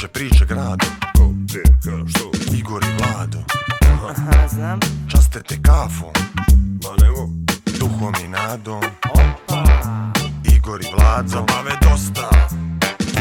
kruže 0.00 0.12
priče 0.12 0.46
grado 0.46 0.86
Ko, 1.16 1.28
gdje, 1.28 1.62
ka, 1.62 2.08
što? 2.08 2.30
Igor 2.56 2.82
i 2.84 3.02
Vlado 3.02 3.38
Aha, 4.10 4.48
znam. 4.48 4.80
Častete 5.10 5.58
kafom 5.62 6.12
Ma 6.54 7.04
nemo. 7.04 7.28
Duhom 7.78 8.14
i 8.24 8.28
nadom 8.28 8.82
Opa. 9.10 9.64
Igor 10.56 10.80
i 10.80 10.86
Vlado 10.96 11.28
Zabave 11.28 11.76
dosta. 11.82 12.30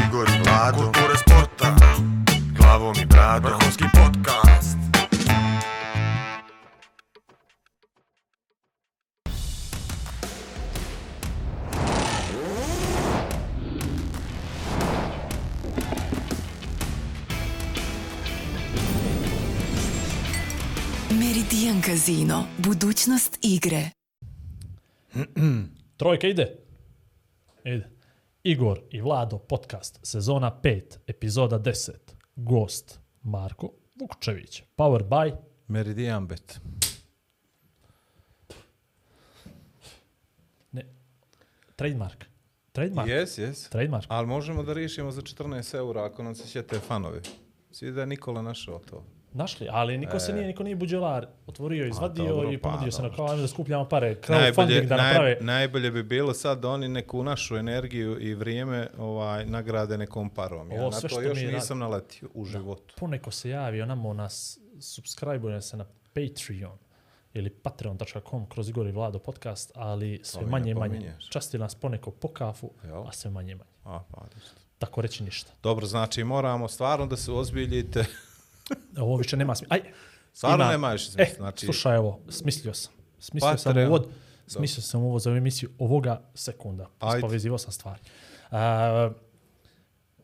Igor 0.07 0.29
i 0.29 0.43
Vlado 0.43 0.77
Kulture 0.77 1.17
sporta. 1.17 1.75
Glavom 2.57 2.95
i 3.01 3.05
bradom 3.05 3.51
Vrhunski 3.51 3.83
podcast. 3.83 4.38
Casino. 21.89 22.43
Budućnost 22.57 23.39
igre. 23.41 23.89
Trojka 25.97 26.27
ide. 26.27 26.55
Ide. 27.63 27.89
Igor 28.43 28.81
i 28.89 29.01
Vlado 29.01 29.37
podcast, 29.37 29.99
sezona 30.03 30.59
5, 30.63 30.81
epizoda 31.07 31.59
10. 31.59 31.91
Gost 32.35 32.99
Marko 33.23 33.71
Vukčević. 33.95 34.63
Power 34.75 35.03
by 35.03 35.35
Meridian 35.67 36.27
Bet. 36.27 36.59
ne, 40.71 40.85
trademark. 41.75 42.25
Trademark. 42.71 43.09
Jes, 43.09 43.37
jes. 43.37 43.69
Trademark. 43.69 44.05
Ali 44.09 44.27
možemo 44.27 44.63
da 44.63 44.73
riješimo 44.73 45.11
za 45.11 45.21
14 45.21 45.75
eura 45.75 46.05
ako 46.05 46.23
nam 46.23 46.35
se 46.35 46.47
sjete 46.47 46.79
fanovi. 46.79 47.21
Svi 47.71 47.91
da 47.91 48.01
je 48.01 48.07
Nikola 48.07 48.41
našao 48.41 48.79
to. 48.79 49.18
Našli, 49.33 49.67
ali 49.71 49.97
niko 49.97 50.19
se 50.19 50.33
nije, 50.33 50.47
niko 50.47 50.63
nije 50.63 50.75
buđelar 50.75 51.27
otvorio, 51.47 51.87
izvadio 51.87 52.27
dobro, 52.27 52.51
i 52.51 52.57
pa, 52.57 52.69
ponudio 52.69 52.91
se 52.91 53.01
na 53.01 53.15
kao 53.15 53.27
ajmo 53.29 53.41
da 53.41 53.47
skupljamo 53.47 53.89
pare, 53.89 54.15
crowdfunding 54.15 54.85
da 54.85 54.97
naprave. 54.97 55.37
naj, 55.41 55.45
najbolje 55.45 55.91
bi 55.91 56.03
bilo 56.03 56.33
sad 56.33 56.59
da 56.59 56.69
oni 56.69 56.87
neku 56.87 57.23
našu 57.23 57.57
energiju 57.57 58.21
i 58.21 58.33
vrijeme 58.33 58.87
ovaj 58.97 59.45
nagrade 59.45 59.97
nekom 59.97 60.29
parom. 60.29 60.71
Ja 60.71 60.81
Ovo 60.81 60.89
na 60.89 61.09
to 61.09 61.21
još 61.21 61.41
mi 61.41 61.47
nisam 61.47 61.79
naletio 61.79 62.29
u 62.33 62.45
životu. 62.45 62.95
Poneko 62.97 63.31
se 63.31 63.49
javio 63.49 63.85
namo 63.85 64.13
nas, 64.13 64.59
subscribe 64.79 65.61
se 65.61 65.77
na 65.77 65.85
Patreon 66.13 66.77
ili 67.33 67.49
patreon.com 67.49 68.49
kroz 68.49 68.69
Igor 68.69 68.87
i 68.87 68.91
Vlado 68.91 69.19
podcast, 69.19 69.71
ali 69.75 70.19
sve 70.23 70.45
manje 70.45 70.71
i 70.71 70.75
manje. 70.75 71.13
Časti 71.29 71.57
nas 71.57 71.75
poneko 71.75 72.11
po 72.11 72.27
kafu, 72.27 72.71
Jel? 72.83 73.07
a 73.07 73.11
sve 73.11 73.31
manje 73.31 73.51
i 73.51 73.55
manje. 73.55 73.69
A, 73.83 74.03
pa. 74.11 74.25
Tako 74.79 75.01
reći 75.01 75.23
ništa. 75.23 75.51
Dobro, 75.63 75.85
znači 75.85 76.23
moramo 76.23 76.67
stvarno 76.67 77.05
da 77.05 77.17
se 77.17 77.31
ozbiljite. 77.31 78.05
Ovo 78.97 79.15
više 79.17 79.37
nema 79.37 79.55
smisla. 79.55 79.75
Aj, 79.75 79.81
Stvarno 80.33 80.63
ima- 80.63 80.71
nema 80.71 80.91
više 80.91 81.05
smisla. 81.05 81.23
E, 81.25 81.35
Znači, 81.37 81.65
slušaj 81.65 81.97
ovo, 81.97 82.19
smislio 82.29 82.73
sam. 82.73 82.93
Smislio 83.19 83.57
sam 83.57 83.69
Patreon. 83.69 83.87
uvod, 83.87 84.07
smislio 84.47 84.81
sam 84.83 85.01
uvod 85.01 85.21
za 85.21 85.29
ovu 85.29 85.37
emisiju 85.37 85.69
ovoga 85.79 86.21
sekunda. 86.33 86.89
Ajde. 86.99 87.19
Spovezivao 87.19 87.57
sam 87.57 87.71
stvari. 87.71 88.01
Uh, 88.51 88.57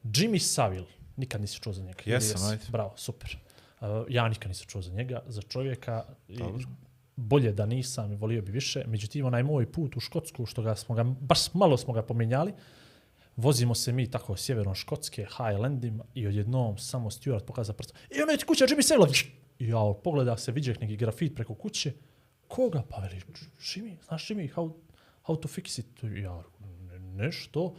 Jimmy 0.03 0.39
Savile, 0.39 0.85
nikad 1.17 1.41
nisi 1.41 1.59
čuo 1.59 1.73
za 1.73 1.83
njega. 1.83 1.99
Jesam, 2.05 2.31
jesi? 2.31 2.51
ajde. 2.51 2.63
Bravo, 2.69 2.93
super. 2.97 3.37
Uh, 3.81 3.87
ja 4.09 4.29
nikad 4.29 4.47
nisam 4.47 4.65
čuo 4.67 4.81
za 4.81 4.91
njega, 4.91 5.21
za 5.27 5.41
čovjeka. 5.41 6.03
i 6.27 6.39
bolje 7.17 7.51
da 7.51 7.65
nisam 7.65 8.11
i 8.11 8.15
volio 8.15 8.41
bi 8.41 8.51
više. 8.51 8.83
Međutim, 8.87 9.25
onaj 9.25 9.43
moj 9.43 9.71
put 9.71 9.97
u 9.97 9.99
Škotsku, 9.99 10.45
što 10.45 10.61
ga 10.61 10.75
smo 10.75 10.95
ga, 10.95 11.03
baš 11.03 11.53
malo 11.53 11.77
smo 11.77 11.93
ga 11.93 12.01
pomenjali, 12.01 12.53
vozimo 13.35 13.75
se 13.75 13.91
mi 13.91 14.11
tako 14.11 14.37
sjeverno 14.37 14.75
Škotske, 14.75 15.25
Highlandima 15.25 16.03
i 16.13 16.27
odjednom 16.27 16.77
samo 16.77 17.11
Stuart 17.11 17.45
pokaza 17.45 17.73
prst. 17.73 17.93
I 18.17 18.21
ono 18.21 18.31
je 18.31 18.37
kuća 18.47 18.65
Jimmy 18.65 18.81
Savile. 18.81 19.07
I 19.59 19.67
ja 19.67 19.93
pogleda 20.03 20.37
se, 20.37 20.51
viđe 20.51 20.73
neki 20.81 20.95
grafit 20.97 21.35
preko 21.35 21.55
kuće. 21.55 21.93
Koga? 22.47 22.83
Pa 22.89 23.01
veli, 23.01 23.21
Jimmy, 23.59 23.95
znaš 24.07 24.27
Jimmy, 24.29 24.53
how, 24.55 24.73
how 25.23 25.39
to 25.39 25.47
fix 25.47 25.79
it? 25.79 26.03
Ja, 26.23 26.43
"Ne- 26.59 26.99
nešto. 26.99 27.75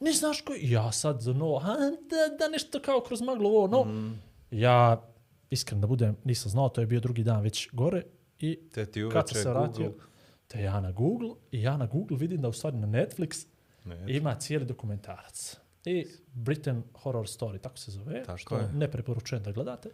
Ne 0.00 0.12
znaš 0.12 0.40
ko? 0.40 0.54
I 0.54 0.70
Ja 0.70 0.92
sad 0.92 1.26
no, 1.26 1.54
a, 1.56 1.74
da, 2.10 2.36
da 2.38 2.48
nešto 2.52 2.80
kao 2.80 3.00
kroz 3.00 3.20
maglu 3.20 3.48
ovo, 3.48 3.66
no. 3.66 3.84
Mm. 3.84 4.20
Ja, 4.50 5.02
iskren 5.50 5.80
da 5.80 5.86
budem, 5.86 6.16
nisam 6.24 6.50
znao, 6.50 6.68
to 6.68 6.80
je 6.80 6.86
bio 6.86 7.00
drugi 7.00 7.22
dan 7.22 7.42
već 7.42 7.68
gore. 7.72 8.02
I 8.38 8.58
te 8.74 8.86
ti 8.86 9.00
kad 9.12 9.24
uveče 9.24 9.34
se 9.34 9.50
vratio, 9.50 9.84
Google. 9.90 10.04
te 10.48 10.62
ja 10.62 10.80
na 10.80 10.92
Google, 10.92 11.30
i 11.50 11.62
ja 11.62 11.76
na 11.76 11.86
Google 11.86 12.16
vidim 12.18 12.40
da 12.40 12.48
u 12.48 12.52
stvari 12.52 12.76
na 12.76 12.86
Netflix 12.86 13.46
Ne, 13.84 14.16
ima 14.16 14.34
cijeli 14.34 14.64
dokumentarac. 14.64 15.56
I 15.84 16.06
Britain 16.32 16.82
Horror 16.94 17.26
Story, 17.26 17.60
tako 17.60 17.78
se 17.78 17.90
zove. 17.90 18.22
Tako 18.22 18.38
što 18.38 18.56
je. 18.56 18.68
ne 18.72 18.90
preporučujem 18.90 19.42
da 19.42 19.52
gledate. 19.52 19.88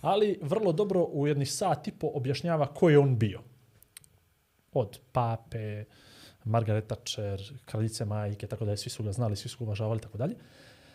Ali 0.00 0.38
vrlo 0.42 0.72
dobro 0.72 1.02
u 1.02 1.26
jednih 1.26 1.52
sat 1.52 1.88
i 1.88 1.92
po 1.92 2.10
objašnjava 2.14 2.74
ko 2.74 2.90
je 2.90 2.98
on 2.98 3.18
bio. 3.18 3.40
Od 4.72 4.98
pape, 5.12 5.84
Margaret 6.44 6.86
Thatcher, 6.86 7.40
kraljice 7.64 8.04
majke, 8.04 8.46
tako 8.46 8.64
da 8.64 8.70
je 8.70 8.76
svi 8.76 8.90
su 8.90 9.02
ga 9.02 9.12
znali, 9.12 9.36
svi 9.36 9.48
su 9.48 9.58
ga 9.58 9.64
uvažavali, 9.64 10.00
tako 10.00 10.18
dalje. 10.18 10.34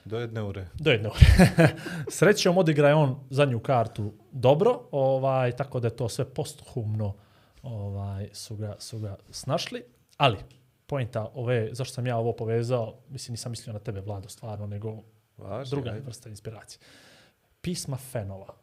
Do 0.06 0.20
jedne 0.20 0.42
ure. 0.42 0.68
Do 0.74 0.92
jedne 0.92 1.10
ure. 1.10 1.48
Srećom 2.18 2.58
odigra 2.58 2.88
je 2.88 2.96
on 2.96 3.20
zadnju 3.30 3.60
kartu 3.60 4.14
dobro, 4.32 4.82
ovaj, 4.92 5.52
tako 5.52 5.80
da 5.80 5.88
je 5.88 5.96
to 5.96 6.10
sve 6.10 6.26
posthumno 6.26 7.14
ovaj, 7.64 8.30
su, 8.34 8.56
ga, 8.56 8.76
su 8.80 9.00
ga 9.00 9.16
snašli. 9.32 9.84
Ali, 10.18 10.38
pojenta 10.88 11.32
ove, 11.34 11.70
zašto 11.72 11.94
sam 11.94 12.08
ja 12.08 12.18
ovo 12.18 12.34
povezao, 12.34 13.00
mislim 13.10 13.34
nisam 13.34 13.52
mislio 13.52 13.74
na 13.74 13.80
tebe, 13.80 14.02
Vlado, 14.02 14.30
stvarno, 14.30 14.68
nego 14.68 15.04
Važi, 15.38 15.70
druga 15.70 15.90
ajde. 15.90 16.06
vrsta 16.06 16.30
inspiracije. 16.30 16.80
Pisma 17.62 17.98
fanova. 17.98 18.54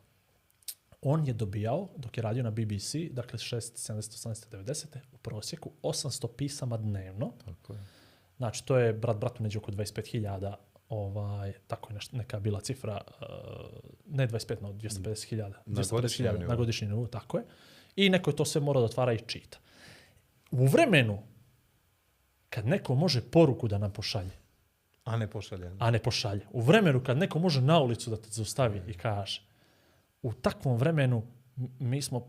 On 1.02 1.26
je 1.26 1.32
dobijao, 1.32 1.88
dok 1.96 2.16
je 2.16 2.22
radio 2.22 2.42
na 2.42 2.50
BBC, 2.50 2.94
dakle 3.10 3.38
6, 3.38 3.56
70, 3.56 4.28
80, 4.28 4.56
90, 4.56 4.86
u 5.12 5.16
prosjeku 5.16 5.70
800 5.82 6.28
pisama 6.28 6.76
dnevno. 6.76 7.32
Tako 7.44 7.72
je. 7.72 7.78
Znači, 8.36 8.66
to 8.66 8.76
je 8.76 8.92
brat 8.92 9.16
bratu 9.16 9.42
neđe 9.42 9.58
oko 9.58 9.72
25.000, 9.72 10.54
ovaj, 10.88 11.52
tako 11.66 11.92
je 11.92 11.98
neka 12.12 12.40
bila 12.40 12.60
cifra, 12.60 13.00
uh, 13.08 13.26
ne 14.06 14.28
25, 14.28 14.62
no 14.62 14.72
250.000. 14.72 15.48
Na 15.66 15.82
250.000 15.82 15.90
godišnjem 15.90 16.32
Na 16.32 16.38
nivou. 16.38 16.56
godišnjem 16.56 16.90
nivou, 16.90 17.06
tako 17.06 17.38
je. 17.38 17.44
I 17.96 18.10
neko 18.10 18.30
je 18.30 18.36
to 18.36 18.44
sve 18.44 18.60
morao 18.60 18.80
da 18.80 18.86
otvara 18.86 19.12
i 19.12 19.18
čita. 19.18 19.58
U 20.50 20.66
vremenu, 20.66 21.22
kad 22.54 22.66
neko 22.66 22.94
može 22.94 23.20
poruku 23.30 23.68
da 23.68 23.78
nam 23.78 23.92
pošalje, 23.92 24.30
A 25.04 25.16
ne 25.16 25.26
pošalje. 25.26 25.70
a 25.78 25.90
ne 25.90 25.98
pošalje. 25.98 26.46
U 26.52 26.60
vremenu 26.60 27.02
kad 27.04 27.18
neko 27.18 27.38
može 27.38 27.60
na 27.60 27.80
ulicu 27.80 28.10
da 28.10 28.16
te 28.16 28.28
zaustavi 28.30 28.82
i 28.86 28.94
kaže, 28.94 29.42
u 30.22 30.32
takvom 30.32 30.76
vremenu 30.76 31.22
mi 31.78 32.02
smo 32.02 32.26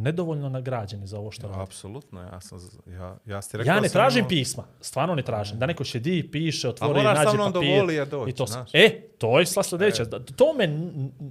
nedovoljno 0.00 0.48
nagrađeni 0.48 1.06
za 1.06 1.18
ovo 1.18 1.30
što 1.30 1.42
radimo. 1.42 1.62
Apsolutno, 1.62 2.20
ja 2.22 2.40
sam, 2.40 2.58
ja, 2.88 3.16
ja 3.26 3.42
ste 3.42 3.58
rekao 3.58 3.74
Ja 3.74 3.80
ne 3.80 3.88
tražim 3.88 4.18
imao- 4.18 4.28
pisma, 4.28 4.64
stvarno 4.80 5.14
ne 5.14 5.22
tražim. 5.22 5.58
Da 5.58 5.66
neko 5.66 5.84
šedi, 5.84 6.28
piše, 6.32 6.68
otvori, 6.68 6.92
moraš 6.94 7.18
sa 7.18 7.24
nađe 7.24 7.36
mnom 7.36 7.52
do 7.52 7.60
papir. 7.60 7.80
volija 7.80 8.04
doći, 8.04 8.30
i 8.30 8.34
to, 8.34 8.46
s- 8.46 8.50
znaš. 8.50 8.70
e, 8.72 8.90
to 9.18 9.38
je 9.40 9.46
sva 9.46 9.62
sljedeća. 9.62 10.04
Da- 10.04 10.20
To 10.20 10.52
me 10.52 10.68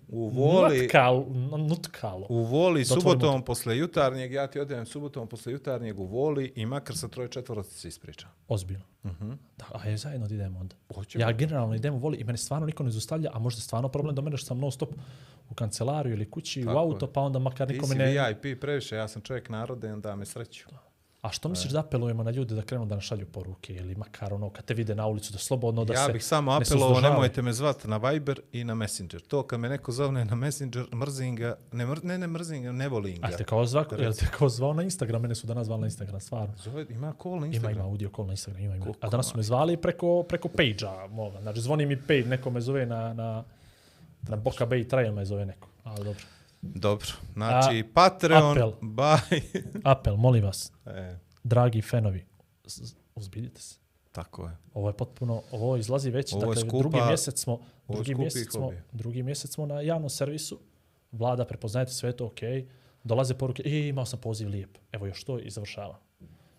U 0.10 0.30
voli- 0.30 0.82
nutkalo. 0.82 1.26
nutkalo. 1.60 2.26
U 2.30 2.38
voli 2.38 2.86
subotom 2.86 3.42
posle 3.42 3.78
jutarnjeg, 3.78 4.32
ja 4.32 4.48
ti 4.48 4.60
odem 4.60 4.86
subotom 4.86 5.28
posle 5.28 5.52
jutarnjeg 5.52 6.00
u 6.00 6.06
voli 6.06 6.54
i 6.56 6.66
makar 6.66 6.98
sa 6.98 7.08
troje 7.08 7.30
četvorosti 7.30 7.76
se 7.76 7.88
ispričam. 7.88 8.30
Ozbiljno. 8.48 8.84
Da, 9.58 9.66
a 9.74 9.88
je 9.88 9.98
zajedno 9.98 10.26
idemo 10.28 10.60
onda. 10.60 10.76
Hoćemo. 10.96 11.22
Ja 11.22 11.32
generalno 11.32 11.76
idem 11.76 11.94
u 11.94 12.00
voli 12.00 12.18
i 12.18 12.24
mene 12.24 12.38
stvarno 12.38 12.66
niko 12.66 12.84
ne 12.84 12.92
zustavlja, 12.92 13.30
a 13.34 13.40
možda 13.40 13.62
stvarno 13.62 13.90
problem 13.90 14.16
do 14.16 14.22
mene 14.22 14.38
što 14.38 14.46
sam 14.46 14.60
non 14.60 14.72
stop 14.72 14.90
u 15.50 15.54
kancelariju 15.54 16.14
ili 16.14 16.32
kući, 16.32 16.64
Tako 16.64 16.76
u 16.76 16.80
auto, 16.80 17.06
je. 17.06 17.14
pa 17.14 17.22
onda 17.22 17.40
makar 17.40 17.68
Ti 17.68 17.74
niko 17.74 17.86
si 17.86 17.96
me 17.96 18.06
ne... 18.06 18.36
VIP 18.44 18.62
previše, 18.62 18.96
ja 18.96 19.08
sam 19.08 19.22
čovjek 19.22 19.50
narode, 19.50 19.94
onda 19.94 20.16
me 20.16 20.26
sreću. 20.26 20.66
A 21.26 21.32
što 21.32 21.50
misliš 21.50 21.72
da 21.72 21.80
apelujemo 21.80 22.24
na 22.24 22.32
ljude 22.32 22.56
da 22.56 22.62
krenu 22.62 22.86
da 22.86 22.96
nam 22.96 23.02
šalju 23.02 23.26
poruke 23.26 23.74
ili 23.76 23.96
makar 23.96 24.34
ono 24.34 24.50
kad 24.50 24.66
te 24.66 24.74
vide 24.74 24.96
na 24.96 25.08
ulicu 25.08 25.34
da 25.34 25.38
slobodno 25.40 25.86
da 25.86 25.94
ja 25.94 26.06
se 26.06 26.14
bih 26.14 26.26
samo 26.26 26.52
ne 26.52 26.58
apelovao, 26.58 26.90
suzdržavaju? 26.90 27.14
nemojte 27.14 27.42
me 27.42 27.54
zvati 27.54 27.88
na 27.88 27.98
Viber 27.98 28.40
i 28.52 28.64
na 28.64 28.76
Messenger. 28.76 29.22
To 29.22 29.44
kad 29.44 29.60
me 29.60 29.70
neko 29.70 29.92
zovne 29.92 30.26
na 30.26 30.36
Messenger, 30.36 30.86
mrzim 30.96 31.36
ga, 31.36 31.56
ne, 31.72 31.86
mr, 31.86 32.04
ne, 32.04 32.18
ne 32.18 32.28
mrzim 32.28 32.64
ga, 32.64 32.72
ne 32.72 32.90
volim 32.90 33.22
ga. 33.22 33.28
A 33.28 33.38
te 33.38 33.44
kao 33.44 33.66
zvao, 33.66 33.84
Da 33.84 33.96
jel 34.04 34.14
te 34.14 34.26
kao 34.38 34.50
zvao 34.50 34.74
na 34.74 34.84
Instagram, 34.84 35.22
mene 35.22 35.36
su 35.36 35.48
danas 35.48 35.66
zvali 35.66 35.82
na 35.82 35.88
Instagram, 35.88 36.20
stvarno. 36.20 36.54
Zove, 36.58 36.86
ima 36.90 37.14
call 37.24 37.32
na 37.34 37.38
Ima, 37.38 37.46
Instagram. 37.46 37.76
ima 37.76 37.86
audio 37.86 38.10
call 38.16 38.28
na 38.28 38.34
Instagram, 38.34 38.64
ima, 38.64 38.76
ima. 38.76 38.86
Koliko 38.86 39.08
A 39.08 39.10
danas 39.10 39.28
su 39.28 39.38
me 39.38 39.44
zvali 39.44 39.78
preko, 39.78 40.24
preko 40.24 40.48
page-a 40.48 41.08
moga. 41.08 41.42
Znači, 41.42 41.62
zvoni 41.62 41.86
mi 41.86 41.98
page, 42.02 42.26
neko 42.26 42.50
me 42.50 42.62
zove 42.62 42.86
na, 42.86 43.14
na, 43.14 43.44
na 44.28 44.36
Boka 44.36 44.66
Bay 44.66 44.88
Trail 44.88 45.14
me 45.14 45.26
zove 45.26 45.46
neko. 45.46 45.68
Ali 45.84 46.04
dobro. 46.04 46.24
Dobro, 46.62 47.08
znači 47.34 47.84
Patreon, 47.94 48.52
apel. 48.52 48.72
bye. 48.82 49.42
Apel, 49.84 50.16
molim 50.16 50.44
vas, 50.44 50.72
e, 50.86 51.18
dragi 51.44 51.82
fenovi, 51.82 52.26
uzbiljite 53.16 53.62
se. 53.62 53.76
tako 54.12 54.46
je. 54.46 54.58
Ovo 54.74 54.90
je 54.90 54.94
potpuno, 54.94 55.42
ovo 55.52 55.78
izlazi 55.78 56.10
već, 56.10 56.34
Ovo 56.34 56.46
dakle, 56.46 56.56
skupa- 56.56 56.78
drugi 56.80 57.02
mjesec 57.02 57.40
smo, 57.40 57.60
drugi 57.88 58.16
mjesec 58.16 58.52
smo, 58.52 58.62
hobi. 58.62 58.82
drugi 58.92 59.24
mjesec 59.24 59.52
smo 59.52 59.66
na 59.66 59.82
javnom 59.82 60.10
servisu, 60.10 60.60
vlada, 61.12 61.46
prepoznajete 61.46 61.92
sve 61.92 62.12
to, 62.12 62.26
ok, 62.26 62.40
dolaze 63.04 63.34
poruke, 63.34 63.64
i 63.64 63.88
imao 63.88 64.06
sam 64.06 64.20
poziv 64.20 64.50
lijep, 64.50 64.78
evo 64.92 65.06
još 65.08 65.24
to 65.24 65.40
i 65.40 65.50
završavam. 65.50 65.98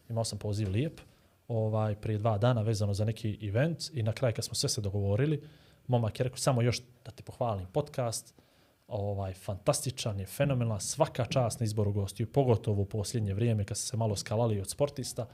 Imao 0.09 0.25
sam 0.25 0.39
poziv 0.39 0.71
lijep, 0.71 1.01
ovaj, 1.49 1.95
prije 1.95 2.19
dva 2.19 2.39
dana 2.39 2.63
vezano 2.63 2.95
za 2.95 3.05
neki 3.05 3.39
event 3.43 3.79
i 3.93 4.03
na 4.03 4.13
kraj 4.13 4.33
kad 4.33 4.45
smo 4.45 4.55
sve 4.55 4.69
se 4.69 4.81
dogovorili, 4.81 5.43
momak 5.89 6.21
je 6.21 6.25
rekao, 6.25 6.39
samo 6.39 6.63
još 6.63 6.81
da 7.05 7.11
ti 7.11 7.23
pohvalim 7.23 7.67
podcast, 7.73 8.35
ovaj, 8.89 9.35
fantastičan 9.35 10.21
je, 10.21 10.27
fenomenalan, 10.27 10.81
svaka 10.81 11.25
čast 11.25 11.61
na 11.61 11.65
izboru 11.65 11.93
gostiju, 11.93 12.33
pogotovo 12.33 12.83
u 12.83 12.85
posljednje 12.85 13.35
vrijeme 13.35 13.65
kad 13.65 13.79
se 13.79 13.97
malo 13.97 14.17
skalali 14.17 14.61
od 14.61 14.71
sportista, 14.71 15.27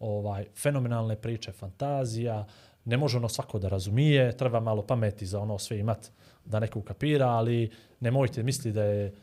ovaj, 0.00 0.46
fenomenalne 0.56 1.16
priče, 1.16 1.52
fantazija, 1.52 2.46
ne 2.84 2.96
može 2.96 3.16
ono 3.16 3.28
svako 3.28 3.58
da 3.58 3.68
razumije, 3.68 4.36
treba 4.36 4.60
malo 4.60 4.82
pameti 4.82 5.26
za 5.26 5.40
ono 5.40 5.58
sve 5.58 5.78
imat 5.78 6.10
da 6.44 6.60
neko 6.60 6.78
ukapira, 6.78 7.28
ali 7.28 7.70
nemojte 8.00 8.42
misliti 8.42 8.72
da 8.72 8.82
je 8.82 9.14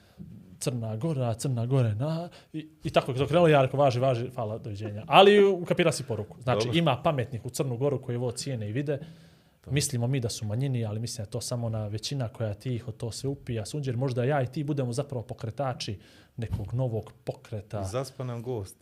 Crna 0.60 0.96
Gora, 0.96 1.34
Crna 1.34 1.66
Gore, 1.66 1.96
na, 1.96 2.30
i, 2.54 2.68
i 2.84 2.90
tako 2.90 3.12
je 3.12 3.28
krenulo, 3.28 3.48
ja 3.48 3.62
rekao, 3.62 3.80
važi, 3.80 4.00
važi, 4.00 4.30
hvala, 4.36 4.58
doviđenja. 4.58 5.04
Ali 5.08 5.44
ukapira 5.44 5.92
si 5.92 6.04
poruku. 6.04 6.42
Znači, 6.42 6.66
Dobro. 6.68 6.80
ima 6.80 7.02
pametnih 7.04 7.46
u 7.46 7.50
Crnu 7.50 7.78
Goru 7.78 8.02
koji 8.02 8.18
ovo 8.18 8.32
cijene 8.32 8.70
i 8.70 8.72
vide. 8.72 9.00
Mislimo 9.72 10.08
mi 10.08 10.20
da 10.20 10.30
su 10.30 10.46
manjini, 10.46 10.86
ali 10.86 11.00
mislim 11.00 11.26
da 11.26 11.32
to 11.32 11.42
samo 11.42 11.70
na 11.70 11.88
većina 11.88 12.30
koja 12.30 12.54
tiho 12.54 12.92
to 12.92 13.12
se 13.12 13.28
upija. 13.28 13.66
Sunđer, 13.66 13.98
možda 13.98 14.24
ja 14.24 14.42
i 14.42 14.48
ti 14.48 14.64
budemo 14.64 14.94
zapravo 14.94 15.24
pokretači 15.24 16.00
nekog 16.38 16.74
novog 16.74 17.14
pokreta. 17.24 17.84
Zaspa 17.84 18.24
nam 18.24 18.44
gost. 18.44 18.76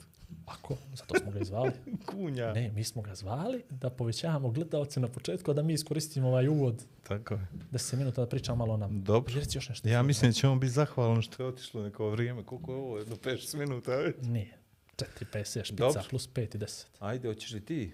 Ako, 0.45 0.78
zato 0.94 1.19
smo 1.19 1.31
ga 1.31 1.39
i 1.39 1.45
zvali. 1.45 1.72
Kunja. 2.12 2.54
Ne, 2.54 2.72
mi 2.72 2.83
smo 2.83 3.01
ga 3.01 3.16
zvali 3.16 3.63
da 3.69 3.89
povećavamo 3.89 4.50
gledalce 4.50 5.00
na 5.00 5.07
početku, 5.07 5.54
da 5.54 5.63
mi 5.63 5.74
iskoristimo 5.74 6.28
ovaj 6.28 6.48
uvod 6.48 6.84
Tako 7.07 7.34
je. 7.34 7.48
10 7.72 7.98
minuta 7.98 8.22
da 8.22 8.27
pričamo 8.27 8.56
malo 8.56 8.74
o 8.74 8.77
nam. 8.77 9.04
Dobro. 9.04 9.34
Jer 9.36 9.48
još 9.54 9.69
nešto. 9.69 9.89
Ja 9.89 10.04
mislim 10.04 10.31
da 10.31 10.34
ćemo 10.34 10.56
biti 10.56 10.74
zahvalan 10.74 11.22
što 11.22 11.44
je 11.44 11.50
otišlo 11.50 11.84
neko 11.84 12.10
vrijeme. 12.10 12.44
Koliko 12.44 12.72
je 12.72 12.77
ovo? 12.77 12.98
Jedno 12.98 13.16
5 13.16 13.57
minuta 13.57 13.95
već. 13.95 14.16
Nije. 14.22 14.57
4, 14.98 15.06
5, 15.34 15.60
6, 15.60 15.63
špica, 15.63 15.84
Dobro. 15.84 16.04
plus 16.10 16.30
5 16.30 16.56
i 16.56 16.60
10. 16.60 16.86
Ajde, 17.00 17.27
hoćeš 17.27 17.51
li 17.51 17.66
ti? 17.66 17.94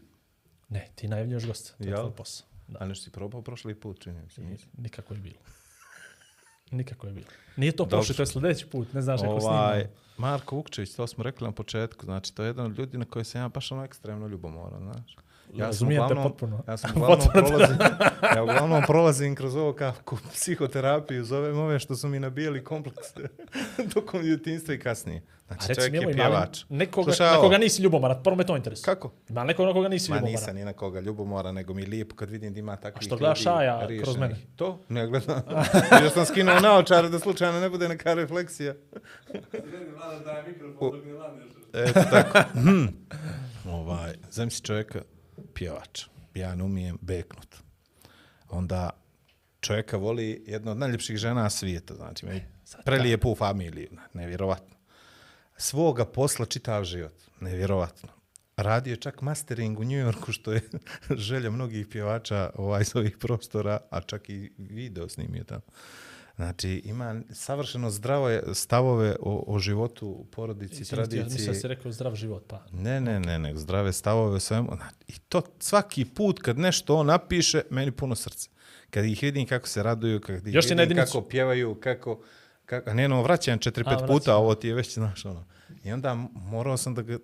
Ne, 0.69 0.87
ti 0.95 1.07
najavljaš 1.07 1.45
gosta. 1.45 1.77
To 1.77 1.83
je 1.83 1.95
tvoj 1.95 2.15
posao. 2.15 2.46
Da. 2.67 2.77
A 2.81 2.85
nešto 2.85 3.03
si 3.03 3.11
probao 3.11 3.41
prošli 3.41 3.75
put, 3.75 3.99
čini 3.99 4.21
mi 4.21 4.29
se. 4.29 4.41
nisi? 4.41 4.67
Nikako 4.77 5.13
je 5.13 5.19
bilo. 5.19 5.39
Nikako 6.71 7.07
je 7.07 7.13
bilo. 7.13 7.27
Nije 7.55 7.71
to 7.71 7.85
prošli, 7.85 8.15
to 8.15 8.21
je 8.21 8.25
sljedeći 8.27 8.65
put. 8.65 8.93
Ne 8.93 9.01
znaš 9.01 9.21
kako 9.21 9.33
Ovaj, 9.33 9.79
snimamo. 9.79 10.01
Marko 10.17 10.55
Vukčević, 10.55 10.91
to 10.95 11.07
smo 11.07 11.23
rekli 11.23 11.47
na 11.47 11.51
početku, 11.51 12.05
znači 12.05 12.35
to 12.35 12.43
je 12.43 12.47
jedan 12.47 12.65
od 12.65 12.79
ljudi 12.79 12.97
na 12.97 13.05
koje 13.05 13.25
sam 13.25 13.41
ja 13.41 13.47
baš 13.49 13.71
ono 13.71 13.83
ekstremno 13.83 14.27
ljubomoran, 14.27 14.83
znaš. 14.83 15.15
Ja 15.47 15.57
sam 15.57 15.65
Razumijem 15.65 15.99
te 15.99 16.05
uglavnom, 16.05 16.23
potpuno. 16.23 16.63
ja 16.67 16.77
sam 16.77 16.91
uglavnom 16.95 17.27
prolazim, 17.33 17.77
ja 18.35 18.43
uglavnom 18.43 18.83
prolazim 18.87 19.35
kroz 19.35 19.55
ovo 19.55 19.73
kako 19.73 20.17
psihoterapiju, 20.33 21.23
zovem 21.23 21.59
ove 21.59 21.79
što 21.79 21.95
su 21.95 22.07
mi 22.07 22.19
nabijali 22.19 22.63
komplekse 22.63 23.27
tokom 23.93 24.21
djetinstva 24.23 24.73
i 24.73 24.79
kasnije. 24.79 25.21
A 25.39 25.53
Znači, 25.53 25.67
reci 25.67 25.81
čovjek 25.81 26.07
je 26.07 26.13
pjevač. 26.13 26.63
nekoga, 26.69 27.03
Slušaj, 27.05 27.27
na 27.27 27.37
koga 27.37 27.57
nisi 27.57 27.81
ljubomoran, 27.81 28.23
prvo 28.23 28.35
me 28.35 28.43
to 28.43 28.55
interesuje. 28.55 28.85
Kako? 28.85 29.11
Ima 29.29 29.43
nekoga 29.43 29.67
na 29.67 29.73
koga 29.73 29.87
nisi 29.87 30.11
Ma 30.11 30.15
ljubomoran. 30.15 30.31
nisam 30.33 30.55
ni 30.55 30.65
na 30.65 30.73
koga 30.73 30.99
ljubomora, 30.99 31.51
nego 31.51 31.73
mi 31.73 31.81
je 31.81 31.87
lijepo 31.87 32.15
kad 32.15 32.29
vidim 32.29 32.53
da 32.53 32.59
ima 32.59 32.75
takvih 32.75 33.01
što 33.01 33.17
gledaš 33.17 33.45
Aja 33.47 33.87
kroz 34.03 34.17
mene? 34.17 34.35
To? 34.55 34.79
Ne 34.89 35.07
gledam. 35.07 35.41
Još 36.03 36.13
sam 36.13 36.25
skinuo 36.25 36.59
naočare 36.59 37.09
da 37.09 37.19
slučajno 37.19 37.59
ne 37.59 37.69
bude 37.69 37.87
neka 37.89 38.13
refleksija. 38.13 38.73
Eto 41.75 42.01
tako. 42.11 42.39
Hm. 42.53 42.85
ovaj, 43.67 44.13
zem 44.31 44.49
si 44.49 44.61
čovjeka 44.61 44.99
pjevač. 45.57 46.05
Ja 46.33 46.55
ne 46.55 46.63
umijem 46.63 46.97
beknut. 47.01 47.55
Onda 48.49 48.89
čovjeka 49.59 49.97
voli 49.97 50.43
jedna 50.47 50.71
od 50.71 50.77
najljepših 50.77 51.17
žena 51.17 51.49
svijeta. 51.49 51.95
Znači, 51.95 52.25
i 52.25 52.41
prelijepu 52.85 53.35
familiju. 53.35 53.89
Nevjerovatno. 54.13 54.75
Svoga 55.57 56.05
posla 56.05 56.45
čitav 56.45 56.83
život. 56.83 57.13
Nevjerovatno. 57.39 58.09
Radio 58.57 58.91
je 58.91 58.97
čak 58.97 59.21
mastering 59.21 59.79
u 59.79 59.83
New 59.83 59.99
Yorku, 60.05 60.31
što 60.31 60.53
je 60.53 60.61
želja 61.27 61.51
mnogih 61.51 61.87
pjevača 61.87 62.49
ovaj, 62.55 62.85
s 62.85 62.95
ovih 62.95 63.17
prostora, 63.17 63.79
a 63.89 64.01
čak 64.01 64.29
i 64.29 64.51
video 64.57 65.09
snimio 65.09 65.43
tamo. 65.43 65.61
Znači, 66.37 66.81
ima 66.85 67.21
savršeno 67.31 67.89
zdrave 67.89 68.43
stavove 68.53 69.15
o, 69.19 69.43
o 69.47 69.59
životu, 69.59 70.25
porodici, 70.31 70.89
tradiciji. 70.89 71.23
Mislim 71.23 71.47
da 71.47 71.53
si 71.53 71.67
rekao 71.67 71.91
zdrav 71.91 72.15
život, 72.15 72.43
pa. 72.47 72.65
Ne, 72.71 73.01
ne, 73.01 73.19
ne, 73.19 73.39
ne, 73.39 73.57
zdrave 73.57 73.93
stavove 73.93 74.35
o 74.35 74.39
svemu. 74.39 74.69
Zna- 74.75 74.89
I 75.07 75.13
to 75.19 75.41
svaki 75.59 76.05
put 76.05 76.39
kad 76.41 76.59
nešto 76.59 76.95
on 76.95 77.05
napiše, 77.05 77.61
meni 77.69 77.91
puno 77.91 78.15
srce. 78.15 78.49
Kad 78.89 79.05
ih 79.05 79.19
vidim 79.21 79.45
kako 79.47 79.67
se 79.67 79.83
raduju, 79.83 80.21
kad 80.21 80.47
ih 80.47 80.53
Još 80.53 80.69
vidim 80.69 80.97
kako 80.97 81.21
pjevaju, 81.21 81.75
kako... 81.75 82.21
kako 82.65 82.93
ne, 82.93 83.07
no, 83.07 83.21
vraćam 83.23 83.59
četiri, 83.59 83.83
pet 83.83 83.99
puta, 84.07 84.35
ovo 84.35 84.55
ti 84.55 84.67
je 84.67 84.73
već, 84.73 84.93
znaš, 84.93 85.25
ono. 85.25 85.45
I 85.83 85.91
onda 85.91 86.13
morao 86.33 86.77
sam 86.77 86.95
da, 86.95 87.01
ga, 87.01 87.17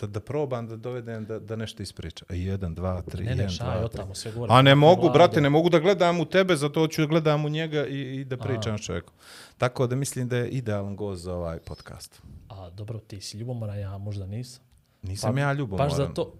da, 0.00 0.06
da 0.06 0.20
probam, 0.20 0.66
da 0.68 0.76
dovedem 0.76 1.24
da, 1.24 1.38
da 1.38 1.56
nešto 1.56 1.82
ispriča. 1.82 2.24
A 2.28 2.34
jedan, 2.34 2.74
dva, 2.74 3.02
tri, 3.02 3.24
Ne, 3.24 3.30
ne, 3.30 3.36
jedan, 3.36 3.48
šaj, 3.48 3.78
dva, 3.78 3.88
tri. 3.88 4.02
sve 4.14 4.32
gore. 4.32 4.52
A 4.52 4.62
ne 4.62 4.74
mogu, 4.74 5.02
Vlado. 5.02 5.12
brate, 5.14 5.40
ne 5.40 5.50
mogu 5.50 5.68
da 5.68 5.78
gledam 5.78 6.20
u 6.20 6.24
tebe, 6.24 6.56
zato 6.56 6.86
ću 6.86 7.00
da 7.00 7.06
gledam 7.06 7.44
u 7.44 7.48
njega 7.48 7.86
i, 7.86 8.20
i 8.20 8.24
da 8.24 8.36
pričam 8.36 8.78
s 8.78 8.82
čovjekom. 8.82 9.14
Tako 9.58 9.86
da 9.86 9.96
mislim 9.96 10.28
da 10.28 10.36
je 10.36 10.48
idealan 10.48 10.96
gost 10.96 11.22
za 11.22 11.34
ovaj 11.34 11.58
podcast. 11.58 12.22
A 12.48 12.70
dobro, 12.70 12.98
ti 12.98 13.20
si 13.20 13.38
ljubomoran, 13.38 13.78
ja 13.78 13.98
možda 13.98 14.26
nisam. 14.26 14.62
Nisam 15.02 15.38
ja 15.38 15.52
ljubomoran. 15.52 15.88
Baš 15.88 15.96
za 15.96 16.08
to. 16.14 16.32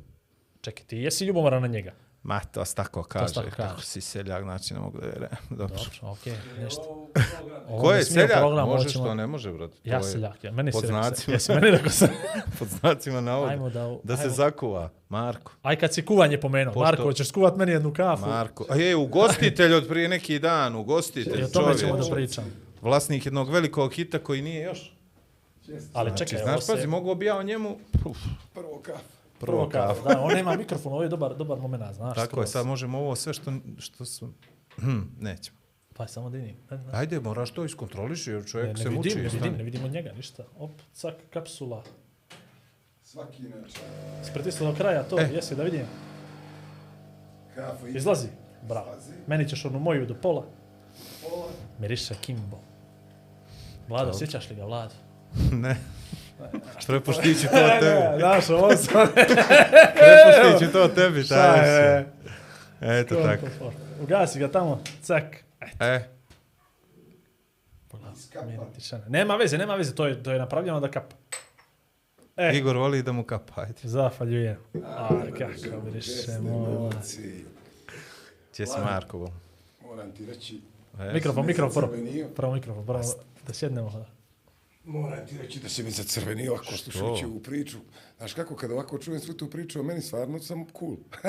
Čekaj, 0.60 0.84
ti 0.86 0.96
jesi 0.96 1.24
ljubomoran 1.24 1.62
na 1.62 1.68
njega? 1.68 1.92
Ma, 2.26 2.40
to 2.42 2.64
se 2.64 2.74
tako 2.74 3.02
kaže, 3.02 3.34
tako 3.34 3.48
kako 3.50 3.80
si 3.80 4.00
seljak, 4.00 4.42
znači 4.42 4.74
ne 4.74 4.80
mogu 4.80 4.98
da 4.98 5.06
je 5.06 5.12
Dobro. 5.50 5.76
Dobro, 5.76 5.76
okej, 6.02 6.32
nešto. 6.58 7.08
Ovo 7.68 7.80
Ko 7.80 7.92
je 7.92 8.04
seljak? 8.04 8.30
program, 8.32 8.68
može 8.68 8.88
ćemo- 8.88 9.04
što 9.04 9.14
ne 9.14 9.26
može, 9.26 9.52
brat. 9.52 9.70
To 9.70 9.76
Ja 9.84 10.02
seljak, 10.02 10.44
ja. 10.44 10.52
Meni 10.52 10.72
pod 10.72 10.80
se- 10.80 10.86
znacima. 10.86 11.34
jesi 11.34 11.52
meni 11.52 11.70
rekao 11.70 11.90
sam. 11.90 12.08
Pod 12.58 12.68
znacima 12.70 13.20
navoda. 13.20 13.50
Ajmo 13.50 13.70
da- 13.70 13.96
da 14.04 14.16
se 14.16 14.22
ajmo. 14.22 14.34
zakuva. 14.34 14.90
Marko. 15.08 15.52
Aj 15.62 15.76
kad 15.76 15.94
si 15.94 16.04
kuvanje 16.04 16.40
pomenuo, 16.40 16.74
Pošto- 16.74 16.84
Marko, 16.86 17.12
ćeš 17.12 17.28
skuvat 17.28 17.56
meni 17.56 17.72
jednu 17.72 17.92
kafu? 17.92 18.26
Marko. 18.26 18.66
A 18.68 18.76
je, 18.76 18.96
ugostitelj 18.96 19.74
od 19.74 19.88
prije 19.88 20.08
neki 20.08 20.38
dan, 20.38 20.74
ugostitelj, 20.76 21.40
I 21.40 21.44
o 21.44 21.48
tome 21.48 21.78
ćemo 21.78 21.96
da 21.96 22.14
pričam. 22.14 22.44
Vlasnik 22.82 23.26
jednog 23.26 23.50
velikog 23.50 23.92
hita 23.92 24.18
koji 24.18 24.42
nije 24.42 24.62
još. 24.62 24.92
Ali 25.92 26.10
Znači, 26.10 26.26
čekaj, 26.26 26.42
ovo 26.42 26.50
znaš, 26.50 26.64
se... 26.64 26.72
pazi, 26.72 26.86
mogu 26.86 27.14
bi 27.14 27.26
ja 27.26 27.36
o 27.36 27.42
njemu... 27.42 27.76
Uf, 28.04 28.18
Prvo 28.54 28.78
kaf. 28.78 29.00
Prvo 29.40 29.68
kafu. 29.68 30.02
Da, 30.04 30.20
on 30.20 30.32
nema 30.32 30.56
mikrofon, 30.56 30.92
ovo 30.92 31.02
je 31.02 31.08
dobar, 31.08 31.34
dobar 31.34 31.58
moment, 31.58 31.94
znaš. 31.94 32.14
Tako 32.16 32.40
je, 32.40 32.46
sad 32.46 32.66
možemo 32.66 32.98
ovo 32.98 33.16
sve 33.16 33.34
što, 33.34 33.52
što 33.78 34.04
su... 34.04 34.32
Hm, 34.76 35.00
nećemo. 35.18 35.56
Pa 35.94 36.06
samo 36.06 36.30
dini. 36.30 36.56
Ne, 36.70 36.76
ne, 36.76 36.84
Ajde, 36.92 37.20
moraš 37.20 37.50
to 37.50 37.64
iskontroliši, 37.64 38.30
jer 38.30 38.40
ne, 38.40 38.46
čovjek 38.46 38.76
ne 38.76 38.82
se 38.82 38.90
muči. 38.90 39.08
vidim, 39.08 39.22
ne 39.22 39.28
stani. 39.30 39.42
vidim, 39.42 39.58
ne 39.58 39.64
vidim 39.64 39.84
od 39.84 39.92
njega 39.92 40.12
ništa. 40.12 40.44
Op, 40.56 40.70
cak, 40.92 41.14
kapsula. 41.30 41.82
Svaki 43.02 43.42
inače. 43.42 43.78
Spritisno 44.22 44.66
do 44.66 44.76
kraja, 44.76 45.02
to, 45.02 45.20
E. 45.20 45.28
jesi 45.32 45.54
da 45.56 45.62
vidim. 45.62 45.86
Kafa 47.54 47.88
Izlazi. 47.88 48.28
Bravo. 48.62 48.86
Izlazi. 48.90 49.12
Meni 49.26 49.48
ćeš 49.48 49.64
onu 49.64 49.78
moju 49.78 50.06
do 50.06 50.14
pola. 50.14 50.46
pola. 51.22 51.46
Miriše 51.78 52.14
Kimbo. 52.20 52.58
Vlado, 53.88 54.12
sjećaš 54.12 54.50
li 54.50 54.56
ga, 54.56 54.64
Vlado? 54.64 54.94
ne. 55.62 55.76
Prepuštit 56.86 57.40
ću 57.40 57.46
to 57.46 57.68
tebi. 57.80 58.18
Znaš, 58.18 58.50
ovo 58.50 58.76
sam... 58.76 59.08
Prepuštit 59.96 60.58
ću 60.60 60.72
to 60.72 60.88
tebi, 60.88 61.22
Šta 61.22 61.34
taj 61.34 61.68
je? 61.68 62.06
je. 62.80 63.00
Eto 63.00 63.14
tako. 63.16 63.72
Ugasi 64.00 64.38
ga 64.38 64.48
tamo, 64.48 64.82
cak. 65.02 65.24
E, 65.80 66.00
Pogledaj, 67.88 68.14
meni 68.46 68.58
tišana. 68.74 69.04
Nema 69.08 69.36
veze, 69.36 69.58
nema 69.58 69.74
veze, 69.74 69.94
to 69.94 70.06
je, 70.06 70.22
to 70.22 70.32
je 70.32 70.38
napravljeno 70.38 70.80
da 70.80 70.90
kapa. 70.90 71.16
E, 72.36 72.50
Igor 72.54 72.76
voli 72.76 73.02
da 73.02 73.12
mu 73.12 73.24
kapa, 73.24 73.52
ajde. 73.56 73.74
zafaljujem. 73.82 74.56
A, 74.86 75.08
kako 75.30 75.80
miriše, 75.84 76.38
moj. 76.40 76.90
Ci, 77.04 77.44
Gdje 78.52 78.66
si 78.66 78.80
Marko 78.80 79.18
bol? 79.18 79.28
moram 79.82 80.12
ti 80.12 80.26
reći, 80.26 80.60
E, 81.00 81.12
Mikrofon, 81.12 81.46
mikrofon, 81.46 81.82
prvo. 81.82 81.96
Prvo 82.36 82.52
mikrofon, 82.52 82.86
prvo 82.86 83.00
da 83.46 83.52
sjednemo. 83.52 84.06
Moram 84.86 85.26
ti 85.26 85.38
reći 85.38 85.60
da 85.60 85.68
se 85.68 85.82
mi 85.82 85.90
zacrvenio 85.90 86.52
ovako 86.52 86.76
slušajući 86.76 87.24
ovu 87.24 87.42
priču. 87.42 87.78
Znaš 88.16 88.32
kako, 88.34 88.56
kada 88.56 88.74
ovako 88.74 88.98
čujem 88.98 89.20
svu 89.20 89.34
tu 89.34 89.50
priču 89.50 89.80
o 89.80 89.82
meni, 89.82 90.02
stvarno 90.02 90.40
sam 90.40 90.66
cool. 90.78 90.96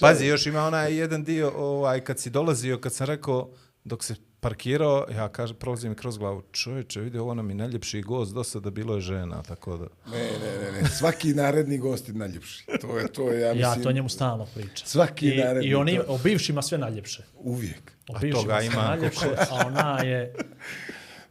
Pazi, 0.00 0.26
još 0.26 0.46
ima 0.46 0.66
onaj 0.66 0.96
jedan 0.96 1.24
dio, 1.24 1.52
ovaj, 1.56 2.00
kad 2.00 2.18
si 2.18 2.30
dolazio, 2.30 2.78
kad 2.78 2.92
sam 2.92 3.06
rekao, 3.06 3.50
dok 3.84 4.04
se 4.04 4.14
parkirao, 4.40 5.06
ja 5.14 5.28
kažem, 5.28 5.56
prolazi 5.56 5.88
mi 5.88 5.94
kroz 5.94 6.18
glavu, 6.18 6.42
čovječe, 6.52 7.00
vidi, 7.00 7.18
ovo 7.18 7.34
nam 7.34 7.48
je 7.50 7.54
najljepši 7.54 8.02
gost, 8.02 8.34
do 8.34 8.44
sada 8.44 8.70
bilo 8.70 8.94
je 8.94 9.00
žena, 9.00 9.42
tako 9.42 9.76
da... 9.76 9.86
Ne, 10.10 10.18
ne, 10.18 10.72
ne, 10.72 10.82
ne, 10.82 10.88
svaki 10.88 11.34
naredni 11.34 11.78
gost 11.78 12.08
je 12.08 12.14
najljepši. 12.14 12.64
To 12.80 12.98
je, 12.98 13.08
to 13.12 13.30
je, 13.30 13.40
ja 13.40 13.54
mislim, 13.54 13.78
Ja 13.78 13.82
to 13.82 13.92
njemu 13.92 14.08
stalno 14.08 14.46
pričam. 14.54 14.86
Svaki 14.86 15.28
I, 15.28 15.36
naredni 15.36 15.68
I 15.68 15.74
oni, 15.74 15.96
to. 15.96 16.04
o 16.08 16.18
bivšima 16.18 16.62
sve 16.62 16.78
najljepše. 16.78 17.22
uvijek. 17.34 17.92
O 18.08 18.16
A 18.16 18.18
bivšima 18.18 18.42
toga 18.42 18.56
sve 18.60 18.66
ima 18.66 18.82
najljepše, 18.82 19.26
a 19.50 19.66
ona 19.66 19.98
je... 20.02 20.34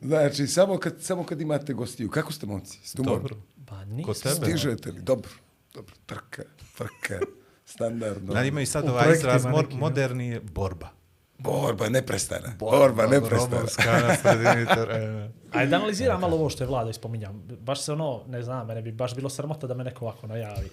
Znači, 0.02 0.48
samo 0.48 0.78
kad, 0.78 0.96
samo 1.02 1.24
kad 1.24 1.42
imate 1.42 1.74
gostiju. 1.74 2.10
Kako 2.10 2.34
ste, 2.34 2.46
momci? 2.46 2.80
Ste 2.84 3.02
umorni? 3.02 3.22
Dobro. 3.22 3.36
Pa 3.68 3.76
Kod 3.76 3.88
nisam. 3.88 4.14
tebe? 4.34 4.46
Stižete 4.46 4.92
li? 4.92 5.02
Dobro. 5.02 5.30
Dobro, 5.74 5.96
trka, 6.06 6.44
trka, 6.78 7.20
standardno. 7.66 8.32
Znači, 8.32 8.48
imaju 8.48 8.68
sad 8.68 8.86
U 8.86 8.88
ovaj 8.88 9.14
izraz, 9.14 9.46
mor, 9.46 9.68
moderni 9.72 10.28
je 10.28 10.40
borba. 10.42 10.88
Borba 11.38 11.90
neprestana. 11.90 12.54
Borba 12.60 13.08
neprestana. 13.08 13.56
Robovska 13.56 13.92
na 13.92 14.16
sredini 14.22 14.66
terena. 14.66 15.30
Ajde 15.52 15.70
da 15.70 15.76
analiziram 15.76 16.22
malo 16.22 16.36
ovo 16.36 16.50
što 16.50 16.64
je 16.64 16.68
Vlado 16.68 16.90
ispominjao. 16.90 17.34
Baš 17.60 17.82
se 17.82 17.94
ono, 17.94 18.24
ne 18.28 18.44
znam, 18.44 18.68
mene 18.68 18.82
bi 18.82 18.92
baš 18.92 19.16
bilo 19.16 19.30
sramota 19.30 19.68
da 19.68 19.74
me 19.74 19.84
neko 19.84 20.06
ovako 20.06 20.28
najavi. 20.28 20.70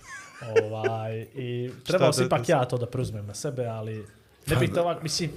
ovaj, 0.63 1.27
I 1.35 1.71
trebao 1.85 2.09
da- 2.09 2.13
si 2.13 2.25
ipak 2.25 2.49
ja 2.49 2.65
to 2.65 2.79
da 2.79 2.87
preuzmem 2.87 3.27
na 3.27 3.35
sebe, 3.35 3.67
ali 3.67 4.07
Ne 4.47 4.57
biti 4.57 4.79
ovak, 4.79 5.03
mislim, 5.03 5.31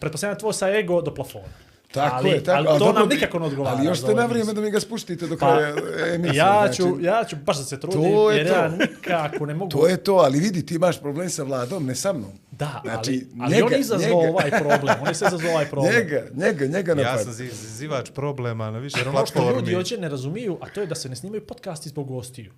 pretpostavljam 0.00 0.38
tvoj 0.38 0.52
sa 0.52 0.68
ego 0.70 1.02
do 1.02 1.14
plafona. 1.14 1.69
Tako 1.92 2.16
ali, 2.16 2.30
je, 2.30 2.44
tako. 2.44 2.56
ali 2.60 2.66
to 2.68 2.78
dobro, 2.78 3.00
nam 3.00 3.08
nikako 3.08 3.38
ne 3.38 3.46
odgovara. 3.46 3.76
Ali 3.76 3.86
još 3.86 3.98
ste 3.98 4.14
na 4.14 4.26
vrijeme 4.26 4.52
da 4.52 4.60
mi 4.60 4.70
ga 4.70 4.80
spustite 4.80 5.26
do 5.26 5.36
Pa, 5.36 5.46
kraja 5.48 5.74
emisije. 6.08 6.36
ja, 6.36 6.52
znači, 6.58 6.76
ću, 6.76 7.00
ja 7.00 7.24
ću 7.24 7.36
baš 7.36 7.58
da 7.58 7.64
se 7.64 7.80
trudim, 7.80 8.02
To 8.02 8.30
je 8.30 8.38
jer 8.38 8.48
to. 8.48 8.54
ja 8.54 8.68
nikako 8.70 9.46
ne 9.46 9.54
mogu... 9.54 9.70
To 9.70 9.86
je 9.86 9.96
to, 9.96 10.14
ali 10.14 10.38
vidi, 10.38 10.66
ti 10.66 10.74
imaš 10.74 11.00
problem 11.00 11.30
sa 11.30 11.42
vladom, 11.42 11.86
ne 11.86 11.94
sa 11.94 12.12
mnom. 12.12 12.30
Da, 12.52 12.80
Znači, 12.84 13.10
ali, 13.10 13.28
ali 13.40 13.54
njega- 13.54 13.66
on 13.66 13.72
je 13.72 13.80
izazvao 13.80 14.08
njega. 14.16 14.30
ovaj 14.30 14.50
problem. 14.52 14.96
On 15.00 15.08
je 15.08 15.14
sve 15.14 15.28
izazvao 15.28 15.52
ovaj 15.52 15.66
problem. 15.66 15.94
Njega, 15.94 16.26
njega, 16.36 16.66
njega 16.66 16.92
Ja 16.92 16.96
napad. 17.02 17.24
sam 17.24 17.32
zi- 17.32 17.50
zivač 17.52 18.10
problema 18.10 18.70
na 18.70 18.78
više 18.78 18.98
Jer 18.98 19.08
ono 19.08 19.26
što 19.26 19.38
ljudi 19.38 19.46
platformi. 19.46 19.74
hoće 19.74 19.98
ne 19.98 20.08
razumiju, 20.08 20.58
a 20.60 20.68
to 20.68 20.80
je 20.80 20.86
da 20.86 20.94
se 20.94 21.08
ne 21.08 21.16
snimaju 21.16 21.46
podcasti 21.46 21.88
zbog 21.88 22.08
gostiju. 22.08 22.52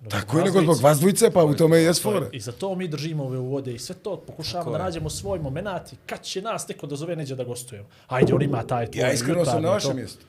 Tako 0.00 0.38
je, 0.38 0.44
nego 0.44 0.60
zbog 0.62 0.80
vas 0.80 0.98
dvojice, 0.98 1.30
pa 1.30 1.44
u 1.44 1.54
tome 1.54 1.80
i 1.80 1.84
jes 1.84 1.98
je- 1.98 2.02
fora. 2.02 2.28
I 2.32 2.40
za 2.40 2.52
to 2.52 2.74
mi 2.74 2.88
držimo 2.88 3.24
ove 3.24 3.38
uvode 3.38 3.74
i 3.74 3.78
sve 3.78 3.94
to 3.94 4.16
pokušavamo 4.16 4.70
da 4.70 4.78
nađemo 4.78 5.10
svoj 5.10 5.38
moment 5.38 5.92
i 5.92 5.96
kad 6.06 6.22
će 6.22 6.42
nas 6.42 6.68
neko 6.68 6.86
da 6.86 6.96
zove 6.96 7.16
neđe 7.16 7.34
da 7.34 7.44
gostujemo. 7.44 7.88
Ajde, 8.06 8.34
on 8.34 8.42
ima 8.42 8.62
taj 8.62 8.86
tvoj 8.86 9.00
Ja 9.00 9.12
iskreno 9.12 9.44
sam 9.44 9.62
na 9.62 9.70
vašem 9.70 9.96
mjestu. 9.96 10.24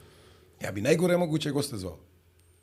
Ja 0.62 0.72
bi 0.72 0.82
najgore 0.82 1.18
moguće 1.18 1.52
goste 1.52 1.78
zvao. 1.78 1.98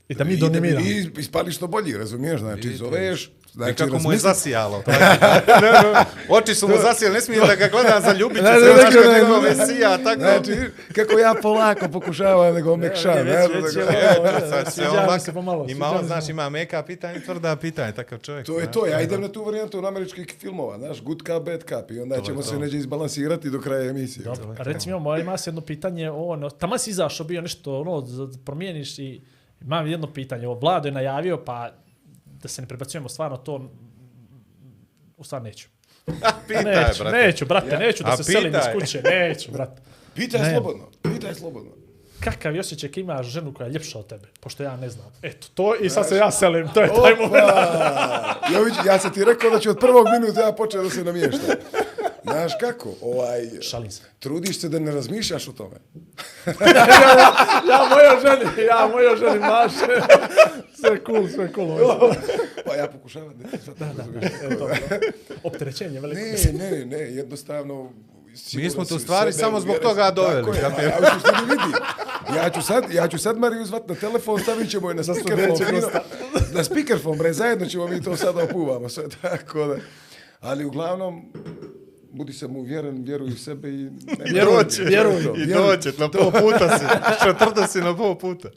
I 0.09 0.15
da 0.15 0.25
mi 0.25 0.33
I 0.33 0.37
donimiramo. 0.37 0.85
vi 0.85 1.13
ispali 1.19 1.53
što 1.53 1.67
bolji, 1.67 1.93
razumiješ? 1.95 2.41
Znači, 2.41 2.71
zoveš, 2.71 3.31
znači, 3.53 3.73
I 3.73 3.75
kako 3.75 3.99
mu 3.99 4.13
je 4.13 4.19
zasijalo. 4.19 4.83
to 4.83 4.91
je- 4.91 4.99
Ne, 4.99 5.71
ne, 5.73 6.05
Oči 6.31 6.55
su 6.55 6.69
mu 6.69 6.75
zasijali, 6.79 7.15
ne 7.15 7.21
smijem 7.21 7.47
da 7.47 7.55
ga 7.57 7.69
gledam 7.69 8.03
za 8.03 8.13
ljubit 8.13 8.39
ću 8.39 8.45
Ne, 8.45 8.51
se, 8.51 8.61
ne, 8.61 8.73
znaš 8.73 8.85
ne, 8.85 8.93
kako 8.93 9.09
ne, 9.09 9.19
njegove 9.19 9.51
ne. 9.51 9.67
sija, 9.67 9.99
tako. 9.99 10.21
Znači, 10.21 10.53
kako 10.95 11.19
ja 11.19 11.35
polako 11.37 11.89
pokušavam 11.91 12.55
da 12.55 12.61
ga 12.61 12.73
omekšam. 12.73 13.15
već- 13.15 13.27
već 13.55 13.75
ga- 13.77 13.83
ovo, 14.19 14.51
Sad 14.51 14.67
se 14.67 14.73
Sviđa 14.73 15.33
pomalo, 15.35 15.67
Ima 15.69 15.87
on, 15.89 16.07
znaš, 16.07 16.29
ima 16.29 16.49
meka 16.49 16.83
pitanja 16.83 17.15
i 17.15 17.21
tvrda 17.21 17.57
pitanja, 17.57 17.93
takav 17.93 18.19
čovjek. 18.19 18.47
To 18.47 18.59
je 18.59 18.73
to, 18.73 18.87
ja 18.87 19.01
idem 19.01 19.21
na 19.21 19.29
tu 19.29 19.45
varijantu 19.45 19.79
od 19.79 19.85
američkih 19.85 20.27
filmova, 20.41 20.79
znaš, 20.79 21.03
good 21.03 21.19
cup, 21.19 21.43
bad 21.43 21.61
cup, 21.61 21.91
i 21.91 22.01
onda 22.01 22.21
ćemo 22.21 22.43
se 22.43 22.59
neđe 22.59 22.79
izbalansirati 22.79 23.51
do 23.51 23.61
kraja 23.61 23.83
emisije. 23.85 24.25
Dobro, 24.25 24.55
recimo, 24.59 24.99
moj 24.99 25.21
ima 25.21 25.37
se 25.37 25.51
jedno 25.51 25.61
pitanje, 25.61 26.11
ono, 26.11 26.51
tamo 26.51 26.79
si 26.79 26.91
izašao 26.91 27.27
bio 27.27 27.41
nešto, 27.41 27.81
ono, 27.81 28.01
za- 28.01 28.29
promijeniš 28.45 28.99
i 28.99 29.21
imam 29.63 29.87
jedno 29.87 30.13
pitanje, 30.13 30.47
ovo, 30.47 30.59
Vlado 30.59 30.89
je 30.89 30.93
najavio, 30.93 31.45
pa 31.45 31.71
da 32.25 32.49
se 32.49 32.63
ne 32.63 32.69
prebacujemo 32.69 33.09
stvarno 33.09 33.37
to, 33.37 33.71
u 35.17 35.25
stvar 35.25 35.43
neću. 35.43 35.69
Pitaj, 36.49 36.65
neću, 36.65 37.03
brate. 37.03 37.17
neću, 37.17 37.47
brate, 37.47 37.79
neću 37.79 38.05
da 38.05 38.11
A 38.11 38.17
se 38.17 38.25
selim 38.25 38.55
iz 38.55 38.59
pitaj. 38.61 38.75
kuće, 38.75 39.03
neću, 39.03 39.53
brate. 39.53 39.83
Pitaj 40.15 40.41
Ne. 40.41 40.51
slobodno, 40.53 40.85
pitaj 41.03 41.35
slobodno. 41.35 41.71
Kakav 42.21 42.55
je 42.55 42.61
osjećaj 42.61 42.91
imaš 42.97 43.27
ženu 43.27 43.55
koja 43.55 43.67
je 43.67 43.73
ljepša 43.73 43.99
od 43.99 44.07
tebe, 44.07 44.29
pošto 44.41 44.63
ja 44.63 44.77
ne 44.77 44.89
znam. 44.91 45.07
Eto, 45.23 45.47
to 45.55 45.75
i 45.77 45.91
sad 45.91 46.09
se 46.09 46.17
ja 46.17 46.31
selim, 46.31 46.69
to 46.75 46.81
je 46.81 46.89
taj 46.89 47.15
moment. 47.15 47.45
Jović, 48.55 48.75
ja 48.87 48.99
sam 48.99 49.13
ti 49.13 49.25
rekao 49.25 49.51
da 49.51 49.59
ću 49.59 49.71
od 49.71 49.79
prvog 49.81 50.07
minuta 50.21 50.41
ja 50.41 50.53
početi 50.53 50.85
da 50.85 50.91
se 50.91 51.05
namještam. 51.05 51.41
Znaš 52.33 52.53
kako, 52.61 52.89
ovaj, 53.03 53.51
Šalim 53.61 53.91
se. 53.91 54.03
trudiš 54.19 54.61
se 54.61 54.69
da 54.69 54.79
ne 54.79 54.93
razmišljaš 54.93 55.49
o 55.49 55.53
tome. 55.53 55.77
Ja 57.71 57.89
moja 57.91 58.21
ženi, 58.23 58.67
ja 58.67 58.89
moja 58.93 59.17
ženi 59.17 59.39
maše. 59.39 60.03
Sve 60.81 60.99
cool, 61.07 61.29
sve 61.29 61.53
cool. 61.55 61.71
ovo 61.71 62.07
je. 62.07 62.17
Pa 62.67 62.75
ja 62.75 62.87
pokušavam 62.87 63.39
da 63.39 63.49
ti 63.49 63.65
sad 63.65 63.75
razumiješ. 63.99 64.33
Eto, 64.51 64.69
opterećenje 65.43 66.01
veliko. 66.01 66.21
Ne, 66.21 66.71
ne, 66.71 66.87
ne, 66.87 66.99
jednostavno... 66.99 67.93
siguran 68.35 68.71
smo 68.71 68.85
te 68.85 68.95
u 68.95 68.99
stvari 68.99 69.33
sebe, 69.33 69.41
samo 69.45 69.61
zbog 69.61 69.77
toga 69.83 70.11
doveli, 70.11 70.45
Tako 70.61 70.81
je, 70.81 70.87
ja 70.87 70.99
suštini 71.15 71.51
vidi. 71.51 71.79
Ja 72.37 72.51
ću 72.51 72.63
sad, 72.63 72.85
ja 72.93 73.09
ću 73.09 73.19
sad 73.19 73.39
Mariju 73.39 73.65
zvat 73.65 73.89
na 73.89 73.95
telefon, 73.95 74.41
stavit 74.41 74.71
ćemo 74.71 74.89
je 74.89 74.95
na 74.95 75.03
speakerfon. 75.03 75.67
Na 76.53 76.65
speakerfon, 76.65 77.19
bre, 77.19 77.33
zajedno 77.33 77.67
ćemo 77.67 77.89
mi 77.89 78.03
to 78.03 78.17
sada 78.17 78.43
opuvamo, 78.43 78.89
sve 78.89 79.05
tako 79.23 79.67
da. 79.67 79.77
Ali 80.41 80.65
uglavnom, 80.65 81.33
budi 82.17 82.33
sam 82.33 82.57
uvjeren, 82.57 83.03
vjeruj 83.03 83.29
u 83.29 83.37
sebe 83.37 83.69
i... 83.69 83.91
Ne, 84.19 84.25
Vjeruj, 84.25 84.55
dođe, 84.55 84.83
vjeruj. 84.85 85.15
I 85.37 85.45
vjeruj. 85.45 85.77
doće, 85.77 85.93
na 85.99 86.11
pol 86.11 86.31
puta 86.33 86.79
si. 86.79 86.85
Četvrta 87.25 87.67
si 87.67 87.79
na 87.81 87.97
pol 87.97 88.15
puta. 88.15 88.49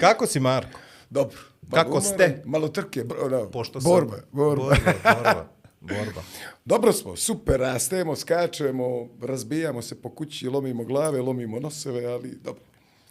Kako 0.00 0.26
si, 0.26 0.40
Marko? 0.40 0.80
Dobro. 1.10 1.38
Kako 1.70 1.90
Malo 1.90 2.00
ste? 2.00 2.42
Malo 2.44 2.68
trke, 2.68 3.04
bro, 3.04 3.28
no. 3.30 3.50
Pošto 3.50 3.80
sam- 3.80 3.90
borba, 3.90 4.16
borba. 4.32 4.62
Borba, 4.64 4.92
borba. 5.14 5.46
borba. 5.80 6.22
Dobro 6.64 6.92
smo, 6.92 7.16
super, 7.16 7.60
rastemo, 7.60 8.16
skačemo, 8.16 8.86
razbijamo 9.22 9.82
se 9.82 9.94
po 9.94 10.10
kući, 10.10 10.48
lomimo 10.48 10.84
glave, 10.84 11.20
lomimo 11.20 11.60
noseve, 11.60 12.04
ali 12.04 12.30
dobro. 12.34 12.62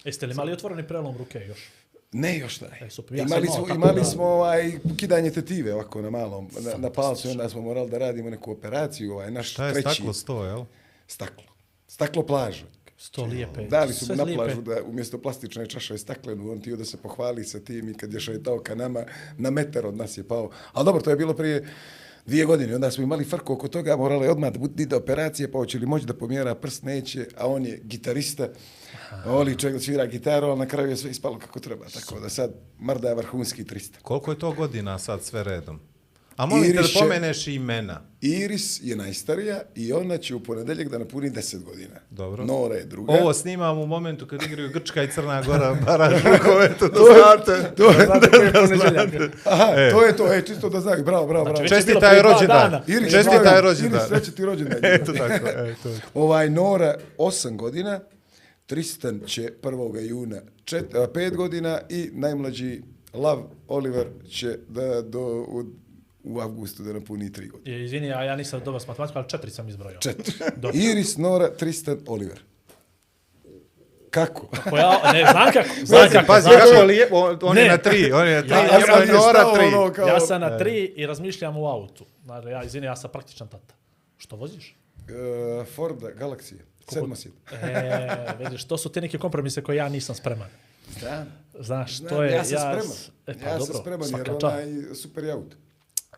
Jeste 0.04 0.26
li 0.26 0.34
imali 0.34 0.52
otvoreni 0.52 0.88
prelom 0.88 1.18
ruke 1.18 1.40
još? 1.40 1.70
Ne, 2.16 2.38
još 2.38 2.62
ne. 2.62 2.68
E, 2.82 2.90
super, 2.90 3.18
ja 3.18 3.24
imali 3.24 3.48
smo, 3.48 3.76
imali 3.76 4.00
da- 4.00 4.04
smo 4.06 4.24
ovaj, 4.24 4.72
kidanje 4.98 5.32
tetive 5.32 5.74
ovako 5.74 6.02
na 6.02 6.10
malom, 6.10 6.50
na, 6.62 6.78
na 6.78 6.90
palcu, 6.90 7.28
i 7.28 7.32
onda 7.32 7.50
smo 7.50 7.62
morali 7.62 7.90
da 7.90 7.98
radimo 7.98 8.30
neku 8.30 8.52
operaciju, 8.52 9.12
ovaj, 9.14 9.32
naš 9.32 9.52
Šta 9.52 9.68
je 9.68 9.74
treći. 9.74 9.90
staklo 9.90 10.14
sto, 10.14 10.44
jel? 10.44 10.64
Staklo. 11.08 11.44
Staklo 11.88 12.26
plaže. 12.26 12.66
Sto 12.98 13.26
lijepe. 13.26 13.62
Dali 13.62 13.94
su 13.94 14.06
mu 14.10 14.16
na 14.16 14.24
lijepe. 14.24 14.44
plažu 14.44 14.62
da 14.62 14.84
umjesto 14.84 15.18
plastične 15.18 15.68
čaše 15.68 15.98
staklenu, 15.98 16.52
on 16.52 16.62
tio 16.62 16.76
da 16.76 16.86
se 16.86 16.98
pohvali 16.98 17.44
sa 17.44 17.60
tim 17.60 17.90
i 17.90 17.94
kad 17.94 18.14
je 18.14 18.20
šetao 18.20 18.60
ka 18.60 18.76
nama, 18.76 19.04
na 19.38 19.50
metar 19.50 19.86
od 19.86 19.98
nas 19.98 20.18
je 20.18 20.24
pao. 20.24 20.50
Ali 20.74 20.86
dobro, 20.86 21.02
to 21.02 21.10
je 21.10 21.16
bilo 21.16 21.34
prije 21.34 21.68
dvije 22.26 22.46
godine, 22.46 22.76
onda 22.76 22.92
smo 22.92 23.04
imali 23.04 23.26
frku 23.26 23.54
oko 23.54 23.68
toga, 23.68 23.96
morala 23.96 24.24
je 24.24 24.32
odmah 24.32 24.52
da 24.52 24.60
bude 24.60 24.84
ide 24.84 24.96
operacije, 24.96 25.52
pa 25.52 25.58
hoće 25.58 25.80
li 25.80 25.86
moći 25.86 26.06
da 26.06 26.14
pomjera 26.14 26.56
prst, 26.56 26.84
neće, 26.84 27.28
a 27.38 27.48
on 27.48 27.66
je 27.66 27.82
gitarista, 27.84 28.48
voli 29.26 29.58
čovjek 29.58 29.78
da 29.78 29.84
svira 29.84 30.06
gitaru, 30.06 30.48
ali 30.48 30.60
na 30.60 30.66
kraju 30.66 30.90
je 30.90 30.98
sve 30.98 31.12
ispalo 31.12 31.40
kako 31.40 31.60
treba, 31.60 31.86
tako 31.86 32.20
da 32.20 32.30
sad 32.30 32.52
Marda 32.80 33.10
je 33.10 33.16
vrhunski 33.16 33.64
300. 33.64 33.92
Koliko 34.02 34.32
je 34.32 34.40
to 34.40 34.52
godina 34.52 35.00
sad 35.00 35.24
sve 35.24 35.44
redom? 35.44 35.80
A 36.36 36.46
molim 36.46 36.72
te 36.72 36.82
da 36.82 36.88
pomeneš 37.00 37.48
i 37.48 37.54
imena. 37.54 38.02
Iris 38.22 38.80
je 38.84 38.96
najstarija 38.96 39.62
i 39.76 39.94
ona 39.94 40.18
će 40.18 40.36
u 40.36 40.44
ponedeljak 40.44 40.90
da 40.90 40.98
napuni 40.98 41.30
10 41.32 41.64
godina. 41.64 41.96
Dobro. 42.10 42.46
Nora 42.46 42.76
je 42.76 42.86
druga. 42.86 43.14
Ovo 43.14 43.34
snimam 43.34 43.78
u 43.80 43.86
momentu 43.88 44.28
kad 44.28 44.44
igraju 44.44 44.70
Grčka 44.70 45.04
i 45.04 45.12
Crna 45.12 45.42
Gora 45.42 45.78
baraž 45.86 46.14
rukometu, 46.24 46.90
to 46.90 47.06
znate. 47.06 47.72
to 47.76 47.92
je, 47.92 48.06
Znate 48.06 48.30
koji 48.30 48.46
je 48.46 48.54
ponedeljak? 48.54 49.32
aha, 49.46 49.66
to 49.92 50.04
je 50.04 50.18
to, 50.18 50.34
e, 50.34 50.42
čisto 50.46 50.70
da 50.70 50.82
znaš, 50.82 51.02
bravo, 51.02 51.28
bravo, 51.28 51.46
bravo. 51.46 51.68
Čestita 51.68 52.00
prije 52.00 52.16
je 52.16 52.22
dva 52.22 52.32
rođendan. 52.34 52.84
Iris, 52.88 53.12
Čestita 53.12 53.40
bravo, 53.40 53.56
je 53.56 53.62
rođendan. 53.62 54.00
Iris, 54.00 54.08
sreće 54.08 54.32
ti 54.32 54.46
rođendan. 54.46 54.80
Eto 54.96 55.14
tako, 55.14 55.48
eto. 55.48 55.90
Ovaj 56.14 56.50
Nora 56.50 56.96
8 57.18 57.56
godina, 57.56 58.00
Tristan 58.66 59.22
će 59.26 59.54
1. 59.62 60.10
juna 60.10 60.42
5 60.66 61.36
godina 61.36 61.80
i 61.90 62.10
najmlađi 62.14 62.82
Lav 63.14 63.44
Oliver 63.68 64.08
će 64.30 64.58
da 64.68 65.02
do 65.02 65.46
u, 65.48 65.64
u 66.26 66.40
avgustu 66.40 66.84
da 66.84 66.94
napuni 66.94 67.26
3 67.26 67.52
godine. 67.52 67.76
Je, 67.76 67.86
Izvini, 67.86 68.08
ja, 68.08 68.24
ja 68.24 68.36
nisam 68.36 68.62
dobar 68.66 68.82
s 68.82 68.88
matematikom, 68.88 69.20
ali 69.20 69.30
četiri 69.30 69.52
sam 69.52 69.70
izbrojao. 69.70 70.02
Četiri. 70.02 70.34
Dobro. 70.56 70.78
Iris, 70.80 71.18
Nora, 71.18 71.50
Tristan, 71.50 71.98
Oliver. 72.08 72.40
Kako? 74.12 74.48
Pa 74.70 74.80
ja, 74.80 75.12
ne, 75.14 75.26
znam 75.32 75.52
kako, 75.54 75.70
znam 75.86 76.10
kako. 76.12 76.28
Pazi, 76.28 76.42
znam 76.42 76.54
kako 76.54 76.66
kako. 76.66 76.74
je 76.74 76.86
lijepo, 76.86 77.16
on, 77.18 77.40
on 77.42 77.58
je 77.58 77.64
Ne. 77.64 77.70
na 77.70 77.78
tri, 77.78 78.12
on 78.12 78.28
je 78.28 78.36
na 78.36 78.42
tri, 78.42 78.52
Ja- 78.52 78.64
ja 78.64 78.82
sam 78.84 79.02
je 79.02 79.08
Nora 79.08 79.54
tri. 79.56 79.66
ono 79.66 79.94
kao- 79.94 80.08
Ja 80.08 80.20
sam 80.20 80.42
na 80.42 80.58
tri 80.58 80.94
i 80.96 81.06
razmišljam 81.06 81.58
u 81.58 81.68
autu. 81.68 82.06
Znači, 82.24 82.48
ja, 82.48 82.64
izvini, 82.64 82.86
ja 82.86 82.96
sam 82.96 83.12
praktičan 83.12 83.48
tata. 83.48 83.76
Što 84.18 84.36
voziš? 84.36 84.76
Uh, 85.00 85.68
Forda, 85.68 86.08
Galaxija, 86.10 86.60
sedmosjet. 86.90 87.34
E, 87.54 88.08
vidiš, 88.40 88.64
to 88.64 88.78
su 88.78 88.90
te 88.90 89.02
neke 89.02 89.18
kompromise 89.18 89.62
koje 89.62 89.76
ja 89.76 89.90
nisam 89.90 90.16
spreman. 90.16 90.48
Da. 91.02 91.26
Znaš, 91.60 91.98
Znam, 91.98 92.10
to 92.10 92.24
je... 92.24 92.32
ja 92.32 92.44
sam 92.44 92.58
spreman. 92.60 92.98
E, 93.28 93.34
pa 93.36 93.50
ja 93.50 93.58
dobro, 93.58 93.66
sam 93.66 93.82
spreman 93.82 94.10
jer 94.10 94.32
onaj 94.34 94.66
super 94.96 95.24
je 95.24 95.32
auto. 95.32 95.56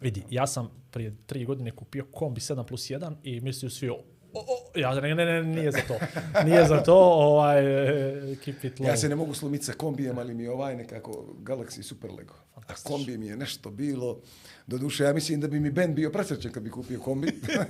Vidi, 0.02 0.24
ja 0.30 0.48
sam 0.48 0.70
prije 0.92 1.16
tri 1.26 1.46
godine 1.46 1.72
kupio 1.72 2.06
kombi 2.12 2.42
7 2.42 2.64
plus 2.64 2.82
1 2.90 3.16
i 3.24 3.42
mislio 3.42 3.70
svi, 3.70 3.90
o, 3.90 3.94
o, 4.34 4.40
o, 4.40 4.80
ja, 4.80 5.02
ne, 5.02 5.16
ne, 5.16 5.26
ne, 5.26 5.44
nije 5.44 5.72
za 5.72 5.80
to. 5.88 5.96
Nije 6.46 6.66
za 6.66 6.84
to, 6.84 6.96
ovaj, 7.00 7.64
keep 8.46 8.64
it 8.64 8.80
low. 8.80 8.88
Ja 8.88 8.98
se 8.98 9.10
ne 9.10 9.16
mogu 9.16 9.34
slomiti 9.34 9.66
sa 9.66 9.74
kombijem, 9.74 10.18
ali 10.18 10.34
mi 10.34 10.44
je 10.44 10.52
ovaj 10.52 10.76
nekako 10.76 11.36
Galaxy 11.44 11.82
Super 11.82 12.12
Lego. 12.12 12.34
A 12.56 12.74
kombi 12.84 13.18
mi 13.18 13.28
je 13.28 13.38
nešto 13.38 13.72
bilo. 13.72 14.20
Doduše, 14.68 15.04
ja 15.04 15.14
mislim 15.14 15.42
da 15.42 15.48
bi 15.48 15.60
mi 15.60 15.72
Ben 15.72 15.96
bio 15.96 16.10
presrećen 16.10 16.52
kad 16.52 16.64
bi 16.64 16.70
kupio 16.72 17.00
kombi, 17.00 17.28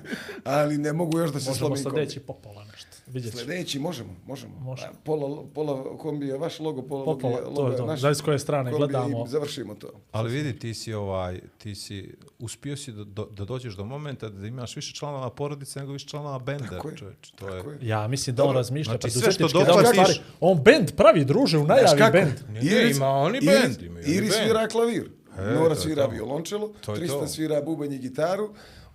ali 0.43 0.77
ne 0.77 0.93
mogu 0.93 1.19
još 1.19 1.31
da 1.31 1.39
se 1.39 1.49
Možemo 1.49 1.57
slomim 1.67 1.83
kombi. 1.83 1.97
sljedeći 1.97 2.19
popola 2.19 2.63
nešto. 2.65 2.87
Vidjet 3.07 3.31
ću. 3.31 3.37
Sljedeći, 3.37 3.79
možemo, 3.79 4.15
možemo. 4.25 4.53
Možemo. 4.55 4.87
A, 4.87 4.95
Pola, 5.03 5.43
pola 5.45 5.97
kombi 5.97 6.27
je 6.27 6.37
vaš 6.37 6.59
logo, 6.59 6.81
pola 6.81 6.99
logo 7.01 7.13
Popola, 7.13 7.37
to 7.37 7.49
logo 7.51 7.63
je 7.63 7.71
je 7.71 7.77
to. 7.77 7.85
naš. 7.85 7.99
Zavisi 7.99 8.19
s 8.19 8.23
koje 8.23 8.39
strane 8.39 8.71
gledamo. 8.71 9.25
I 9.25 9.29
završimo 9.29 9.75
to. 9.75 9.89
Ali 10.11 10.31
vidi, 10.31 10.59
ti 10.59 10.73
si 10.73 10.93
ovaj, 10.93 11.39
ti 11.57 11.75
si, 11.75 12.09
uspio 12.39 12.77
si 12.77 12.91
da, 12.91 13.03
do, 13.03 13.25
da 13.27 13.45
dođeš 13.45 13.73
do 13.73 13.85
momenta 13.85 14.29
da 14.29 14.47
imaš 14.47 14.75
više 14.75 14.93
članova 14.93 15.29
porodice 15.29 15.79
nego 15.79 15.91
više 15.91 16.07
članova 16.07 16.39
benda, 16.39 16.67
Tako 16.67 16.89
je, 16.89 16.97
čovječ. 16.97 17.29
To 17.29 17.45
tako 17.47 17.69
je, 17.69 17.75
je. 17.75 17.87
Ja 17.87 18.07
mislim 18.07 18.35
da 18.35 18.43
on 18.43 18.47
Dobro, 18.47 18.59
razmišlja 18.59 18.91
znači 18.91 19.09
sve 19.09 19.21
preduzetnički, 19.21 19.49
što 19.49 19.63
da 19.65 19.73
on 19.73 19.83
dohvatiš- 19.85 20.21
On 20.39 20.57
bend 20.59 20.91
pravi, 20.91 21.25
druže, 21.25 21.57
u 21.57 21.63
najavi 21.63 22.11
bend. 22.11 22.33
Ne, 22.49 22.91
ima 22.91 23.07
oni 23.07 23.39
bend, 23.41 23.77
oni 23.91 24.01
Iris 24.07 24.33
svira 24.35 24.67
klavir, 24.67 25.09
E, 25.39 25.41
Nora 25.43 25.69
to 25.69 25.81
svira 25.81 26.05
to. 26.05 26.09
violončelo, 26.09 26.73
To 26.81 26.95
Tristan 26.95 27.19
to. 27.19 27.27
svira 27.27 27.61
bubanj 27.61 27.93
i 27.93 27.99
gitaru, 27.99 28.49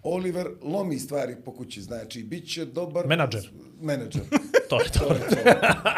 Oliver 0.04 0.48
lomi 0.62 0.98
stvari 0.98 1.36
po 1.36 1.52
kući, 1.52 1.82
znači, 1.82 2.22
bit 2.22 2.48
će 2.48 2.64
dobar... 2.64 3.06
Menadžer. 3.06 3.50
Menadžer. 3.80 4.22
to 4.70 4.80
je 4.80 4.88
to. 4.88 4.98
To 4.98 5.14
je 5.14 5.20
to. 5.20 5.44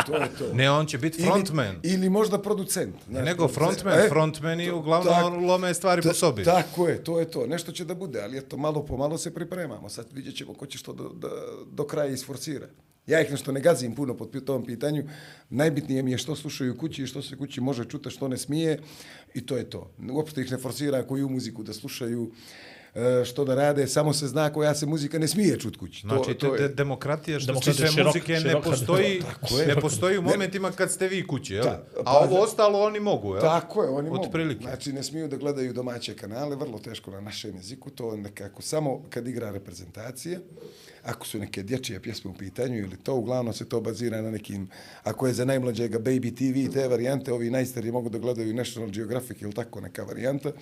To 0.07 0.17
je 0.17 0.29
to. 0.39 0.55
Ne, 0.55 0.71
on 0.71 0.87
će 0.87 0.99
biti 0.99 1.23
frontman. 1.23 1.81
Ili, 1.83 1.95
ili 1.95 2.11
možda 2.11 2.39
producent. 2.39 2.95
znaš, 3.05 3.25
Nego 3.25 3.49
producent. 3.49 3.81
frontman, 3.81 3.99
E, 4.01 4.09
frontmeni 4.09 4.69
to- 4.69 4.77
uglavnom 4.77 5.15
tak- 5.35 5.43
lome 5.43 5.75
stvari 5.75 6.03
po 6.03 6.09
Ta- 6.09 6.15
sobi. 6.15 6.45
Tako 6.45 6.89
je, 6.89 7.05
to 7.05 7.21
je 7.21 7.27
to. 7.27 7.47
Nešto 7.47 7.73
će 7.73 7.85
da 7.85 7.95
bude, 7.95 8.23
ali 8.23 8.39
eto, 8.39 8.57
malo 8.57 8.83
po 8.83 8.97
malo 8.97 9.19
se 9.19 9.35
pripremamo. 9.35 9.89
Sad 9.89 10.07
vidjet 10.13 10.37
ćemo 10.37 10.55
ko 10.55 10.67
će 10.67 10.79
što 10.79 10.93
do, 10.93 11.09
do, 11.11 11.31
do 11.69 11.85
kraja 11.85 12.09
isforsira. 12.09 12.67
Ja 13.07 13.21
ih 13.21 13.31
nešto 13.31 13.53
ne 13.53 13.61
gazim 13.61 13.95
puno 13.95 14.15
pod 14.15 14.31
pi- 14.31 14.41
tom 14.43 14.65
pitanju. 14.65 15.05
Najbitnije 15.51 16.03
mi 16.03 16.11
je 16.11 16.19
što 16.19 16.37
slušaju 16.37 16.77
kući 16.79 17.03
i 17.03 17.07
što 17.07 17.23
se 17.23 17.37
kući 17.37 17.61
može 17.61 17.85
čuti, 17.85 18.11
što 18.11 18.29
ne 18.29 18.39
smije. 18.39 18.79
I 19.35 19.47
to 19.47 19.57
je 19.57 19.71
to. 19.71 19.91
Uopšte 20.11 20.41
ih 20.41 20.51
ne 20.53 20.59
forsira 20.59 21.03
koju 21.07 21.29
muziku 21.29 21.63
da 21.63 21.73
slušaju, 21.73 22.31
što 23.25 23.45
da 23.45 23.55
rade, 23.55 23.87
samo 23.87 24.13
se 24.13 24.29
zna 24.29 24.53
koja 24.53 24.75
se 24.75 24.87
muzika 24.87 25.19
ne 25.19 25.29
smije 25.29 25.59
čut 25.59 25.77
kući. 25.77 26.01
Znači, 26.01 26.35
to, 26.35 26.49
to 26.49 26.55
je, 26.55 26.69
demokratija 26.69 27.41
što 27.41 27.55
se 27.55 27.71
tiče 27.73 27.83
širok- 27.85 28.07
muzike 28.07 28.33
ne 28.33 28.41
široka- 28.41 28.63
postoji, 28.63 29.21
Tako 29.33 29.59
je. 29.59 29.67
ne 29.67 29.77
postoji 29.77 30.19
u 30.19 30.23
momentima 30.23 30.71
kad 30.71 30.91
ste 30.91 31.09
vi 31.09 31.27
kući, 31.27 31.55
jel? 31.55 31.65
Ta- 31.65 31.83
A 31.97 32.03
pa- 32.05 32.11
ovo 32.13 32.41
ostalo 32.41 32.81
oni 32.81 33.01
mogu, 33.01 33.35
jel? 33.35 33.41
Tako 33.41 33.83
je, 33.83 33.89
oni 33.91 34.11
mogu. 34.11 34.23
Otprilike. 34.23 34.63
Znači, 34.63 34.93
ne 34.93 35.03
smiju 35.03 35.29
da 35.29 35.37
gledaju 35.37 35.73
domaće 35.73 36.15
kanale, 36.15 36.57
vrlo 36.57 36.79
teško 36.79 37.11
na 37.11 37.21
našem 37.21 37.57
jeziku, 37.57 37.91
to 37.91 38.17
nekako 38.17 38.63
samo 38.63 39.03
kad 39.11 39.29
igra 39.29 39.51
reprezentacija, 39.51 40.39
ako 41.03 41.27
su 41.27 41.39
neke 41.39 41.63
dječje 41.63 42.01
pjesme 42.01 42.31
u 42.31 42.35
pitanju 42.35 42.79
ili 42.79 42.97
to, 42.97 43.15
uglavnom 43.15 43.55
se 43.55 43.65
to 43.65 43.81
bazira 43.81 44.23
na 44.23 44.31
nekim, 44.31 44.69
ako 45.05 45.27
je 45.27 45.33
za 45.33 45.45
najmlađega 45.45 45.99
Baby 45.99 46.31
TV, 46.69 46.73
te 46.73 46.89
varijante, 46.89 47.33
ovi 47.33 47.51
najstariji 47.51 47.93
mogu 47.93 48.09
da 48.09 48.19
gledaju 48.19 48.55
National 48.55 48.91
Geographic 48.91 49.43
ili 49.43 49.53
tako 49.53 49.81
neka 49.81 50.03
varijanta, 50.03 50.53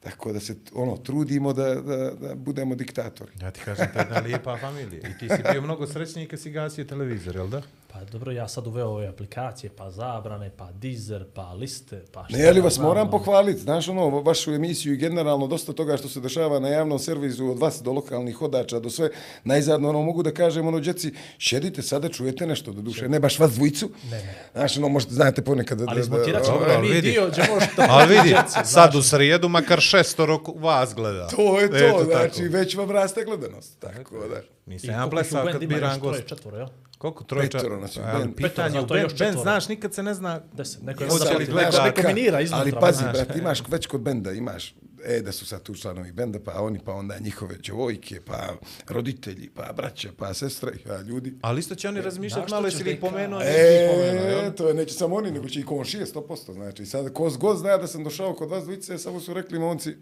tako 0.00 0.32
da 0.32 0.40
se 0.40 0.56
ono 0.74 0.96
trudimo 0.96 1.52
da, 1.52 1.74
da, 1.74 2.10
da 2.10 2.34
budemo 2.34 2.74
diktatori. 2.74 3.32
Ja 3.40 3.50
ti 3.50 3.60
kažem, 3.64 3.86
to 3.92 3.98
je 3.98 4.02
jedna 4.02 4.18
lijepa 4.18 4.56
familija. 4.56 5.08
I 5.08 5.18
ti 5.18 5.28
si 5.28 5.42
bio 5.52 5.62
mnogo 5.62 5.86
srećniji 5.86 6.28
kad 6.28 6.40
si 6.40 6.50
gasio 6.50 6.84
televizor, 6.84 7.36
jel 7.36 7.48
da? 7.48 7.62
Pa 7.92 8.04
dobro, 8.04 8.32
ja 8.32 8.48
sad 8.48 8.66
uveo 8.66 8.88
ove 8.88 9.06
aplikacije, 9.06 9.70
pa 9.76 9.90
zabrane, 9.90 10.50
pa 10.56 10.68
Deezer, 10.72 11.24
pa 11.34 11.52
liste, 11.52 12.02
pa 12.12 12.24
šta 12.28 12.36
Ne, 12.38 12.48
ali 12.48 12.60
vas 12.60 12.78
moram 12.78 13.02
ono. 13.02 13.10
pohvaliti, 13.10 13.60
znaš 13.60 13.88
ono, 13.88 14.08
vašu 14.08 14.52
emisiju 14.52 14.94
i 14.94 14.96
generalno 14.96 15.46
dosta 15.46 15.72
toga 15.72 15.96
što 15.96 16.08
se 16.08 16.20
dešava 16.20 16.58
na 16.60 16.68
javnom 16.68 16.98
servisu 16.98 17.50
od 17.50 17.58
vas 17.58 17.82
do 17.82 17.92
lokalnih 17.92 18.36
hodača, 18.36 18.78
do 18.80 18.90
sve, 18.90 19.10
najzadno 19.44 19.88
ono, 19.88 20.02
mogu 20.02 20.22
da 20.22 20.30
kažem, 20.30 20.66
ono, 20.66 20.80
djeci, 20.80 21.12
šedite 21.38 21.82
sada, 21.82 22.08
čujete 22.08 22.46
nešto 22.46 22.72
do 22.72 22.82
duše, 22.82 23.08
ne 23.08 23.20
baš 23.20 23.38
vas 23.38 23.52
dvojicu, 23.52 23.90
Ne, 24.04 24.16
ne. 24.16 24.34
znaš, 24.52 24.76
ono, 24.76 24.88
možete, 24.88 25.14
znate 25.14 25.42
ponekad 25.42 25.78
da... 25.78 25.84
Ali 25.88 26.00
izmontirat 26.00 26.44
ćemo 26.44 26.58
mi 26.82 26.88
vidi. 26.88 27.10
dio 27.10 27.28
gdje 27.28 27.42
da 27.76 27.86
Ali 27.88 28.14
vidi, 28.16 28.28
djeci, 28.28 28.58
sad 28.64 28.94
u 28.94 29.02
srijedu 29.02 29.48
makar 29.48 29.80
šestoro 29.80 30.40
vas 30.56 30.94
gleda. 30.94 31.26
To 31.26 31.60
je 31.60 31.70
to, 31.70 31.76
Eto 31.76 32.04
znači, 32.04 32.38
tako. 32.42 32.52
već 32.52 32.76
vam 32.76 32.90
raste 32.90 33.24
gledanost, 33.24 33.78
tako 33.80 34.18
da. 34.18 34.38
I 34.40 34.42
Nisam 34.66 34.90
ja 34.90 35.06
plesao 35.10 35.46
kad 35.52 35.64
biram 35.66 36.00
gost. 36.00 36.26
četvoro, 36.26 36.56
jel? 36.56 36.68
Koliko? 37.00 37.24
Troje, 37.24 37.50
Petoro 37.50 37.80
nas 37.80 37.96
je 37.96 38.02
u 38.02 38.04
Ali 38.04 38.18
bendu. 38.18 38.36
pitanje 38.36 38.78
u 38.78 38.80
zato 38.80 38.94
je 38.94 38.98
ben, 38.98 39.10
još 39.10 39.18
ben, 39.18 39.32
znaš, 39.32 39.68
nikad 39.68 39.94
se 39.94 40.02
ne 40.02 40.14
zna 40.14 40.40
Deset, 40.52 40.82
neko 40.82 41.04
je 41.04 41.10
Hoće 41.10 41.24
neko 41.38 41.52
gledati? 41.52 42.02
kombinira 42.02 42.40
iznutra. 42.40 42.60
Ali 42.62 42.80
pazi, 42.80 42.98
znaš. 42.98 43.12
brat, 43.14 43.36
imaš 43.36 43.62
već 43.68 43.86
kod 43.86 44.00
benda, 44.00 44.32
imaš, 44.32 44.74
e, 45.04 45.20
da 45.20 45.32
su 45.32 45.46
sad 45.46 45.62
tu 45.62 45.74
članovi 45.74 46.12
benda, 46.12 46.40
pa 46.40 46.52
oni, 46.54 46.78
pa 46.78 46.92
onda 46.92 47.18
njihove 47.18 47.54
djevojke, 47.56 48.20
pa 48.20 48.48
roditelji, 48.88 49.50
pa 49.50 49.72
braća, 49.72 50.08
pa 50.16 50.34
sestre, 50.34 50.72
pa 50.86 50.96
ljudi. 50.98 51.34
Ali 51.42 51.60
isto 51.60 51.74
će 51.74 51.88
oni 51.88 52.00
razmišljati 52.00 52.40
znaš 52.40 52.48
što 52.48 52.56
malo, 52.56 52.68
ćeš 52.68 52.74
jesi 52.74 52.84
li 52.84 52.90
ih 52.90 53.00
pomenuo, 53.00 53.40
ih 53.40 53.46
pomenuo, 53.90 54.24
E, 54.24 54.32
jel? 54.32 54.52
to 54.52 54.68
je 54.68 54.74
neće 54.74 54.94
samo 54.94 55.16
oni, 55.16 55.30
nego 55.30 55.48
će 55.48 55.60
i 55.60 55.64
komšije 55.64 56.06
100%. 56.06 56.52
Znači, 56.52 56.86
sad, 56.86 57.12
ko 57.12 57.30
god 57.30 57.58
zna 57.58 57.76
da 57.76 57.86
sam 57.86 58.04
došao 58.04 58.34
kod 58.34 58.50
vas 58.50 58.64
dvojice, 58.64 58.98
samo 58.98 59.20
su 59.20 59.34
rekli 59.34 59.58
momci, 59.58 59.96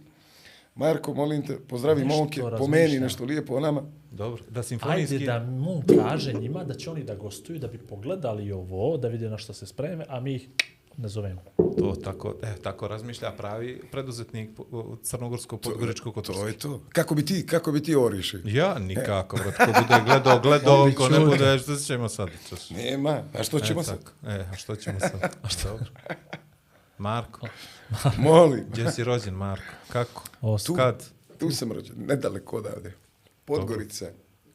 Marko, 0.79 1.15
molim 1.15 1.47
te, 1.47 1.59
pozdravi 1.59 2.05
Nešto 2.05 2.17
momke, 2.17 2.41
razmišlja. 2.41 2.59
pomeni 2.59 3.01
nešto 3.01 3.25
lijepo 3.25 3.55
o 3.55 3.61
nama. 3.61 3.83
Dobro, 4.11 4.43
da 4.51 4.63
simfonijski... 4.63 5.15
Ajde 5.15 5.27
da 5.27 5.41
mu 5.41 5.83
kaže 6.05 6.33
njima 6.33 6.65
da 6.65 6.75
će 6.75 6.91
oni 6.91 7.05
da 7.05 7.15
gostuju, 7.15 7.59
da 7.59 7.69
bi 7.69 7.79
pogledali 7.79 8.53
ovo, 8.53 8.97
da 8.97 9.09
vide 9.09 9.31
na 9.31 9.39
što 9.39 9.53
se 9.53 9.67
spreme, 9.67 10.05
a 10.09 10.21
mi 10.21 10.35
ih 10.35 10.49
ne 10.97 11.09
zovemo. 11.09 11.41
To 11.79 11.95
tako, 12.05 12.35
e, 12.43 12.55
tako 12.63 12.89
razmišlja 12.89 13.31
pravi 13.31 13.81
preduzetnik 13.91 14.51
po- 14.57 14.97
crnogorskog 15.03 15.61
podgoričkog 15.61 16.23
To 16.23 16.47
je 16.47 16.53
to. 16.53 16.81
Kako 16.89 17.15
bi 17.15 17.25
ti, 17.25 17.47
kako 17.47 17.73
bi 17.73 17.83
ti 17.83 17.95
ovo 17.95 18.09
riješio? 18.09 18.41
Ja 18.45 18.79
nikako, 18.79 19.37
brat, 19.37 19.57
ko 19.57 19.83
bude 19.83 20.03
gledao, 20.05 20.41
gledao, 20.41 20.91
ko 20.97 21.09
ne 21.09 21.21
bude, 21.21 21.59
što 21.59 21.77
ćemo 21.77 22.09
sad? 22.09 22.29
Čuš? 22.49 22.71
Nema, 22.71 23.23
a 23.39 23.43
što 23.43 23.61
ćemo 23.61 23.81
e, 23.81 23.85
sad? 23.85 23.99
E, 24.27 24.47
a 24.53 24.57
što 24.57 24.77
ćemo 24.77 25.01
sad? 25.01 25.21
A 25.43 25.49
što? 25.49 25.69
Dobro. 25.69 25.91
Marko, 26.99 27.47
Molim. 28.19 28.65
gdje 28.71 28.91
si 28.93 29.05
rođen, 29.05 29.35
Marko? 29.35 29.65
Kako? 29.89 30.25
Tu. 30.67 30.75
Kad? 30.75 31.05
Tu 31.39 31.51
sam 31.51 31.73
rođen, 31.73 31.95
nedaleko 31.99 32.57
odavde. 32.57 32.93
Podgorica, 33.45 34.07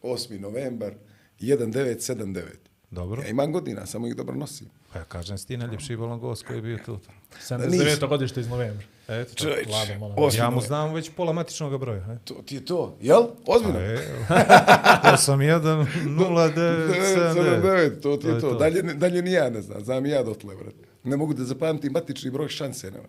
8. 0.04 0.40
novembar, 0.40 0.94
1979. 1.40 2.44
Dobro. 2.92 3.22
Ja 3.22 3.28
imam 3.28 3.52
godina, 3.52 3.86
samo 3.86 4.08
ih 4.08 4.16
dobro 4.16 4.36
nosim. 4.36 4.68
Pa 4.94 5.00
ja 5.00 5.06
kažem, 5.06 5.38
si 5.38 5.48
ti 5.48 5.58
najljepši 5.58 5.96
bolongos 5.96 6.42
koji 6.44 6.58
je 6.58 6.62
bio 6.62 6.78
tu. 6.78 7.00
79. 7.42 8.08
godište 8.08 8.40
iz 8.40 8.48
novembra. 8.48 8.86
Eto. 9.08 9.34
Čovječ. 9.36 9.68
8. 9.68 10.38
ja 10.38 10.50
mu 10.50 10.62
znam 10.62 10.94
već 10.94 11.12
pola 11.18 11.34
matičnog 11.34 11.80
broja. 11.80 11.98
E. 12.04 12.18
To 12.26 12.34
ti 12.46 12.56
je 12.56 12.66
to, 12.66 12.98
jel? 13.02 13.24
Ozbiljno? 13.48 13.80
E, 13.80 13.98
81 14.30 15.86
09 16.06 16.54
79, 16.56 18.02
to 18.02 18.18
ti 18.18 18.22
To 18.22 18.30
je 18.30 18.36
je 18.36 18.42
to. 18.42 18.50
to. 18.50 18.58
Dalje, 18.58 18.82
dalje 18.82 19.22
ni 19.22 19.32
ja 19.32 19.50
ne 19.50 19.62
znam, 19.62 19.84
znam 19.84 20.06
i 20.06 20.10
ja 20.10 20.24
dotle, 20.24 20.56
brat. 20.56 20.74
Ne 21.04 21.18
mogu 21.18 21.34
da 21.34 21.44
zapamtim 21.44 21.92
matični 21.92 22.32
broj 22.32 22.50
šanse, 22.50 22.92
nema. 22.92 23.08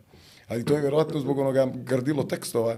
Ali 0.49 0.65
to 0.65 0.75
je 0.75 0.81
vjerojatno 0.81 1.21
zbog 1.21 1.39
onoga 1.39 1.73
gardilo 1.75 2.23
tekstova 2.23 2.77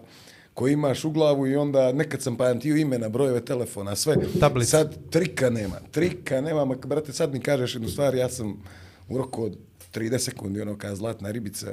koji 0.55 0.73
imaš 0.73 1.05
u 1.05 1.11
glavu 1.11 1.47
i 1.47 1.57
onda 1.57 1.93
nekad 1.93 2.23
sam 2.23 2.37
pamtio 2.37 2.77
imena, 2.77 3.09
brojeve 3.09 3.45
telefona, 3.45 3.97
sve. 3.97 4.17
Tablice. 4.41 4.71
Sad 4.71 5.11
trika 5.11 5.51
nema, 5.51 5.77
trika 5.91 6.41
nema, 6.41 6.65
ma, 6.65 6.75
brate, 6.75 7.13
sad 7.13 7.33
mi 7.33 7.41
kažeš 7.41 7.75
jednu 7.75 7.89
stvar, 7.89 8.15
ja 8.15 8.29
sam 8.29 8.63
u 9.09 9.19
roku 9.19 9.45
od 9.45 9.59
30 9.95 10.19
sekundi, 10.19 10.61
ono 10.61 10.79
kao 10.79 10.97
zlatna 10.97 11.31
ribica, 11.31 11.73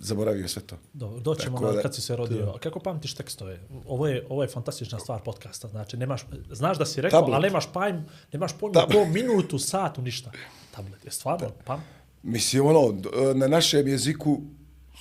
zaboravio 0.00 0.48
sve 0.48 0.62
to. 0.62 0.76
Dobro, 0.92 1.20
doćemo 1.20 1.56
Tako 1.56 1.66
na 1.66 1.72
da- 1.76 1.82
kad 1.82 1.94
si 1.94 2.00
se 2.00 2.16
rodio. 2.16 2.52
A 2.56 2.58
kako 2.58 2.80
pamtiš 2.80 3.14
tekstove? 3.14 3.58
Ovo 3.86 4.06
je, 4.06 4.26
ovo 4.28 4.42
je 4.42 4.48
fantastična 4.48 4.98
stvar 4.98 5.20
podcasta. 5.24 5.68
Znači, 5.68 5.96
nemaš, 5.96 6.26
znaš 6.52 6.78
da 6.78 6.86
si 6.86 7.00
rekao, 7.00 7.20
Tablet. 7.20 7.34
ali 7.36 7.42
nemaš 7.42 7.72
pajm, 7.72 7.96
nemaš 8.32 8.52
pojma 8.60 8.80
Tablet. 8.80 8.98
ko 8.98 9.12
minutu, 9.12 9.58
satu, 9.58 10.02
ništa. 10.02 10.32
Tablet 10.76 11.04
je 11.04 11.10
stvarno, 11.10 11.48
pam. 11.64 11.84
Mislim, 12.22 12.66
ono, 12.66 12.92
d- 12.92 13.08
na 13.34 13.46
našem 13.48 13.88
jeziku 13.88 14.40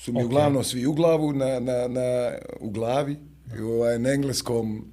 su 0.03 0.13
mi 0.13 0.19
Ok. 0.19 0.25
uglavnom 0.25 0.63
svi 0.63 0.85
u 0.85 0.93
glavu, 0.93 1.33
na, 1.33 1.59
na, 1.59 1.87
na, 1.87 2.31
u 2.59 2.69
glavi, 2.69 3.17
i 3.57 3.61
ovaj, 3.61 3.99
na 3.99 4.09
engleskom 4.09 4.91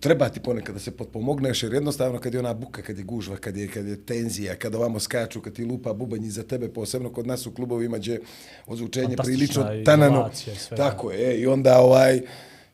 treba 0.00 0.28
ti 0.28 0.40
ponekad 0.40 0.74
da 0.74 0.80
se 0.80 0.90
potpomogneš, 0.90 1.62
jer 1.62 1.72
jednostavno 1.74 2.18
kad 2.18 2.34
je 2.34 2.40
ona 2.40 2.54
buka, 2.54 2.82
kad 2.82 2.98
je 2.98 3.04
gužva, 3.04 3.36
kad 3.36 3.56
je, 3.56 3.68
kad 3.68 3.86
je 3.86 3.96
tenzija, 3.96 4.56
kad 4.56 4.74
ovamo 4.74 5.00
skaču, 5.00 5.40
kad 5.40 5.52
ti 5.52 5.64
lupa 5.64 5.92
bubanj 5.92 6.28
za 6.28 6.42
tebe, 6.42 6.68
posebno 6.68 7.10
kod 7.10 7.26
nas 7.26 7.46
u 7.46 7.54
klubovima 7.54 7.98
gdje 7.98 8.20
ozvučenje 8.66 9.16
prilično 9.16 9.62
tanano. 9.84 10.30
sve. 10.34 10.76
Tako 10.76 11.10
je, 11.10 11.30
e, 11.30 11.38
i 11.38 11.46
onda 11.46 11.78
ovaj, 11.78 12.20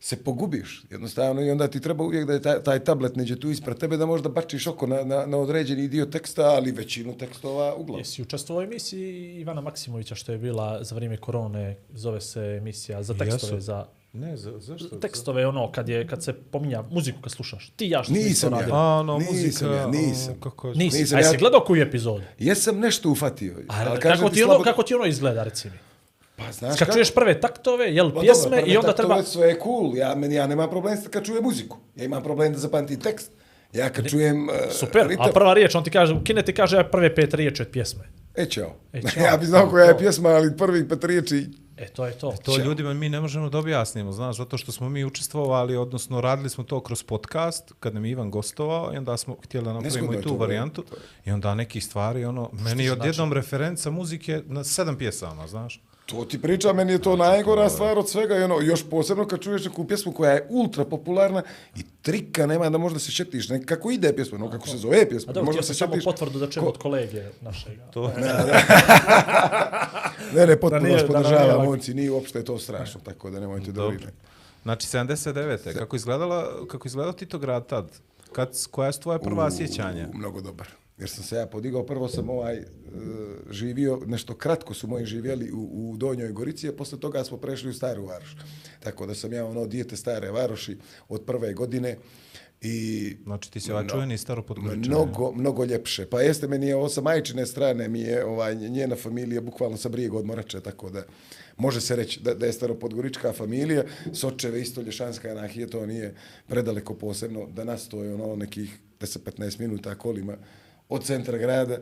se 0.01 0.17
pogubiš 0.17 0.85
jednostavno 0.91 1.43
i 1.43 1.51
onda 1.51 1.69
ti 1.69 1.81
treba 1.81 2.05
uvijek 2.05 2.27
da 2.27 2.33
je 2.33 2.43
taj, 2.43 2.63
taj 2.63 2.85
tablet 2.85 3.17
neđe 3.17 3.41
tu 3.41 3.51
ispred 3.51 3.79
tebe 3.79 3.97
da 3.97 4.07
možda 4.07 4.29
bačiš 4.29 4.67
oko 4.67 4.87
na, 4.87 5.05
na, 5.05 5.27
na 5.27 5.37
određeni 5.37 5.89
dio 5.89 6.07
teksta, 6.07 6.43
ali 6.43 6.73
većinu 6.73 7.19
tekstova 7.19 7.75
uglavnom. 7.75 8.01
Jesi 8.01 8.23
učestvovao 8.23 8.61
u 8.61 8.65
emisiji 8.65 9.41
Ivana 9.41 9.61
Maksimovića 9.61 10.15
što 10.15 10.33
je 10.33 10.39
bila 10.39 10.85
za 10.85 10.95
vrijeme 10.95 11.17
korone, 11.17 11.77
zove 11.95 12.21
se 12.21 12.41
emisija 12.41 13.03
za 13.03 13.15
tekstove, 13.15 13.57
Jesu. 13.57 13.65
za 13.65 13.87
Ne, 14.13 14.37
za, 14.37 14.53
zašto? 14.59 14.97
tekstove 14.97 15.47
ono 15.47 15.73
kad 15.73 15.89
je 15.89 16.07
kad 16.07 16.25
se 16.25 16.33
pominja 16.33 16.83
muziku 16.91 17.21
kad 17.21 17.33
slušaš. 17.33 17.73
Ti 17.77 17.89
ja 17.89 18.03
što 18.03 18.13
Nisam 18.13 18.53
ja. 18.53 18.67
A, 18.73 18.99
ono, 19.01 19.19
Nisam 19.19 19.35
muzika, 19.35 19.67
ja, 19.67 19.87
nisam. 19.87 20.35
o, 20.35 20.41
kako 20.41 20.69
je... 20.69 20.75
Nisi, 20.75 20.99
Nisam 20.99 21.19
a 21.19 21.21
jesi 21.21 21.37
gledao 21.37 21.61
koju 21.61 21.83
epizodu? 21.83 22.23
Jesam 22.39 22.79
nešto 22.79 23.11
ufatio. 23.11 23.57
A, 23.69 23.85
ali 23.89 24.01
kako, 24.01 24.31
ti 24.31 24.43
ono, 24.43 24.63
kako 24.63 24.83
ti 24.83 24.95
ono 24.95 25.05
izgleda, 25.05 25.45
reci 25.45 25.69
mi? 25.69 25.88
Pa 26.39 26.53
znaš 26.53 26.79
Kad 26.79 26.93
čuješ 26.93 27.15
prve 27.15 27.41
taktove, 27.41 27.87
jel, 27.95 28.13
Pa 28.15 28.21
pjesme 28.21 28.43
dobro, 28.45 28.61
prve 28.61 28.73
i 28.73 28.77
onda 28.77 28.89
taktove, 28.89 29.09
treba... 29.15 29.23
Sve 29.23 29.49
je 29.49 29.59
cool, 29.63 29.97
ja, 29.97 30.15
meni, 30.15 30.35
ja 30.35 30.47
nemam 30.47 30.71
problem 30.71 30.97
s- 30.97 31.09
kad 31.09 31.25
čujem 31.25 31.45
muziku. 31.45 31.77
Ja 31.97 32.05
imam 32.05 32.23
problem 32.23 32.53
da 32.53 32.59
zapamtim 32.59 33.01
tekst. 33.01 33.31
Ja 33.73 33.91
kad 33.91 34.11
čujem 34.11 34.49
uh, 34.49 34.55
Super, 34.71 35.17
a 35.19 35.31
prva 35.35 35.55
riječ, 35.55 35.75
on 35.75 35.85
ti 35.85 35.91
kaže, 35.91 36.17
kine 36.25 36.43
ti 36.43 36.55
kaže 36.55 36.89
prve 36.91 37.15
pet 37.15 37.35
riječi 37.35 37.63
od 37.63 37.69
pjesme. 37.69 38.09
E, 38.35 38.47
čao. 38.47 38.75
E, 38.93 39.03
čao. 39.15 39.23
ja 39.23 39.37
bi 39.37 39.47
znao 39.47 39.69
koja 39.71 39.85
je 39.85 39.99
pjesma, 39.99 40.29
ali 40.29 40.57
prvih 40.57 40.85
pet 40.89 41.05
riječi... 41.05 41.47
E, 41.77 41.89
to 41.89 42.07
je 42.07 42.13
to. 42.13 42.35
To 42.45 42.59
ljudima 42.59 42.95
mi 42.95 43.09
ne 43.09 43.21
možemo 43.21 43.49
da 43.51 43.59
objasnimo, 43.59 44.13
znaš, 44.13 44.37
zato 44.37 44.59
što 44.59 44.73
smo 44.73 44.89
mi 44.89 45.05
učestvovali, 45.05 45.77
odnosno 45.77 46.21
radili 46.21 46.51
smo 46.51 46.65
to 46.65 46.81
kroz 46.81 47.03
podcast, 47.03 47.73
kad 47.81 47.95
nam 47.95 48.05
Ivan 48.05 48.31
gostovao, 48.31 48.95
i 48.95 48.97
onda 48.97 49.17
smo 49.17 49.37
htjeli 49.45 49.65
da 49.65 49.73
napravimo 49.73 50.15
i 50.15 50.23
tu 50.23 50.37
varijantu, 50.37 50.85
i 51.25 51.31
onda 51.31 51.55
neki 51.55 51.81
stvari, 51.81 52.25
ono, 52.25 52.51
meni 52.53 52.85
je 52.85 52.89
znači? 52.89 53.01
odjednom 53.01 53.33
referenca 53.33 53.91
muzike 53.91 54.43
na 54.47 54.65
sedam 54.65 54.99
pjesama, 54.99 55.47
znaš. 55.47 55.83
To 56.09 56.25
ti 56.25 56.41
priča, 56.41 56.73
meni 56.73 56.93
je 56.93 56.99
to 57.01 57.17
najgora 57.17 57.69
stvar 57.69 57.99
od 57.99 58.09
svega. 58.09 58.37
I 58.37 58.43
ono, 58.43 58.61
još 58.61 58.85
posebno 58.85 59.27
kad 59.27 59.41
čuješ 59.41 59.65
neku 59.65 59.85
pjesmu 59.85 60.13
koja 60.13 60.33
je 60.33 60.47
ultra 60.51 60.85
popularna 60.85 61.43
i 61.77 61.83
trika 62.03 62.47
nema 62.47 62.71
da 62.71 62.79
možda 62.79 62.99
se 62.99 63.11
šetiš. 63.11 63.49
Ne, 63.49 63.63
kako 63.63 63.91
ide 63.91 64.13
pjesma, 64.15 64.39
no 64.39 64.51
kako 64.51 64.69
se 64.69 64.77
zove 64.79 65.09
pjesma. 65.09 65.31
A 65.31 65.35
dobro, 65.35 65.45
možda 65.45 65.59
htio 65.59 65.67
sam 65.67 65.75
samo 65.77 65.93
šetiš- 65.93 66.05
potvrdu 66.05 66.39
da 66.39 66.49
čujem 66.49 66.67
od 66.67 66.79
kolege 66.79 67.25
našega. 67.41 67.83
To, 67.85 68.13
Ne, 70.33 70.47
ne, 70.47 70.57
potpuno 70.61 70.81
nije- 70.81 70.93
vas 70.93 71.03
da 71.03 71.13
nam 71.13 71.23
nije 71.23 71.25
podržavam, 71.29 71.49
lako. 71.51 71.65
momci, 71.65 71.95
nije 71.95 72.11
uopšte 72.11 72.45
to 72.45 72.59
strašno, 72.59 73.01
tako 73.01 73.31
da 73.31 73.41
nemojte 73.41 73.73
da 73.73 73.87
vidite. 73.87 74.13
Znači, 74.63 74.87
79. 74.89 75.75
Kako 75.75 75.97
izgledala, 75.97 76.67
kako 76.67 76.89
izgledao 76.89 77.13
Tito 77.13 77.39
grad 77.39 77.67
tad? 77.67 77.91
Kad, 78.33 78.51
koja 78.71 78.93
su 78.93 79.01
tvoja 79.01 79.19
prva 79.19 79.51
sjećanja? 79.51 80.09
Mnogo 80.15 80.41
dobar. 80.41 80.67
Jer 80.99 81.11
sam 81.11 81.25
se 81.25 81.37
ja 81.37 81.47
podigao, 81.47 81.87
prvo 81.87 82.09
sam 82.09 82.31
ovaj 82.31 82.57
e, 82.57 82.65
živio, 83.51 84.01
nešto 84.07 84.35
kratko 84.35 84.75
su 84.75 84.87
moji 84.87 85.07
živjeli 85.07 85.53
u, 85.53 85.91
u 85.93 85.97
Donjoj 85.97 86.33
Gorici, 86.33 86.69
a 86.69 86.73
posle 86.73 87.01
toga 87.01 87.25
smo 87.25 87.37
prešli 87.37 87.71
u 87.71 87.75
Staru 87.75 88.07
Varoš. 88.07 88.37
Tako 88.81 89.07
da 89.07 89.15
sam 89.15 89.33
ja 89.33 89.47
ono 89.47 89.67
dijete 89.67 89.97
Stare 89.97 90.31
Varoši 90.31 90.77
od 91.09 91.25
prve 91.25 91.55
godine 91.55 91.97
i 92.61 93.17
Znači 93.25 93.51
ti 93.51 93.61
si 93.61 93.73
ovaj 93.73 93.87
čuveni 93.87 94.19
staro 94.19 94.45
mnogo, 94.77 95.33
mnogo 95.33 95.65
ljepše. 95.65 96.07
Pa 96.07 96.21
jeste, 96.21 96.49
meni 96.49 96.67
je 96.67 96.77
ovo 96.77 96.89
sa 96.89 97.01
majčine 97.01 97.47
strane, 97.47 97.89
mi 97.89 98.01
je 98.01 98.25
ovaj, 98.25 98.55
njena 98.55 98.97
familija 98.97 99.41
bukvalno 99.41 99.77
sa 99.77 99.89
brijega 99.89 100.17
od 100.17 100.27
Morače, 100.27 100.61
tako 100.61 100.91
da 100.91 101.03
može 101.57 101.81
se 101.81 101.97
reći 101.97 102.21
da, 102.21 102.35
da 102.35 102.47
je 102.47 102.53
staropodgorička 102.53 103.33
familija, 103.33 103.85
Sočeve 104.13 104.61
isto 104.61 104.81
Lješanska 104.81 105.35
nahije, 105.35 105.67
to 105.67 105.87
nije 105.87 106.15
predaleko 106.47 106.95
posebno, 106.95 107.47
da 107.47 107.65
nas 107.65 107.89
to 107.89 108.05
je 108.05 108.15
ono 108.15 108.37
nekih 108.37 108.79
10-15 109.01 109.61
minuta 109.61 109.95
kolima 109.95 110.37
od 110.89 111.05
centra 111.05 111.39
grada, 111.39 111.79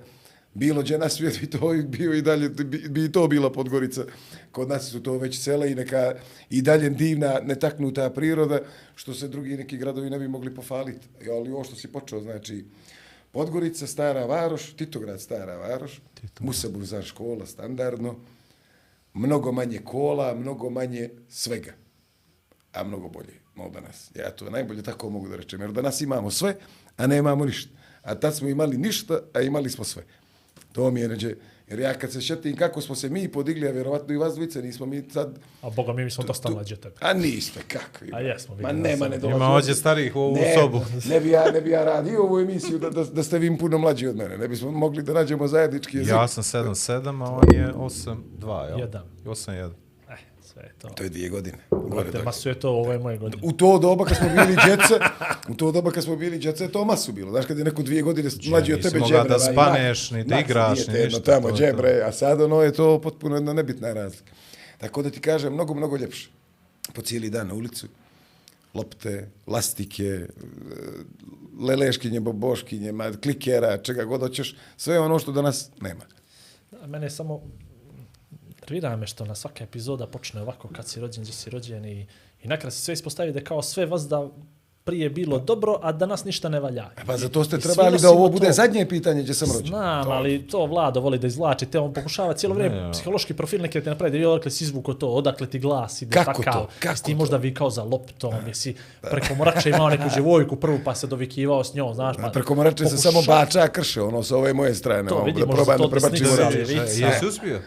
bilo 0.55 0.83
gdje 0.83 0.99
na 0.99 1.09
svijetu 1.09 1.38
i 1.42 1.51
to 1.51 1.75
bio 1.88 2.14
i 2.14 2.23
dalje, 2.23 2.49
bi, 2.49 2.88
bi 2.88 3.12
to 3.12 3.29
bila 3.29 3.53
Podgorica. 3.53 4.05
Kod 4.53 4.69
nas 4.69 4.90
su 4.90 5.03
to 5.03 5.19
već 5.19 5.42
sela 5.42 5.66
i 5.66 5.75
neka 5.75 6.14
i 6.51 6.62
dalje 6.62 6.90
divna, 6.90 7.40
netaknuta 7.42 8.11
priroda, 8.11 8.61
što 8.95 9.14
se 9.14 9.29
drugi 9.29 9.57
neki 9.57 9.77
gradovi 9.77 10.11
ne 10.11 10.19
bi 10.19 10.29
mogli 10.29 10.55
pofaliti. 10.55 11.07
Ali 11.31 11.53
ovo 11.53 11.64
što 11.64 11.77
si 11.77 11.92
počeo, 11.92 12.21
znači, 12.21 12.64
Podgorica, 13.33 13.87
Stara 13.87 14.27
Varoš, 14.27 14.73
Titograd, 14.73 15.21
Stara 15.21 15.57
Varoš, 15.57 16.01
Musa 16.40 16.69
Burzan 16.69 17.03
škola, 17.03 17.47
standardno, 17.47 18.16
mnogo 19.14 19.53
manje 19.53 19.79
kola, 19.85 20.35
mnogo 20.35 20.71
manje 20.71 21.11
svega, 21.29 21.73
a 22.73 22.85
mnogo 22.85 23.09
bolje 23.09 23.35
od 23.57 23.73
danas. 23.73 24.11
Ja 24.14 24.31
to 24.31 24.51
najbolje 24.51 24.83
tako 24.83 25.11
mogu 25.11 25.29
da 25.29 25.37
rečem, 25.37 25.61
jer 25.61 25.73
danas 25.73 26.01
imamo 26.01 26.31
sve, 26.31 26.57
a 26.97 27.07
nemamo 27.07 27.45
ništa. 27.45 27.71
A 28.07 28.14
tad 28.14 28.35
smo 28.35 28.49
imali 28.49 28.79
ništa, 28.79 29.19
a 29.35 29.40
imali 29.40 29.71
smo 29.71 29.85
sve. 29.85 30.03
To 30.73 30.90
mi 30.90 31.01
je 31.01 31.09
neđe, 31.09 31.35
jer 31.69 31.79
ja 31.79 31.95
kad 31.95 32.12
se 32.12 32.21
šetim 32.21 32.57
kako 32.57 32.81
smo 32.81 32.95
se 32.95 33.09
mi 33.09 33.29
podigli, 33.29 33.69
a 33.69 33.71
vjerovatno 33.71 34.14
i 34.14 34.16
vas 34.16 34.35
dvice, 34.35 34.62
nismo 34.62 34.87
mi 34.87 35.05
sad... 35.11 35.38
A 35.62 35.71
boga 35.71 35.92
mi, 35.92 36.05
mi 36.05 36.11
smo 36.11 36.25
dosta 36.25 36.51
mlađe 36.51 36.77
tebe. 36.77 36.95
A 37.01 37.12
niste, 37.12 37.61
kakvi. 37.69 38.11
A 38.12 38.21
jesmo, 38.21 38.55
Ma 38.55 38.69
vidim 38.69 38.83
da 38.83 38.88
nema, 38.88 39.09
ne 39.09 39.19
dolazi. 39.19 39.37
Ima 39.37 39.49
ovdje 39.49 39.75
starijih 39.75 40.16
u 40.16 40.21
ovu 40.21 40.37
ne, 40.37 40.55
sobu. 40.55 40.81
Ne 41.09 41.21
bi, 41.21 41.31
ja, 41.31 41.51
ne 41.51 41.61
bi 41.61 41.71
ja 41.71 41.85
radio 41.85 42.23
ovu 42.23 42.38
emisiju 42.40 42.79
da, 42.79 42.90
da, 42.90 43.05
da 43.05 43.23
ste 43.23 43.38
vi 43.38 43.59
puno 43.59 43.79
mlađi 43.79 44.07
od 44.07 44.16
mene. 44.16 44.38
Ne 44.38 44.49
bismo 44.49 44.71
mogli 44.71 45.03
da 45.03 45.12
nađemo 45.12 45.49
zajednički 45.49 45.97
jezik. 45.97 46.12
Ja 46.12 46.29
sam 46.29 46.42
7-7, 46.42 47.27
a 47.27 47.31
on 47.31 47.55
je 47.55 47.73
8-2, 47.73 48.69
jel? 48.69 48.79
Jedan. 48.81 49.03
8-1. 49.25 49.71
Sve 50.57 50.64
je 50.64 50.73
to. 50.79 50.88
To 50.88 51.03
je 51.03 51.09
dvije 51.09 51.29
godine. 51.29 51.59
Gore 51.71 52.07
Te 52.07 52.12
dolje. 52.12 52.25
masu 52.25 52.49
je 52.49 52.61
to, 52.61 52.71
ovo 52.71 52.92
je 52.92 52.99
moje 52.99 53.19
godine. 53.19 53.42
U 53.45 53.53
to 53.53 53.79
doba 53.79 54.05
kad 54.05 54.16
smo 54.16 54.29
bili 54.29 54.57
djece, 54.64 54.95
u 55.49 55.55
to 55.55 55.73
doba 55.73 55.90
kad 55.90 56.05
smo 56.05 56.16
bili 56.16 56.38
djece, 56.38 56.69
to 56.69 56.85
masu 56.85 57.12
bilo. 57.12 57.31
Znaš, 57.31 57.47
kad 57.47 57.59
je 57.59 57.64
neko 57.64 57.83
dvije 57.83 58.03
godine 58.03 58.31
mlađi 58.51 58.73
od 58.73 58.83
tebe 58.83 59.01
džebre. 59.01 59.29
da 59.29 59.38
spaneš, 59.38 60.11
ni 60.11 60.25
da 60.25 60.40
igraš, 60.40 60.87
ni 60.87 61.05
ništa, 61.05 61.21
Tamo 61.21 61.53
džebre, 61.53 62.03
a 62.05 62.12
sad 62.12 62.40
ono 62.40 62.62
je 62.62 62.73
to 62.73 63.01
potpuno 63.01 63.35
jedna 63.37 63.53
nebitna 63.53 63.92
razlika. 63.92 64.33
Tako 64.79 65.03
da 65.03 65.11
ti 65.11 65.21
kažem, 65.21 65.53
mnogo, 65.53 65.75
mnogo 65.75 65.97
ljepše. 65.97 66.29
Po 66.95 67.03
cijeli 67.03 67.31
dan 67.31 67.49
na 67.49 67.55
ulicu, 67.55 67.87
lopte, 68.75 69.29
lastike, 69.47 70.05
e, 70.05 70.27
leleškinje, 71.61 72.21
boboškinje, 72.21 72.92
klikera, 73.23 73.79
čega 73.79 74.05
god 74.05 74.21
hoćeš, 74.21 74.57
sve 74.77 75.01
ono 75.01 75.19
što 75.19 75.33
danas 75.33 75.71
nema. 75.81 76.05
Mene 76.87 77.11
samo 77.11 77.42
nervira 78.67 78.97
me 78.97 79.07
što 79.07 79.25
na 79.25 79.35
svaka 79.35 79.65
epizoda 79.65 80.07
počne 80.07 80.43
ovako 80.43 80.69
kad 80.69 80.89
si 80.89 81.01
rođen, 81.01 81.23
gdje 81.23 81.33
si 81.33 81.51
rođen 81.51 81.85
i, 81.85 82.07
i 82.43 82.49
nakrad 82.49 82.73
se 82.73 82.81
sve 82.81 82.95
ispostavi 82.95 83.33
da 83.33 83.39
je 83.39 83.45
kao 83.45 83.63
sve 83.63 83.87
vas 83.87 84.03
da 84.03 84.29
prije 84.85 85.11
bilo 85.11 85.39
dobro, 85.39 85.79
a 85.83 85.93
danas 85.93 86.25
ništa 86.25 86.49
ne 86.49 86.61
valja. 86.61 86.91
Pa 87.07 87.17
zato 87.17 87.45
ste 87.45 87.57
I 87.57 87.61
svi 87.61 87.63
trebali 87.65 87.99
da 87.99 88.11
ovo 88.11 88.29
bude 88.29 88.47
to. 88.47 88.53
zadnje 88.53 88.89
pitanje 88.89 89.23
gdje 89.23 89.35
sam 89.35 89.49
rođen. 89.49 89.67
Znam, 89.67 90.05
To- 90.05 90.11
ali 90.11 90.47
to 90.47 90.67
Vlado 90.67 91.01
voli 91.01 91.19
da 91.19 91.27
izvlači, 91.27 91.67
te 91.67 91.79
on 91.79 91.93
pokušava 91.93 92.35
cijelo 92.35 92.55
vrijeme 92.55 92.77
Ne, 92.77 92.93
psihološki 92.93 93.35
profil 93.35 93.63
neke 93.63 93.81
te 93.81 93.91
napravi, 93.91 94.11
da 94.11 94.15
vidi 94.15 94.27
odakle 94.27 94.51
si 94.51 94.65
izvuko 94.65 94.95
to, 94.95 95.09
odakle 95.09 95.47
ti 95.47 95.59
glas 95.59 96.03
ide 96.03 96.13
Kako 96.15 96.43
takav. 96.43 96.53
to? 96.55 96.69
Kako 96.79 96.97
ti 96.97 97.13
to? 97.13 97.19
možda 97.19 97.37
vikao 97.37 97.71
za 97.71 97.83
loptom, 97.83 98.35
jesi 98.47 98.75
preko 99.03 99.35
morača 99.35 99.69
imao 99.69 99.89
neku 99.91 100.05
djevojku 100.15 100.57
prvu 100.57 100.79
pa 100.85 100.95
se 100.95 101.07
dovikivao 101.07 101.65
s 101.65 101.75
njom, 101.75 101.95
znaš. 101.95 102.17
Pa, 102.17 102.29
Preko 102.31 102.55
morače 102.55 102.87
se 102.87 102.97
samo 102.99 103.23
bača, 103.23 103.61
a 103.61 103.69
krše, 103.69 104.03
ono, 104.03 104.23
sa 104.23 104.37
ove 104.37 104.53
moje 104.53 104.75
strane. 104.75 105.09
To 105.09 105.15
ono, 105.15 105.25
vidi, 105.25 105.41
da 105.41 105.47
možda 105.47 105.77
to 105.77 105.89
da 106.37 106.49
vidi. 106.49 106.75
E, 106.75 107.07
Jesi 107.07 107.27
uspio? 107.27 107.61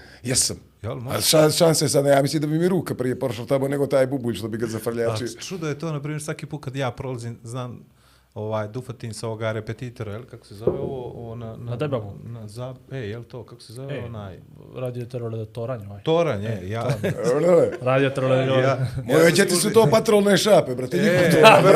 Jel, 0.81 0.95
može? 0.95 1.17
A 1.17 1.21
šan, 1.21 1.51
šanse 1.51 1.89
sad, 1.89 2.05
ja 2.05 2.21
mislim 2.21 2.41
da 2.41 2.47
bi 2.47 2.59
mi 2.59 2.69
ruka 2.69 2.95
prije 2.95 3.19
pošla 3.19 3.45
tamo 3.45 3.67
nego 3.67 3.87
taj 3.87 4.07
bubulj 4.07 4.35
što 4.35 4.47
bi 4.47 4.57
ga 4.57 4.65
A 4.65 4.69
zafrljačio. 4.69 5.27
čudo 5.27 5.67
je 5.67 5.79
to, 5.79 5.91
na 5.91 6.01
primjer, 6.01 6.21
svaki 6.23 6.45
put 6.45 6.63
kad 6.63 6.75
ja 6.75 6.91
prolazim, 6.91 7.37
znam, 7.43 7.79
ovaj, 8.35 8.67
dufatim 8.67 9.13
sa 9.13 9.27
ovoga 9.27 9.51
repetitora, 9.51 10.11
jel, 10.11 10.23
kako 10.23 10.45
se 10.45 10.55
zove 10.55 10.79
ovo, 10.79 11.11
ovo 11.15 11.35
na... 11.35 11.55
Na 11.55 11.75
debavu. 11.75 12.13
Na, 12.23 12.47
za, 12.47 12.75
e, 12.91 12.97
jel 12.97 13.23
to, 13.23 13.43
kako 13.43 13.61
se 13.61 13.73
zove 13.73 13.95
E, 13.95 14.01
onaj... 14.01 14.39
Radio 14.75 15.05
terole 15.05 15.45
toranje, 15.45 15.87
ovaj. 15.87 16.03
Toranj, 16.03 16.43
je, 16.43 16.61
ja... 16.65 16.87
Radio 17.81 18.09
terole 18.09 18.37
ja, 18.37 18.77
Moje 19.05 19.31
djeti 19.31 19.55
su 19.55 19.69
to 19.69 19.87
patrolne 19.87 20.37
šape, 20.37 20.75
brate. 20.75 20.97
E, 20.97 21.01
niko 21.01 21.31
to. 21.31 21.37
bravo, 21.41 21.67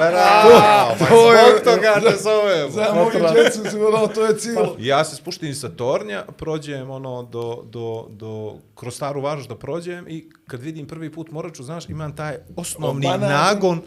bravo, 0.00 0.94
pa 0.98 1.06
to 1.06 1.32
je- 1.32 1.50
zbog 1.50 1.64
toga 1.64 1.94
te 2.02 2.16
zovemo. 2.18 2.70
Za 2.70 2.86
moju 2.94 3.34
djecu 3.34 3.70
su, 3.70 3.86
ono, 3.86 4.06
to 4.06 4.24
je 4.24 4.38
cijelo. 4.38 4.76
Ja 4.78 5.04
se 5.04 5.16
spuštim 5.16 5.54
sa 5.54 5.68
Tornja, 5.68 6.24
prođem 6.28 6.90
ono 6.90 7.22
do, 7.22 7.62
do, 7.64 8.06
do, 8.10 8.54
kroz 8.74 8.94
staru 8.94 9.20
varoš 9.20 9.44
da 9.44 9.56
prođem 9.56 10.08
i 10.08 10.30
kad 10.46 10.60
vidim 10.60 10.86
prvi 10.86 11.12
put 11.12 11.30
Moraču, 11.30 11.62
znaš, 11.62 11.88
imam 11.88 12.16
taj 12.16 12.36
osnovni 12.56 13.06
Banan. 13.06 13.30
nagon, 13.30 13.82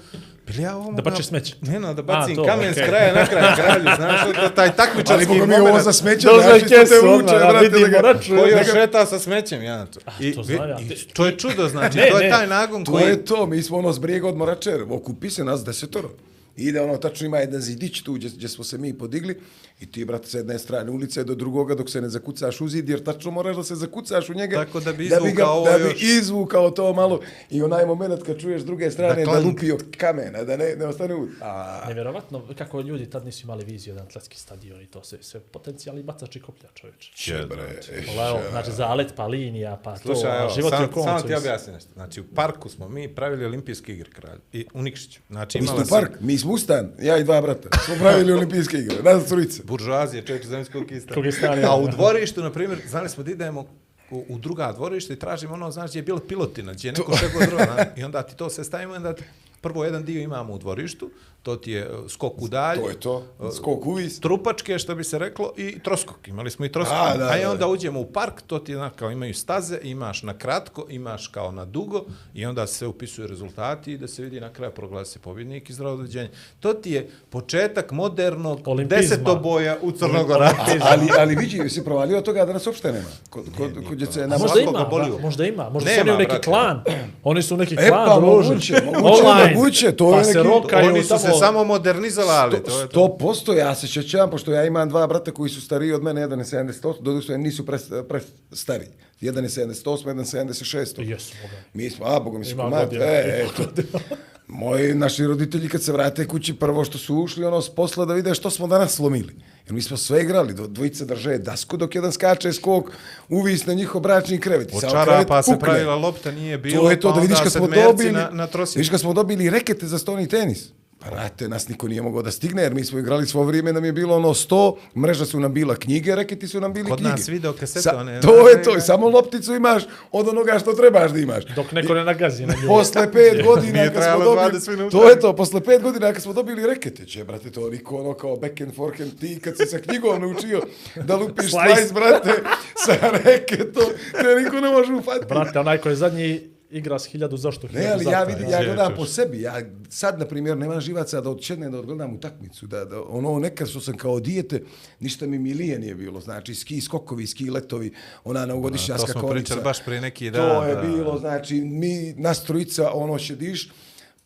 Bili 0.47 0.61
ja 0.61 0.73
Da 0.95 1.01
baciš 1.01 1.25
smeće. 1.25 1.55
Ne, 1.61 1.79
no, 1.79 1.93
da 1.93 2.01
bacim 2.01 2.35
to, 2.35 2.45
kamen 2.45 2.69
okej. 2.71 2.83
s 2.83 2.87
kraja 2.87 3.13
na 3.13 3.25
kraj 3.25 3.55
kralju, 3.55 3.89
znaš, 3.97 4.21
da 4.35 4.49
taj 4.49 4.67
Ali 4.67 4.75
takmičarski 4.77 5.27
boga 5.27 5.45
mi 5.45 5.53
ovo 5.53 5.63
moment. 5.63 5.83
za 5.83 5.93
smeće, 5.93 6.27
Dozvaj 6.27 6.59
znaš, 6.59 6.69
te 6.69 6.77
vuče, 6.97 7.07
odmah, 7.07 7.31
da 7.33 7.47
brate, 7.49 7.65
vidimo, 7.65 7.81
da 7.81 7.91
ga- 7.91 8.01
raču. 8.03 8.29
Ko 8.29 8.35
još 8.37 8.67
da 8.67 8.73
šeta 8.73 9.05
sa 9.05 9.19
smećem, 9.19 9.63
ja. 9.63 9.85
to. 9.85 9.99
I, 10.19 10.35
to 10.35 10.41
ja. 10.53 10.79
i 10.81 11.07
to 11.07 11.25
je 11.25 11.37
čudo, 11.37 11.67
znači, 11.67 11.97
Ne, 11.97 12.09
to 12.11 12.19
je 12.19 12.29
taj 12.29 12.47
nagon 12.47 12.85
To 12.85 12.91
koji... 12.91 13.03
je 13.03 13.25
to, 13.25 13.45
mi 13.45 13.63
smo 13.63 13.77
ono 13.77 13.93
s 13.93 13.99
brijega 13.99 14.27
od 14.27 14.35
Moračer, 14.37 14.83
okupi 14.89 15.29
se 15.29 15.43
nas 15.43 15.63
desetoro. 15.65 16.09
Ide 16.57 16.81
ono, 16.81 16.97
tačno 16.97 17.25
ima 17.25 17.37
jedan 17.37 17.61
zidić 17.61 18.01
tu 18.01 18.13
gdje, 18.13 18.29
gdje 18.29 18.47
smo 18.47 18.63
se 18.63 18.77
mi 18.77 18.93
podigli 18.93 19.39
i 19.79 19.85
ti, 19.87 20.05
brate, 20.05 20.27
sa 20.27 20.37
jedne 20.37 20.59
strane 20.59 20.91
ulice 20.91 21.23
do 21.23 21.35
drugoga 21.35 21.75
dok 21.75 21.89
se 21.89 22.01
ne 22.01 22.09
zakucaš 22.09 22.61
u 22.61 22.67
zid, 22.67 22.89
jer 22.89 23.03
tačno 23.03 23.31
moraš 23.31 23.55
da 23.55 23.63
se 23.63 23.75
zakucaš 23.75 24.29
u 24.29 24.33
njega. 24.33 24.55
Tako 24.55 24.79
da 24.79 24.93
bi 24.93 25.05
ga- 25.05 25.17
izvukao 25.17 25.53
ovo 25.53 25.65
Da 25.67 25.77
bi 25.77 25.83
još. 25.83 26.01
izvukao 26.03 26.71
to 26.71 26.93
malo 26.93 27.19
i 27.49 27.61
onaj 27.61 27.85
moment 27.85 28.23
kad 28.23 28.37
čuješ 28.37 28.61
s 28.61 28.65
druge 28.65 28.91
strane 28.91 29.25
Da 29.25 29.31
da, 29.31 29.39
lupio 29.39 29.77
kamena, 29.97 30.43
da 30.43 30.57
ne, 30.57 30.75
ne 30.75 30.85
ostane 30.85 31.15
u... 31.15 31.27
A, 31.41 31.83
Nevjerovatno 31.87 32.43
kako 32.57 32.81
ljudi 32.81 33.05
tad 33.05 33.25
nisu 33.25 33.43
imali 33.43 33.65
viziju 33.65 33.91
jedan 33.91 34.05
atletski 34.05 34.37
stadion 34.37 34.81
i 34.81 34.87
to 34.87 35.03
sve, 35.03 35.17
sve 35.21 35.39
potencijalni 35.41 36.03
bacači 36.03 36.41
koplja 36.41 36.69
čovječe. 36.71 37.11
će, 37.13 37.33
bre. 37.45 37.81
Evo, 38.21 38.39
znači 38.51 38.71
zalet 38.71 39.13
pa 39.15 39.27
linija 39.27 39.79
pa 39.83 39.93
to, 39.93 40.15
Slušaj, 40.15 40.39
evo, 40.39 40.49
život 40.51 40.71
je 40.71 40.77
sam, 40.77 40.85
okolnicu. 40.85 41.07
samo 41.07 41.19
ti 41.19 41.25
mislim. 41.25 41.37
objasnim 41.39 41.75
nešto. 41.75 41.89
Znači, 41.93 42.21
u 42.21 42.25
parku 42.25 42.69
smo 42.69 42.89
mi 42.89 43.07
pravili 43.09 43.45
olimpijske 43.45 43.93
igre, 43.93 44.09
kralj. 44.11 44.39
I 44.53 44.65
u 44.73 44.81
Nikšiću. 44.81 45.19
Znači, 45.29 45.61
Mi 45.61 45.67
smo 45.67 45.75
u 45.77 45.89
park, 45.89 46.11
mi 46.19 46.37
smo 46.37 46.51
ustan, 46.51 46.91
ja 47.01 47.17
i 47.17 47.23
dva 47.23 47.41
brata. 47.41 47.69
Smo 47.79 47.95
pravili 47.95 48.33
olimpijske 48.33 48.77
igre, 48.77 48.95
nas 49.03 49.25
trojice. 49.25 49.63
Buržuazije, 49.67 50.25
četiri 50.25 50.47
zemljskog 50.47 50.85
kista. 50.85 51.13
Kogistani, 51.13 51.63
A 51.63 51.75
u 51.75 51.87
dvorištu, 51.87 52.41
na 52.41 52.51
primjer, 52.51 52.81
znali 52.87 53.09
smo 53.09 53.23
da 53.23 53.31
idemo 53.31 53.65
u, 54.11 54.25
u 54.29 54.37
druga 54.37 54.71
dvorišta 54.71 55.13
i 55.13 55.19
tražimo 55.19 55.53
ono, 55.53 55.71
znaš, 55.71 55.89
gdje 55.89 55.99
je 55.99 56.03
bilo 56.03 56.19
pilotina, 56.19 56.73
gdje 56.73 56.87
je 56.87 56.93
neko 56.93 57.17
šegao 57.17 57.41
drva, 57.49 57.63
znaš, 57.73 57.87
i 57.97 58.03
onda 58.03 58.23
ti 58.23 58.35
to 58.35 58.49
sve 58.49 58.63
stavimo 58.63 58.93
onda 58.93 59.13
ti, 59.15 59.23
prvo 59.61 59.83
jedan 59.83 60.03
dio 60.03 60.21
imamo 60.21 60.53
u 60.53 60.57
dvorištu, 60.57 61.09
to 61.39 61.55
ti 61.55 61.71
je 61.71 61.89
uh, 61.89 62.09
skok 62.09 62.33
u 62.37 62.47
dalj, 62.47 62.77
To 62.77 62.89
je 62.89 62.95
to, 62.95 63.23
skok 63.53 63.85
u 63.85 63.93
vis. 63.93 64.19
trupačke, 64.19 64.79
što 64.79 64.95
bi 64.95 65.03
se 65.03 65.19
reklo, 65.19 65.51
i 65.57 65.79
troskok. 65.79 66.27
Imali 66.27 66.51
smo 66.51 66.65
i 66.65 66.71
troskok. 66.71 66.95
A, 66.95 67.03
A, 67.03 67.17
da, 67.17 67.25
A 67.25 67.37
i 67.37 67.41
da, 67.41 67.47
onda 67.47 67.57
da. 67.57 67.67
uđemo 67.67 67.99
u 67.99 68.05
park, 68.05 68.41
to 68.41 68.59
ti 68.59 68.71
je 68.71 68.75
znaš, 68.75 68.91
kao 68.95 69.11
imaju 69.11 69.33
staze, 69.33 69.79
imaš 69.83 70.23
na 70.23 70.33
kratko, 70.35 70.85
imaš 70.89 71.27
kao 71.27 71.51
na 71.51 71.65
dugo 71.65 72.01
i 72.33 72.45
onda 72.45 72.67
se 72.67 72.87
upisuju 72.87 73.27
rezultati 73.27 73.91
i 73.91 73.97
da 73.97 74.07
se 74.07 74.21
vidi 74.21 74.39
na 74.39 74.49
kraju 74.49 74.71
proglasi 74.71 75.07
se 75.07 75.19
pobjednik 75.19 75.69
i 75.69 75.73
zdravo 75.73 75.97
dođenje. 75.97 76.29
To 76.59 76.73
ti 76.73 76.91
je 76.91 77.09
početak 77.29 77.91
modernog 77.91 78.67
Olimpizma. 78.67 79.01
desetoboja 79.01 79.77
u 79.81 79.91
Crnogorati. 79.91 80.55
Ali, 80.81 81.07
ali 81.19 81.35
vidi, 81.35 81.69
si 81.69 81.83
provalio 81.83 82.21
toga 82.21 82.45
da 82.45 82.53
nas 82.53 82.67
uopšte 82.67 82.91
nema. 82.91 83.05
Kod, 83.29 83.43
kod, 83.57 83.71
kod 83.89 83.97
djece 83.97 84.23
A 84.23 84.27
na 84.27 84.37
možda 84.37 84.59
ima, 84.61 84.85
boli 84.85 85.03
da, 85.03 85.11
uho. 85.11 85.21
možda 85.21 85.45
ima, 85.45 85.69
možda 85.69 85.89
su 85.89 85.95
Nema, 85.95 86.01
oni 86.03 86.13
u 86.13 86.17
neki 86.17 86.29
brate. 86.29 86.43
klan. 86.43 86.83
Oni 87.23 87.41
su 87.41 87.57
neki 87.57 87.75
E, 87.75 87.87
klan 87.87 88.05
pa, 88.07 88.15
druže. 88.15 88.49
moguće, 88.49 88.73
moguće, 88.93 89.53
moguće, 89.55 89.91
to 89.91 90.11
pa 90.11 90.17
je 90.17 90.23
se 90.23 90.33
neki- 90.33 90.47
rokaju 90.49 90.89
Oni 90.89 91.03
su 91.03 91.17
se 91.33 91.39
tamo- 91.39 91.39
samo 91.39 91.63
modernizovali. 91.63 92.51
To 92.51 92.57
je 92.57 92.63
to. 92.63 92.87
Sto 92.87 93.17
posto, 93.17 93.53
ja 93.53 93.75
se 93.75 93.87
čećam, 93.87 94.29
pošto 94.29 94.51
ja 94.51 94.65
imam 94.65 94.89
dva 94.89 95.07
brata 95.07 95.31
koji 95.31 95.49
su 95.49 95.61
stariji 95.61 95.93
od 95.93 96.03
mene, 96.03 96.21
jedan 96.21 96.39
je 96.39 96.45
78, 96.45 97.01
doduše 97.01 97.37
nisu 97.37 97.65
pre, 97.65 97.77
pre 98.09 98.19
stari. 98.51 98.85
Jedan 99.21 99.43
je 99.43 99.49
78, 99.49 100.07
jedan 100.07 100.25
76. 100.25 101.01
Jesu, 101.09 101.33
boga. 101.41 101.53
Mi 101.73 101.89
smo, 101.89 102.05
a, 102.05 102.19
boga 102.19 102.39
mi 102.39 102.45
su 102.45 102.51
Ima 102.51 102.63
komad. 102.63 102.93
E, 102.93 103.45
eto. 103.47 103.63
Moji 104.47 104.95
naši 104.95 105.25
roditelji 105.27 105.69
kad 105.69 105.83
se 105.83 105.91
vrate 105.91 106.27
kući, 106.27 106.53
prvo 106.53 106.85
što 106.85 106.97
su 106.97 107.15
ušli, 107.15 107.45
ono, 107.45 107.61
s 107.61 107.69
posla 107.69 108.05
da 108.05 108.13
vide 108.13 108.35
što 108.35 108.49
smo 108.49 108.67
danas 108.67 108.95
slomili. 108.95 109.35
Jer 109.65 109.73
mi 109.73 109.81
smo 109.81 109.97
sve 109.97 110.21
igrali, 110.21 110.53
do, 110.53 110.67
dvojice 110.67 111.05
drže 111.05 111.37
dasku, 111.37 111.77
dok 111.77 111.95
jedan 111.95 112.11
skače 112.11 112.53
skok, 112.53 112.91
uvis 113.29 113.65
na 113.65 113.73
njihov 113.73 114.01
bračni 114.01 114.39
krevet. 114.39 114.71
Od 114.73 114.81
čara 114.81 115.05
krevet 115.05 115.27
pa 115.27 115.41
se 115.41 115.51
pukne. 115.51 115.65
pravila 115.65 115.95
lopta 115.95 116.31
nije 116.31 116.57
bilo, 116.57 116.83
To 116.83 116.89
je 116.89 116.99
to, 116.99 117.09
pa 117.09 117.15
da 117.15 117.21
vidiš 117.21 117.37
onda 117.37 117.43
kad 117.43 117.51
smo 117.53 117.65
sedmerci 117.65 117.87
dobili, 117.87 118.11
na, 118.11 118.29
na 118.31 118.47
vidiš 118.75 118.89
kad 118.89 118.99
smo 118.99 119.13
dobili 119.13 119.49
rekete 119.49 119.87
za 119.87 119.97
stoni 119.97 120.27
tenis. 120.27 120.69
Brate, 121.01 121.47
nas 121.47 121.67
niko 121.67 121.87
nije 121.87 122.01
mogao 122.01 122.21
da 122.21 122.31
stigne, 122.31 122.63
jer 122.63 122.73
mi 122.73 122.83
smo 122.83 122.99
igrali 122.99 123.27
svo 123.27 123.43
vrijeme, 123.43 123.73
nam 123.73 123.85
je 123.85 123.91
bilo 123.91 124.15
ono 124.15 124.29
100, 124.29 124.75
mreža 124.95 125.25
su 125.25 125.39
nam 125.39 125.53
bila 125.53 125.75
knjige, 125.75 126.15
reketi 126.15 126.47
su 126.47 126.61
nam 126.61 126.73
bili 126.73 126.89
Kod 126.89 126.97
knjige. 126.97 127.11
nas 127.11 127.27
video 127.27 127.53
kasete, 127.53 127.81
Sa, 127.81 127.97
one- 127.97 128.21
to 128.21 128.49
je 128.49 128.63
to, 128.63 128.77
i 128.77 128.81
samo 128.81 129.09
lopticu 129.09 129.55
imaš 129.55 129.83
od 130.11 130.27
onoga 130.27 130.59
što 130.59 130.73
trebaš 130.73 131.11
da 131.11 131.19
imaš. 131.19 131.43
Dok 131.45 131.71
neko 131.71 131.93
ne 131.93 132.03
nagazi 132.03 132.45
na 132.45 132.53
nju. 132.53 132.67
Posle 132.67 133.11
pet 133.11 133.43
godina 133.47 133.83
kad 133.85 134.03
smo 134.05 134.23
dobili, 134.25 134.51
20 134.51 134.69
minuta. 134.69 134.89
to 134.91 135.09
je 135.09 135.19
to, 135.19 135.35
posle 135.35 135.61
pet 135.61 135.81
godina 135.81 136.13
kad 136.13 136.23
smo 136.23 136.33
dobili 136.33 136.67
reketeće, 136.67 137.23
brate, 137.23 137.51
to 137.51 137.69
niko 137.69 137.97
ono 137.97 138.13
kao 138.13 138.35
backhand, 138.35 138.75
forehand, 138.75 139.19
ti 139.19 139.39
kad 139.39 139.57
si 139.57 139.65
sa 139.65 139.79
knjigom 139.79 140.21
naučio 140.21 140.61
da 140.97 141.15
lupiš 141.15 141.45
Slice. 141.45 141.75
slice, 141.75 141.93
brate, 141.93 142.31
sa 142.77 142.93
reketom, 143.13 143.83
te 144.13 144.35
niko 144.35 144.55
ne 144.55 144.69
može 144.69 144.93
ufatiti. 144.93 145.25
Brate, 145.25 145.59
onaj 145.59 145.77
koji 145.77 145.91
je 145.91 145.97
zadnji 145.97 146.56
igra 146.69 146.99
s 146.99 147.05
hiljadu 147.05 147.37
zašto? 147.37 147.67
Ne, 147.67 147.73
hiljadu 147.73 147.93
ali 147.93 148.03
za 148.03 148.11
ja 148.11 148.23
vidim, 148.23 148.49
ja 148.49 148.63
gledam 148.63 148.93
po 148.95 149.05
sebi. 149.05 149.41
Ja 149.41 149.61
sad, 149.89 150.19
na 150.19 150.25
primjer, 150.25 150.57
nema 150.57 150.79
živaca 150.79 151.21
da 151.21 151.29
odšednem 151.29 151.71
da 151.71 151.79
odgledam 151.79 152.15
utakmicu. 152.15 152.67
Da, 152.67 152.85
da, 152.85 153.01
ono 153.01 153.39
nekad 153.39 153.69
što 153.69 153.79
sam 153.79 153.97
kao 153.97 154.19
dijete, 154.19 154.63
ništa 154.99 155.27
mi 155.27 155.39
milije 155.39 155.79
nije 155.79 155.95
bilo. 155.95 156.21
Znači, 156.21 156.55
ski 156.55 156.81
skokovi, 156.81 157.27
ski 157.27 157.49
letovi, 157.49 157.93
ona 158.23 158.45
novogodišnja 158.45 158.97
To 158.97 159.07
smo 159.07 159.29
pričali 159.29 159.61
baš 159.61 159.85
prije 159.85 160.01
neki 160.01 160.31
To 160.31 160.37
dan. 160.37 160.69
je 160.69 160.75
da. 160.75 160.81
bilo, 160.81 161.19
znači, 161.19 161.55
mi, 161.55 162.13
nas 162.17 162.43
trojica, 162.43 162.91
ono 162.93 163.19
šediš, 163.19 163.69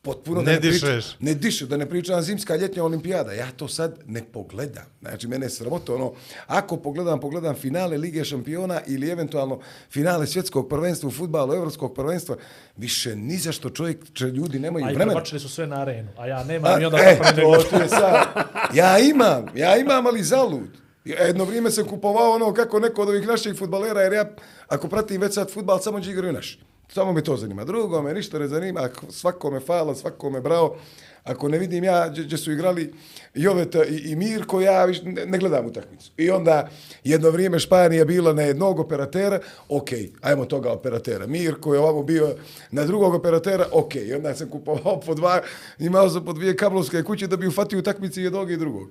potpuno 0.02 0.42
Ne 0.42 0.46
da 0.46 0.52
ne 0.52 0.60
dišeš. 0.60 0.82
Pričam, 0.82 1.18
ne 1.20 1.34
dišu, 1.34 1.66
da 1.66 1.78
ne 1.78 1.90
pričam 1.90 2.22
zimska 2.22 2.56
ljetnja 2.56 2.84
olimpijada. 2.84 3.32
Ja 3.32 3.52
to 3.52 3.68
sad 3.68 4.00
ne 4.06 4.24
pogledam. 4.24 4.86
Znači, 5.02 5.28
mene 5.28 5.46
je 5.46 5.50
sramota 5.50 5.94
ono, 5.96 6.14
ako 6.48 6.78
pogledam, 6.78 7.20
pogledam 7.20 7.56
finale 7.56 7.98
Lige 7.98 8.26
šampiona 8.26 8.82
ili 8.88 9.10
eventualno 9.10 9.60
finale 9.90 10.28
svjetskog 10.28 10.70
prvenstva 10.70 11.08
u 11.08 11.12
futbalu, 11.12 11.54
evropskog 11.54 11.96
prvenstva, 11.96 12.36
više 12.78 13.16
ni 13.16 13.38
za 13.38 13.52
što 13.52 13.70
čovjek, 13.70 14.14
če 14.14 14.26
ljudi 14.26 14.60
nemaju 14.60 14.86
A 14.86 14.92
i 14.92 14.94
vremena. 14.94 15.12
prebačili 15.12 15.40
su 15.40 15.50
sve 15.50 15.68
na 15.68 15.82
arenu, 15.82 16.10
a 16.18 16.28
ja 16.28 16.44
nemam 16.44 16.74
A, 16.74 16.82
i 16.82 16.86
onda 16.86 16.98
e, 16.98 17.18
to 17.36 17.64
ti 17.70 17.76
je 17.76 17.90
sad. 17.90 18.28
Ja 18.74 19.00
imam, 19.00 19.46
ja 19.56 19.78
imam, 19.78 20.08
ali 20.08 20.24
zalud. 20.24 20.70
Jedno 21.06 21.44
vrijeme 21.44 21.72
sam 21.72 21.86
kupovao 21.86 22.32
ono 22.32 22.54
kako 22.54 22.80
neko 22.80 23.02
od 23.02 23.10
ovih 23.10 23.28
naših 23.28 23.58
futbalera, 23.58 24.02
jer 24.02 24.14
ja, 24.14 24.32
ako 24.68 24.88
pratim 24.88 25.22
već 25.22 25.34
sad 25.34 25.52
futbal, 25.52 25.80
samo 25.80 26.02
će 26.02 26.12
igraju 26.12 26.34
naši. 26.34 26.60
Samo 26.94 27.14
me 27.14 27.24
to 27.24 27.38
zanima. 27.38 27.64
Drugo 27.64 28.02
me 28.02 28.14
ništa 28.14 28.40
ne 28.40 28.48
zanima, 28.48 28.82
ako 28.82 29.12
svakome 29.12 29.60
fala, 29.60 29.96
svakome 29.96 30.42
bravo. 30.42 30.78
Ako 31.24 31.50
ne 31.50 31.60
vidim 31.60 31.84
ja 31.84 32.10
gdje 32.10 32.38
su 32.38 32.52
igrali 32.52 32.94
Joveta 33.34 33.86
i, 33.86 34.12
i 34.12 34.16
Mirko, 34.16 34.62
ja 34.62 34.86
viš, 34.86 35.02
ne, 35.04 35.26
ne 35.26 35.38
gledam 35.38 35.66
utakmicu. 35.66 36.12
I 36.18 36.30
onda 36.32 36.70
jedno 37.04 37.30
vrijeme 37.30 37.60
Španija 37.60 38.06
bila 38.06 38.34
na 38.34 38.42
jednog 38.42 38.80
operatera, 38.80 39.40
ok, 39.70 39.90
ajmo 40.22 40.46
toga 40.46 40.72
operatera. 40.72 41.28
Mirko 41.28 41.74
je 41.74 41.80
ovamo 41.80 42.04
bio 42.04 42.36
na 42.72 42.86
drugog 42.86 43.14
operatera, 43.14 43.66
ok. 43.72 43.96
I 43.96 44.14
onda 44.14 44.36
sam 44.36 44.50
kupovao 44.50 45.00
po 45.00 45.14
dva, 45.14 45.42
imao 45.80 46.10
sam 46.10 46.26
po 46.26 46.34
dvije 46.34 46.58
kablovske 46.58 47.04
kuće 47.04 47.28
da 47.28 47.38
bi 47.38 47.48
ufatio 47.48 47.80
utakmici 47.80 48.22
jednog 48.22 48.52
i 48.52 48.58
drugog. 48.58 48.90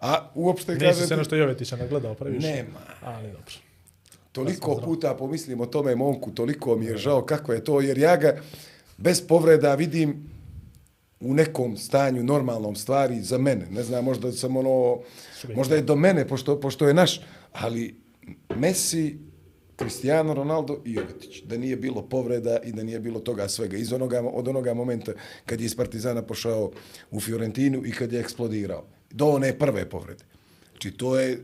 A 0.00 0.30
uopšte 0.34 0.72
Nisi 0.72 0.84
kažem 0.84 1.02
se 1.02 1.08
ti, 1.08 1.16
nešto 1.16 1.36
Jovetića 1.36 1.76
nagledao 1.76 2.14
previše? 2.14 2.46
Nema. 2.46 2.78
Ali 3.02 3.26
dobro. 3.26 3.71
Toliko 4.32 4.80
puta 4.84 5.14
pomislim 5.14 5.60
o 5.60 5.66
tome 5.66 5.96
momku, 5.96 6.30
toliko 6.30 6.76
mi 6.76 6.86
je 6.86 6.96
žao 6.96 7.22
kako 7.22 7.52
je 7.52 7.64
to, 7.64 7.80
jer 7.80 7.98
ja 7.98 8.16
ga 8.16 8.40
bez 8.96 9.26
povreda 9.26 9.74
vidim 9.74 10.30
u 11.20 11.34
nekom 11.34 11.76
stanju, 11.76 12.22
normalnom 12.22 12.76
stvari 12.76 13.20
za 13.20 13.38
mene. 13.38 13.66
Ne 13.70 13.82
znam, 13.82 14.04
možda 14.04 14.32
sam 14.32 14.56
ono, 14.56 14.98
možda 15.54 15.76
je 15.76 15.82
do 15.82 15.96
mene, 15.96 16.28
pošto, 16.28 16.60
pošto 16.60 16.88
je 16.88 16.94
naš, 16.94 17.20
ali 17.52 17.94
Messi, 18.56 19.18
Cristiano 19.76 20.34
Ronaldo 20.34 20.80
i 20.84 20.92
Jovetić. 20.92 21.42
Da 21.42 21.56
nije 21.56 21.76
bilo 21.76 22.02
povreda 22.02 22.58
i 22.64 22.72
da 22.72 22.82
nije 22.82 23.00
bilo 23.00 23.20
toga 23.20 23.48
svega. 23.48 23.76
Iz 23.76 23.92
onoga, 23.92 24.22
od 24.22 24.48
onoga 24.48 24.74
momenta 24.74 25.12
kad 25.46 25.60
je 25.60 25.64
iz 25.64 25.76
Partizana 25.76 26.22
pošao 26.22 26.70
u 27.10 27.20
Fiorentinu 27.20 27.86
i 27.86 27.92
kad 27.92 28.12
je 28.12 28.20
eksplodirao. 28.20 28.84
Do 29.10 29.26
one 29.26 29.58
prve 29.58 29.90
povrede. 29.90 30.24
Znači, 30.70 30.90
to 30.90 31.18
je, 31.18 31.38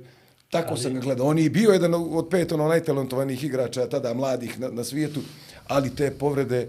tako 0.50 0.70
ali... 0.70 0.80
sam 0.80 0.94
ga 0.94 1.00
gledao. 1.00 1.26
On 1.26 1.38
je 1.38 1.50
bio 1.50 1.70
jedan 1.70 1.94
od 1.94 2.28
pet 2.30 2.52
ono, 2.52 2.68
najtalentovanijih 2.68 3.44
igrača 3.44 3.88
tada 3.88 4.14
mladih 4.14 4.61
na, 4.61 4.68
na 4.68 4.84
svijetu, 4.84 5.20
ali 5.66 5.94
te 5.94 6.11
povrede 6.11 6.68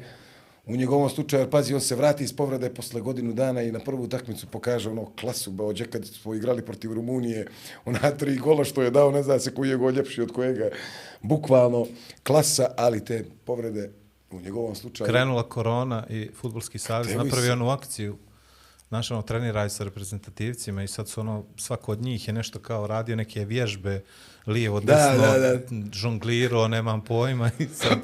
u 0.65 0.75
njegovom 0.75 1.09
slučaju, 1.09 1.41
jer 1.41 1.49
pazi, 1.49 1.73
on 1.73 1.81
se 1.81 1.95
vrati 1.95 2.23
iz 2.23 2.33
povrede 2.33 2.69
posle 2.73 3.01
godinu 3.01 3.33
dana 3.33 3.61
i 3.61 3.71
na 3.71 3.79
prvu 3.79 4.03
utakmicu 4.03 4.47
pokaže 4.47 4.89
ono 4.89 5.11
klasu, 5.19 5.51
baođe 5.51 5.85
kad 5.85 6.05
smo 6.05 6.33
igrali 6.33 6.65
protiv 6.65 6.93
Rumunije, 6.93 7.47
ona 7.85 8.11
tri 8.19 8.37
gola 8.37 8.63
što 8.63 8.81
je 8.81 8.91
dao, 8.91 9.11
ne 9.11 9.23
zna 9.23 9.39
se 9.39 9.53
koji 9.53 9.69
je 9.69 9.77
gol 9.77 9.91
ljepši 9.91 10.21
od 10.21 10.31
kojega, 10.31 10.69
bukvalno 11.21 11.87
klasa, 12.23 12.71
ali 12.77 13.05
te 13.05 13.25
povrede 13.45 13.91
u 14.31 14.39
njegovom 14.41 14.75
slučaju... 14.75 15.09
Krenula 15.09 15.43
korona 15.43 16.05
i 16.09 16.29
futbolski 16.35 16.77
i 17.11 17.15
napravio 17.15 17.53
onu 17.53 17.69
akciju. 17.69 18.17
Znaš, 18.89 19.11
ono, 19.11 19.21
treniraju 19.21 19.69
sa 19.69 19.83
reprezentativcima 19.83 20.83
i 20.83 20.87
sad 20.87 21.09
su 21.09 21.21
ono, 21.21 21.45
svako 21.57 21.91
od 21.91 22.01
njih 22.01 22.27
je 22.27 22.33
nešto 22.33 22.59
kao 22.59 22.87
radio 22.87 23.15
neke 23.15 23.45
vježbe, 23.45 24.03
lijevo, 24.47 24.79
Da, 24.79 24.93
desno, 24.93 25.27
da, 25.27 25.39
da. 25.39 25.59
žonglirao, 25.93 26.67
nemam 26.67 27.03
pojma 27.03 27.51
i 27.59 27.65
sad 27.65 27.99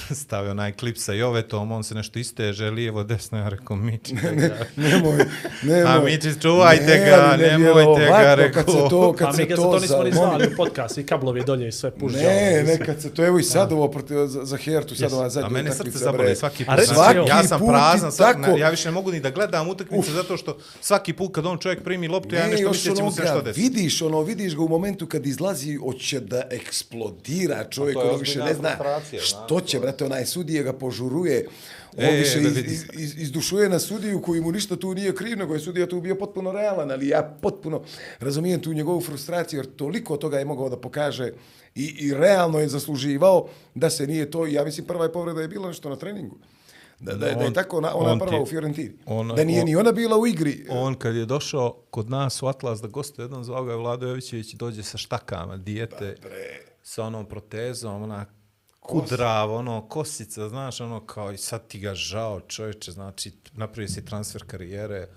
stavio 0.22 0.50
onaj 0.50 0.72
klip 0.72 0.96
sa 0.98 1.12
Jovetom, 1.12 1.72
on 1.72 1.84
se 1.84 1.94
nešto 1.94 2.18
isteže, 2.18 2.70
lijevo, 2.70 3.04
desno, 3.04 3.38
ja 3.38 3.48
rekao, 3.48 3.76
Mići, 3.76 4.14
Nemoj, 4.76 5.24
nemoj. 5.62 5.82
A 5.86 6.00
Mići, 6.00 6.40
čuvajte 6.40 6.84
Ne, 6.86 6.98
ga, 7.00 7.36
ne 7.36 7.46
nemojte 7.48 7.58
vjerovatno, 7.58 8.18
ga, 8.18 8.34
rekao. 8.34 8.62
Kad 8.64 8.72
se 8.72 8.78
to, 8.90 9.12
kad 9.12 9.34
se 9.36 9.42
mi 9.42 9.48
ga 9.48 9.56
za 9.56 9.62
to, 9.62 9.72
to 9.72 9.78
nismo 9.78 10.02
ni 10.04 10.12
znali 10.12 10.46
u 10.46 10.56
podcast 10.56 10.98
i 10.98 11.06
kablovi 11.06 11.42
dolje 11.44 11.68
i 11.68 11.72
sve 11.72 11.90
pužđao. 11.90 12.22
Ne, 12.22 12.62
ne, 12.62 12.78
kad 12.78 13.02
se 13.02 13.14
to, 13.14 13.26
evo 13.26 13.38
i 13.38 13.42
sad 13.42 13.72
ovo 13.72 13.88
protiv, 13.88 14.26
za, 14.26 14.44
za 14.44 14.56
Hertu, 14.56 14.94
sad 14.94 15.10
Yes. 15.10 15.14
ova 15.14 15.26
A 15.26 15.30
zadnja 15.30 15.48
mene 15.48 15.70
utakmica, 15.70 15.90
srce 15.90 16.04
zabole 16.04 16.36
svaki 16.36 16.64
A 16.64 16.76
put. 16.76 16.84
Znači, 16.84 16.94
svaki 16.94 17.28
ja 17.28 17.44
sam 17.44 17.60
prazan, 17.68 18.12
sad, 18.12 18.26
tako. 18.34 18.52
ne, 18.52 18.58
ja 18.58 18.70
više 18.70 18.88
ne 18.88 18.92
mogu 18.92 19.12
ni 19.12 19.20
da 19.20 19.30
gledam 19.30 19.68
utakmice 19.68 20.12
zato 20.12 20.36
što 20.36 20.58
svaki 20.80 21.12
put 21.12 21.34
kad 21.34 21.46
on 21.46 21.58
čovjek 21.58 21.82
primi 21.82 22.08
loptu, 22.08 22.34
ja 22.34 22.42
Ne, 22.42 22.48
nešto 22.48 22.62
još 22.62 22.76
mislio 22.76 22.94
će 22.94 23.02
mu 23.02 23.12
se 23.12 23.22
nešto 23.22 23.42
desiti. 23.42 23.60
vidiš, 23.62 24.02
ono, 24.02 24.22
vidiš 24.22 24.56
ga 24.56 24.62
u 24.62 24.68
momentu 24.68 25.06
kad 25.06 25.26
izlazi, 25.26 25.74
hoće 25.74 26.20
da 26.20 26.42
eksplodira 26.50 27.64
čovjek, 27.64 27.96
A 27.96 28.00
to 28.00 28.04
je 28.06 28.10
ono 28.10 28.18
više 28.18 28.38
ne 28.38 28.54
zna 28.54 28.70
što 29.20 29.60
će, 29.60 29.78
brate, 29.88 30.04
onaj 30.04 30.26
sudije 30.26 30.62
ga 30.62 30.72
požuruje, 30.74 31.46
on 31.94 32.04
E, 32.04 32.10
više 32.12 32.40
iz, 32.40 32.56
iz, 32.58 32.84
iz, 32.94 33.18
izdušuje 33.18 33.68
na 33.68 33.78
sudiju 33.78 34.22
koji 34.22 34.40
mu 34.40 34.52
ništa 34.52 34.76
tu 34.76 34.94
nije 34.94 35.14
kriv, 35.14 35.38
nego 35.38 35.54
je 35.54 35.60
sudija 35.60 35.86
tu 35.86 36.00
bio 36.00 36.14
potpuno 36.16 36.52
realan, 36.52 36.90
ali 36.90 37.08
ja 37.08 37.22
potpuno 37.42 37.82
razumijem 38.20 38.60
tu 38.60 38.72
njegovu 38.72 39.00
frustraciju, 39.00 39.58
jer 39.58 39.66
toliko 39.68 40.16
toga 40.16 40.38
je 40.38 40.44
mogao 40.44 40.68
da 40.68 40.76
pokaže 40.78 41.32
i, 41.74 41.84
i 41.98 42.14
realno 42.14 42.58
je 42.58 42.68
zasluživao 42.68 43.46
da 43.74 43.90
se 43.90 44.06
nije 44.06 44.30
to, 44.30 44.46
ja 44.46 44.64
mislim 44.64 44.86
prva 44.86 45.04
je 45.04 45.12
povreda 45.12 45.40
je 45.40 45.48
bila 45.48 45.68
nešto 45.68 45.88
na 45.88 45.96
treningu. 45.96 46.36
Da, 47.00 47.14
da, 47.14 47.26
je- 47.26 47.34
da 47.34 47.40
je 47.40 47.46
On- 47.46 47.54
tako 47.54 47.76
ona, 47.76 47.94
ona 47.94 48.12
on 48.12 48.18
prva 48.18 48.30
ti- 48.30 48.42
u 48.42 48.46
Fiorentini. 48.46 48.92
on- 49.06 49.28
da 49.28 49.44
nije 49.44 49.60
on- 49.60 49.66
ni 49.66 49.76
ona 49.76 49.92
bila 49.92 50.18
u 50.18 50.26
igri. 50.26 50.66
On 50.70 50.94
kad 50.96 51.14
je 51.16 51.26
došao 51.26 51.76
kod 51.90 52.10
nas 52.10 52.42
u 52.42 52.46
Atlas 52.46 52.80
da 52.80 52.88
gostuje 52.88 53.24
jednom 53.24 53.44
zvao 53.44 53.64
ga 53.64 53.72
je 53.72 53.78
Vlado 53.78 54.06
Jovićević 54.06 54.54
dođe 54.54 54.82
sa 54.82 54.98
štakama, 54.98 55.56
dijete, 55.56 56.16
sa 56.82 57.04
onom 57.04 57.26
protezom, 57.26 58.02
ona 58.02 58.26
kudrav, 58.88 59.54
ono, 59.54 59.88
kosica, 59.88 60.48
znaš, 60.48 60.80
ono, 60.80 61.06
kao 61.06 61.32
i 61.32 61.36
sad 61.36 61.66
ti 61.66 61.78
ga 61.78 61.94
žao 61.94 62.40
čovječe, 62.40 62.92
znači, 62.92 63.32
napravio 63.52 63.88
si 63.88 64.04
transfer 64.04 64.44
karijere, 64.46 65.08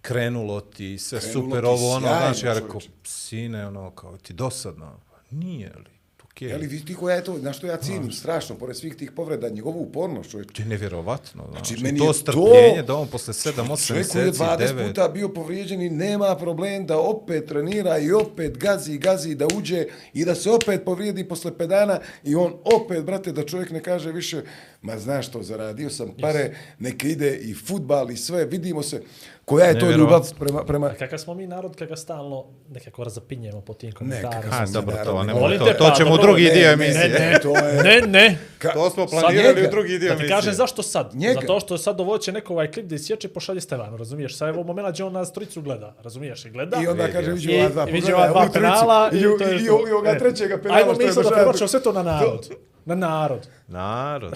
krenulo 0.00 0.60
ti, 0.60 0.98
sve 0.98 1.20
Krenulo 1.20 1.44
super, 1.44 1.60
ti 1.60 1.66
ovo, 1.66 1.90
ono, 1.90 2.06
znaš, 2.06 2.42
ja 2.42 2.54
rekao, 2.54 2.80
sine, 3.04 3.66
ono, 3.66 3.90
kao, 3.90 4.16
ti 4.16 4.32
dosadno, 4.32 5.00
pa 5.10 5.16
nije 5.30 5.72
li, 5.76 5.95
okej. 6.36 6.48
Je 6.48 6.58
li 6.58 6.66
vi 6.66 6.84
ti 6.84 6.94
koja 6.94 7.16
je 7.16 7.24
to, 7.24 7.38
znaš 7.38 7.58
što 7.58 7.66
ja 7.66 7.76
cijenim 7.76 8.12
strašno, 8.12 8.54
pored 8.56 8.76
svih 8.76 8.94
tih 8.96 9.12
povreda, 9.12 9.48
njegovu 9.48 9.80
upornost, 9.80 10.30
čovječ. 10.30 10.48
To 10.48 10.62
je 10.62 10.66
nevjerovatno, 10.66 11.44
znači, 11.50 11.66
Znači, 11.66 11.82
meni 11.82 11.98
to 11.98 12.06
je 12.06 12.14
strpljenje 12.14 12.76
to- 12.76 12.82
da 12.82 12.94
on 12.94 13.08
posle 13.08 13.34
7-8 13.34 13.86
Čovjek 13.86 14.08
koji 14.08 14.20
je 14.20 14.24
mjeseci, 14.24 14.44
20 14.44 14.74
9, 14.74 14.88
puta 14.88 15.08
bio 15.08 15.28
povrijeđen 15.28 15.82
i 15.82 15.90
nema 15.90 16.36
problem 16.36 16.86
da 16.86 16.98
opet 16.98 17.46
trenira 17.46 17.98
i 17.98 18.12
opet 18.12 18.58
gazi, 18.58 18.98
gazi, 18.98 19.34
da 19.34 19.46
uđe 19.48 19.84
i 20.14 20.24
da 20.24 20.34
se 20.34 20.50
opet 20.50 20.84
povrijedi 20.84 21.24
posle 21.24 21.50
5 21.50 21.66
dana 21.66 22.00
i 22.24 22.34
on 22.34 22.54
opet, 22.76 23.04
brate, 23.04 23.32
da 23.32 23.44
čovjek 23.44 23.70
ne 23.70 23.82
kaže 23.82 24.12
više, 24.12 24.42
ma 24.86 24.98
znaš 24.98 25.28
što, 25.28 25.42
zaradio 25.42 25.90
sam 25.90 26.08
pare, 26.22 26.50
neka 26.78 27.08
ide 27.08 27.36
i 27.36 27.54
futbal 27.56 28.10
i 28.10 28.16
sve, 28.16 28.44
vidimo 28.44 28.82
se. 28.82 29.02
Koja 29.44 29.66
je 29.66 29.78
to 29.78 29.80
Nevjerovatno. 29.80 30.16
ljubav 30.16 30.38
prema... 30.38 30.64
prema... 30.64 30.86
A 30.86 30.94
kakav 30.94 31.18
smo 31.18 31.34
mi 31.34 31.46
narod 31.46 31.76
kada 31.76 31.96
stalno 31.96 32.44
nekako 32.68 33.04
razapinjemo 33.04 33.60
po 33.60 33.74
tim 33.74 33.92
komentarima. 33.92 34.42
kakav 34.42 34.66
smo 34.66 34.72
dobro, 34.74 34.92
mi 34.92 35.04
to 35.04 35.12
narod, 35.14 35.26
ne 35.26 35.32
ne 35.32 35.34
to, 35.34 35.40
Volite, 35.40 35.78
to 35.78 35.84
pa, 35.84 35.94
ćemo 35.94 36.14
u 36.14 36.18
drugi 36.18 36.44
ne, 36.44 36.50
dio 36.50 36.66
ne, 36.66 36.72
emisije. 36.74 37.08
ne, 37.10 37.30
ne, 37.30 37.38
to 37.40 37.56
je... 37.58 37.82
Ne, 37.84 38.00
ne. 38.02 38.38
Ka- 38.58 38.72
To 38.72 38.90
smo 38.90 39.06
planirali 39.06 39.54
njega. 39.54 39.68
u 39.68 39.70
drugi 39.70 39.88
dio 39.90 40.08
Da 40.08 40.14
ti 40.14 40.20
emisije. 40.20 40.28
kažem 40.30 40.54
zašto 40.54 40.82
sad? 40.82 41.10
Njega. 41.14 41.40
Zato 41.40 41.60
što 41.60 41.78
sad 41.78 41.96
dovoće 41.96 42.32
neko 42.32 42.52
ovaj 42.52 42.70
klip 42.70 42.86
da 42.86 42.94
isječe 42.94 43.28
pošalje 43.28 43.60
Stevanu, 43.60 43.96
razumiješ? 43.96 44.36
Sad 44.36 44.48
evo 44.48 44.62
momena 44.62 44.90
gdje 44.90 45.04
on 45.04 45.12
nas 45.12 45.32
trojicu 45.32 45.62
gleda, 45.62 45.94
razumiješ? 46.02 46.44
I 46.44 46.50
gleda. 46.50 46.80
I 46.82 46.86
onda 46.86 47.08
kaže, 47.08 47.30
I, 47.30 47.34
viđu 47.34 47.50
ova 47.52 47.68
dva 47.68 47.88
i 47.88 47.92
viđe 47.92 48.06
pogledaj, 48.06 48.30
ova 48.30 48.44
dva 48.44 48.52
penala 48.52 49.10
i, 49.12 49.16
I, 49.16 49.22
to 49.22 49.28
i, 49.28 49.38
to. 49.38 49.44
i, 49.54 49.88
i 49.88 49.92
ovoga 49.92 50.10
E. 50.10 50.18
trećega 50.18 50.58
penala 50.58 50.80
Ajmo 50.80 50.92
mi 50.94 51.12
sad 51.12 51.24
da 51.24 51.30
prebačemo 51.30 51.68
sve 51.68 51.82
to 51.82 51.92
na 51.92 52.02
narod. 52.02 52.48
Na 52.86 52.94
narod. 52.96 53.48
Narod. 53.68 54.34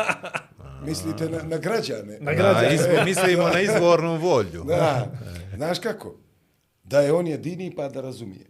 Mislite 0.86 1.28
na, 1.28 1.42
na 1.42 1.56
građane. 1.58 2.18
Na 2.20 2.24
Na 2.24 2.34
građane. 2.34 2.74
izbo, 2.74 3.04
mislimo 3.04 3.42
na 3.44 3.60
izvornu 3.60 4.16
volju. 4.16 4.64
Da. 4.64 5.12
Znaš 5.56 5.78
kako? 5.78 6.14
Da 6.84 7.00
je 7.00 7.12
on 7.12 7.26
jedini 7.26 7.74
pa 7.76 7.88
da 7.88 8.00
razumije. 8.00 8.46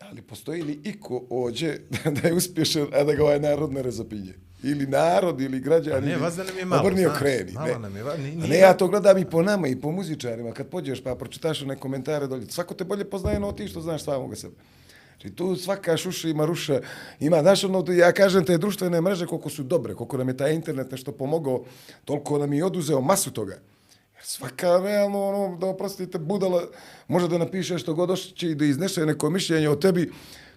Ali 0.00 0.22
postoji 0.22 0.62
li 0.62 0.80
iko 0.84 1.22
ođe 1.30 1.76
da 2.22 2.28
je 2.28 2.34
uspješan, 2.34 2.86
a 2.92 3.04
da 3.04 3.14
ga 3.14 3.22
ovaj 3.22 3.40
narod 3.40 3.72
ne 3.72 3.82
razapinje? 3.82 4.34
Ili 4.62 4.86
narod, 4.86 5.40
ili 5.40 5.60
građani. 5.60 5.96
A 5.96 6.00
ne, 6.00 6.12
ili- 6.12 6.20
vas 6.20 6.36
da 6.36 6.44
nam 6.44 6.58
je 6.58 6.64
malo, 6.64 6.82
Obrni 6.82 7.00
znaš, 7.00 7.16
okreni. 7.16 7.52
malo 7.52 7.66
ne. 7.66 7.78
nam 7.78 7.96
je, 7.96 8.02
va- 8.02 8.16
ni- 8.16 8.30
nije- 8.30 8.48
ne, 8.48 8.58
ja 8.58 8.74
to 8.74 8.88
gledam 8.88 9.18
i 9.18 9.24
po 9.24 9.42
nama 9.42 9.68
i 9.68 9.76
po 9.76 9.90
muzičarima. 9.90 10.52
Kad 10.52 10.68
pođeš 10.68 11.02
pa 11.02 11.14
pročitaš 11.14 11.62
one 11.62 11.76
komentare 11.76 12.26
dolje, 12.26 12.46
svako 12.46 12.74
te 12.74 12.84
bolje 12.84 13.04
poznaje 13.06 13.40
no 13.40 13.52
ti 13.52 13.68
što 13.68 13.80
znaš 13.80 14.04
samoga 14.04 14.36
sebe. 14.36 14.54
Znači 15.22 15.36
tu 15.36 15.56
svaka 15.56 15.96
šuša 15.96 16.28
ima 16.28 16.44
ruša, 16.44 16.80
ima, 17.20 17.40
znaš 17.42 17.64
ono, 17.64 17.84
ja 17.92 18.12
kažem 18.12 18.44
te 18.44 18.58
društvene 18.58 19.00
mreže 19.00 19.26
koliko 19.26 19.50
su 19.50 19.62
dobre, 19.62 19.94
koliko 19.94 20.16
nam 20.16 20.28
je 20.28 20.36
taj 20.36 20.54
internet 20.54 20.90
nešto 20.90 21.12
pomogao, 21.12 21.64
toliko 22.04 22.38
nam 22.38 22.52
je 22.52 22.58
i 22.58 22.62
oduzeo 22.62 23.00
masu 23.00 23.30
toga. 23.30 23.52
Jer 24.14 24.24
svaka 24.24 24.80
realno, 24.82 25.28
ono, 25.28 25.56
da 25.56 25.66
oprostite, 25.66 26.18
budala 26.18 26.62
može 27.08 27.28
da 27.28 27.38
napiše 27.38 27.78
što 27.78 27.94
god 27.94 28.10
hoće 28.10 28.50
i 28.50 28.54
da 28.54 28.64
iznese 28.64 29.06
neko 29.06 29.30
mišljenje 29.30 29.68
o 29.68 29.76
tebi 29.76 30.10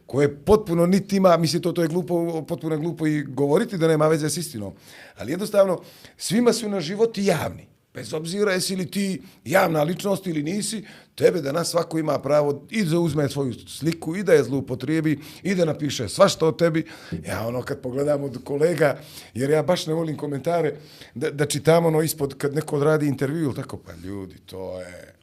koje 0.05 0.35
potpuno 0.35 0.85
niti 0.85 1.17
ima, 1.17 1.37
mislim 1.37 1.61
to, 1.61 1.71
to 1.71 1.81
je 1.81 1.87
glupo, 1.87 2.45
potpuno 2.47 2.75
je 2.75 2.81
glupo 2.81 3.07
i 3.07 3.23
govoriti 3.23 3.77
da 3.77 3.87
nema 3.87 4.07
veze 4.07 4.29
s 4.29 4.37
istinom. 4.37 4.73
Ali 5.17 5.31
jednostavno, 5.31 5.81
svima 6.17 6.53
su 6.53 6.69
na 6.69 6.81
životi 6.81 7.25
javni. 7.25 7.74
Bez 7.95 8.13
obzira 8.13 8.51
jesi 8.51 8.75
li 8.75 8.91
ti 8.91 9.21
javna 9.45 9.83
ličnost 9.83 10.27
ili 10.27 10.43
nisi, 10.43 10.83
tebe 11.15 11.41
da 11.41 11.51
nas 11.51 11.69
svako 11.69 11.99
ima 11.99 12.19
pravo 12.19 12.65
i 12.69 12.83
da 12.83 12.99
uzme 12.99 13.29
svoju 13.29 13.53
sliku 13.53 14.15
i 14.15 14.23
da 14.23 14.33
je 14.33 14.43
zloupotrijebi 14.43 15.19
i 15.43 15.55
da 15.55 15.65
napiše 15.65 16.09
svašta 16.09 16.47
o 16.47 16.51
tebi. 16.51 16.85
Ja 17.27 17.47
ono 17.47 17.61
kad 17.61 17.81
pogledam 17.81 18.23
od 18.23 18.43
kolega, 18.43 18.97
jer 19.33 19.49
ja 19.49 19.63
baš 19.63 19.87
ne 19.87 19.93
volim 19.93 20.17
komentare, 20.17 20.75
da, 21.15 21.31
da 21.31 21.45
čitam 21.45 21.85
ono 21.85 22.01
ispod 22.01 22.37
kad 22.37 22.55
neko 22.55 22.75
odradi 22.75 23.07
intervju 23.07 23.43
ili 23.43 23.55
tako, 23.55 23.77
pa 23.77 23.93
ljudi, 23.93 24.35
to 24.45 24.81
je 24.81 25.15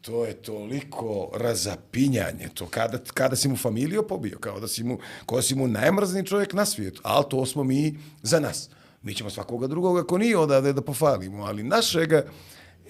to 0.00 0.24
je 0.24 0.34
toliko 0.34 1.30
razapinjanje, 1.34 2.48
to 2.54 2.66
kada, 2.66 2.98
kada 3.14 3.36
si 3.36 3.48
mu 3.48 3.56
familiju 3.56 4.06
pobio, 4.08 4.38
kao 4.38 4.60
da 4.60 4.68
si 4.68 4.84
mu, 4.84 4.98
ko 5.26 5.42
si 5.42 5.54
mu 5.54 5.68
najmrzni 5.68 6.26
čovjek 6.26 6.52
na 6.52 6.66
svijetu, 6.66 7.00
ali 7.04 7.24
to 7.30 7.46
smo 7.46 7.64
mi 7.64 7.98
za 8.22 8.40
nas. 8.40 8.70
Mi 9.02 9.14
ćemo 9.14 9.30
svakoga 9.30 9.66
drugoga 9.66 10.02
ko 10.04 10.18
nije 10.18 10.38
odavde 10.38 10.72
da 10.72 10.80
pofalimo, 10.82 11.44
ali 11.44 11.62
našega, 11.62 12.22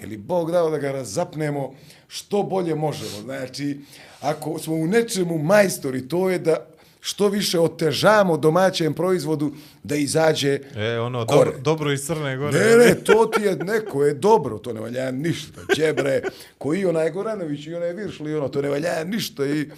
ili 0.01 0.17
Bog 0.17 0.51
dao 0.53 0.71
da 0.71 0.79
ga 0.79 0.93
razapnemo 0.93 1.75
što 2.09 2.43
bolje 2.43 2.75
možemo. 2.75 3.21
Znači, 3.23 3.81
ako 4.21 4.59
smo 4.59 4.75
u 4.75 4.87
nečemu 4.87 5.39
majstori, 5.39 6.09
to 6.09 6.31
je 6.31 6.39
da 6.39 6.67
što 7.03 7.29
više 7.29 7.61
otežamo 7.61 8.37
domaćem 8.37 8.95
proizvodu 8.95 9.53
da 9.83 9.97
izađe 9.97 10.59
E, 10.77 10.99
ono, 10.99 11.27
kore. 11.27 11.39
dobro, 11.39 11.61
dobro 11.61 11.93
iz 11.93 12.01
Crne 12.01 12.37
Gore. 12.37 12.59
Ne, 12.61 12.77
ne, 12.79 12.95
to 12.97 13.27
ti 13.27 13.43
je 13.43 13.57
neko 13.57 14.05
je 14.05 14.15
dobro, 14.15 14.59
to 14.59 14.73
ne 14.73 14.81
valja 14.81 15.11
ništa. 15.11 15.61
Đebre, 15.77 16.23
koji 16.59 16.85
onaj 16.85 17.11
Goranović 17.11 17.67
i 17.67 17.75
onaj 17.75 17.93
Viršli, 17.93 18.35
ono, 18.35 18.49
to 18.49 18.63
ne 18.63 18.69
valja 18.69 19.05
ništa. 19.05 19.47
I, 19.47 19.61
i 19.61 19.69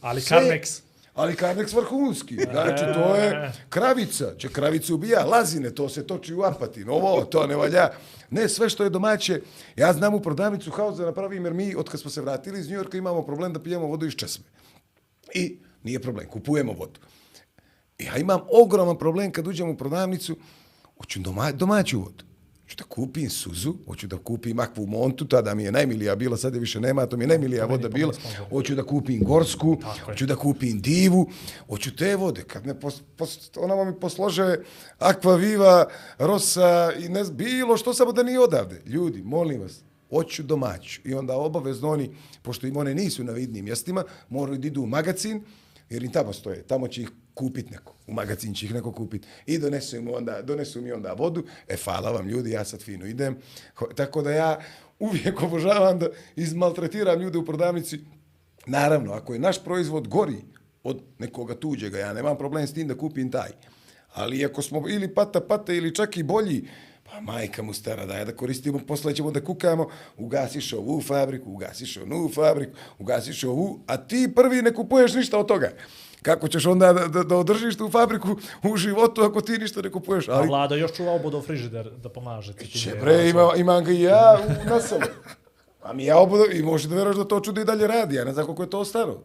Ali 0.00 0.20
sve- 0.20 0.36
Carmex. 0.38 0.80
Ali 1.16 1.36
karneks 1.36 1.72
vrhunski. 1.72 2.34
Znači, 2.34 2.84
to 2.94 3.14
je 3.14 3.52
kravica. 3.68 4.36
će 4.38 4.48
kravicu 4.48 4.94
ubija, 4.94 5.24
lazine, 5.24 5.70
to 5.70 5.88
se 5.88 6.06
toči 6.06 6.34
u 6.34 6.42
apatin. 6.42 6.88
Ovo, 6.88 7.24
to 7.24 7.46
ne 7.46 7.56
valja. 7.56 7.88
Ne, 8.30 8.48
sve 8.48 8.68
što 8.68 8.84
je 8.84 8.90
domaće. 8.90 9.40
Ja 9.76 9.92
znam 9.92 10.14
u 10.14 10.20
prodavnicu 10.20 10.70
haos 10.70 10.96
da 10.96 11.04
napravim, 11.04 11.44
jer 11.44 11.54
mi, 11.54 11.74
od 11.74 11.88
kad 11.88 12.00
smo 12.00 12.10
se 12.10 12.20
vratili 12.20 12.60
iz 12.60 12.70
Njujorka, 12.70 12.98
imamo 12.98 13.22
problem 13.22 13.52
da 13.52 13.62
pijemo 13.62 13.86
vodu 13.86 14.06
iz 14.06 14.12
česme. 14.12 14.44
I 15.34 15.58
nije 15.82 16.02
problem, 16.02 16.28
kupujemo 16.28 16.72
vodu. 16.72 17.00
Ja 17.98 18.16
imam 18.16 18.40
ogroman 18.62 18.98
problem 18.98 19.32
kad 19.32 19.46
uđem 19.46 19.68
u 19.68 19.76
prodavnicu, 19.76 20.36
hoću 20.98 21.20
doma, 21.20 21.52
domaću 21.52 22.00
vodu. 22.00 22.24
Hoću 22.66 22.76
da 22.76 22.84
kupim 22.84 23.30
suzu, 23.30 23.74
hoću 23.86 24.06
da 24.06 24.16
kupim 24.18 24.60
akvu 24.60 24.86
montu, 24.86 25.24
tada 25.24 25.54
mi 25.54 25.62
je 25.62 25.72
najmilija 25.72 26.16
bila, 26.16 26.36
sad 26.36 26.54
je 26.54 26.60
više 26.60 26.80
nema, 26.80 27.06
to 27.06 27.16
mi 27.16 27.24
je 27.24 27.28
najmilija 27.28 27.64
voda 27.66 27.88
bila. 27.88 28.12
Hoću 28.50 28.74
da 28.74 28.82
kupim 28.82 29.24
gorsku, 29.24 29.76
hoću 30.04 30.26
da 30.26 30.36
kupim 30.36 30.80
divu, 30.80 31.30
hoću 31.68 31.96
te 31.96 32.16
vode. 32.16 32.42
Kad 32.42 32.66
me 32.66 32.80
pos, 32.80 33.02
pos, 33.16 33.50
onamo 33.56 33.84
mi 33.84 34.00
poslože 34.00 34.56
akva 34.98 35.36
viva, 35.36 35.86
rosa 36.18 36.92
i 36.98 37.08
ne 37.08 37.24
bilo 37.24 37.76
što 37.76 37.94
samo 37.94 38.12
da 38.12 38.22
nije 38.22 38.40
odavde. 38.40 38.82
Ljudi, 38.86 39.22
molim 39.22 39.60
vas, 39.60 39.80
hoću 40.10 40.42
domaću. 40.42 41.00
I 41.04 41.14
onda 41.14 41.36
obavezno 41.36 41.90
oni, 41.90 42.10
pošto 42.42 42.66
im 42.66 42.76
one 42.76 42.94
nisu 42.94 43.24
na 43.24 43.32
vidnim 43.32 43.64
mjestima, 43.64 44.04
moraju 44.28 44.58
da 44.58 44.66
idu 44.66 44.82
u 44.82 44.86
magazin, 44.86 45.42
jer 45.90 46.02
im 46.02 46.12
tamo 46.12 46.32
stoje, 46.32 46.62
tamo 46.62 46.88
će 46.88 47.02
ih 47.02 47.10
kupit 47.34 47.70
neko, 47.70 47.95
u 48.06 48.12
magazin 48.12 48.54
će 48.54 48.66
ih 48.66 48.74
neko 48.74 48.92
kupit. 48.92 49.26
I 49.46 49.58
donesu, 49.58 50.02
mi 50.02 50.10
onda, 50.14 50.42
donesu 50.42 50.82
mi 50.82 50.92
onda 50.92 51.12
vodu, 51.12 51.44
e 51.68 51.76
hvala 51.84 52.10
vam 52.10 52.28
ljudi, 52.28 52.50
ja 52.50 52.64
sad 52.64 52.82
fino 52.82 53.06
idem, 53.06 53.36
tako 53.94 54.22
da 54.22 54.30
ja 54.30 54.58
uvijek 54.98 55.42
obožavam 55.46 55.98
da 55.98 56.08
izmaltretiram 56.36 57.20
ljude 57.20 57.38
u 57.38 57.44
prodavnici, 57.44 58.00
naravno, 58.66 59.12
ako 59.12 59.32
je 59.32 59.38
naš 59.38 59.64
proizvod 59.64 60.08
gori 60.08 60.36
od 60.82 61.02
nekoga 61.18 61.54
tuđega, 61.54 61.98
ja 61.98 62.12
nemam 62.12 62.38
problem 62.38 62.66
s 62.66 62.74
tim 62.74 62.88
da 62.88 62.98
kupim 62.98 63.30
taj, 63.30 63.50
ali 64.12 64.44
ako 64.44 64.62
smo 64.62 64.88
ili 64.88 65.14
pata 65.14 65.40
pata 65.40 65.72
ili 65.72 65.94
čak 65.94 66.16
i 66.16 66.22
bolji, 66.22 66.68
pa 67.04 67.20
majka 67.20 67.62
mu 67.62 67.72
stara, 67.72 68.06
daje 68.06 68.24
da 68.24 68.36
koristimo, 68.36 68.78
posle 68.86 69.14
ćemo 69.14 69.30
da 69.30 69.44
kukamo, 69.44 69.88
ugasiš 70.16 70.72
ovu 70.72 71.00
fabriku, 71.02 71.52
ugasiš 71.52 71.96
onu 71.96 72.30
fabriku, 72.34 72.76
ugasiš 72.98 73.44
ovu, 73.44 73.80
a 73.86 73.96
ti 73.96 74.32
prvi 74.36 74.62
ne 74.62 74.74
kupuješ 74.74 75.14
ništa 75.14 75.38
od 75.38 75.48
toga. 75.48 75.72
Kako 76.26 76.48
ćeš 76.48 76.66
onda 76.66 76.92
da, 76.92 77.08
da, 77.08 77.22
da 77.22 77.36
održiš 77.36 77.76
tu 77.76 77.90
fabriku 77.90 78.36
u 78.62 78.76
životu 78.76 79.22
ako 79.22 79.40
ti 79.40 79.58
ništa 79.58 79.82
ne 79.82 79.90
kupuješ? 79.90 80.28
A 80.28 80.32
Ali, 80.32 80.48
vlada 80.48 80.74
još 80.74 80.92
čuva 80.92 81.12
obodov 81.12 81.42
frižider 81.42 81.90
da 82.02 82.08
pomaže. 82.08 82.52
ti 82.52 82.68
će 82.68 82.90
je 82.90 82.96
bre, 82.96 83.28
ima, 83.28 83.52
imam 83.56 83.84
ga 83.84 83.92
i 83.92 84.00
ja 84.02 84.40
u 84.48 84.68
nasalu. 84.68 85.00
A 85.82 85.92
mi 85.92 86.04
ja 86.04 86.18
obodo, 86.18 86.44
i 86.52 86.62
možeš 86.62 86.88
da 86.88 86.96
veraš 86.96 87.16
da 87.16 87.24
to 87.24 87.40
čudo 87.40 87.60
i 87.60 87.64
dalje 87.64 87.86
radi, 87.86 88.14
ja 88.14 88.24
ne 88.24 88.32
znam 88.32 88.46
koliko 88.46 88.62
je 88.62 88.70
to 88.70 88.84
staro. 88.84 89.22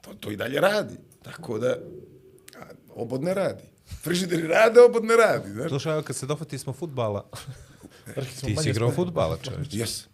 To, 0.00 0.14
to 0.20 0.30
i 0.30 0.36
dalje 0.36 0.60
radi. 0.60 0.94
Tako 1.22 1.58
da, 1.58 1.76
a, 2.58 2.64
obod 2.94 3.22
ne 3.22 3.34
radi. 3.34 3.64
Frižideri 4.02 4.46
rade, 4.46 4.80
obod 4.80 5.04
ne 5.04 5.16
radi. 5.16 5.50
Znaš? 5.50 5.68
Slušaj, 5.68 6.02
kad 6.02 6.16
se 6.16 6.26
dohvati 6.26 6.58
smo 6.58 6.72
futbala, 6.72 7.24
ti 8.44 8.56
si 8.56 8.70
igrao 8.70 8.90
futbala, 8.90 9.36
čovječ. 9.42 9.68
Jes. 9.70 10.04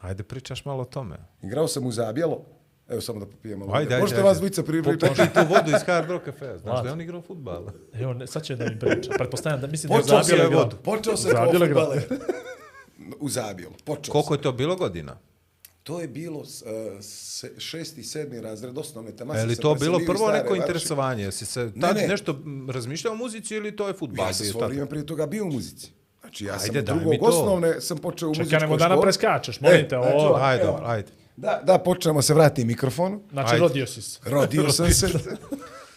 Ajde, 0.00 0.22
pričaš 0.22 0.64
malo 0.64 0.82
o 0.82 0.84
tome. 0.84 1.16
Igrao 1.42 1.68
sam 1.68 1.86
u 1.86 1.92
Zabjelo. 1.92 2.44
Evo 2.88 3.00
samo 3.00 3.20
da 3.20 3.26
popijem 3.26 3.58
malo. 3.58 3.72
Ajde, 3.74 3.94
ajde, 3.94 4.00
Možete 4.00 4.16
ajde. 4.16 4.28
vas 4.28 4.38
dvica 4.38 4.62
pri- 4.62 4.82
pričati. 4.84 4.98
Popiši 5.08 5.34
tu 5.34 5.40
vodu 5.48 5.70
iz 5.70 5.82
Hard 5.82 6.10
Rock 6.10 6.24
Cafe. 6.24 6.58
Znaš 6.58 6.82
da 6.82 6.88
je 6.88 6.92
on 6.92 7.00
igrao 7.00 7.22
futbala? 7.22 7.72
Evo, 7.94 8.12
ne, 8.12 8.26
sad 8.26 8.42
će 8.42 8.56
da 8.56 8.64
mi 8.64 8.78
priča. 8.78 9.10
Pretpostavljam 9.10 9.60
da 9.60 9.66
mislim 9.66 9.88
da 9.88 9.96
je 9.96 10.02
Počeo 10.02 10.16
zabilo 10.16 10.38
sam, 10.38 10.46
igrao. 10.46 10.62
vodu. 10.62 10.76
počeo 10.78 11.16
sam 11.16 11.30
kao 11.32 11.52
futbaler. 11.52 12.02
U 13.20 13.28
Zabjelo. 13.28 13.72
Počeo 13.84 14.12
Koliko 14.12 14.34
je 14.34 14.42
to 14.42 14.52
bilo 14.52 14.76
godina? 14.76 15.16
To 15.82 16.00
je 16.00 16.08
bilo 16.08 16.38
uh, 16.38 16.46
se, 17.02 17.52
šesti, 17.58 18.02
sedmi 18.02 18.40
razred 18.40 18.78
osnovne 18.78 19.12
tamo. 19.12 19.34
Je 19.34 19.44
li 19.44 19.56
to 19.56 19.74
bilo 19.74 20.00
prvo 20.00 20.30
neko 20.30 20.54
interesovanje? 20.56 21.22
Jesi 21.24 21.46
se 21.46 21.72
tad 21.80 21.96
ne. 21.96 22.08
nešto 22.08 22.32
m, 22.34 22.70
razmišljao 22.70 23.12
o 23.12 23.16
muzici 23.16 23.54
ili 23.54 23.76
to 23.76 23.88
je 23.88 23.94
futbal? 23.94 24.26
Ja 24.26 24.32
sam 24.32 24.44
bio 24.44 24.50
svo 24.52 24.60
tad? 24.60 24.68
vrijeme 24.68 24.88
prije 24.88 25.06
toga 25.06 25.26
bio 25.26 25.44
u 25.44 25.50
muzici. 25.50 25.90
Znači, 26.20 26.44
ja 26.44 26.58
sam 26.58 26.70
Ajde, 26.70 26.82
drugog 26.84 27.14
osnovne 27.22 27.80
sam 27.80 27.98
počeo 27.98 28.28
u 28.28 28.30
muzičkoj 28.30 28.44
Čekaj, 28.46 28.58
školi. 28.58 28.70
nemo 28.70 28.88
da 28.88 28.94
napreskačeš, 28.96 29.60
molim 29.60 29.88
te, 29.88 29.98
ovo- 29.98 30.08
ovako, 30.08 30.44
Ajde, 30.44 30.64
dobro, 30.64 30.84
ajde. 30.86 31.08
Da, 31.36 31.62
da, 31.66 31.78
počnemo 31.78 32.22
se 32.22 32.34
vrati 32.34 32.64
mikrofonu. 32.64 33.20
Znači, 33.30 33.48
Ajde. 33.54 33.60
rodio 33.60 33.86
si 33.86 34.02
se. 34.02 34.18
Rodio 34.24 34.72
sam 34.72 34.90
se, 34.90 35.08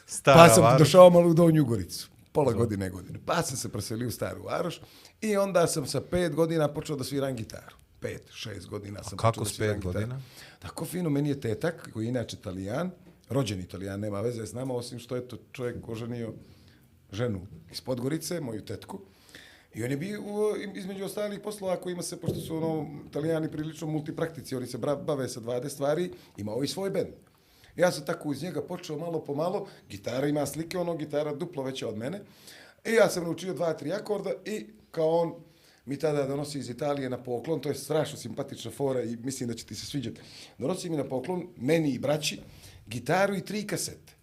Stara 0.05 0.37
pa 0.37 0.53
sam 0.53 0.63
Varoš. 0.63 0.79
došao 0.79 1.09
malo 1.09 1.29
u 1.29 1.33
Donju 1.33 1.65
Goricu. 1.65 2.09
Pola 2.31 2.53
godine, 2.53 2.89
godine. 2.89 3.19
Pa 3.25 3.41
sam 3.43 3.57
se 3.57 3.69
preselio 3.69 4.07
u 4.07 4.11
Staru 4.11 4.43
Varoš 4.43 4.81
i 5.21 5.37
onda 5.37 5.67
sam 5.67 5.85
sa 5.87 6.01
pet 6.01 6.35
godina 6.35 6.67
počeo 6.67 6.95
da 6.95 7.03
sviram 7.03 7.35
gitaru. 7.35 7.75
Pet, 7.99 8.23
šest 8.33 8.67
godina 8.67 9.03
sam 9.03 9.17
kako 9.17 9.31
počeo 9.31 9.43
da 9.43 9.49
s 9.49 9.55
sviram 9.55 9.75
pet 9.75 9.81
gitaru. 9.83 9.93
godina? 9.93 10.21
Tako 10.59 10.85
fino, 10.85 11.09
meni 11.09 11.29
je 11.29 11.41
tetak, 11.41 11.89
koji 11.93 12.05
je 12.05 12.09
inače 12.09 12.37
italijan, 12.39 12.91
rođeni 13.29 13.63
italijan, 13.63 13.99
nema 13.99 14.21
veze 14.21 14.45
s 14.45 14.53
nama, 14.53 14.73
osim 14.73 14.99
što 14.99 15.15
je 15.15 15.27
to 15.27 15.37
čovjek 15.51 15.89
oženio 15.89 16.33
ženu 17.11 17.41
iz 17.71 17.81
Podgorice, 17.81 18.39
moju 18.41 18.65
tetku. 18.65 18.99
I 19.77 19.83
on 19.83 19.91
je 19.91 19.97
bio 19.97 20.21
u, 20.21 20.55
između 20.75 21.05
ostalih 21.05 21.39
poslova 21.39 21.75
kojima 21.77 22.01
se, 22.03 22.19
pošto 22.19 22.39
su 22.39 22.57
ono, 22.57 22.87
italijani 23.07 23.51
prilično 23.51 23.87
multipraktici, 23.87 24.55
oni 24.55 24.67
se 24.67 24.77
bave 24.77 25.27
sa 25.29 25.39
20 25.39 25.69
stvari, 25.69 26.11
imao 26.37 26.63
i 26.63 26.67
svoj 26.67 26.89
bend. 26.89 27.13
Ja 27.75 27.91
sam 27.91 28.05
tako 28.05 28.29
uz 28.29 28.43
njega 28.43 28.61
počeo 28.61 28.97
malo 28.97 29.23
po 29.23 29.35
malo, 29.35 29.67
gitara 29.89 30.27
ima 30.27 30.45
slike, 30.45 30.77
ono 30.77 30.95
gitara 30.95 31.35
duplo 31.35 31.63
veća 31.63 31.87
od 31.87 31.97
mene. 31.97 32.21
I 32.85 32.91
ja 32.91 33.09
sam 33.09 33.23
naučio 33.23 33.53
dva, 33.53 33.73
tri 33.73 33.93
akorda 33.93 34.31
i 34.45 34.65
kao 34.91 35.09
on 35.09 35.33
mi 35.85 35.99
tada 35.99 36.25
donosi 36.27 36.59
iz 36.59 36.69
Italije 36.69 37.09
na 37.09 37.23
poklon, 37.23 37.61
to 37.61 37.69
je 37.69 37.75
strašno 37.75 38.17
simpatična 38.17 38.71
fora 38.71 39.03
i 39.03 39.15
mislim 39.15 39.49
da 39.49 39.55
će 39.55 39.65
ti 39.65 39.75
se 39.75 39.85
sviđati. 39.85 40.21
Donosi 40.57 40.89
mi 40.89 40.97
na 40.97 41.03
poklon, 41.03 41.47
meni 41.57 41.91
i 41.91 41.99
braći, 41.99 42.39
gitaru 42.87 43.35
i 43.35 43.45
tri 43.45 43.67
kasete. 43.67 44.13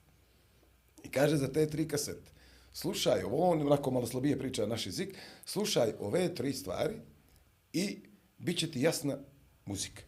I 1.04 1.08
kaže 1.08 1.36
za 1.36 1.52
te 1.52 1.66
tri 1.70 1.88
kasete, 1.88 2.33
slušaj 2.74 3.22
ovo, 3.22 3.50
on 3.50 3.60
onako 3.66 3.90
malo 3.90 4.06
slabije 4.06 4.38
priča 4.38 4.66
naš 4.66 4.86
jezik, 4.86 5.16
slušaj 5.44 5.92
ove 6.00 6.34
tri 6.34 6.52
stvari 6.52 6.94
i 7.72 7.98
bit 8.38 8.58
će 8.58 8.70
ti 8.70 8.80
jasna 8.80 9.18
muzika. 9.66 10.02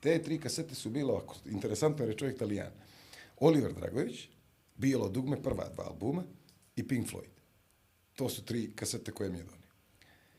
Te 0.00 0.22
tri 0.22 0.40
kasete 0.40 0.74
su 0.74 0.90
bilo 0.90 1.12
ovako, 1.12 1.36
interesantno 1.46 2.04
jer 2.04 2.10
je 2.10 2.18
čovjek 2.18 2.36
italijan. 2.36 2.72
Oliver 3.40 3.72
Dragović, 3.72 4.28
Bijelo 4.78 5.08
dugme, 5.08 5.42
prva 5.42 5.68
dva 5.74 5.84
albuma 5.84 6.22
i 6.76 6.88
Pink 6.88 7.08
Floyd. 7.08 7.34
To 8.14 8.28
su 8.28 8.44
tri 8.44 8.72
kasete 8.76 9.12
koje 9.12 9.30
mi 9.30 9.38
je 9.38 9.44
donio. 9.44 9.68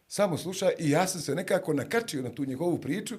Samo 0.07 0.37
slušaj 0.37 0.73
i 0.79 0.89
ja 0.89 1.07
sam 1.07 1.21
se 1.21 1.35
nekako 1.35 1.73
nakačio 1.73 2.21
na 2.21 2.35
tu 2.35 2.45
njegovu 2.45 2.81
priču 2.81 3.15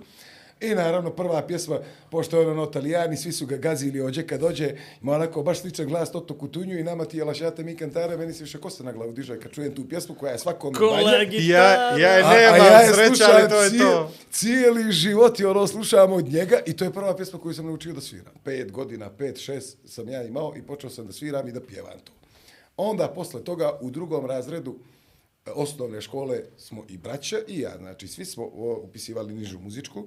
I 0.60 0.74
naravno 0.74 1.10
prva 1.10 1.42
pjesma, 1.46 1.78
pošto 2.10 2.40
je 2.40 2.50
ono 2.50 2.64
italijani, 2.64 3.16
svi 3.16 3.32
su 3.32 3.46
ga 3.46 3.56
gazili 3.56 4.00
ođe 4.00 4.26
kad 4.26 4.40
dođe, 4.40 4.74
ima 5.02 5.12
onako 5.12 5.42
baš 5.42 5.60
sličan 5.60 5.86
glas 5.86 6.12
Toto 6.12 6.38
Kutunju 6.38 6.78
i 6.78 6.82
nama 6.82 7.04
ti 7.04 7.16
je 7.16 7.24
lašate 7.24 7.64
mi 7.64 7.76
kantare, 7.76 8.16
meni 8.16 8.32
se 8.32 8.44
više 8.44 8.58
kosa 8.58 8.84
na 8.84 8.92
glavu 8.92 9.12
diže 9.12 9.40
kad 9.40 9.52
čujem 9.52 9.74
tu 9.74 9.88
pjesmu 9.88 10.14
koja 10.14 10.32
je 10.32 10.38
svakom 10.38 10.74
Kolegi, 10.74 11.48
Ja, 11.48 11.98
ja 11.98 12.12
je 12.12 12.22
A, 12.22 12.26
a 12.26 12.34
nemam 12.34 12.56
ja 12.56 12.80
je 12.80 12.94
sreća, 12.94 13.24
ali 13.32 13.48
to 13.48 13.62
je 13.62 13.70
cijel- 13.70 13.92
to. 13.92 14.12
Cijeli 14.30 14.92
život 14.92 15.40
i 15.40 15.44
ono 15.44 15.66
slušam 15.66 16.12
od 16.12 16.28
njega 16.28 16.58
i 16.66 16.76
to 16.76 16.84
je 16.84 16.92
prva 16.92 17.16
pjesma 17.16 17.38
koju 17.38 17.54
sam 17.54 17.66
naučio 17.66 17.92
da 17.92 18.00
sviram. 18.00 18.34
Pet 18.44 18.72
godina, 18.72 19.10
pet, 19.10 19.38
šest 19.38 19.78
sam 19.84 20.08
ja 20.08 20.22
imao 20.22 20.54
i 20.56 20.62
počeo 20.62 20.90
sam 20.90 21.06
da 21.06 21.12
sviram 21.12 21.48
i 21.48 21.52
da 21.52 21.60
pjevam 21.60 21.98
to. 22.04 22.12
Onda 22.76 23.08
posle 23.08 23.44
toga 23.44 23.78
u 23.80 23.90
drugom 23.90 24.26
razredu 24.26 24.74
e, 25.46 25.50
osnovne 25.50 26.00
škole 26.00 26.40
smo 26.56 26.84
i 26.88 26.96
braća 26.98 27.36
i 27.48 27.60
ja, 27.60 27.76
znači 27.78 28.08
svi 28.08 28.24
smo 28.24 28.44
upisivali 28.82 29.34
nižu 29.34 29.58
muzičku 29.58 30.06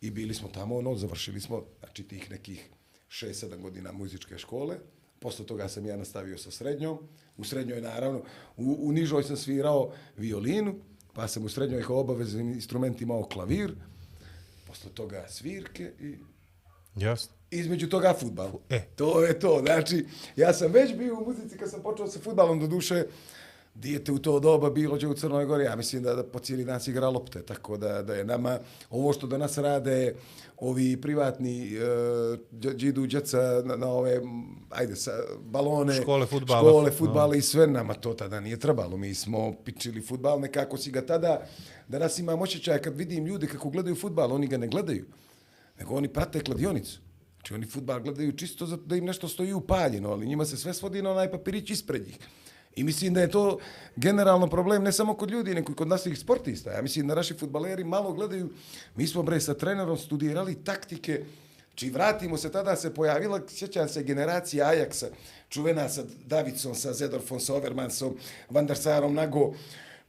i 0.00 0.10
bili 0.10 0.34
smo 0.34 0.48
tamo, 0.48 0.76
ono, 0.76 0.94
završili 0.94 1.40
smo, 1.40 1.64
znači 1.80 2.02
tih 2.02 2.30
nekih 2.30 2.70
6-7 3.08 3.56
godina 3.60 3.92
muzičke 3.92 4.38
škole. 4.38 4.76
Posle 5.18 5.46
toga 5.46 5.68
sam 5.68 5.86
ja 5.86 5.96
nastavio 5.96 6.38
sa 6.38 6.50
srednjom. 6.50 6.98
U 7.36 7.44
srednjoj, 7.44 7.80
naravno, 7.80 8.22
u, 8.56 8.76
u 8.80 8.92
nižoj 8.92 9.22
sam 9.22 9.36
svirao 9.36 9.92
violinu, 10.16 10.74
pa 11.12 11.28
sam 11.28 11.44
u 11.44 11.48
srednjoj 11.48 11.82
kao 11.82 12.00
obavezni 12.00 12.42
instrument 12.42 13.00
imao 13.00 13.22
klavir, 13.22 13.74
posle 14.66 14.90
toga 14.90 15.26
svirke 15.28 15.92
i 16.00 16.14
Jasno. 16.96 17.32
između 17.50 17.88
toga 17.88 18.14
futbal. 18.20 18.52
E. 18.68 18.84
To 18.96 19.24
je 19.24 19.38
to. 19.40 19.62
Znači, 19.64 20.06
ja 20.36 20.52
sam 20.52 20.72
već 20.72 20.96
bio 20.96 21.18
u 21.18 21.24
muzici 21.24 21.58
kad 21.58 21.70
sam 21.70 21.82
počeo 21.82 22.06
sa 22.06 22.18
futbalom, 22.18 22.60
do 22.60 22.66
duše, 22.66 23.06
dijete 23.80 24.12
u 24.12 24.18
to 24.18 24.40
doba 24.40 24.70
bilo 24.70 24.98
će 24.98 25.08
u 25.08 25.14
Crnoj 25.14 25.44
Gori, 25.44 25.64
ja 25.64 25.76
mislim 25.76 26.02
da, 26.02 26.14
da 26.14 26.24
po 26.24 26.38
cijeli 26.38 26.64
dan 26.64 26.80
se 26.80 26.90
igra 26.90 27.08
lopte, 27.08 27.42
tako 27.42 27.76
da, 27.76 28.02
da 28.02 28.14
je 28.14 28.24
nama 28.24 28.58
ovo 28.90 29.12
što 29.12 29.26
danas 29.26 29.58
rade 29.58 30.14
ovi 30.56 31.00
privatni 31.00 31.70
uh, 31.76 32.74
džidu 32.76 33.06
djeca 33.06 33.62
na, 33.64 33.76
na 33.76 33.86
ove, 33.86 34.20
ajde, 34.70 34.96
sa, 34.96 35.10
balone, 35.40 35.94
Škole 35.94 36.26
fudbala. 36.26 36.70
škole 36.70 36.90
futbala 36.90 37.36
i 37.36 37.42
sve 37.42 37.66
nama 37.66 37.94
to 37.94 38.14
tada 38.14 38.40
nije 38.40 38.58
trebalo. 38.58 38.96
Mi 38.96 39.14
smo 39.14 39.54
pičili 39.64 40.02
futbal, 40.02 40.40
nekako 40.40 40.76
si 40.76 40.90
ga 40.90 41.06
tada, 41.06 41.46
danas 41.88 42.18
imam 42.18 42.42
osjećaj 42.42 42.78
kad 42.78 42.96
vidim 42.96 43.26
ljude 43.26 43.46
kako 43.46 43.70
gledaju 43.70 43.96
futbal, 43.96 44.32
oni 44.32 44.46
ga 44.46 44.56
ne 44.56 44.68
gledaju, 44.68 45.04
nego 45.78 45.94
oni 45.94 46.08
prate 46.08 46.40
kladionicu. 46.40 47.00
Znači 47.36 47.54
oni 47.54 47.66
futbal 47.66 48.00
gledaju 48.00 48.32
čisto 48.32 48.66
da 48.66 48.96
im 48.96 49.04
nešto 49.04 49.28
stoji 49.28 49.52
upaljeno, 49.52 50.10
ali 50.10 50.26
njima 50.26 50.44
se 50.44 50.56
sve 50.56 50.74
svodi 50.74 51.02
na 51.02 51.10
onaj 51.10 51.30
papirić 51.30 51.70
ispred 51.70 52.06
njih. 52.06 52.18
I 52.76 52.84
mislim 52.84 53.14
da 53.14 53.20
je 53.20 53.30
to 53.30 53.58
generalno 53.96 54.46
problem 54.46 54.82
ne 54.82 54.92
samo 54.92 55.14
kod 55.14 55.30
ljudi, 55.30 55.54
nego 55.54 55.72
i 55.72 55.74
kod 55.74 55.88
naših 55.88 56.18
sportista. 56.18 56.72
Ja 56.72 56.82
mislim 56.82 57.06
da 57.08 57.14
naši 57.14 57.34
futbaleri 57.34 57.84
malo 57.84 58.12
gledaju, 58.12 58.50
mi 58.96 59.06
smo 59.06 59.22
bre 59.22 59.40
sa 59.40 59.54
trenerom 59.54 59.98
studirali 59.98 60.64
taktike, 60.64 61.24
Či 61.76 61.90
vratimo 61.90 62.36
se, 62.36 62.52
tada 62.52 62.76
se 62.76 62.94
pojavila, 62.94 63.40
sjećam 63.48 63.88
se, 63.88 64.02
generacija 64.02 64.66
Ajaxa, 64.66 65.06
čuvena 65.48 65.88
sa 65.88 66.04
Davidson, 66.24 66.74
sa 66.74 66.92
Zedorfom, 66.92 67.40
sa 67.40 67.54
Overmansom, 67.54 68.16
Van 68.50 68.66
der 68.66 68.78
Sarom, 68.78 69.14
Nago. 69.14 69.52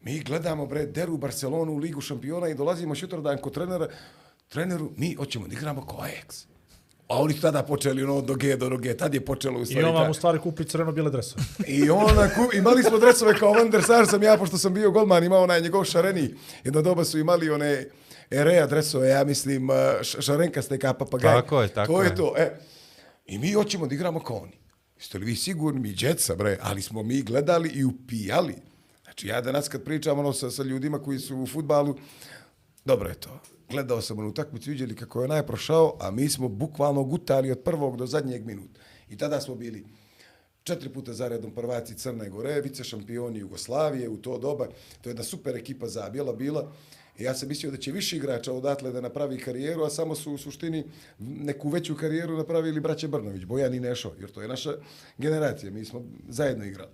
Mi 0.01 0.19
gledamo, 0.19 0.65
bre, 0.65 0.85
deru 0.85 1.17
Barcelonu 1.17 1.73
u 1.73 1.77
Ligu 1.77 2.01
šampiona 2.01 2.47
i 2.47 2.55
dolazimo 2.55 2.95
šutor 2.95 3.41
kod 3.41 3.53
trenera, 3.53 3.87
treneru, 4.47 4.91
mi 4.97 5.13
hoćemo 5.13 5.47
da 5.47 5.53
igramo 5.53 5.85
kao 5.85 5.99
Ajax. 5.99 6.45
A 7.07 7.17
oni 7.17 7.33
su 7.33 7.41
tada 7.41 7.63
počeli 7.63 8.03
ono 8.03 8.21
do 8.21 8.35
G 8.35 8.55
do 8.55 8.77
G, 8.77 8.97
tad 8.97 9.13
je 9.13 9.25
počelo 9.25 9.59
u 9.59 9.61
I 9.61 9.65
stvari. 9.65 9.85
on 9.85 9.95
vam 9.95 10.11
u 10.11 10.13
stvari 10.13 10.39
kupi 10.39 10.63
crveno-bijele 10.63 11.11
dresove. 11.11 11.43
I 11.67 11.89
ona, 11.89 12.29
ku, 12.29 12.49
imali 12.53 12.83
smo 12.83 12.97
dresove 12.99 13.33
kao 13.33 13.51
Van 13.51 13.69
der 13.69 13.83
Sar 13.83 14.07
sam 14.07 14.23
ja, 14.23 14.37
pošto 14.37 14.57
sam 14.57 14.73
bio 14.73 14.91
golman, 14.91 15.23
imao 15.23 15.43
onaj 15.43 15.61
njegov 15.61 15.83
šareni. 15.83 16.33
Jedno 16.63 16.81
doba 16.81 17.03
su 17.03 17.19
imali 17.19 17.49
one 17.49 17.85
Erea 18.31 18.65
dresove, 18.67 19.09
ja 19.09 19.23
mislim, 19.23 19.69
uh, 19.69 19.75
š- 20.01 20.21
šarenkaste 20.21 20.79
kao 20.79 20.93
papagaj. 20.93 21.33
Tako 21.33 21.61
je, 21.61 21.67
tako 21.67 21.93
to 21.93 22.01
je. 22.01 22.05
je. 22.05 22.15
to, 22.15 22.33
e. 22.37 22.59
I 23.25 23.37
mi 23.37 23.51
hoćemo 23.51 23.87
da 23.87 23.95
igramo 23.95 24.19
kao 24.19 24.37
oni. 24.37 24.57
Jeste 24.97 25.17
li 25.17 25.25
vi 25.25 25.35
sigurni, 25.35 25.79
mi 25.79 25.91
djeca, 25.91 26.35
bre, 26.35 26.57
ali 26.61 26.81
smo 26.81 27.03
mi 27.03 27.21
gledali 27.21 27.69
i 27.69 27.83
upijali. 27.85 28.55
Znači, 29.03 29.27
ja 29.27 29.41
danas 29.41 29.67
kad 29.69 29.83
pričam 29.83 30.19
ono 30.19 30.33
sa, 30.33 30.51
sa 30.51 30.63
ljudima 30.63 30.99
koji 30.99 31.19
su 31.19 31.37
u 31.37 31.47
futbalu, 31.47 31.95
dobro 32.85 33.09
je 33.09 33.15
to. 33.15 33.39
Gledao 33.69 34.01
sam 34.01 34.19
onu 34.19 34.29
utakmicu, 34.29 34.69
vidjeli 34.69 34.95
kako 34.95 35.19
je 35.19 35.25
onaj 35.25 35.45
prošao, 35.45 35.97
a 35.99 36.11
mi 36.11 36.29
smo 36.29 36.47
bukvalno 36.47 37.03
gutali 37.03 37.51
od 37.51 37.59
prvog 37.59 37.97
do 37.97 38.05
zadnjeg 38.05 38.45
minuta. 38.45 38.79
I 39.09 39.17
tada 39.17 39.41
smo 39.41 39.55
bili 39.55 39.85
četiri 40.63 40.89
puta 40.89 41.13
zaredom 41.13 41.51
prvaci 41.51 41.95
Crne 41.95 42.29
Gore, 42.29 42.61
vice 42.61 42.83
šampioni 42.83 43.39
Jugoslavije 43.39 44.09
u 44.09 44.17
to 44.17 44.37
doba. 44.37 44.67
To 45.01 45.09
je 45.09 45.11
jedna 45.11 45.23
super 45.23 45.55
ekipa 45.55 45.87
zabijela 45.87 46.33
bila. 46.33 46.71
I 47.17 47.23
ja 47.23 47.33
sam 47.33 47.49
mislio 47.49 47.71
da 47.71 47.77
će 47.77 47.91
više 47.91 48.17
igrača 48.17 48.53
odatle 48.53 48.91
da 48.91 49.01
napravi 49.01 49.39
karijeru, 49.39 49.83
a 49.83 49.89
samo 49.89 50.15
su 50.15 50.33
u 50.33 50.37
suštini 50.37 50.83
neku 51.19 51.69
veću 51.69 51.95
karijeru 51.95 52.37
napravili 52.37 52.79
braće 52.79 53.07
Brnović, 53.07 53.45
Bojan 53.45 53.73
i 53.73 53.79
Nešo, 53.79 54.13
jer 54.19 54.31
to 54.31 54.41
je 54.41 54.47
naša 54.47 54.73
generacija, 55.17 55.71
mi 55.71 55.85
smo 55.85 56.03
zajedno 56.29 56.65
igrali. 56.65 56.91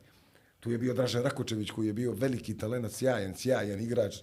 Tu 0.59 0.71
je 0.71 0.78
bio 0.78 0.93
Dražen 0.93 1.24
Rakočević 1.24 1.71
koji 1.71 1.88
je 1.88 1.93
bio 1.93 2.11
veliki 2.11 2.57
talent, 2.57 2.91
sjajan, 2.91 3.36
sjajan 3.36 3.82
igrač. 3.82 4.15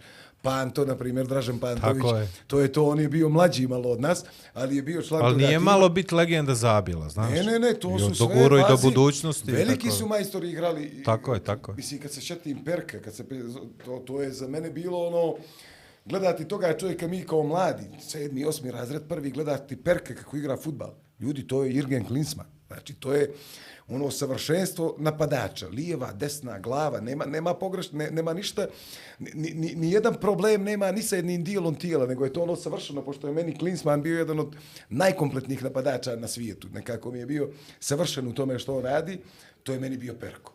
Panto, 0.42 0.84
na 0.84 0.96
primjer, 0.96 1.26
Dražen 1.26 1.58
Pantović. 1.58 2.02
Tako 2.02 2.16
je. 2.16 2.28
To 2.46 2.60
je 2.60 2.72
to, 2.72 2.86
on 2.86 3.00
je 3.00 3.08
bio 3.08 3.28
mlađi 3.28 3.66
malo 3.66 3.90
od 3.90 4.00
nas, 4.00 4.24
ali 4.54 4.76
je 4.76 4.82
bio 4.82 5.02
član 5.02 5.22
Ali 5.22 5.36
nije 5.36 5.48
tima. 5.48 5.60
malo 5.60 5.88
biti 5.88 6.14
legenda 6.14 6.54
zabila, 6.54 7.08
znaš. 7.08 7.30
Ne, 7.30 7.42
ne, 7.42 7.58
ne, 7.58 7.74
to 7.74 7.96
I 7.96 7.98
su 7.98 8.14
sve, 8.14 8.26
doguro 8.26 8.58
i 8.58 8.62
do 8.68 8.76
budućnosti. 8.82 9.52
Veliki 9.52 9.86
tako. 9.86 9.96
su 9.96 10.06
majstori 10.06 10.50
igrali. 10.50 11.02
Tako 11.04 11.34
je, 11.34 11.44
tako 11.44 11.72
je. 11.72 11.76
Mislim, 11.76 12.00
kad 12.00 12.12
se 12.12 12.20
šetim 12.20 12.64
Perka, 12.64 13.00
kad 13.00 13.14
se, 13.14 13.24
to, 13.84 14.02
to 14.06 14.22
je 14.22 14.32
za 14.32 14.48
mene 14.48 14.70
bilo 14.70 15.06
ono, 15.06 15.34
gledati 16.04 16.48
toga 16.48 16.76
čovjeka 16.78 17.08
mi 17.08 17.26
kao 17.26 17.42
mladi, 17.42 17.84
sedmi, 18.00 18.44
osmi 18.44 18.70
razred, 18.70 19.02
prvi 19.08 19.30
gledati 19.30 19.76
Perka 19.76 20.14
kako 20.14 20.36
igra 20.36 20.56
futbal. 20.56 20.90
Ljudi, 21.20 21.46
to 21.46 21.64
je 21.64 21.72
Jürgen 21.72 22.06
Klinsmann. 22.06 22.48
Znači, 22.66 22.94
to 22.94 23.12
je 23.12 23.34
ono 23.90 24.10
savršenstvo 24.10 24.94
napadača, 24.98 25.68
lijeva, 25.68 26.12
desna, 26.12 26.58
glava, 26.58 27.00
nema, 27.00 27.24
nema 27.24 27.54
pogreš, 27.54 27.92
ne, 27.92 28.10
nema 28.10 28.32
ništa, 28.32 28.66
ni, 29.18 29.50
ni, 29.50 29.74
ni 29.74 29.92
jedan 29.92 30.14
problem 30.20 30.62
nema 30.62 30.92
ni 30.92 31.02
sa 31.02 31.16
jednim 31.16 31.44
dijelom 31.44 31.74
tijela, 31.74 32.06
nego 32.06 32.24
je 32.24 32.32
to 32.32 32.42
ono 32.42 32.56
savršeno, 32.56 33.02
pošto 33.02 33.26
je 33.26 33.34
meni 33.34 33.58
Klinsman 33.58 34.02
bio 34.02 34.18
jedan 34.18 34.40
od 34.40 34.56
najkompletnijih 34.88 35.64
napadača 35.64 36.16
na 36.16 36.28
svijetu. 36.28 36.68
Nekako 36.72 37.10
mi 37.10 37.18
je 37.18 37.26
bio 37.26 37.50
savršen 37.80 38.28
u 38.28 38.34
tome 38.34 38.58
što 38.58 38.76
on 38.76 38.82
radi, 38.82 39.18
to 39.62 39.72
je 39.72 39.80
meni 39.80 39.96
bio 39.96 40.14
Perko. 40.14 40.52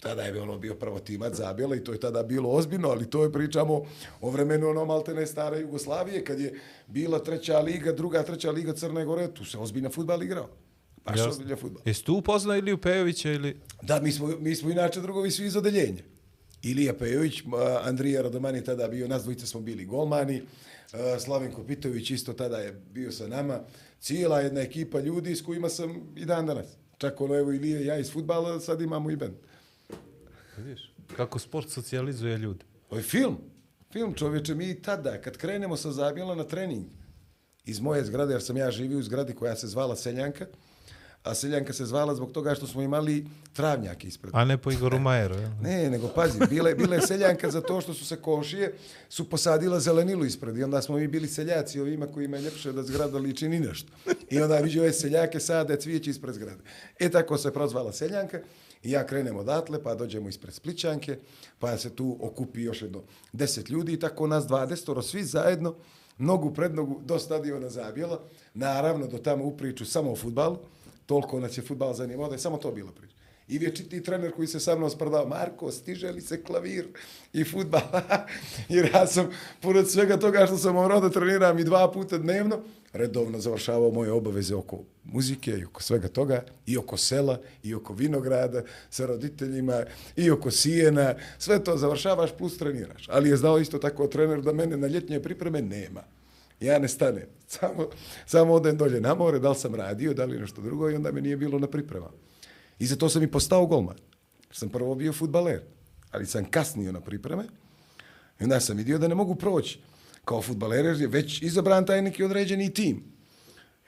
Tada 0.00 0.22
je 0.22 0.42
ono 0.42 0.58
bio 0.58 0.74
prvo 0.74 0.98
timac 0.98 1.34
zabjela 1.34 1.76
i 1.76 1.84
to 1.84 1.92
je 1.92 2.00
tada 2.00 2.22
bilo 2.22 2.50
ozbiljno, 2.50 2.88
ali 2.88 3.10
to 3.10 3.22
je 3.22 3.32
pričamo 3.32 3.82
o 4.20 4.30
vremenu 4.30 4.68
ono 4.68 4.84
maltene 4.84 5.26
stare 5.26 5.60
Jugoslavije, 5.60 6.24
kad 6.24 6.40
je 6.40 6.60
bila 6.86 7.18
treća 7.18 7.58
liga, 7.58 7.92
druga, 7.92 8.22
treća 8.22 8.50
liga 8.50 8.72
Crne 8.72 9.04
Gore, 9.04 9.34
tu 9.34 9.44
se 9.44 9.58
ozbiljna 9.58 9.90
futbal 9.90 10.22
igrao. 10.22 10.48
Baš 11.08 11.18
Jasno. 11.18 11.30
ozbiljno 11.30 11.56
futbal. 11.56 11.82
Jesi 11.84 12.04
tu 12.04 12.14
upoznao 12.14 12.56
Iliju 12.56 12.78
Pejovića 12.78 13.32
ili... 13.32 13.56
Da, 13.82 14.00
mi 14.00 14.12
smo, 14.12 14.26
mi 14.26 14.54
smo 14.56 14.70
inače 14.70 15.00
drugovi 15.00 15.30
svi 15.30 15.46
iz 15.46 15.56
odeljenja. 15.56 16.02
Ilija 16.62 16.94
Pejović, 16.94 17.42
Andrija 17.82 18.22
Radoman 18.22 18.54
je 18.54 18.64
tada 18.64 18.88
bio, 18.88 19.08
nas 19.08 19.22
dvojica 19.22 19.46
smo 19.46 19.60
bili 19.60 19.84
golmani, 19.84 20.42
a, 20.92 21.18
Slavenko 21.20 21.64
Pitović 21.64 22.10
isto 22.10 22.32
tada 22.32 22.58
je 22.58 22.72
bio 22.92 23.12
sa 23.12 23.28
nama, 23.28 23.60
cijela 24.00 24.40
jedna 24.40 24.60
ekipa 24.60 25.00
ljudi 25.00 25.36
s 25.36 25.42
kojima 25.42 25.68
sam 25.68 26.12
i 26.16 26.24
dan 26.24 26.46
danas. 26.46 26.66
Čak 26.98 27.20
ono, 27.20 27.34
evo 27.34 27.52
Ilija 27.52 27.80
i 27.80 27.86
ja 27.86 27.98
iz 27.98 28.12
futbala, 28.12 28.60
sad 28.60 28.80
imamo 28.80 29.10
i 29.10 29.16
band. 29.16 29.34
Vidiš? 30.56 30.92
Kako 31.16 31.38
sport 31.38 31.70
socijalizuje 31.70 32.38
ljude. 32.38 32.64
Ovo 32.90 32.98
je 32.98 33.02
film. 33.02 33.38
Film, 33.92 34.14
čovječe, 34.14 34.54
mi 34.54 34.82
tada, 34.82 35.20
kad 35.20 35.36
krenemo 35.36 35.76
sa 35.76 35.92
Zabjela 35.92 36.34
na 36.34 36.44
trening, 36.44 36.84
iz 37.64 37.80
moje 37.80 38.04
zgrade, 38.04 38.34
jer 38.34 38.42
sam 38.42 38.56
ja 38.56 38.70
živio 38.70 38.98
u 38.98 39.02
zgradi 39.02 39.34
koja 39.34 39.56
se 39.56 39.66
zvala 39.66 39.96
Seljanka, 39.96 40.46
a 41.22 41.34
Seljanka 41.34 41.72
se 41.72 41.86
zvala 41.86 42.14
zbog 42.14 42.32
toga 42.32 42.54
što 42.54 42.66
smo 42.66 42.82
imali 42.82 43.26
travnjake 43.52 44.08
ispred. 44.08 44.34
A 44.34 44.44
ne 44.44 44.58
po 44.58 44.70
Igoru 44.70 44.98
Majeru, 44.98 45.34
jel? 45.34 45.50
Ne, 45.62 45.90
nego 45.90 46.08
pazi, 46.08 46.38
bile, 46.50 46.74
bile 46.74 46.96
je 46.96 47.06
seljanka 47.06 47.50
za 47.50 47.60
to 47.60 47.80
što 47.80 47.94
su 47.94 48.06
se 48.06 48.16
košije, 48.16 48.74
su 49.08 49.30
posadila 49.30 49.80
zelenilu 49.80 50.24
ispred 50.24 50.56
i 50.56 50.62
onda 50.62 50.82
smo 50.82 50.96
mi 50.96 51.08
bili 51.08 51.28
seljaci 51.28 51.80
ovima 51.80 52.06
kojima 52.06 52.36
je 52.36 52.42
ljepše 52.42 52.72
da 52.72 52.82
zgrada 52.82 53.18
liči 53.18 53.48
ni 53.48 53.60
nešto. 53.60 53.92
I 54.30 54.40
onda 54.40 54.58
vidio 54.58 54.82
ove 54.82 54.92
seljake 54.92 55.40
sade 55.40 55.76
cvijeći 55.76 56.10
ispred 56.10 56.34
zgrade. 56.34 56.62
E 56.98 57.10
tako 57.10 57.38
se 57.38 57.52
prozvala 57.52 57.92
seljanka 57.92 58.40
i 58.82 58.90
ja 58.90 59.06
krenem 59.06 59.36
odatle, 59.36 59.82
pa 59.82 59.94
dođemo 59.94 60.28
ispred 60.28 60.54
Spličanke, 60.54 61.18
pa 61.58 61.78
se 61.78 61.96
tu 61.96 62.16
okupi 62.20 62.62
još 62.62 62.82
jedno 62.82 63.02
deset 63.32 63.68
ljudi 63.68 63.92
i 63.92 64.00
tako 64.00 64.26
nas 64.26 64.46
dvadestoro, 64.46 65.02
svi 65.02 65.24
zajedno, 65.24 65.74
nogu 66.18 66.54
pred 66.54 66.74
nogu 66.74 67.00
do 67.04 67.18
stadiona 67.18 67.68
Zabjela, 67.68 68.20
naravno 68.54 69.06
do 69.06 69.18
tamo 69.18 69.44
u 69.44 69.56
priču 69.56 69.84
samo 69.84 70.12
o 70.12 70.16
futbalu, 70.16 70.58
toliko 71.08 71.40
nas 71.40 71.58
je 71.58 71.62
futbal 71.62 71.94
zanimao 71.94 72.28
da 72.28 72.34
je 72.34 72.38
samo 72.38 72.56
to 72.56 72.72
bilo 72.72 72.92
priča. 72.92 73.16
I 73.48 73.58
vječiti 73.58 74.02
trener 74.02 74.32
koji 74.32 74.48
se 74.48 74.60
sa 74.60 74.76
mnom 74.76 74.90
sprdao, 74.90 75.28
Marko, 75.28 75.72
stiže 75.72 76.10
li 76.12 76.20
se 76.20 76.42
klavir 76.42 76.88
i 77.32 77.44
futbal? 77.44 77.80
Jer 78.74 78.90
ja 78.94 79.06
sam, 79.06 79.30
pored 79.60 79.90
svega 79.90 80.16
toga 80.16 80.46
što 80.46 80.56
sam 80.56 80.74
morao 80.74 81.00
da 81.00 81.10
treniram 81.10 81.58
i 81.58 81.64
dva 81.64 81.92
puta 81.92 82.18
dnevno, 82.18 82.60
redovno 82.92 83.40
završavao 83.40 83.90
moje 83.90 84.12
obaveze 84.12 84.54
oko 84.54 84.78
muzike 85.04 85.50
i 85.50 85.64
oko 85.64 85.82
svega 85.82 86.08
toga, 86.08 86.42
i 86.66 86.76
oko 86.76 86.96
sela, 86.96 87.40
i 87.62 87.74
oko 87.74 87.94
vinograda, 87.94 88.62
sa 88.90 89.06
roditeljima, 89.06 89.84
i 90.16 90.30
oko 90.30 90.50
sijena, 90.50 91.14
sve 91.38 91.64
to 91.64 91.76
završavaš 91.76 92.30
plus 92.38 92.58
treniraš. 92.58 93.08
Ali 93.08 93.30
je 93.30 93.36
znao 93.36 93.58
isto 93.58 93.78
tako 93.78 94.06
trener 94.06 94.42
da 94.42 94.52
mene 94.52 94.76
na 94.76 94.86
ljetnje 94.86 95.22
pripreme 95.22 95.62
nema. 95.62 96.02
Ja 96.60 96.78
ne 96.78 96.88
stanem. 96.88 97.26
Samo, 97.48 97.88
samo 98.26 98.54
odem 98.54 98.76
dolje 98.76 99.00
na 99.00 99.14
more, 99.14 99.38
da 99.38 99.48
li 99.48 99.56
sam 99.56 99.74
radio, 99.74 100.14
da 100.14 100.24
li 100.24 100.38
nešto 100.38 100.62
drugo 100.62 100.90
i 100.90 100.94
onda 100.94 101.12
me 101.12 101.20
nije 101.20 101.36
bilo 101.36 101.58
na 101.58 101.66
priprema. 101.66 102.10
I 102.78 102.86
za 102.86 102.96
to 102.96 103.08
sam 103.08 103.22
i 103.22 103.30
postao 103.30 103.66
golman. 103.66 103.96
Sam 104.50 104.68
prvo 104.68 104.94
bio 104.94 105.12
futbaler, 105.12 105.60
ali 106.10 106.26
sam 106.26 106.44
kasnio 106.44 106.92
na 106.92 107.00
pripreme 107.00 107.44
i 108.40 108.44
onda 108.44 108.60
sam 108.60 108.76
vidio 108.76 108.98
da 108.98 109.08
ne 109.08 109.14
mogu 109.14 109.34
proći. 109.34 109.80
Kao 110.24 110.42
futbaler 110.42 110.84
jer 110.84 111.00
je 111.00 111.06
već 111.06 111.42
izabran 111.42 111.86
taj 111.86 112.02
neki 112.02 112.24
određeni 112.24 112.74
tim. 112.74 113.17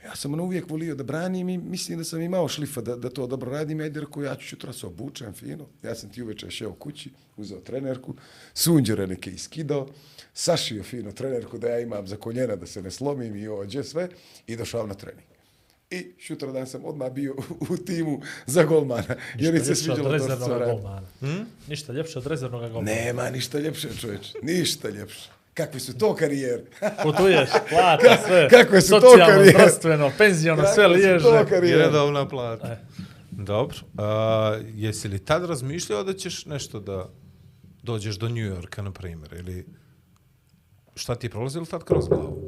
Ja 0.05 0.17
sam 0.17 0.33
ono 0.33 0.45
uvijek 0.45 0.71
volio 0.71 0.95
da 0.95 1.05
branim 1.05 1.49
i 1.49 1.59
mislim 1.59 1.99
da 1.99 2.05
sam 2.05 2.21
imao 2.21 2.49
šlifa 2.49 2.81
da, 2.81 2.97
da 2.97 3.11
to 3.11 3.27
dobro 3.27 3.51
radim. 3.51 3.81
Ajde, 3.81 4.01
rekao, 4.01 4.23
ja 4.23 4.37
ću 4.37 4.47
čutra 4.47 4.73
se 4.73 4.87
obučem 4.87 5.33
fino. 5.33 5.67
Ja 5.83 5.95
sam 5.95 6.11
ti 6.11 6.23
uveče 6.23 6.51
šeo 6.51 6.73
kući, 6.73 7.11
uzeo 7.37 7.61
trenerku, 7.61 8.15
sunđere 8.55 9.07
neke 9.07 9.31
iskidao, 9.31 9.89
sašio 10.35 10.83
fino 10.83 11.13
trenerku 11.13 11.59
da 11.59 11.69
ja 11.69 11.81
imam 11.81 12.07
za 12.07 12.17
koljena 12.17 12.57
da 12.57 12.67
se 12.67 12.83
ne 12.83 12.91
slomim 12.91 13.37
i 13.37 13.49
ođe 13.49 13.85
sve 13.85 14.09
i 14.47 14.57
došao 14.57 14.87
na 14.87 14.95
trening. 14.95 15.27
I 15.91 16.07
šutra 16.19 16.53
dan 16.53 16.67
sam 16.67 16.85
odmah 16.85 17.13
bio 17.13 17.37
u 17.71 17.77
timu 17.77 18.21
za 18.47 18.65
golmana. 18.65 19.17
Jer 19.39 19.55
mi 19.55 19.61
se 19.61 19.75
sviđalo 19.75 20.11
to 20.11 20.19
što 20.19 20.19
sam 20.19 20.29
rezervnog 20.29 20.59
radio. 20.61 20.75
golmana. 20.75 21.07
Hm? 21.21 21.43
Ništa 21.69 21.93
ljepše 21.93 22.19
od 22.19 22.27
rezervnog 22.27 22.61
golmana. 22.61 22.97
Nema 22.97 23.31
ništa 23.31 23.59
ljepše, 23.59 23.89
čovječ. 24.01 24.33
Ništa 24.43 24.89
ljepše. 24.89 25.40
Kakve 25.55 25.81
su 25.81 25.99
to 25.99 26.15
karijere? 26.15 26.65
Putuješ, 27.03 27.49
plata, 27.69 28.17
sve. 28.27 28.49
kakve 28.49 28.81
su 28.81 28.91
to 28.91 29.01
Socijalno, 29.01 29.27
karijere? 29.27 29.51
zdravstveno, 29.51 30.11
penziono, 30.19 30.63
sve 30.65 30.85
Kakve 30.85 30.95
su 30.95 31.03
liježe. 31.03 31.25
to 31.25 31.41
I 31.41 31.47
karijere? 31.47 31.79
redovna 31.79 32.29
plata. 32.29 32.67
E. 32.67 32.79
Dobro. 33.33 33.77
A, 33.97 34.59
jesi 34.67 35.09
li 35.09 35.19
tad 35.19 35.45
razmišljao 35.45 36.05
da 36.05 36.13
ćeš 36.13 36.47
nešto 36.47 36.81
da 36.81 37.09
dođeš 37.83 38.17
do 38.17 38.29
New 38.29 38.47
Yorka, 38.47 38.83
na 38.83 38.91
primjer, 38.93 39.33
ili 39.35 39.67
šta 40.95 41.15
ti 41.15 41.27
je 41.27 41.31
prolazilo 41.31 41.65
tad 41.65 41.85
kroz 41.85 42.09
glavu? 42.09 42.43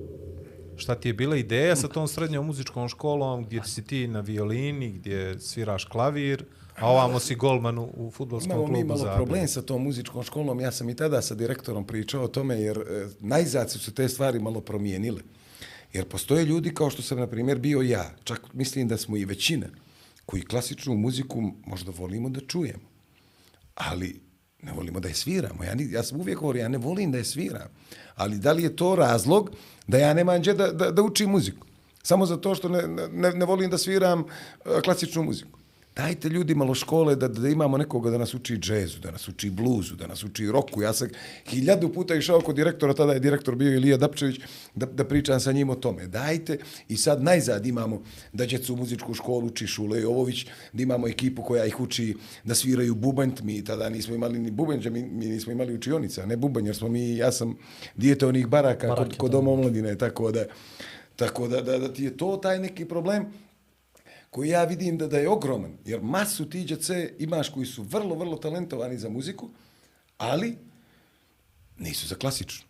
Šta 0.76 0.94
ti 0.94 1.08
je 1.08 1.14
bila 1.14 1.36
ideja 1.36 1.76
sa 1.76 1.88
tom 1.88 2.08
srednjom 2.08 2.46
muzičkom 2.46 2.88
školom 2.88 3.44
gdje 3.44 3.62
si 3.64 3.84
ti 3.84 4.08
na 4.08 4.20
violini, 4.20 4.90
gdje 4.90 5.40
sviraš 5.40 5.84
klavir, 5.84 6.44
a 6.78 6.90
ovamo 6.90 7.18
si 7.18 7.34
golman 7.34 7.78
u, 7.78 7.90
u 7.96 8.10
futbolskom 8.10 8.52
Imamo 8.52 8.66
klubu 8.66 8.86
malo 8.86 8.98
Zagreb? 8.98 9.16
problem 9.16 9.48
sa 9.48 9.62
tom 9.62 9.82
muzičkom 9.82 10.22
školom. 10.22 10.60
Ja 10.60 10.72
sam 10.72 10.88
i 10.88 10.96
tada 10.96 11.22
sa 11.22 11.34
direktorom 11.34 11.86
pričao 11.86 12.24
o 12.24 12.28
tome, 12.28 12.60
jer 12.60 12.78
e, 12.78 13.06
najzad 13.20 13.70
su 13.70 13.94
te 13.94 14.08
stvari 14.08 14.38
malo 14.38 14.60
promijenile. 14.60 15.22
Jer 15.92 16.04
postoje 16.04 16.44
ljudi 16.44 16.74
kao 16.74 16.90
što 16.90 17.02
sam, 17.02 17.18
na 17.18 17.26
primjer, 17.26 17.58
bio 17.58 17.80
ja. 17.80 18.10
Čak 18.24 18.40
mislim 18.52 18.88
da 18.88 18.96
smo 18.96 19.16
i 19.16 19.24
većina 19.24 19.66
koji 20.26 20.42
klasičnu 20.42 20.94
muziku 20.94 21.42
možda 21.66 21.92
volimo 21.98 22.28
da 22.28 22.40
čujemo. 22.40 22.88
Ali 23.74 24.20
ne 24.62 24.72
volimo 24.72 25.00
da 25.00 25.08
je 25.08 25.14
sviramo. 25.14 25.64
Ja, 25.64 25.74
ni, 25.74 25.92
ja 25.92 26.02
sam 26.02 26.20
uvijek 26.20 26.38
govorio, 26.38 26.60
ja 26.60 26.68
ne 26.68 26.78
volim 26.78 27.12
da 27.12 27.18
je 27.18 27.24
sviram. 27.24 27.68
Ali 28.14 28.38
da 28.38 28.52
li 28.52 28.62
je 28.62 28.76
to 28.76 28.96
razlog 28.96 29.50
da 29.86 29.98
ja 29.98 30.14
nemam 30.14 30.40
gdje 30.40 30.54
da, 30.54 30.72
da, 30.72 30.90
da 30.90 31.02
učim 31.02 31.30
muziku? 31.30 31.66
Samo 32.02 32.26
zato 32.26 32.54
što 32.54 32.68
ne, 32.68 32.86
ne, 33.12 33.30
ne 33.30 33.44
volim 33.44 33.70
da 33.70 33.78
sviram 33.78 34.20
e, 34.20 34.80
klasičnu 34.84 35.22
muziku. 35.22 35.58
Dajte 35.96 36.28
ljudi 36.28 36.54
malo 36.54 36.74
škole 36.74 37.16
da, 37.16 37.28
da 37.28 37.48
imamo 37.48 37.78
nekoga 37.78 38.10
da 38.10 38.18
nas 38.18 38.34
uči 38.34 38.56
džezu, 38.56 39.00
da 39.00 39.10
nas 39.10 39.28
uči 39.28 39.50
bluzu, 39.50 39.96
da 39.96 40.06
nas 40.06 40.24
uči 40.24 40.46
roku. 40.46 40.82
Ja 40.82 40.92
sam 40.92 41.08
hiljadu 41.46 41.92
puta 41.92 42.14
išao 42.14 42.40
kod 42.40 42.56
direktora, 42.56 42.94
tada 42.94 43.12
je 43.12 43.20
direktor 43.20 43.54
bio 43.54 43.74
Ilija 43.74 43.96
Dapčević, 43.96 44.40
da, 44.74 44.86
da 44.86 45.04
pričam 45.04 45.40
sa 45.40 45.52
njim 45.52 45.70
o 45.70 45.74
tome. 45.74 46.06
Dajte 46.06 46.58
i 46.88 46.96
sad 46.96 47.22
najzad 47.22 47.66
imamo 47.66 48.02
da 48.32 48.46
djecu 48.46 48.74
u 48.74 48.76
muzičku 48.76 49.14
školu 49.14 49.46
uči 49.46 49.66
Šule 49.66 50.00
Jovović, 50.00 50.46
da 50.72 50.82
imamo 50.82 51.08
ekipu 51.08 51.42
koja 51.42 51.64
ih 51.66 51.80
uči 51.80 52.16
da 52.44 52.54
sviraju 52.54 52.94
bubanj. 52.94 53.32
Mi 53.42 53.64
tada 53.64 53.88
nismo 53.88 54.14
imali 54.14 54.38
ni 54.38 54.50
bubanj, 54.50 54.88
mi, 54.90 55.02
mi 55.02 55.26
nismo 55.26 55.52
imali 55.52 55.74
učionica, 55.74 56.26
ne 56.26 56.36
bubanj, 56.36 56.66
jer 56.66 56.76
smo 56.76 56.88
mi, 56.88 57.16
ja 57.16 57.32
sam 57.32 57.56
dijete 57.96 58.26
onih 58.26 58.46
baraka 58.46 58.88
Barake, 58.88 59.08
kod, 59.08 59.16
kod 59.16 59.30
doma 59.30 59.50
omladine, 59.50 59.98
tako 59.98 60.32
da, 60.32 60.44
tako 61.16 61.48
da, 61.48 61.60
da, 61.60 61.78
da 61.78 61.92
ti 61.92 62.04
je 62.04 62.16
to 62.16 62.36
taj 62.36 62.58
neki 62.58 62.84
problem 62.84 63.26
koji 64.32 64.48
ja 64.48 64.64
vidim 64.64 64.98
da, 64.98 65.06
da 65.06 65.18
je 65.18 65.28
ogroman, 65.28 65.76
jer 65.84 66.00
masu 66.02 66.48
ti 66.50 66.64
djece 66.64 67.12
imaš 67.18 67.48
koji 67.48 67.66
su 67.66 67.82
vrlo, 67.82 68.14
vrlo 68.14 68.36
talentovani 68.36 68.98
za 68.98 69.08
muziku, 69.08 69.48
ali 70.18 70.56
nisu 71.78 72.06
za 72.06 72.14
klasičnu. 72.14 72.64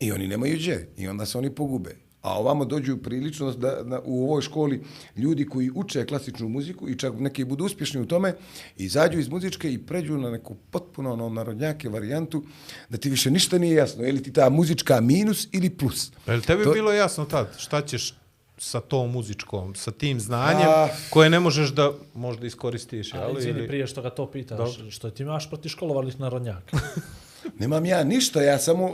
I 0.00 0.12
oni 0.12 0.26
nemaju 0.28 0.56
gdje, 0.56 0.88
i 0.96 1.08
onda 1.08 1.26
se 1.26 1.38
oni 1.38 1.50
pogube. 1.50 1.96
A 2.22 2.38
ovamo 2.38 2.64
dođu 2.64 2.96
prilično 2.96 3.52
da, 3.52 3.82
da 3.82 4.00
u 4.04 4.24
ovoj 4.24 4.42
školi 4.42 4.82
ljudi 5.16 5.46
koji 5.46 5.70
uče 5.74 6.06
klasičnu 6.06 6.48
muziku 6.48 6.88
i 6.88 6.98
čak 6.98 7.14
neki 7.18 7.44
budu 7.44 7.64
uspješni 7.64 8.00
u 8.00 8.06
tome, 8.06 8.34
izađu 8.76 9.18
iz 9.18 9.28
muzičke 9.28 9.72
i 9.72 9.78
pređu 9.78 10.18
na 10.18 10.30
neku 10.30 10.56
potpuno 10.70 11.12
ono, 11.12 11.28
narodnjake 11.28 11.88
varijantu 11.88 12.42
da 12.88 12.98
ti 12.98 13.10
više 13.10 13.30
ništa 13.30 13.58
nije 13.58 13.74
jasno. 13.74 14.04
Je 14.04 14.12
li 14.12 14.22
ti 14.22 14.32
ta 14.32 14.50
muzička 14.50 15.00
minus 15.00 15.48
ili 15.52 15.70
plus? 15.70 16.12
Je 16.26 16.36
li 16.36 16.42
tebi 16.42 16.64
To- 16.64 16.72
bilo 16.72 16.92
jasno 16.92 17.24
tad 17.24 17.54
šta 17.58 17.82
ćeš 17.82 18.14
sa 18.60 18.80
tom 18.80 19.10
muzičkom, 19.10 19.74
sa 19.74 19.90
tim 19.90 20.20
znanjem 20.20 20.68
A- 20.68 20.88
koje 21.10 21.30
ne 21.30 21.40
možeš 21.40 21.70
da 21.72 21.92
možda 22.14 22.46
iskoristiš, 22.46 23.14
Ali, 23.14 23.22
jel? 23.22 23.38
izvini, 23.38 23.58
Ili... 23.58 23.68
prije 23.68 23.86
što 23.86 24.02
ga 24.02 24.10
to 24.10 24.30
pitaš, 24.30 24.70
što 24.90 25.10
ti 25.10 25.22
imaš 25.22 25.48
proti 25.48 25.68
školovanih 25.68 26.20
narodnjaka. 26.20 26.76
Nemam 27.60 27.84
ja 27.84 28.04
ništa, 28.04 28.42
ja 28.42 28.58
samo 28.58 28.84
uh, 28.84 28.92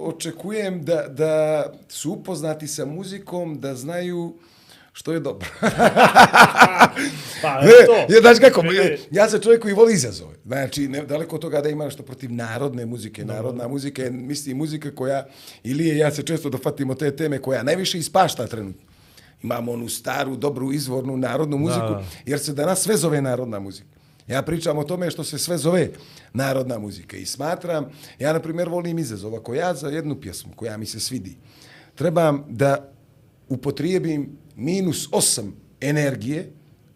očekujem 0.00 0.84
da, 0.84 1.08
da 1.08 1.66
su 1.88 2.12
upoznati 2.12 2.66
sa 2.66 2.86
muzikom, 2.86 3.60
da 3.60 3.74
znaju 3.74 4.34
što 4.92 5.12
je 5.12 5.20
dobro. 5.20 5.48
Pa, 7.42 7.60
Ne, 7.64 7.66
evo 7.66 8.06
to. 8.08 8.14
je, 8.14 8.20
znaš 8.20 8.38
kako, 8.38 8.60
e, 8.60 8.98
ja 9.10 9.28
sam 9.28 9.40
čovjek 9.40 9.62
koji 9.62 9.74
voli 9.74 9.94
izazove. 9.94 10.34
Znači, 10.46 10.88
ne, 10.88 11.02
daleko 11.02 11.36
od 11.36 11.42
toga 11.42 11.60
da 11.60 11.68
ima 11.68 11.84
nešto 11.84 12.02
protiv 12.02 12.32
narodne 12.32 12.86
muzike. 12.86 13.24
Narodna 13.24 13.68
muzika 13.68 14.02
je, 14.02 14.10
mislim, 14.10 14.56
muzika 14.56 14.94
koja, 14.94 15.26
ili 15.62 15.86
je, 15.86 15.96
ja 15.96 16.10
se 16.10 16.22
često 16.22 16.50
dofatimo 16.50 16.94
te 16.94 17.16
teme, 17.16 17.38
koja 17.38 17.62
najviše 17.62 17.98
ispašta 17.98 18.46
trenutno. 18.46 18.82
Imamo 19.42 19.72
onu 19.72 19.88
staru, 19.88 20.36
dobru, 20.36 20.72
izvornu 20.72 21.16
narodnu 21.16 21.58
muziku, 21.58 21.88
da. 21.88 22.04
jer 22.26 22.38
se 22.38 22.52
danas 22.52 22.82
sve 22.82 22.96
zove 22.96 23.22
narodna 23.22 23.60
muzika. 23.60 23.88
Ja 24.26 24.42
pričam 24.42 24.78
o 24.78 24.84
tome 24.84 25.10
što 25.10 25.24
se 25.24 25.38
sve 25.38 25.58
zove 25.58 25.90
narodna 26.32 26.78
muzika 26.78 27.16
i 27.16 27.26
smatram, 27.26 27.90
ja 28.18 28.32
na 28.32 28.40
primjer 28.40 28.68
volim 28.68 28.98
izazov, 28.98 29.34
ako 29.34 29.54
ja 29.54 29.74
za 29.74 29.88
jednu 29.88 30.20
pjesmu 30.20 30.52
koja 30.56 30.76
mi 30.76 30.86
se 30.86 31.00
svidi, 31.00 31.36
trebam 31.94 32.44
da 32.48 32.92
upotrijebim 33.48 34.41
minus 34.56 35.08
8 35.08 35.50
energije 35.80 36.50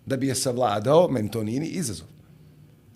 da 0.06 0.16
bi 0.16 0.28
je 0.28 0.34
savladao 0.34 1.08
mentonini 1.08 1.66
izazov. 1.66 2.06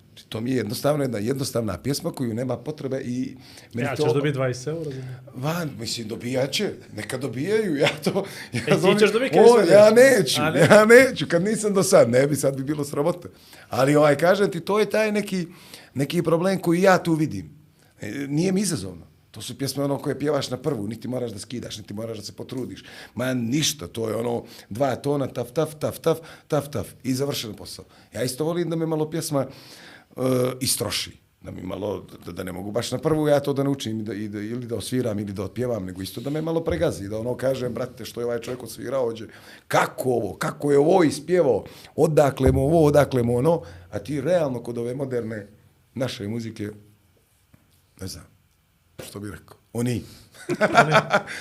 Znači, 0.06 0.28
to 0.28 0.40
mi 0.40 0.50
je 0.50 0.56
jednostavno 0.56 1.04
jedna 1.04 1.18
jednostavna 1.18 1.78
pjesma 1.78 2.12
koju 2.12 2.34
nema 2.34 2.56
potrebe 2.56 3.00
i... 3.00 3.36
meni 3.74 3.86
Ja 3.86 3.96
to- 3.96 4.02
ćeš 4.02 4.12
dobiti 4.12 4.38
20 4.38 4.68
eura. 4.68 4.90
Van, 5.34 5.70
mislim, 5.78 6.08
dobijat 6.08 6.50
će, 6.50 6.72
neka 6.92 7.18
dobijaju, 7.18 7.76
ja 7.76 7.88
to... 8.04 8.24
Ja 8.52 8.60
E, 8.62 8.64
ti 8.66 8.80
zovem- 8.80 8.98
ćeš 8.98 9.12
dobiti 9.12 9.30
kad 9.30 9.44
O, 9.44 9.48
izvedeš? 9.52 9.72
Ja 9.72 9.90
neću, 9.90 10.40
ne? 10.42 10.60
ja 10.60 10.84
neću, 10.86 11.26
kad 11.28 11.44
nisam 11.44 11.74
do 11.74 11.82
sad, 11.82 12.10
ne 12.10 12.26
bi, 12.26 12.36
sad 12.36 12.56
bi 12.56 12.64
bilo 12.64 12.84
sramota. 12.84 13.28
Ali 13.68 13.96
ovaj, 13.96 14.16
kažem 14.16 14.50
ti, 14.50 14.60
to 14.60 14.78
je 14.78 14.90
taj 14.90 15.12
neki, 15.12 15.46
neki 15.94 16.22
problem 16.22 16.58
koji 16.58 16.82
ja 16.82 16.98
tu 16.98 17.14
vidim. 17.14 17.50
E, 18.00 18.10
Nije 18.28 18.52
mi 18.52 18.60
izazovno. 18.60 19.06
To 19.30 19.42
su 19.42 19.58
pjesme 19.58 19.84
ono 19.84 19.98
koje 19.98 20.18
pjevaš 20.18 20.50
na 20.50 20.56
prvu, 20.56 20.88
niti 20.88 21.08
moraš 21.08 21.30
da 21.30 21.38
skidaš, 21.38 21.78
niti 21.78 21.94
moraš 21.94 22.18
da 22.18 22.24
se 22.24 22.32
potrudiš. 22.32 22.84
Ma 23.14 23.34
ništa, 23.34 23.86
to 23.86 24.08
je 24.08 24.16
ono 24.16 24.44
dva 24.68 24.96
tona, 24.96 25.26
taf, 25.26 25.52
taf, 25.52 25.74
taf, 25.74 25.98
taf, 25.98 26.18
taf, 26.48 26.68
taf 26.70 26.88
i 27.02 27.14
završen 27.14 27.54
posao. 27.54 27.84
Ja 28.12 28.22
isto 28.22 28.44
volim 28.44 28.70
da 28.70 28.76
me 28.76 28.86
malo 28.86 29.10
pjesma 29.10 29.46
uh, 30.16 30.24
istroši. 30.60 31.20
Da 31.40 31.50
mi 31.50 31.62
malo, 31.62 32.06
da, 32.26 32.32
da 32.32 32.42
ne 32.44 32.52
mogu 32.52 32.70
baš 32.70 32.92
na 32.92 32.98
prvu 32.98 33.28
ja 33.28 33.40
to 33.40 33.52
da 33.52 33.62
naučim 33.62 34.00
i 34.00 34.02
da, 34.02 34.14
i 34.14 34.28
da, 34.28 34.40
ili 34.40 34.66
da 34.66 34.76
osviram 34.76 35.18
ili 35.18 35.32
da 35.32 35.44
otpjevam, 35.44 35.84
nego 35.84 36.02
isto 36.02 36.20
da 36.20 36.30
me 36.30 36.42
malo 36.42 36.60
pregazi, 36.64 37.08
da 37.08 37.18
ono 37.18 37.36
kažem, 37.36 37.74
brate, 37.74 38.04
što 38.04 38.20
je 38.20 38.24
ovaj 38.24 38.40
čovjek 38.40 38.62
osvirao 38.62 39.06
ođe, 39.06 39.26
kako 39.68 40.10
ovo, 40.10 40.34
kako 40.34 40.72
je 40.72 40.78
ovo 40.78 41.04
ispjevao, 41.04 41.64
odakle 41.96 42.52
mu 42.52 42.64
ovo, 42.64 42.84
odakle 42.84 43.22
mu 43.22 43.36
ono, 43.36 43.62
a 43.90 43.98
ti 43.98 44.20
realno 44.20 44.62
kod 44.62 44.78
ove 44.78 44.94
moderne 44.94 45.46
naše 45.94 46.28
muzike, 46.28 46.68
ne 48.00 48.06
znam, 48.06 48.24
što 49.02 49.20
bi 49.20 49.30
rekao, 49.30 49.56
oni. 49.72 50.02
Oni, 50.50 50.92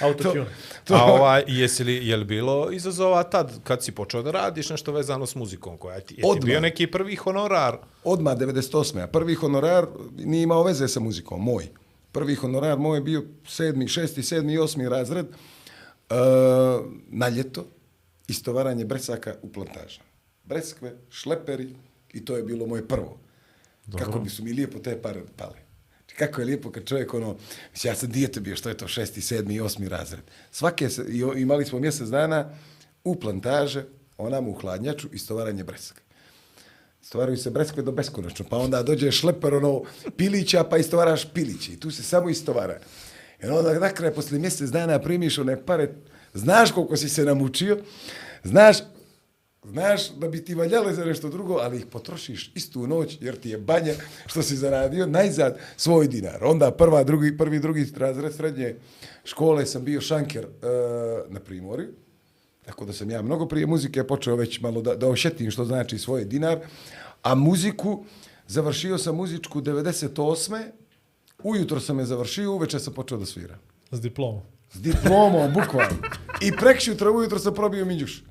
autotune. 0.01 0.45
To- 0.83 0.93
A 0.93 1.03
ovaj, 1.03 1.43
jesi 1.47 1.83
li, 1.83 2.07
je 2.07 2.17
li 2.17 2.25
bilo 2.25 2.71
izazova 2.71 3.23
tad 3.23 3.59
kad 3.63 3.83
si 3.83 3.91
počeo 3.91 4.21
da 4.23 4.31
radiš 4.31 4.69
nešto 4.69 4.91
vezano 4.91 5.25
s 5.25 5.35
muzikom? 5.35 5.77
Koja 5.77 5.99
ti, 5.99 6.13
je 6.13 6.17
ti 6.17 6.21
Odmah. 6.25 6.45
bio 6.45 6.59
neki 6.59 6.87
prvi 6.87 7.15
honorar? 7.15 7.77
Odmah 8.03 8.37
98. 8.37 9.03
A 9.03 9.07
prvi 9.07 9.35
honorar 9.35 9.87
nije 10.15 10.43
imao 10.43 10.63
veze 10.63 10.87
sa 10.87 10.99
muzikom, 10.99 11.43
moj. 11.43 11.67
Prvi 12.11 12.35
honorar 12.35 12.77
moj 12.77 12.97
je 12.97 13.01
bio 13.01 13.23
sedmi, 13.47 13.87
šesti, 13.87 14.23
sedmi 14.23 14.57
osmi 14.57 14.89
razred 14.89 15.25
uh, 15.25 16.15
na 17.07 17.29
ljeto 17.29 17.65
istovaranje 18.27 18.85
bresaka 18.85 19.35
u 19.41 19.51
plantažama. 19.51 20.05
Breskve, 20.43 20.93
šleperi 21.09 21.75
i 22.13 22.25
to 22.25 22.37
je 22.37 22.43
bilo 22.43 22.65
moje 22.65 22.87
prvo. 22.87 23.17
Dobro. 23.85 24.05
Kako 24.05 24.19
bi 24.19 24.29
su 24.29 24.43
mi 24.43 24.53
lijepo 24.53 24.79
te 24.79 25.01
pare 25.01 25.21
pale. 25.37 25.68
Kako 26.19 26.41
je 26.41 26.45
lijepo 26.45 26.71
kad 26.71 26.85
čovjek 26.85 27.13
ono, 27.13 27.37
mislim, 27.71 27.91
ja 27.91 27.95
sam 27.95 28.11
dijete 28.11 28.39
bio, 28.39 28.55
što 28.55 28.69
je 28.69 28.77
to, 28.77 28.87
šesti, 28.87 29.21
sedmi 29.21 29.53
i 29.55 29.61
osmi 29.61 29.89
razred. 29.89 30.23
Svake, 30.51 30.89
i 31.09 31.41
imali 31.41 31.65
smo 31.65 31.79
mjesec 31.79 32.07
dana 32.07 32.49
u 33.03 33.15
plantaže, 33.15 33.85
onam 34.17 34.47
u 34.47 34.53
hladnjaču, 34.53 35.07
istovaranje 35.13 35.63
breska. 35.63 36.01
Stvaraju 37.01 37.37
se 37.37 37.49
breskve 37.49 37.83
do 37.83 37.91
beskonačno, 37.91 38.45
pa 38.49 38.57
onda 38.57 38.83
dođe 38.83 39.11
šleper 39.11 39.53
ono 39.53 39.83
pilića, 40.17 40.63
pa 40.63 40.77
istovaraš 40.77 41.33
pilići. 41.33 41.73
I 41.73 41.79
tu 41.79 41.91
se 41.91 42.03
samo 42.03 42.29
istovara. 42.29 42.79
Jer 43.41 43.51
onda 43.51 43.79
na 43.79 43.89
kraju, 43.89 44.15
posle 44.15 44.39
mjesec 44.39 44.69
dana 44.69 44.99
primiš 44.99 45.37
one 45.37 45.65
pare, 45.65 45.89
znaš 46.33 46.71
koliko 46.71 46.97
si 46.97 47.09
se 47.09 47.25
namučio, 47.25 47.77
znaš, 48.43 48.77
znaš 49.63 50.09
da 50.09 50.27
bi 50.27 50.45
ti 50.45 50.55
valjale 50.55 50.93
za 50.93 51.05
nešto 51.05 51.29
drugo, 51.29 51.53
ali 51.53 51.77
ih 51.77 51.85
potrošiš 51.85 52.51
istu 52.55 52.87
noć, 52.87 53.17
jer 53.21 53.39
ti 53.39 53.49
je 53.49 53.57
banja 53.57 53.93
što 54.25 54.43
si 54.43 54.55
zaradio, 54.55 55.05
najzad 55.05 55.57
svoj 55.77 56.07
dinar. 56.07 56.43
Onda 56.43 56.71
prva, 56.71 57.03
drugi, 57.03 57.37
prvi, 57.37 57.59
drugi 57.59 57.91
razred 57.97 58.35
srednje 58.35 58.75
škole 59.23 59.65
sam 59.65 59.83
bio 59.83 60.01
šanker 60.01 60.45
uh, 60.45 60.51
na 61.33 61.39
Primorju, 61.39 61.87
tako 62.65 62.85
da 62.85 62.93
sam 62.93 63.09
ja 63.09 63.21
mnogo 63.21 63.47
prije 63.47 63.67
muzike 63.67 64.03
počeo 64.03 64.35
već 64.35 64.61
malo 64.61 64.81
da, 64.81 64.95
da 64.95 65.07
ošetim 65.07 65.51
što 65.51 65.65
znači 65.65 65.97
svoj 65.97 66.25
dinar, 66.25 66.59
a 67.21 67.35
muziku, 67.35 68.05
završio 68.47 68.97
sam 68.97 69.15
muzičku 69.15 69.61
98. 69.61 70.63
Ujutro 71.43 71.79
sam 71.79 71.99
je 71.99 72.05
završio, 72.05 72.53
uveče 72.53 72.79
sam 72.79 72.93
počeo 72.93 73.17
da 73.17 73.25
sviram. 73.25 73.59
S 73.91 74.01
diplomom. 74.01 74.41
S 74.71 74.81
diplomom, 74.81 75.53
bukvalno. 75.53 75.97
I 76.41 76.51
prekšutra 76.51 77.11
ujutro 77.11 77.39
sam 77.39 77.53
probio 77.53 77.85
Minđuš. 77.85 78.23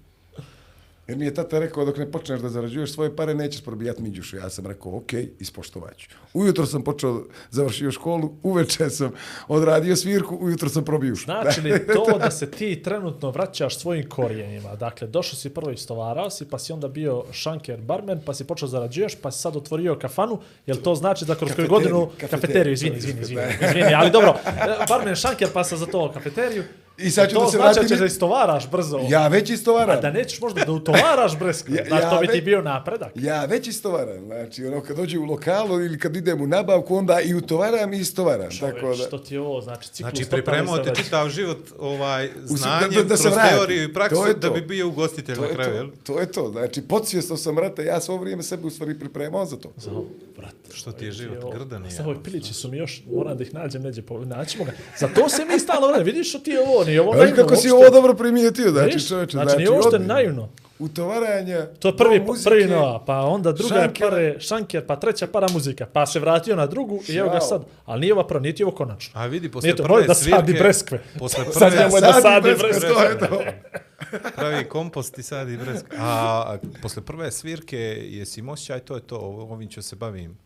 Jer 1.08 1.18
mi 1.18 1.24
je 1.24 1.34
tata 1.34 1.58
rekao, 1.58 1.84
dok 1.84 1.96
ne 1.96 2.10
počneš 2.12 2.40
da 2.40 2.48
zarađuješ 2.48 2.92
svoje 2.92 3.16
pare, 3.16 3.34
nećeš 3.34 3.64
probijati 3.64 4.02
Minđušu. 4.02 4.36
Ja 4.36 4.50
sam 4.50 4.66
rekao, 4.66 4.96
ok, 4.96 5.12
ispoštovat 5.38 5.96
ću. 5.96 6.08
Ujutro 6.34 6.66
sam 6.66 6.82
počeo, 6.84 7.24
završio 7.50 7.90
školu, 7.90 8.32
uveče 8.42 8.90
sam 8.90 9.10
odradio 9.48 9.96
svirku, 9.96 10.36
ujutro 10.40 10.68
sam 10.68 10.84
probio 10.84 11.12
ušu. 11.12 11.24
Znači 11.24 11.60
li 11.60 11.86
to 11.94 12.18
da 12.18 12.30
se 12.30 12.50
ti 12.50 12.82
trenutno 12.82 13.30
vraćaš 13.30 13.78
svojim 13.78 14.08
korijenima? 14.08 14.76
Dakle, 14.76 15.06
došao 15.06 15.36
si 15.36 15.50
prvo 15.50 15.70
istovarao 15.70 16.30
si, 16.30 16.44
pa 16.44 16.58
si 16.58 16.72
onda 16.72 16.88
bio 16.88 17.24
šanker, 17.32 17.80
barmen, 17.80 18.20
pa 18.26 18.34
si 18.34 18.44
počeo 18.44 18.68
zarađuješ, 18.68 19.14
pa 19.14 19.30
si 19.30 19.40
sad 19.40 19.56
otvorio 19.56 19.98
kafanu. 19.98 20.38
Jel 20.66 20.76
to 20.76 20.94
znači 20.94 21.24
da 21.24 21.34
kroz 21.34 21.52
koju 21.56 21.68
godinu... 21.68 22.06
kafeteriju. 22.06 22.30
Kafeteriju, 22.30 22.72
izvini, 22.72 22.96
izvini, 22.96 23.20
izvini, 23.20 23.42
izvini, 23.68 23.94
ali 23.94 24.10
dobro. 24.10 24.34
e, 24.46 24.86
Barmen, 24.88 25.14
šanker, 25.14 25.48
pa 25.52 25.64
sam 25.64 25.78
za 25.78 25.86
to 25.86 26.12
kafeteriju. 26.12 26.64
I 26.98 27.10
sad 27.10 27.28
ću 27.28 27.34
to 27.34 27.40
da 27.40 27.46
se 27.46 27.56
znači 27.56 27.66
da 27.66 27.72
vratim- 27.72 27.88
ćeš 27.88 27.98
da 27.98 28.06
istovaraš 28.06 28.70
brzo. 28.70 29.00
Ja 29.08 29.28
već 29.28 29.50
istovaram. 29.50 29.98
A 29.98 30.00
da 30.00 30.10
nećeš 30.10 30.40
možda 30.40 30.64
da 30.64 30.72
utovaraš 30.72 31.38
breskve. 31.38 31.76
Ja- 31.78 31.84
Znaš, 31.84 32.02
ja 32.02 32.10
to 32.10 32.20
bi 32.20 32.26
ti 32.26 32.32
već- 32.32 32.44
bio 32.44 32.62
napredak. 32.62 33.12
Ja 33.14 33.44
već 33.44 33.66
istovaram. 33.68 34.24
Znači, 34.26 34.64
ono, 34.64 34.80
kad 34.80 34.96
dođe 34.96 35.18
u 35.18 35.24
lokalu 35.24 35.80
ili 35.80 35.98
kad 35.98 36.16
idem 36.16 36.40
u 36.40 36.46
nabavku, 36.46 36.96
onda 36.96 37.20
i 37.20 37.34
utovaram 37.34 37.92
i 37.92 37.98
istovaram. 37.98 38.50
Tako 38.50 38.78
Čoveč, 38.80 38.98
da... 38.98 39.04
što 39.04 39.18
ti 39.18 39.34
je 39.34 39.40
ovo, 39.40 39.60
znači 39.60 39.88
ciklus 39.88 40.14
Znači, 40.14 40.30
pripremao 40.30 40.78
te 40.78 40.94
čitav 40.94 41.28
život 41.28 41.58
ovaj, 41.78 42.30
znanjem, 42.36 42.90
da- 42.92 43.02
da 43.02 43.16
se 43.16 43.22
kroz 43.22 43.34
vrati. 43.34 43.48
teoriju 43.50 43.82
i 43.84 43.92
praksu, 43.92 44.16
To 44.16 44.32
da 44.34 44.48
to. 44.48 44.54
bi 44.54 44.60
bio 44.60 44.88
ugostitelj 44.88 45.34
To 45.34 45.40
na 45.42 45.48
kraju, 45.48 45.74
jel? 45.74 45.86
to, 45.86 45.96
to 46.04 46.20
je 46.20 46.32
to. 46.32 46.50
Znači, 46.50 46.82
podsvjesno 46.82 47.36
sam, 47.36 47.58
rata, 47.58 47.82
ja 47.82 48.00
svo 48.00 48.16
vrijeme 48.16 48.42
sebe 48.42 48.66
u 48.66 48.70
stvari 48.70 48.98
pripremao 48.98 49.44
za 49.46 49.56
to. 49.56 49.72
Za 49.76 49.90
ovo, 49.90 50.06
brate. 50.36 50.54
Što 50.72 50.92
ti 50.92 51.04
je 51.04 51.12
život 51.12 51.54
grdan 51.54 51.90
Sad 51.90 52.06
ovi 52.06 52.16
pilići 52.24 52.54
su 52.54 52.68
mi 52.68 52.76
još, 52.76 53.02
moram 53.08 53.36
da 53.36 53.44
ih 53.44 53.54
nađem 53.54 53.82
neđe, 53.82 54.02
po, 54.02 54.18
naćemo 54.18 54.64
ga. 54.64 54.72
Za 54.98 55.08
to 55.08 55.28
se 55.28 55.44
mi 55.44 55.58
stalo 55.58 55.92
vidiš 55.98 56.28
što 56.28 56.38
ti 56.38 56.50
je 56.50 56.60
ovo, 56.60 56.84
nije 56.88 57.00
ovo 57.00 57.10
Ali 57.10 57.20
naivno 57.20 57.36
kako 57.36 57.56
si 57.56 57.70
ovo 57.70 57.90
dobro 57.90 58.14
primijetio, 58.14 58.70
znači, 58.70 59.08
čovječe. 59.08 59.32
Znači, 59.32 59.56
nije 59.56 59.70
uopšte 59.70 59.96
odmah. 59.96 60.08
naivno. 60.08 60.48
Utovaranja, 60.78 61.66
To 61.66 61.88
je 61.88 61.96
prvi, 61.96 62.18
do 62.18 62.24
muzike, 62.24 62.50
prvi 62.50 62.66
nova, 62.66 63.04
pa 63.04 63.20
onda 63.20 63.52
druga 63.52 63.74
je 63.74 63.80
šankera. 63.82 64.10
pare, 64.10 64.40
šanker, 64.40 64.86
pa 64.86 64.96
treća 64.96 65.26
para 65.26 65.46
muzika, 65.52 65.86
pa 65.92 66.06
se 66.06 66.20
vratio 66.20 66.56
na 66.56 66.66
drugu 66.66 67.00
i 67.08 67.16
evo 67.16 67.30
ga 67.30 67.40
sad. 67.40 67.64
Ali 67.84 68.00
nije 68.00 68.12
ova 68.12 68.26
prva, 68.26 68.40
nije 68.40 68.54
ti 68.54 68.64
ovo 68.64 68.72
konačno. 68.72 69.20
A 69.20 69.26
vidi, 69.26 69.50
posle 69.50 69.66
Nije 69.66 69.76
to, 69.76 69.82
prve 69.82 69.94
voli 69.94 70.06
da 70.06 70.14
svirke... 70.14 70.38
sadi 70.38 70.52
breskve. 70.52 70.98
Posle 71.18 71.44
Sad 71.52 71.72
prve 71.72 71.82
njemu 71.82 71.96
je 71.96 72.00
da 72.00 72.12
Sadi 72.12 72.22
sadi 72.22 72.42
breskve, 72.42 72.68
breskve. 72.68 72.88
to 72.88 73.02
je 73.02 73.18
to. 73.18 73.42
pravi 74.36 74.64
kompost 74.64 75.18
i 75.18 75.22
sadi 75.22 75.56
breskve. 75.56 75.96
A, 76.00 76.42
a 76.46 76.58
posle 76.82 77.02
prve 77.02 77.30
svirke 77.30 77.78
jesi 78.04 78.40
im 78.40 78.48
osjećaj, 78.48 78.80
to 78.80 78.94
je 78.94 79.00
to, 79.00 79.16
ovim 79.18 79.68
ću 79.68 79.82
se 79.82 79.96
bavim. 79.96 80.38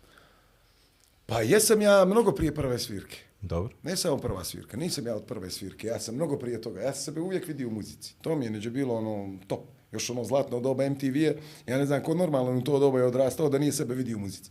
Pa 1.26 1.40
jesam 1.40 1.80
ja 1.82 2.04
mnogo 2.04 2.32
prije 2.32 2.54
prve 2.54 2.78
svirke. 2.78 3.18
Dobro. 3.42 3.74
Ne 3.82 3.96
samo 3.96 4.16
prva 4.16 4.44
svirka, 4.44 4.76
nisam 4.76 5.06
ja 5.06 5.16
od 5.16 5.24
prve 5.24 5.50
svirke, 5.50 5.86
ja 5.86 5.98
sam 5.98 6.14
mnogo 6.14 6.38
prije 6.38 6.60
toga. 6.60 6.80
Ja 6.80 6.92
sam 6.92 7.02
sebe 7.02 7.20
uvijek 7.20 7.48
vidio 7.48 7.68
u 7.68 7.70
muzici. 7.70 8.14
To 8.20 8.36
mi 8.36 8.44
je 8.44 8.50
neđe 8.50 8.70
bilo 8.70 8.94
ono 8.94 9.38
top. 9.46 9.60
Još 9.92 10.10
ono 10.10 10.24
zlatno 10.24 10.60
doba 10.60 10.88
MTV-a. 10.88 11.32
Ja 11.66 11.78
ne 11.78 11.86
znam 11.86 12.02
ko 12.02 12.14
normalno 12.14 12.58
u 12.58 12.62
to 12.62 12.78
doba 12.78 12.98
je 12.98 13.04
odrastao 13.04 13.48
da 13.48 13.58
nije 13.58 13.72
sebe 13.72 13.94
vidio 13.94 14.16
u 14.16 14.20
muzici. 14.20 14.50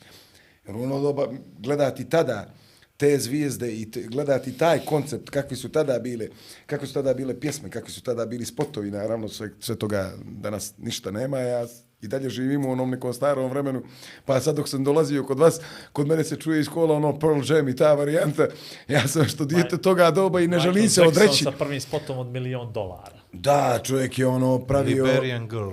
Jer 0.68 0.76
ono 0.76 1.00
doba 1.00 1.28
gledati 1.60 2.10
tada 2.10 2.54
te 2.98 3.18
zvijezde 3.20 3.76
i 3.76 3.92
te, 3.92 4.02
gledati 4.02 4.58
taj 4.58 4.80
koncept, 4.86 5.30
kakvi 5.30 5.58
su 5.58 5.70
tada 5.70 6.00
bile, 6.00 6.28
kakve 6.66 6.88
su 6.88 6.94
tada 6.94 7.14
bile 7.14 7.40
pjesme, 7.40 7.70
kakvi 7.70 7.92
su 7.92 8.04
tada 8.04 8.26
bili 8.26 8.46
spotovi, 8.46 8.92
naravno 8.92 9.28
sve, 9.28 9.50
sve 9.60 9.76
toga 9.76 10.14
danas 10.24 10.74
ništa 10.78 11.12
nema, 11.12 11.40
ja 11.40 11.68
i 12.02 12.08
dalje 12.08 12.30
živim 12.30 12.66
u 12.66 12.72
onom 12.72 12.90
nekom 12.90 13.14
starom 13.14 13.50
vremenu, 13.50 13.84
pa 14.26 14.40
sad 14.40 14.56
dok 14.56 14.70
sam 14.70 14.84
dolazio 14.84 15.24
kod 15.24 15.40
vas, 15.40 15.60
kod 15.94 16.08
mene 16.08 16.24
se 16.24 16.36
čuje 16.36 16.60
iz 16.60 16.70
kola 16.70 16.96
ono 16.96 17.20
Pearl 17.20 17.54
Jam 17.54 17.68
i 17.68 17.76
ta 17.76 17.94
varijanta, 17.94 18.48
ja 18.88 19.08
sam 19.08 19.26
što 19.26 19.46
dijete 19.46 19.78
toga 19.78 20.12
doba 20.12 20.42
i 20.42 20.48
ne 20.48 20.60
želim 20.60 20.90
se 20.90 21.02
Michael 21.02 21.08
odreći. 21.08 21.44
Jackson 21.44 21.54
sa 21.54 21.58
prvim 21.58 21.82
spotom 21.82 22.18
od 22.18 22.28
milion 22.28 22.74
dolara. 22.74 23.20
Da, 23.34 23.80
čovjek 23.84 24.20
je 24.20 24.28
ono 24.28 24.60
pravio... 24.60 25.06
Liberian 25.06 25.48
Girl. 25.50 25.72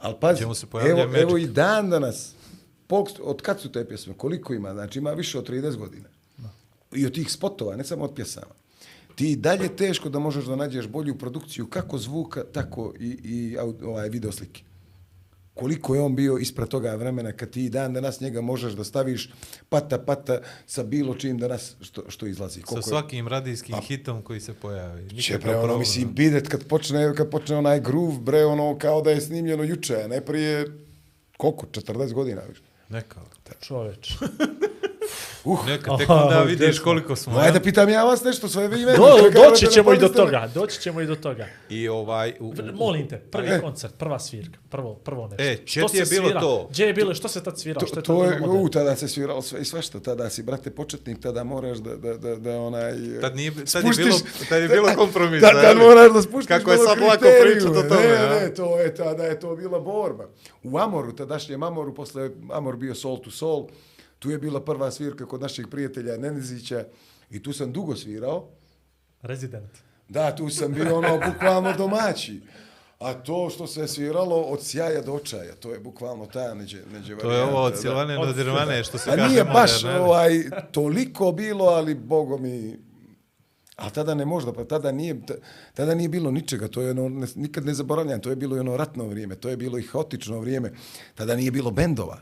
Ali 0.00 0.14
pazi, 0.20 0.42
evo, 0.42 0.54
Magic. 1.06 1.22
evo 1.22 1.38
i 1.38 1.46
dan 1.46 1.90
danas, 1.90 2.32
od 3.22 3.42
kad 3.42 3.60
su 3.60 3.72
te 3.72 3.88
pjesme, 3.88 4.14
koliko 4.14 4.54
ima, 4.54 4.72
znači 4.72 4.98
ima 4.98 5.10
više 5.10 5.38
od 5.38 5.48
30 5.48 5.76
godina. 5.76 6.08
I 6.92 7.06
od 7.06 7.14
tih 7.14 7.32
spotova, 7.32 7.76
ne 7.76 7.84
samo 7.84 8.04
od 8.04 8.14
pjesama. 8.14 8.54
Ti 9.14 9.36
dalje 9.36 9.76
teško 9.76 10.08
da 10.08 10.18
možeš 10.18 10.44
da 10.44 10.56
nađeš 10.56 10.86
bolju 10.86 11.18
produkciju, 11.18 11.66
kako 11.66 11.98
zvuka, 11.98 12.44
tako 12.52 12.92
i, 13.00 13.18
i 13.24 13.56
ovaj, 13.84 14.08
videoslike. 14.08 14.62
Koliko 15.54 15.94
je 15.94 16.00
on 16.00 16.16
bio 16.16 16.36
ispred 16.36 16.68
toga 16.68 16.94
vremena 16.94 17.32
kad 17.32 17.50
ti 17.50 17.68
dan 17.68 17.92
danas 17.92 18.20
njega 18.20 18.40
možeš 18.40 18.72
da 18.72 18.84
staviš 18.84 19.30
pata 19.68 19.98
pata 19.98 20.38
sa 20.66 20.82
bilo 20.82 21.14
čim 21.14 21.38
danas 21.38 21.76
što, 21.80 22.02
što 22.08 22.26
izlazi. 22.26 22.60
Sa 22.60 22.66
Koliko 22.66 22.78
je- 22.80 22.90
svakim 22.90 23.28
radijskim 23.28 23.76
hitom 23.78 24.22
koji 24.22 24.40
se 24.40 24.54
pojavi. 24.54 25.08
Će 25.10 25.14
Nikakav 25.32 25.40
bre, 25.52 25.60
ono, 25.60 25.78
mislim, 25.78 26.14
bidet 26.14 26.48
kad 26.48 26.64
počne, 26.64 27.14
kad 27.14 27.30
počne 27.30 27.56
onaj 27.56 27.80
groove, 27.80 28.18
bre, 28.18 28.44
ono, 28.44 28.78
kao 28.78 29.02
da 29.02 29.10
je 29.10 29.20
snimljeno 29.20 29.64
juče, 29.64 29.96
a 29.96 30.08
ne 30.08 30.20
prije, 30.20 30.66
koliko, 31.36 31.66
40 31.66 32.12
godina 32.12 32.42
više. 32.42 32.62
Neka. 32.88 33.20
Čoveč. 33.60 34.12
Uh, 35.44 35.66
Neka, 35.66 35.96
tek 35.98 36.10
onda 36.10 36.36
ovo 36.36 36.44
vidiš 36.44 36.66
desno. 36.66 36.84
koliko 36.84 37.16
smo. 37.16 37.32
ja? 37.34 37.40
ajde, 37.40 37.60
pitam 37.60 37.88
ja 37.88 38.04
vas 38.04 38.24
nešto, 38.24 38.48
sve 38.48 38.68
vi 38.68 38.76
meni. 38.76 38.98
Do, 38.98 39.30
doći 39.40 39.66
ćemo 39.66 39.92
i 39.92 39.98
do 39.98 40.08
toga, 40.08 40.50
doći 40.54 40.80
ćemo 40.80 41.00
i 41.00 41.06
do 41.06 41.16
toga. 41.16 41.46
I 41.68 41.88
ovaj... 41.88 42.32
U, 42.40 42.46
u, 42.46 42.52
Molim 42.74 43.08
te, 43.08 43.18
prvi 43.20 43.48
E. 43.48 43.60
koncert, 43.60 43.94
prva 43.94 44.18
svirka, 44.18 44.58
prvo, 44.68 44.94
prvo 44.94 45.28
nešto. 45.28 45.42
E, 45.42 45.56
Što 45.66 45.80
gdje 45.80 45.88
ti 45.88 45.96
je 45.96 46.06
se 46.06 46.14
bilo 46.14 46.26
svira? 46.26 46.40
to? 46.40 46.66
Gdje 46.70 46.86
je 46.86 46.92
bilo, 46.92 47.14
što 47.14 47.28
se 47.28 47.42
tad 47.42 47.60
sviralo? 47.60 47.86
Što 47.86 47.94
To, 47.94 48.24
je 48.24 48.30
to 48.30 48.32
tad 48.32 48.42
je, 48.44 48.48
u, 48.50 48.68
tada 48.68 48.96
se 48.96 49.08
sviralo 49.08 49.42
sve 49.42 49.60
i 49.60 49.64
svašta, 49.64 50.00
tada 50.00 50.30
si, 50.30 50.42
brate, 50.42 50.70
početnik, 50.72 51.20
tada 51.20 51.44
moraš 51.44 51.78
da, 51.78 51.96
da, 51.96 52.14
da, 52.14 52.36
da 52.36 52.50
onaj... 52.52 52.92
Tad 53.20 53.36
nije, 53.36 53.50
tad 53.52 53.60
je 53.60 53.66
spuštiš- 53.66 54.04
bilo, 54.04 54.18
tad 54.48 54.62
je 54.62 54.68
bilo 54.68 54.88
kompromisa. 54.96 55.46
Da, 55.46 55.62
tad 55.62 55.76
jel? 55.76 55.86
moraš 55.86 56.12
da 56.12 56.22
spuštiš 56.22 56.48
Kako 56.48 56.72
je 56.72 56.78
sad 56.78 56.98
lako 57.00 57.24
pričati 57.42 57.66
o 57.68 57.82
tome, 57.82 58.00
Ne, 58.00 58.40
ne, 58.40 58.54
to 58.54 58.78
je, 58.78 58.94
tada 58.94 59.24
je 59.24 59.40
to 59.40 59.56
bila 59.56 59.80
borba. 59.80 60.28
U 60.62 60.78
Amoru, 60.78 61.12
tadašnjem 61.12 61.62
Amoru, 61.62 61.94
posle 61.94 62.30
Amor 62.52 62.76
bio 62.76 62.94
Soul 62.94 63.18
to 63.18 63.30
Soul, 63.30 63.66
tu 64.22 64.30
je 64.30 64.38
bila 64.38 64.60
prva 64.60 64.90
svirka 64.90 65.26
kod 65.26 65.40
naših 65.40 65.66
prijatelja 65.66 66.16
Nenezića 66.16 66.84
i 67.30 67.42
tu 67.42 67.52
sam 67.52 67.72
dugo 67.72 67.96
svirao. 67.96 68.48
Resident. 69.22 69.70
Da, 70.08 70.36
tu 70.36 70.48
sam 70.48 70.72
bio 70.72 70.98
ono 70.98 71.20
bukvalno 71.32 71.72
domaći. 71.72 72.40
A 72.98 73.14
to 73.14 73.50
što 73.50 73.66
se 73.66 73.88
sviralo 73.88 74.36
od 74.36 74.62
sjaja 74.62 75.02
do 75.02 75.12
očaja, 75.12 75.54
to 75.54 75.72
je 75.72 75.78
bukvalno 75.78 76.26
ta 76.26 76.54
neđe, 76.54 76.82
neđe 76.92 77.16
To 77.16 77.32
je 77.32 77.42
ovo 77.42 77.62
od. 77.62 77.78
Silvane 77.78 78.16
do 78.16 78.32
Dirvane, 78.32 78.84
što 78.84 78.98
se 78.98 79.10
A 79.10 79.16
kaže 79.16 79.28
nije 79.28 79.44
baš 79.44 79.82
moderno, 79.82 80.00
jel? 80.00 80.10
ovaj, 80.10 80.42
toliko 80.72 81.32
bilo, 81.32 81.64
ali 81.64 81.94
bogo 81.94 82.38
mi... 82.38 82.78
A 83.76 83.90
tada 83.90 84.14
ne 84.14 84.24
možda, 84.24 84.52
pa 84.52 84.64
tada 84.64 84.92
nije, 84.92 85.20
tada 85.74 85.94
nije 85.94 86.08
bilo 86.08 86.30
ničega, 86.30 86.68
to 86.68 86.82
je 86.82 86.90
ono, 86.90 87.08
ne, 87.08 87.26
nikad 87.34 87.66
ne 87.66 87.74
zaboravljam, 87.74 88.20
to 88.20 88.30
je 88.30 88.36
bilo 88.36 88.56
i 88.56 88.60
ono 88.60 88.76
ratno 88.76 89.06
vrijeme, 89.06 89.34
to 89.34 89.48
je 89.48 89.56
bilo 89.56 89.78
i 89.78 89.82
haotično 89.82 90.40
vrijeme, 90.40 90.72
tada 91.14 91.36
nije 91.36 91.50
bilo 91.50 91.70
bendova, 91.70 92.18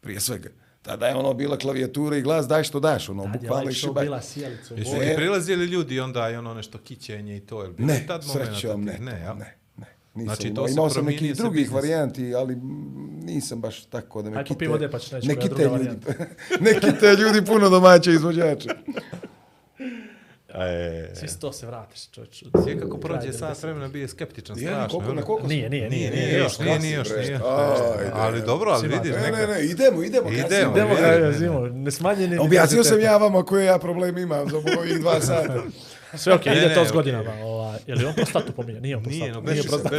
prije 0.00 0.20
svega. 0.20 0.48
Tada 0.82 1.06
je 1.06 1.14
ono 1.14 1.34
bila 1.34 1.56
klavijatura 1.56 2.16
i 2.16 2.22
glas, 2.22 2.46
daj 2.46 2.64
što 2.64 2.80
daš, 2.80 3.08
ono, 3.08 3.22
Tad 3.22 3.34
je 3.34 3.40
bukvalno 3.40 3.70
i 3.70 3.74
šibaj. 3.74 4.04
bila 4.04 4.22
sjelica 4.22 4.74
u 4.74 4.78
Jesu 4.78 4.90
ti 4.92 5.12
prilazili 5.16 5.64
ljudi 5.64 6.00
onda 6.00 6.30
i 6.30 6.36
ono 6.36 6.54
nešto 6.54 6.78
kićenje 6.78 7.36
i 7.36 7.40
to? 7.40 7.66
Bilo 7.68 7.86
Ne, 7.86 8.04
tad 8.06 8.24
srećom 8.24 8.84
ne, 8.84 8.92
ne, 8.92 8.98
Ne, 9.02 9.20
jel? 9.20 9.36
ne, 9.36 9.56
ne. 9.76 9.86
Nisam 10.14 10.26
Znači, 10.26 10.54
to 10.54 10.68
imao 10.68 10.90
sam 10.90 11.04
nekih 11.04 11.36
drugih 11.36 11.72
varijanti, 11.72 12.34
ali 12.34 12.56
nisam 13.22 13.60
baš 13.60 13.84
tako 13.84 14.22
da 14.22 14.30
me 14.30 14.36
Aj, 14.38 14.44
kite. 14.44 14.68
vode, 14.68 14.90
pa 14.90 14.98
ću 14.98 15.14
naći 15.14 15.28
ne 15.28 15.34
koja 15.34 15.42
kite 15.42 15.62
druga 15.62 15.76
ljudi, 15.78 16.06
ne 16.60 16.74
kite 16.74 17.12
ljudi 17.12 17.46
puno 17.46 17.68
domaće 17.68 18.12
izvođače. 18.12 18.68
E, 20.54 21.08
Svi 21.14 21.28
to 21.40 21.52
se 21.52 21.66
vratiš, 21.66 22.08
čovječ. 22.08 22.44
Svi 22.64 22.80
kako 22.80 22.98
prođe 22.98 23.32
sat 23.32 23.62
vremena 23.62 23.88
bio 23.88 24.02
je 24.02 24.08
skeptičan, 24.08 24.58
Je, 24.58 24.66
strašno. 24.66 24.88
koliko, 24.88 25.08
jel? 25.08 25.16
na 25.16 25.22
koliko 25.22 25.46
Nije, 25.46 25.70
nije, 25.70 25.90
Nije, 25.90 26.10
nije. 26.10 26.26
nije 26.26 26.38
još, 26.38 26.58
nije, 26.58 26.78
nije 26.78 26.96
još, 26.96 27.08
nije. 27.10 27.34
ajde. 27.34 28.10
Ali 28.12 28.42
dobro, 28.42 28.70
ali 28.70 28.88
vidiš 28.88 29.12
Ne, 29.12 29.20
neka. 29.20 29.36
ne, 29.36 29.46
ne, 29.46 29.64
idemo, 29.64 30.02
idemo. 30.02 30.28
Idemo, 30.30 30.42
kasnije. 30.42 30.60
Idemo 30.60 30.94
Ne, 30.94 31.00
ga, 31.00 31.06
ne, 31.06 31.18
ne, 31.18 31.26
ne. 31.26 31.32
zimo, 31.32 31.60
nesmanjeni 31.60 32.38
Objasnio 32.38 32.84
sam 32.84 33.00
ja 33.00 33.16
vama 33.16 33.42
koje 33.44 33.64
ja 33.64 33.78
problem 33.78 34.18
imam 34.18 34.48
za 34.50 34.56
ovih 34.78 35.00
dva 35.00 35.20
sata. 35.20 35.62
Sve 36.16 36.34
okej, 36.34 36.52
Ne, 36.52 36.58
ide 36.58 36.68
ne, 36.68 36.74
to 36.74 36.84
s 36.84 36.92
godinama. 36.92 37.32
Ovaj, 37.42 37.78
je 37.86 37.94
li 37.94 38.04
on 38.04 38.14
prostatu 38.14 38.52
pominja? 38.52 38.80
Nije 38.80 38.96
on 38.96 39.02
Nije, 39.02 39.32
no, 39.32 39.42
prostatu. 39.42 39.54
Nije 39.54 39.56
beži 39.56 39.62
se, 39.62 39.68
prostatu. 39.68 39.96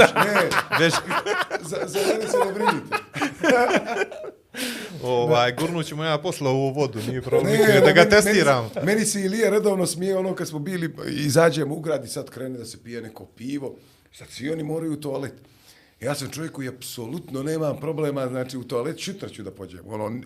Ne, 0.79 0.89
za 1.87 1.99
mene 2.07 2.27
se 2.27 2.37
ne 2.45 2.53
brinite. 2.53 2.95
Ovaj, 5.03 5.55
gurnut 5.55 5.85
ćemo 5.85 6.03
ja 6.03 6.17
posle 6.17 6.49
ovu 6.49 6.73
vodu, 6.73 6.99
nije 7.07 7.21
problem. 7.21 7.53
Ne, 7.53 7.81
da 7.81 7.91
ga 7.91 8.09
testiram. 8.09 8.69
Meni, 8.75 8.85
meni 8.85 9.05
se 9.05 9.21
Ilija 9.21 9.49
redovno 9.49 9.85
smije 9.85 10.17
ono 10.17 10.35
kad 10.35 10.47
smo 10.47 10.59
bili, 10.59 10.95
izađemo 11.07 11.75
u 11.75 11.79
grad 11.79 12.05
i 12.05 12.07
sad 12.07 12.29
krene 12.29 12.57
da 12.57 12.65
se 12.65 12.83
pije 12.83 13.01
neko 13.01 13.25
pivo. 13.25 13.75
Sad 14.13 14.27
svi 14.29 14.49
oni 14.49 14.63
moraju 14.63 14.93
u 14.93 15.01
toalet. 15.01 15.33
Ja 16.01 16.15
sam 16.15 16.29
čovjek 16.29 16.51
koji 16.51 16.67
apsolutno 16.67 17.43
nemam 17.43 17.77
problema, 17.79 18.27
znači 18.27 18.57
u 18.57 18.63
toalet 18.63 18.99
šutra 18.99 19.29
ću 19.29 19.43
da 19.43 19.51
pođem. 19.51 19.79
Ono, 19.87 20.21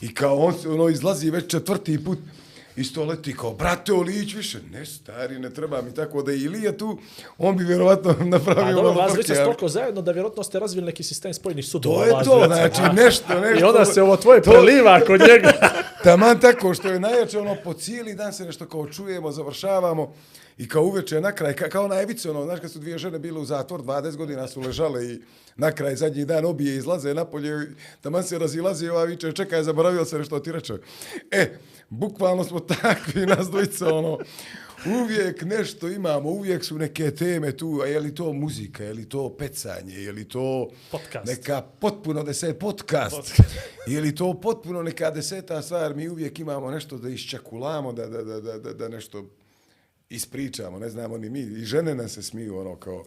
I 0.00 0.14
kao 0.14 0.36
on 0.36 0.54
ono, 0.66 0.88
izlazi 0.88 1.30
već 1.30 1.50
četvrti 1.50 2.04
put 2.04 2.18
iz 2.76 2.94
toaleta 2.94 3.30
i 3.30 3.32
kao, 3.32 3.52
brate, 3.54 3.92
Olić 3.92 4.34
više. 4.34 4.58
Ne, 4.72 4.86
stari, 4.86 5.38
ne 5.38 5.50
treba 5.50 5.82
mi 5.82 5.94
tako 5.94 6.22
da 6.22 6.32
je 6.32 6.38
Ilija 6.38 6.76
tu, 6.76 6.98
on 7.38 7.56
bi 7.56 7.64
vjerovatno 7.64 8.14
napravio 8.24 8.64
A 8.64 8.72
dobro, 8.72 8.82
malo 8.82 8.94
vas 8.94 9.12
dvojica 9.12 9.34
ste 9.34 9.42
ali- 9.42 9.44
toliko 9.46 9.68
zajedno 9.68 10.02
da 10.02 10.12
vjerojatno 10.12 10.42
ste 10.42 10.58
razvili 10.58 10.86
neki 10.86 11.02
sistem 11.02 11.34
spojenih 11.34 11.64
sudova. 11.66 11.96
To 11.98 12.04
je 12.04 12.24
to, 12.24 12.24
dvojica. 12.24 12.46
znači 12.54 12.94
nešto, 12.96 13.40
nešto. 13.46 13.60
I 13.60 13.68
onda 13.68 13.84
se 13.84 14.02
ovo 14.02 14.16
tvoje 14.16 14.42
preliva 14.42 15.00
kod 15.00 15.20
njega. 15.20 15.52
Taman 16.04 16.40
tako 16.40 16.74
što 16.74 16.88
je 16.88 17.00
najjače, 17.00 17.38
ono, 17.38 17.56
po 17.64 17.72
cijeli 17.72 18.14
dan 18.14 18.32
se 18.32 18.44
nešto 18.44 18.66
kao 18.68 18.86
čujemo, 18.86 19.32
završavamo 19.32 20.14
i 20.58 20.68
kao 20.68 20.82
uveče 20.82 21.20
na 21.20 21.32
kraj, 21.32 21.52
ka, 21.56 21.68
kao 21.68 21.88
na 21.88 22.00
Evici, 22.00 22.28
ono, 22.28 22.44
znaš 22.44 22.60
kad 22.60 22.70
su 22.72 22.78
dvije 22.78 22.98
žene 22.98 23.18
bile 23.18 23.40
u 23.40 23.44
zatvor, 23.44 23.80
20 23.82 24.16
godina 24.16 24.48
su 24.48 24.60
ležale 24.60 25.04
i 25.06 25.18
na 25.56 25.72
kraj 25.72 25.96
zadnji 25.96 26.24
dan 26.24 26.44
obije 26.44 26.76
izlaze 26.76 27.14
napolje, 27.14 27.74
taman 28.00 28.22
se 28.22 28.38
razilazi 28.38 28.86
i 28.86 28.88
ova 28.88 29.04
viče, 29.04 29.32
čekaj, 29.32 29.62
zaboravio 29.62 30.04
se 30.04 30.18
nešto 30.18 30.38
ti 30.38 30.52
reče. 30.52 30.74
E, 31.30 31.58
bukvalno 31.90 32.44
smo 32.44 32.60
takvi, 32.60 33.26
nas 33.36 33.50
dvojica, 33.50 33.94
ono, 33.94 34.18
uvijek 34.86 35.42
nešto 35.42 35.88
imamo, 35.88 36.30
uvijek 36.30 36.64
su 36.64 36.78
neke 36.78 37.10
teme 37.10 37.56
tu, 37.56 37.80
a 37.84 37.86
je 37.86 38.00
li 38.00 38.14
to 38.14 38.32
muzika, 38.32 38.84
je 38.84 38.92
li 38.92 39.08
to 39.08 39.36
pecanje, 39.36 39.94
je 39.94 40.12
li 40.12 40.28
to 40.28 40.70
Podcast. 40.90 41.26
neka 41.26 41.62
potpuno 41.80 42.22
deset 42.22 42.58
podcast, 42.58 43.40
je 43.92 44.00
li 44.00 44.14
to 44.14 44.40
potpuno 44.40 44.82
neka 44.82 45.10
deseta 45.10 45.62
stvar, 45.62 45.94
mi 45.94 46.08
uvijek 46.08 46.38
imamo 46.38 46.70
nešto 46.70 46.98
da 46.98 47.08
iščakulamo, 47.08 47.92
da, 47.92 48.06
da, 48.06 48.22
da, 48.22 48.40
da, 48.40 48.58
da, 48.58 48.72
da 48.72 48.88
nešto 48.88 49.30
ispričamo, 50.10 50.78
ne 50.78 50.88
znamo 50.88 51.18
ni 51.18 51.30
mi, 51.30 51.40
i 51.40 51.64
žene 51.64 51.94
nam 51.94 52.08
se 52.08 52.22
smiju, 52.22 52.58
ono 52.58 52.76
kao, 52.76 53.04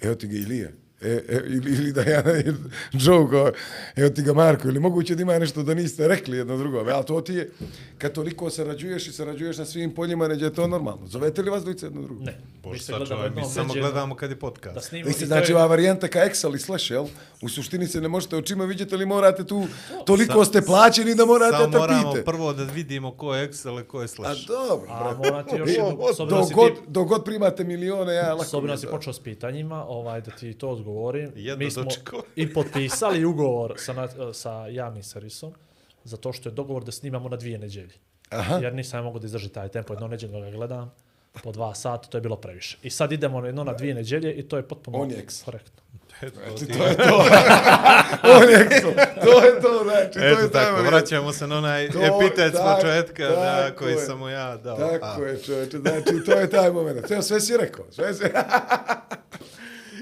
evo 0.00 0.14
ti 0.14 0.28
ga 0.28 0.36
Ilija, 0.36 0.70
e, 1.00 1.08
e, 1.28 1.42
ili, 1.46 1.72
ili 1.72 1.92
da 1.92 2.02
ja, 2.02 2.22
kao, 3.30 3.50
evo 3.96 4.08
ti 4.10 4.22
ga 4.22 4.32
Marko, 4.32 4.68
ili 4.68 4.80
moguće 4.80 5.14
da 5.14 5.22
ima 5.22 5.38
nešto 5.38 5.62
da 5.62 5.74
niste 5.74 6.08
rekli 6.08 6.36
jedno 6.36 6.56
drugome, 6.56 6.92
ali 6.92 7.04
to 7.06 7.20
ti 7.20 7.32
je, 7.34 7.50
kad 7.98 8.12
toliko 8.12 8.50
sarađuješ 8.50 9.06
i 9.08 9.12
sarađuješ 9.12 9.58
na 9.58 9.64
svim 9.64 9.94
poljima, 9.94 10.28
neđe 10.28 10.44
je 10.44 10.54
to 10.54 10.66
normalno. 10.66 11.06
Zovete 11.06 11.42
li 11.42 11.50
vas 11.50 11.62
dvojice 11.62 11.86
jedno 11.86 12.02
drugo? 12.02 12.24
Ne, 12.24 12.38
mi 12.64 12.78
se 12.78 12.84
sad 12.84 12.98
gledamo 12.98 13.34
mi 13.36 13.44
samo 13.44 13.74
gledamo 13.74 14.14
kad 14.14 14.30
je 14.30 14.36
podcast. 14.36 14.74
Da 14.74 14.80
snimamo. 14.80 15.12
To 15.12 15.26
znači, 15.26 15.52
je- 15.52 15.56
ova 15.56 15.66
varijanta 15.66 16.08
ka 16.08 16.18
Excel 16.18 16.54
i 16.54 16.58
Slash, 16.58 16.90
jel? 16.90 17.06
U 17.42 17.48
suštini 17.48 17.86
se 17.86 18.00
ne 18.00 18.08
možete 18.08 18.36
očima 18.36 18.64
vidjeti, 18.64 18.94
ali 18.94 19.06
morate 19.06 19.44
tu, 19.44 19.66
toliko 20.06 20.44
ste 20.44 20.62
plaćeni 20.62 21.14
da 21.14 21.24
morate 21.24 21.56
Samo 21.56 21.66
da 21.66 21.78
moramo 21.78 22.12
pite. 22.12 22.24
prvo 22.24 22.52
da 22.52 22.64
vidimo 22.64 23.10
ko 23.10 23.34
je 23.34 23.50
Excel 23.50 23.80
i 23.80 23.84
ko 23.84 24.00
je 24.00 24.04
A 24.04 24.08
Slash. 24.08 24.46
dobro, 24.48 24.86
A 24.90 25.14
morate 25.16 25.56
još, 25.56 25.70
s 26.16 26.20
obzirom 26.20 26.28
da 26.28 26.36
Dok 26.36 26.48
si 26.48 26.54
god, 26.54 26.74
ti, 26.74 26.80
dok 26.88 27.08
god 27.08 27.24
primate 27.24 27.64
milione, 27.64 28.14
ja 28.14 28.32
lako... 28.32 28.44
s 28.44 28.54
obzirom 28.54 28.66
da 28.66 28.72
mi 28.72 28.78
si 28.78 28.86
je 28.86 28.90
počeo 28.90 29.12
s 29.12 29.18
pitanjima, 29.20 29.84
ovaj, 29.88 30.20
da 30.20 30.30
ti 30.30 30.54
to 30.54 30.74
odgovorim, 30.88 31.32
Jedno 31.36 31.64
mi 31.64 31.70
smo 31.70 31.82
dočekao. 31.84 32.22
i 32.36 32.52
potpisali 32.52 33.24
ugovor 33.24 33.74
sa, 33.76 33.92
na- 33.92 34.08
sa 34.32 34.66
javnim 34.66 35.02
servisom, 35.02 35.52
zato 36.04 36.32
što 36.32 36.48
je 36.48 36.52
dogovor 36.52 36.84
da 36.84 36.92
snimamo 36.92 37.28
na 37.28 37.36
dvije 37.36 37.58
neđelje. 37.58 37.94
Aha. 38.30 38.56
Jer 38.56 38.74
nisam 38.74 39.04
mogu 39.04 39.18
da 39.18 39.26
izdrži 39.26 39.48
taj 39.48 39.68
tempo, 39.68 39.92
jedno 39.92 40.08
neđelje 40.08 40.40
ga 40.40 40.50
gledam, 40.50 40.92
po 41.34 41.52
dva 41.52 41.74
sata, 41.74 42.08
to 42.08 42.16
je 42.16 42.22
bilo 42.22 42.36
previše. 42.36 42.78
I 42.82 42.90
sad 42.90 43.12
idemo 43.12 43.40
na 43.40 43.46
jedno 43.46 43.64
na 43.64 43.72
dvije 43.72 43.94
neđelje 43.94 44.32
i 44.34 44.42
to 44.42 44.56
je 44.56 44.62
potpuno 44.64 44.98
On 44.98 45.10
je 45.10 45.18
eks. 45.18 45.42
korektno. 45.42 45.82
Eto, 46.22 46.40
to 46.68 46.86
je 46.86 46.96
to. 46.96 47.16
On 48.34 48.50
je 48.50 48.58
Excel. 48.60 48.94
To 49.24 49.44
je 49.44 49.60
to, 49.60 49.80
znači, 49.84 50.12
to 50.12 50.18
Eto 50.22 50.40
je 50.40 50.50
ta 50.50 50.64
tako, 50.64 50.82
vraćamo 50.82 51.32
se 51.32 51.46
na 51.46 51.58
onaj 51.58 51.90
To- 51.90 51.98
epitet 52.00 52.52
s 52.52 52.56
tak- 52.56 52.76
početka 52.76 53.24
da, 53.24 53.70
koji 53.72 53.92
je. 53.92 53.98
sam 53.98 54.18
mu 54.18 54.28
ja 54.28 54.56
dao. 54.56 54.76
Tako 54.78 55.22
A. 55.22 55.24
je, 55.24 55.38
čovječe, 55.38 55.78
znači, 55.78 56.24
to 56.26 56.32
je 56.32 56.50
taj 56.50 56.70
moment. 56.70 57.06
Sve, 57.06 57.22
sve 57.22 57.40
si 57.40 57.56
rekao, 57.56 57.84
sve 57.90 58.14
si... 58.14 58.22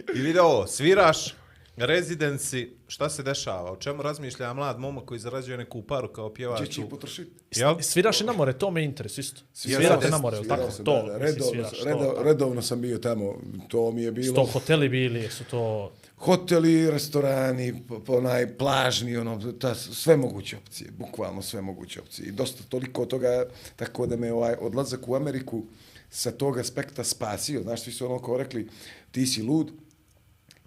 I 0.09 0.21
vidi 0.21 0.39
ovo, 0.39 0.67
sviraš, 0.67 1.35
rezidenci, 1.77 2.71
šta 2.89 3.11
se 3.11 3.23
dešava? 3.23 3.73
O 3.73 3.77
čemu 3.77 4.03
razmišlja 4.03 4.53
mlad 4.53 4.79
momak 4.79 5.05
koji 5.05 5.21
zarađuje 5.21 5.59
neku 5.59 5.83
paru 5.83 6.09
kao 6.09 6.35
pjevač? 6.35 6.69
Će 6.69 6.81
u- 6.81 6.89
potrošiti? 6.89 7.31
Jel? 7.51 7.77
Sviraš 7.81 8.21
i 8.21 8.25
na 8.25 8.33
more, 8.33 8.53
to 8.53 8.71
me 8.71 8.85
interesuje 8.85 9.23
isto. 9.23 9.41
Svirao 9.53 9.81
Svirate 9.81 10.03
sam, 10.03 10.11
na 10.11 10.19
more, 10.19 10.37
jel 10.37 10.43
svirao 10.45 10.59
tako? 10.59 10.71
sam, 10.71 10.85
To, 10.85 11.07
da, 11.07 11.19
redovno, 11.19 11.51
sviraš, 11.53 11.79
to. 11.79 11.85
redo, 11.85 12.15
redovno 12.23 12.63
sam 12.63 12.81
bio 12.81 12.99
tamo, 12.99 13.35
to 13.69 13.91
mi 13.93 14.03
je 14.03 14.13
bilo... 14.13 14.35
to 14.35 14.45
hoteli 14.45 14.89
bili, 14.89 15.29
su 15.31 15.45
to... 15.45 15.93
hoteli, 16.17 16.91
restorani, 16.91 17.75
onaj 18.09 18.57
plažni, 18.57 19.17
ono, 19.17 19.53
ta, 19.53 19.75
sve 19.75 20.17
moguće 20.17 20.57
opcije, 20.57 20.91
bukvalno 20.91 21.43
sve 21.43 21.61
moguće 21.61 22.01
opcije. 22.01 22.29
I 22.29 22.33
dosta 22.33 22.63
toliko 22.69 23.07
toga, 23.07 23.45
tako 23.77 24.07
da 24.07 24.17
me 24.17 24.33
ovaj 24.33 24.55
odlazak 24.61 25.09
u 25.09 25.15
Ameriku 25.17 25.65
sa 26.11 26.31
tog 26.31 26.59
aspekta 26.59 27.05
spasio. 27.05 27.63
Znaš, 27.63 27.83
svi 27.83 27.93
su 27.93 28.07
ono 28.07 28.19
kao 28.23 28.37
rekli, 28.37 28.69
ti 29.11 29.27
si 29.27 29.43
lud, 29.43 29.71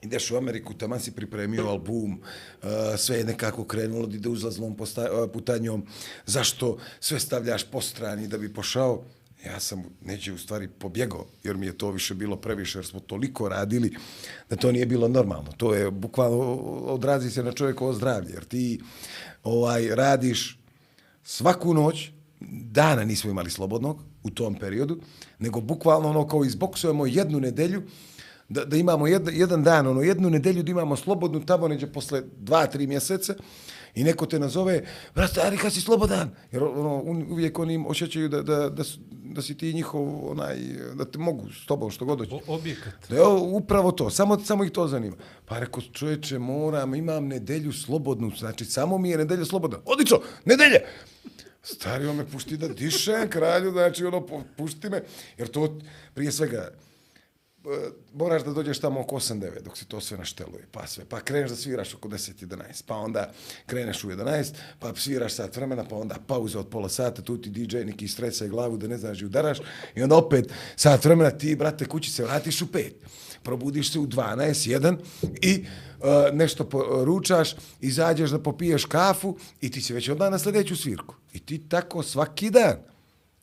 ideš 0.01 0.31
u 0.31 0.37
Ameriku, 0.37 0.73
tamo 0.73 0.99
si 0.99 1.11
pripremio 1.11 1.67
album, 1.67 2.21
eh, 2.63 2.97
sve 2.97 3.17
je 3.17 3.23
nekako 3.23 3.63
krenulo 3.63 4.07
da 4.07 4.15
ide 4.15 4.29
uzlaznom 4.29 4.75
eh, 4.97 5.31
putanjom, 5.33 5.85
zašto 6.25 6.77
sve 6.99 7.19
stavljaš 7.19 7.63
po 7.63 7.81
strani 7.81 8.27
da 8.27 8.37
bi 8.37 8.53
pošao? 8.53 9.03
Ja 9.45 9.59
sam 9.59 9.83
neđe 10.01 10.33
u 10.33 10.37
stvari 10.37 10.67
pobjegao, 10.67 11.25
jer 11.43 11.57
mi 11.57 11.65
je 11.65 11.77
to 11.77 11.91
više 11.91 12.15
bilo 12.15 12.35
previše, 12.35 12.77
jer 12.77 12.85
smo 12.85 12.99
toliko 12.99 13.49
radili 13.49 13.95
da 14.49 14.55
to 14.55 14.71
nije 14.71 14.85
bilo 14.85 15.07
normalno. 15.07 15.51
To 15.57 15.73
je 15.73 15.91
bukvalno 15.91 16.53
odrazi 16.93 17.31
se 17.31 17.43
na 17.43 17.51
čovjekovo 17.51 17.93
zdravlje, 17.93 18.33
jer 18.33 18.45
ti 18.45 18.81
ovaj 19.43 19.95
radiš 19.95 20.59
svaku 21.23 21.73
noć, 21.73 22.09
dana 22.71 23.03
nismo 23.03 23.31
imali 23.31 23.49
slobodnog 23.49 24.03
u 24.23 24.29
tom 24.29 24.55
periodu, 24.55 24.99
nego 25.39 25.61
bukvalno 25.61 26.09
ono 26.09 26.27
kao 26.27 26.45
izboksujemo 26.45 27.05
jednu 27.05 27.39
nedelju, 27.39 27.83
da, 28.49 28.65
da 28.65 28.77
imamo 28.77 29.07
jedan, 29.07 29.33
jedan 29.35 29.63
dan, 29.63 29.87
ono 29.87 30.01
jednu 30.01 30.29
nedelju 30.29 30.63
da 30.63 30.71
imamo 30.71 30.95
slobodnu 30.95 31.45
tamo 31.45 31.67
neđe 31.67 31.87
posle 31.87 32.21
dva, 32.37 32.67
tri 32.67 32.87
mjeseca 32.87 33.35
i 33.95 34.03
neko 34.03 34.25
te 34.25 34.39
nazove, 34.39 34.83
brate, 35.15 35.41
Ari, 35.41 35.57
kad 35.57 35.73
si 35.73 35.81
slobodan? 35.81 36.29
Jer 36.51 36.63
ono, 36.63 37.01
un- 37.03 37.27
uvijek 37.31 37.59
oni 37.59 37.85
osjećaju 37.87 38.29
da, 38.29 38.41
da, 38.41 38.69
da, 38.69 38.83
da 39.11 39.41
si 39.41 39.57
ti 39.57 39.73
njihov, 39.73 40.31
onaj, 40.31 40.55
da 40.95 41.05
te 41.05 41.19
mogu 41.19 41.49
s 41.53 41.65
tobom 41.65 41.91
što 41.91 42.05
god. 42.05 42.21
O- 42.21 42.41
objekat. 42.47 42.93
Da 43.09 43.15
je 43.15 43.25
upravo 43.27 43.91
to, 43.91 44.09
samo, 44.09 44.39
samo 44.39 44.63
ih 44.63 44.71
to 44.71 44.87
zanima. 44.87 45.15
Pa 45.45 45.59
rekao, 45.59 45.81
čovječe, 45.83 46.39
moram, 46.39 46.95
imam 46.95 47.27
nedelju 47.27 47.73
slobodnu, 47.73 48.31
znači 48.37 48.65
samo 48.65 48.97
mi 48.97 49.09
je 49.09 49.17
nedelja 49.17 49.45
slobodna. 49.45 49.77
Odlično, 49.85 50.19
nedelje! 50.45 50.79
Stari, 51.63 52.07
on 52.07 52.15
me 52.15 52.25
pušti 52.25 52.57
da 52.57 52.67
dišem, 52.67 53.29
kralju, 53.29 53.71
znači 53.71 54.05
ono, 54.05 54.17
pu- 54.19 54.43
pušti 54.57 54.89
me, 54.89 55.03
jer 55.37 55.47
to 55.47 55.79
prije 56.13 56.31
svega, 56.31 56.69
E, 57.67 57.89
moraš 58.13 58.43
da 58.43 58.53
dođeš 58.53 58.79
tamo 58.79 58.99
oko 58.99 59.15
8-9 59.15 59.61
dok 59.63 59.77
se 59.77 59.85
to 59.85 60.01
sve 60.01 60.17
našteluje, 60.17 60.67
pa 60.71 60.87
sve, 60.87 61.05
pa 61.09 61.19
kreneš 61.19 61.49
da 61.49 61.55
sviraš 61.55 61.93
oko 61.93 62.09
10-11, 62.09 62.83
pa 62.85 62.95
onda 62.95 63.31
kreneš 63.65 64.03
u 64.03 64.07
11, 64.07 64.53
pa 64.79 64.95
sviraš 64.95 65.33
sat 65.33 65.55
vremena, 65.55 65.83
pa 65.83 65.95
onda 65.95 66.15
pauza 66.27 66.59
od 66.59 66.67
pola 66.67 66.89
sata, 66.89 67.21
tu 67.21 67.37
ti 67.37 67.49
DJ 67.49 67.77
neki 67.77 68.07
stresa 68.07 68.45
i 68.45 68.49
glavu 68.49 68.77
da 68.77 68.87
ne 68.87 68.97
znaš 68.97 69.21
i 69.21 69.25
udaraš, 69.25 69.57
i 69.95 70.03
onda 70.03 70.15
opet 70.15 70.53
sat 70.75 71.05
vremena 71.05 71.31
ti, 71.31 71.55
brate, 71.55 71.85
kući 71.85 72.11
se 72.11 72.23
vratiš 72.23 72.61
u 72.61 72.65
5, 72.65 72.91
probudiš 73.43 73.91
se 73.91 73.99
u 73.99 74.07
12, 74.07 74.79
1 74.79 74.97
i 75.41 75.65
uh, 75.99 76.05
nešto 76.33 76.69
poručaš, 76.69 77.55
izađeš 77.81 78.29
da 78.29 78.39
popiješ 78.39 78.85
kafu 78.85 79.37
i 79.61 79.71
ti 79.71 79.81
si 79.81 79.93
već 79.93 80.09
odmah 80.09 80.31
na 80.31 80.39
sljedeću 80.39 80.75
svirku. 80.75 81.15
I 81.33 81.39
ti 81.39 81.69
tako 81.69 82.03
svaki 82.03 82.49
dan. 82.49 82.77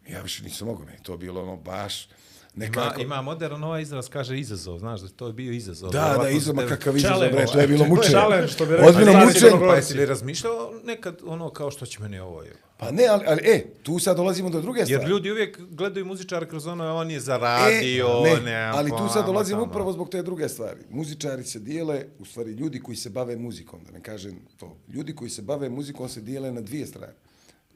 Ja 0.08 0.22
više 0.22 0.44
nisam 0.44 0.68
mogao, 0.68 0.84
meni 0.84 0.98
to 1.02 1.16
bilo 1.16 1.42
ono 1.42 1.56
baš 1.56 2.08
nekako... 2.54 3.00
ima 3.00 3.22
modern 3.22 3.64
ovaj 3.64 3.82
izraz, 3.82 4.08
kaže 4.08 4.38
izazov, 4.38 4.78
znaš 4.78 5.00
da 5.00 5.08
to 5.08 5.26
je 5.26 5.32
bio 5.32 5.52
izazov. 5.52 5.90
Da, 5.90 6.18
da, 6.22 6.28
izoma 6.28 6.62
te- 6.62 6.68
kakav 6.68 6.96
izazov, 6.96 7.16
Challenge, 7.16 7.36
bre, 7.36 7.46
to 7.52 7.60
je 7.60 7.66
bilo 7.66 7.84
mučenje. 7.84 8.10
Challenge, 8.10 8.48
što 8.48 8.66
bi 8.66 8.74
Ozbiljno 8.74 9.12
stari 9.12 9.26
mučenje. 9.26 9.68
Pa 9.68 9.74
jesi 9.74 9.94
li 9.94 10.06
razmišljao 10.06 10.72
nekad 10.84 11.20
ono 11.26 11.50
kao 11.50 11.70
što 11.70 11.86
će 11.86 12.00
meni 12.00 12.18
ovo 12.18 12.42
je? 12.42 12.52
Pa 12.76 12.90
ne, 12.90 13.06
ali, 13.06 13.24
ali 13.26 13.40
e, 13.44 13.64
tu 13.82 13.98
sad 13.98 14.16
dolazimo 14.16 14.50
do 14.50 14.60
druge 14.60 14.84
stvari. 14.84 15.02
Jer 15.02 15.10
ljudi 15.10 15.30
uvijek 15.30 15.60
gledaju 15.70 16.06
muzičara 16.06 16.46
kroz 16.46 16.66
ono, 16.66 16.96
on 16.96 17.10
je 17.10 17.20
zaradio, 17.20 18.06
e, 18.26 18.40
ne, 18.40 18.56
ali 18.56 18.90
tu 18.90 18.96
sad 18.96 19.12
pojma 19.12 19.26
dolazimo 19.26 19.60
tamo. 19.60 19.70
upravo 19.70 19.92
zbog 19.92 20.08
te 20.08 20.22
druge 20.22 20.48
stvari. 20.48 20.80
Muzičari 20.90 21.44
se 21.44 21.58
dijele, 21.58 22.04
u 22.18 22.24
stvari 22.24 22.52
ljudi 22.52 22.80
koji 22.80 22.96
se 22.96 23.10
bave 23.10 23.36
muzikom, 23.36 23.80
da 23.84 23.92
ne 23.92 24.02
kažem 24.02 24.40
to, 24.56 24.76
ljudi 24.88 25.14
koji 25.14 25.30
se 25.30 25.42
bave 25.42 25.68
muzikom 25.68 26.08
se 26.08 26.20
dijele 26.20 26.52
na 26.52 26.60
dvije 26.60 26.86
strane. 26.86 27.14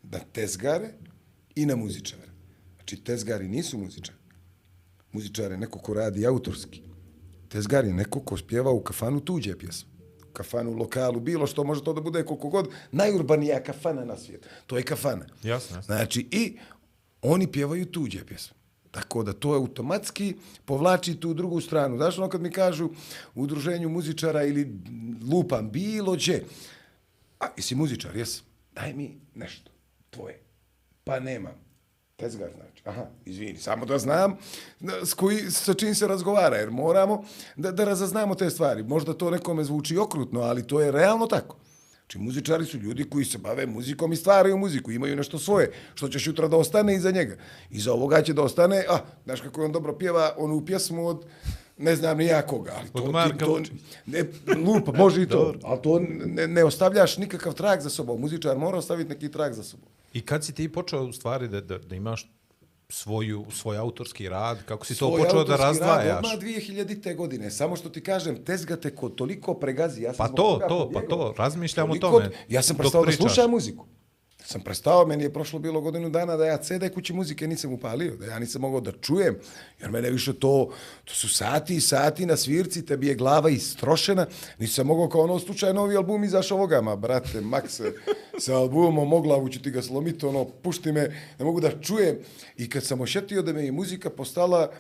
Na 0.03 0.18
tezgare 0.33 0.89
i 1.55 1.66
na 1.66 1.76
muzičare. 1.76 2.29
Znači, 2.76 2.97
tezgari 3.05 3.49
nisu 3.49 3.79
muzičari. 3.79 4.17
Muzičar 5.12 5.50
je 5.50 5.59
neko 5.59 5.78
ko 5.78 5.94
radi 5.94 6.26
autorski. 6.26 6.82
Tezgar 7.48 7.84
je 7.84 7.94
neko 7.94 8.20
ko 8.20 8.36
spjeva 8.36 8.70
u 8.70 8.80
kafanu 8.80 9.20
tuđe 9.20 9.59
pjesme. 9.59 9.88
U 10.30 10.32
kafanu, 10.32 10.72
lokalu, 10.76 11.20
bilo 11.20 11.46
što, 11.46 11.64
može 11.64 11.84
to 11.84 11.92
da 11.92 12.00
bude 12.00 12.24
koliko 12.24 12.48
god, 12.48 12.68
najurbanija 12.92 13.62
kafana 13.62 14.04
na 14.04 14.16
svijetu. 14.16 14.48
To 14.66 14.76
je 14.76 14.82
kafana. 14.82 15.26
Jasno, 15.42 15.76
jasno. 15.76 15.82
Znači, 15.82 16.28
i 16.30 16.59
oni 17.22 17.52
pjevaju 17.52 17.86
tuđe 17.86 18.26
pjesme. 18.26 18.56
Tako 18.90 19.22
da 19.22 19.32
to 19.32 19.52
automatski 19.52 20.34
povlači 20.64 21.20
tu 21.20 21.34
drugu 21.34 21.61
stranu. 21.61 21.96
Znaš, 21.96 22.18
ono 22.18 22.28
kad 22.28 22.40
mi 22.40 22.50
kažu 22.50 22.86
u 23.34 23.42
udruženju 23.42 23.88
muzičara 23.88 24.44
ili 24.44 24.80
lupam 25.30 25.70
bilo 25.70 26.12
gdje, 26.12 26.44
A, 27.40 27.46
jesi 27.56 27.74
muzičar? 27.74 28.16
Jesam. 28.16 28.44
Daj 28.74 28.92
mi 28.92 29.20
nešto. 29.34 29.70
Tvoje. 30.11 30.40
Pa 31.04 31.20
nemam. 31.20 31.54
Tezgar 32.16 32.50
znači. 32.56 32.67
Aha, 32.85 33.07
izvini, 33.24 33.59
samo 33.59 33.87
da 33.87 33.99
znam 33.99 34.37
s 35.05 35.14
koji, 35.14 35.39
sa 35.41 35.74
čim 35.74 35.95
se 35.95 36.07
razgovara, 36.07 36.57
jer 36.57 36.70
moramo 36.70 37.24
da, 37.57 37.72
da 37.72 37.85
razaznamo 37.85 38.35
te 38.35 38.51
stvari. 38.51 38.83
Možda 38.83 39.14
to 39.14 39.31
nekome 39.31 39.64
zvuči 39.64 39.97
okrutno, 39.97 40.41
ali 40.41 40.66
to 40.66 40.81
je 40.81 40.93
realno 40.93 41.26
tako. 41.26 41.57
Znači, 41.99 42.18
muzičari 42.18 42.64
su 42.64 42.79
ljudi 42.79 43.05
koji 43.05 43.24
se 43.24 43.39
bave 43.39 43.66
muzikom 43.66 44.12
i 44.12 44.16
stvaraju 44.16 44.57
muziku, 44.59 44.91
imaju 44.91 45.16
nešto 45.16 45.39
svoje, 45.39 45.72
što 45.95 46.09
ćeš 46.09 46.26
jutra 46.26 46.49
da 46.49 46.57
ostane 46.57 46.95
iza 46.95 47.11
njega. 47.11 47.37
Iza 47.70 47.93
ovoga 47.93 48.22
će 48.22 48.33
da 48.33 48.43
ostane, 48.43 48.85
a, 48.89 48.99
znaš 49.24 49.41
kako 49.41 49.64
on 49.64 49.72
dobro 49.72 49.93
pjeva 49.93 50.35
onu 50.37 50.66
pjesmu 50.66 51.07
od, 51.07 51.24
ne 51.79 51.97
znam 51.97 52.18
ni 52.18 52.26
ja 52.26 52.43
koga, 52.43 52.72
ali 52.79 52.89
to, 52.89 53.01
ti- 53.01 53.09
Marka 53.09 53.45
to 53.47 53.61
ne, 54.07 54.24
lupa, 54.57 54.93
može 54.93 55.22
i 55.22 55.29
to, 55.29 55.55
ali 55.62 55.83
to 55.83 56.01
ne, 56.26 56.49
ne 56.49 56.64
ostavljaš 56.64 57.16
nikakav 57.16 57.53
trag 57.53 57.81
za 57.81 57.91
sobom. 57.91 58.20
Muzičar 58.20 58.59
mora 58.59 58.79
ostaviti 58.79 59.11
neki 59.11 59.31
trag 59.31 59.53
za 59.53 59.62
sobom. 59.62 59.89
I 60.12 60.20
kad 60.20 60.45
si 60.45 60.55
ti 60.55 60.72
počeo 60.72 61.03
u 61.05 61.12
stvari 61.12 61.49
da, 61.49 61.61
da, 61.61 61.79
da 61.79 61.95
imaš 61.95 62.31
svoju, 62.93 63.47
svoj 63.51 63.76
autorski 63.76 64.28
rad, 64.28 64.59
kako 64.64 64.86
si 64.86 64.95
to 64.95 65.09
Svoj 65.09 65.22
počeo 65.22 65.45
da 65.45 65.53
autorski 65.53 65.62
razdvajaš? 65.62 66.07
Rad, 66.07 66.24
odmah 66.24 66.39
2000. 66.39 67.16
godine, 67.16 67.51
samo 67.51 67.76
što 67.76 67.89
ti 67.89 68.03
kažem, 68.03 68.45
tezga 68.45 68.76
te 68.76 68.95
ko 68.95 69.09
toliko 69.09 69.55
pregazi. 69.55 70.03
Ja 70.03 70.14
sam 70.14 70.26
Pa 70.26 70.34
to, 70.34 70.61
to, 70.68 70.91
pa 70.95 71.01
to, 71.01 71.34
razmišljam 71.39 71.91
o 71.91 71.95
tome, 71.95 72.30
Ja 72.49 72.62
sam 72.62 72.76
prestao 72.76 73.05
da 73.05 73.12
slušam 73.12 73.51
muziku. 73.51 73.86
Sam 74.49 74.61
prestao, 74.61 75.07
meni 75.07 75.24
je 75.24 75.32
prošlo 75.32 75.59
bilo 75.59 75.80
godinu 75.80 76.11
dana 76.11 76.36
da 76.36 76.46
ja 76.46 76.57
CD 76.57 76.88
kući 76.94 77.12
muzike 77.12 77.46
nisam 77.46 77.72
upalio, 77.72 78.16
da 78.16 78.26
ja 78.26 78.38
nisam 78.38 78.61
mogao 78.61 78.80
da 78.80 78.92
čujem, 78.92 79.36
jer 79.80 79.90
mene 79.90 80.11
više 80.11 80.32
to, 80.32 80.72
to 81.05 81.14
su 81.14 81.28
sati 81.28 81.76
i 81.76 81.80
sati 81.80 82.26
na 82.26 82.36
svirci, 82.36 82.86
tebi 82.86 83.07
je 83.07 83.14
glava 83.14 83.51
istrošena, 83.51 84.26
nisam 84.59 84.86
mogao 84.86 85.09
kao 85.09 85.20
ono 85.20 85.38
slučaj 85.38 85.74
novi 85.74 85.96
album 85.96 86.24
izašao 86.24 86.59
ovoga, 86.59 86.80
ma 86.80 86.96
brate, 86.96 87.40
Max, 87.40 87.92
sa 88.38 88.57
albumom 88.57 89.09
mogla 89.09 89.34
glavu 89.34 89.49
ću 89.49 89.62
ti 89.62 89.70
ga 89.70 89.82
slomiti, 89.82 90.26
ono, 90.26 90.44
pušti 90.44 90.92
me, 90.92 91.01
ne 91.38 91.44
mogu 91.44 91.61
da 91.61 91.80
čujem. 91.80 92.18
I 92.57 92.70
kad 92.70 92.84
sam 92.84 93.01
ošetio 93.01 93.42
da 93.42 93.53
me 93.53 93.64
je 93.64 93.72
muzika 93.72 94.11
postala 94.11 94.70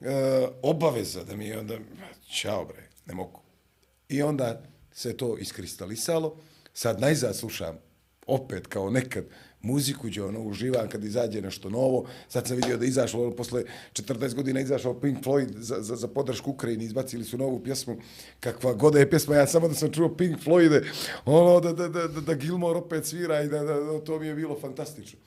e, 0.00 0.46
obaveza, 0.62 1.24
da 1.24 1.36
mi 1.36 1.46
je 1.46 1.58
onda, 1.58 1.78
čao 2.30 2.64
bre, 2.64 2.88
ne 3.06 3.14
mogu. 3.14 3.40
I 4.08 4.22
onda 4.22 4.62
se 4.92 5.16
to 5.16 5.36
iskristalisalo. 5.38 6.36
Sad 6.72 7.00
najzad 7.00 7.36
slušam 7.36 7.89
opet 8.30 8.66
kao 8.66 8.90
nekad 8.90 9.24
muziku, 9.62 10.06
gdje 10.06 10.24
ono 10.24 10.40
uživam 10.40 10.88
kad 10.88 11.04
izađe 11.04 11.40
nešto 11.40 11.70
novo. 11.70 12.06
Sad 12.28 12.46
sam 12.46 12.56
vidio 12.56 12.76
da 12.76 12.84
je 12.84 12.88
izašlo, 12.88 13.22
ono, 13.22 13.36
posle 13.36 13.64
40 13.92 14.34
godina 14.34 14.60
izašao 14.60 15.00
Pink 15.00 15.24
Floyd 15.24 15.48
za, 15.58 15.76
za, 15.80 15.96
za 15.96 16.08
podršku 16.08 16.50
Ukrajini, 16.50 16.84
izbacili 16.84 17.24
su 17.24 17.38
novu 17.38 17.60
pjesmu, 17.60 17.96
kakva 18.40 18.72
god 18.72 18.94
je 18.94 19.10
pjesma, 19.10 19.36
ja 19.36 19.46
samo 19.46 19.68
da 19.68 19.74
sam 19.74 19.92
čuo 19.92 20.16
Pink 20.16 20.38
Floyde, 20.44 20.84
ono, 21.24 21.60
da, 21.60 21.72
da, 21.72 21.88
da, 21.88 22.08
da, 22.08 22.20
da 22.20 22.34
Gilmore 22.34 22.78
opet 22.78 23.06
svira 23.06 23.42
i 23.42 23.48
da, 23.48 23.58
da, 23.58 23.74
da, 23.74 24.00
to 24.00 24.18
mi 24.18 24.26
je 24.26 24.34
bilo 24.34 24.58
fantastično. 24.60 25.18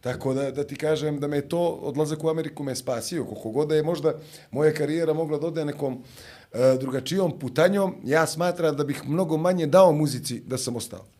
Tako 0.00 0.34
da, 0.34 0.50
da 0.50 0.64
ti 0.64 0.76
kažem 0.76 1.20
da 1.20 1.28
me 1.28 1.36
je 1.36 1.48
to 1.48 1.60
odlazak 1.60 2.24
u 2.24 2.28
Ameriku 2.28 2.62
me 2.62 2.74
spasio. 2.74 3.24
Koliko 3.24 3.50
god 3.50 3.68
da 3.68 3.74
je 3.74 3.82
možda 3.82 4.14
moja 4.50 4.74
karijera 4.74 5.12
mogla 5.12 5.38
da 5.38 5.46
ode 5.46 5.64
nekom 5.64 6.02
e, 6.52 6.76
drugačijom 6.80 7.38
putanjom, 7.38 7.94
ja 8.04 8.26
smatram 8.26 8.76
da 8.76 8.84
bih 8.84 9.02
mnogo 9.06 9.36
manje 9.36 9.66
dao 9.66 9.92
muzici 9.92 10.40
da 10.46 10.58
sam 10.58 10.76
ostao. 10.76 11.19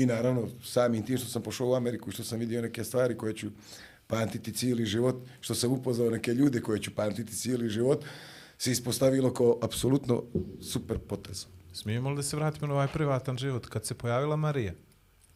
I 0.00 0.06
naravno, 0.06 0.48
samim 0.64 1.06
tim 1.06 1.18
što 1.18 1.28
sam 1.28 1.42
pošao 1.42 1.68
u 1.68 1.74
Ameriku 1.74 2.08
i 2.08 2.12
što 2.12 2.24
sam 2.24 2.38
vidio 2.38 2.62
neke 2.62 2.84
stvari 2.84 3.16
koje 3.16 3.34
ću 3.34 3.50
pamtiti 4.06 4.52
cijeli 4.52 4.86
život, 4.86 5.16
što 5.40 5.54
sam 5.54 5.72
upoznao 5.72 6.10
neke 6.10 6.34
ljude 6.34 6.60
koje 6.60 6.80
ću 6.80 6.94
pamtiti 6.94 7.36
cijeli 7.36 7.68
život, 7.68 8.04
se 8.58 8.72
ispostavilo 8.72 9.34
kao 9.34 9.58
apsolutno 9.62 10.22
super 10.62 10.98
potez. 10.98 11.46
Smijemo 11.72 12.10
li 12.10 12.16
da 12.16 12.22
se 12.22 12.36
vratimo 12.36 12.66
na 12.66 12.74
ovaj 12.74 12.88
privatan 12.88 13.38
život 13.38 13.66
kad 13.66 13.86
se 13.86 13.94
pojavila 13.94 14.36
Marija? 14.36 14.72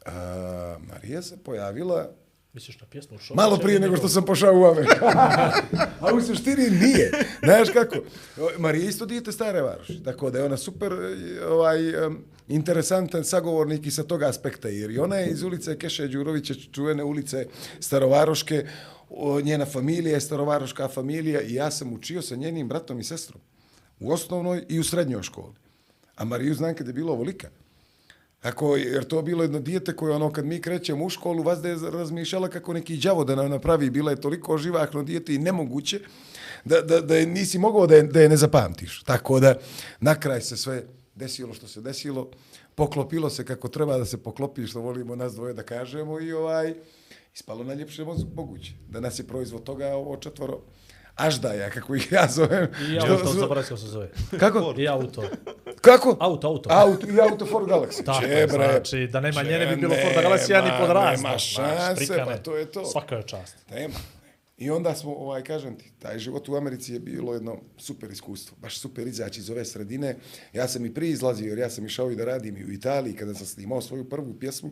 A, 0.07 0.77
Marija 0.89 1.23
se 1.23 1.37
pojavila 1.45 2.11
Misliš 2.53 2.81
na 2.81 2.87
pjesmu 2.87 3.19
Šovića? 3.19 3.43
Malo 3.43 3.57
prije 3.57 3.81
nego 3.81 3.97
što 3.97 4.09
sam 4.09 4.25
pošao 4.25 4.61
u 4.61 4.65
Ameriku. 4.65 5.05
A 6.01 6.15
u 6.15 6.21
suštini 6.21 6.71
nije. 6.71 7.11
Znaš 7.45 7.69
kako? 7.73 7.97
Marija 8.59 8.89
isto 8.89 9.07
dijete 9.07 9.33
stare 9.33 9.62
varoši. 9.62 10.03
Tako 10.03 10.31
da 10.31 10.39
je 10.39 10.45
ona 10.45 10.57
super 10.57 10.93
ovaj, 11.49 12.07
um, 12.07 12.25
interesantan 12.49 13.25
sagovornik 13.25 13.87
i 13.87 13.91
sa 13.91 14.03
toga 14.03 14.29
aspekta. 14.29 14.69
Jer 14.69 14.91
i 14.91 14.99
ona 14.99 15.17
je 15.17 15.31
iz 15.31 15.43
ulice 15.43 15.79
Keše 15.79 16.09
Đurovića, 16.09 16.55
čuvene 16.73 17.05
ulice 17.05 17.47
Starovaroške. 17.81 18.67
O, 19.11 19.41
njena 19.41 19.67
familija 19.67 20.15
je 20.15 20.21
Starovaroška 20.21 20.89
familija 20.89 21.43
i 21.43 21.55
ja 21.55 21.71
sam 21.71 21.93
učio 21.93 22.23
sa 22.23 22.37
njenim 22.37 22.69
bratom 22.69 23.01
i 23.01 23.05
sestrom. 23.05 23.41
U 24.01 24.13
osnovnoj 24.13 24.65
i 24.69 24.79
u 24.79 24.85
srednjoj 24.85 25.23
školi. 25.23 25.55
A 26.17 26.25
Mariju 26.25 26.55
znam 26.55 26.75
kad 26.75 26.87
je 26.87 26.93
bilo 26.93 27.13
ovolika. 27.13 27.49
Ako, 28.43 28.77
jer 28.77 29.05
to 29.05 29.17
je 29.17 29.23
bilo 29.23 29.43
jedno 29.43 29.61
dijete 29.61 29.97
koje 29.97 30.15
ono 30.15 30.33
kad 30.33 30.47
mi 30.47 30.61
krećemo 30.61 31.05
u 31.05 31.11
školu, 31.11 31.43
vas 31.43 31.59
da 31.59 31.69
je 31.69 31.77
razmišljala 31.93 32.49
kako 32.49 32.73
neki 32.73 32.97
đavo 32.97 33.25
da 33.25 33.35
nam 33.35 33.51
napravi, 33.51 33.91
bila 33.91 34.11
je 34.11 34.21
toliko 34.21 34.59
živahno 34.59 35.03
dijete 35.03 35.35
i 35.35 35.39
nemoguće 35.39 36.01
da, 36.65 36.81
da, 36.81 37.01
da 37.01 37.17
je, 37.17 37.27
nisi 37.27 37.59
mogao 37.59 37.87
da 37.87 37.95
je, 37.95 38.03
da 38.03 38.21
je 38.21 38.29
ne 38.29 38.37
zapamtiš. 38.37 39.03
Tako 39.03 39.41
da 39.41 39.55
na 40.01 40.15
kraj 40.21 40.41
se 40.41 40.57
sve 40.57 40.83
desilo 41.15 41.55
što 41.55 41.69
se 41.69 41.81
desilo, 41.81 42.31
poklopilo 42.75 43.31
se 43.31 43.45
kako 43.45 43.69
treba 43.69 43.99
da 43.99 44.05
se 44.05 44.23
poklopi, 44.23 44.67
što 44.67 44.81
volimo 44.81 45.17
nas 45.17 45.35
dvoje 45.35 45.55
da 45.55 45.62
kažemo 45.62 46.21
i 46.21 46.33
ovaj, 46.33 46.75
ispalo 47.35 47.65
najljepše 47.65 48.05
moguće. 48.35 48.73
Da 48.89 49.01
nas 49.01 49.19
je 49.19 49.25
proizvod 49.25 49.62
toga 49.62 49.87
ovo 49.89 50.17
četvoro 50.17 50.61
aždaja, 51.17 51.71
kako 51.71 51.95
ih 51.95 52.12
ja 52.12 52.27
zovem. 52.29 52.65
I 52.65 53.01
Što- 53.01 53.12
auto, 53.12 53.27
što- 53.27 53.49
kako 53.51 53.77
se 53.77 53.87
zove. 53.87 54.11
Kako? 54.39 54.75
I 54.77 54.89
auto. 54.89 55.23
Kako? 55.81 56.17
Auto, 56.21 56.49
auto. 56.49 56.69
Auto, 56.73 57.07
i 57.07 57.21
auto 57.21 57.47
Ford 57.47 57.67
Galaxy. 57.67 58.05
Tako 58.05 58.21
Če, 58.21 58.29
je, 58.29 58.49
znači, 58.49 59.07
da 59.07 59.21
nema 59.21 59.43
njene 59.43 59.67
bi 59.67 59.77
bilo 59.77 59.95
Če, 59.95 60.01
Ford 60.03 60.27
Galaxija 60.27 60.57
ni 60.57 60.69
nema- 60.69 60.79
pod 60.81 60.91
razno. 60.91 61.23
Nema 61.23 61.39
šanse, 61.39 62.17
pa 62.19 62.37
to 62.39 62.57
je 62.57 62.67
to. 62.67 62.85
Svaka 62.85 63.17
je 63.17 63.23
čast. 63.23 63.57
Nema. 63.71 63.95
I 64.59 64.71
onda 64.71 64.95
smo, 64.95 65.15
ovaj, 65.15 65.43
kažem 65.45 65.79
ti, 65.79 65.93
taj 65.99 66.19
život 66.19 66.49
u 66.49 66.57
Americi 66.57 66.93
je 66.93 67.01
bilo 67.01 67.35
jedno 67.35 67.57
super 67.77 68.11
iskustvo. 68.11 68.57
Baš 68.61 68.79
super 68.79 69.07
izaći 69.07 69.41
iz 69.41 69.51
ove 69.51 69.65
sredine. 69.65 70.17
Ja 70.53 70.69
sam 70.69 70.87
i 70.87 70.95
prije 70.95 71.13
izlazio, 71.13 71.49
jer 71.49 71.59
ja 71.59 71.71
sam 71.71 71.87
išao 71.87 72.11
i 72.11 72.17
da 72.17 72.25
radim 72.25 72.57
i 72.57 72.65
u 72.65 72.73
Italiji, 72.73 73.17
kada 73.17 73.35
sam 73.35 73.47
snimao 73.47 73.81
svoju 73.81 74.09
prvu 74.09 74.35
pjesmu. 74.35 74.71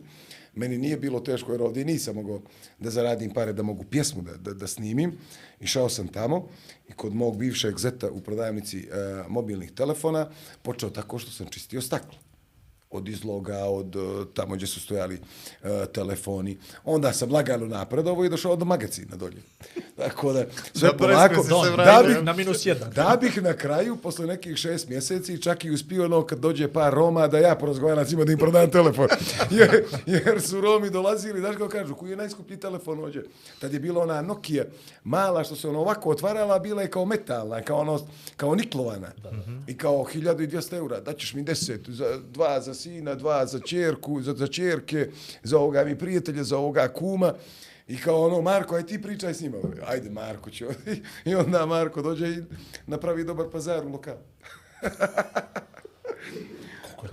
Meni 0.55 0.77
nije 0.77 0.97
bilo 0.97 1.19
teško, 1.19 1.51
jer 1.51 1.61
ovdje 1.61 1.85
nisam 1.85 2.15
mogao 2.15 2.41
da 2.79 2.89
zaradim 2.89 3.33
pare, 3.33 3.53
da 3.53 3.63
mogu 3.63 3.83
pjesmu 3.83 4.21
da, 4.21 4.37
da, 4.37 4.53
da 4.53 4.67
snimim. 4.67 5.17
Išao 5.59 5.89
sam 5.89 6.07
tamo 6.07 6.49
i 6.89 6.93
kod 6.93 7.15
mog 7.15 7.37
bivšeg 7.37 7.77
zeta 7.77 8.11
u 8.11 8.21
prodavnici 8.21 8.77
e, 8.79 8.81
eh, 8.91 9.23
mobilnih 9.29 9.71
telefona 9.71 10.29
počeo 10.61 10.89
tako 10.89 11.19
što 11.19 11.31
sam 11.31 11.47
čistio 11.47 11.81
staklo 11.81 12.32
od 12.93 13.07
izloga, 13.09 13.57
od 13.65 13.95
uh, 13.95 14.27
tamo 14.33 14.55
gdje 14.55 14.67
su 14.67 14.79
stojali 14.79 15.19
uh, 15.63 15.69
telefoni. 15.93 16.57
Onda 16.85 17.13
sam 17.13 17.31
lagano 17.31 17.65
napredovo 17.65 18.25
i 18.25 18.29
došao 18.29 18.55
do 18.55 18.65
magazina 18.65 19.15
dolje. 19.15 19.41
Tako 19.97 20.33
da, 20.33 20.45
sve 20.73 20.89
Da 20.89 20.97
polako, 20.97 21.43
se 21.43 21.49
da, 21.77 22.03
bih, 22.07 22.23
Na 22.23 22.33
minus 22.33 22.65
jedan. 22.65 22.91
da 22.91 23.17
bih 23.21 23.43
na 23.43 23.53
kraju, 23.53 23.95
posle 23.95 24.27
nekih 24.27 24.57
šest 24.57 24.89
mjeseci, 24.89 25.41
čak 25.41 25.65
i 25.65 25.71
uspio 25.71 26.05
ono 26.05 26.25
kad 26.25 26.39
dođe 26.39 26.67
par 26.67 26.93
Roma, 26.93 27.27
da 27.27 27.39
ja 27.39 27.55
porazgovaram 27.55 28.05
s 28.05 28.11
njima 28.11 28.25
da 28.25 28.31
im 28.31 28.37
prodam 28.37 28.71
telefon. 28.71 29.07
jer, 29.57 29.83
jer 30.05 30.41
su 30.41 30.61
Romi 30.61 30.89
dolazili, 30.89 31.39
znaš 31.39 31.55
kako 31.55 31.69
kažu, 31.69 31.95
koji 31.95 32.09
je 32.09 32.17
najskuplji 32.17 32.59
telefon 32.59 33.03
ođe? 33.03 33.23
Tad 33.59 33.73
je 33.73 33.79
bila 33.79 34.03
ona 34.03 34.21
Nokia 34.21 34.65
mala 35.03 35.43
što 35.43 35.55
se 35.55 35.67
ono 35.67 35.79
ovako 35.79 36.09
otvarala, 36.09 36.59
bila 36.59 36.81
je 36.81 36.91
kao 36.91 37.05
metalna, 37.05 37.61
kao, 37.61 37.77
ono, 37.77 38.07
kao 38.37 38.55
niklovana. 38.55 39.11
I 39.67 39.77
kao 39.77 40.05
1200 40.13 40.73
eura, 40.73 40.99
daćeš 40.99 41.33
mi 41.33 41.43
10, 41.43 41.79
za, 41.87 42.19
dva 42.31 42.61
za 42.61 42.73
sina, 42.83 43.15
dva 43.15 43.45
za 43.45 43.59
čerku, 43.59 44.21
za, 44.21 44.33
za 44.33 44.47
čerke, 44.47 45.09
za 45.43 45.57
ovoga 45.57 45.83
mi 45.83 45.97
prijatelja, 45.97 46.43
za 46.43 46.57
ovoga 46.57 46.87
kuma. 46.87 47.33
I 47.87 47.97
kao 47.97 48.25
ono, 48.25 48.41
Marko, 48.41 48.75
aj 48.75 48.85
ti 48.85 49.01
pričaj 49.01 49.33
s 49.33 49.41
njima. 49.41 49.57
Ajde, 49.87 50.09
Marko 50.09 50.49
će. 50.49 50.65
I 51.29 51.35
onda 51.35 51.65
Marko 51.65 52.01
dođe 52.01 52.27
i 52.27 52.43
napravi 52.87 53.23
dobar 53.23 53.49
pazar 53.51 53.85
u 53.85 53.89
lokalu. 53.89 54.19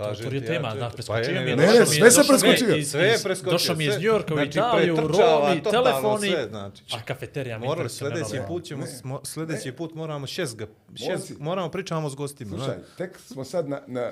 Kaže 0.01 0.23
To 0.23 0.29
je 0.29 0.39
ti, 0.39 0.45
tema, 0.47 0.67
ja, 0.67 0.75
da, 0.75 0.89
to- 0.89 0.93
preskočio 0.93 1.23
pa 1.25 1.41
mi 1.41 1.49
je. 1.49 1.55
ne, 1.55 1.55
ne, 1.57 1.67
došao 1.67 1.85
sve 1.85 2.07
je 2.07 2.27
preskočio. 2.29 2.75
iz- 2.75 2.91
Sve 2.91 3.03
je 3.03 3.17
preskočio, 3.19 3.51
Došao 3.51 3.75
mi 3.75 3.83
je 3.83 3.87
iz 3.87 3.93
sve. 3.93 4.01
Njujorka 4.01 4.33
u 4.33 4.37
Znači, 4.37 4.49
Italiju, 4.49 4.95
Romi, 4.97 5.63
telefoni, 5.65 6.27
sve, 6.27 6.47
znači. 6.47 6.83
a 6.91 7.01
kafeterija 7.01 7.59
mi 7.59 7.65
Morali, 7.65 7.89
sljedeći 7.89 8.15
nenormalno. 8.23 8.47
put 8.47 8.63
ćemo, 8.63 8.85
smo, 8.87 9.21
sljedeći 9.23 9.71
put 9.71 9.95
moramo 9.95 10.27
šest 10.27 10.57
ga, 10.57 10.67
šest, 10.97 11.31
moramo 11.39 11.69
pričamo 11.69 12.09
s 12.09 12.15
gostima. 12.15 12.57
Slušaj, 12.57 12.75
tek 12.97 13.19
smo 13.19 13.43
sad 13.43 13.69
na, 13.69 13.81
na 13.87 14.11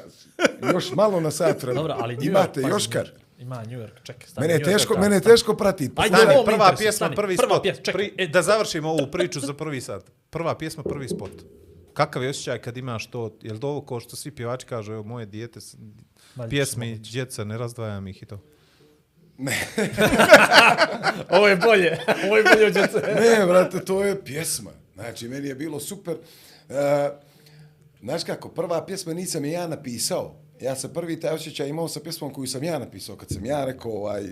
još 0.70 0.92
malo 0.92 1.20
na 1.20 1.32
sat. 1.32 1.64
Dobro, 1.66 1.96
ali 1.98 2.14
New 2.16 2.22
York, 2.22 2.28
Imate 2.30 2.62
Joškar. 2.64 3.04
New. 3.06 3.30
Ima 3.40 3.56
New 3.58 3.80
York, 3.80 4.04
čekaj. 4.04 4.28
stani, 4.28 4.44
Mene 4.44 4.54
je 4.54 4.60
New 4.60 4.66
teško, 4.68 4.98
mene 4.98 5.16
je 5.16 5.22
teško 5.22 5.56
pratiti. 5.56 5.94
Ajde, 5.98 6.16
Stani, 6.18 6.36
prva 6.46 6.70
pjesma, 6.70 6.92
stani. 6.92 7.16
prvi 7.16 7.38
Prva 7.38 7.50
spot. 7.50 7.64
pjesma, 7.64 7.84
čekaj, 7.84 8.10
Pri, 8.10 8.28
da 8.28 8.42
završimo 8.42 8.90
ovu 8.90 9.08
priču 9.08 9.40
za 9.40 9.54
prvi 9.54 9.82
sat. 9.82 10.04
Prva 10.30 10.56
pjesma, 10.56 10.84
prvi 10.84 11.08
spot. 11.08 11.32
Kakav 11.94 12.24
je 12.24 12.30
osjećaj 12.30 12.62
kad 12.62 12.78
imaš 12.78 13.08
to, 13.08 13.38
je 13.42 13.54
li 13.54 13.60
to 13.60 13.70
ovo 13.70 13.82
ko 13.82 14.00
što 14.00 14.16
svi 14.16 14.32
pjevači 14.32 14.66
kažu, 14.66 14.94
evo 14.94 15.04
moje 15.04 15.26
dijete, 15.26 15.60
pjesme 16.50 16.92
i 16.92 16.98
djeca, 16.98 17.44
ne 17.44 17.58
razdvajam 17.58 18.08
ih 18.08 18.24
i 18.24 18.26
to. 18.26 18.42
Ovo 21.38 21.48
je 21.48 21.56
bolje, 21.56 22.00
ovo 22.26 22.38
je 22.38 22.44
bolje 22.44 22.66
od 22.66 22.74
djece. 22.74 22.98
Ne, 22.98 23.46
brate, 23.46 23.80
to 23.80 24.04
je 24.04 24.26
pjesma. 24.26 24.72
Znači, 24.94 25.28
meni 25.28 25.48
je 25.48 25.56
bilo 25.56 25.80
super. 25.80 26.18
Uh, 26.70 26.76
znaš 28.02 28.24
kako, 28.24 28.50
prva 28.50 28.86
pjesma 28.86 29.14
nisam 29.14 29.46
je 29.46 29.52
ja 29.52 29.68
napisao. 29.68 30.36
Ja 30.60 30.76
sam 30.76 30.90
prvi 30.92 31.20
taj 31.20 31.32
osjećaj 31.32 31.68
imao 31.68 31.88
sa 31.88 32.00
pjesmom 32.00 32.34
koju 32.34 32.48
sam 32.48 32.64
ja 32.64 32.80
napisao, 32.80 33.16
kad 33.16 33.30
sam 33.30 33.46
ja 33.46 33.66
rekao, 33.66 33.92
ovaj, 33.94 34.24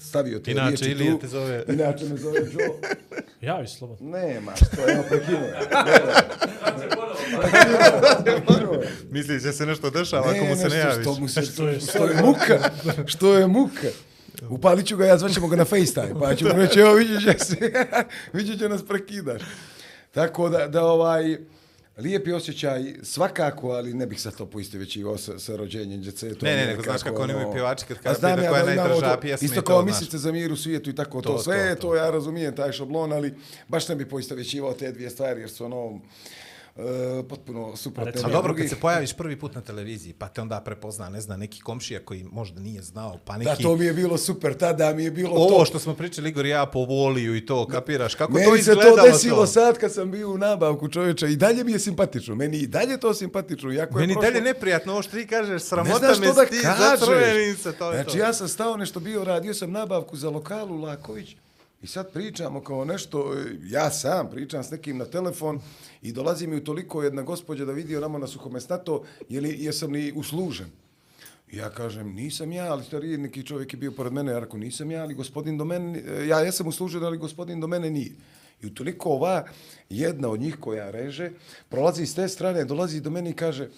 stavio 0.00 0.38
te 0.38 0.50
Inače, 0.50 0.66
riječi 0.68 0.90
Ilija 0.92 1.12
tu. 1.12 1.18
te 1.18 1.28
zove- 1.28 1.64
Inače 1.74 2.04
me 2.04 2.16
zove 2.16 2.38
Joe. 2.40 2.94
Javi 3.42 3.68
slobodno. 3.68 4.10
Nema, 4.10 4.52
što 4.56 4.66
evo 4.84 5.02
prekinuo. 5.08 5.40
je. 5.40 5.52
Prekinuo 8.26 8.72
je. 8.74 8.88
Misliš 9.10 9.42
da 9.42 9.52
se 9.52 9.66
nešto 9.66 9.90
dešava 9.90 10.26
ako 10.28 10.44
mu 10.44 10.56
se 10.56 10.68
ne 10.68 10.76
javiš? 10.78 11.02
Što, 11.02 11.14
mu 11.14 11.28
se, 11.28 11.42
Što 11.42 11.68
je- 11.68 11.80
što 11.82 12.04
je 12.06 12.14
muka, 12.16 12.70
što 13.06 13.34
je 13.34 13.46
muka. 13.46 13.88
Upalit 14.42 14.86
ću 14.86 14.96
ga, 14.96 15.06
ja 15.06 15.18
zvaćemo 15.18 15.48
ga 15.48 15.56
na 15.56 15.64
FaceTime, 15.64 16.20
pa 16.20 16.34
ću 16.34 16.44
mu 16.46 16.52
reći, 16.52 16.80
evo 16.80 16.94
vidiš, 16.94 17.26
ja 17.26 17.38
se, 17.38 17.56
vidiš 18.32 18.56
da 18.56 18.68
nas 18.68 18.82
prekidaš. 18.84 19.42
Tako 20.10 20.48
da, 20.48 20.68
da 20.68 20.84
ovaj, 20.84 21.38
lijepi 21.98 22.32
osjećaj 22.32 22.94
svakako, 23.02 23.68
ali 23.68 23.94
ne 23.94 24.06
bih 24.06 24.20
sad 24.20 24.36
to 24.36 24.46
poistovjećivao 24.46 25.18
sa, 25.18 25.38
sa 25.38 25.56
rođenjem 25.56 26.00
djece. 26.02 26.34
To 26.34 26.46
Ne, 26.46 26.56
ne, 26.56 26.66
nego 26.66 26.82
znaš 26.82 26.94
nekako, 26.94 27.10
kako 27.10 27.22
oni 27.22 27.32
ono- 27.32 27.40
imaju 27.40 27.54
pjevači 27.54 27.84
kad 27.86 28.16
znam 28.16 28.36
da 28.36 28.42
ja 28.42 28.50
koja 28.50 28.60
je 28.60 28.66
najdraža 28.66 29.14
to- 29.14 29.20
pjesma 29.20 29.44
i 29.44 29.46
Isto 29.46 29.60
to, 29.60 29.64
kao 29.64 29.82
znaš. 29.82 29.86
mislice 29.86 30.18
za 30.18 30.32
mir 30.32 30.52
u 30.52 30.56
svijetu 30.56 30.90
i 30.90 30.94
tako 30.94 31.22
to, 31.22 31.28
To, 31.28 31.38
sve, 31.38 31.68
to, 31.68 31.74
to, 31.76 31.80
to. 31.82 31.94
ja 31.96 32.10
razumijem 32.10 32.56
taj 32.56 32.72
šablon, 32.72 33.12
ali 33.12 33.34
baš 33.68 33.88
ne 33.88 33.96
bi 33.96 34.06
poistovjećivao 34.06 34.72
te 34.72 34.92
dvije 34.92 35.10
stvari, 35.10 35.40
jer 35.40 35.50
su 35.50 35.64
ono, 35.64 36.00
e, 36.78 36.82
potpuno 37.22 37.76
suprotne. 37.76 38.12
recimo- 38.12 38.28
A 38.28 38.32
dobro, 38.32 38.54
kad 38.54 38.68
se 38.68 38.76
pojaviš 38.76 39.12
prvi 39.12 39.38
put 39.38 39.54
na 39.54 39.60
televiziji, 39.60 40.12
pa 40.12 40.28
te 40.28 40.40
onda 40.40 40.60
prepozna, 40.60 41.08
ne 41.08 41.20
zna, 41.20 41.36
neki 41.36 41.60
komšija 41.60 42.00
koji 42.00 42.24
možda 42.24 42.60
nije 42.60 42.82
znao, 42.82 43.18
pa 43.24 43.36
neki... 43.36 43.50
Da, 43.50 43.56
to 43.58 43.76
mi 43.76 43.84
je 43.84 43.92
bilo 43.92 44.18
super, 44.18 44.54
tada 44.54 44.94
mi 44.94 45.04
je 45.04 45.10
bilo 45.10 45.30
Ovo 45.32 45.58
to. 45.58 45.64
što 45.64 45.78
smo 45.78 45.94
pričali, 45.94 46.28
Igor 46.28 46.46
ja 46.46 46.66
po 46.66 46.78
voliju 46.80 47.36
i 47.36 47.46
to, 47.46 47.66
kapiraš, 47.66 48.14
kako 48.14 48.32
to 48.32 48.38
Meni 48.40 48.52
se 48.52 48.58
izgledalo 48.60 48.96
to 48.96 49.02
desilo 49.02 49.46
sad 49.46 49.78
kad 49.78 49.92
sam 49.92 50.10
bio 50.10 50.30
u 50.30 50.38
nabavku 50.38 50.88
čovječa 50.88 51.26
i 51.26 51.36
dalje 51.36 51.64
mi 51.64 51.72
je 51.72 51.78
simpatično. 51.78 52.34
Meni 52.34 52.56
i 52.56 52.66
dalje 52.66 53.00
to 53.00 53.14
simpatično. 53.14 53.72
Iako 53.72 53.98
je 53.98 54.00
Meni 54.00 54.12
prošlo... 54.14 54.30
dalje 54.30 54.42
neprijatno 54.42 54.92
ovo 54.92 55.02
što 55.02 55.12
ti 55.12 55.26
kažeš, 55.26 55.50
ne 55.52 55.58
sramota 55.60 56.14
me 56.20 56.26
da 56.26 56.46
kažeš. 56.46 56.78
zacrvenim 57.00 57.56
se, 57.56 57.72
to 57.72 57.90
je 57.90 57.96
znači 57.96 58.12
to. 58.12 58.18
ja 58.18 58.32
sam 58.32 58.48
stao 58.48 58.76
nešto 58.76 59.00
bio, 59.00 59.24
radio 59.24 59.54
sam 59.54 59.72
nabavku 59.72 60.16
za 60.16 60.30
lokalu 60.30 60.76
Laković 60.76 61.36
i 61.82 61.86
sad 61.86 62.12
pričamo 62.12 62.60
kao 62.60 62.84
nešto, 62.84 63.34
ja 63.62 63.90
sam 63.90 64.30
pričam 64.30 64.64
s 64.64 64.70
nekim 64.70 64.98
na 64.98 65.04
telefon 65.04 65.60
i 66.02 66.12
dolazi 66.12 66.46
mi 66.46 66.56
u 66.56 66.64
toliko 66.64 67.02
jedna 67.02 67.22
gospođa 67.22 67.64
da 67.64 67.72
vidi 67.72 67.96
onamo 67.96 68.18
na 68.18 68.26
suhomesnato, 68.26 69.04
je 69.28 69.40
li, 69.40 69.64
jesam 69.64 69.92
li 69.92 70.12
uslužen. 70.16 70.66
Ja 71.52 71.70
kažem, 71.70 72.14
nisam 72.14 72.52
ja, 72.52 72.72
ali 72.72 72.84
stariji 72.84 73.18
neki 73.18 73.46
čovjek 73.46 73.72
je 73.72 73.76
bio 73.76 73.92
pored 73.92 74.12
mene, 74.12 74.32
ja 74.32 74.38
rekao, 74.38 74.58
nisam 74.58 74.90
ja, 74.90 75.02
ali 75.02 75.14
gospodin 75.14 75.58
do 75.58 75.64
mene, 75.64 76.02
ja 76.26 76.40
jesam 76.40 76.66
uslužen, 76.66 77.04
ali 77.04 77.18
gospodin 77.18 77.60
do 77.60 77.66
mene 77.66 77.90
nije. 77.90 78.12
I 78.62 78.66
utoliko 78.66 79.10
ova 79.10 79.44
jedna 79.90 80.28
od 80.28 80.40
njih 80.40 80.56
koja 80.60 80.90
reže, 80.90 81.30
prolazi 81.68 82.06
s 82.06 82.14
te 82.14 82.28
strane, 82.28 82.64
dolazi 82.64 83.00
do 83.00 83.10
mene 83.10 83.30
i 83.30 83.34
kaže, 83.34 83.68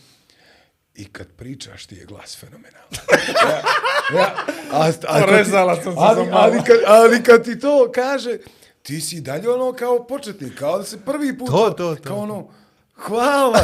i 0.95 1.05
kad 1.12 1.26
pričaš 1.36 1.86
ti 1.86 1.95
je 1.95 2.05
glas 2.05 2.36
fenomenalan. 2.36 2.88
ja, 4.14 4.18
ja, 4.18 4.34
a, 4.72 4.93
a, 5.09 5.20
Porezala 5.20 5.74
sam 5.82 5.93
se 5.93 5.99
ali, 5.99 6.26
za 6.26 6.32
ali, 6.36 6.59
kad, 6.66 6.76
ali 6.86 7.22
kad 7.22 7.45
ti 7.45 7.61
to 7.61 7.91
kaže, 7.95 8.38
ti 8.82 9.01
si 9.01 9.20
dalje 9.20 9.51
ono 9.51 9.72
kao 9.72 10.07
početnik, 10.07 10.59
kao 10.59 10.78
da 10.78 10.84
se 10.84 11.01
prvi 11.05 11.38
put, 11.38 11.49
To, 11.49 11.70
to, 11.70 11.95
to. 11.95 12.03
kao 12.03 12.18
ono, 12.18 12.49
hvala. 13.01 13.61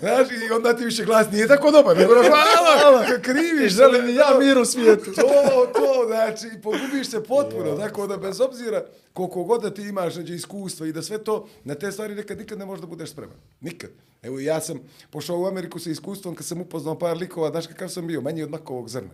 Znaš, 0.00 0.28
i 0.30 0.52
onda 0.52 0.76
ti 0.76 0.84
više 0.84 1.04
glas 1.04 1.30
nije 1.32 1.48
tako 1.48 1.70
dobar, 1.70 1.96
nego 1.96 2.12
ono, 2.12 2.22
hvala, 2.22 3.06
kriviš. 3.22 3.72
Želim 3.72 4.08
i 4.08 4.14
ja 4.14 4.38
mir 4.38 4.58
u 4.58 4.64
svijetu. 4.64 5.12
To, 5.14 5.66
to, 5.74 6.04
znači, 6.06 6.60
pogubiš 6.62 7.10
se 7.10 7.24
potpuno, 7.24 7.76
tako 7.76 8.06
da 8.06 8.16
bez 8.16 8.40
obzira 8.40 8.84
koliko 9.12 9.44
god 9.44 9.62
da 9.62 9.74
ti 9.74 9.82
imaš 9.82 10.14
neđe 10.14 10.34
iskustva 10.34 10.86
i 10.86 10.92
da 10.92 11.02
sve 11.02 11.24
to, 11.24 11.48
na 11.64 11.74
te 11.74 11.92
stvari 11.92 12.14
nekad 12.14 12.38
nikad 12.38 12.58
ne 12.58 12.64
možeš 12.64 12.80
da 12.80 12.86
budeš 12.86 13.10
spreman. 13.10 13.36
Nikad. 13.60 13.90
Evo, 14.22 14.40
ja 14.40 14.60
sam 14.60 14.80
pošao 15.10 15.40
u 15.40 15.46
Ameriku 15.46 15.78
sa 15.78 15.90
iskustvom 15.90 16.34
kad 16.34 16.46
sam 16.46 16.60
upoznao 16.60 16.98
par 16.98 17.16
likova, 17.16 17.50
znaš 17.50 17.66
kakav 17.66 17.88
sam 17.88 18.06
bio, 18.06 18.20
manji 18.20 18.42
od 18.42 18.50
makovog 18.50 18.88
zrna. 18.88 19.10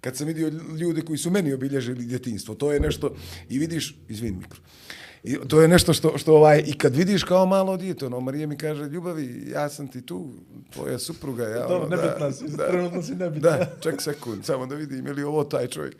Kad 0.00 0.16
sam 0.16 0.26
vidio 0.26 0.52
ljude 0.78 1.02
koji 1.02 1.18
su 1.18 1.30
meni 1.30 1.52
obilježili 1.52 2.04
djetinstvo, 2.04 2.54
to 2.54 2.72
je 2.72 2.80
nešto, 2.80 3.14
i 3.48 3.58
vidiš, 3.58 3.96
izvin 4.08 4.38
mikro, 4.38 4.60
I 5.26 5.48
to 5.48 5.60
je 5.60 5.68
nešto 5.68 5.92
što, 5.92 6.18
što 6.18 6.34
ovaj, 6.34 6.62
i 6.66 6.74
kad 6.74 6.96
vidiš 6.96 7.24
kao 7.24 7.46
malo 7.46 7.76
dijete, 7.76 8.06
ono, 8.06 8.20
Marija 8.20 8.46
mi 8.46 8.56
kaže, 8.56 8.84
ljubavi, 8.84 9.44
ja 9.48 9.68
sam 9.68 9.88
ti 9.88 10.02
tu, 10.02 10.28
tvoja 10.70 10.98
supruga, 10.98 11.44
ja, 11.44 11.58
Dobro, 11.58 11.76
ono, 11.78 11.96
nebitna 11.96 12.32
si, 12.32 12.44
trenutno 12.58 13.02
si 13.02 13.14
nebitna. 13.14 13.50
Da, 13.50 13.66
ček 13.80 14.02
sekund, 14.02 14.44
samo 14.44 14.66
da 14.66 14.74
vidim, 14.74 15.06
je 15.06 15.12
li 15.12 15.22
ovo 15.22 15.44
taj 15.44 15.66
čovjek. 15.66 15.96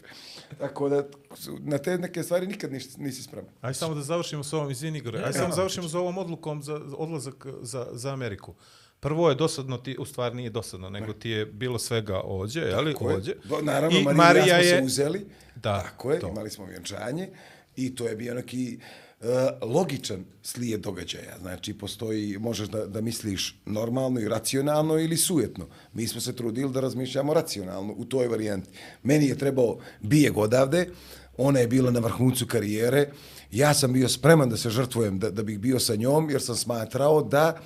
Tako 0.59 0.89
da, 0.89 1.05
su- 1.35 1.59
na 1.61 1.79
te 1.79 1.99
neke 1.99 2.23
stvari 2.23 2.47
nikad 2.47 2.73
nisi, 2.73 3.01
nisi 3.01 3.23
spreman. 3.23 3.51
Aj 3.61 3.75
samo 3.75 3.95
da 3.95 4.01
završimo 4.03 4.45
s 4.45 4.53
ovom, 4.53 4.71
izvini 4.71 4.99
Igor, 4.99 5.17
aj 5.17 5.33
samo 5.33 5.55
završimo 5.55 5.89
s 5.89 5.95
ovom 5.95 6.19
odlukom 6.19 6.63
za 6.63 6.81
za 6.81 6.97
odlazak 6.97 7.47
za, 7.63 7.87
za 7.93 8.13
Ameriku. 8.13 8.55
Prvo 9.01 9.29
je 9.29 9.35
dosadno, 9.35 9.79
ti, 9.79 9.97
u 9.99 10.05
stvari 10.05 10.37
nije 10.37 10.51
dosadno, 10.51 10.91
nego 10.91 11.13
ti 11.13 11.31
je 11.31 11.47
bilo 11.47 11.79
svega 11.79 12.21
ođe, 12.21 12.61
je 12.61 12.77
li? 12.77 12.95
Ođe. 13.01 13.35
Do- 13.45 13.61
Naravno, 13.63 13.99
I 13.99 14.05
Marija, 14.05 14.45
i 14.45 14.49
ja 14.49 14.57
smo 14.57 14.65
je, 14.65 14.79
se 14.79 14.85
uzeli, 14.85 15.27
Da, 15.57 15.83
tako 15.83 16.13
je, 16.13 16.21
to. 16.21 16.29
imali 16.29 16.51
smo 16.51 16.65
vjenčanje 16.65 17.29
i 17.77 17.95
to 17.95 18.07
je 18.07 18.17
bio 18.17 18.35
neki 18.35 18.79
uh, 18.79 19.06
E, 19.21 19.27
logičan 19.63 20.25
slijed 20.43 20.81
događaja. 20.81 21.39
Znači, 21.41 21.75
postoji, 21.75 22.39
možeš 22.39 22.69
da, 22.69 22.87
da 22.87 23.01
misliš 23.01 23.61
normalno 23.67 24.21
i 24.21 24.29
racionalno 24.29 24.99
ili 24.99 25.17
sujetno. 25.17 25.67
Mi 25.93 26.09
smo 26.09 26.21
se 26.21 26.37
trudili 26.37 26.73
da 26.73 26.81
razmišljamo 26.81 27.35
racionalno 27.35 27.95
u 27.97 28.05
toj 28.05 28.29
varijanti. 28.29 28.69
Meni 29.03 29.27
je 29.27 29.39
trebao 29.39 29.79
bijeg 30.01 30.39
odavde, 30.39 30.89
ona 31.37 31.59
je 31.59 31.69
bila 31.69 31.91
na 31.91 32.01
vrhuncu 32.01 32.47
karijere, 32.47 33.11
ja 33.53 33.75
sam 33.75 33.93
bio 33.93 34.09
spreman 34.09 34.49
da 34.49 34.57
se 34.57 34.71
žrtvujem, 34.71 35.19
da, 35.19 35.31
da 35.31 35.43
bih 35.43 35.59
bio 35.59 35.81
sa 35.81 35.97
njom, 35.97 36.31
jer 36.31 36.43
sam 36.43 36.57
smatrao 36.57 37.23
da 37.23 37.61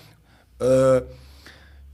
uh, 0.61 0.67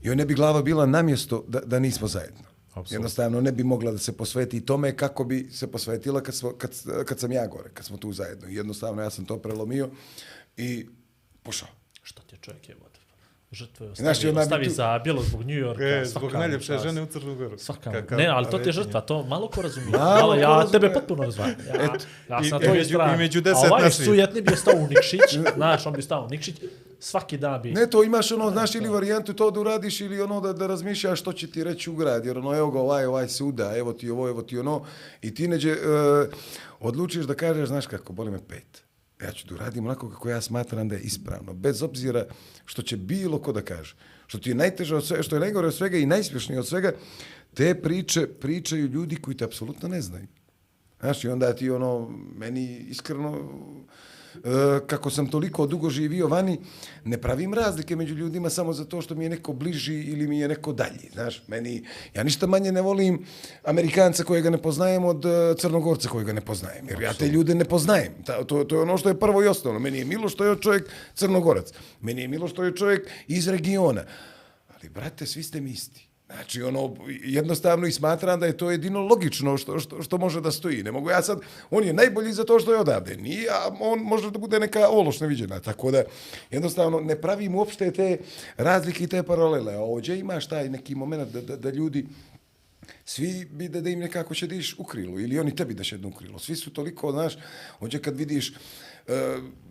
joj 0.01 0.15
ne 0.15 0.25
bi 0.25 0.33
glava 0.33 0.61
bila 0.61 0.85
namjesto 0.85 1.45
da, 1.47 1.59
da 1.59 1.79
nismo 1.79 2.07
zajedno. 2.07 2.46
Apsolutno. 2.79 2.95
Jednostavno 2.95 3.41
ne 3.41 3.51
bi 3.51 3.63
mogla 3.63 3.91
da 3.91 3.97
se 3.97 4.17
posveti 4.17 4.65
tome 4.65 4.97
kako 4.97 5.23
bi 5.23 5.49
se 5.51 5.71
posvetila 5.71 6.21
kad, 6.23 6.35
smo, 6.35 6.51
kad, 6.51 6.71
kad 7.05 7.19
sam 7.19 7.31
ja 7.31 7.47
gore, 7.47 7.69
kad 7.73 7.85
smo 7.85 7.97
tu 7.97 8.13
zajedno. 8.13 8.47
Jednostavno 8.47 9.01
ja 9.01 9.09
sam 9.09 9.25
to 9.25 9.37
prelomio 9.37 9.89
i 10.57 10.87
pošao. 11.43 11.69
Što 12.03 12.21
ti 12.21 12.35
je 12.35 12.39
čovjek 12.41 12.69
je 12.69 12.75
Žrtve 13.51 13.87
Znaš, 13.87 14.17
ostavi, 14.17 14.29
ona 14.29 14.39
bi 14.39 14.43
ostavi 14.43 14.65
tu- 14.65 14.71
za 14.71 14.99
bijelo 14.99 15.21
zbog 15.23 15.41
New 15.41 15.55
Yorka. 15.57 15.83
E, 15.83 16.05
svaka 16.05 16.19
zbog 16.19 16.33
najljepše 16.33 16.67
čast. 16.67 16.83
žene 16.83 17.01
u 17.01 17.05
Crnu 17.05 17.35
Goru. 17.35 17.57
Svaka, 17.57 17.91
Kakav 17.91 18.17
ne, 18.17 18.27
ali 18.27 18.47
to 18.47 18.57
ti 18.57 18.69
je 18.69 18.73
žrtva, 18.73 19.01
to 19.01 19.23
malo 19.23 19.47
ko 19.47 19.61
razumije. 19.61 19.91
Malo 19.91 20.05
Malo, 20.11 20.33
ko 20.33 20.39
ja 20.39 20.49
razumije. 20.49 20.71
tebe 20.71 20.93
potpuno 20.93 21.23
razumijem. 21.23 21.55
Ja, 21.67 21.83
ja 22.29 22.39
i- 22.41 22.45
sam 22.45 22.51
na 22.51 22.57
i 22.57 22.65
tvojoj 22.65 22.77
među- 22.77 22.89
strani. 22.89 23.13
i 23.13 23.17
među 23.17 23.39
A 23.39 23.41
deset 23.41 23.65
ovaj 23.65 23.83
naših. 23.83 24.05
sujetni 24.05 24.41
bio 24.41 24.55
stao 24.55 24.73
u 24.75 24.87
Nikšić, 24.87 25.21
znaš, 25.55 25.85
on 25.85 25.93
bi 25.93 26.01
stao 26.01 26.23
u 26.23 26.29
Nikšić, 26.29 26.55
svaki 26.99 27.37
dan 27.37 27.61
bi... 27.61 27.71
Ne, 27.71 27.87
to 27.87 28.03
imaš 28.03 28.31
ono, 28.31 28.51
znaš, 28.51 28.75
ili 28.75 28.89
varijantu 28.89 29.33
to 29.33 29.51
da 29.51 29.59
uradiš 29.59 30.01
ili 30.01 30.21
ono 30.21 30.41
da, 30.41 30.53
da 30.53 30.67
razmišljaš 30.67 31.19
što 31.19 31.33
će 31.33 31.47
ti 31.47 31.63
reći 31.63 31.89
u 31.89 31.95
grad, 31.95 32.25
jer 32.25 32.37
ono, 32.37 32.55
evo 32.55 32.71
ga 32.71 32.79
ovaj, 32.79 33.05
ovaj 33.05 33.27
suda, 33.29 33.77
evo 33.77 33.93
ti 33.93 34.09
ovo, 34.09 34.29
evo 34.29 34.41
ti 34.41 34.59
ono, 34.59 34.85
i 35.21 35.33
ti 35.33 35.47
neđe, 35.47 35.71
uh, 35.71 35.77
odlučiš 36.81 37.25
da 37.25 37.33
kažeš, 37.35 37.67
znaš 37.67 37.87
kako, 37.87 38.13
boli 38.13 38.31
me 38.31 38.39
pet. 38.39 38.86
Ja 39.21 39.31
ću 39.31 39.47
da 39.47 39.55
uradim 39.55 39.85
onako 39.85 40.09
kako 40.09 40.29
ja 40.29 40.41
smatram 40.41 40.89
da 40.89 40.95
je 40.95 41.01
ispravno, 41.01 41.53
bez 41.53 41.81
obzira 41.83 42.25
što 42.65 42.81
će 42.81 42.97
bilo 42.97 43.41
ko 43.41 43.51
da 43.51 43.61
kaže. 43.61 43.95
Što 44.27 44.37
ti 44.37 44.49
je 44.49 44.55
najteže 44.55 44.95
od 44.95 45.05
svega, 45.05 45.23
što 45.23 45.35
je 45.35 45.39
najgore 45.39 45.67
od 45.67 45.75
svega 45.75 45.97
i 45.97 46.05
najspješnije 46.05 46.59
od 46.59 46.67
svega, 46.67 46.91
te 47.53 47.81
priče 47.81 48.27
pričaju 48.27 48.87
ljudi 48.87 49.15
koji 49.15 49.37
te 49.37 49.45
apsolutno 49.45 49.89
ne 49.89 50.01
znaju. 50.01 50.27
Znaš, 50.99 51.23
i 51.23 51.27
onda 51.27 51.55
ti 51.55 51.69
ono, 51.69 52.09
meni 52.35 52.77
iskreno, 52.77 53.49
kako 54.87 55.09
sam 55.09 55.27
toliko 55.27 55.67
dugo 55.67 55.89
živio 55.89 56.27
vani, 56.27 56.59
ne 57.05 57.17
pravim 57.17 57.53
razlike 57.53 57.95
među 57.95 58.15
ljudima 58.15 58.49
samo 58.49 58.73
zato 58.73 59.01
što 59.01 59.15
mi 59.15 59.25
je 59.25 59.29
neko 59.29 59.53
bliži 59.53 60.01
ili 60.01 60.27
mi 60.27 60.39
je 60.39 60.47
neko 60.47 60.73
dalji. 60.73 61.09
Znaš, 61.13 61.43
meni, 61.47 61.83
ja 62.13 62.23
ništa 62.23 62.47
manje 62.47 62.71
ne 62.71 62.81
volim 62.81 63.25
Amerikanca 63.63 64.23
kojega 64.23 64.49
ne 64.49 64.57
poznajem 64.57 65.05
od 65.05 65.25
e, 65.25 65.55
Crnogorca 65.57 66.09
kojega 66.09 66.33
ne 66.33 66.41
poznajem. 66.41 66.87
Jer 66.89 67.01
ja 67.01 67.13
te 67.13 67.27
ljude 67.27 67.55
ne 67.55 67.65
poznajem. 67.65 68.13
Ta, 68.25 68.43
to, 68.43 68.63
to 68.63 68.75
je 68.75 68.81
ono 68.81 68.97
što 68.97 69.09
je 69.09 69.19
prvo 69.19 69.43
i 69.43 69.47
osnovno. 69.47 69.79
Meni 69.79 69.97
je 69.97 70.05
milo 70.05 70.29
što 70.29 70.45
je 70.45 70.59
čovjek 70.61 70.89
Crnogorac. 71.15 71.73
Meni 72.01 72.21
je 72.21 72.27
milo 72.27 72.47
što 72.47 72.63
je 72.63 72.75
čovjek 72.75 73.07
iz 73.27 73.47
regiona. 73.47 74.03
Ali, 74.75 74.89
brate, 74.89 75.25
svi 75.25 75.43
ste 75.43 75.61
mi 75.61 75.71
isti. 75.71 76.06
Znači, 76.33 76.61
ono, 76.61 76.95
jednostavno 77.23 77.87
i 77.87 77.91
smatram 77.91 78.39
da 78.39 78.45
je 78.45 78.57
to 78.57 78.71
jedino 78.71 79.01
logično 79.01 79.57
što, 79.57 79.79
što, 79.79 80.03
što 80.03 80.17
može 80.17 80.41
da 80.41 80.51
stoji. 80.51 80.83
Ne 80.83 80.91
mogu 80.91 81.09
ja 81.09 81.21
sad, 81.21 81.39
on 81.69 81.83
je 81.83 81.93
najbolji 81.93 82.33
za 82.33 82.43
to 82.43 82.59
što 82.59 82.73
je 82.73 82.79
odavde. 82.79 83.17
Nije, 83.17 83.49
a 83.49 83.71
on 83.79 83.99
može 83.99 84.31
da 84.31 84.39
bude 84.39 84.59
neka 84.59 84.87
ološ 84.89 85.19
neviđena. 85.19 85.59
Tako 85.59 85.91
da, 85.91 86.03
jednostavno, 86.51 86.99
ne 86.99 87.21
pravim 87.21 87.55
uopšte 87.55 87.91
te 87.91 88.17
razlike 88.57 89.03
i 89.03 89.07
te 89.07 89.23
paralele. 89.23 89.73
A 89.75 89.79
ovdje 89.79 90.19
imaš 90.19 90.47
taj 90.47 90.69
neki 90.69 90.95
moment 90.95 91.31
da, 91.31 91.41
da, 91.41 91.55
da 91.55 91.69
ljudi 91.69 92.05
svi 93.05 93.45
bi 93.51 93.67
da, 93.67 93.81
da 93.81 93.89
im 93.89 93.99
nekako 93.99 94.35
će 94.35 94.47
da 94.47 94.55
iš 94.55 94.75
u 94.79 94.83
krilu 94.83 95.19
ili 95.19 95.39
oni 95.39 95.55
tebi 95.55 95.73
da 95.73 95.83
šednu 95.83 96.07
u 96.07 96.11
krilo. 96.11 96.39
Svi 96.39 96.55
su 96.55 96.73
toliko, 96.73 97.11
znaš, 97.11 97.37
ovdje 97.79 98.01
kad 98.01 98.17
vidiš, 98.17 98.49
uh, 98.49 99.15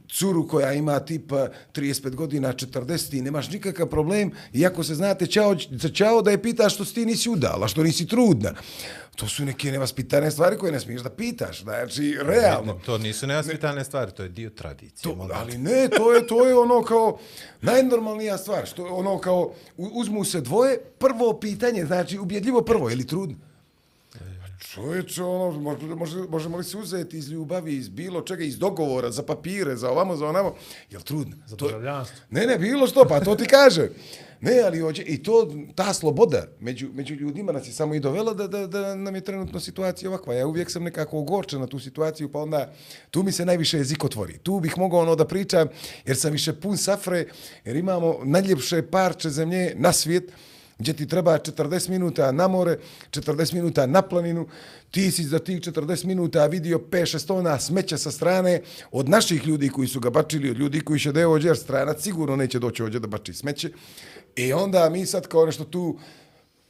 curu 0.09 0.49
koja 0.49 0.73
ima 0.73 1.01
tipa 1.01 1.49
35 1.75 2.15
godina, 2.15 2.53
40 2.53 3.19
i 3.19 3.23
nemaš 3.23 3.51
nikakav 3.51 3.87
problem, 3.87 4.31
iako 4.53 4.85
se 4.85 4.95
znate 4.95 5.27
čao, 5.27 5.57
za 5.71 5.89
čao 5.89 6.23
da 6.23 6.31
je 6.31 6.43
pitaš 6.43 6.75
što 6.75 6.85
ti 6.85 7.07
nisi 7.07 7.31
udala, 7.31 7.69
što 7.69 7.83
nisi 7.83 8.07
trudna. 8.07 8.55
To 9.17 9.29
su 9.29 9.45
neke 9.45 9.73
nevaspitane 9.73 10.31
stvari 10.31 10.59
koje 10.59 10.73
ne 10.73 10.81
smiješ 10.81 11.03
da 11.03 11.11
pitaš. 11.11 11.63
Znači, 11.63 12.19
realno. 12.23 12.81
To 12.87 12.99
nisu 12.99 13.27
nevaspitane 13.27 13.85
stvari, 13.85 14.13
to 14.13 14.23
je 14.23 14.29
dio 14.29 14.51
tradicije. 14.51 15.03
To, 15.03 15.29
ali 15.35 15.59
ne, 15.59 15.89
to 15.97 16.13
je, 16.13 16.27
to 16.27 16.47
je 16.47 16.59
ono 16.59 16.83
kao 16.83 17.19
najnormalnija 17.63 18.39
stvar. 18.39 18.67
Što 18.67 18.85
ono 18.85 19.19
kao, 19.19 19.53
uzmu 19.77 20.25
se 20.25 20.41
dvoje, 20.41 20.79
prvo 20.99 21.39
pitanje, 21.41 21.87
znači 21.87 22.19
ubjedljivo 22.19 22.63
prvo, 22.63 22.91
je 22.91 22.97
li 22.97 23.07
trudno? 23.07 23.37
Čovječe, 24.59 25.23
ono, 25.23 25.61
može, 25.61 25.87
može, 25.87 26.19
možemo 26.19 26.57
li 26.57 26.65
se 26.65 26.77
uzeti 26.77 27.19
iz 27.19 27.29
ljubavi, 27.29 27.75
iz 27.75 27.89
bilo 27.89 28.23
čega, 28.23 28.45
iz 28.45 28.59
dogovora, 28.59 29.11
za 29.11 29.23
papire, 29.23 29.77
za 29.77 29.91
ovamo, 29.91 30.17
za 30.17 30.27
onamo, 30.27 30.55
jel 30.91 31.01
trudno? 31.03 31.37
Za 31.47 31.57
državljanstvo. 31.57 32.17
Ne, 32.31 32.47
ne, 32.47 32.59
bilo 32.59 32.87
što, 32.87 33.05
pa 33.09 33.21
to 33.21 33.35
ti 33.35 33.45
kaže. 33.45 33.89
Ne, 34.41 34.61
ali 34.65 34.81
hoće, 34.81 35.03
i 35.03 35.23
to, 35.23 35.55
ta 35.75 35.93
sloboda 35.95 36.47
među, 36.61 36.89
među 36.93 37.15
ljudima 37.15 37.53
nas 37.53 37.69
je 37.69 37.73
samo 37.73 37.95
i 37.95 38.01
dovela 38.01 38.35
da, 38.35 38.47
da, 38.47 38.67
da 38.67 38.95
nam 38.95 39.15
je 39.15 39.21
trenutno 39.21 39.61
situacija 39.61 40.11
ovakva. 40.11 40.35
Ja 40.35 40.47
uvijek 40.47 40.71
sam 40.71 40.85
nekako 40.85 41.19
ogorčen 41.19 41.61
na 41.61 41.67
tu 41.67 41.79
situaciju, 41.79 42.33
pa 42.33 42.39
onda 42.39 42.73
tu 43.11 43.23
mi 43.23 43.33
se 43.33 43.45
najviše 43.45 43.79
jezik 43.79 44.05
otvori. 44.05 44.39
Tu 44.39 44.61
bih 44.61 44.79
mogao 44.79 45.01
ono 45.01 45.17
da 45.17 45.27
pričam, 45.27 45.69
jer 46.07 46.17
sam 46.17 46.33
više 46.33 46.53
pun 46.53 46.77
safre, 46.77 47.27
jer 47.65 47.77
imamo 47.77 48.19
najljepše 48.25 48.83
parče 48.83 49.31
zemlje 49.31 49.75
na 49.77 49.93
svijet, 49.93 50.33
gdje 50.79 50.93
ti 50.93 51.07
treba 51.09 51.39
40 51.39 51.89
minuta 51.89 52.33
na 52.33 52.49
more, 52.49 52.79
40 53.11 53.55
minuta 53.55 53.87
na 53.87 54.03
planinu, 54.03 54.47
ti 54.91 55.11
si 55.11 55.25
za 55.25 55.39
tih 55.39 55.61
40 55.61 56.05
minuta 56.05 56.47
vidio 56.47 56.79
5-6 56.79 57.27
tona 57.27 57.59
smeća 57.61 57.99
sa 57.99 58.11
strane 58.11 58.63
od 58.91 59.09
naših 59.09 59.47
ljudi 59.47 59.69
koji 59.69 59.89
su 59.89 60.01
ga 60.01 60.11
bačili, 60.11 60.51
od 60.51 60.59
ljudi 60.59 60.81
koji 60.81 61.01
će 61.01 61.13
da 61.13 61.21
je 61.21 61.27
jer 61.43 61.57
stranac 61.57 62.03
sigurno 62.03 62.37
neće 62.37 62.59
doći 62.59 62.83
ođe 62.83 62.99
da 62.99 63.07
bači 63.07 63.35
smeće. 63.35 63.71
I 64.37 64.53
onda 64.53 64.91
mi 64.91 65.07
sad 65.07 65.27
kao 65.27 65.47
nešto 65.47 65.65
tu 65.65 65.99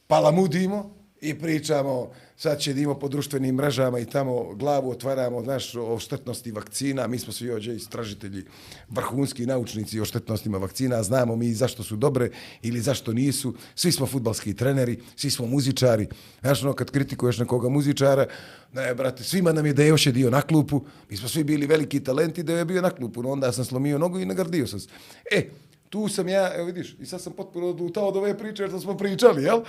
palamudimo 0.07 0.96
i 1.21 1.39
pričamo, 1.39 2.11
sad 2.37 2.59
će 2.59 2.71
idemo 2.71 2.99
po 2.99 3.07
društvenim 3.07 3.55
mrežama 3.55 3.99
i 3.99 4.05
tamo 4.05 4.53
glavu 4.53 4.91
otvaramo, 4.91 5.43
znaš, 5.43 5.75
o 5.75 5.99
štetnosti 5.99 6.51
vakcina, 6.51 7.07
mi 7.07 7.19
smo 7.19 7.33
svi 7.33 7.51
ođe 7.51 7.75
istražitelji, 7.75 8.43
vrhunski 8.89 9.45
naučnici 9.45 9.99
o 9.99 10.05
štetnostima 10.05 10.57
vakcina, 10.57 11.03
znamo 11.03 11.35
mi 11.35 11.53
zašto 11.53 11.83
su 11.83 11.95
dobre 11.95 12.29
ili 12.61 12.81
zašto 12.81 13.13
nisu, 13.13 13.53
svi 13.75 13.91
smo 13.91 14.05
futbalski 14.05 14.53
treneri, 14.53 14.99
svi 15.15 15.31
smo 15.31 15.45
muzičari, 15.45 16.07
znaš, 16.41 16.63
ono, 16.63 16.73
kad 16.73 16.91
kritikuješ 16.91 17.37
nekoga 17.37 17.69
muzičara, 17.69 18.25
ne, 18.73 18.95
brate, 18.95 19.23
svima 19.23 19.51
nam 19.53 19.65
je 19.65 19.73
da 19.73 19.83
je 19.83 19.89
još 19.89 20.05
je 20.05 20.11
dio 20.11 20.29
na 20.29 20.41
klupu, 20.41 20.85
mi 21.09 21.17
smo 21.17 21.29
svi 21.29 21.43
bili 21.43 21.67
veliki 21.67 21.99
talenti 21.99 22.43
da 22.43 22.53
je 22.53 22.65
bio 22.65 22.81
na 22.81 22.89
klupu, 22.89 23.23
no 23.23 23.29
onda 23.29 23.51
sam 23.51 23.65
slomio 23.65 23.97
nogu 23.97 24.19
i 24.19 24.25
nagardio 24.25 24.67
sam 24.67 24.79
se. 24.79 24.89
E, 25.31 25.49
tu 25.89 26.07
sam 26.07 26.27
ja, 26.27 26.53
evo 26.55 26.65
vidiš, 26.65 26.95
i 26.99 27.05
sad 27.05 27.21
sam 27.21 27.33
potpuno 27.33 27.67
odutao 27.67 28.07
od 28.07 28.17
ove 28.17 28.37
priče 28.37 28.63
jer 28.63 28.71
to 28.71 28.79
smo 28.79 28.97
pričali, 28.97 29.43
jel? 29.43 29.61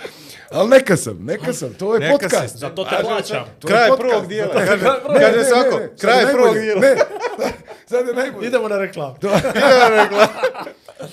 Ali 0.51 0.69
neka 0.69 0.97
sam, 0.97 1.17
neka 1.21 1.53
sam, 1.53 1.73
to 1.73 1.93
je 1.93 1.99
Neka 1.99 2.11
podcast. 2.13 2.51
si, 2.51 2.57
Za 2.57 2.69
to 2.69 2.83
te 2.83 2.95
plaćam. 3.01 3.45
To 3.59 3.67
Kraj 3.67 3.87
podcast. 3.87 4.09
prvog 4.09 4.27
dijela. 4.27 4.53
Kaže, 4.53 4.85
kaže 5.19 5.33
se 5.33 5.55
ne, 5.55 5.61
sad 5.61 5.99
kraj 5.99 6.19
je 6.19 6.27
prvog 6.27 6.45
najbolje. 6.45 6.61
dijela. 6.61 6.81
Ne, 6.81 6.95
sad 7.85 8.07
je 8.07 8.13
najbolje. 8.13 8.47
Idemo 8.47 8.67
na 8.67 8.77
reklamu. 8.77 9.15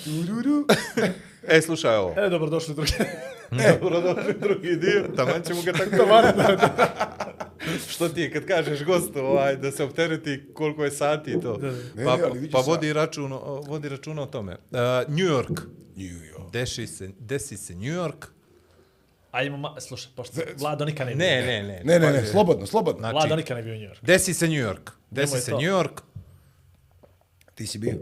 Dududu. 0.04 0.66
E, 1.48 1.60
slušaj 1.60 1.96
ovo. 1.96 2.14
E, 2.16 2.28
dobro, 2.28 2.48
došli 2.50 2.74
drugi. 2.74 2.92
Dobro, 3.50 4.00
došli 4.00 4.34
drugi 4.40 4.76
dio. 4.76 5.04
Taman 5.16 5.42
ćemo 5.42 5.62
ga 5.62 5.72
tako... 5.72 6.06
Što 7.88 8.08
ti 8.08 8.20
je 8.20 8.32
kad 8.32 8.46
kažeš 8.46 8.84
gostu 8.84 9.18
ovaj, 9.18 9.56
da 9.56 9.70
se 9.70 9.84
optereti 9.84 10.50
koliko 10.54 10.84
je 10.84 10.90
sati 10.90 11.30
i 11.30 11.40
to. 11.40 11.58
Ne, 11.94 12.04
Pa, 12.04 12.16
ne, 12.16 12.22
ali 12.22 12.50
pa 12.50 12.62
se- 12.62 12.70
vodi, 12.70 12.92
račun, 12.92 13.32
vodi 13.66 13.88
računa 13.88 14.22
o 14.22 14.26
tome. 14.26 14.52
Uh, 14.52 14.78
New 15.08 15.26
York. 15.26 15.60
New 15.96 16.16
York. 16.22 16.50
Deši 16.52 16.86
se, 16.86 17.10
desi 17.18 17.56
se 17.56 17.74
New 17.74 17.94
York. 17.94 18.26
Ajmo, 19.30 19.56
ma, 19.56 19.80
slušaj, 19.80 20.12
pošto 20.16 20.40
Vlado 20.58 20.84
nikad 20.84 21.06
ne 21.06 21.14
bio. 21.14 21.26
Ne, 21.26 21.40
ne, 21.42 21.62
ne. 21.62 21.82
Ne, 21.84 21.98
ne, 21.98 22.12
ne, 22.12 22.18
pazi. 22.20 22.30
slobodno, 22.30 22.66
slobodno. 22.66 23.00
Znači, 23.00 23.14
Vlado 23.14 23.36
nikad 23.36 23.56
ne 23.56 23.62
bio 23.62 23.74
u 23.74 23.76
New 23.76 23.88
York. 23.88 23.98
Desi 24.02 24.34
se 24.34 24.48
New 24.48 24.62
York. 24.62 24.90
Desi 25.10 25.32
Nemoj 25.32 25.40
se 25.40 25.50
to. 25.50 25.56
New 25.56 25.66
York. 25.66 26.02
Ti 27.56 27.66
si 27.66 27.78
bio. 27.78 27.94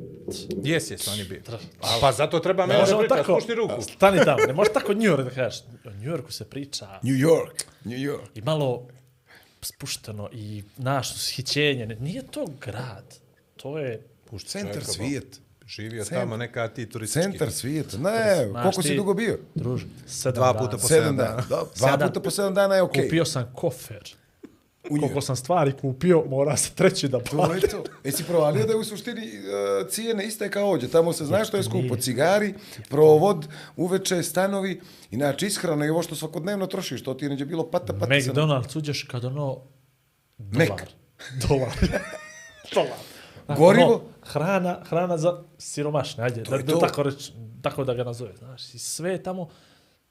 Jes, 0.65 0.91
jes, 0.91 1.09
on 1.09 1.19
je 1.19 1.25
bio. 1.25 1.41
A, 1.81 1.99
pa 2.01 2.13
zato 2.13 2.39
treba 2.41 2.67
mene 2.67 2.75
da 2.75 2.81
Možemo 2.81 2.99
priča, 3.01 3.15
tako, 3.15 3.33
spušti 3.33 3.55
ruku. 3.55 3.83
stani 3.85 4.19
tamo, 4.21 4.39
ne 4.39 4.53
možeš 4.53 4.73
tako 4.73 4.95
New 4.95 5.03
York 5.07 5.25
da 5.25 5.31
kažeš. 5.33 5.61
O 5.85 5.91
New 5.91 6.05
Yorku 6.05 6.33
se 6.33 6.45
priča 6.45 6.87
New 7.03 7.17
York. 7.17 7.65
New 7.85 7.99
York. 8.01 8.29
i 8.35 8.43
malo 8.43 8.89
spušteno 9.63 10.29
i 10.33 10.63
naš 10.77 11.13
ushićenje. 11.13 11.87
Ne- 11.87 11.95
Nije 11.97 12.23
to 12.25 12.47
grad, 12.61 13.15
to 13.57 13.79
je... 13.79 14.03
Centar 14.39 14.73
čovjeka, 14.75 14.93
svijet. 14.93 15.41
Živio 15.67 16.05
Centar. 16.05 16.19
tamo 16.21 16.37
neka 16.37 16.69
ti 16.69 16.89
turistički. 16.89 17.23
Centar 17.23 17.53
svijet. 17.53 17.93
Ne, 17.95 18.47
Znaš 18.51 18.63
koliko 18.65 18.83
si 18.83 18.89
ti- 18.89 18.97
dugo 18.97 19.15
bio? 19.15 19.39
Druže, 19.55 19.87
sedam 20.07 20.35
Dva 20.35 20.47
dana. 20.47 20.59
puta 20.61 20.71
po 20.73 20.79
Sedam 20.79 21.03
sedam 21.03 21.17
dana. 21.17 21.29
dana. 21.31 21.43
Da, 21.43 21.57
Dva 21.77 21.91
Sedam. 21.91 22.09
puta 22.09 22.21
po 22.21 22.31
sedam 22.31 22.55
dana 22.55 22.75
je 22.75 22.83
okej. 22.83 23.03
Kupio 23.03 23.25
sam 23.25 23.53
kofer. 23.55 24.15
Koliko 24.89 25.21
sam 25.21 25.37
stvari 25.37 25.73
kupio, 25.81 26.25
mora 26.29 26.57
se 26.57 26.71
treći 26.75 27.09
da 27.09 27.19
To 27.19 27.25
platim. 27.31 27.57
je 27.57 27.69
to. 27.69 27.85
Jesi 28.05 28.25
provalio 28.25 28.67
da 28.67 28.73
je 28.73 28.79
u 28.79 28.85
suštini 28.85 29.21
uh, 29.21 29.89
cijene 29.89 30.25
iste 30.27 30.51
kao 30.51 30.71
ovdje. 30.71 30.89
Tamo 30.89 31.13
se 31.13 31.25
zna 31.25 31.45
što 31.45 31.57
je 31.57 31.63
skupo. 31.63 31.97
Cigari, 31.97 32.55
provod, 32.89 33.47
uveče, 33.77 34.23
stanovi, 34.23 34.81
inače 35.11 35.47
ishrana 35.47 35.87
i 35.87 35.89
ovo 35.89 36.03
što 36.03 36.15
svakodnevno 36.15 36.67
trošiš. 36.67 37.03
To 37.05 37.15
ti 37.15 37.25
je 37.25 37.29
neđe 37.29 37.45
bilo 37.45 37.71
pata, 37.71 37.93
pata. 37.93 38.07
McDonald's 38.15 38.79
uđeš 38.79 39.03
kad 39.03 39.25
ono... 39.25 39.59
Mac. 40.39 40.69
Dolar. 40.69 40.89
Dolar. 41.49 41.73
Dolar. 42.75 42.99
Znači, 43.47 43.61
Gorivo? 43.61 43.87
ono, 43.87 44.01
hrana, 44.23 44.81
hrana 44.85 45.19
za 45.19 45.43
siromašne, 45.59 46.25
ajde, 46.25 46.43
da, 46.43 46.59
da, 46.59 46.73
to. 46.73 46.79
tako, 46.79 47.03
reč, 47.03 47.31
tako 47.63 47.85
da 47.85 47.95
ga 47.95 48.05
nazove. 48.05 48.37
Znaš, 48.37 48.75
i 48.75 48.79
sve 48.79 49.23
tamo, 49.23 49.49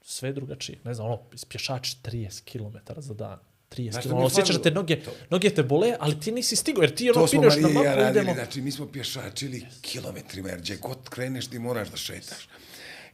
sve 0.02 0.28
je 0.28 0.32
drugačije. 0.32 0.78
Ne 0.84 0.94
znam, 0.94 1.06
ono, 1.06 1.18
ispješač 1.32 1.88
30 2.02 2.52
km 2.52 3.00
za 3.00 3.14
dan. 3.14 3.38
30 3.76 3.90
Znaš 3.90 4.04
km. 4.04 4.14
Osjećaš 4.14 4.56
da 4.56 4.62
te 4.62 4.70
noge, 4.70 5.00
noge 5.30 5.50
te 5.50 5.62
bole, 5.62 5.96
ali 6.00 6.20
ti 6.20 6.32
nisi 6.32 6.56
stigao, 6.56 6.82
jer 6.82 6.94
ti 6.94 7.10
ono 7.10 7.20
To 7.20 7.26
smo 7.26 7.40
pineš 7.40 7.56
na 7.56 7.60
Marija 7.68 7.82
i 7.82 7.84
ja 7.84 7.90
mapu, 7.90 8.00
radili, 8.02 8.20
idemo. 8.22 8.34
znači 8.34 8.60
mi 8.60 8.70
smo 8.72 8.86
pješačili 8.86 9.66
kilometrima, 9.80 10.48
jer 10.48 10.58
gdje 10.58 10.76
god 10.76 11.08
kreneš 11.10 11.46
ti 11.46 11.58
moraš 11.58 11.88
da 11.90 11.96
šetaš. 11.96 12.48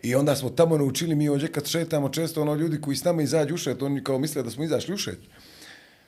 I 0.02 0.14
onda 0.14 0.36
smo 0.36 0.50
tamo 0.50 0.78
naučili, 0.78 1.14
mi 1.14 1.28
ovdje 1.28 1.52
kad 1.52 1.66
šetamo, 1.66 2.08
često 2.08 2.42
ono 2.42 2.54
ljudi 2.54 2.80
koji 2.80 2.96
s 2.96 3.04
nama 3.04 3.22
izađu 3.22 3.54
u 3.54 3.58
šet, 3.58 3.82
oni 3.82 4.04
kao 4.04 4.18
misle 4.18 4.42
da 4.42 4.50
smo 4.50 4.64
izašli 4.64 4.94
u 4.94 4.98
šet. 4.98 5.18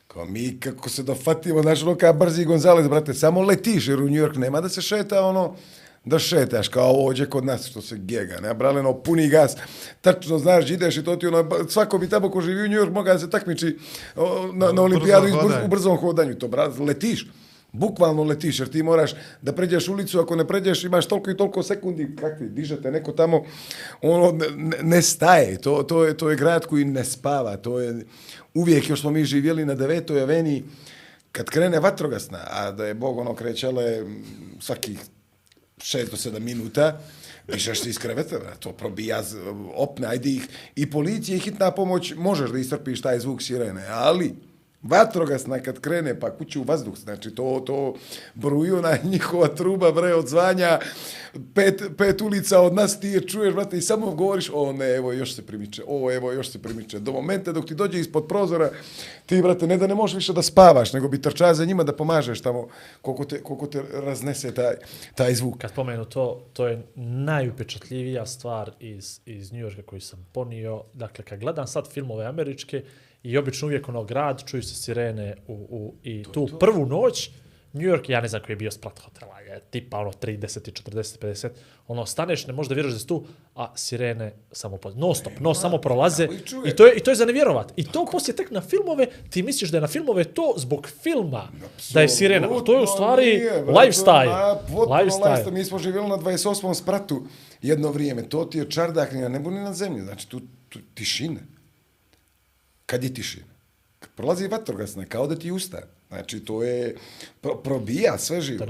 Kao 0.06 0.24
mi 0.24 0.60
kako 0.60 0.88
se 0.88 1.02
dofatimo, 1.02 1.62
znaš, 1.62 1.82
ono 1.82 1.94
kao 1.96 2.12
brzi 2.12 2.44
Gonzales, 2.44 2.88
brate, 2.88 3.14
samo 3.14 3.42
letiš, 3.42 3.88
jer 3.88 4.00
u 4.00 4.08
New 4.08 4.24
York 4.24 4.38
nema 4.38 4.60
da 4.60 4.68
se 4.68 4.82
šeta, 4.82 5.26
ono, 5.26 5.56
da 6.04 6.18
šetaš, 6.18 6.68
kao 6.68 6.90
ovdje 6.90 7.26
kod 7.26 7.44
nas, 7.44 7.66
što 7.66 7.82
se 7.82 7.96
gega, 7.98 8.40
ne, 8.40 8.54
brale, 8.54 8.80
ono, 8.80 8.94
puni 9.02 9.28
gas, 9.28 9.56
tačno 10.00 10.38
znaš, 10.38 10.70
ideš 10.70 10.96
i 10.96 11.04
to 11.04 11.16
ti, 11.16 11.26
ono, 11.26 11.68
svako 11.68 11.98
bi 11.98 12.08
tamo 12.08 12.30
ko 12.30 12.40
živi 12.40 12.64
u 12.64 12.68
New 12.68 12.80
York 12.80 12.92
mogao 12.92 13.18
se 13.18 13.30
takmiči 13.30 13.76
o, 14.16 14.50
na, 14.52 14.72
na 14.72 14.82
olimpijadu 14.82 15.26
iz 15.26 15.34
brz- 15.34 15.42
hodanju. 15.42 15.64
u 15.64 15.68
brzom 15.68 15.96
hodanju, 15.96 16.34
to, 16.34 16.48
brate, 16.48 16.82
letiš. 16.82 17.26
Bukvalno 17.74 18.24
letiš, 18.24 18.58
jer 18.60 18.68
ti 18.68 18.82
moraš 18.82 19.14
da 19.42 19.52
pređeš 19.52 19.88
ulicu, 19.88 20.20
ako 20.20 20.36
ne 20.36 20.46
pređeš 20.48 20.84
imaš 20.84 21.06
toliko 21.06 21.30
i 21.30 21.36
toliko 21.36 21.62
sekundi, 21.62 22.16
kakvi, 22.20 22.48
dižete 22.48 22.90
neko 22.90 23.12
tamo, 23.12 23.44
ono 24.02 24.32
ne, 24.56 24.76
ne- 24.82 25.02
staje, 25.02 25.58
to, 25.60 25.82
to, 25.82 26.04
je, 26.04 26.16
to 26.16 26.30
je 26.30 26.36
grad 26.36 26.66
koji 26.66 26.84
ne 26.84 27.04
spava, 27.04 27.56
to 27.56 27.80
je, 27.80 28.06
uvijek 28.54 28.88
još 28.90 29.00
smo 29.00 29.10
mi 29.10 29.24
živjeli 29.24 29.64
na 29.64 29.74
devetoj 29.74 30.20
aveniji, 30.22 30.64
kad 31.32 31.46
krene 31.50 31.80
vatrogasna, 31.80 32.38
a 32.50 32.70
da 32.70 32.86
je 32.86 32.94
Bog 32.94 33.18
ono 33.18 33.34
krećale 33.34 33.98
m, 33.98 34.24
svakih 34.60 34.98
6 35.82 36.10
do 36.10 36.16
7 36.16 36.40
minuta, 36.40 37.00
pišeš 37.46 37.80
se 37.82 37.90
iz 37.90 37.98
kreveta, 37.98 38.38
to 38.60 38.72
probija 38.72 39.22
opne, 39.74 40.06
ajde 40.06 40.30
ih, 40.30 40.48
i 40.76 40.90
policija 40.90 41.36
i 41.36 41.40
hitna 41.40 41.70
pomoć, 41.70 42.14
možeš 42.16 42.50
da 42.50 42.58
istrpiš 42.58 43.02
taj 43.02 43.18
zvuk 43.18 43.42
sirene, 43.42 43.86
ali 43.88 44.34
vatrogasna 44.82 45.58
kad 45.58 45.80
krene, 45.80 46.20
pa 46.20 46.30
kuću 46.30 46.60
u 46.60 46.64
vazduh, 46.64 46.96
znači 46.96 47.34
to, 47.34 47.62
to 47.66 47.94
bruju 48.34 48.82
na 48.82 48.96
njihova 49.10 49.48
truba, 49.48 49.92
bre, 49.92 50.14
od 50.14 50.28
zvanja, 50.28 50.78
pet, 51.54 51.82
pet 51.98 52.20
ulica 52.20 52.60
od 52.60 52.74
nas 52.74 53.00
ti 53.00 53.08
je 53.08 53.20
čuješ, 53.20 53.54
brate, 53.54 53.78
i 53.78 53.80
samo 53.80 54.10
govoriš, 54.10 54.50
o 54.54 54.72
ne, 54.72 54.96
evo 54.96 55.12
još 55.12 55.34
se 55.34 55.46
primiče, 55.46 55.82
o 55.86 56.12
evo 56.12 56.32
još 56.32 56.50
se 56.50 56.62
primiče, 56.62 56.98
do 56.98 57.12
momenta 57.12 57.52
dok 57.52 57.66
ti 57.66 57.74
dođe 57.74 58.00
ispod 58.00 58.26
prozora, 58.28 58.70
ti, 59.26 59.42
brate, 59.42 59.66
ne 59.66 59.76
da 59.76 59.86
ne 59.86 59.94
možeš 59.94 60.14
više 60.14 60.32
da 60.32 60.42
spavaš, 60.42 60.92
nego 60.92 61.08
bi 61.08 61.22
trčao 61.22 61.54
za 61.54 61.64
njima 61.64 61.84
da 61.84 61.96
pomažeš 61.96 62.40
tamo, 62.40 62.68
koliko 63.02 63.24
te, 63.24 63.42
koliko 63.42 63.66
te 63.66 63.82
raznese 63.92 64.54
taj, 64.54 64.74
taj 65.14 65.34
zvuk. 65.34 65.58
Kad 65.58 65.72
pomenu 65.72 66.04
to, 66.04 66.46
to 66.52 66.68
je 66.68 66.82
najupečatljivija 66.94 68.26
stvar 68.26 68.70
iz, 68.80 69.20
iz 69.26 69.52
New 69.52 69.60
Yorka 69.60 69.82
koju 69.82 70.00
sam 70.00 70.26
ponio. 70.32 70.82
Dakle, 70.94 71.24
kad 71.24 71.40
gledam 71.40 71.66
sad 71.66 71.92
filmove 71.92 72.24
američke 72.24 72.82
i 73.22 73.38
obično 73.38 73.66
uvijek 73.68 73.88
ono 73.88 74.04
grad, 74.04 74.44
čuju 74.46 74.62
se 74.62 74.74
sirene 74.74 75.34
u, 75.46 75.52
u, 75.52 75.94
i 76.02 76.22
tu 76.32 76.48
prvu 76.60 76.86
noć, 76.86 77.30
New 77.72 77.82
York, 77.82 78.10
ja 78.10 78.20
ne 78.20 78.28
znam 78.28 78.42
koji 78.42 78.52
je 78.52 78.56
bio 78.56 78.70
sprat 78.70 78.98
hotela, 78.98 79.40
je 79.40 79.60
tipa 79.70 79.98
ono 79.98 80.12
30, 80.12 80.82
40, 80.84 81.18
50, 81.18 81.48
ono 81.88 82.06
staneš, 82.06 82.46
ne 82.46 82.52
možeš 82.52 82.68
da 82.68 82.74
vjeruješ 82.74 82.94
da 82.94 83.00
si 83.00 83.06
tu, 83.06 83.24
a 83.54 83.72
sirene 83.76 84.32
samo 84.52 84.76
po, 84.76 84.90
non 84.90 85.14
stop, 85.14 85.32
no 85.40 85.54
samo 85.54 85.78
prolaze 85.78 86.28
i 86.66 86.76
to 86.76 86.86
je 86.86 86.94
i 86.96 87.00
to 87.00 87.10
je 87.10 87.14
za 87.14 87.24
nevjerovat. 87.24 87.72
I 87.76 87.84
to 87.84 88.06
poslije 88.12 88.36
tek 88.36 88.50
na 88.50 88.60
filmove, 88.60 89.06
ti 89.30 89.42
misliš 89.42 89.70
da 89.70 89.76
je 89.76 89.80
na 89.80 89.86
filmove 89.86 90.24
to 90.24 90.54
zbog 90.56 90.88
filma, 91.02 91.48
da 91.94 92.00
je 92.00 92.08
sirena, 92.08 92.48
a 92.56 92.64
to 92.64 92.74
je 92.74 92.82
u 92.82 92.86
stvari 92.86 93.24
Nije, 93.24 93.64
lifestyle. 93.64 94.58
lifestyle. 94.70 95.50
Mi 95.50 95.64
smo 95.64 95.78
živjeli 95.78 96.08
na 96.08 96.16
28. 96.16 96.74
spratu 96.74 97.22
jedno 97.62 97.90
vrijeme. 97.90 98.28
To 98.28 98.44
ti 98.44 98.58
je 98.58 98.70
čardak, 98.70 99.12
nebu, 99.12 99.50
ni 99.50 99.60
na 99.60 99.72
zemlji. 99.72 100.02
Znači, 100.02 100.28
tu, 100.28 100.40
tu 100.68 100.78
tišina. 100.94 101.40
Kad 102.92 103.04
je 103.04 103.14
tišina? 103.14 103.46
Kad 103.98 104.10
prolazi 104.10 104.48
vatrogasna, 104.48 105.04
kao 105.04 105.26
da 105.26 105.36
ti 105.38 105.50
usta. 105.50 105.78
Znači, 106.08 106.40
to 106.40 106.62
je, 106.62 106.94
pro, 107.40 107.54
probija 107.56 108.18
sve 108.18 108.40
živo. 108.40 108.66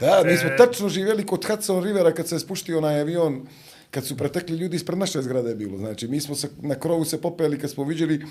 Da, 0.00 0.22
mi 0.24 0.36
smo 0.36 0.50
tačno 0.58 0.88
živjeli 0.88 1.26
kod 1.26 1.44
Hudson 1.46 1.84
Rivera 1.84 2.14
kad 2.14 2.28
se 2.28 2.38
spuštio 2.38 2.78
onaj 2.78 3.00
avion, 3.00 3.46
kad 3.90 4.06
su 4.06 4.16
pretekli 4.16 4.56
ljudi 4.56 4.76
ispred 4.76 4.98
naše 4.98 5.22
zgrade 5.22 5.48
je 5.48 5.54
bilo. 5.54 5.78
Znači, 5.78 6.08
mi 6.08 6.20
smo 6.20 6.34
se 6.34 6.48
na 6.62 6.74
krovu 6.74 7.04
se 7.04 7.20
popeli 7.20 7.58
kad 7.58 7.70
smo 7.70 7.84
vidjeli 7.84 8.26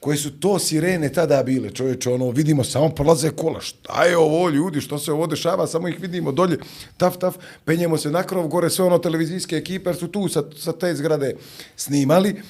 koje 0.00 0.16
su 0.16 0.40
to 0.40 0.58
sirene 0.58 1.12
tada 1.12 1.42
bile. 1.42 1.70
Čovječe, 1.70 2.10
ono, 2.10 2.30
vidimo, 2.30 2.64
samo 2.64 2.88
prolaze 2.88 3.30
kola. 3.30 3.60
Šta 3.60 4.04
je 4.04 4.16
ovo, 4.16 4.48
ljudi, 4.48 4.80
što 4.80 4.98
se 4.98 5.12
ovo 5.12 5.26
dešava? 5.26 5.66
Samo 5.66 5.88
ih 5.88 6.00
vidimo 6.00 6.32
dolje, 6.32 6.58
taf, 6.96 7.18
taf, 7.18 7.36
penjemo 7.64 7.98
se 7.98 8.10
na 8.10 8.22
krov, 8.22 8.48
gore 8.48 8.70
sve 8.70 8.84
ono 8.84 8.98
televizijske 8.98 9.56
ekipe, 9.56 9.94
su 9.94 10.08
tu 10.08 10.28
sa, 10.28 10.42
sa 10.56 10.72
te 10.72 10.94
zgrade 10.94 11.34
snimali. 11.76 12.40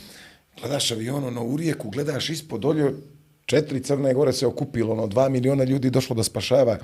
Gledaš 0.61 0.93
avion, 0.93 1.25
ono, 1.25 1.45
u 1.45 1.57
rijeku, 1.57 1.91
gledaš 1.91 2.31
ispod 2.31 2.61
dolje, 2.61 2.93
četiri 3.47 3.83
crne 3.83 4.15
gore 4.15 4.33
se 4.33 4.47
okupilo, 4.47 4.93
ono, 4.93 5.07
dva 5.07 5.29
miliona 5.29 5.65
ljudi 5.65 5.91
došlo 5.91 6.17
da 6.17 6.23
spašava. 6.23 6.79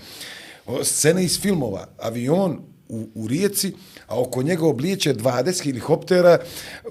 O, 0.66 0.84
Scene 0.84 1.24
iz 1.24 1.40
filmova, 1.40 1.86
avion 1.98 2.60
u, 2.88 3.06
u 3.14 3.28
rijeci, 3.28 3.72
a 4.06 4.20
oko 4.20 4.42
njega 4.42 4.66
oblijeće 4.66 5.14
20 5.14 5.64
helikoptera, 5.64 6.38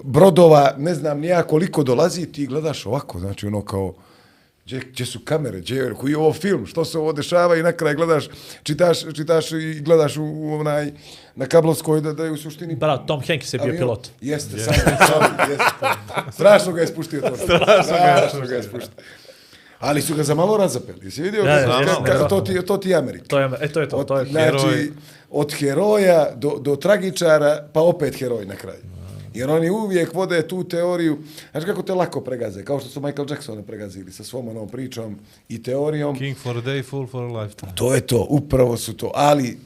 brodova, 0.04 0.74
ne 0.78 0.94
znam 0.94 1.20
nija 1.20 1.42
koliko 1.42 1.82
dolazi, 1.82 2.26
ti 2.26 2.46
gledaš 2.46 2.86
ovako, 2.86 3.18
znači 3.18 3.46
ono 3.46 3.62
kao, 3.62 3.94
gdje, 4.68 4.80
gdje 4.82 5.06
su 5.06 5.20
kamere, 5.20 5.60
gdje, 5.60 5.76
je- 5.76 5.94
koji 5.94 6.10
je 6.12 6.18
ovo 6.18 6.32
film, 6.34 6.66
što 6.66 6.84
se 6.84 6.98
ovo 6.98 7.12
dešava 7.12 7.56
i 7.56 7.62
na 7.62 7.72
kraj 7.72 7.94
gledaš, 7.94 8.28
čitaš, 8.62 8.98
čitaš 9.14 9.52
i 9.52 9.80
gledaš 9.80 10.16
u, 10.16 10.24
u 10.24 10.54
onaj, 10.54 10.92
na 11.34 11.46
kablovskoj 11.46 12.00
da, 12.00 12.12
da 12.12 12.24
je 12.24 12.30
u 12.30 12.36
suštini 12.36 12.76
Bra, 12.76 12.96
Tom 12.98 13.22
Hanks 13.22 13.54
je 13.54 13.58
bio 13.58 13.66
Avion- 13.66 13.78
pilot. 13.78 14.08
Jeste, 14.20 14.56
yeah. 14.56 14.64
samo, 15.06 15.28
jeste. 15.50 15.64
Strašno 16.32 16.72
ga 16.72 16.80
je 16.80 16.86
spuštio 16.86 17.20
to. 17.22 17.36
Strašno 17.36 17.96
ga 18.42 18.54
je 18.54 18.62
spuštio. 18.62 18.90
Ali 19.78 20.02
su 20.02 20.14
ga 20.14 20.22
za 20.22 20.34
malo 20.34 20.56
razapeli. 20.56 20.98
Jesi 21.02 21.22
vidio? 21.22 21.42
Ja, 21.42 21.52
ja, 21.52 21.66
Ka- 21.68 21.80
jesam, 21.80 22.04
ka- 22.04 22.12
jesam. 22.12 22.28
to, 22.28 22.40
ti, 22.40 22.62
to 22.62 22.76
ti 22.76 22.90
je 22.90 22.96
Amerika. 22.96 23.24
To 23.26 23.38
je, 23.38 23.50
e, 23.60 23.68
to 23.68 23.80
je 23.80 23.88
to, 23.88 23.96
Od, 23.96 24.06
to 24.06 24.18
je 24.18 24.24
znači, 24.24 24.44
heroj. 24.44 24.90
od 25.30 25.54
heroja 25.54 26.30
do, 26.34 26.58
do 26.58 26.76
tragičara, 26.76 27.68
pa 27.72 27.80
opet 27.82 28.16
heroj 28.16 28.46
na 28.46 28.56
kraju. 28.56 28.80
Jer 29.38 29.50
oni 29.50 29.70
uvijek 29.70 30.14
vode 30.14 30.48
tu 30.48 30.64
teoriju, 30.64 31.18
znaš 31.50 31.64
kako 31.64 31.82
te 31.82 31.94
lako 31.94 32.20
pregaze, 32.20 32.64
kao 32.64 32.80
što 32.80 32.88
su 32.88 33.00
Michael 33.00 33.30
Jacksona 33.30 33.62
pregazili 33.62 34.12
sa 34.12 34.24
svom 34.24 34.48
onom 34.48 34.68
pričom 34.68 35.16
i 35.48 35.62
teorijom. 35.62 36.18
King 36.18 36.36
for 36.36 36.56
a 36.56 36.60
day, 36.60 36.84
fool 36.84 37.06
for 37.06 37.22
a 37.22 37.42
lifetime. 37.42 37.72
To 37.74 37.94
je 37.94 38.00
to, 38.00 38.26
upravo 38.30 38.76
su 38.76 38.96
to. 38.96 39.10
Ali 39.14 39.58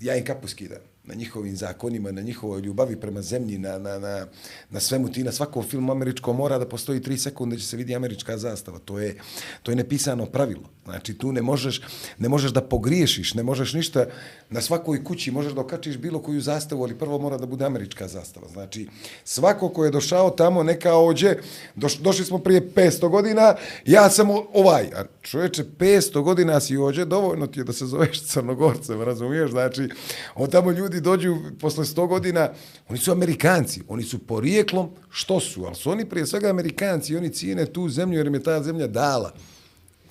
ja 0.00 0.16
im 0.16 0.24
kapu 0.24 0.48
skidam 0.48 0.78
na 1.04 1.14
njihovim 1.14 1.56
zakonima, 1.56 2.12
na 2.12 2.20
njihovoj 2.20 2.60
ljubavi 2.60 2.96
prema 2.96 3.22
zemlji, 3.22 3.58
na, 3.58 3.78
na, 3.78 3.98
na, 3.98 4.26
na 4.70 4.80
svemu 4.80 5.08
ti, 5.08 5.24
na 5.24 5.32
svakom 5.32 5.62
filmu 5.62 5.92
američkom 5.92 6.36
mora 6.36 6.58
da 6.58 6.68
postoji 6.68 7.02
tri 7.02 7.18
sekunde 7.18 7.58
će 7.58 7.66
se 7.66 7.76
vidi 7.76 7.94
američka 7.94 8.38
zastava. 8.38 8.78
To 8.78 8.98
je, 8.98 9.16
to 9.62 9.72
je 9.72 9.76
nepisano 9.76 10.26
pravilo. 10.26 10.70
Znači 10.84 11.14
tu 11.14 11.32
ne 11.32 11.42
možeš, 11.42 11.80
ne 12.18 12.28
možeš 12.28 12.50
da 12.50 12.60
pogriješiš, 12.60 13.34
ne 13.34 13.42
možeš 13.42 13.72
ništa, 13.72 14.06
na 14.50 14.60
svakoj 14.60 15.04
kući 15.04 15.30
možeš 15.30 15.52
da 15.52 15.60
okačiš 15.60 15.96
bilo 15.96 16.22
koju 16.22 16.40
zastavu, 16.40 16.82
ali 16.82 16.98
prvo 16.98 17.18
mora 17.18 17.38
da 17.38 17.46
bude 17.46 17.64
američka 17.64 18.08
zastava. 18.08 18.48
Znači 18.48 18.88
svako 19.24 19.68
ko 19.68 19.84
je 19.84 19.90
došao 19.90 20.30
tamo 20.30 20.62
neka 20.62 20.96
ođe, 20.96 21.36
doš, 21.74 21.98
došli 21.98 22.24
smo 22.24 22.38
prije 22.38 22.70
500 22.74 23.08
godina, 23.08 23.54
ja 23.86 24.10
sam 24.10 24.30
ovaj, 24.30 24.84
a 24.84 25.04
čoveče 25.22 25.64
500 25.78 26.22
godina 26.22 26.60
si 26.60 26.76
ođe, 26.76 27.04
dovoljno 27.04 27.46
ti 27.46 27.60
je 27.60 27.64
da 27.64 27.72
se 27.72 27.86
zoveš 27.86 28.22
crnogorcem, 28.26 29.02
razumiješ? 29.02 29.50
Znači, 29.50 29.88
od 30.34 30.50
tamo 30.50 30.70
ljudi 30.70 31.00
dođu 31.00 31.36
posle 31.60 31.84
100 31.84 32.08
godina, 32.08 32.48
oni 32.88 32.98
su 32.98 33.12
Amerikanci, 33.12 33.82
oni 33.88 34.02
su 34.02 34.18
porijeklom, 34.18 34.90
što 35.10 35.40
su, 35.40 35.64
ali 35.64 35.74
su 35.74 35.90
oni 35.90 36.04
prije 36.04 36.26
svega 36.26 36.50
Amerikanci 36.50 37.16
oni 37.16 37.32
cijene 37.32 37.66
tu 37.66 37.88
zemlju 37.88 38.18
jer 38.18 38.26
im 38.26 38.34
je 38.34 38.42
ta 38.42 38.62
zemlja 38.62 38.86
dala. 38.86 39.32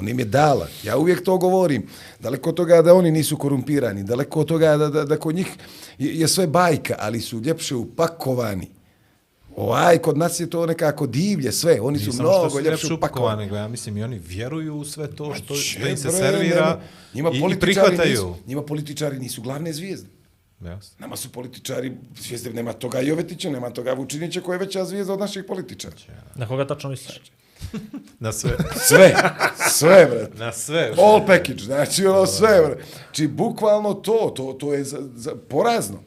On 0.03 0.09
im 0.09 0.19
je 0.19 0.25
dala. 0.25 0.67
Ja 0.83 0.97
uvijek 0.97 1.23
to 1.23 1.37
govorim. 1.37 1.87
Daleko 2.19 2.49
od 2.49 2.55
toga 2.55 2.81
da 2.81 2.93
oni 2.93 3.11
nisu 3.11 3.37
korumpirani, 3.37 4.03
daleko 4.03 4.39
od 4.39 4.47
toga 4.47 4.77
da, 4.77 4.89
da, 4.89 5.05
da 5.05 5.17
kod 5.17 5.35
njih 5.35 5.47
je, 5.97 6.19
je 6.19 6.27
sve 6.27 6.47
bajka, 6.47 6.95
ali 6.99 7.21
su 7.21 7.39
ljepše 7.39 7.75
upakovani. 7.75 8.67
Ovaj, 9.55 9.97
kod 9.97 10.17
nas 10.17 10.39
je 10.39 10.49
to 10.49 10.65
nekako 10.65 11.07
divlje 11.07 11.51
sve, 11.51 11.81
oni 11.81 11.99
su 11.99 12.11
što 12.11 12.23
mnogo 12.23 12.49
su 12.49 12.59
ljepše 12.59 12.93
upakovani. 12.93 13.43
nego 13.43 13.55
ja 13.55 13.67
mislim 13.67 13.97
i 13.97 14.03
oni 14.03 14.19
vjeruju 14.19 14.75
u 14.75 14.85
sve 14.85 15.07
to 15.07 15.33
što, 15.33 15.55
što 15.55 15.87
im 15.87 15.97
se 15.97 16.07
bre, 16.07 16.17
servira 16.17 16.79
nema- 17.13 17.31
njima 17.33 17.53
i, 17.53 17.59
prihvataju. 17.59 18.09
Nisu, 18.09 18.35
njima 18.47 18.61
političari 18.61 19.19
nisu 19.19 19.41
glavne 19.41 19.73
zvijezde. 19.73 20.09
Jasno. 20.61 20.95
Nama 20.99 21.15
su 21.15 21.31
političari, 21.31 21.91
zvijezde, 22.19 22.53
nema 22.53 22.73
toga 22.73 22.99
Jovetića, 22.99 23.49
nema 23.49 23.69
toga 23.69 23.93
Vučinića 23.93 24.41
koja 24.41 24.55
je 24.55 24.59
veća 24.59 24.85
zvijezda 24.85 25.13
od 25.13 25.19
naših 25.19 25.43
političara. 25.47 25.95
Na 26.35 26.47
koga 26.47 26.67
tačno 26.67 26.89
misliš? 26.89 27.21
Na 28.19 28.31
sve. 28.31 28.57
Sve, 28.87 29.15
sve, 29.69 30.05
brate. 30.05 30.37
Na 30.37 30.51
sve. 30.51 30.93
All 30.97 31.25
package, 31.25 31.63
znači 31.63 32.05
ono 32.05 32.25
sve, 32.25 32.61
bre. 32.61 32.83
Znači, 33.03 33.27
bukvalno 33.27 33.93
to, 33.93 34.33
to, 34.35 34.53
to 34.53 34.73
je 34.73 34.83
za, 34.83 34.97
za, 35.15 35.35
porazno. 35.49 36.03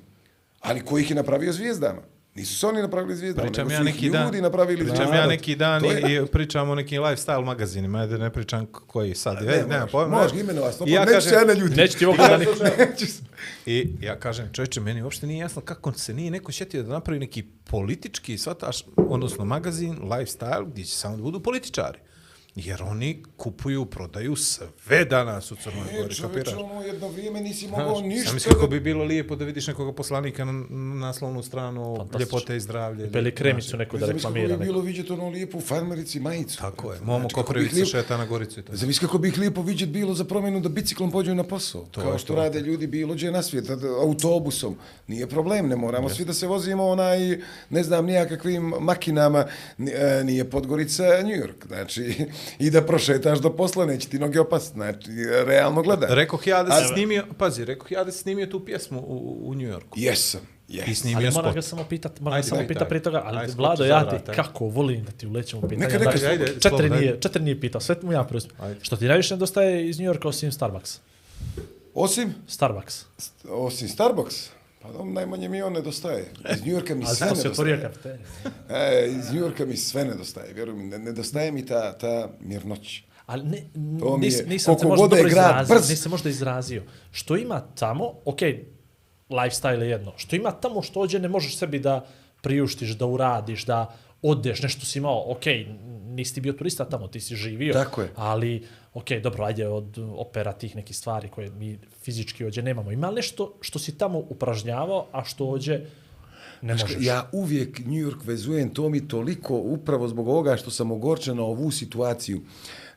Ali 0.60 0.80
ko 0.80 0.98
ih 0.98 1.10
je 1.10 1.16
napravio 1.16 1.52
zvijezdama? 1.52 2.02
Nisu 2.36 2.56
se 2.56 2.66
oni 2.66 2.82
napravili 2.82 3.16
zvijezdama, 3.16 3.46
Pričam 3.46 3.64
nego 3.64 3.72
ja 3.72 3.78
su 3.78 3.88
ih 3.88 3.94
neki 3.94 4.10
dan, 4.10 4.24
ljudi 4.24 4.40
napravili 4.40 4.76
pričam 4.78 4.96
zvijezdama. 4.96 5.16
ja 5.16 5.26
neki 5.26 5.56
dan 5.56 5.84
je- 5.84 6.02
i, 6.02 6.16
i 6.16 6.26
pričam 6.26 6.70
o 6.70 6.74
nekim 6.74 7.02
lifestyle 7.02 7.44
magazinima, 7.44 7.98
ajde 7.98 8.18
ne 8.18 8.30
pričam 8.30 8.66
koji 8.66 9.14
sad, 9.14 9.36
Ne, 9.36 9.42
ne, 9.42 9.56
nema 9.58 9.68
možeš, 9.76 9.92
pojma. 9.92 10.16
možeš 10.16 10.32
imenovati, 10.34 10.84
I 10.86 10.90
ja 10.90 11.00
neću 11.00 11.12
kažem- 11.12 11.30
se 11.30 11.34
ja 11.34 11.44
ne 11.44 11.54
ljutim. 11.54 11.76
Neću 11.76 11.98
ti 11.98 12.06
ovo 12.06 12.16
kada 12.16 12.36
ni... 12.38 12.46
Neću 12.78 13.06
I 13.66 13.88
ja 14.00 14.16
kažem, 14.16 14.48
čovječe, 14.52 14.80
meni 14.80 15.02
uopšte 15.02 15.26
nije 15.26 15.38
jasno 15.38 15.62
kako 15.62 15.92
se 15.92 16.14
nije 16.14 16.30
neko 16.30 16.52
šetio 16.52 16.82
da 16.82 16.88
napravi 16.90 17.20
neki 17.20 17.42
politički, 17.64 18.38
svataš, 18.38 18.76
odnosno 18.98 19.44
magazin, 19.44 19.96
lifestyle, 19.98 20.66
gdje 20.66 20.84
će 20.84 20.94
samo 20.94 21.16
da 21.16 21.22
budu 21.22 21.40
političari. 21.40 21.98
Jer 22.56 22.82
oni 22.82 23.22
kupuju, 23.36 23.84
prodaju 23.86 24.36
sve 24.36 25.04
danas 25.04 25.52
u 25.52 25.56
Crnoj 25.56 25.82
E, 25.90 25.96
Gori, 25.98 26.14
kapiraš? 26.16 26.54
ono, 26.54 26.82
jedno 26.82 27.08
vrijeme 27.08 27.40
nisi 27.40 27.68
mogao 27.68 27.88
Znaš, 27.90 28.04
ništa. 28.04 28.28
Zamisli 28.28 28.52
kako 28.52 28.66
bi 28.66 28.80
bilo 28.80 29.04
lijepo 29.04 29.36
da 29.36 29.44
vidiš 29.44 29.66
nekoga 29.66 29.92
poslanika 29.92 30.44
na, 30.44 30.52
na 30.52 30.66
naslovnu 30.96 31.42
stranu, 31.42 32.08
ljepote 32.18 32.56
i 32.56 32.60
zdravlje. 32.60 33.12
Peli 33.12 33.32
kremicu 33.32 33.76
neku 33.76 33.98
da 33.98 34.06
Zamisli 34.06 34.22
kako 34.22 34.34
reklamira. 34.34 34.56
bi 34.56 34.64
bilo 34.64 34.80
vidjeti 34.80 35.12
ono 35.12 35.28
lijepu 35.28 35.60
farmerici 35.60 36.20
majicu. 36.20 36.58
Tako 36.58 36.92
je. 36.92 37.00
Momo 37.00 37.18
Znači, 37.18 37.34
kako 37.34 37.42
bi 37.42 37.46
Koprivica 37.46 37.76
lijep- 37.76 37.90
šeta 37.92 38.16
na 38.16 38.26
Goricu 38.26 38.60
i 38.60 38.62
to. 38.62 38.76
Zamisli 38.76 39.00
kako 39.00 39.18
bi 39.18 39.28
ih 39.28 39.38
lijepo 39.38 39.62
vidjeti 39.62 39.92
bilo 39.92 40.14
za 40.14 40.24
promjenu 40.24 40.60
da 40.60 40.68
biciklom 40.70 41.10
pođu 41.10 41.34
na 41.34 41.44
posao. 41.44 41.84
To 41.84 42.00
Kao 42.00 42.18
što 42.18 42.26
to. 42.28 42.34
rade 42.36 42.60
ljudi 42.60 42.86
bilo 42.86 43.14
gdje 43.14 43.30
na 43.30 43.42
svijet, 43.42 43.64
da- 43.66 43.76
autobusom. 44.00 44.76
Nije 45.06 45.26
problem, 45.28 45.68
ne 45.68 45.76
moramo 45.76 46.08
svi 46.08 46.24
da 46.24 46.32
se 46.32 46.46
vozimo 46.46 46.84
onaj, 46.86 47.38
ne 47.70 47.82
znam, 47.82 48.06
nijakakvim 48.06 48.72
makinama, 48.80 49.46
ni- 49.78 49.92
e, 49.92 50.24
nije 50.24 50.44
Podgorica, 50.46 51.02
New 51.02 51.36
York. 51.36 51.66
Znači, 51.66 52.14
i 52.58 52.70
da 52.70 52.82
prošetaš 52.82 53.38
do 53.38 53.50
posla, 53.50 53.86
neće 53.86 54.08
ti 54.08 54.18
noge 54.18 54.40
opast. 54.40 54.72
Znači, 54.72 55.10
realno 55.46 55.82
gledaj. 55.82 56.14
Rekoh 56.14 56.46
ja 56.46 56.62
da 56.62 56.80
se 56.80 56.88
snimio, 56.88 57.24
pazi, 57.38 57.64
rekoh 57.64 57.92
ja 57.92 58.04
da 58.04 58.12
se 58.12 58.18
snimio 58.18 58.46
tu 58.46 58.64
pjesmu 58.64 59.00
u, 59.00 59.38
u 59.42 59.54
New 59.54 59.68
Yorku. 59.68 59.98
Jesam, 59.98 60.40
I 60.68 60.76
jesam. 60.76 60.94
snimio 60.94 61.16
Ali 61.18 61.26
spot. 61.26 61.36
moram 61.36 61.54
ga 61.54 61.62
samo 61.62 61.84
pitat, 61.84 62.20
moram 62.20 62.32
ga 62.32 62.36
Ajde, 62.36 62.48
samo 62.48 62.58
daj, 62.58 62.68
pitat 62.68 62.80
daj. 62.80 62.88
prije 62.88 63.02
toga, 63.02 63.22
ali 63.24 63.38
Ajde, 63.38 63.52
Vlado, 63.52 63.84
ja 63.84 64.10
ti 64.10 64.32
kako 64.32 64.64
volim 64.64 65.04
da 65.04 65.12
ti 65.12 65.26
ulećem 65.26 65.58
u 65.58 65.62
pitanje. 65.62 65.78
Neka, 65.78 65.98
neka, 65.98 66.18
Daj, 66.18 66.30
ajde, 66.30 66.46
četiri, 66.60 66.90
nije, 66.90 67.08
ajde. 67.08 67.20
četiri 67.20 67.42
nije 67.42 67.60
pitao, 67.60 67.80
sve 67.80 67.96
mu 68.02 68.12
ja 68.12 68.24
preuzim. 68.24 68.50
Što 68.82 68.96
ti 68.96 69.04
najviše 69.04 69.34
nedostaje 69.34 69.88
iz 69.88 69.98
New 69.98 70.06
Yorka 70.06 70.28
osim 70.28 70.52
Starbucks? 70.52 70.98
Osim, 71.94 72.34
Starbucks. 72.46 73.04
osim 73.48 73.88
Starbucks, 73.88 74.48
pa 74.86 74.92
dom, 74.92 75.12
najmanje 75.12 75.48
mi 75.48 75.62
on 75.62 75.72
nedostaje. 75.72 76.24
Iz 76.54 76.60
New 76.60 76.70
Yorka 76.70 76.94
mi 76.94 77.06
sve 77.16 77.26
nedostaje. 77.26 78.18
E, 78.70 79.06
iz 79.08 79.32
New 79.32 79.66
mi 79.66 79.76
sve 79.76 80.04
nedostaje, 80.04 80.52
vjeruj 80.52 80.74
mi, 80.74 80.84
ne, 80.84 80.98
nedostaje 80.98 81.52
mi 81.52 81.66
ta, 81.66 81.92
ta 81.92 82.28
mirnoć. 82.40 83.02
Ali 83.26 83.44
ne, 83.44 83.62
To 84.00 84.16
mi 84.16 84.26
je- 84.26 84.30
nis, 84.30 84.46
nisam 84.46 84.78
se 84.78 84.86
možda 84.86 85.06
dobro 85.08 85.28
izrazio. 85.28 85.76
brz. 85.76 85.90
Nisam 85.90 86.10
možda 86.10 86.28
izrazio. 86.30 86.82
Što 87.10 87.36
ima 87.36 87.60
tamo, 87.60 88.12
ok, 88.24 88.40
lifestyle 89.30 89.80
je 89.80 89.90
jedno. 89.90 90.12
Što 90.16 90.36
ima 90.36 90.50
tamo 90.50 90.82
što 90.82 91.00
ođe 91.00 91.18
ne 91.18 91.28
možeš 91.28 91.56
sebi 91.58 91.78
da 91.78 92.06
priuštiš, 92.42 92.90
da 92.90 93.06
uradiš, 93.06 93.64
da 93.64 93.94
odeš, 94.22 94.62
nešto 94.62 94.86
si 94.86 94.98
imao, 94.98 95.32
ok, 95.32 95.42
nisi 96.04 96.34
ti 96.34 96.40
bio 96.40 96.52
turista 96.52 96.84
tamo, 96.84 97.08
ti 97.08 97.20
si 97.20 97.36
živio. 97.36 97.72
Tako 97.72 98.02
je. 98.02 98.08
Ali, 98.16 98.66
ok, 98.96 99.10
dobro, 99.22 99.44
ajde 99.44 99.68
od 99.68 99.98
opera 99.98 100.52
tih 100.52 100.76
nekih 100.76 100.96
stvari 100.96 101.28
koje 101.28 101.50
mi 101.50 101.78
fizički 102.02 102.44
ođe 102.44 102.62
nemamo. 102.62 102.92
Ima 102.92 103.10
nešto 103.10 103.52
što 103.60 103.78
si 103.78 103.98
tamo 103.98 104.18
upražnjavao, 104.18 105.06
a 105.12 105.24
što 105.24 105.48
ođe 105.48 105.80
ne 106.62 106.72
možeš? 106.72 106.96
Ja 107.00 107.30
uvijek 107.32 107.78
New 107.78 108.10
York 108.10 108.24
vezujem 108.24 108.74
to 108.74 108.88
mi 108.88 109.08
toliko 109.08 109.56
upravo 109.56 110.08
zbog 110.08 110.28
ovoga 110.28 110.56
što 110.56 110.70
sam 110.70 110.90
ogorčen 110.90 111.36
na 111.36 111.42
ovu 111.42 111.70
situaciju. 111.70 112.40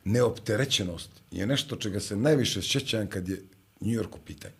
Neopterećenost 0.04 1.10
je 1.30 1.46
nešto 1.46 1.76
čega 1.76 2.00
se 2.00 2.16
najviše 2.16 2.62
sjećam 2.62 3.06
kad 3.06 3.28
je 3.28 3.42
New 3.80 4.00
York 4.00 4.14
u 4.14 4.24
pitanju. 4.26 4.54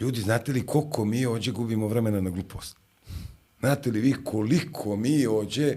Ljudi, 0.00 0.20
znate 0.20 0.52
li 0.52 0.66
koliko 0.66 1.04
mi 1.04 1.26
ođe 1.26 1.52
gubimo 1.52 1.88
vremena 1.88 2.20
na 2.20 2.30
glupost? 2.30 2.76
Znate 3.60 3.90
li 3.90 4.00
vi 4.00 4.14
koliko 4.24 4.96
mi 4.96 5.26
ođe 5.26 5.76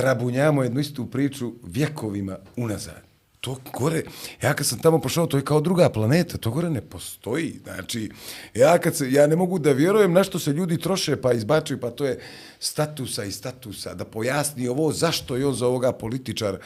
trabunjamo 0.00 0.62
jednu 0.62 0.80
istu 0.80 1.06
priču 1.06 1.52
vjekovima 1.62 2.36
unazad? 2.56 3.02
To 3.40 3.56
gore, 3.72 4.02
ja 4.42 4.54
kad 4.54 4.66
sam 4.66 4.78
tamo 4.78 5.00
pošao, 5.00 5.26
to 5.26 5.36
je 5.36 5.44
kao 5.44 5.60
druga 5.60 5.88
planeta, 5.88 6.38
to 6.38 6.50
gore 6.50 6.70
ne 6.70 6.80
postoji. 6.80 7.60
Znači, 7.64 8.10
ja, 8.54 8.78
kad 8.78 8.96
se, 8.96 9.12
ja 9.12 9.26
ne 9.26 9.36
mogu 9.36 9.58
da 9.58 9.72
vjerujem 9.72 10.12
na 10.12 10.24
što 10.24 10.38
se 10.38 10.52
ljudi 10.52 10.78
troše 10.78 11.16
pa 11.16 11.32
izbačuju, 11.32 11.80
pa 11.80 11.90
to 11.90 12.06
je 12.06 12.20
statusa 12.58 13.24
i 13.24 13.32
statusa, 13.32 13.94
da 13.94 14.04
pojasni 14.04 14.68
ovo, 14.68 14.92
zašto 14.92 15.36
je 15.36 15.46
on 15.46 15.54
za 15.54 15.66
ovoga 15.66 15.92
političara. 15.92 16.58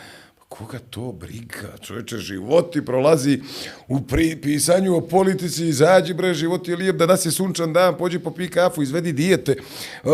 Koga 0.58 0.78
to 0.90 1.12
briga? 1.12 1.76
Čovječe, 1.82 2.18
životi 2.18 2.84
prolazi 2.84 3.40
u 3.88 4.00
pri, 4.00 4.36
pisanju 4.42 4.96
o 4.96 5.00
politici, 5.00 5.66
izađi 5.66 6.14
bre, 6.14 6.34
život 6.34 6.68
je 6.68 6.76
lijep, 6.76 6.96
da 6.96 7.06
nas 7.06 7.26
je 7.26 7.30
sunčan 7.30 7.72
dan, 7.72 7.96
pođi 7.98 8.18
popi 8.18 8.48
kafu, 8.48 8.82
izvedi 8.82 9.12
dijete, 9.12 9.56
uh, 10.04 10.12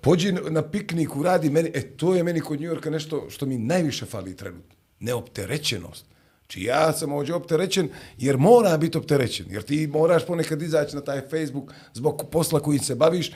pođi 0.00 0.32
na 0.32 0.62
piknik, 0.62 1.16
uradi 1.16 1.50
meni, 1.50 1.70
e, 1.74 1.82
to 1.82 2.14
je 2.14 2.22
meni 2.22 2.40
kod 2.40 2.60
Njujorka 2.60 2.90
nešto 2.90 3.26
što 3.30 3.46
mi 3.46 3.58
najviše 3.58 4.06
fali 4.06 4.36
trenutno. 4.36 4.74
Neopterećenost. 5.00 6.04
Znači 6.40 6.62
ja 6.62 6.92
sam 6.92 7.12
ovdje 7.12 7.34
opterećen 7.34 7.88
jer 8.18 8.38
mora 8.38 8.76
biti 8.76 8.98
opterećen, 8.98 9.46
jer 9.50 9.62
ti 9.62 9.86
moraš 9.86 10.26
ponekad 10.26 10.62
izaći 10.62 10.96
na 10.96 11.02
taj 11.02 11.20
Facebook 11.20 11.72
zbog 11.94 12.22
posla 12.32 12.60
kojim 12.60 12.80
se 12.80 12.94
baviš, 12.94 13.32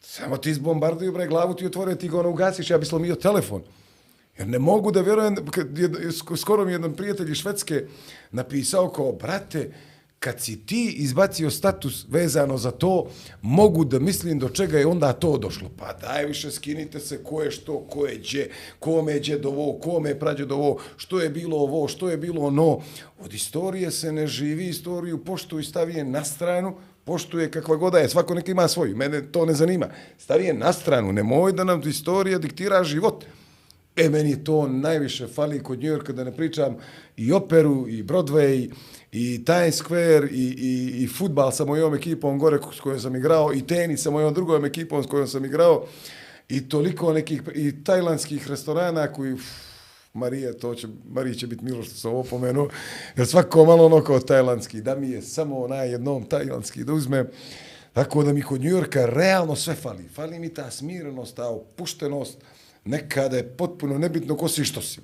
samo 0.00 0.36
ti 0.36 0.50
izbombarduju, 0.50 1.12
bre, 1.12 1.26
glavu 1.26 1.54
ti 1.54 1.66
otvore, 1.66 1.96
ti 1.96 2.08
ga 2.08 2.18
ono 2.18 2.30
ugasiš, 2.30 2.70
ja 2.70 2.78
bi 2.78 2.86
slomio 2.86 3.14
telefon. 3.14 3.62
Jer 4.38 4.48
ne 4.48 4.58
mogu 4.58 4.90
da 4.90 5.00
vjerujem, 5.00 5.36
kad 5.50 5.78
je, 5.78 5.90
skoro 6.36 6.64
mi 6.64 6.72
jedan 6.72 6.94
prijatelj 6.94 7.30
iz 7.30 7.36
Švedske 7.36 7.86
napisao 8.30 8.90
kao, 8.90 9.12
brate, 9.12 9.70
kad 10.18 10.40
si 10.40 10.66
ti 10.66 10.94
izbacio 10.98 11.50
status 11.50 12.06
vezano 12.08 12.58
za 12.58 12.70
to, 12.70 13.06
mogu 13.42 13.84
da 13.84 13.98
mislim 13.98 14.38
do 14.38 14.48
čega 14.48 14.78
je 14.78 14.86
onda 14.86 15.12
to 15.12 15.38
došlo. 15.38 15.70
Pa 15.78 15.92
daj 15.92 16.26
više, 16.26 16.50
skinite 16.50 17.00
se 17.00 17.22
ko 17.24 17.42
je 17.42 17.50
što, 17.50 17.78
ko 17.80 18.06
je 18.06 18.16
gdje, 18.18 18.50
kome 18.78 19.12
je 19.12 19.18
gdje 19.20 19.38
do 19.38 19.48
ovo, 19.48 19.78
kome 19.78 20.08
je 20.08 20.18
prađe 20.18 20.46
do 20.46 20.54
ovo, 20.54 20.78
što 20.96 21.20
je 21.20 21.30
bilo 21.30 21.56
ovo, 21.56 21.88
što 21.88 22.10
je 22.10 22.16
bilo 22.16 22.42
ono. 22.42 22.80
Od 23.20 23.34
istorije 23.34 23.90
se 23.90 24.12
ne 24.12 24.26
živi, 24.26 24.68
istoriju 24.68 25.24
poštuj, 25.24 25.62
stavi 25.62 25.94
je 25.94 26.04
na 26.04 26.24
stranu, 26.24 26.74
poštuje 27.04 27.50
kakva 27.50 27.76
god 27.76 27.94
je, 27.94 28.08
svako 28.08 28.34
neka 28.34 28.50
ima 28.50 28.68
svoju, 28.68 28.96
mene 28.96 29.32
to 29.32 29.46
ne 29.46 29.54
zanima. 29.54 29.86
Stavi 30.18 30.44
je 30.44 30.54
na 30.54 30.72
stranu, 30.72 31.12
nemoj 31.12 31.52
da 31.52 31.64
nam 31.64 31.82
istorija 31.86 32.38
diktira 32.38 32.84
život. 32.84 33.24
E, 33.98 34.08
meni 34.08 34.44
to 34.44 34.68
najviše 34.68 35.26
fali 35.26 35.62
kod 35.62 35.78
New 35.78 35.90
Yorka, 35.90 36.12
da 36.12 36.24
ne 36.24 36.36
pričam 36.36 36.76
i 37.16 37.32
operu, 37.32 37.88
i 37.88 38.02
Broadway, 38.02 38.70
i 39.12 39.44
Times 39.44 39.76
Square, 39.76 40.28
i, 40.30 40.54
i, 40.58 41.02
i 41.02 41.08
futbal 41.08 41.52
sa 41.52 41.64
mojom 41.64 41.94
ekipom 41.94 42.38
gore 42.38 42.58
s 42.76 42.80
kojom 42.80 43.00
sam 43.00 43.16
igrao, 43.16 43.54
i 43.54 43.66
tenis 43.66 44.02
sa 44.02 44.10
mojom 44.10 44.34
drugom 44.34 44.64
ekipom 44.64 45.02
s 45.04 45.06
kojom 45.06 45.26
sam 45.26 45.44
igrao, 45.44 45.86
i 46.48 46.68
toliko 46.68 47.12
nekih, 47.12 47.42
i 47.54 47.84
tajlandskih 47.84 48.48
restorana 48.48 49.12
koji, 49.12 49.32
uf, 49.32 49.42
Marija, 50.14 50.52
to 50.52 50.74
će, 50.74 50.88
Marija 51.10 51.34
će 51.34 51.46
biti 51.46 51.64
milo 51.64 51.82
što 51.82 51.94
sam 51.94 52.10
ovo 52.10 52.22
pomenuo, 52.22 52.68
jer 53.16 53.26
svako 53.26 53.64
malo 53.64 53.86
ono 53.86 54.04
kao 54.04 54.20
tajlandski, 54.20 54.80
da 54.80 54.94
mi 54.94 55.10
je 55.10 55.22
samo 55.22 55.58
onaj 55.58 55.90
jednom 55.90 56.24
tajlandski 56.24 56.84
da 56.84 56.92
uzme, 56.92 57.24
tako 57.92 58.22
da 58.22 58.32
mi 58.32 58.42
kod 58.42 58.60
New 58.60 58.70
Yorka 58.70 59.06
realno 59.06 59.56
sve 59.56 59.74
fali. 59.74 60.08
Fali 60.08 60.38
mi 60.38 60.54
ta 60.54 60.70
smirenost, 60.70 61.36
ta 61.36 61.48
opuštenost, 61.48 62.38
nekada 62.88 63.36
je 63.36 63.48
potpuno 63.48 63.98
nebitno 63.98 64.36
ko 64.36 64.48
si 64.48 64.62
i 64.62 64.64
što 64.64 64.82
si. 64.82 65.00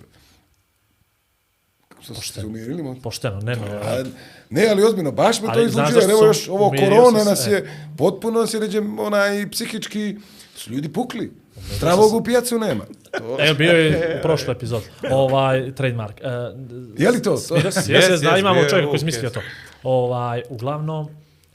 Što 2.02 2.15
ste 2.15 2.40
se 2.40 2.47
umirili? 2.47 3.01
Pošteno, 3.02 3.40
ne, 3.40 3.56
ne. 3.56 3.66
A, 3.73 4.05
ne, 4.51 4.69
ali 4.69 4.82
ozbiljno, 4.85 5.12
baš 5.12 5.40
me 5.40 5.47
to 5.47 5.52
Ali 5.52 5.70
znaš 5.70 5.89
izlučuje. 5.89 6.06
zašto 6.06 6.19
Evo 6.19 6.27
još, 6.27 6.48
ovo 6.48 6.70
korona 6.70 7.24
nas 7.24 7.47
je, 7.47 7.70
potpuno 7.98 8.40
nas 8.40 8.55
je, 8.55 8.61
ređem, 8.61 8.98
onaj, 8.98 9.51
psihički, 9.51 10.16
su 10.56 10.73
ljudi 10.73 10.89
pukli. 10.89 11.32
Zdravog 11.77 12.15
u 12.15 12.24
pijacu 12.24 12.59
nema. 12.59 12.85
To, 13.19 13.36
E, 13.40 13.55
bio 13.55 13.73
je 13.73 13.89
u 14.19 14.23
prošloj 14.23 14.52
epizodi. 14.52 14.85
Ovaj, 15.11 15.74
trademark. 15.74 16.20
Uh, 16.20 16.61
je 16.98 17.11
li 17.11 17.23
to? 17.23 17.31
to? 17.31 17.36
Se, 17.36 17.55
Jes, 17.55 17.89
jes, 17.89 18.20
da 18.20 18.31
jes, 18.31 18.40
imamo 18.40 18.55
bio 18.55 18.62
je 18.62 18.69
čovjek 18.69 18.85
koji 18.85 18.93
Vuk, 18.93 19.01
smislio 19.01 19.27
jes. 19.27 19.32
to. 19.32 19.40
Ovaj, 19.82 20.43
uglavnom, 20.48 21.09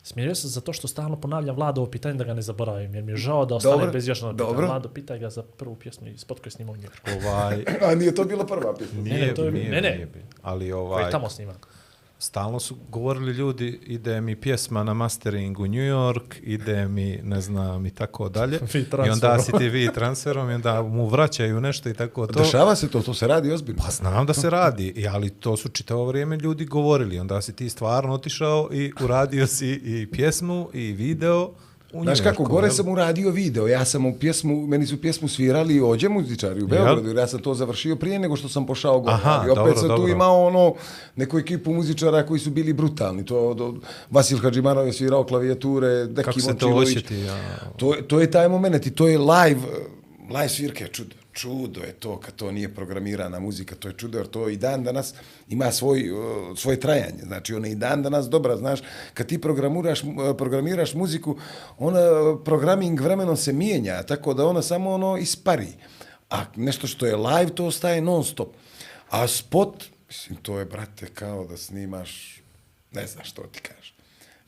smirio 0.09 0.35
se 0.35 0.47
zato 0.47 0.73
što 0.73 0.87
stalno 0.87 1.15
ponavljam 1.17 1.55
Vlado 1.55 1.81
ovo 1.81 1.91
pitanje 1.91 2.15
da 2.15 2.23
ga 2.23 2.33
ne 2.33 2.41
zaboravim, 2.41 2.95
jer 2.95 3.03
mi 3.03 3.11
je 3.11 3.17
žao 3.17 3.45
da 3.45 3.55
ostane 3.55 3.75
Dobro, 3.75 3.91
bez 3.91 4.07
još 4.07 4.19
jednog 4.19 4.37
pitanja. 4.37 4.67
Vlado, 4.67 4.89
pitaj 4.89 5.19
ga 5.19 5.29
za 5.29 5.43
prvu 5.43 5.75
pjesmu 5.75 6.07
i 6.07 6.17
spot 6.17 6.39
koji 6.39 6.51
snimao 6.51 6.73
u 6.73 6.77
Njujorku. 6.77 7.09
Ovaj, 7.19 7.63
A 7.81 7.95
nije 7.95 8.15
to 8.15 8.23
bila 8.23 8.45
prva 8.45 8.73
pjesma. 8.75 9.01
nije, 9.01 9.15
Ne, 9.15 9.27
ne, 9.27 9.33
to 9.33 9.43
je- 9.43 9.51
nije, 9.51 9.69
ne, 9.69 9.81
ne. 9.81 9.91
nije 9.91 10.05
bi. 10.05 10.19
Ali 10.41 10.59
Koji 10.61 10.71
ovaj, 10.73 11.05
je 11.05 11.11
tamo 11.11 11.29
snima. 11.29 11.53
Stalno 12.19 12.59
su 12.59 12.75
govorili 12.89 13.31
ljudi, 13.31 13.79
ide 13.83 14.21
mi 14.21 14.35
pjesma 14.35 14.83
na 14.83 14.93
mastering 14.93 15.59
u 15.59 15.67
New 15.67 15.81
York, 15.81 16.35
ide 16.41 16.87
mi, 16.87 17.19
ne 17.23 17.41
znam, 17.41 17.85
i 17.85 17.91
tako 17.91 18.29
dalje. 18.29 18.59
I 19.07 19.09
onda 19.09 19.39
si 19.39 19.51
ti 19.57 19.69
vi 19.69 19.93
transferom 19.93 20.49
i 20.49 20.53
onda 20.53 20.81
mu 20.81 21.07
vraćaju 21.07 21.61
nešto 21.61 21.89
i 21.89 21.93
tako 21.93 22.27
to. 22.27 22.39
Dešava 22.39 22.75
se 22.75 22.89
to, 22.89 23.01
to 23.01 23.13
se 23.13 23.27
radi 23.27 23.51
ozbiljno. 23.51 23.81
Pa 23.85 23.91
znam 23.91 24.25
da 24.25 24.33
se 24.33 24.49
radi, 24.49 25.07
ali 25.11 25.29
to 25.29 25.57
su 25.57 25.69
čitavo 25.69 26.05
vrijeme 26.05 26.37
ljudi 26.37 26.65
govorili. 26.65 27.19
Onda 27.19 27.41
si 27.41 27.55
ti 27.55 27.69
stvarno 27.69 28.13
otišao 28.13 28.69
i 28.71 28.91
uradio 29.01 29.47
si 29.47 29.69
i 29.69 30.07
pjesmu 30.11 30.69
i 30.73 30.91
video 30.91 31.51
u 31.93 32.03
Znaš 32.03 32.21
kako, 32.21 32.43
gore 32.43 32.67
jel? 32.67 32.73
sam 32.73 32.87
uradio 32.89 33.31
video, 33.31 33.67
ja 33.67 33.85
sam 33.85 34.05
u 34.05 34.13
pjesmu, 34.19 34.67
meni 34.67 34.85
su 34.85 35.01
pjesmu 35.01 35.27
svirali 35.27 35.81
ođe 35.81 36.09
muzičari 36.09 36.63
u 36.63 36.67
Beogradu, 36.67 37.07
jer 37.07 37.17
ja 37.17 37.27
sam 37.27 37.39
to 37.39 37.53
završio 37.53 37.95
prije 37.95 38.19
nego 38.19 38.35
što 38.35 38.49
sam 38.49 38.65
pošao 38.65 38.99
gore. 38.99 39.13
Aha, 39.13 39.39
Ali 39.41 39.51
opet 39.51 39.65
dobro, 39.65 39.75
sam 39.75 39.89
tu 39.89 39.95
dobro. 39.95 40.11
imao 40.11 40.45
ono, 40.45 40.73
neku 41.15 41.39
ekipu 41.39 41.73
muzičara 41.73 42.25
koji 42.25 42.39
su 42.39 42.49
bili 42.49 42.73
brutalni. 42.73 43.25
To, 43.25 43.53
do, 43.53 43.75
Vasil 44.09 44.37
Hadžimanov 44.37 44.87
je 44.87 44.93
svirao 44.93 45.23
klavijature, 45.23 46.05
Deki 46.05 46.25
Kako 46.25 46.39
se 46.39 46.57
to 46.57 46.69
osjeti? 46.69 47.19
Ja. 47.19 47.37
To, 47.77 47.95
to 48.07 48.19
je 48.21 48.31
taj 48.31 48.49
moment 48.49 48.85
i 48.85 48.91
to 48.91 49.07
je 49.07 49.17
live, 49.17 49.61
live 50.29 50.49
svirke, 50.49 50.87
čudo. 50.87 51.18
Čudo 51.33 51.81
je 51.81 51.93
to 51.93 52.19
kad 52.19 52.35
to 52.35 52.51
nije 52.51 52.75
programirana 52.75 53.39
muzika, 53.39 53.75
to 53.75 53.87
je 53.87 53.93
čudo 53.97 54.17
jer 54.17 54.27
to 54.27 54.49
i 54.49 54.57
dan 54.57 54.83
danas 54.83 55.13
ima 55.49 55.71
svoj, 55.71 56.09
svoje 56.57 56.79
trajanje. 56.79 57.23
Znači 57.23 57.53
ona 57.53 57.67
i 57.67 57.75
dan 57.75 58.03
danas 58.03 58.29
dobra, 58.29 58.57
znaš, 58.57 58.79
kad 59.13 59.27
ti 59.27 59.41
programiraš, 59.41 60.01
programiraš 60.37 60.93
muziku, 60.93 61.37
ona 61.77 61.99
programming 62.45 63.01
vremenom 63.01 63.37
se 63.37 63.53
mijenja, 63.53 64.03
tako 64.03 64.33
da 64.33 64.45
ona 64.45 64.61
samo 64.61 64.91
ono 64.91 65.17
ispari. 65.17 65.73
A 66.29 66.45
nešto 66.55 66.87
što 66.87 67.05
je 67.05 67.15
live, 67.15 67.55
to 67.55 67.65
ostaje 67.65 68.01
non 68.01 68.23
stop. 68.23 68.49
A 69.09 69.27
spot, 69.27 69.83
mislim, 70.07 70.37
to 70.41 70.59
je, 70.59 70.65
brate, 70.65 71.07
kao 71.13 71.45
da 71.47 71.57
snimaš, 71.57 72.41
ne 72.91 73.07
znam 73.07 73.23
što 73.23 73.41
ti 73.41 73.59
kažeš. 73.61 73.93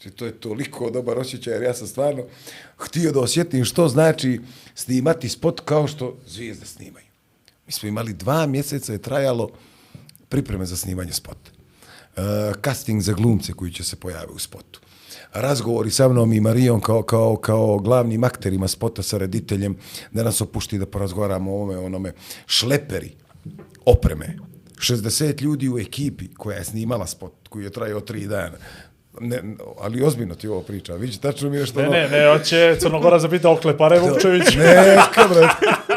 Znači, 0.01 0.17
to 0.17 0.25
je 0.25 0.39
toliko 0.39 0.89
dobar 0.89 1.19
osjećaj, 1.19 1.53
jer 1.53 1.63
ja 1.63 1.73
sam 1.73 1.87
stvarno 1.87 2.23
htio 2.77 3.11
da 3.11 3.19
osjetim 3.19 3.65
što 3.65 3.87
znači 3.87 4.39
snimati 4.81 5.29
spot 5.29 5.61
kao 5.65 5.87
što 5.87 6.17
zvijezde 6.27 6.65
snimaju. 6.65 7.05
Mi 7.65 7.71
smo 7.71 7.89
imali 7.89 8.13
dva 8.13 8.45
mjeseca 8.45 8.93
je 8.93 9.01
trajalo 9.01 9.49
pripreme 10.29 10.65
za 10.65 10.77
snimanje 10.77 11.13
spota. 11.13 11.51
Uh, 11.51 12.23
casting 12.63 13.01
za 13.01 13.13
glumce 13.13 13.53
koji 13.53 13.71
će 13.71 13.83
se 13.83 13.95
pojaviti 13.95 14.33
u 14.33 14.39
spotu. 14.39 14.81
Razgovori 15.33 15.91
sa 15.91 16.07
mnom 16.07 16.33
i 16.33 16.39
Marijom 16.39 16.81
kao, 16.81 17.03
kao, 17.03 17.35
kao 17.35 17.79
glavnim 17.79 18.23
akterima 18.23 18.67
spota 18.67 19.03
sa 19.03 19.17
rediteljem 19.17 19.77
da 20.11 20.23
nas 20.23 20.41
opušti 20.41 20.77
da 20.77 20.85
porazgovaramo 20.85 21.51
o 21.51 21.55
ovome, 21.55 21.77
onome. 21.77 22.13
Šleperi, 22.45 23.15
opreme, 23.85 24.37
60 24.75 25.41
ljudi 25.41 25.69
u 25.69 25.79
ekipi 25.79 26.33
koja 26.33 26.57
je 26.57 26.65
snimala 26.65 27.07
spot 27.07 27.47
koji 27.49 27.63
je 27.63 27.69
trajao 27.69 28.01
tri 28.01 28.27
dana. 28.27 28.57
Ne, 29.19 29.41
ali 29.79 30.03
ozbiljno 30.03 30.35
ti 30.35 30.47
ovo 30.47 30.61
priča. 30.61 30.95
Vidiš, 30.95 31.17
tačno 31.17 31.49
mi 31.49 31.57
je 31.57 31.65
što... 31.65 31.81
Ne, 31.81 31.87
ono- 31.87 31.97
ne, 31.97 32.09
ne, 32.09 32.37
hoće 32.37 32.75
Crnogora 32.79 33.19
zapita 33.19 33.49
oklepare 33.49 33.99
Vukčević. 34.09 34.55
Ne. 34.55 34.97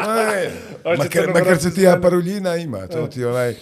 Aj, 0.07 0.49
Hoće 0.83 0.97
makar, 1.03 1.33
makar 1.33 1.57
se 1.57 1.73
ti 1.73 1.87
aparuljina 1.87 2.55
ima. 2.55 2.87
To 2.87 3.07
ti 3.07 3.25
onaj... 3.25 3.55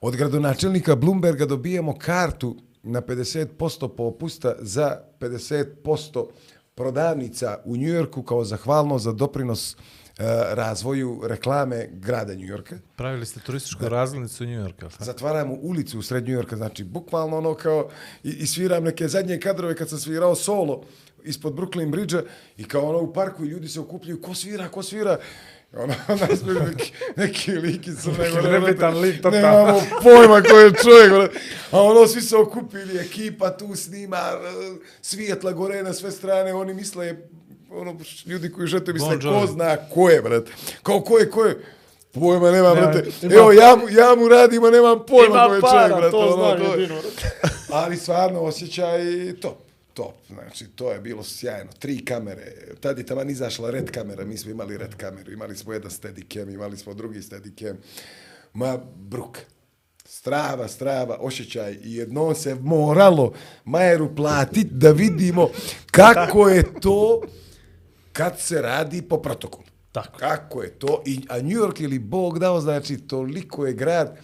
Od 0.00 0.16
gradonačelnika 0.16 0.96
Bloomberga 0.96 1.46
dobijemo 1.46 1.98
kartu 1.98 2.56
na 2.82 3.02
50% 3.02 3.96
popusta 3.96 4.54
za 4.58 5.00
50% 5.20 6.26
prodavnica 6.74 7.58
u 7.64 7.76
Njujorku 7.76 8.22
kao 8.22 8.44
zahvalno 8.44 8.98
za 8.98 9.12
doprinos 9.12 9.72
e, 9.72 9.76
razvoju 10.50 11.20
reklame 11.24 11.88
grada 11.92 12.34
Njujorka. 12.34 12.76
Pravili 12.96 13.26
ste 13.26 13.40
turističku 13.40 13.88
razglednicu 13.88 14.44
u 14.44 14.46
New 14.46 14.60
York, 14.60 14.74
jel 14.80 14.90
tako? 14.90 15.04
Zatvaramo 15.04 15.54
ulicu 15.54 15.98
u 15.98 16.02
sred 16.02 16.28
Njujorka, 16.28 16.56
znači 16.56 16.84
bukvalno 16.84 17.36
ono 17.36 17.54
kao 17.54 17.88
i, 18.24 18.30
i 18.30 18.46
sviram 18.46 18.84
neke 18.84 19.08
zadnje 19.08 19.40
kadrove 19.40 19.76
kad 19.76 19.88
sam 19.88 19.98
svirao 19.98 20.34
solo 20.34 20.84
ispod 21.24 21.52
Brooklyn 21.52 21.90
Bridge-a 21.90 22.22
i 22.56 22.64
kao 22.64 22.88
ono 22.88 22.98
u 22.98 23.12
parku 23.12 23.44
i 23.44 23.48
ljudi 23.48 23.68
se 23.68 23.80
okupljaju, 23.80 24.22
ko 24.22 24.34
svira, 24.34 24.68
ko 24.68 24.82
svira? 24.82 25.18
Ono, 25.72 25.94
nasmiju 26.28 26.60
neki, 26.68 26.92
neki 27.16 27.52
lik 27.52 27.86
iz 27.86 27.98
Crne 28.02 28.30
Gore. 28.30 28.60
Nebitan 28.60 28.98
lik, 28.98 29.22
totalno. 29.22 29.48
Nemamo 29.48 29.80
pojma 30.02 30.42
ko 30.42 30.56
je 30.56 30.72
čovjek. 30.82 31.12
Ono, 31.12 31.28
a 31.70 31.82
ono, 31.82 32.06
svi 32.06 32.20
se 32.20 32.36
okupili, 32.36 32.98
ekipa 32.98 33.56
tu 33.56 33.76
snima, 33.76 34.16
e, 34.16 34.38
svijetla 35.02 35.52
gore 35.52 35.82
na 35.82 35.92
sve 35.92 36.10
strane, 36.10 36.54
oni 36.54 36.74
misle, 36.74 37.16
ono, 37.70 37.96
ljudi 38.26 38.52
koji 38.52 38.66
žete 38.66 38.92
misle, 38.92 39.16
Bon 39.16 39.40
ko 39.40 39.46
zna 39.46 39.76
ko 39.76 40.10
je, 40.10 40.22
brate. 40.22 40.52
Kao 40.82 41.00
ko 41.00 41.18
je, 41.18 41.30
ko 41.30 41.44
je? 41.44 41.64
Pojma 42.12 42.50
Nema- 42.50 42.74
brate. 42.74 43.04
ima- 43.22 43.34
Evo, 43.34 43.52
ja, 43.52 43.76
mu- 43.76 43.88
ja 43.90 44.14
mu 44.14 44.28
radim, 44.28 44.64
a 44.64 44.70
nemam 44.70 44.98
pojma 45.06 45.46
ko 45.46 45.54
je 45.54 45.60
para, 45.60 45.72
čovjek, 45.80 45.96
brate. 45.96 46.10
to 46.10 46.18
ono, 46.18 46.34
znam 46.56 46.66
to 46.66 46.74
je-. 46.74 46.88
Ali 47.72 47.96
stvarno 47.96 48.40
osjećaj 48.40 48.98
top, 49.34 49.56
top. 49.94 50.14
Znači, 50.28 50.66
to 50.66 50.92
je 50.92 51.00
bilo 51.00 51.24
sjajno. 51.24 51.70
Tri 51.78 52.04
kamere. 52.04 52.44
Tad 52.80 52.98
je 52.98 53.06
taman 53.06 53.30
izašla 53.30 53.70
red 53.70 53.90
kamera, 53.90 54.24
mi 54.24 54.36
smo 54.36 54.50
imali 54.50 54.78
red 54.78 54.94
kameru. 54.94 55.32
Imali 55.32 55.56
smo 55.56 55.72
jedan 55.72 55.90
steadicam, 55.90 56.50
imali 56.50 56.76
smo 56.76 56.94
drugi 56.94 57.22
steadicam. 57.22 57.76
Ma, 58.52 58.78
bruk. 58.96 59.38
Strava, 60.04 60.68
strava, 60.68 61.16
osjećaj. 61.20 61.72
I 61.74 61.94
jednom 61.94 62.34
se 62.34 62.54
moralo 62.54 63.32
Majeru 63.64 64.16
platiti 64.16 64.64
da 64.64 64.90
vidimo 64.90 65.48
kako 65.86 66.48
je 66.48 66.64
to 66.80 67.22
kad 68.18 68.38
se 68.38 68.62
radi 68.62 69.02
po 69.02 69.18
protokolu. 69.18 69.64
Tako. 69.92 70.18
Kako 70.18 70.62
je 70.62 70.70
to? 70.70 71.02
I, 71.06 71.20
a 71.28 71.36
New 71.36 71.58
York 71.58 71.80
ili 71.80 71.98
Bog 71.98 72.38
dao, 72.38 72.60
znači, 72.60 72.98
toliko 72.98 73.66
je 73.66 73.72
grad, 73.72 74.16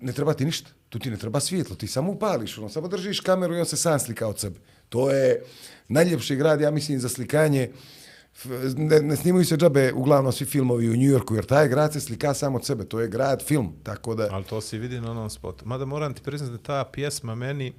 ne 0.00 0.12
treba 0.12 0.34
ti 0.34 0.44
ništa. 0.44 0.70
Tu 0.88 0.98
ti 0.98 1.10
ne 1.10 1.16
treba 1.16 1.40
svjetlo, 1.40 1.76
ti 1.76 1.86
samo 1.86 2.12
upališ, 2.12 2.58
ono, 2.58 2.68
samo 2.68 2.88
držiš 2.88 3.20
kameru 3.20 3.54
i 3.54 3.60
on 3.60 3.66
se 3.66 3.76
sam 3.76 4.00
slika 4.00 4.26
od 4.26 4.38
sebe. 4.38 4.58
To 4.88 5.10
je 5.10 5.42
najljepši 5.88 6.36
grad, 6.36 6.60
ja 6.60 6.70
mislim, 6.70 6.98
za 6.98 7.08
slikanje. 7.08 7.70
Ne, 8.76 9.00
ne 9.00 9.16
snimaju 9.16 9.44
se 9.44 9.56
džabe 9.56 9.92
uglavnom 9.92 10.32
svi 10.32 10.46
filmovi 10.46 10.88
u 10.88 10.92
New 10.92 11.10
Yorku, 11.10 11.34
jer 11.34 11.46
taj 11.46 11.68
grad 11.68 11.92
se 11.92 12.00
slika 12.00 12.34
sam 12.34 12.54
od 12.54 12.64
sebe. 12.66 12.84
To 12.84 13.00
je 13.00 13.08
grad 13.08 13.42
film, 13.42 13.72
tako 13.82 14.14
da... 14.14 14.28
Ali 14.30 14.44
to 14.44 14.60
se 14.60 14.78
vidi 14.78 15.00
na 15.00 15.10
onom 15.10 15.30
spotu. 15.30 15.66
Mada 15.66 15.84
moram 15.84 16.14
ti 16.14 16.22
priznati 16.22 16.52
da 16.52 16.58
ta 16.58 16.84
pjesma 16.84 17.34
meni 17.34 17.72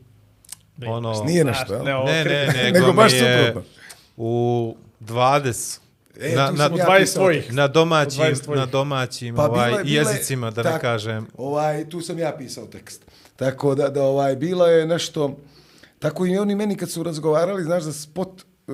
ono... 0.87 1.23
Nije 1.23 1.43
nešto? 1.43 1.83
Ne, 1.83 1.93
Ne, 1.93 2.23
ne, 2.23 2.25
kri- 2.25 2.63
nego, 2.63 2.79
Nego 2.79 2.93
baš 2.93 3.13
je 3.13 3.19
suprotno. 3.47 3.69
u 4.17 4.75
20 5.01 5.79
E, 6.17 6.35
na, 6.35 6.51
na, 6.51 6.63
ja 6.63 6.69
20 6.69 6.99
pisao 6.99 7.15
tvojih. 7.15 7.41
tekst. 7.41 7.55
na 7.55 7.67
domaćim, 7.67 8.21
20 8.21 8.43
tvojih. 8.43 8.59
na 8.59 8.65
domaćim 8.65 9.35
Pa 9.35 9.45
ovaj, 9.45 9.71
je- 9.71 9.81
jezicima, 9.85 10.51
da 10.51 10.63
ne 10.63 10.69
tak- 10.69 10.81
kažem. 10.81 11.27
Ovaj, 11.35 11.89
tu 11.89 12.01
sam 12.01 12.19
ja 12.19 12.35
pisao 12.37 12.65
tekst. 12.65 13.05
Tako 13.35 13.75
da, 13.75 13.89
da 13.89 14.03
ovaj, 14.03 14.35
bila 14.35 14.67
je 14.67 14.85
nešto... 14.87 15.37
Tako 15.99 16.25
i 16.25 16.37
oni 16.37 16.55
meni 16.55 16.75
kad 16.75 16.91
su 16.91 17.03
razgovarali, 17.03 17.63
znaš, 17.63 17.83
za 17.83 17.93
spot... 17.93 18.41
e, 18.67 18.71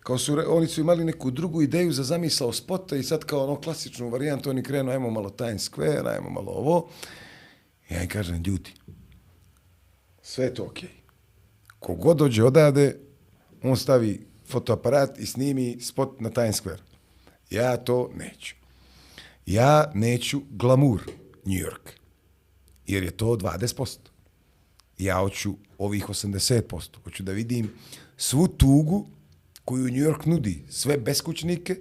kao 0.00 0.18
su, 0.18 0.38
oni 0.48 0.66
su 0.66 0.80
imali 0.80 1.04
neku 1.04 1.30
drugu 1.30 1.62
ideju 1.62 1.92
za 1.92 2.02
zamisao 2.04 2.52
spota 2.52 2.96
i 2.96 3.02
sad 3.02 3.24
kao 3.24 3.44
ono 3.44 3.56
klasičnu 3.56 4.08
varijantu 4.08 4.50
oni 4.50 4.62
krenu, 4.62 4.90
ajmo 4.90 5.10
malo 5.10 5.30
Times 5.30 5.70
Square, 5.70 6.08
ajmo 6.08 6.30
malo 6.30 6.52
ovo. 6.52 6.88
Ja 7.90 8.02
im 8.02 8.08
kažem, 8.08 8.42
ljudi, 8.42 8.70
sve 10.22 10.44
je 10.44 10.54
to 10.54 10.64
okej. 10.64 10.88
Kogod 11.78 12.16
dođe 12.16 12.44
odade, 12.44 12.96
on 13.62 13.76
stavi 13.76 14.29
fotoaparat 14.50 15.18
i 15.18 15.26
snimi 15.26 15.80
spot 15.80 16.20
na 16.20 16.30
Times 16.30 16.56
Square. 16.56 16.82
Ja 17.50 17.76
to 17.76 18.10
neću. 18.14 18.54
Ja 19.46 19.90
neću 19.94 20.40
glamur 20.50 21.00
New 21.44 21.58
York, 21.58 21.90
jer 22.86 23.02
je 23.02 23.10
to 23.10 23.26
20%. 23.26 23.98
Ja 24.98 25.18
hoću 25.18 25.54
ovih 25.78 26.06
80%. 26.06 26.88
Hoću 27.04 27.22
da 27.22 27.32
vidim 27.32 27.70
svu 28.16 28.48
tugu 28.48 29.06
koju 29.64 29.84
New 29.84 30.10
York 30.10 30.26
nudi, 30.26 30.64
sve 30.68 30.98
beskućnike 30.98 31.76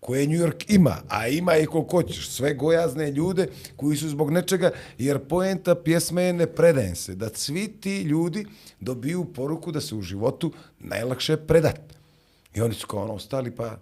koje 0.00 0.26
New 0.26 0.38
York 0.38 0.64
ima, 0.68 0.96
a 1.08 1.28
ima 1.28 1.56
i 1.56 1.66
koliko 1.66 1.96
hoćeš, 1.96 2.30
sve 2.30 2.54
gojazne 2.54 3.10
ljude 3.10 3.48
koji 3.76 3.96
su 3.96 4.08
zbog 4.08 4.30
nečega, 4.30 4.70
jer 4.98 5.18
poenta 5.18 5.74
pjesme 5.74 6.22
je 6.22 6.32
ne 6.32 6.46
predajem 6.46 6.96
se, 6.96 7.14
da 7.14 7.28
svi 7.34 7.68
ti 7.68 8.02
ljudi 8.02 8.46
dobiju 8.80 9.24
poruku 9.24 9.72
da 9.72 9.80
se 9.80 9.94
u 9.94 10.02
životu 10.02 10.52
najlakše 10.78 11.36
predat. 11.36 11.80
I 12.54 12.60
oni 12.60 12.74
su 12.74 12.86
kao 12.86 13.02
ono 13.02 13.14
ostali, 13.14 13.50
pa 13.50 13.76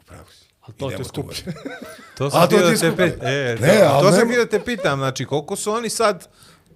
upravo 0.00 0.24
si. 0.30 0.44
Ali 0.60 0.74
to 0.76 0.90
ti 0.96 1.04
skuplje. 1.04 1.42
gore. 1.44 1.56
To 2.16 2.30
sam 2.30 2.48
ti 2.48 2.56
da 2.56 2.76
te 2.76 2.90
pitam. 2.90 3.26
E, 3.26 3.56
Ne, 3.60 3.78
to, 3.78 4.00
to 4.02 4.12
sam 4.12 4.28
htio 4.28 4.44
da 4.44 4.50
te 4.50 4.64
pitam, 4.64 4.98
znači 4.98 5.24
koliko 5.24 5.56
su 5.56 5.70
oni 5.70 5.90
sad 5.90 6.28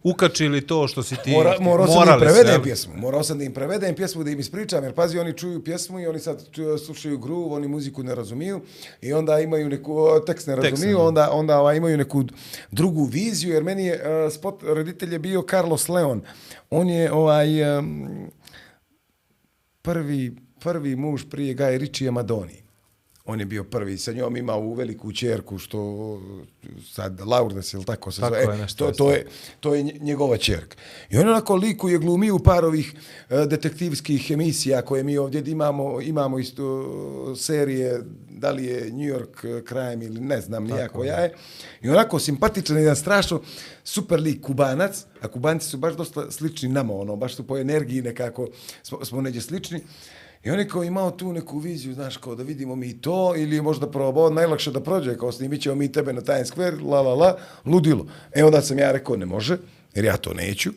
ukačili 0.03 0.67
to 0.67 0.89
što 0.89 1.03
si 1.03 1.17
ti 1.25 1.31
Mora, 1.31 1.55
morao 1.61 1.87
sam 1.87 1.95
da 1.95 2.01
im 2.01 2.07
morali 2.07 2.21
prevedem 2.21 2.53
jel? 2.53 2.63
pjesmu. 2.63 2.95
Morao 2.97 3.23
sam 3.23 3.39
da 3.39 3.45
im 3.45 3.55
prevedem 3.55 3.95
pjesmu, 3.95 4.25
da 4.25 4.31
im 4.31 4.41
ispričam, 4.41 4.85
jer 4.85 4.95
pazi, 4.95 5.19
oni 5.19 5.33
čuju 5.33 5.65
pjesmu 5.65 6.01
i 6.01 6.07
oni 6.07 6.19
sad 6.19 6.45
čuju, 6.53 6.79
slušaju 6.79 7.19
groove, 7.19 7.55
oni 7.55 7.69
muziku 7.69 8.03
ne 8.03 8.15
razumiju 8.15 8.61
i 9.01 9.13
onda 9.13 9.41
imaju 9.41 9.69
neku, 9.69 9.99
o, 9.99 10.21
tekst 10.21 10.47
ne 10.47 10.57
Tekst 10.57 10.71
razumiju, 10.71 10.99
ne. 10.99 11.05
onda, 11.05 11.31
onda 11.33 11.59
ovaj, 11.61 11.77
imaju 11.77 11.97
neku 11.97 12.25
drugu 12.71 13.05
viziju, 13.05 13.55
jer 13.55 13.65
meni 13.65 13.87
je 13.87 13.95
uh, 14.27 14.33
spot 14.33 14.63
reditelj 14.63 15.13
je 15.13 15.19
bio 15.19 15.45
Carlos 15.51 15.89
Leon. 15.89 16.23
On 16.71 16.89
je 16.89 17.13
ovaj 17.13 17.79
um, 17.79 18.09
prvi, 19.83 20.37
prvi 20.61 20.97
muž 20.97 21.23
prije 21.31 21.55
Gaje 21.55 21.79
Ritchie 21.79 22.11
Madoni. 22.11 22.68
On 23.29 23.41
je 23.41 23.47
bio 23.47 23.65
prvi, 23.65 23.99
sa 23.99 24.13
njom 24.13 24.37
imao 24.37 24.61
u 24.61 24.75
veliku 24.75 25.13
čerku, 25.13 25.59
što 25.59 26.21
sad 26.85 27.21
Lourdes, 27.21 27.75
ili 27.75 27.85
tako 27.85 28.11
se 28.11 28.21
Tako 28.21 28.35
zove. 28.37 28.57
je, 28.57 28.63
E, 28.63 28.67
to, 28.69 28.87
je 28.87 28.93
to, 28.95 29.11
je, 29.11 29.27
to 29.61 29.75
je 29.75 29.83
nje- 29.83 29.99
njegova 30.01 30.37
čerka. 30.37 30.77
I 31.11 31.19
on 31.19 31.29
onako 31.29 31.57
likuje, 31.57 31.99
glumi 31.99 32.31
u 32.31 32.39
par 32.39 32.65
ovih 32.65 32.95
e, 33.31 33.47
detektivskih 33.47 34.31
emisija 34.31 34.83
koje 34.83 35.03
mi 35.05 35.19
ovdje 35.19 35.43
imamo, 35.47 36.01
imamo 36.01 36.39
isto 36.39 36.65
serije, 37.37 38.01
da 38.31 38.51
li 38.51 38.65
je 38.65 38.81
New 38.85 39.09
York 39.09 39.59
e, 39.59 39.63
Crime 39.65 40.05
ili 40.05 40.21
ne 40.21 40.41
znam 40.41 40.65
nijako 40.65 41.05
ja 41.05 41.17
je. 41.17 41.35
I 41.83 41.91
onako 41.91 42.19
simpatičan, 42.19 42.77
jedan 42.79 42.97
strašno 42.97 43.41
super 43.85 44.21
lik 44.21 44.41
kubanac, 44.41 45.05
a 45.21 45.29
kubanci 45.29 45.69
su 45.69 45.77
baš 45.77 45.95
dosta 45.95 46.31
slični 46.31 46.69
nama, 46.69 46.95
ono, 46.95 47.17
baš 47.17 47.35
su 47.35 47.47
po 47.47 47.59
energiji 47.59 48.03
nekako, 48.03 48.49
smo, 48.83 49.05
smo 49.05 49.21
neđe 49.21 49.41
slični. 49.41 49.81
I 50.45 50.51
on 50.51 50.59
je 50.59 50.69
kao 50.69 50.85
imao 50.85 51.11
tu 51.11 51.33
neku 51.33 51.59
viziju, 51.59 51.95
znaš, 51.95 52.17
kao 52.17 52.35
da 52.35 52.43
vidimo 52.43 52.77
mi 52.77 53.01
to, 53.01 53.35
ili 53.37 53.57
je 53.57 53.63
možda 53.63 53.91
probao 53.91 54.31
najlakše 54.31 54.71
da 54.71 54.81
prođe, 54.81 55.17
kao 55.19 55.33
snimit 55.33 55.63
ćemo 55.63 55.75
mi 55.75 55.93
tebe 55.93 56.13
na 56.13 56.21
Times 56.21 56.53
Square, 56.53 56.91
la, 56.91 57.03
la, 57.03 57.15
la, 57.15 57.37
ludilo. 57.65 58.07
E 58.35 58.45
onda 58.45 58.63
sam 58.63 58.79
ja 58.79 58.93
rekao, 58.93 59.17
ne 59.17 59.27
može, 59.27 59.59
jer 59.95 60.05
ja 60.05 60.17
to 60.17 60.35
neću, 60.35 60.71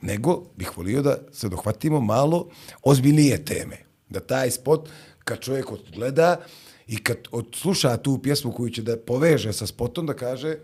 nego 0.00 0.42
bih 0.56 0.76
volio 0.76 1.02
da 1.02 1.16
se 1.32 1.48
dohvatimo 1.48 2.00
malo 2.00 2.48
ozbiljnije 2.82 3.44
teme. 3.44 3.76
Da 4.08 4.20
taj 4.20 4.50
spot, 4.50 4.88
kad 5.24 5.40
čovjek 5.40 5.72
odgleda 5.72 6.40
i 6.86 6.96
kad 7.04 7.16
odsluša 7.30 7.96
tu 7.96 8.18
pjesmu 8.22 8.52
koju 8.52 8.70
će 8.70 8.82
da 8.82 8.96
poveže 8.96 9.52
sa 9.52 9.66
spotom, 9.66 10.06
da 10.06 10.14
kaže, 10.14 10.58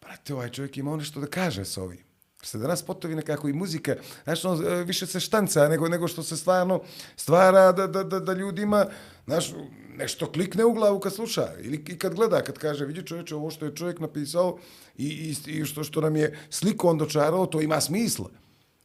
brate, 0.00 0.34
ovaj 0.34 0.50
čovjek 0.50 0.76
ima 0.76 0.96
nešto 0.96 1.20
da 1.20 1.26
kaže 1.26 1.64
sa 1.64 1.82
ovim. 1.82 2.13
Se 2.44 2.58
danas 2.58 2.80
spotovi 2.80 3.14
nekako 3.14 3.48
i 3.48 3.52
muzika, 3.52 3.94
znaš, 4.24 4.44
ono, 4.44 4.68
e, 4.68 4.84
više 4.84 5.06
se 5.06 5.20
štanca 5.20 5.68
nego, 5.68 5.88
nego 5.88 6.08
što 6.08 6.22
se 6.22 6.36
stvarno 6.36 6.80
stvara 7.16 7.72
da, 7.72 7.86
da, 7.86 8.04
da, 8.04 8.20
da 8.20 8.32
ljudima, 8.32 8.86
znaš, 9.26 9.52
nešto 9.96 10.32
klikne 10.32 10.64
u 10.64 10.72
glavu 10.72 11.00
kad 11.00 11.14
sluša 11.14 11.48
ili 11.60 11.84
i 11.88 11.98
kad 11.98 12.14
gleda, 12.14 12.42
kad 12.42 12.58
kaže, 12.58 12.84
vidi 12.84 13.06
čovječe, 13.06 13.34
ovo 13.34 13.50
što 13.50 13.64
je 13.64 13.76
čovjek 13.76 14.00
napisao 14.00 14.58
i, 14.96 15.06
i, 15.06 15.50
i 15.50 15.64
što, 15.64 15.84
što 15.84 16.00
nam 16.00 16.16
je 16.16 16.38
sliko 16.50 16.88
on 16.88 16.98
dočarao, 16.98 17.46
to 17.46 17.60
ima 17.60 17.80
smisla. 17.80 18.28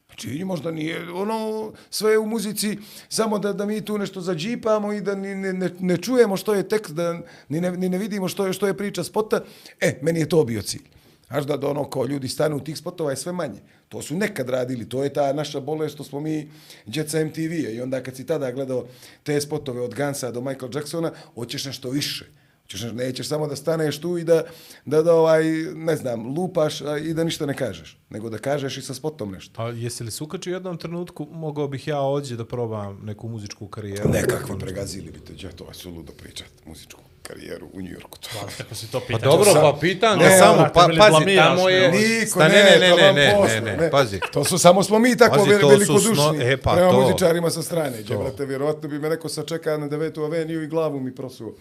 Znači, 0.07 0.44
možda 0.44 0.72
nije 0.72 1.11
ono 1.11 1.72
sve 1.90 2.18
u 2.18 2.26
muzici, 2.26 2.77
samo 3.10 3.40
da, 3.40 3.53
da 3.53 3.65
mi 3.65 3.86
tu 3.86 3.98
nešto 3.98 4.22
zađipamo 4.22 4.94
i 4.94 5.02
da 5.02 5.15
ni, 5.15 5.36
ne, 5.36 5.53
ne, 5.53 5.69
ne 5.80 5.98
čujemo 5.98 6.38
što 6.38 6.53
je 6.53 6.68
tekst, 6.68 6.94
da 6.94 7.14
ni 7.49 7.61
ne, 7.61 7.72
ni 7.72 7.90
ne 7.90 7.98
vidimo 7.98 8.27
što 8.27 8.48
je, 8.48 8.53
što 8.53 8.68
je 8.68 8.77
priča 8.77 9.03
spota. 9.03 9.41
E, 9.80 9.99
meni 10.02 10.19
je 10.19 10.30
to 10.30 10.44
bio 10.44 10.61
cilj. 10.61 10.98
Znaš 11.30 11.45
da, 11.45 11.57
da 11.57 11.68
ono 11.69 11.89
kao 11.89 12.06
ljudi 12.06 12.27
stanu 12.27 12.57
u 12.57 12.60
tih 12.60 12.77
spotova 12.77 13.10
je 13.10 13.18
sve 13.18 13.31
manje. 13.31 13.60
To 13.89 14.01
su 14.01 14.15
nekad 14.15 14.49
radili, 14.49 14.89
to 14.89 15.03
je 15.03 15.14
ta 15.14 15.34
naša 15.34 15.60
bolest 15.60 15.95
što 15.95 16.03
smo 16.03 16.19
mi 16.19 16.51
djeca 16.85 17.26
MTV-a 17.26 17.69
i 17.69 17.81
onda 17.81 18.03
kad 18.03 18.15
si 18.15 18.26
tada 18.26 18.51
gledao 18.51 18.85
te 19.23 19.41
spotove 19.41 19.81
od 19.81 19.93
Gansa 19.93 20.31
do 20.31 20.41
Michael 20.41 20.72
Jacksona, 20.76 21.11
hoćeš 21.35 21.65
nešto 21.65 21.89
više. 21.89 22.26
Hoćeš, 22.61 22.81
nećeš 22.93 23.27
samo 23.27 23.47
da 23.47 23.56
staneš 23.56 23.99
tu 23.99 24.18
i 24.18 24.23
da, 24.23 24.43
da, 24.85 25.01
da 25.03 25.14
ovaj, 25.14 25.43
ne 25.76 25.95
znam, 25.95 26.38
lupaš 26.38 26.81
a, 26.81 26.97
i 26.97 27.14
da 27.14 27.23
ništa 27.23 27.45
ne 27.45 27.53
kažeš, 27.53 27.97
nego 28.10 28.30
da 28.30 28.38
kažeš 28.38 28.77
i 28.77 28.81
sa 28.81 28.93
spotom 28.93 29.31
nešto. 29.31 29.61
A 29.61 29.69
jesi 29.69 30.03
li 30.03 30.11
se 30.11 30.23
ukačio 30.23 30.51
u 30.51 30.56
jednom 30.56 30.77
trenutku, 30.77 31.27
mogao 31.31 31.68
bih 31.68 31.88
ja 31.88 31.99
ovdje 31.99 32.38
da 32.38 32.45
probam 32.45 33.01
neku 33.03 33.27
muzičku 33.27 33.68
karijeru? 33.68 34.10
Nekakvi 34.10 34.60
pregazili 34.60 35.11
bi 35.11 35.19
te, 35.19 35.34
ja 35.39 35.51
to 35.51 35.68
je 35.68 35.73
suludo 35.73 36.14
pričat, 36.14 36.49
muzičku 36.65 37.09
karijeru 37.30 37.69
u 37.73 37.81
Njujorku. 37.81 38.18
To. 38.19 38.27
Kako 38.57 38.76
si 38.76 38.91
to 38.91 38.99
Pa 38.99 39.06
pitao? 39.07 39.31
dobro, 39.31 39.53
pa 39.53 39.77
pitam 39.81 40.19
Ne, 40.19 40.26
ga 40.26 40.38
samo, 40.38 40.68
pa 40.73 40.89
pazi, 40.89 41.35
tamo 41.35 41.69
je... 41.69 41.88
ovo. 41.88 41.97
Niko, 41.97 42.39
ne, 42.39 42.47
ne, 42.49 42.77
ne, 42.80 42.89
to 42.89 42.95
ne, 42.97 43.14
ne, 43.14 43.61
ne, 43.61 43.77
ne, 43.77 43.91
pazi. 43.91 44.19
To 44.31 44.43
su 44.43 44.57
samo 44.57 44.84
smo 44.84 44.99
mi 44.99 45.18
tako 45.18 45.35
Pazi, 45.35 45.49
Pazi, 45.49 45.61
to 45.61 45.68
su 45.68 45.69
velikodušni 45.69 46.15
sno- 46.15 46.41
e, 46.43 46.57
pa 46.57 46.73
prema 46.73 46.91
to. 46.91 47.01
muzičarima 47.01 47.49
sa 47.49 47.61
strane. 47.64 47.97
Gdje, 47.99 48.18
brate, 48.18 48.45
vjerovatno 48.45 48.89
bi 48.89 48.99
me 48.99 49.10
neko 49.10 49.30
sačekao 49.30 49.77
na 49.77 49.88
devetu 49.88 50.23
aveniju 50.23 50.64
i 50.64 50.68
glavu 50.68 50.99
mi 50.99 51.15
prosuo. 51.15 51.53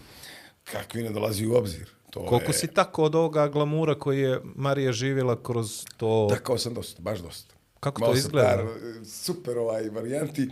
Kakvi 0.63 1.03
ne 1.03 1.09
dolazi 1.09 1.45
u 1.45 1.53
obzir. 1.53 1.89
To 2.09 2.25
Koliko 2.25 2.47
je, 2.47 2.53
si 2.53 2.67
tako 2.67 3.03
od 3.03 3.15
ovoga 3.15 3.47
glamura 3.47 3.95
koji 3.95 4.19
je 4.19 4.39
Marija 4.45 4.91
živjela 4.91 5.43
kroz 5.43 5.83
to... 5.97 6.27
Takao 6.29 6.57
sam 6.57 6.73
dosta, 6.73 7.01
baš 7.01 7.19
dosta. 7.19 7.55
Kako 7.79 7.99
to 7.99 8.05
Imao 8.05 8.13
sam 8.13 8.19
izgleda? 8.19 8.47
Par, 8.47 8.59
e, 8.59 9.05
super 9.05 9.57
ovaj 9.57 9.89
varijanti. 9.89 10.49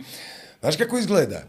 Znaš 0.60 0.76
kako 0.76 0.98
izgleda? 0.98 1.42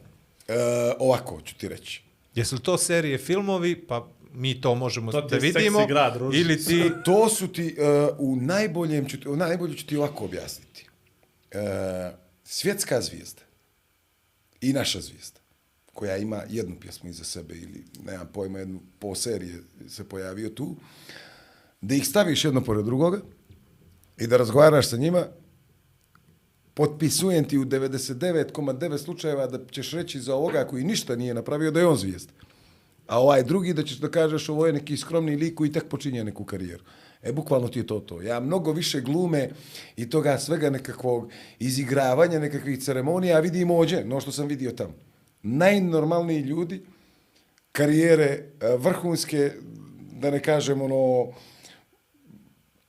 E, 0.47 0.53
ovako 0.99 1.41
ću 1.41 1.57
ti 1.57 1.69
reći. 1.69 2.03
Jesu 2.39 2.55
li 2.55 2.61
to 2.61 2.77
serije 2.77 3.17
filmovi, 3.17 3.75
pa 3.87 4.07
mi 4.33 4.61
to 4.61 4.75
možemo 4.75 5.11
To 5.11 5.21
da 5.21 5.37
vidimo, 5.37 5.87
grad, 5.87 6.17
Ruži. 6.17 6.39
ili 6.39 6.63
ti... 6.63 6.91
To 7.05 7.29
su 7.29 7.47
ti, 7.47 7.75
uh, 7.77 8.15
u 8.19 8.35
najboljem 8.35 9.09
ću, 9.09 9.19
ti- 9.19 9.29
u 9.29 9.35
najbolje 9.35 9.77
ću 9.77 9.85
ti 9.87 9.97
ovako 9.97 10.25
objasniti. 10.25 10.87
Uh, 11.53 11.59
svjetska 12.43 13.01
zvijezda 13.01 13.41
i 14.61 14.73
naša 14.73 15.01
zvijezda, 15.01 15.39
koja 15.93 16.17
ima 16.17 16.43
jednu 16.49 16.75
pjesmu 16.79 17.09
iza 17.09 17.23
sebe 17.23 17.55
ili, 17.55 17.85
nemam 18.05 18.29
pojma, 18.33 18.59
jednu 18.59 18.79
po 18.99 19.15
serije 19.15 19.63
se 19.89 20.09
pojavio 20.09 20.49
tu, 20.49 20.75
da 21.81 21.95
ih 21.95 22.07
staviš 22.07 22.45
jedno 22.45 22.61
pored 22.63 22.85
drugoga 22.85 23.21
i 24.17 24.27
da 24.27 24.37
razgovaraš 24.37 24.89
sa 24.89 24.97
njima, 24.97 25.25
potpisujem 26.79 27.43
ti 27.43 27.57
u 27.57 27.65
99,9 27.65 28.97
slučajeva 28.97 29.47
da 29.47 29.59
ćeš 29.71 29.91
reći 29.91 30.19
za 30.19 30.35
ovoga 30.35 30.63
koji 30.63 30.83
ništa 30.83 31.15
nije 31.15 31.33
napravio 31.33 31.71
da 31.71 31.79
je 31.79 31.87
on 31.87 31.97
zvijest. 31.97 32.29
A 33.07 33.19
ovaj 33.19 33.43
drugi 33.43 33.73
da 33.73 33.83
ćeš 33.83 33.97
da 33.97 34.07
kažeš 34.07 34.49
ovo 34.49 34.65
je 34.65 34.73
neki 34.73 34.97
skromni 34.97 35.35
lik 35.35 35.55
koji 35.55 35.71
tek 35.71 35.89
počinje 35.89 36.23
neku 36.23 36.45
karijeru. 36.45 36.83
E, 37.21 37.33
bukvalno 37.33 37.67
ti 37.67 37.79
je 37.79 37.87
to 37.87 37.99
to. 37.99 38.21
Ja 38.21 38.39
mnogo 38.39 38.71
više 38.71 39.01
glume 39.01 39.49
i 39.97 40.09
toga 40.09 40.37
svega 40.37 40.69
nekakvog 40.69 41.27
izigravanja, 41.59 42.39
nekakvih 42.39 42.79
ceremonija 42.79 43.39
vidim 43.39 43.71
ođe, 43.71 44.05
no 44.05 44.21
što 44.21 44.31
sam 44.31 44.47
vidio 44.47 44.71
tamo. 44.71 44.93
Najnormalniji 45.43 46.41
ljudi, 46.41 46.81
karijere 47.71 48.29
e, 48.29 48.77
vrhunske, 48.77 49.51
da 50.21 50.31
ne 50.31 50.39
kažem 50.39 50.81
ono, 50.81 51.33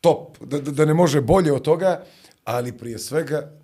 top, 0.00 0.38
da, 0.44 0.60
da, 0.60 0.70
da 0.70 0.84
ne 0.84 0.94
može 0.94 1.20
bolje 1.20 1.52
od 1.52 1.62
toga, 1.62 2.04
ali 2.44 2.72
prije 2.72 2.98
svega 2.98 3.59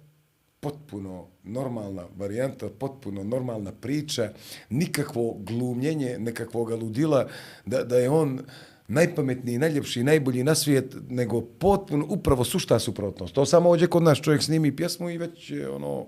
potpuno 0.61 1.27
normalna 1.45 2.05
varijanta, 2.17 2.69
potpuno 2.79 3.25
normalna 3.25 3.73
priča, 3.73 4.33
nikakvo 4.71 5.37
glumljenje, 5.39 6.19
nekakvog 6.19 6.69
ludila, 6.69 7.29
da, 7.67 7.85
da 7.85 7.97
je 7.97 8.11
on 8.11 8.41
najpametniji, 8.89 9.59
najljepši, 9.59 10.05
najbolji 10.05 10.45
na 10.45 10.55
svijet, 10.55 10.97
nego 11.09 11.41
potpuno, 11.41 12.07
upravo 12.09 12.45
sušta 12.45 12.79
suprotnost. 12.79 13.35
To 13.35 13.47
samo 13.47 13.71
ođe 13.71 13.87
kod 13.87 14.03
nas 14.03 14.21
čovjek 14.21 14.43
snimi 14.43 14.77
pjesmu 14.77 15.11
i 15.11 15.19
već 15.19 15.51
je 15.51 15.69
ono, 15.71 16.07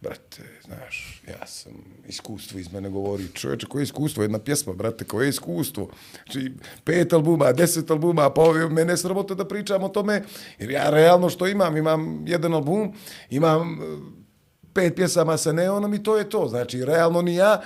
brate, 0.00 0.42
znaš, 0.64 1.22
ja 1.28 1.46
sam, 1.46 1.72
iskustvo 2.08 2.58
iz 2.58 2.72
mene 2.72 2.90
govori, 2.90 3.28
čovječe, 3.34 3.66
koje 3.66 3.80
je 3.80 3.84
iskustvo? 3.84 4.22
Jedna 4.22 4.38
pjesma, 4.38 4.72
brate, 4.72 5.04
koje 5.04 5.26
je 5.26 5.28
iskustvo? 5.28 5.90
Znači, 6.12 6.52
pet 6.84 7.12
albuma, 7.12 7.52
deset 7.52 7.90
albuma, 7.90 8.30
pa 8.30 8.40
ovo, 8.40 8.68
mene 8.68 8.84
ne 8.84 8.96
sramota 8.96 9.34
da 9.34 9.48
pričam 9.48 9.82
o 9.82 9.88
tome, 9.88 10.22
jer 10.58 10.70
ja 10.70 10.90
realno 10.90 11.30
što 11.30 11.46
imam, 11.46 11.76
imam 11.76 12.24
jedan 12.26 12.54
album, 12.54 12.92
imam 13.30 13.78
pet 14.80 14.96
pjesama 14.96 15.36
sa 15.36 15.52
neonom 15.52 15.94
i 15.94 16.02
to 16.02 16.16
je 16.16 16.28
to. 16.30 16.48
Znači, 16.48 16.84
realno 16.84 17.22
ni 17.22 17.34
ja, 17.34 17.60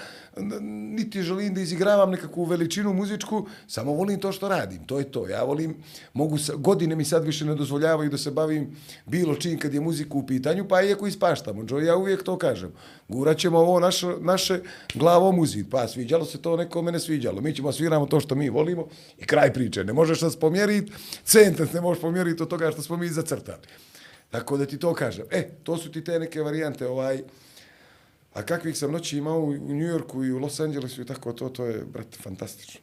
niti 0.60 1.22
želim 1.22 1.54
da 1.54 1.60
izigravam 1.60 2.10
nekakvu 2.10 2.44
veličinu 2.44 2.92
muzičku, 2.92 3.46
samo 3.66 3.92
volim 3.92 4.20
to 4.20 4.32
što 4.32 4.48
radim, 4.48 4.84
to 4.84 4.98
je 4.98 5.04
to. 5.12 5.28
Ja 5.28 5.42
volim, 5.42 5.76
mogu, 6.12 6.38
sa, 6.38 6.54
godine 6.54 6.96
mi 6.96 7.04
sad 7.04 7.24
više 7.24 7.44
ne 7.44 7.54
dozvoljavaju 7.54 8.10
da 8.10 8.18
se 8.18 8.30
bavim 8.30 8.76
bilo 9.06 9.34
čim 9.34 9.58
kad 9.58 9.74
je 9.74 9.80
muziku 9.80 10.18
u 10.18 10.26
pitanju, 10.26 10.68
pa 10.68 10.82
iako 10.82 11.06
ispaštamo, 11.06 11.64
Joe, 11.68 11.84
ja 11.84 11.96
uvijek 11.96 12.22
to 12.22 12.38
kažem. 12.38 12.72
Gurat 13.08 13.38
ćemo 13.38 13.58
ovo 13.58 13.80
naše, 13.80 14.06
naše 14.20 14.60
glavo 14.94 15.32
muzik, 15.32 15.66
pa 15.70 15.88
sviđalo 15.88 16.24
se 16.24 16.42
to, 16.42 16.56
neko 16.56 16.82
mene 16.82 17.00
sviđalo. 17.00 17.40
Mi 17.40 17.54
ćemo 17.54 17.72
sviramo 17.72 18.06
to 18.06 18.20
što 18.20 18.34
mi 18.34 18.50
volimo 18.50 18.86
i 19.18 19.24
kraj 19.24 19.52
priče. 19.52 19.84
Ne 19.84 19.92
možeš 19.92 20.20
nas 20.20 20.36
pomjeriti, 20.36 20.92
centar 21.24 21.66
ne 21.74 21.80
možeš 21.80 22.00
pomjeriti 22.00 22.42
od 22.42 22.48
toga 22.48 22.70
što 22.72 22.82
smo 22.82 22.96
mi 22.96 23.08
zacrtali. 23.08 23.62
Tako 24.34 24.56
da 24.56 24.66
ti 24.66 24.78
to 24.78 24.94
kažem. 24.94 25.26
E, 25.30 25.48
to 25.62 25.76
su 25.78 25.92
ti 25.92 26.04
te 26.04 26.18
neke 26.18 26.42
varijante, 26.42 26.86
ovaj, 26.86 27.22
A 28.34 28.42
kakvih 28.42 28.78
sam 28.78 28.92
noći 28.92 29.18
imao 29.18 29.40
u 29.40 29.52
New 29.52 29.86
Yorku 29.86 30.24
i 30.24 30.32
u 30.32 30.38
Los 30.38 30.60
Angelesu 30.60 31.02
i 31.02 31.06
tako 31.06 31.32
to, 31.32 31.48
to 31.48 31.64
je, 31.64 31.84
brate, 31.84 32.18
fantastično. 32.22 32.80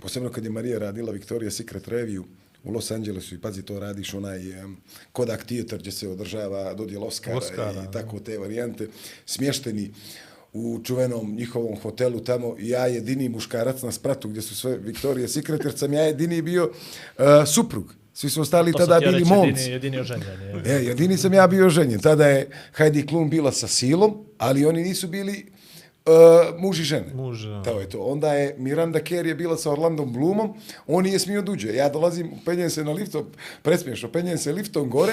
Posebno 0.00 0.30
kad 0.30 0.44
je 0.44 0.50
Marija 0.50 0.78
radila 0.78 1.12
Victoria's 1.12 1.50
Secret 1.50 1.88
Review 1.88 2.24
u 2.64 2.70
Los 2.70 2.90
Angelesu 2.90 3.34
i 3.34 3.40
pazi 3.40 3.62
to 3.62 3.78
radiš 3.78 4.14
onaj 4.14 4.64
um, 4.64 4.76
Kodak 5.12 5.44
Theater 5.44 5.78
gdje 5.78 5.92
se 5.92 6.08
održava 6.08 6.74
dodjel 6.74 7.04
Oscara, 7.04 7.36
Oscara, 7.36 7.84
i 7.88 7.92
tako 7.92 8.20
te 8.20 8.38
varijante 8.38 8.88
smješteni 9.26 9.94
u 10.52 10.80
čuvenom 10.84 11.34
njihovom 11.34 11.80
hotelu 11.80 12.20
tamo 12.20 12.56
i 12.58 12.68
ja 12.68 12.86
jedini 12.86 13.28
muškarac 13.28 13.82
na 13.82 13.92
spratu 13.92 14.28
gdje 14.28 14.42
su 14.42 14.54
sve 14.54 14.78
Victoria's 14.78 15.28
Secret 15.28 15.64
jer 15.64 15.78
sam 15.78 15.92
ja 15.92 16.02
jedini 16.02 16.42
bio 16.42 16.64
uh, 16.64 17.24
suprug 17.46 17.94
Svi 18.14 18.30
su 18.30 18.40
ostali 18.40 18.72
To 18.72 18.78
tada 18.78 18.94
ja 18.94 19.00
bili 19.00 19.18
reći, 19.18 19.28
momci. 19.30 19.48
jedini, 19.48 19.72
jedini 19.72 19.98
oženjeni. 19.98 20.68
je. 20.68 20.76
E, 20.76 20.84
jedini 20.84 21.16
sam 21.16 21.34
ja 21.34 21.46
bio 21.46 21.68
ženjen. 21.70 22.00
Tada 22.00 22.26
je 22.26 22.50
Heidi 22.76 23.06
Klum 23.06 23.30
bila 23.30 23.52
sa 23.52 23.68
silom, 23.68 24.24
ali 24.38 24.66
oni 24.66 24.82
nisu 24.82 25.08
bili 25.08 25.46
uh, 26.06 26.60
muž 26.60 26.80
i 26.80 26.84
žene. 26.84 27.14
Muž, 27.14 27.44
da. 27.46 27.62
To 27.62 27.80
je 27.80 27.88
to. 27.88 28.00
Onda 28.00 28.32
je 28.32 28.54
Miranda 28.58 29.00
Kerr 29.00 29.26
je 29.26 29.34
bila 29.34 29.56
sa 29.56 29.70
Orlandom 29.72 30.12
Bloomom, 30.12 30.54
on 30.86 31.04
nije 31.04 31.18
smio 31.18 31.42
duđe. 31.42 31.74
Ja 31.74 31.88
dolazim, 31.88 32.30
penjem 32.44 32.70
se 32.70 32.84
na 32.84 32.92
liftom, 32.92 33.24
presmiješno, 33.62 34.08
penjem 34.08 34.38
se 34.38 34.52
liftom 34.52 34.90
gore, 34.90 35.12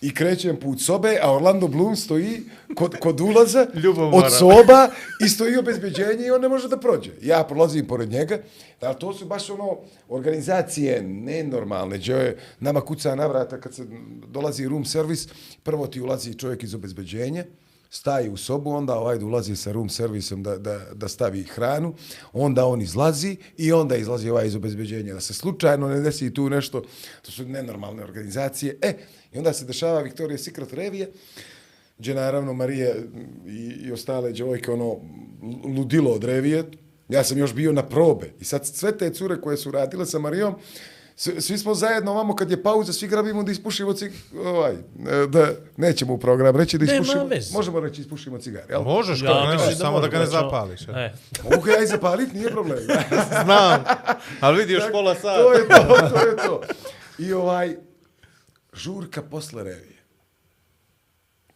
i 0.00 0.14
krećem 0.14 0.56
put 0.60 0.80
sobe, 0.80 1.18
a 1.22 1.32
Orlando 1.32 1.68
Bloom 1.68 1.96
stoji 1.96 2.42
kod, 2.74 2.98
kod 3.00 3.20
ulaza 3.20 3.66
od 4.18 4.32
soba 4.38 4.88
i 5.24 5.28
stoji 5.28 5.56
obezbeđenje 5.56 6.26
i 6.26 6.30
on 6.30 6.40
ne 6.40 6.48
može 6.48 6.68
da 6.68 6.76
prođe. 6.76 7.10
Ja 7.22 7.44
prolazim 7.44 7.86
pored 7.86 8.10
njega, 8.10 8.38
ali 8.80 8.98
to 8.98 9.14
su 9.14 9.26
baš 9.26 9.50
ono 9.50 9.78
organizacije 10.08 11.02
nenormalne, 11.02 11.98
gdje 11.98 12.12
je 12.12 12.38
nama 12.60 12.80
kuca 12.80 13.14
na 13.14 13.26
vrata 13.26 13.60
kad 13.60 13.74
se 13.74 13.86
dolazi 14.26 14.68
room 14.68 14.84
service, 14.84 15.28
prvo 15.62 15.86
ti 15.86 16.00
ulazi 16.00 16.34
čovjek 16.34 16.62
iz 16.62 16.74
obezbeđenja, 16.74 17.44
staje 17.90 18.30
u 18.30 18.36
sobu, 18.36 18.70
onda 18.70 18.94
ovaj 18.94 19.22
ulazi 19.22 19.56
sa 19.56 19.72
room 19.72 19.88
servisom 19.88 20.42
da, 20.42 20.58
da, 20.58 20.80
da 20.94 21.08
stavi 21.08 21.42
hranu, 21.42 21.94
onda 22.32 22.66
on 22.66 22.82
izlazi 22.82 23.36
i 23.56 23.72
onda 23.72 23.96
izlazi 23.96 24.30
ovaj 24.30 24.46
iz 24.46 24.54
obezbeđenja. 24.54 25.14
Da 25.14 25.20
se 25.20 25.34
slučajno 25.34 25.88
ne 25.88 26.00
desi 26.00 26.34
tu 26.34 26.50
nešto, 26.50 26.82
to 27.22 27.30
su 27.30 27.44
nenormalne 27.44 28.04
organizacije. 28.04 28.78
E, 28.82 28.94
i 29.36 29.38
onda 29.38 29.52
se 29.52 29.64
dešava 29.64 30.02
Victoria's 30.02 30.36
Secret 30.38 30.72
revije, 30.72 31.10
gdje 31.98 32.14
naravno 32.14 32.52
Marija 32.52 32.94
i, 33.46 33.74
i 33.80 33.92
ostale 33.92 34.32
djevojke 34.32 34.70
ono 34.70 34.96
ludilo 35.76 36.10
od 36.10 36.24
revije. 36.24 36.64
Ja 37.08 37.24
sam 37.24 37.38
još 37.38 37.54
bio 37.54 37.72
na 37.72 37.82
probe 37.82 38.30
i 38.40 38.44
sad 38.44 38.66
sve 38.66 38.98
te 38.98 39.10
cure 39.10 39.40
koje 39.40 39.56
su 39.56 39.70
radile 39.70 40.06
sa 40.06 40.18
Marijom, 40.18 40.54
svi, 41.16 41.40
svi 41.40 41.58
smo 41.58 41.74
zajedno 41.74 42.10
ovamo 42.12 42.34
kad 42.36 42.50
je 42.50 42.62
pauza, 42.62 42.92
svi 42.92 43.08
grabimo 43.08 43.42
da 43.42 43.52
ispušimo 43.52 43.92
cig... 43.92 44.12
ovaj, 44.36 44.72
e, 44.72 44.76
da 45.28 45.48
nećemo 45.76 46.14
u 46.14 46.18
program 46.18 46.56
reći 46.56 46.78
da 46.78 46.84
Nema 46.84 46.94
ispušimo, 46.94 47.24
veze. 47.24 47.52
možemo 47.52 47.80
reći 47.80 48.00
ispušimo 48.00 48.38
cigar, 48.38 48.62
jel? 48.70 48.82
Možeš, 48.82 49.22
Ja, 49.22 49.46
ne, 49.46 49.54
mislim 49.54 49.76
samo 49.76 50.00
da 50.00 50.08
ga 50.08 50.18
ne 50.18 50.26
zapališ. 50.26 50.80
e. 50.82 50.90
E, 50.90 51.12
Mogu 51.50 51.68
ja 51.68 51.82
i 51.82 51.86
zapalit, 51.86 52.32
nije 52.32 52.50
problem. 52.50 52.78
Znam, 53.44 53.84
ali 54.40 54.58
vidi 54.58 54.72
još 54.72 54.84
pola 54.92 55.14
sata. 55.14 55.36
to 55.36 55.52
je 55.52 55.68
to, 55.68 56.08
to 56.10 56.26
je 56.26 56.36
to. 56.36 56.60
I 57.18 57.32
ovaj, 57.32 57.76
žurka 58.76 59.22
posle 59.22 59.64
revije. 59.64 59.96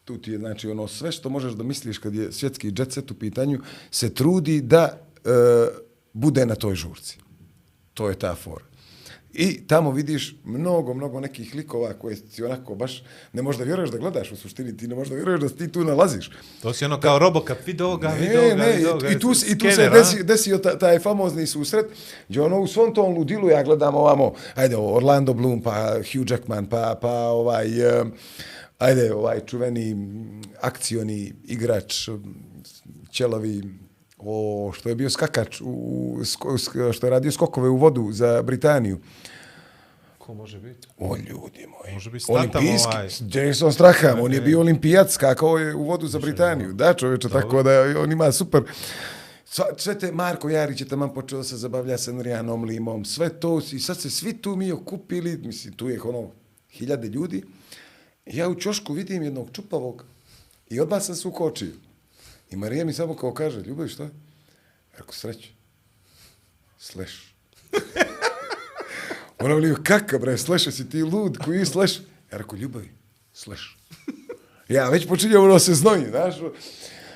Tu 0.05 0.18
ti 0.18 0.32
je, 0.32 0.38
znači, 0.38 0.68
ono, 0.68 0.88
sve 0.88 1.12
što 1.12 1.30
možeš 1.30 1.52
da 1.52 1.62
misliš 1.62 1.98
kad 1.98 2.14
je 2.14 2.32
svjetski 2.32 2.72
jet 2.76 2.92
set 2.92 3.10
u 3.10 3.14
pitanju, 3.14 3.60
se 3.90 4.14
trudi 4.14 4.60
da 4.60 4.98
e, 5.24 5.30
bude 6.12 6.47
na 6.47 6.55
toj 6.55 6.74
žurci. 6.74 7.18
To 7.94 8.09
je 8.09 8.18
ta 8.18 8.34
fora. 8.34 8.69
I 9.32 9.66
tamo 9.66 9.90
vidiš 9.90 10.36
mnogo, 10.44 10.94
mnogo 10.94 11.20
nekih 11.20 11.55
likova 11.55 11.93
koje 11.93 12.16
ti 12.16 12.44
onako 12.44 12.74
baš 12.74 13.02
ne 13.32 13.43
možda 13.43 13.65
vjeruješ 13.65 13.90
da 13.90 13.98
gledaš 13.98 14.32
u 14.32 14.36
suštini, 14.36 14.77
ti 14.77 14.89
ne 14.89 14.94
možda 14.94 15.15
vjeruješ 15.15 15.40
da 15.40 15.48
ti 15.48 15.73
tu 15.73 15.85
nalaziš. 15.85 16.31
To 16.62 16.73
si 16.73 16.85
ono 16.85 17.01
kao 17.01 17.19
Robocop, 17.19 17.59
vidi 17.66 17.82
ovoga, 17.82 18.09
vidi 18.09 18.36
ovoga, 18.36 18.65
vidi 18.65 18.86
ovoga. 18.86 19.09
i, 19.09 19.19
tu, 19.19 19.32
i 19.47 19.59
tu 19.59 19.70
se 19.70 19.90
desi, 19.90 20.24
desio 20.24 20.59
ta, 20.59 20.78
taj 20.78 20.98
famozni 20.98 21.47
susret, 21.47 21.86
gdje 22.28 22.43
ono 22.43 22.61
u 22.61 22.66
svom 22.66 22.94
tom 22.94 23.15
ludilu 23.15 23.48
ja 23.48 23.62
gledam 23.62 23.94
ovamo, 23.94 24.32
ajde, 24.55 24.77
Orlando 24.77 25.35
Bloom, 25.35 25.62
pa 25.62 25.93
Hugh 25.94 26.31
Jackman, 26.31 26.66
pa, 26.66 26.98
pa 27.02 27.12
ovaj, 27.12 27.69
ajde, 28.78 29.15
ovaj 29.15 29.40
čuveni 29.47 29.97
akcioni 30.61 31.32
igrač, 31.44 32.09
ćelavi, 33.12 33.62
o, 34.22 34.72
što 34.74 34.88
je 34.88 34.94
bio 34.94 35.10
skakač, 35.10 35.60
u, 35.60 35.66
sko- 36.20 36.52
sk- 36.52 36.92
što 36.92 37.06
je 37.06 37.10
radio 37.10 37.32
skokove 37.32 37.68
u 37.68 37.76
vodu 37.76 38.09
za 38.12 38.42
Britaniju. 38.42 38.98
Ko 40.18 40.34
može 40.34 40.59
biti? 40.59 40.88
O, 40.98 41.16
ljudi 41.16 41.66
moji. 41.68 41.94
Može 41.94 42.10
biti 42.10 42.24
Olimpijski, 42.28 42.88
ovaj. 42.88 43.09
Jason 43.47 43.72
Straham, 43.72 44.20
on 44.20 44.32
je 44.32 44.40
bio 44.40 44.60
olimpijac, 44.60 45.12
skakao 45.12 45.59
je 45.59 45.74
u 45.74 45.84
vodu 45.84 46.06
za 46.06 46.18
Britaniju. 46.18 46.72
Da, 46.72 46.94
čovječe, 46.94 47.28
tako 47.28 47.62
da 47.62 47.70
on 47.98 48.12
ima 48.12 48.32
super... 48.32 48.62
Sva- 49.47 49.74
Sve 49.76 49.98
te, 49.98 50.12
Marko 50.12 50.48
Jarić 50.48 50.80
je 50.80 50.88
tamo 50.88 51.14
počeo 51.14 51.38
da 51.38 51.44
se 51.44 51.56
zabavlja 51.56 51.98
sa 51.98 52.12
Nurijanom 52.12 52.64
Limom, 52.64 53.05
sve 53.05 53.28
to, 53.30 53.60
i 53.72 53.78
sad 53.78 54.01
se 54.01 54.10
svi 54.10 54.32
tu 54.32 54.56
mi 54.56 54.72
okupili, 54.72 55.36
mislim, 55.36 55.74
tu 55.74 55.88
je 55.88 56.02
ono 56.02 56.30
hiljade 56.70 57.09
ljudi, 57.09 57.42
ja 58.26 58.48
u 58.48 58.55
čošku 58.55 58.92
vidim 58.92 59.22
jednog 59.22 59.48
čupavog 59.52 60.05
i 60.68 60.80
odmah 60.80 61.02
sam 61.02 61.14
se 61.14 61.28
ukočio. 61.28 61.72
I 62.51 62.56
Marija 62.56 62.85
mi 62.85 62.93
samo 62.93 63.16
kao 63.16 63.35
kaže, 63.35 63.60
ljubav, 63.60 63.89
šta? 63.89 64.09
Rekao, 64.93 65.12
sreće. 65.12 65.52
Sleš. 66.78 67.35
Ona 69.40 69.56
mi 69.56 69.74
kaka 69.85 70.18
bre, 70.18 70.39
sleša 70.39 70.70
si 70.70 70.90
ti 70.90 71.02
lud, 71.02 71.39
koji 71.44 71.66
sleš? 71.66 71.98
Ja 72.32 72.39
rekao, 72.39 72.56
ljubavi, 72.56 72.90
sleš. 73.32 73.78
Ja 74.68 74.89
već 74.89 75.09
počinjem 75.09 75.44
ono 75.44 75.59
se 75.59 75.74
znoji, 75.74 76.05
znaš. 76.10 76.35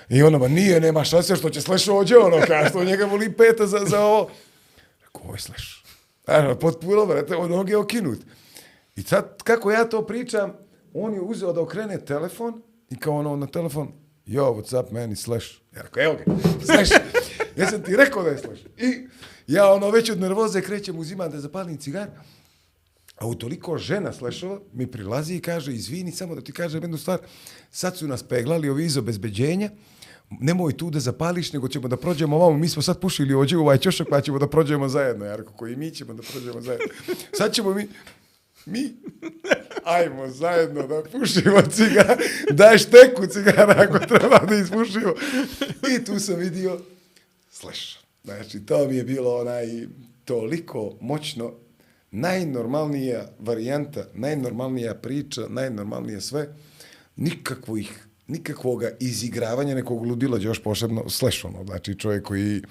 I 0.08 0.22
ona, 0.22 0.38
ma 0.38 0.48
nije, 0.48 0.80
nema 0.80 1.04
šanse 1.04 1.36
što 1.36 1.50
će 1.50 1.60
sleš 1.60 1.88
ođe, 1.88 2.16
ono, 2.16 2.46
kao 2.46 2.68
što 2.68 2.84
njega 2.84 3.04
voli 3.04 3.32
peta 3.32 3.66
za, 3.66 3.78
za 3.86 4.00
ovo. 4.00 4.30
Rekao, 5.04 5.22
ovo 5.22 5.34
je 5.34 5.40
sleš. 5.40 5.84
Znaš, 6.24 6.44
ono, 6.44 6.58
potpuno, 6.58 7.06
brate, 7.06 7.36
od 7.36 7.50
noge 7.50 7.76
okinut. 7.76 8.18
I 8.96 9.02
sad, 9.02 9.42
kako 9.42 9.70
ja 9.70 9.84
to 9.84 10.06
pričam, 10.06 10.52
on 10.94 11.14
je 11.14 11.20
uzeo 11.20 11.52
da 11.52 11.60
okrene 11.60 12.04
telefon 12.04 12.62
i 12.90 12.96
kao 12.96 13.14
ono 13.14 13.36
na 13.36 13.46
telefon, 13.46 13.92
yo, 14.26 14.54
what's 14.54 14.80
up, 14.80 14.92
man, 14.92 15.12
i 15.12 15.16
Slash. 15.16 15.46
Ja 15.76 15.82
rekao, 15.82 16.02
evo 16.02 16.14
ga, 16.14 16.24
Slash. 16.66 16.92
ja 17.56 17.70
sam 17.70 17.82
ti 17.82 17.96
rekao 17.96 18.22
da 18.22 18.30
je 18.30 18.38
Slash. 18.38 18.62
I 18.78 19.08
ja 19.46 19.72
ono 19.72 19.90
već 19.90 20.10
od 20.10 20.20
nervoze 20.20 20.60
krećem, 20.60 20.98
uzimam 20.98 21.30
da 21.30 21.40
zapalim 21.40 21.78
cigar. 21.78 22.08
A 23.16 23.26
u 23.26 23.34
toliko 23.34 23.78
žena 23.78 24.12
Slashova 24.12 24.60
mi 24.72 24.86
prilazi 24.86 25.34
i 25.34 25.40
kaže, 25.40 25.72
izvini, 25.72 26.12
samo 26.12 26.34
da 26.34 26.40
ti 26.40 26.52
kažem 26.52 26.82
jednu 26.82 26.98
stvar, 26.98 27.18
sad 27.70 27.96
su 27.96 28.08
nas 28.08 28.22
peglali 28.22 28.68
ovi 28.68 28.84
iz 28.84 28.96
obezbeđenja, 28.96 29.70
nemoj 30.30 30.76
tu 30.76 30.90
da 30.90 31.00
zapališ, 31.00 31.52
nego 31.52 31.68
ćemo 31.68 31.88
da 31.88 31.96
prođemo 31.96 32.36
ovamo, 32.36 32.58
mi 32.58 32.68
smo 32.68 32.82
sad 32.82 33.00
pušili 33.00 33.34
ođe 33.34 33.56
ovaj 33.56 33.78
ćošak, 33.78 34.06
pa 34.10 34.20
ćemo 34.20 34.38
da 34.38 34.48
prođemo 34.48 34.88
zajedno, 34.88 35.24
Jarko, 35.24 35.52
koji 35.52 35.76
mi 35.76 35.90
ćemo 35.90 36.14
da 36.14 36.22
prođemo 36.32 36.60
zajedno. 36.60 36.86
Sad 37.32 37.52
ćemo 37.52 37.74
mi, 37.74 37.88
mi, 38.66 38.92
ajmo 39.84 40.28
zajedno 40.28 40.86
da 40.86 41.02
pušimo 41.12 41.62
cigara, 41.70 42.16
daj 42.50 42.78
šteku 42.78 43.26
cigara 43.26 43.74
ako 43.88 43.98
treba 43.98 44.38
da 44.38 44.56
ispušimo. 44.56 45.14
I 45.96 46.04
tu 46.04 46.18
sam 46.18 46.36
vidio 46.36 46.78
Slash. 47.50 47.98
Znači, 48.24 48.66
to 48.66 48.88
mi 48.88 48.96
je 48.96 49.04
bilo 49.04 49.40
onaj 49.40 49.66
toliko 50.24 50.96
moćno, 51.00 51.52
najnormalnija 52.10 53.28
varijanta, 53.38 54.04
najnormalnija 54.14 54.94
priča, 54.94 55.42
najnormalnije 55.48 56.20
sve, 56.20 56.48
nikakvih, 57.16 58.06
nikakvoga 58.26 58.90
izigravanja 59.00 59.74
nekog 59.74 60.06
ludila, 60.06 60.38
još 60.40 60.62
posebno 60.62 61.08
Slash, 61.08 61.44
ono, 61.44 61.64
znači 61.64 61.98
čovjek 61.98 62.24
koji 62.24 62.62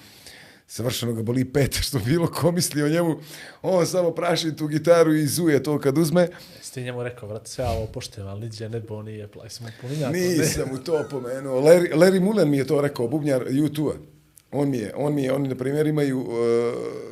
savršeno 0.74 1.12
ga 1.12 1.22
boli 1.22 1.44
pete, 1.44 1.82
što 1.82 1.98
bilo 1.98 2.26
ko 2.26 2.52
misli 2.52 2.82
o 2.82 2.88
njemu, 2.88 3.16
on 3.62 3.86
samo 3.86 4.10
praši 4.10 4.56
tu 4.56 4.66
gitaru 4.66 5.14
i 5.14 5.26
zuje 5.26 5.62
to 5.62 5.78
kad 5.78 5.98
uzme. 5.98 6.28
Jesi 6.58 6.74
ti 6.74 6.82
njemu 6.82 7.02
rekao, 7.02 7.28
vrat, 7.28 7.46
sve 7.46 7.64
ovo 7.64 7.86
poštujem, 7.86 8.28
ali 8.28 8.40
niđe 8.40 8.68
ne 8.68 8.80
bo 8.80 9.02
nije 9.02 9.28
plaj, 9.28 9.50
smo 9.50 9.68
pominjati. 9.80 10.18
Nisam 10.18 10.68
mu 10.72 10.78
to 10.78 11.04
pomenuo. 11.10 11.60
Larry, 11.60 11.94
Larry 11.94 12.20
Mullen 12.20 12.50
mi 12.50 12.56
je 12.58 12.66
to 12.66 12.80
rekao, 12.80 13.08
bubnjar 13.08 13.44
U2-a. 13.44 13.94
On 14.52 14.70
mi 14.70 14.78
je, 14.78 14.92
on 14.96 15.14
mi 15.14 15.22
je, 15.22 15.32
oni 15.32 15.48
na 15.48 15.54
primjer 15.54 15.86
imaju 15.86 16.20
uh, 16.20 16.28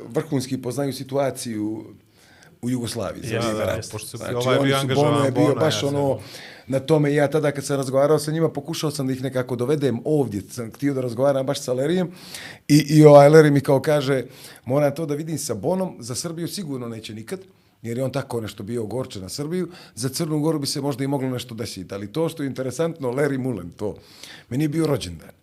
vrhunski 0.08 0.62
poznaju 0.62 0.92
situaciju 0.92 1.84
u 2.62 2.70
Jugoslaviji. 2.70 3.22
Jeste, 3.22 3.38
vrijeme 3.38 3.60
rata. 3.60 3.76
jeste. 3.76 3.92
Pošto 3.92 4.08
su 4.08 4.16
Znači, 4.16 4.34
ovaj 4.34 4.58
bio 4.58 4.76
angažovan, 4.76 5.12
Bono 5.12 5.24
je 5.24 5.30
bio 5.30 5.54
baš 5.54 5.82
ja 5.82 5.88
ono, 5.88 6.20
na 6.72 6.80
tome 6.80 7.14
ja 7.14 7.28
tada 7.28 7.52
kad 7.52 7.64
sam 7.64 7.76
razgovarao 7.76 8.18
sa 8.18 8.32
njima, 8.32 8.48
pokušao 8.48 8.90
sam 8.90 9.06
da 9.06 9.12
ih 9.12 9.22
nekako 9.22 9.56
dovedem 9.56 10.00
ovdje, 10.04 10.42
sam 10.50 10.72
htio 10.72 10.94
da 10.94 11.00
razgovaram 11.00 11.46
baš 11.46 11.60
sa 11.60 11.72
Lerijem 11.72 12.10
i, 12.68 12.76
i 12.88 13.04
ovaj 13.04 13.28
Leri 13.28 13.50
mi 13.50 13.60
kao 13.60 13.80
kaže, 13.80 14.24
moram 14.64 14.94
to 14.94 15.06
da 15.06 15.14
vidim 15.14 15.38
sa 15.38 15.54
Bonom, 15.54 15.96
za 16.00 16.14
Srbiju 16.14 16.48
sigurno 16.48 16.88
neće 16.88 17.14
nikad, 17.14 17.40
jer 17.82 17.98
je 17.98 18.04
on 18.04 18.12
tako 18.12 18.40
nešto 18.40 18.62
bio 18.62 18.86
gorče 18.86 19.20
na 19.20 19.28
Srbiju, 19.28 19.68
za 19.94 20.08
Crnu 20.08 20.40
Goru 20.40 20.58
bi 20.58 20.66
se 20.66 20.80
možda 20.80 21.04
i 21.04 21.06
moglo 21.06 21.28
nešto 21.30 21.54
desiti, 21.54 21.94
ali 21.94 22.12
to 22.12 22.28
što 22.28 22.42
je 22.42 22.46
interesantno, 22.46 23.12
Larry 23.12 23.38
Mullen, 23.38 23.70
to, 23.70 23.96
meni 24.48 24.64
je 24.64 24.68
bio 24.68 24.86
rođendan. 24.86 25.41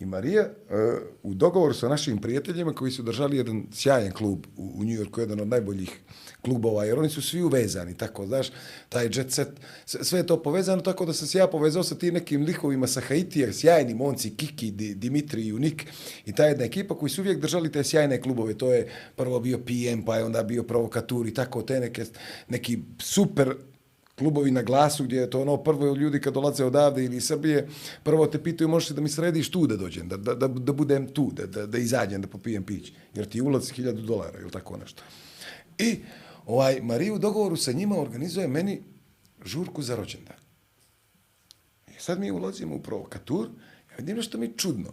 I 0.00 0.06
Marija, 0.06 0.42
uh, 0.42 1.02
u 1.22 1.34
dogovoru 1.34 1.74
sa 1.74 1.88
našim 1.88 2.18
prijateljima 2.18 2.72
koji 2.72 2.92
su 2.92 3.02
držali 3.02 3.36
jedan 3.36 3.66
sjajan 3.72 4.12
klub 4.12 4.46
u, 4.56 4.72
u 4.80 4.84
Yorku, 4.84 5.20
jedan 5.20 5.40
od 5.40 5.48
najboljih 5.48 6.00
klubova, 6.42 6.84
jer 6.84 6.98
oni 6.98 7.08
su 7.08 7.22
svi 7.22 7.42
uvezani, 7.42 7.96
tako, 7.96 8.26
znaš, 8.26 8.48
taj 8.88 9.04
jet 9.04 9.32
set, 9.32 9.48
sve 9.84 10.18
je 10.18 10.26
to 10.26 10.42
povezano, 10.42 10.82
tako 10.82 11.06
da 11.06 11.12
sam 11.12 11.28
se 11.28 11.38
ja 11.38 11.46
povezao 11.46 11.82
sa 11.82 11.94
tim 11.94 12.14
nekim 12.14 12.44
likovima 12.44 12.86
sa 12.86 13.00
Haitija, 13.00 13.52
sjajni 13.52 13.94
momci, 13.94 14.36
Kiki, 14.36 14.70
Di, 14.70 14.94
Dimitri, 14.94 15.52
Unik 15.52 15.86
i 16.24 16.32
ta 16.32 16.44
jedna 16.44 16.64
ekipa 16.64 16.98
koji 16.98 17.10
su 17.10 17.22
uvijek 17.22 17.40
držali 17.40 17.72
te 17.72 17.84
sjajne 17.84 18.20
klubove, 18.20 18.58
to 18.58 18.72
je 18.72 18.88
prvo 19.16 19.40
bio 19.40 19.58
PM, 19.58 20.04
pa 20.06 20.16
je 20.16 20.24
onda 20.24 20.42
bio 20.42 20.62
Provokatur 20.62 21.26
i 21.26 21.34
tako, 21.34 21.62
te 21.62 21.80
neke, 21.80 22.04
neki 22.48 22.78
super 22.98 23.54
klubovi 24.20 24.50
na 24.52 24.62
glasu 24.62 25.04
gdje 25.04 25.16
je 25.18 25.30
to 25.30 25.40
ono 25.40 25.56
prvo 25.58 25.94
ljudi 25.94 26.20
kad 26.20 26.34
dolaze 26.34 26.64
odavde 26.64 27.04
ili 27.04 27.16
iz 27.16 27.24
Srbije, 27.24 27.68
prvo 28.02 28.26
te 28.26 28.42
pitaju 28.42 28.68
možeš 28.68 28.90
li 28.90 28.96
da 28.96 29.02
mi 29.02 29.08
središ 29.08 29.50
tu 29.50 29.66
da 29.66 29.76
dođem, 29.76 30.08
da, 30.08 30.16
da, 30.18 30.34
da, 30.36 30.48
da 30.48 30.72
budem 30.74 31.08
tu, 31.08 31.30
da, 31.32 31.46
da, 31.48 31.66
da 31.66 31.78
izađem, 31.78 32.20
da 32.20 32.28
popijem 32.28 32.62
pić, 32.62 32.92
jer 33.14 33.26
ti 33.26 33.40
ulaz 33.40 33.70
1000 33.70 33.92
dolara 34.02 34.40
ili 34.40 34.50
tako 34.50 34.76
nešto. 34.76 35.02
I 35.78 35.98
ovaj, 36.46 36.80
Mariju 36.82 37.14
u 37.14 37.18
dogovoru 37.18 37.56
sa 37.56 37.72
njima 37.72 37.96
organizuje 37.98 38.48
meni 38.48 38.82
žurku 39.44 39.82
za 39.82 39.96
rođendan. 39.96 40.36
I 41.88 41.98
sad 41.98 42.20
mi 42.20 42.30
ulazimo 42.30 42.76
u 42.76 42.82
provokatur, 42.82 43.48
ja 43.90 43.96
vidim 43.98 44.16
nešto 44.16 44.38
mi 44.38 44.52
čudno. 44.56 44.92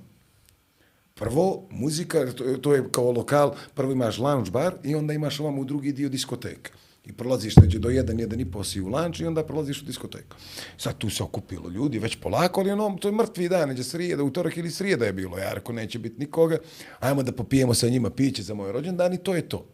Prvo, 1.15 1.67
muzika, 1.71 2.31
to, 2.31 2.43
je- 2.43 2.61
to 2.61 2.73
je 2.73 2.83
kao 2.91 3.11
lokal, 3.11 3.55
prvo 3.75 3.91
imaš 3.91 4.17
lounge 4.19 4.51
bar 4.51 4.75
i 4.83 4.95
onda 4.95 5.13
imaš 5.13 5.39
ovam 5.39 5.59
u 5.59 5.65
drugi 5.65 5.91
dio 5.91 6.09
diskoteka. 6.09 6.71
I 7.07 7.13
prolaziš 7.13 7.55
neđe 7.55 7.79
do 7.79 7.89
jedan, 7.89 8.19
jedan 8.19 8.39
i 8.39 8.51
po 8.51 8.63
si 8.63 8.81
u 8.81 8.87
lanč 8.87 9.19
i 9.19 9.25
onda 9.25 9.43
prolaziš 9.43 9.81
u 9.81 9.85
diskoteku. 9.85 10.35
Sad 10.77 10.97
tu 10.97 11.09
se 11.09 11.23
okupilo 11.23 11.69
ljudi, 11.69 11.99
već 11.99 12.15
polako, 12.15 12.61
ali 12.61 12.71
ono, 12.71 12.97
to 13.01 13.07
je 13.07 13.11
mrtvi 13.11 13.49
dan, 13.49 13.69
neđe 13.69 13.83
srijeda, 13.83 14.23
utorak 14.23 14.57
ili 14.57 14.71
srijeda 14.71 15.05
je 15.05 15.13
bilo. 15.13 15.37
Ja 15.37 15.53
rekao, 15.53 15.75
neće 15.75 15.99
biti 15.99 16.19
nikoga, 16.19 16.57
ajmo 16.99 17.23
da 17.23 17.31
popijemo 17.31 17.73
sa 17.73 17.89
njima 17.89 18.09
piće 18.09 18.43
za 18.43 18.53
moj 18.53 18.71
rođendan 18.71 19.13
i 19.13 19.17
to 19.17 19.35
je 19.35 19.49
to. 19.49 19.65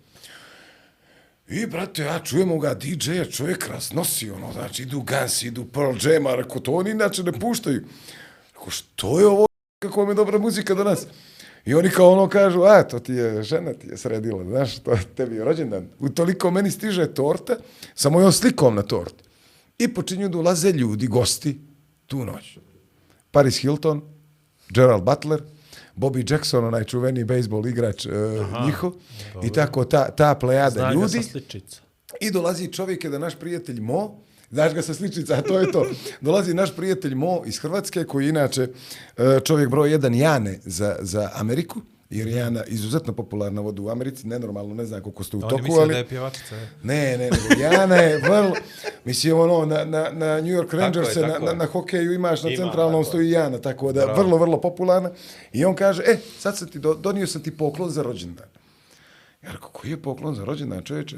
I, 1.47 1.65
brate, 1.65 2.03
ja 2.03 2.19
čujem 2.19 2.51
ovoga 2.51 2.73
DJ-a, 2.73 3.25
čovjek 3.25 3.67
raznosi, 3.67 4.29
ono, 4.31 4.53
znači, 4.53 4.81
idu 4.81 5.01
Guns, 5.01 5.43
idu 5.43 5.65
Pearl 5.65 5.97
Jam, 6.03 6.27
a 6.27 6.35
rekao, 6.35 6.59
to 6.59 6.71
oni 6.71 6.91
inače 6.91 7.23
ne 7.23 7.31
puštaju. 7.31 7.83
Reko, 8.53 8.69
što 8.69 9.19
je 9.19 9.27
ovo, 9.27 9.45
kako 9.79 9.99
vam 9.99 10.09
je 10.09 10.15
dobra 10.15 10.39
muzika 10.39 10.73
danas? 10.73 11.07
I 11.65 11.73
oni 11.73 11.89
kao 11.89 12.11
ono 12.11 12.29
kažu, 12.29 12.61
a, 12.61 12.83
to 12.83 12.99
ti 12.99 13.13
je, 13.13 13.43
žena 13.43 13.73
ti 13.73 13.87
je 13.87 13.97
sredila, 13.97 14.43
znaš, 14.43 14.79
to 14.79 14.97
tebi 15.15 15.35
je 15.35 15.43
rođendan. 15.43 15.87
U 15.99 16.09
toliko 16.09 16.51
meni 16.51 16.71
stiže 16.71 17.13
torta, 17.13 17.55
sa 17.95 18.09
mojom 18.09 18.31
slikom 18.31 18.75
na 18.75 18.81
torti. 18.81 19.23
I 19.77 19.93
počinju 19.93 20.29
da 20.29 20.37
ulaze 20.37 20.71
ljudi, 20.71 21.07
gosti, 21.07 21.59
tu 22.05 22.25
noć. 22.25 22.57
Paris 23.31 23.57
Hilton, 23.57 24.01
Gerald 24.69 25.03
Butler, 25.03 25.41
Bobby 25.95 26.31
Jackson, 26.31 26.65
onaj 26.65 26.83
čuveni 26.83 27.23
bejsbol 27.23 27.67
igrač 27.67 28.05
uh, 28.05 28.13
njihov, 28.65 28.93
i 29.43 29.51
tako 29.51 29.85
ta, 29.85 30.11
ta 30.11 30.35
plejada 30.35 30.69
Znam 30.69 30.89
ga 30.89 31.01
ljudi. 31.01 31.21
I 32.21 32.31
dolazi 32.31 32.71
čovjek, 32.71 33.03
jedan 33.03 33.21
naš 33.21 33.35
prijatelj 33.35 33.81
Mo, 33.81 34.19
znaš 34.53 34.73
ga 34.73 34.81
sa 34.81 34.93
sličica, 34.93 35.33
a 35.33 35.41
to 35.41 35.59
je 35.59 35.71
to. 35.71 35.85
Dolazi 36.21 36.53
naš 36.53 36.75
prijatelj 36.75 37.15
Mo 37.15 37.41
iz 37.45 37.59
Hrvatske, 37.59 38.03
koji 38.03 38.25
je 38.25 38.29
inače 38.29 38.67
e, 39.17 39.39
čovjek 39.43 39.69
broj 39.69 39.91
jedan 39.91 40.13
Jane 40.13 40.59
za, 40.65 40.95
za 41.01 41.29
Ameriku, 41.33 41.81
jer 42.13 42.27
je 42.27 42.35
Jana 42.35 42.63
izuzetno 42.67 43.13
popularna 43.13 43.61
voda 43.61 43.81
u 43.81 43.89
Americi, 43.89 44.27
nenormalno, 44.27 44.73
ne 44.73 44.85
znam 44.85 45.01
koliko 45.01 45.23
ste 45.23 45.37
u 45.37 45.41
toku, 45.41 45.73
ali... 45.79 45.93
da 45.93 45.97
je 45.97 46.07
pjevačica. 46.07 46.55
je. 46.55 46.69
Ne, 46.83 47.17
ne, 47.17 47.29
nego 47.29 47.61
Jana 47.61 47.95
je 47.95 48.17
vrlo, 48.17 48.55
mislim, 49.05 49.39
ono, 49.39 49.65
na, 49.65 49.85
na, 49.85 50.09
na 50.11 50.41
New 50.41 50.53
York 50.53 50.73
Rangers, 50.73 51.15
je, 51.15 51.21
na, 51.21 51.39
na, 51.39 51.53
na 51.53 51.65
hokeju 51.65 52.13
imaš, 52.13 52.43
na 52.43 52.49
Ima, 52.49 52.63
centralnom 52.63 53.05
stoji 53.05 53.29
Jana, 53.29 53.57
tako 53.57 53.91
da 53.91 54.05
Bravo. 54.05 54.21
vrlo, 54.21 54.37
vrlo 54.37 54.61
popularna. 54.61 55.11
I 55.53 55.65
on 55.65 55.75
kaže, 55.75 56.03
e, 56.05 56.17
sad 56.39 56.57
sam 56.57 56.67
ti, 56.67 56.79
do, 56.79 56.93
donio 56.93 57.27
sam 57.27 57.43
ti 57.43 57.57
poklon 57.57 57.89
za 57.89 58.03
rođendan. 58.03 58.47
Ja 59.43 59.51
rekao, 59.51 59.69
koji 59.69 59.91
je 59.91 60.01
poklon 60.01 60.35
za 60.35 60.45
rođendan, 60.45 60.83
čovječe? 60.83 61.17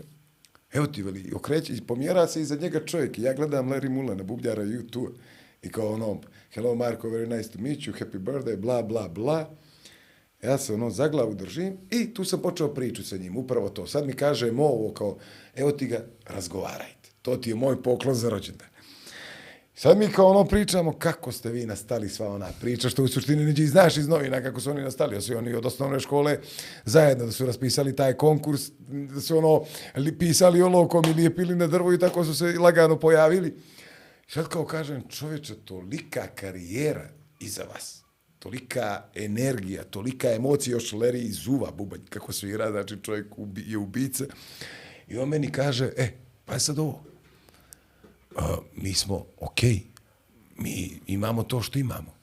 Evo 0.76 0.88
ti 0.88 1.04
veli, 1.04 1.32
okreće, 1.36 1.74
i 1.74 1.82
pomjera 1.82 2.28
se 2.28 2.42
iza 2.42 2.56
njega 2.56 2.86
čovjek. 2.86 3.18
I 3.18 3.22
ja 3.22 3.34
gledam 3.34 3.70
Larry 3.70 3.90
Mullen, 3.90 4.28
bubljara 4.28 4.64
YouTube. 4.64 5.12
I 5.64 5.70
kao 5.70 5.94
ono, 5.94 6.22
hello 6.54 6.76
Marko, 6.76 7.10
very 7.10 7.38
nice 7.38 7.52
to 7.52 7.60
meet 7.60 7.80
you, 7.80 7.94
happy 8.00 8.20
birthday, 8.20 8.56
bla, 8.58 8.84
bla, 8.84 9.08
bla. 9.08 9.50
Ja 10.44 10.58
se 10.58 10.74
ono 10.74 10.90
za 10.90 11.08
glavu 11.08 11.34
držim 11.34 11.78
i 11.92 12.14
tu 12.14 12.26
sam 12.26 12.42
počeo 12.42 12.74
priču 12.74 13.04
sa 13.04 13.18
njim, 13.18 13.38
upravo 13.38 13.70
to. 13.70 13.88
Sad 13.88 14.08
mi 14.08 14.14
kaže 14.14 14.52
Mo 14.52 14.64
ovo 14.64 14.94
kao, 14.94 15.18
evo 15.56 15.72
ti 15.72 15.88
ga, 15.88 16.06
razgovarajte. 16.26 17.10
To 17.22 17.38
ti 17.38 17.50
je 17.50 17.56
moj 17.56 17.84
poklon 17.84 18.16
za 18.16 18.30
rođendan. 18.30 18.68
Sad 19.78 19.98
mi 19.98 20.08
kao 20.08 20.28
ono 20.28 20.46
pričamo 20.46 20.94
kako 20.94 21.32
ste 21.32 21.52
vi 21.52 21.66
nastali 21.66 22.10
sva 22.10 22.28
ona 22.28 22.48
priča, 22.62 22.90
što 22.90 23.04
u 23.04 23.08
suštini 23.08 23.46
neđe 23.46 23.64
i 23.64 23.68
znaš 23.68 23.98
iz 23.98 24.08
novina 24.08 24.42
kako 24.42 24.60
su 24.60 24.72
oni 24.72 24.82
nastali, 24.82 25.22
su 25.22 25.38
oni 25.38 25.54
od 25.54 25.66
osnovne 25.66 26.00
škole 26.00 26.40
zajedno, 26.86 27.26
da 27.26 27.32
su 27.32 27.46
raspisali 27.46 27.96
taj 27.96 28.14
konkurs, 28.14 28.62
da 28.88 29.22
su 29.22 29.38
ono 29.38 29.66
li, 29.96 30.18
pisali 30.18 30.62
olokom 30.62 31.04
i 31.10 31.14
lijepili 31.14 31.56
na 31.56 31.68
drvo 31.68 31.94
i 31.94 32.00
tako 32.00 32.26
su 32.26 32.36
se 32.36 32.60
lagano 32.60 33.00
pojavili. 33.00 33.56
Sad 34.28 34.48
kao 34.48 34.66
kažem, 34.66 35.04
čovječe, 35.10 35.56
tolika 35.56 36.28
karijera 36.36 37.10
iza 37.40 37.64
vas, 37.64 38.04
tolika 38.40 39.04
energija, 39.16 39.84
tolika 39.84 40.32
emocija, 40.32 40.76
još 40.76 40.94
Leri 40.94 41.22
izuva 41.22 41.72
bubanj, 41.72 42.06
kako 42.10 42.32
svira, 42.32 42.72
znači 42.72 42.98
čovjek 43.04 43.38
ubi, 43.38 43.64
je 43.68 43.78
ubica. 43.78 44.26
I 45.08 45.18
on 45.18 45.30
meni 45.30 45.52
kaže, 45.52 45.92
e, 45.98 46.12
pa 46.46 46.54
je 46.54 46.60
sad 46.60 46.80
ovo, 46.80 47.15
uh, 48.36 48.42
mi 48.76 48.94
smo 48.94 49.26
okej, 49.40 49.82
mi 50.58 51.00
imamo 51.08 51.44
to 51.44 51.62
što 51.62 51.80
imamo, 51.80 52.14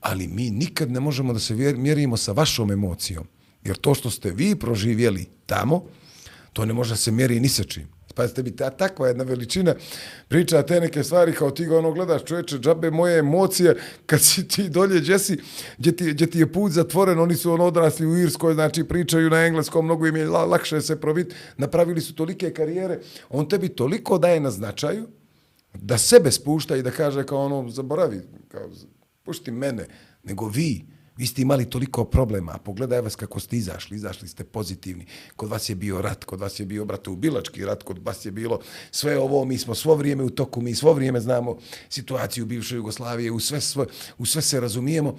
ali 0.00 0.28
mi 0.28 0.50
nikad 0.50 0.90
ne 0.90 1.00
možemo 1.00 1.32
da 1.32 1.38
se 1.38 1.54
mjerimo 1.54 2.16
sa 2.16 2.32
vašom 2.32 2.70
emocijom, 2.70 3.26
jer 3.64 3.76
to 3.76 3.94
što 3.94 4.10
ste 4.10 4.30
vi 4.30 4.54
proživjeli 4.56 5.26
tamo, 5.46 5.84
to 6.52 6.64
ne 6.64 6.72
može 6.72 6.90
da 6.90 6.96
se 6.96 7.12
mjeri 7.12 7.40
ni 7.40 7.48
sa 7.48 7.64
čim. 7.64 7.94
Pazite 8.14 8.42
bi, 8.42 8.56
ta 8.56 8.70
takva 8.70 9.08
jedna 9.08 9.24
veličina 9.24 9.74
priča 10.28 10.62
te 10.62 10.80
neke 10.80 11.02
stvari 11.02 11.32
kao 11.32 11.50
ti 11.50 11.64
ga 11.64 11.78
ono 11.78 11.92
gledaš, 11.92 12.24
čovječe, 12.24 12.58
džabe 12.58 12.90
moje 12.90 13.18
emocije, 13.18 13.76
kad 14.06 14.20
si 14.20 14.48
ti 14.48 14.68
dolje, 14.68 15.00
gdje 15.00 15.18
si, 15.18 15.38
gdje 15.78 15.96
ti, 15.96 16.12
gdje 16.12 16.30
ti 16.30 16.38
je 16.38 16.52
put 16.52 16.72
zatvoren, 16.72 17.18
oni 17.18 17.34
su 17.34 17.52
ono 17.52 17.64
odrasli 17.64 18.06
u 18.06 18.16
Irskoj, 18.16 18.54
znači 18.54 18.84
pričaju 18.84 19.30
na 19.30 19.46
engleskom, 19.46 19.84
mnogo 19.84 20.06
im 20.06 20.16
je 20.16 20.28
lakše 20.28 20.80
se 20.80 21.00
proviti, 21.00 21.34
napravili 21.56 22.00
su 22.00 22.14
tolike 22.14 22.50
karijere, 22.50 23.00
on 23.30 23.48
tebi 23.48 23.68
toliko 23.68 24.18
daje 24.18 24.40
na 24.40 24.50
značaju, 24.50 25.08
da 25.74 25.98
sebe 25.98 26.30
spušta 26.30 26.76
i 26.76 26.82
da 26.82 26.90
kaže 26.90 27.26
kao 27.26 27.44
ono, 27.44 27.70
zaboravi, 27.70 28.20
kao, 28.48 28.70
pušti 29.22 29.50
mene, 29.50 29.86
nego 30.24 30.48
vi. 30.48 30.84
Vi 31.16 31.26
ste 31.26 31.42
imali 31.42 31.70
toliko 31.70 32.04
problema, 32.04 32.52
a 32.54 32.58
pogledaj 32.58 33.00
vas 33.00 33.16
kako 33.16 33.40
ste 33.40 33.56
izašli, 33.56 33.96
izašli 33.96 34.28
ste 34.28 34.44
pozitivni. 34.44 35.06
Kod 35.36 35.48
vas 35.50 35.68
je 35.68 35.74
bio 35.74 36.02
rat, 36.02 36.24
kod 36.24 36.40
vas 36.40 36.60
je 36.60 36.66
bio 36.66 36.84
bratoubilački 36.84 37.64
rat, 37.64 37.82
kod 37.82 37.98
vas 38.04 38.24
je 38.26 38.32
bilo 38.32 38.60
sve 38.90 39.18
ovo, 39.18 39.44
mi 39.44 39.58
smo 39.58 39.74
svo 39.74 39.94
vrijeme 39.94 40.24
u 40.24 40.30
toku, 40.30 40.60
mi 40.60 40.74
svo 40.74 40.92
vrijeme 40.92 41.20
znamo 41.20 41.58
situaciju 41.88 42.44
u 42.44 42.46
bivšoj 42.46 42.76
Jugoslavije, 42.76 43.30
u 43.30 43.40
sve, 43.40 43.60
sve, 43.60 43.86
u 44.18 44.26
sve 44.26 44.42
se 44.42 44.60
razumijemo. 44.60 45.18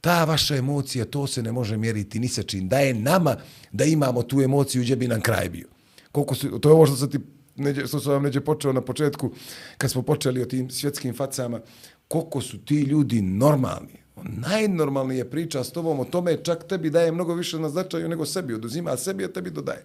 Ta 0.00 0.24
vaša 0.24 0.56
emocija, 0.56 1.04
to 1.04 1.26
se 1.26 1.42
ne 1.42 1.52
može 1.52 1.76
mjeriti 1.76 2.18
ni 2.18 2.28
sa 2.28 2.42
čim. 2.42 2.68
Da 2.68 2.78
je 2.78 2.94
nama 2.94 3.36
da 3.72 3.84
imamo 3.84 4.22
tu 4.22 4.40
emociju, 4.40 4.82
gdje 4.82 4.96
bi 4.96 5.08
nam 5.08 5.20
kraj 5.20 5.48
bio. 5.48 5.68
Koliko 6.12 6.34
su, 6.34 6.58
to 6.58 6.68
je 6.68 6.72
ovo 6.72 6.86
što 6.86 6.96
sam 6.96 7.10
ti 7.10 7.18
neđe, 7.56 7.86
što 7.86 8.00
sam 8.00 8.12
vam 8.12 8.22
neđe 8.22 8.40
počeo 8.40 8.72
na 8.72 8.80
početku, 8.80 9.30
kad 9.78 9.90
smo 9.90 10.02
počeli 10.02 10.42
o 10.42 10.46
tim 10.46 10.70
svjetskim 10.70 11.14
facama, 11.14 11.60
koliko 12.08 12.40
su 12.40 12.58
ti 12.58 12.80
ljudi 12.80 13.22
normalni. 13.22 14.02
Najnormalnije 14.22 15.30
priča 15.30 15.64
s 15.64 15.72
tobom 15.72 16.00
o 16.00 16.04
tome, 16.04 16.36
čak 16.44 16.68
tebi 16.68 16.90
daje 16.90 17.12
mnogo 17.12 17.34
više 17.34 17.58
na 17.58 17.68
značaju 17.68 18.08
nego 18.08 18.26
sebi 18.26 18.54
oduzima, 18.54 18.90
a 18.90 18.96
sebi 18.96 19.22
je 19.22 19.32
tebi 19.32 19.50
dodaje. 19.50 19.84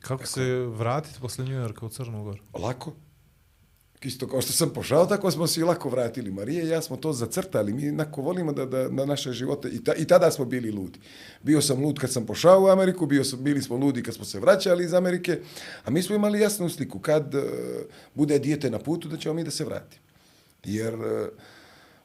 Kako 0.00 0.26
se 0.26 0.44
vratiti 0.54 1.20
posle 1.20 1.44
New 1.44 1.54
Yorka 1.54 1.86
u 1.86 1.88
Crnu 1.88 2.24
Goru? 2.24 2.42
Lako. 2.54 2.92
Isto 4.02 4.28
kao 4.28 4.40
što 4.40 4.52
sam 4.52 4.70
pošao, 4.70 5.06
tako 5.06 5.30
smo 5.30 5.46
se 5.46 5.60
i 5.60 5.64
lako 5.64 5.88
vratili. 5.88 6.30
Marije 6.30 6.64
i 6.64 6.68
ja 6.68 6.82
smo 6.82 6.96
to 6.96 7.12
zacrtali. 7.12 7.72
Mi 7.72 7.92
nako 7.92 8.22
volimo 8.22 8.52
da, 8.52 8.66
da, 8.66 8.88
na 8.88 9.04
naše 9.04 9.32
živote. 9.32 9.68
I, 9.68 9.84
ta, 9.84 9.94
I 9.94 10.04
tada 10.04 10.30
smo 10.30 10.44
bili 10.44 10.70
ludi. 10.70 10.98
Bio 11.42 11.60
sam 11.60 11.82
lud 11.82 11.98
kad 11.98 12.12
sam 12.12 12.26
pošao 12.26 12.62
u 12.62 12.68
Ameriku, 12.68 13.06
bio 13.06 13.24
sam, 13.24 13.44
bili 13.44 13.62
smo 13.62 13.76
ludi 13.76 14.02
kad 14.02 14.14
smo 14.14 14.24
se 14.24 14.40
vraćali 14.40 14.84
iz 14.84 14.94
Amerike. 14.94 15.40
A 15.84 15.90
mi 15.90 16.02
smo 16.02 16.16
imali 16.16 16.40
jasnu 16.40 16.68
sliku. 16.68 16.98
Kad 16.98 17.34
uh, 17.34 17.42
bude 18.14 18.38
dijete 18.38 18.70
na 18.70 18.78
putu, 18.78 19.08
da 19.08 19.16
ćemo 19.16 19.34
mi 19.34 19.44
da 19.44 19.50
se 19.50 19.64
vratimo. 19.64 20.02
Jer 20.64 20.94
uh, 20.94 21.28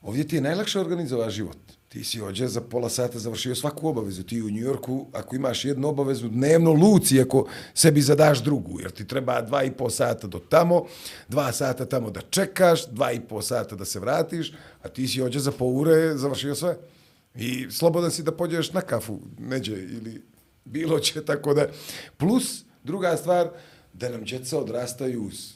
ovdje 0.02 0.28
ti 0.28 0.36
je 0.36 0.42
najlakše 0.42 0.80
organizovati 0.80 1.32
život. 1.32 1.58
Ti 1.96 2.04
si 2.04 2.22
ođe 2.22 2.48
za 2.48 2.62
pola 2.62 2.90
sata 2.90 3.20
završio 3.20 3.56
svaku 3.56 3.88
obavezu. 3.88 4.24
Ti 4.24 4.42
u 4.42 4.50
Njujorku, 4.50 5.08
ako 5.14 5.36
imaš 5.36 5.66
jednu 5.66 5.88
obavezu 5.88 6.28
dnevno, 6.28 6.74
luci 6.74 7.22
ako 7.22 7.48
sebi 7.74 8.02
zadaš 8.02 8.44
drugu. 8.44 8.80
Jer 8.82 8.92
ti 8.92 9.08
treba 9.08 9.42
dva 9.42 9.64
i 9.64 9.72
po 9.72 9.90
sata 9.90 10.28
do 10.28 10.40
tamo, 10.40 10.86
dva 11.30 11.52
sata 11.52 11.86
tamo 11.86 12.10
da 12.12 12.22
čekaš, 12.22 12.88
dva 12.88 13.12
i 13.12 13.20
po 13.20 13.42
sata 13.42 13.76
da 13.76 13.86
se 13.86 14.00
vratiš, 14.00 14.54
a 14.82 14.90
ti 14.90 15.08
si 15.08 15.22
ođe 15.22 15.40
za 15.40 15.52
pol 15.52 15.68
ure 15.68 16.18
završio 16.18 16.56
sve. 16.56 16.78
I 17.36 17.72
slobodan 17.72 18.12
si 18.12 18.24
da 18.24 18.32
pođeš 18.32 18.74
na 18.74 18.82
kafu 18.82 19.20
neđe 19.40 19.74
ili 19.74 20.22
bilo 20.66 21.00
će, 21.00 21.26
tako 21.26 21.54
da. 21.54 21.68
Plus, 22.18 22.64
druga 22.84 23.18
stvar, 23.18 23.50
da 23.94 24.10
nam 24.10 24.24
djeca 24.24 24.58
odrastaju 24.58 25.24
uz 25.24 25.54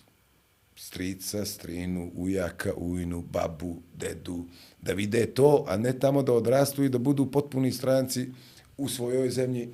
strica, 0.75 1.45
strinu, 1.45 2.11
ujaka, 2.15 2.73
ujnu, 2.77 3.21
babu, 3.21 3.81
dedu, 3.93 4.45
da 4.81 4.93
vide 4.93 5.25
to, 5.25 5.65
a 5.67 5.77
ne 5.77 5.99
tamo 5.99 6.23
da 6.23 6.33
odrastu 6.33 6.83
i 6.83 6.89
da 6.89 6.97
budu 6.97 7.31
potpuni 7.31 7.71
stranci 7.71 8.29
u 8.77 8.89
svojoj 8.89 9.29
zemlji. 9.29 9.69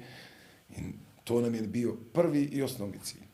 I 0.77 0.81
to 1.23 1.41
nam 1.41 1.55
je 1.55 1.61
bio 1.61 1.95
prvi 2.13 2.43
i 2.43 2.61
osnovni 2.61 2.99
cilj. 3.03 3.25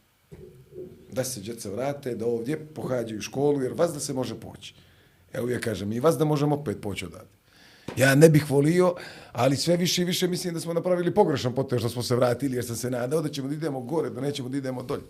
Da 1.12 1.24
se 1.24 1.42
djeca 1.42 1.70
vrate, 1.70 2.16
da 2.16 2.26
ovdje 2.26 2.66
pohađaju 2.66 3.22
školu, 3.22 3.62
jer 3.62 3.74
vas 3.74 3.94
da 3.94 4.00
se 4.00 4.14
može 4.14 4.36
poći. 4.40 4.74
Ja 5.34 5.60
kažem, 5.60 5.92
i 5.92 6.00
vas 6.00 6.18
da 6.18 6.26
možemo 6.26 6.56
opet 6.56 6.78
poći 6.82 7.06
odavde. 7.06 7.42
Ja 7.98 8.16
ne 8.16 8.30
bih 8.30 8.52
volio, 8.52 8.96
ali 9.32 9.58
sve 9.58 9.78
više 9.78 10.02
i 10.02 10.06
više 10.06 10.28
mislim 10.28 10.54
da 10.54 10.60
smo 10.60 10.74
napravili 10.74 11.14
pogrešan 11.14 11.56
potez 11.56 11.80
što 11.80 11.90
smo 11.90 12.04
se 12.04 12.16
vratili, 12.16 12.56
jer 12.56 12.66
sam 12.66 12.76
se 12.76 12.92
nadao 12.92 13.22
da 13.22 13.30
ćemo 13.30 13.48
da 13.48 13.54
idemo 13.54 13.82
gore, 13.82 14.10
da 14.10 14.22
nećemo 14.22 14.50
da 14.50 14.58
idemo 14.58 14.84
dolje. 14.84 15.04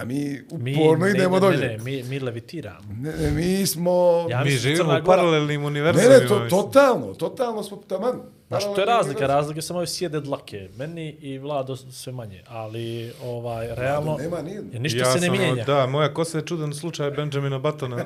A 0.00 0.04
mi 0.04 0.40
uporno 0.50 1.04
mi, 1.04 1.10
idemo 1.10 1.34
ne, 1.34 1.40
dolje. 1.40 1.58
Ne, 1.58 1.68
ne, 1.68 1.78
mi, 1.78 2.02
mi 2.02 2.20
levitiramo. 2.20 2.80
Ne, 3.00 3.12
ne, 3.16 3.30
mi 3.30 3.66
smo... 3.66 4.26
Ja 4.30 4.44
Mi 4.44 4.50
živimo 4.50 4.98
u 5.02 5.04
paralelnim 5.06 5.60
Ne, 5.60 5.66
univerzumima. 5.66 6.14
ne, 6.14 6.28
to, 6.28 6.34
mislim. 6.34 6.50
totalno, 6.50 7.14
totalno 7.14 7.62
smo 7.62 7.76
taman. 7.76 8.20
Znaš, 8.48 8.64
to 8.64 8.80
je 8.80 8.86
razlika, 8.86 9.26
razlika 9.26 9.62
samo 9.62 9.80
je 9.80 9.86
sjede 9.86 10.20
dlake. 10.20 10.68
Meni 10.76 11.16
i 11.20 11.38
Vlado 11.38 11.76
sve 11.76 12.12
manje, 12.12 12.42
ali 12.48 13.12
ovaj, 13.24 13.74
realno, 13.74 14.16
nema 14.16 14.42
nijedno. 14.42 14.80
ništa 14.80 14.98
ja 14.98 15.04
se 15.12 15.20
ne 15.20 15.26
sam, 15.26 15.36
mijenja. 15.36 15.64
Da, 15.64 15.86
moja 15.86 16.14
kosa 16.14 16.38
je 16.38 16.46
čudan 16.46 16.74
slučaj 16.74 17.10
Benjamina 17.10 17.58
Buttona. 17.58 18.04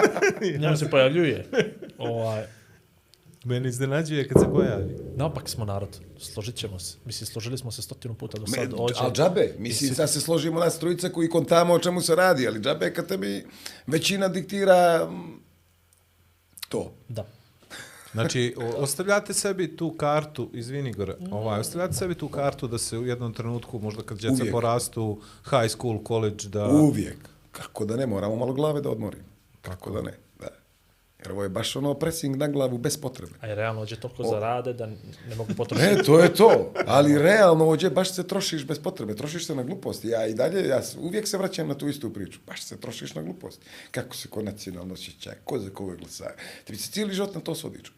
Njemu 0.60 0.76
se 0.76 0.90
pojavljuje. 0.90 1.46
Ovaj, 1.98 2.44
Meni 3.44 3.68
iznenađuje 3.68 4.28
kad 4.28 4.42
se 4.42 4.48
pojavi. 4.52 4.96
naopak 5.16 5.48
smo 5.48 5.64
narod, 5.64 6.00
složit 6.18 6.54
ćemo 6.54 6.78
se. 6.78 6.96
Mislim, 7.04 7.26
složili 7.26 7.58
smo 7.58 7.70
se 7.70 7.82
stotinu 7.82 8.14
puta 8.14 8.38
do 8.38 8.46
sad. 8.46 8.70
Me, 8.70 8.76
Ođe, 8.78 8.94
ali 8.98 9.12
džabe, 9.12 9.54
mislim, 9.58 9.94
sad 9.94 10.10
se 10.10 10.20
složimo 10.20 10.60
nas 10.60 10.78
trojica 10.78 11.08
koji 11.08 11.28
kontamo 11.28 11.74
o 11.74 11.78
čemu 11.78 12.00
se 12.00 12.14
radi, 12.14 12.48
ali 12.48 12.60
džabe 12.60 12.94
kad 12.94 13.08
tebi 13.08 13.46
većina 13.86 14.28
diktira 14.28 15.08
mm, 15.10 15.40
to. 16.68 16.92
Da. 17.08 17.26
Znači, 18.12 18.54
ostavljate 18.76 19.34
sebi 19.34 19.76
tu 19.76 19.90
kartu, 19.90 20.50
izvini 20.52 20.92
Gore, 20.92 21.16
ovaj, 21.30 21.60
ostavljate 21.60 21.94
sebi 21.94 22.14
tu 22.14 22.28
kartu 22.28 22.68
da 22.68 22.78
se 22.78 22.98
u 22.98 23.06
jednom 23.06 23.32
trenutku, 23.34 23.78
možda 23.78 24.02
kad 24.02 24.18
djeca 24.18 24.34
Uvijek. 24.34 24.52
porastu, 24.52 25.20
high 25.44 25.70
school, 25.70 25.98
college, 26.06 26.48
da... 26.48 26.68
Uvijek. 26.68 27.16
Kako 27.52 27.84
da 27.84 27.96
ne, 27.96 28.06
moramo 28.06 28.36
malo 28.36 28.52
glave 28.52 28.80
da 28.80 28.90
odmorimo. 28.90 29.24
Kako 29.62 29.90
da 29.90 30.02
ne, 30.02 30.10
da. 30.10 30.29
Jer 31.22 31.32
ovo 31.32 31.42
je 31.42 31.48
baš 31.48 31.76
ono 31.76 31.94
pressing 31.94 32.36
na 32.36 32.48
glavu 32.48 32.78
bez 32.78 32.96
potrebe. 32.96 33.32
A 33.40 33.46
je 33.46 33.54
realno 33.54 33.80
ođe 33.80 33.96
toliko 33.96 34.22
zarade 34.22 34.72
da 34.72 34.86
ne 34.86 35.34
mogu 35.36 35.54
potrošiti. 35.56 35.96
Ne, 35.96 36.02
to 36.02 36.18
je 36.18 36.34
to. 36.34 36.72
Ali 36.86 37.18
realno 37.18 37.64
ovdje 37.64 37.90
baš 37.90 38.14
se 38.14 38.26
trošiš 38.26 38.66
bez 38.66 38.78
potrebe. 38.78 39.14
Trošiš 39.14 39.46
se 39.46 39.54
na 39.54 39.62
gluposti. 39.62 40.08
Ja 40.08 40.26
i 40.26 40.34
dalje, 40.34 40.68
ja 40.68 40.80
uvijek 40.98 41.28
se 41.28 41.38
vraćam 41.38 41.68
na 41.68 41.74
tu 41.74 41.88
istu 41.88 42.12
priču. 42.12 42.38
Baš 42.46 42.62
se 42.62 42.80
trošiš 42.80 43.14
na 43.14 43.22
gluposti. 43.22 43.66
Kako 43.90 44.16
se 44.16 44.28
ko 44.28 44.42
nacionalno 44.42 44.94
osjeća, 44.94 45.32
ko 45.44 45.58
za 45.58 45.70
koga 45.70 45.96
glasa. 45.96 46.30
Ti 46.64 46.72
bi 46.72 46.78
se 46.78 46.90
cijeli 46.90 47.14
život 47.14 47.34
na 47.34 47.40
to 47.40 47.54
svodiču. 47.54 47.92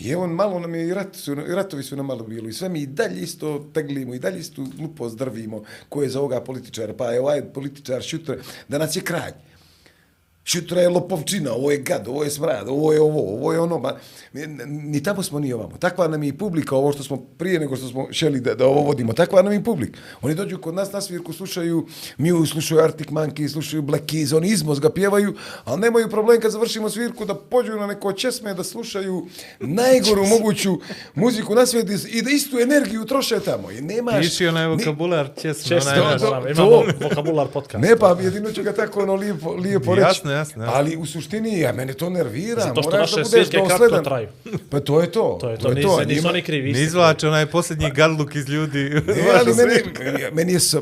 I 0.00 0.10
evo, 0.10 0.26
malo 0.26 0.58
nam 0.58 0.74
je 0.74 0.88
i, 0.88 0.94
rat 0.94 1.16
su, 1.16 1.32
i 1.32 1.54
ratovi 1.54 1.82
su 1.82 1.96
nam 1.96 2.06
malo 2.06 2.24
bilo. 2.24 2.48
I 2.48 2.52
sve 2.52 2.68
mi 2.68 2.80
i 2.80 2.86
dalje 2.86 3.20
isto 3.20 3.70
teglimo, 3.74 4.14
i 4.14 4.18
dalje 4.18 4.40
isto 4.40 4.62
glupost 4.76 5.18
drvimo. 5.18 5.62
Ko 5.88 6.02
je 6.02 6.08
za 6.08 6.18
ovoga 6.18 6.40
političara? 6.40 6.94
Pa 6.94 7.12
je 7.12 7.20
ovaj 7.20 7.42
političar 7.52 8.02
šutra. 8.02 8.36
Danas 8.68 8.96
je 8.96 9.02
kralj. 9.02 9.32
Šutra 10.46 10.80
je 10.80 10.88
lopovčina, 10.88 11.52
ovo 11.52 11.70
je 11.70 11.78
gad, 11.78 12.08
ovo 12.08 12.24
je 12.24 12.30
smrad, 12.30 12.68
ovo 12.68 12.92
je 12.92 13.00
ovo, 13.00 13.34
ovo 13.34 13.52
je 13.52 13.60
ono. 13.60 13.78
Ma, 13.78 13.92
ni 14.66 15.02
tamo 15.02 15.22
smo, 15.22 15.38
ni 15.38 15.52
ovamo. 15.52 15.76
Takva 15.78 16.08
nam 16.08 16.22
je 16.22 16.28
i 16.28 16.32
publika, 16.32 16.76
ovo 16.76 16.92
što 16.92 17.02
smo 17.02 17.16
prije 17.16 17.60
nego 17.60 17.76
što 17.76 17.88
smo 17.88 18.06
šeli 18.10 18.40
da, 18.40 18.54
da 18.54 18.66
ovo 18.66 18.80
vodimo, 18.82 19.12
takva 19.12 19.42
nam 19.42 19.52
je 19.52 19.58
i 19.58 19.64
publik. 19.64 19.90
Oni 20.22 20.34
dođu 20.34 20.58
kod 20.58 20.74
nas 20.74 20.92
na 20.92 21.00
svirku, 21.00 21.32
slušaju 21.32 21.86
Mew, 22.18 22.46
slušaju 22.46 22.80
Arctic 22.80 23.06
Monkey, 23.08 23.48
slušaju 23.48 23.82
Black 23.82 24.04
Keys, 24.04 24.36
oni 24.36 24.48
izmoz 24.48 24.80
ga 24.80 24.90
pjevaju, 24.90 25.34
ali 25.64 25.80
nemaju 25.80 26.08
problem 26.08 26.40
kad 26.40 26.52
završimo 26.52 26.90
svirku 26.90 27.24
da 27.24 27.34
pođu 27.34 27.72
na 27.72 27.86
neko 27.86 28.12
česme, 28.12 28.54
da 28.54 28.64
slušaju 28.64 29.26
najgoru 29.60 30.26
moguću 30.34 30.78
muziku 31.14 31.54
na 31.54 31.66
svijetu 31.66 31.92
i 32.08 32.22
da 32.22 32.30
istu 32.30 32.58
energiju 32.58 33.04
troše 33.04 33.40
tamo. 33.40 33.70
I 33.70 33.80
nemaš... 33.80 34.20
Piši 34.20 34.46
onaj 34.46 34.64
ni- 34.64 34.70
vokabular 34.70 35.28
česme. 35.42 35.76
Onaj 35.76 36.18
to- 36.18 36.26
to- 36.26 36.48
imamo 36.50 36.82
vokabular 37.02 37.48
podcast. 37.48 37.82
Ne, 37.82 37.96
pa 37.96 38.16
jedino 38.20 38.52
ću 38.52 38.62
ga 38.62 38.72
tako 38.72 39.02
ono 39.02 39.14
lijepo, 39.14 39.52
lijepo 39.52 39.94
reći. 39.94 40.06
Jasno, 40.06 40.33
jasno, 40.34 40.62
jasno. 40.62 40.76
Ali 40.76 40.96
u 40.96 41.06
suštini, 41.06 41.58
ja, 41.58 41.72
mene 41.72 41.92
to 41.92 42.10
nervira. 42.10 42.62
Zato 42.62 42.82
što 42.82 42.90
moraš 42.90 43.16
naše 43.16 43.30
da 43.30 43.50
kratko 43.50 43.68
dosledan. 43.68 44.04
traju. 44.04 44.28
Pa 44.70 44.80
to 44.80 45.00
je 45.00 45.12
to. 45.12 45.38
To 45.40 45.50
je 45.50 45.58
to, 45.58 45.68
je 45.68 45.74
nisu, 45.74 45.88
a 45.90 46.04
nisu 46.04 46.14
njima- 46.14 46.28
oni 46.28 46.42
krivi. 46.42 46.72
Ne 46.72 46.82
izvlače 46.82 47.28
onaj 47.28 47.46
posljednji 47.46 47.90
gadluk 47.90 48.34
iz 48.34 48.48
ljudi. 48.48 48.78
Ne, 49.06 49.14
ali 49.38 49.54
meni, 49.54 49.74
meni, 50.32 50.52
je 50.52 50.60
sa, 50.60 50.80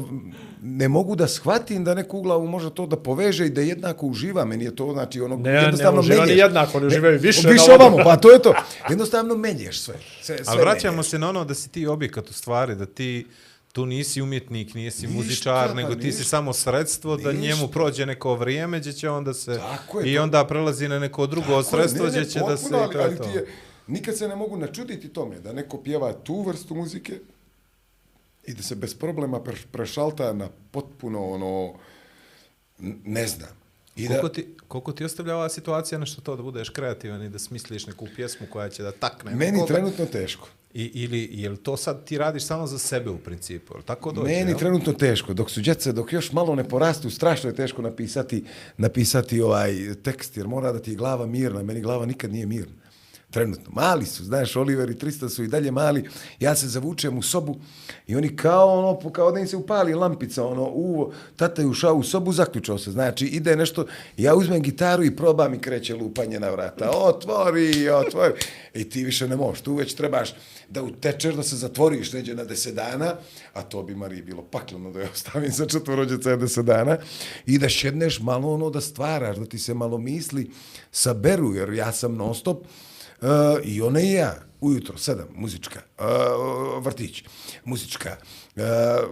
ne 0.63 0.89
mogu 0.89 1.17
da 1.17 1.29
shvatim 1.29 1.85
da 1.85 1.95
neku 1.95 2.21
glavu 2.21 2.47
može 2.47 2.71
to 2.71 2.87
da 2.87 2.97
poveže 2.97 3.47
i 3.47 3.51
da 3.51 3.61
jednako 3.61 4.07
uživa. 4.07 4.45
Meni 4.45 4.65
je 4.65 4.77
to, 4.77 4.93
znači, 4.93 5.21
ono, 5.21 5.37
Ne, 5.37 5.53
ne 5.73 5.91
uživa 5.91 6.27
ni 6.27 6.33
jednako, 6.33 6.79
oni 6.79 6.87
uživaju 6.87 7.19
više 7.19 7.49
Više 7.49 7.73
ovamo, 7.73 7.97
pa 7.97 8.17
to 8.17 8.31
je 8.31 8.39
to. 8.39 8.55
Jednostavno 8.91 9.35
menješ 9.35 9.81
sve. 9.81 9.95
sve, 10.23 10.37
sve 10.37 10.45
Ali 10.47 10.61
vraćamo 10.61 10.93
menjaš. 10.93 11.07
se 11.07 11.19
na 11.19 11.29
ono 11.29 11.45
da 11.45 11.55
si 11.55 11.69
ti 11.69 11.87
objekat 11.87 12.31
u 12.31 12.33
stvari, 12.33 12.75
da 12.75 12.87
ti 12.87 13.27
tu 13.73 13.87
nisi 13.87 14.23
umjetnik, 14.23 14.75
nisi 14.75 15.07
Ništa, 15.07 15.19
muzičar, 15.19 15.69
pa 15.69 15.75
nego 15.75 15.95
ti 15.95 16.01
si 16.03 16.07
ništa. 16.09 16.25
samo 16.25 16.53
sredstvo 16.53 17.17
da 17.17 17.33
njemu 17.33 17.69
prođe 17.69 18.07
neko 18.07 18.35
vrijeme 18.35 18.81
gdje 18.81 18.93
će 18.93 19.11
onda 19.11 19.35
se... 19.35 19.59
Tako 19.59 20.01
je, 20.01 20.13
I 20.13 20.17
to- 20.17 20.23
onda 20.23 20.47
prelazi 20.47 20.89
na 20.89 20.99
neko 20.99 21.27
drugo 21.27 21.47
Tako 21.49 21.63
sredstvo 21.63 22.07
gdje 22.07 22.25
će 22.25 22.41
da 22.41 22.57
se... 22.57 22.69
ali, 22.73 22.99
ali 22.99 23.17
to. 23.17 23.25
je, 23.25 23.47
nikad 23.87 24.17
se 24.17 24.29
ne 24.29 24.37
mogu 24.37 24.57
načuditi 24.57 25.09
tome 25.09 25.39
da 25.39 25.53
neko 25.53 25.79
pjeva 25.79 26.13
tu 26.15 26.43
vrstu 26.43 26.75
muzike 26.75 27.21
i 28.45 28.55
da 28.55 28.63
se 28.63 28.75
bez 28.75 28.95
problema 28.95 29.41
pre- 29.41 29.67
prešalta 29.67 30.33
na 30.33 30.49
potpuno 30.71 31.27
ono, 31.27 31.75
ne 33.05 33.27
znam. 33.27 33.51
I 33.97 34.03
da, 34.03 34.09
Koliko 34.11 34.29
ti, 34.31 34.47
koliko 34.69 34.93
ti 34.93 35.05
ostavlja 35.05 35.37
ova 35.37 35.49
situacija 35.49 35.99
nešto 35.99 36.21
to 36.21 36.37
da 36.37 36.43
budeš 36.43 36.69
kreativan 36.69 37.23
i 37.23 37.29
da 37.29 37.39
smisliš 37.39 37.87
neku 37.87 38.09
pjesmu 38.17 38.47
koja 38.47 38.69
će 38.69 38.83
da 38.83 38.93
takne? 38.93 39.31
meni 39.31 39.53
nekoga? 39.53 39.75
trenutno 39.75 40.07
teško. 40.07 40.49
I, 40.75 40.91
ili 40.95 41.29
je 41.33 41.51
li 41.51 41.57
to 41.57 41.77
sad 41.77 42.05
ti 42.05 42.19
radiš 42.19 42.45
samo 42.45 42.67
za 42.67 42.79
sebe 42.79 43.11
u 43.11 43.19
principu? 43.19 43.75
Jel 43.75 43.83
tako 43.83 44.13
dođe? 44.13 44.33
Meni 44.33 44.51
jel? 44.51 44.59
trenutno 44.59 44.93
teško, 44.93 45.35
dok 45.35 45.51
su 45.51 45.61
djeca, 45.61 45.93
dok 45.93 46.13
još 46.13 46.33
malo 46.33 46.55
ne 46.55 46.69
porastu, 46.69 47.11
strašno 47.11 47.51
je 47.51 47.57
teško 47.57 47.83
napisati, 47.83 48.45
napisati 48.77 49.41
ovaj 49.41 49.95
tekst, 50.03 50.37
jer 50.37 50.49
mora 50.49 50.73
da 50.73 50.79
ti 50.79 50.91
je 50.91 50.97
glava 50.97 51.27
mirna, 51.27 51.63
meni 51.63 51.81
glava 51.81 52.07
nikad 52.07 52.33
nije 52.33 52.47
mirna. 52.47 52.82
Trenutno. 53.33 53.73
Mali 53.73 54.07
su, 54.07 54.25
znaš, 54.25 54.57
Oliver 54.57 54.91
i 54.91 54.99
Tristan 54.99 55.31
su 55.31 55.45
i 55.45 55.49
dalje 55.49 55.71
mali. 55.71 56.09
Ja 56.41 56.57
se 56.57 56.69
zavučem 56.69 57.19
u 57.19 57.23
sobu 57.23 57.57
i 58.07 58.17
oni 58.17 58.37
kao 58.37 58.79
ono, 58.79 59.11
kao 59.11 59.33
da 59.33 59.41
im 59.41 59.47
se 59.47 59.57
upali 59.57 59.95
lampica, 59.95 60.45
ono, 60.45 60.65
uvo, 60.65 61.13
tata 61.37 61.63
je 61.63 61.69
ušao 61.69 61.95
u 61.95 62.03
sobu, 62.03 62.33
zaključao 62.33 62.79
se. 62.79 62.91
Znači, 62.91 63.27
ide 63.27 63.57
nešto, 63.57 63.87
ja 64.17 64.35
uzmem 64.35 64.63
gitaru 64.63 65.05
i 65.05 65.17
probam 65.17 65.55
i 65.55 65.59
kreće 65.59 65.95
lupanje 65.95 66.41
na 66.41 66.51
vrata. 66.51 66.91
Otvori, 66.91 67.89
otvori. 67.89 68.35
I 68.75 68.91
ti 68.91 69.05
više 69.05 69.29
ne 69.29 69.37
možeš, 69.37 69.61
tu 69.61 69.75
već 69.75 69.95
trebaš 69.95 70.35
da 70.69 70.83
utečeš, 70.83 71.35
da 71.35 71.43
se 71.43 71.57
zatvoriš 71.57 72.13
neđe 72.13 72.35
na 72.35 72.45
deset 72.45 72.75
dana, 72.75 73.15
a 73.53 73.63
to 73.63 73.83
bi 73.83 73.95
Mariji 73.95 74.23
bilo 74.23 74.43
pakleno 74.43 74.91
da 74.91 75.01
je 75.01 75.11
ostavim 75.11 75.51
za 75.51 75.67
četvorođeca 75.67 76.37
deset 76.37 76.65
dana, 76.65 76.99
i 77.47 77.59
da 77.59 77.69
šedneš 77.69 78.21
malo 78.21 78.55
ono 78.55 78.71
da 78.71 78.81
stvaraš, 78.81 79.37
da 79.37 79.47
ti 79.47 79.59
se 79.59 79.75
malo 79.75 79.99
misli 79.99 80.51
saberu, 80.91 81.55
jer 81.55 81.73
ja 81.73 81.93
sam 81.93 82.17
non 82.17 82.35
stop, 82.35 82.65
uh, 83.23 83.29
i 83.65 83.83
ona 83.83 84.01
i 84.01 84.13
ja, 84.13 84.35
ujutro, 84.61 84.99
sedam, 84.99 85.29
muzička, 85.35 85.81
uh, 85.99 86.85
vrtić, 86.85 87.25
muzička, 87.65 88.17
uh, 88.57 88.63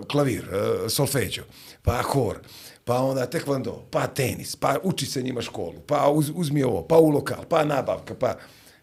klavir, 0.06 0.44
uh, 0.44 0.90
solfeđo, 0.90 1.42
pa 1.82 2.02
hor, 2.02 2.38
pa 2.84 2.96
onda 2.96 3.26
tekvando, 3.26 3.86
pa 3.90 4.06
tenis, 4.06 4.56
pa 4.56 4.76
uči 4.82 5.06
se 5.06 5.22
njima 5.22 5.42
školu, 5.42 5.80
pa 5.86 6.10
uz, 6.10 6.30
uzmi 6.34 6.62
ovo, 6.62 6.82
pa 6.82 6.98
u 6.98 7.08
lokal, 7.08 7.44
pa 7.48 7.64
nabavka, 7.64 8.14
pa 8.14 8.34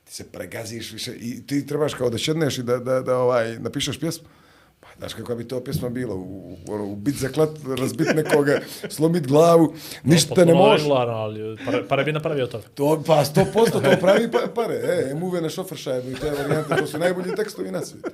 ti 0.04 0.14
se 0.14 0.24
pregaziš 0.32 0.92
više 0.92 1.14
i 1.16 1.48
ti 1.48 1.68
trebaš 1.68 1.94
kao 1.94 2.10
da 2.10 2.18
šedneš 2.18 2.58
i 2.58 2.64
da, 2.64 2.78
da, 2.78 3.02
da 3.02 3.18
ovaj, 3.18 3.60
napišeš 3.60 4.00
pjesmu. 4.00 4.28
Znaš 5.00 5.14
kako 5.14 5.36
bi 5.36 5.48
to 5.48 5.64
pjesma 5.64 5.90
bila, 5.90 6.16
u, 6.16 6.20
u, 6.20 6.58
ono, 6.68 6.86
u 6.86 6.96
bit 6.96 7.16
za 7.16 7.30
klat, 7.30 7.50
razbit 7.80 8.08
nekoga, 8.16 8.60
slomit 8.90 9.28
glavu, 9.28 9.74
ništa 10.04 10.46
ne 10.46 10.54
može. 10.54 10.84
Potpuno 10.84 11.14
ali 11.14 11.58
pare, 11.66 11.88
pare 11.88 12.04
bi 12.04 12.12
napravio 12.12 12.48
to. 12.48 12.62
To, 12.76 13.04
pa, 13.08 13.26
sto 13.26 13.46
posto 13.54 13.80
to 13.80 13.92
pravi 14.02 14.32
pa, 14.32 14.40
pare. 14.56 14.76
E, 14.76 15.14
muve 15.16 15.42
na 15.42 15.50
šoferšajbu 15.50 16.12
i 16.12 16.16
te 16.16 16.32
varijante, 16.32 16.76
to 16.76 16.88
su 16.88 17.00
najbolji 17.00 17.36
tekstovi 17.36 17.72
na 17.72 17.82
svijetu. 17.86 18.10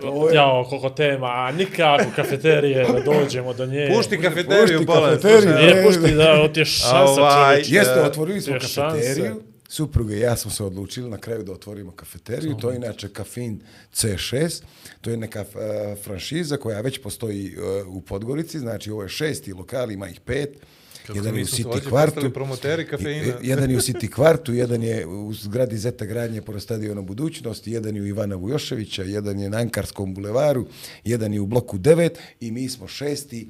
To 0.00 0.28
je... 0.28 0.34
Jao, 0.34 0.64
koliko 0.64 0.90
tema, 0.90 1.26
a 1.26 1.52
nikako 1.52 2.04
kafeterije 2.16 2.86
da 2.92 3.00
dođemo 3.00 3.54
do 3.54 3.66
nje. 3.66 3.90
Pušti 3.96 4.20
kafeteriju, 4.22 4.78
pušti 4.78 4.86
Bole. 4.86 5.10
kafeteriju. 5.10 5.54
Ne, 5.54 5.84
pušti 5.84 6.14
da, 6.14 6.52
ti 6.52 6.60
je 6.60 6.64
šansa 6.64 7.22
Ovaj, 7.22 7.54
čovječe. 7.54 7.74
Jeste, 7.74 8.00
otvorili 8.00 8.40
smo 8.40 8.54
je 8.54 8.60
kafeteriju. 8.60 9.42
Supruga 9.70 10.14
i 10.14 10.20
ja 10.20 10.36
smo 10.36 10.50
se 10.50 10.64
odlučili 10.64 11.10
na 11.10 11.18
kraju 11.18 11.42
da 11.42 11.52
otvorimo 11.52 11.90
kafeteriju. 11.90 12.56
To 12.56 12.70
je 12.70 12.76
inače 12.76 13.08
kafin 13.08 13.60
C6. 13.94 14.62
To 15.00 15.10
je 15.10 15.16
neka 15.16 15.40
uh, 15.40 15.98
franšiza 16.04 16.56
koja 16.56 16.80
već 16.80 17.02
postoji 17.02 17.56
uh, 17.56 17.96
u 17.96 18.00
Podgorici. 18.00 18.58
Znači, 18.58 18.90
ovo 18.90 19.02
je 19.02 19.08
šesti 19.08 19.52
lokal, 19.52 19.90
ima 19.90 20.08
ih 20.08 20.20
pet. 20.20 20.58
Kako 21.06 21.18
jedan 21.18 21.36
je 21.36 21.42
u 21.42 21.46
City 21.46 21.88
kvartu. 21.88 22.30
promoteri 22.30 22.86
kafeina. 22.86 23.34
Jedan 23.42 23.70
je 23.70 23.76
u 23.76 23.80
City 23.80 24.10
kvartu, 24.10 24.54
jedan 24.54 24.82
je 24.82 25.06
u 25.06 25.34
zgradi 25.34 25.78
Zeta 25.78 26.04
gradnje 26.04 26.42
pored 26.42 26.62
stadiona 26.62 27.02
Budućnosti, 27.02 27.72
jedan 27.72 27.96
je 27.96 28.02
u 28.02 28.06
Ivana 28.06 28.36
Vujoševića, 28.36 29.02
jedan 29.02 29.40
je 29.40 29.50
na 29.50 29.58
Ankarskom 29.58 30.14
bulevaru, 30.14 30.66
jedan 31.04 31.34
je 31.34 31.40
u 31.40 31.46
bloku 31.46 31.78
9 31.78 32.10
i 32.40 32.50
mi 32.50 32.68
smo 32.68 32.88
šesti 32.88 33.48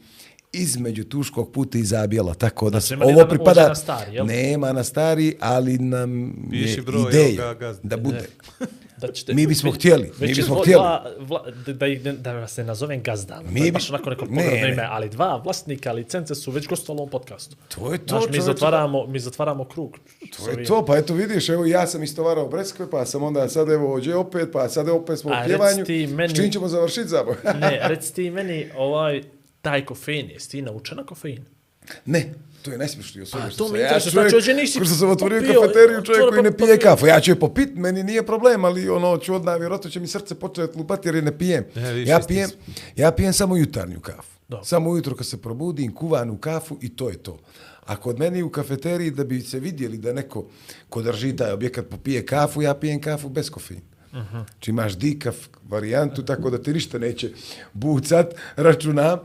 između 0.52 1.04
Tuškog 1.04 1.52
puta 1.52 1.78
i 1.78 1.84
Zabjela, 1.84 2.34
tako 2.34 2.66
da 2.66 2.80
Znači, 2.80 2.86
se 3.02 3.10
ovo 3.10 3.26
pripada... 3.26 3.68
na 3.68 3.74
stari, 3.74 4.14
jel? 4.14 4.26
Nema 4.26 4.72
na 4.72 4.84
stari, 4.84 5.36
ali 5.40 5.78
nam 5.78 6.34
Piši 6.50 6.74
je 6.74 6.82
broj, 6.82 7.10
ideja 7.10 7.44
ga, 7.44 7.54
gazda. 7.56 7.80
da 7.84 7.96
bude. 7.98 8.28
Da 8.98 9.08
ćete, 9.08 9.34
Mi 9.34 9.46
bismo 9.46 9.70
htjeli, 9.72 10.10
mi 10.20 10.26
bismo 10.28 10.54
htjeli. 10.54 10.74
Dva, 10.74 11.04
vla, 11.18 11.44
da, 11.66 11.72
da, 11.72 12.12
da 12.12 12.32
vas 12.32 12.56
ne 12.56 12.64
nazovem 12.64 13.02
gazdama. 13.02 13.42
Mi 13.44 13.60
bi- 13.62 13.70
baš 13.70 13.90
onako 13.90 14.10
neko 14.10 14.26
Ne, 14.26 14.42
ne. 14.44 14.70
ime, 14.70 14.82
ali 14.82 15.08
dva 15.08 15.36
vlasnika 15.36 15.92
licence 15.92 16.34
su 16.34 16.50
već 16.50 16.68
gostovali 16.68 16.98
u 16.98 17.02
ovom 17.02 17.10
podcastu. 17.10 17.56
To 17.68 17.92
je 17.92 17.98
to, 17.98 18.20
Znaš, 18.20 18.30
mi 18.30 18.40
zatvaramo, 18.40 19.06
mi 19.06 19.20
zatvaramo 19.20 19.64
krug. 19.64 19.98
To 20.36 20.50
je 20.50 20.64
to, 20.64 20.84
pa 20.84 20.96
eto 20.96 21.14
vidiš, 21.14 21.48
evo 21.48 21.66
ja 21.66 21.86
sam 21.86 22.02
istovarao 22.02 22.48
Breskve, 22.48 22.90
pa 22.90 23.06
sam 23.06 23.22
onda 23.22 23.48
sad 23.48 23.70
evo 23.70 23.94
ođe 23.94 24.14
opet, 24.14 24.48
pa 24.52 24.68
sad 24.68 24.88
opet 24.88 25.18
smo 25.18 25.30
u 25.32 25.46
pjevanju. 25.46 25.84
meni- 26.08 26.28
S 26.28 26.36
čim 26.36 26.50
ćemo 26.50 26.68
završiti 26.68 27.08
zabo? 27.08 27.34
Ne, 27.54 27.80
reci 27.82 28.14
ti 28.14 28.30
meni, 28.30 28.66
ovaj, 28.76 29.22
taj 29.68 29.84
kofein, 29.84 30.30
jesi 30.30 30.50
ti 30.50 30.62
naučena 30.62 31.06
kofein? 31.06 31.44
Ne, 32.06 32.34
to 32.62 32.70
je 32.70 32.78
najsmiješnije 32.78 33.22
od 33.22 33.28
svega 33.28 33.46
A, 33.46 33.50
što 33.50 33.58
to 33.58 33.64
sam. 33.64 33.72
me 33.72 33.80
Ja 33.80 33.88
čovjek, 33.90 34.10
znači, 34.10 34.34
hoće 34.34 34.54
nisi 34.54 34.72
što 34.74 34.94
sam 34.94 35.10
otvorio 35.10 35.40
popio, 35.40 35.60
kafeteriju, 35.60 36.02
čovjek 36.02 36.28
koji 36.28 36.42
ne 36.42 36.50
pa- 36.50 36.56
pije 36.56 36.76
popio. 36.76 36.90
kafu. 36.90 37.06
Ja 37.06 37.20
ću 37.20 37.30
je 37.30 37.34
popit, 37.36 37.68
meni 37.74 38.02
nije 38.02 38.22
problem, 38.22 38.64
ali 38.64 38.88
ono 38.90 39.18
ću 39.18 39.34
odmah, 39.34 39.58
vjerojatno 39.58 39.90
će 39.90 40.00
mi 40.00 40.06
srce 40.06 40.34
početi 40.36 40.78
lupati 40.78 41.08
jer 41.08 41.14
je 41.14 41.22
ne 41.22 41.38
pijem. 41.38 41.64
E, 41.76 41.92
vidiš, 41.92 42.08
ja 42.08 42.20
pijem, 42.20 42.50
ja 42.96 43.12
pijem 43.12 43.32
samo 43.32 43.56
jutarnju 43.56 44.00
kafu. 44.00 44.38
Dobro. 44.48 44.64
Samo 44.64 44.90
ujutro 44.90 45.16
kad 45.16 45.26
se 45.26 45.36
probudim, 45.38 45.94
kuvanu 45.94 46.38
kafu 46.38 46.78
i 46.80 46.88
to 46.88 47.08
je 47.08 47.18
to. 47.18 47.38
A 47.80 47.96
kod 47.96 48.18
meni 48.18 48.42
u 48.42 48.50
kafeteriji 48.50 49.10
da 49.10 49.24
bi 49.24 49.40
se 49.40 49.60
vidjeli 49.60 49.98
da 49.98 50.12
neko 50.12 50.46
ko 50.88 51.02
drži 51.02 51.36
taj 51.36 51.52
objekat 51.52 51.88
popije 51.88 52.26
kafu, 52.26 52.62
ja 52.62 52.74
pijem 52.74 53.00
kafu 53.00 53.28
bez 53.28 53.50
kofeina. 53.50 53.82
Uh 54.12 54.18
-huh. 54.18 54.44
Či 54.60 54.70
imaš 54.70 54.96
dikaf 54.96 55.36
varijantu, 55.68 56.22
tako 56.22 56.50
da 56.50 56.62
ti 56.62 56.72
ništa 56.72 56.98
neće 56.98 57.30
bucat, 57.72 58.34
računam 58.56 59.18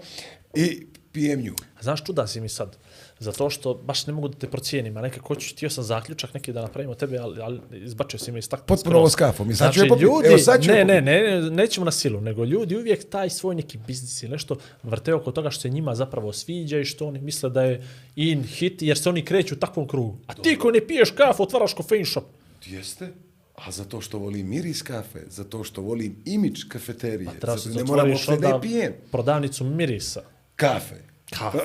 i 0.53 0.85
pijem 1.11 1.41
nju. 1.41 1.53
A 1.80 1.84
Znaš, 1.84 2.03
čuda 2.03 2.27
si 2.27 2.41
mi 2.41 2.49
sad. 2.49 2.77
Zato 3.19 3.49
što 3.49 3.73
baš 3.73 4.07
ne 4.07 4.14
mogu 4.14 4.27
da 4.27 4.38
te 4.38 4.47
procijenim, 4.47 4.97
a 4.97 5.01
nekako 5.01 5.35
ću, 5.35 5.55
htio 5.55 5.69
sam 5.69 5.84
zaključak 5.84 6.34
neki 6.34 6.53
da 6.53 6.61
napravimo 6.61 6.95
tebe, 6.95 7.18
ali, 7.18 7.41
ali 7.41 7.60
izbačio 7.72 8.19
si 8.19 8.31
mi 8.31 8.39
iz 8.39 8.49
takve 8.49 8.65
Potpuno 8.65 8.97
ovo 8.97 9.10
s 9.10 9.15
kafom. 9.15 9.51
I 9.51 9.55
sad 9.55 9.73
ću 9.73 9.80
Znači, 9.80 9.89
popit. 9.89 10.03
ljudi, 10.03 10.27
Evo, 10.27 10.38
sad 10.38 10.64
ću 10.64 10.72
ne, 10.72 10.85
ne, 10.85 11.01
ne, 11.01 11.22
ne, 11.22 11.49
nećemo 11.49 11.85
na 11.85 11.91
silu, 11.91 12.22
nego 12.22 12.43
ljudi 12.43 12.77
uvijek 12.77 13.10
taj 13.10 13.30
svoj 13.30 13.55
neki 13.55 13.77
biznis 13.88 14.23
ili 14.23 14.31
nešto 14.31 14.55
vrte 14.84 15.14
oko 15.14 15.31
toga 15.31 15.49
što 15.49 15.61
se 15.61 15.69
njima 15.69 15.95
zapravo 15.95 16.34
sviđa 16.34 16.80
i 16.80 16.85
što 16.85 17.07
oni 17.07 17.22
misle 17.22 17.49
da 17.49 17.64
je 17.64 17.88
in 18.15 18.43
hit, 18.43 18.81
jer 18.81 18.97
se 18.97 19.10
oni 19.10 19.26
kreću 19.26 19.55
u 19.55 19.57
takvom 19.57 19.88
krugu. 19.88 20.18
A 20.27 20.34
ti 20.34 20.57
koji 20.60 20.73
ne 20.73 20.88
piješ 20.88 21.11
kafu, 21.11 21.43
otvaraš 21.43 21.73
kofein 21.73 22.05
shop. 22.05 22.26
Jeste. 22.65 23.14
A 23.55 23.71
zato 23.71 24.01
što 24.01 24.17
volim 24.17 24.49
miris 24.49 24.81
kafe, 24.81 25.19
zato 25.27 25.63
što 25.63 25.81
volim 25.81 26.15
imidž 26.25 26.63
kafeterije, 26.63 27.30
Treba 27.31 27.57
zato 27.57 27.75
ne 27.75 27.84
moram 27.84 28.09
uopšte 28.09 28.38
da 28.38 28.47
je 28.47 28.61
pijem. 28.61 28.93
prodavnicu 29.11 29.63
mirisa. 29.65 30.21
Kafe. 30.55 30.95
Kafe. 31.31 31.57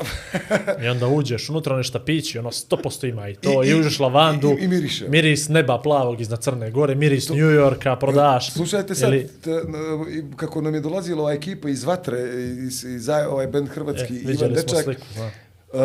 I 0.85 0.89
onda 0.89 1.07
uđeš 1.09 1.49
unutra 1.49 1.77
nešto 1.77 1.99
pići, 2.01 2.39
ono 2.39 2.51
100% 2.51 3.07
ima 3.07 3.29
i 3.29 3.35
to, 3.35 3.63
i, 3.65 3.67
I- 3.67 3.69
i 3.69 3.73
i- 3.73 3.81
uđeš 3.81 3.99
lavandu, 4.01 4.49
i- 4.51 4.65
i 4.65 4.69
miriše. 4.69 5.09
miris 5.09 5.49
neba 5.49 5.79
plavog 5.79 6.21
iznad 6.21 6.43
Crne 6.43 6.71
Gore, 6.71 6.95
miris 6.95 7.29
New 7.29 7.37
Yorka, 7.51 7.97
prodaš. 7.97 8.53
Slušajte 8.53 8.95
sad, 8.95 9.09
Ili- 9.09 9.29
t, 9.35 9.51
n- 9.51 9.75
i 10.11 10.37
kako 10.37 10.61
nam 10.61 10.75
je 10.75 10.81
dolazila 10.81 11.21
ova 11.21 11.33
ekipa 11.33 11.69
iz 11.69 11.85
Vatre, 11.85 12.19
iz, 12.59 12.85
iz 12.85 13.09
ovaj 13.09 13.47
band 13.47 13.69
hrvatski, 13.69 14.03
E, 14.07 14.17
Ivan 14.17 14.27
vidjeli 14.27 14.55
smo 14.55 14.63
Dečak, 14.65 14.85
sliku, 14.85 15.03
uh, 15.17 15.81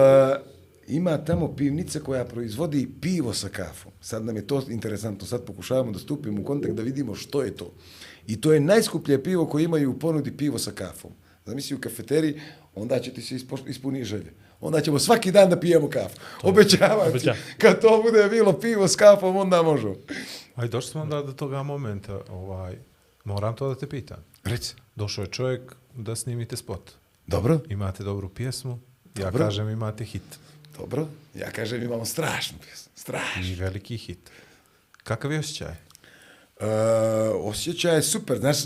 ima 0.88 1.18
tamo 1.18 1.55
pivnica 1.55 1.99
koja 1.99 2.26
proizvodi 2.26 2.89
pivo 3.01 3.34
sa 3.34 3.49
kafom. 3.49 3.91
Sad 4.01 4.26
nam 4.26 4.35
je 4.35 4.47
to 4.47 4.64
interesantno, 4.69 5.27
sad 5.27 5.45
pokušavamo 5.45 5.91
da 5.91 5.99
stupimo 5.99 6.41
u 6.41 6.45
kontakt 6.45 6.73
da 6.73 6.81
vidimo 6.81 7.15
što 7.15 7.43
je 7.43 7.55
to. 7.55 7.73
I 8.27 8.41
to 8.41 8.53
je 8.53 8.60
najskuplje 8.60 9.23
pivo 9.23 9.45
koje 9.45 9.64
imaju 9.64 9.91
u 9.91 9.99
ponudi 9.99 10.38
pivo 10.38 10.60
sa 10.60 10.72
kafom. 10.72 11.11
Zamisli 11.45 11.76
u 11.76 11.81
kafeteriji, 11.81 12.41
onda 12.76 12.99
će 12.99 13.14
ti 13.14 13.22
se 13.22 13.35
ispuni 13.68 14.03
želje. 14.03 14.34
Onda 14.61 14.81
ćemo 14.81 14.99
svaki 14.99 15.31
dan 15.31 15.49
da 15.49 15.60
pijemo 15.60 15.89
kafu. 15.89 16.15
Obećavam 16.43 17.19
ti, 17.19 17.30
kad 17.57 17.81
to 17.81 18.01
bude 18.03 18.30
bilo 18.30 18.53
pivo 18.60 18.88
s 18.88 18.95
kafom, 18.95 19.35
onda 19.35 19.61
možemo. 19.61 19.95
Aj, 20.55 20.68
došli 20.68 20.91
smo 20.91 21.01
onda 21.01 21.22
do 21.22 21.34
toga 21.34 21.64
momenta, 21.64 22.22
ovaj, 22.30 22.77
moram 23.23 23.55
to 23.55 23.69
da 23.69 23.76
te 23.76 23.89
pitam. 23.89 24.18
Reci. 24.43 24.76
Došao 24.95 25.22
je 25.22 25.27
čovjek 25.31 25.76
da 25.95 26.15
snimite 26.15 26.57
spot. 26.57 26.91
Dobro, 27.27 27.60
Imate 27.69 28.03
dobru 28.03 28.30
pjesmu, 28.30 28.80
ja 29.18 29.26
Dobro. 29.26 29.45
kažem 29.45 29.69
imate 29.69 30.03
hit. 30.03 30.39
Dobro. 30.77 31.07
Ja 31.35 31.51
kažem 31.51 31.83
imamo 31.83 32.05
strašnu 32.05 32.57
pjesmu. 32.65 32.91
Strašnu. 32.95 33.43
I 33.43 33.55
veliki 33.55 33.97
hit. 33.97 34.19
Kakav 35.03 35.31
je 35.31 35.39
osjećaj? 35.39 35.67
Uh, 36.59 36.65
osjećaj 37.39 37.95
je 37.95 38.01
super. 38.01 38.37
Znaš, 38.37 38.57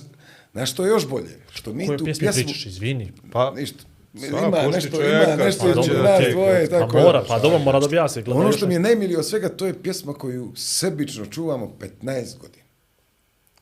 znaš 0.52 0.72
što 0.72 0.86
je 0.86 0.90
još 0.90 1.08
bolje? 1.08 1.40
Što 1.52 1.74
mi 1.74 1.88
Koju 1.88 1.98
tu 1.98 2.06
pjesmu 2.06 2.20
pjesmu... 2.20 2.44
pričaš, 2.44 2.66
izvini. 2.66 3.12
Pa, 3.32 3.52
Ništa. 3.52 3.84
Sva, 4.20 4.40
ima 4.40 4.62
nešto, 4.64 4.90
čovjeka, 4.90 5.24
ima 5.26 5.36
nešto 5.36 5.74
pa 5.76 5.82
će 5.82 5.94
nas 5.94 6.22
tek- 6.22 6.32
dvoje. 6.32 6.70
Pa 6.70 6.80
Tako 6.80 6.98
mora, 6.98 7.22
da. 7.22 7.28
pa 7.28 7.40
dobro, 7.40 7.60
mora 7.60 7.80
da 7.80 7.86
objasni. 7.86 8.24
Ono 8.28 8.52
što 8.52 8.68
mi 8.68 8.74
je 8.74 8.80
najmilije 8.80 9.18
od 9.18 9.28
svega, 9.28 9.50
to 9.50 9.66
je 9.66 9.84
pjesma 9.84 10.14
koju 10.14 10.52
sebično 10.56 11.26
čuvamo 11.26 11.76
15 12.02 12.38
godina. 12.38 12.64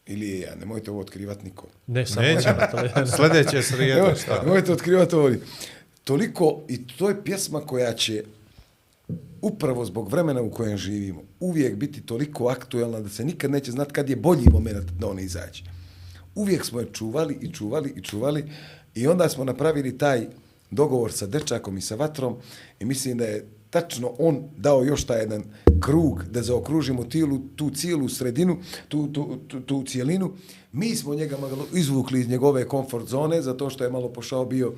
Ili 0.06 0.30
je 0.30 0.40
ja, 0.40 0.56
nemojte 0.56 0.92
ovo 0.92 1.00
otkrivat 1.00 1.44
niko. 1.44 1.68
Ne, 1.88 2.06
samo 2.06 2.22
Nećemo. 2.22 2.56
Sljedeće 3.18 3.62
srijede, 3.62 4.02
Nemoj- 4.02 4.22
šta? 4.22 4.42
Nemojte 4.42 4.72
otkrivati 4.72 5.16
ovo. 5.16 5.32
Toliko, 6.04 6.62
i 6.68 6.88
to 6.88 7.10
je 7.10 7.24
pjesma 7.24 7.60
koja 7.60 7.94
će 7.94 8.24
upravo 9.46 9.86
zbog 9.86 10.12
vremena 10.12 10.42
u 10.42 10.52
kojem 10.52 10.78
živimo, 10.78 11.22
uvijek 11.40 11.76
biti 11.76 12.02
toliko 12.02 12.48
aktuelna 12.48 13.00
da 13.00 13.10
se 13.10 13.26
nikad 13.26 13.52
neće 13.52 13.72
znati 13.72 13.94
kad 13.94 14.10
je 14.10 14.16
bolji 14.16 14.46
moment 14.52 14.92
da 14.92 15.08
ona 15.08 15.22
izađe. 15.22 15.64
Uvijek 16.36 16.66
smo 16.66 16.80
je 16.80 16.88
čuvali 16.94 17.38
i 17.42 17.54
čuvali 17.54 17.94
i 17.96 18.02
čuvali 18.02 18.44
i 18.96 19.08
onda 19.08 19.30
smo 19.30 19.44
napravili 19.44 19.98
taj 19.98 20.28
dogovor 20.72 21.12
sa 21.12 21.28
dečakom 21.28 21.78
i 21.78 21.82
sa 21.82 21.96
vatrom 21.96 22.38
i 22.80 22.86
mislim 22.86 23.18
da 23.18 23.26
je 23.26 23.46
tačno 23.70 24.12
on 24.20 24.50
dao 24.58 24.84
još 24.84 25.04
taj 25.04 25.20
jedan 25.20 25.44
krug 25.82 26.24
da 26.32 26.42
zaokružimo 26.42 27.04
tilu, 27.04 27.40
tu 27.56 27.70
cijelu 27.70 28.10
sredinu, 28.10 28.58
tu, 28.88 29.08
tu, 29.08 29.38
tu, 29.48 29.62
tu 29.62 29.84
cijelinu. 29.84 30.34
Mi 30.76 30.96
smo 30.96 31.16
njega 31.16 31.38
malo 31.38 31.68
izvukli 31.74 32.20
iz 32.20 32.30
njegove 32.30 32.68
komfort 32.68 33.08
zone, 33.08 33.42
zato 33.42 33.70
što 33.70 33.84
je 33.84 33.90
malo 33.90 34.10
pošao 34.10 34.46
bio 34.46 34.74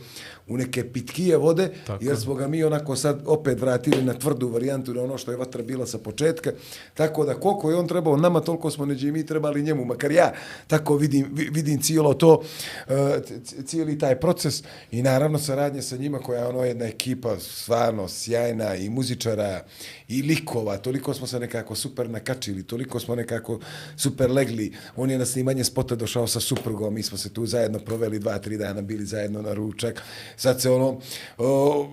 u 0.48 0.57
neke 0.57 0.84
pitkije 0.86 1.38
vode, 1.38 1.69
Tako. 1.88 2.03
jer 2.03 2.18
smo 2.18 2.36
ga 2.36 2.48
mi 2.48 2.64
onako 2.64 2.95
sad 2.95 3.22
opet 3.26 3.60
vratili 3.60 4.02
na 4.03 4.14
tvrdu 4.14 4.48
varijantu, 4.48 4.94
na 4.94 5.03
ono 5.03 5.18
što 5.18 5.32
je 5.32 5.38
vatra 5.38 5.64
bila 5.64 5.86
sa 5.86 5.98
početka. 5.98 6.52
Tako 6.94 7.26
da 7.26 7.34
koliko 7.36 7.69
je 7.69 7.76
on 7.76 7.88
trebao 7.88 8.18
nama, 8.18 8.40
toliko 8.40 8.72
smo 8.72 8.86
neđe 8.86 9.07
i 9.07 9.11
mi 9.11 9.26
trebali 9.26 9.61
njemu. 9.61 9.86
Makar 9.86 10.11
ja 10.11 10.34
tako 10.68 10.95
vidim, 10.95 11.26
vi- 11.34 11.49
vidim 11.52 11.82
cijelo 11.82 12.14
to, 12.14 12.41
e, 12.88 13.19
cijeli 13.64 13.98
taj 13.98 14.15
proces 14.18 14.64
i 14.91 15.02
naravno 15.02 15.40
saradnje 15.40 15.82
sa 15.82 15.98
njima 15.98 16.19
koja 16.19 16.41
je 16.41 16.48
ono 16.48 16.64
jedna 16.64 16.86
ekipa 16.86 17.40
stvarno 17.40 18.07
sjajna 18.07 18.76
i 18.76 18.90
muzičara 18.90 19.64
i 20.07 20.22
likova. 20.22 20.78
Toliko 20.78 21.14
smo 21.14 21.28
se 21.28 21.40
nekako 21.40 21.76
super 21.76 22.10
nakačili, 22.10 22.64
toliko 22.64 22.99
smo 22.99 23.15
nekako 23.15 23.60
super 23.98 24.32
legli. 24.32 24.68
On 24.95 25.11
je 25.11 25.18
na 25.18 25.26
snimanje 25.26 25.64
spota 25.88 25.95
došao 25.95 26.27
sa 26.27 26.39
suprugom, 26.39 26.93
mi 26.93 27.03
smo 27.03 27.18
se 27.18 27.30
tu 27.30 27.45
zajedno 27.45 27.80
proveli 27.80 28.19
dva, 28.19 28.39
tri 28.39 28.57
dana, 28.57 28.81
bili 28.81 29.05
zajedno 29.05 29.41
na 29.41 29.53
ručak. 29.53 30.03
Sad 30.35 30.61
se 30.61 30.69
ono, 30.69 30.99
o, 31.38 31.88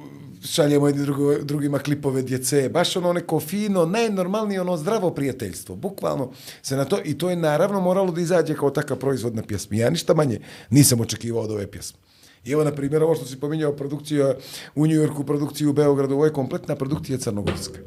šaljemo 0.45 0.87
jedni 0.87 1.03
drugo, 1.03 1.39
drugima 1.39 1.79
klipove 1.79 2.23
djece, 2.23 2.69
baš 2.69 2.97
ono 2.97 3.13
neko 3.13 3.41
fino, 3.41 3.87
najnormalnije 3.87 4.61
ono 4.61 4.77
zdravo 4.77 5.11
prijateljstvo, 5.11 5.77
bukvalno 5.77 6.33
se 6.63 6.77
na 6.77 6.85
to, 6.85 6.99
i 7.05 7.19
to 7.19 7.31
je 7.31 7.37
naravno 7.37 7.81
moralo 7.81 8.13
da 8.13 8.21
izađe 8.21 8.55
kao 8.55 8.71
takav 8.71 8.99
proizvod 8.99 9.35
na 9.35 9.43
pjesmi. 9.43 9.79
Ja 9.79 9.91
ništa 9.91 10.15
manje 10.15 10.41
nisam 10.71 11.01
očekivao 11.01 11.43
od 11.43 11.51
ove 11.51 11.71
pjesme. 11.71 11.99
I 12.45 12.53
evo, 12.53 12.65
na 12.65 12.75
primjer, 12.75 13.03
ovo 13.03 13.15
što 13.15 13.27
si 13.27 13.41
pominjao, 13.41 13.77
produkcija 13.77 14.35
u 14.75 14.87
Njujorku, 14.87 15.25
produkciju 15.25 15.71
u 15.71 15.73
Beogradu, 15.73 16.15
ovo 16.15 16.25
je 16.25 16.33
kompletna 16.33 16.77
produkcija 16.77 17.19
crnogorska. 17.19 17.79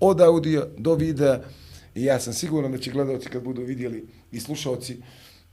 Od 0.00 0.20
audija 0.20 0.66
do 0.78 0.94
videa, 0.94 1.40
i 1.94 2.04
ja 2.04 2.20
sam 2.20 2.32
siguran 2.32 2.72
da 2.72 2.78
će 2.78 2.90
gledalci 2.90 3.28
kad 3.28 3.42
budu 3.42 3.62
vidjeli 3.62 4.06
i 4.32 4.40
slušalci, 4.40 4.96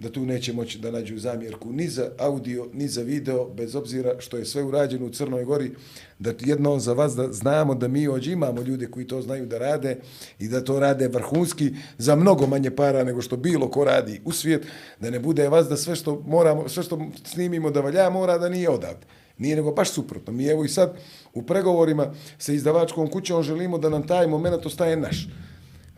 da 0.04 0.12
tu 0.12 0.26
neće 0.26 0.54
moći 0.54 0.80
da 0.80 0.92
nađu 0.92 1.18
zamjerku 1.18 1.72
ni 1.72 1.88
za 1.88 2.10
audio, 2.18 2.68
ni 2.74 2.88
za 2.88 3.02
video, 3.02 3.50
bez 3.50 3.76
obzira 3.76 4.16
što 4.20 4.38
je 4.38 4.46
sve 4.46 4.64
urađeno 4.64 5.06
u 5.06 5.10
Crnoj 5.10 5.44
Gori, 5.44 5.72
da 6.20 6.34
jedno 6.40 6.80
za 6.80 6.94
vas 6.94 7.16
da 7.16 7.32
znamo 7.32 7.76
da 7.76 7.88
mi 7.88 8.08
ođe 8.08 8.32
imamo 8.32 8.62
ljude 8.62 8.88
koji 8.88 9.08
to 9.08 9.22
znaju 9.22 9.46
da 9.46 9.58
rade 9.58 9.98
i 10.40 10.48
da 10.48 10.64
to 10.64 10.80
rade 10.80 11.08
vrhunski 11.08 11.72
za 11.98 12.16
mnogo 12.16 12.48
manje 12.48 12.72
para 12.72 13.04
nego 13.04 13.22
što 13.22 13.38
bilo 13.38 13.70
ko 13.70 13.84
radi 13.84 14.22
u 14.26 14.32
svijet, 14.32 14.68
da 15.00 15.10
ne 15.10 15.20
bude 15.20 15.50
vas 15.50 15.68
da 15.68 15.78
sve 15.78 15.96
što 15.96 16.24
moramo, 16.28 16.70
sve 16.70 16.84
što 16.84 17.00
snimimo 17.24 17.72
da 17.72 17.82
valja 17.82 18.10
mora 18.10 18.38
da 18.38 18.50
nije 18.50 18.70
odavde. 18.70 19.06
Nije 19.38 19.56
nego 19.56 19.72
baš 19.72 19.92
suprotno. 19.92 20.34
Mi 20.34 20.48
evo 20.48 20.66
i 20.66 20.70
sad 20.70 20.98
u 21.34 21.42
pregovorima 21.42 22.14
sa 22.38 22.54
izdavačkom 22.54 23.08
kućom 23.08 23.44
želimo 23.44 23.78
da 23.78 23.90
nam 23.90 24.08
taj 24.08 24.28
moment 24.28 24.66
ostaje 24.66 24.98
naš. 24.98 25.28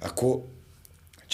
Ako 0.02 0.42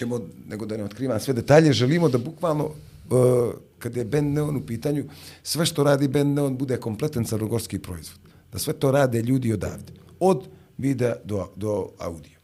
ćemo, 0.02 0.20
nego 0.48 0.66
da 0.66 0.78
ne 0.78 0.84
otkrivam 0.84 1.20
sve 1.20 1.34
detalje, 1.34 1.74
želimo 1.74 2.10
da 2.10 2.18
bukvalno, 2.18 2.66
uh, 2.66 3.54
kad 3.80 3.98
je 3.98 4.06
Ben 4.06 4.34
Neon 4.34 4.56
u 4.58 4.66
pitanju, 4.66 5.06
sve 5.44 5.66
što 5.66 5.84
radi 5.84 6.08
Ben 6.08 6.34
Neon 6.34 6.58
bude 6.58 6.78
kompletan 6.78 7.26
crnogorski 7.26 7.80
proizvod. 7.80 8.20
Da 8.52 8.60
sve 8.60 8.74
to 8.74 8.92
rade 8.92 9.22
ljudi 9.22 9.54
odavde. 9.54 9.94
Od 10.20 10.48
videa 10.78 11.16
do, 11.24 11.50
do 11.56 11.90
audio. 12.00 12.40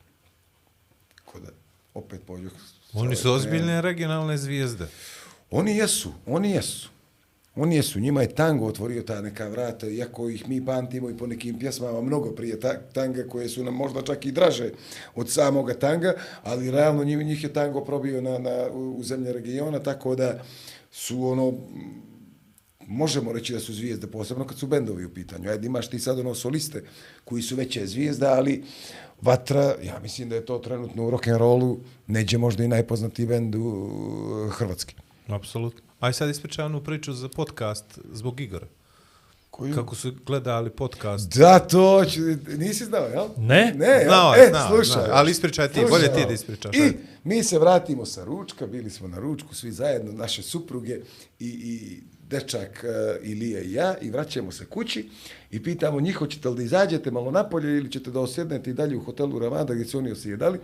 Tako 1.15 1.39
da, 1.39 1.49
opet 1.93 2.21
pođu. 2.27 2.49
Oni 2.93 3.15
su 3.15 3.31
ozbiljne 3.31 3.81
regionalne 3.81 4.37
zvijezde. 4.37 4.87
Oni 5.51 5.77
jesu, 5.77 6.13
oni 6.25 6.51
jesu. 6.51 6.89
Oni 7.57 7.75
jesu, 7.75 7.99
njima 7.99 8.21
je 8.21 8.35
tango 8.35 8.65
otvorio 8.65 9.03
ta 9.03 9.21
neka 9.21 9.47
vrata, 9.47 9.87
iako 9.87 10.29
ih 10.29 10.49
mi 10.49 10.65
pamtimo 10.65 11.09
i 11.09 11.17
po 11.17 11.27
nekim 11.27 11.59
pjesmama 11.59 12.01
mnogo 12.01 12.31
prije 12.31 12.59
ta, 12.59 12.79
tanga 12.93 13.23
koje 13.23 13.49
su 13.49 13.63
nam 13.63 13.73
možda 13.73 14.01
čak 14.01 14.25
i 14.25 14.31
draže 14.31 14.71
od 15.15 15.29
samoga 15.29 15.73
tanga, 15.73 16.13
ali 16.43 16.71
realno 16.71 17.03
njih, 17.03 17.17
njih 17.17 17.43
je 17.43 17.53
tango 17.53 17.85
probio 17.85 18.21
na, 18.21 18.37
na, 18.37 18.67
u, 18.73 18.95
u 18.97 19.03
zemlje 19.03 19.33
regiona, 19.33 19.79
tako 19.79 20.15
da 20.15 20.43
su 20.91 21.27
ono, 21.27 21.53
možemo 22.87 23.33
reći 23.33 23.53
da 23.53 23.59
su 23.59 23.73
zvijezde, 23.73 24.07
posebno 24.07 24.47
kad 24.47 24.57
su 24.57 24.67
bendovi 24.67 25.05
u 25.05 25.13
pitanju. 25.13 25.49
Ajde, 25.49 25.67
imaš 25.67 25.89
ti 25.89 25.99
sad 25.99 26.19
ono 26.19 26.35
soliste 26.35 26.83
koji 27.23 27.41
su 27.41 27.55
veće 27.55 27.87
zvijezda, 27.87 28.33
ali 28.33 28.63
Vatra, 29.21 29.75
ja 29.83 29.99
mislim 29.99 30.29
da 30.29 30.35
je 30.35 30.45
to 30.45 30.57
trenutno 30.57 31.07
u 31.07 31.11
rock'n'rollu, 31.11 31.77
neđe 32.07 32.37
možda 32.37 32.63
i 32.63 32.67
najpoznatiji 32.67 33.25
bend 33.25 33.55
u 33.55 33.89
Hrvatski. 34.51 34.95
Apsolutno. 35.27 35.86
Aj 35.99 36.13
sad 36.13 36.29
ispričaj 36.29 36.65
onu 36.65 36.83
priču 36.83 37.13
za 37.13 37.29
podcast 37.29 37.99
zbog 38.11 38.39
Igora. 38.39 38.67
Koju? 39.51 39.75
Kako 39.75 39.95
su 39.95 40.11
gledali 40.25 40.69
podcast. 40.69 41.37
Da, 41.37 41.59
to 41.59 42.05
ću, 42.05 42.21
nisi 42.57 42.85
znao, 42.85 43.05
jel? 43.07 43.27
Ne. 43.37 43.73
Ne, 43.77 43.87
jel? 43.87 44.07
Znao 44.07 44.33
e, 44.35 44.47
znao, 44.49 44.67
slušaj. 44.67 45.03
znao. 45.03 45.17
Ali 45.17 45.31
ispričaj 45.31 45.67
ti, 45.67 45.73
Slušaj, 45.73 45.89
bolje 45.89 46.13
ti 46.13 46.25
da 46.27 46.33
ispričaš, 46.33 46.75
I 46.75 46.81
ajde. 46.81 46.97
mi 47.23 47.43
se 47.43 47.59
vratimo 47.59 48.05
sa 48.05 48.23
ručka, 48.23 48.67
bili 48.67 48.89
smo 48.89 49.07
na 49.07 49.19
ručku, 49.19 49.55
svi 49.55 49.71
zajedno, 49.71 50.11
naše 50.11 50.43
supruge 50.43 50.99
i, 51.39 51.47
i 51.47 52.01
dečak 52.29 52.85
uh, 53.19 53.27
Ilija 53.27 53.61
i 53.61 53.73
ja, 53.73 53.97
i 54.01 54.09
vraćamo 54.09 54.51
se 54.51 54.65
kući 54.65 55.09
i 55.51 55.63
pitamo 55.63 56.01
njih, 56.01 56.15
hoćete 56.15 56.49
li 56.49 56.55
da 56.55 56.63
izađete 56.63 57.11
malo 57.11 57.31
napolje 57.31 57.77
ili 57.77 57.91
ćete 57.91 58.11
da 58.11 58.19
osjednete 58.19 58.69
i 58.69 58.73
dalje 58.73 58.97
u 58.97 59.03
hotelu 59.03 59.39
Ramada 59.39 59.73
gdje 59.73 59.85
su 59.85 59.97
oni 59.97 60.11
osjedali 60.11 60.59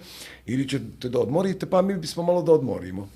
ili 0.45 0.69
ćete 0.69 1.09
da 1.09 1.19
odmorite, 1.19 1.65
pa 1.65 1.81
mi 1.81 1.95
bismo 1.95 2.23
malo 2.23 2.41
da 2.41 2.51
odmorimo. 2.51 3.09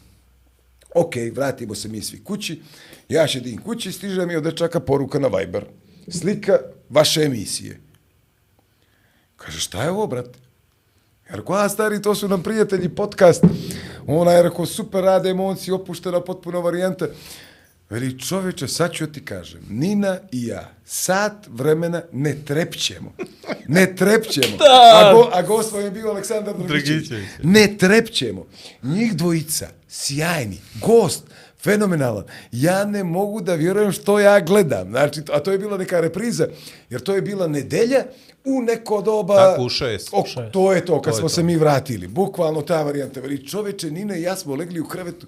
Ok, 0.96 1.16
vratimo 1.34 1.76
se 1.76 1.88
mi 1.88 2.02
svi 2.02 2.24
kući, 2.24 2.62
ja 3.10 3.28
šedim 3.28 3.62
kući, 3.62 3.92
stiže 3.92 4.26
mi 4.26 4.36
od 4.36 4.44
dečaka 4.44 4.80
poruka 4.80 5.20
na 5.20 5.28
Viber. 5.28 5.66
Slika 6.08 6.58
vaše 6.90 7.24
emisije. 7.24 7.80
Kaže, 9.36 9.60
šta 9.60 9.84
je 9.84 9.92
ovo, 9.92 10.08
brate? 10.08 10.40
Ja 11.30 11.36
rekao, 11.36 11.56
a 11.56 11.70
stari, 11.70 12.02
to 12.02 12.16
su 12.16 12.28
nam 12.28 12.44
prijatelji 12.44 12.90
podcast. 12.90 13.44
Ona 14.08 14.32
je 14.32 14.44
rekao, 14.44 14.66
super 14.66 15.04
rade 15.04 15.30
emocije, 15.30 15.74
opuštena 15.74 16.22
potpuno 16.22 16.62
varijanta. 16.62 17.08
Veli, 17.90 18.20
čoveče, 18.20 18.68
sad 18.68 18.92
ću 18.94 19.08
ti 19.08 19.26
kažem, 19.26 19.62
Nina 19.70 20.18
i 20.32 20.48
ja, 20.48 20.72
sat 20.86 21.34
vremena 21.48 22.02
ne 22.12 22.36
trepćemo. 22.46 23.14
Ne 23.68 23.96
trepćemo. 23.96 24.58
A, 24.96 25.14
go, 25.14 25.30
a 25.34 25.42
gost 25.42 25.72
vam 25.74 25.82
je 25.82 25.92
bio 25.92 26.10
Aleksandar. 26.10 26.56
Dragićević. 26.68 27.10
Ne 27.44 27.78
trepćemo. 27.78 28.46
Njih 28.84 29.16
dvojica, 29.16 29.68
sjajni, 29.90 30.58
gost, 30.82 31.24
fenomenalan. 31.64 32.24
Ja 32.52 32.86
ne 32.86 33.04
mogu 33.04 33.42
da 33.42 33.56
vjerujem 33.56 33.92
što 33.92 34.20
ja 34.20 34.40
gledam. 34.40 34.90
Znači, 34.90 35.22
a 35.34 35.40
to 35.40 35.52
je 35.52 35.58
bila 35.58 35.78
neka 35.78 36.00
repriza, 36.00 36.48
jer 36.90 37.02
to 37.02 37.16
je 37.16 37.22
bila 37.22 37.48
nedelja 37.48 38.04
u 38.46 38.62
neko 38.62 39.02
doba... 39.02 39.36
Tako, 39.36 39.64
u 39.64 39.70
šest. 39.70 40.10
To 40.52 40.74
je 40.74 40.86
to, 40.86 41.02
kad 41.02 41.14
To 41.14 41.20
smo 41.20 41.30
to. 41.30 41.36
se 41.36 41.44
mi 41.44 41.56
vratili. 41.56 42.08
Bukvalno 42.08 42.62
ta 42.62 42.84
varijanta. 42.84 43.20
Veli, 43.20 43.48
čoveče, 43.48 43.92
Nina 43.92 44.18
i 44.18 44.22
ja 44.22 44.36
smo 44.36 44.56
legli 44.56 44.80
u 44.80 44.88
krevetu. 44.88 45.28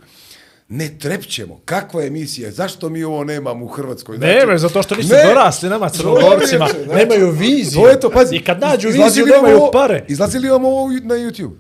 Ne 0.70 0.90
trepćemo. 1.00 1.60
Kakva 1.66 2.04
emisija? 2.04 2.52
Zašto 2.52 2.90
mi 2.90 3.04
ovo 3.04 3.24
nemamo 3.24 3.66
u 3.66 3.68
Hrvatskoj? 3.68 4.18
Ne, 4.18 4.46
be, 4.48 4.58
zato 4.58 4.84
što 4.84 4.96
nisu 4.96 5.14
ne. 5.14 5.24
dorasli 5.24 5.70
nama 5.70 5.90
crnogorcima, 5.90 6.68
znači, 6.68 6.90
nemaju 6.90 7.32
viziju. 7.32 7.82
To 7.82 7.88
je 7.90 8.00
to, 8.00 8.10
pazi. 8.10 8.36
I 8.36 8.44
kad 8.44 8.60
nađu 8.60 8.88
viziju, 8.88 9.26
nemaju 9.26 9.58
ovo- 9.58 9.72
pare. 9.72 10.06
Izlazi 10.08 10.40
li 10.40 10.50
vam 10.50 10.66
ovo 10.66 10.90
na 10.90 11.16
YouTube? 11.16 11.52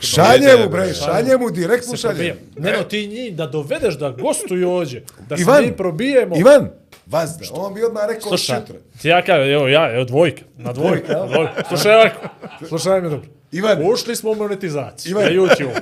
Šalje 0.00 0.56
mu, 0.56 0.68
bre, 0.68 0.94
šalje 0.94 1.36
mu, 1.38 1.50
direkt 1.50 1.86
mu 1.86 1.90
se 1.90 1.96
šalje. 1.96 2.14
probijemo. 2.14 2.38
Neno, 2.58 2.84
ti 2.84 3.06
njih 3.06 3.36
da 3.36 3.46
dovedeš 3.46 3.94
da 3.94 4.10
gostuju 4.10 4.72
ođe, 4.72 5.00
da 5.28 5.36
se 5.36 5.42
Ivan, 5.42 5.64
mi 5.64 5.72
probijemo. 5.72 6.36
Ivan, 6.36 6.68
vazda, 7.06 7.44
on 7.52 7.74
bi 7.74 7.84
odmah 7.84 8.02
rekao 8.08 8.28
Slušaj, 8.28 8.60
šutra. 8.60 8.76
ti 9.02 9.08
ja 9.08 9.22
kažem, 9.22 9.50
evo 9.50 9.68
ja, 9.68 9.94
evo 9.94 10.04
dvojka, 10.04 10.42
na 10.56 10.72
dvojka, 10.72 11.12
na 11.12 11.26
dvojka. 11.26 11.62
Slušaj 11.68 12.10
slušaj 12.68 13.00
me 13.00 13.08
dobro. 13.08 13.28
Ivan. 13.52 13.92
Ušli 13.92 14.16
smo 14.16 14.30
u 14.30 14.34
monetizaciju 14.34 15.10
Ivan. 15.10 15.24
na 15.24 15.30
YouTube. 15.30 15.80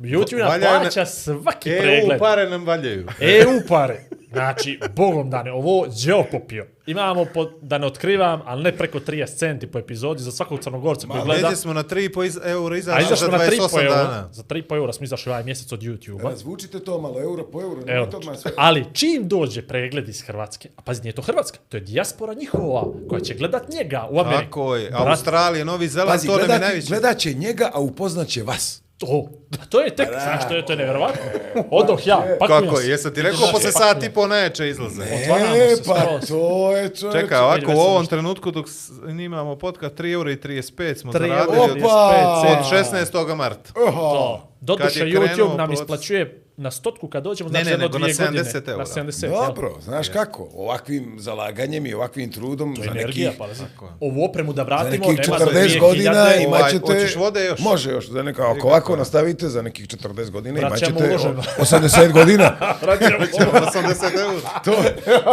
YouTube 0.00 0.38
nam 0.38 0.48
Valjaju 0.48 0.72
na- 0.74 0.80
plaća 0.80 1.06
svaki 1.06 1.70
EU 1.70 1.78
pregled. 1.78 2.18
pare 2.18 2.48
nam 2.48 2.64
valjaju. 2.64 3.06
EU 3.20 3.60
pare. 3.68 4.00
Znači, 4.32 4.80
bogom 4.90 5.30
dane, 5.30 5.52
ovo 5.52 5.86
đeo 6.04 6.24
popio. 6.24 6.66
Imamo, 6.86 7.24
po, 7.24 7.44
da 7.62 7.78
ne 7.78 7.86
otkrivam, 7.86 8.42
ali 8.44 8.62
ne 8.62 8.72
preko 8.72 9.00
30 9.00 9.26
centi 9.28 9.66
po 9.66 9.78
epizodi 9.78 10.22
za 10.22 10.32
svakog 10.32 10.60
crnogorca 10.60 11.06
koji 11.06 11.22
gleda. 11.24 11.42
Neđe 11.42 11.56
smo 11.56 11.72
na 11.72 11.82
3,5 11.82 12.26
iz, 12.26 12.38
euro 12.44 12.74
A 12.74 12.78
izašli 12.78 13.16
za 13.16 13.28
na 13.28 13.38
3,5 13.38 13.58
28 13.60 13.78
eura. 13.78 13.96
dana. 13.96 14.28
Za 14.32 14.42
3,5 14.42 14.76
eura 14.76 14.92
smo 14.92 15.04
izašli 15.04 15.30
ovaj 15.30 15.44
mjesec 15.44 15.72
od 15.72 15.80
YouTube-a. 15.80 16.30
Razvučite 16.30 16.80
to 16.80 17.00
malo, 17.00 17.20
euro 17.20 17.44
po 17.44 17.60
euro, 17.62 17.74
Evo, 17.76 17.84
nemojte 17.86 18.16
odmah 18.16 18.36
sve. 18.36 18.50
ali 18.56 18.84
čim 18.92 19.28
dođe 19.28 19.62
pregled 19.62 20.08
iz 20.08 20.22
Hrvatske, 20.22 20.68
a 20.76 20.82
pazi, 20.82 21.02
nije 21.02 21.12
to 21.12 21.22
Hrvatska, 21.22 21.58
to 21.68 21.76
je 21.76 21.80
dijaspora 21.80 22.34
njihova 22.34 22.84
koja 23.08 23.20
će 23.20 23.34
gledat 23.34 23.62
njega 23.70 24.08
u 24.10 24.20
Ameriku. 24.20 24.42
Tako 24.44 24.76
je. 24.76 24.90
Brat, 24.90 25.06
Australija, 25.08 25.64
Novi 25.64 25.88
Zeland, 25.88 26.10
Pazi, 26.10 26.26
to 26.26 26.36
nam 26.38 26.50
je 26.50 26.58
najviše. 26.58 26.88
gledat 26.88 27.18
će 27.18 27.34
njega, 27.34 27.70
a 27.74 27.80
upoznaće 27.80 28.42
vas. 28.42 28.82
To, 28.98 29.28
da, 29.50 29.58
to 29.60 29.80
je 29.80 29.90
tek, 29.90 30.08
znaš, 30.14 30.48
to 30.48 30.54
je, 30.54 30.66
to 30.66 30.72
je 30.72 30.76
nevjerovatno. 30.76 31.22
Odoh 31.70 32.06
ja, 32.06 32.36
pakujem 32.40 32.62
Kako 32.62 32.76
se. 32.76 32.82
je? 32.82 32.90
Jesam 32.90 33.14
ti 33.14 33.22
rekao 33.22 33.36
Znači, 33.36 33.52
posle 33.52 33.72
sat 33.72 34.02
i 34.02 34.10
po 34.10 34.26
najjače 34.26 34.68
izlaze? 34.68 35.02
Otvaramo 35.22 35.56
E, 35.56 35.76
se 35.76 35.82
pa 35.84 35.94
skroz. 35.96 36.28
to 36.28 36.36
je 36.72 36.88
čovječe. 36.90 37.20
Čekaj, 37.20 37.38
ovako 37.38 37.72
u 37.72 37.80
ovom 37.80 38.06
trenutku 38.06 38.50
dok 38.50 38.68
s- 38.68 38.90
imamo 39.10 39.56
podcast 39.56 39.94
3 39.94 40.12
eura 40.12 40.30
i 40.30 40.36
35 40.36 40.60
smo 40.96 41.12
3 41.12 41.18
zaradili 41.18 41.56
eura 41.56 41.62
od, 41.64 41.78
Opa! 41.78 42.14
35 42.42 42.58
od 42.58 42.70
centi. 42.70 42.96
16. 43.10 43.34
marta. 43.34 43.72
To. 43.74 44.44
Doduše, 44.60 45.00
YouTube 45.00 45.56
nam 45.56 45.72
isplaćuje 45.72 46.42
na 46.56 46.70
stotku 46.70 47.08
kad 47.08 47.22
dođemo, 47.22 47.48
Ne, 47.48 47.52
znači 47.52 47.64
ne, 47.64 47.70
jedno 47.70 47.84
nego 47.84 47.98
na 47.98 48.04
dvije 48.04 48.16
godine. 48.16 48.44
70 48.44 48.68
eura. 48.68 48.78
Na 48.78 48.86
70, 48.86 49.22
jel? 49.24 49.32
Dobro, 49.46 49.76
znaš 49.80 50.08
kako, 50.08 50.48
ovakvim 50.54 51.16
zalaganjem 51.18 51.86
i 51.86 51.94
ovakvim 51.94 52.32
trudom 52.32 52.74
To 52.74 52.82
za 52.82 52.84
je 52.84 52.90
energija, 52.92 53.24
nekih, 53.24 53.38
pa 53.38 53.46
razi. 53.46 53.62
Tako 53.64 53.84
je. 53.84 53.90
Ovu 54.02 54.24
opremu 54.24 54.52
da 54.52 54.56
za 54.56 54.64
vratimo, 54.64 54.90
nekih 55.06 55.18
nema 55.20 55.38
za 55.38 55.46
40 55.46 55.52
2000 55.52 55.80
godina 55.80 56.12
Ovaj, 56.12 56.38
imat 56.38 56.70
ćete... 56.70 56.78
hoćeš 56.86 57.16
vode 57.16 57.44
još? 57.44 57.60
Može 57.60 57.90
još, 57.90 58.08
za 58.08 58.22
neka, 58.22 58.50
ako 58.50 58.66
ovako 58.68 58.96
nastavite, 59.38 59.48
za 59.48 59.62
nekih 59.62 59.86
40 59.88 60.30
godina 60.30 60.58
imat 60.58 60.70
Vraćamo 60.70 60.98
ćete 60.98 61.10
uloženo. 61.10 61.42
80 61.58 62.12
godina. 62.12 62.56
Vraćamo 62.82 63.18
80 63.18 64.20
eura. 64.20 64.60
To, 64.64 64.74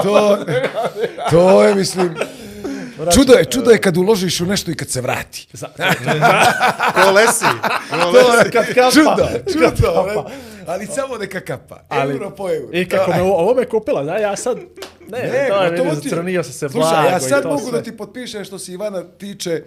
to, 0.04 0.38
to 1.32 1.64
je, 1.64 1.76
mislim... 1.76 2.16
Čudo 3.14 3.34
je, 3.34 3.46
čudo 3.46 3.72
je 3.72 3.78
kad 3.78 3.98
uložiš 3.98 4.42
u 4.42 4.46
nešto 4.46 4.72
i 4.72 4.76
kad 4.76 4.90
se 4.90 5.02
vrati. 5.02 5.48
Za- 5.54 5.68
Kolesi. 6.96 7.46
To 7.92 8.18
je 8.36 8.52
kad 8.52 8.66
kapa. 8.68 8.92
Čudo, 8.92 9.28
čudo, 9.54 9.72
kapa. 10.06 10.30
ali 10.68 10.86
samo 10.88 11.18
neka 11.18 11.40
kapa. 11.42 11.84
Ali- 11.90 12.14
Euro 12.14 12.30
po 12.32 12.50
euro. 12.50 12.70
I 12.72 12.88
kako 12.88 13.12
me 13.12 13.22
ovo 13.22 13.54
me 13.54 13.66
kupila, 13.66 14.04
da, 14.04 14.16
ja 14.16 14.36
sad... 14.36 14.58
Ne, 15.08 15.20
Ne, 15.20 15.48
to 15.50 15.64
je 15.64 15.72
meni 15.84 16.02
ti- 16.02 16.10
zacrnio 16.10 16.44
sam 16.44 16.54
se 16.54 16.70
Slušaj, 16.70 16.92
blago 16.92 17.08
ja 17.08 17.18
i 17.18 17.22
sad 17.22 17.42
to 17.42 17.50
mogu 17.50 17.62
sve. 17.62 17.72
da 17.72 17.84
ti 17.84 17.98
potpišem 17.98 18.46
što 18.46 18.60
se 18.60 18.72
Ivana 18.72 19.04
tiče, 19.10 19.64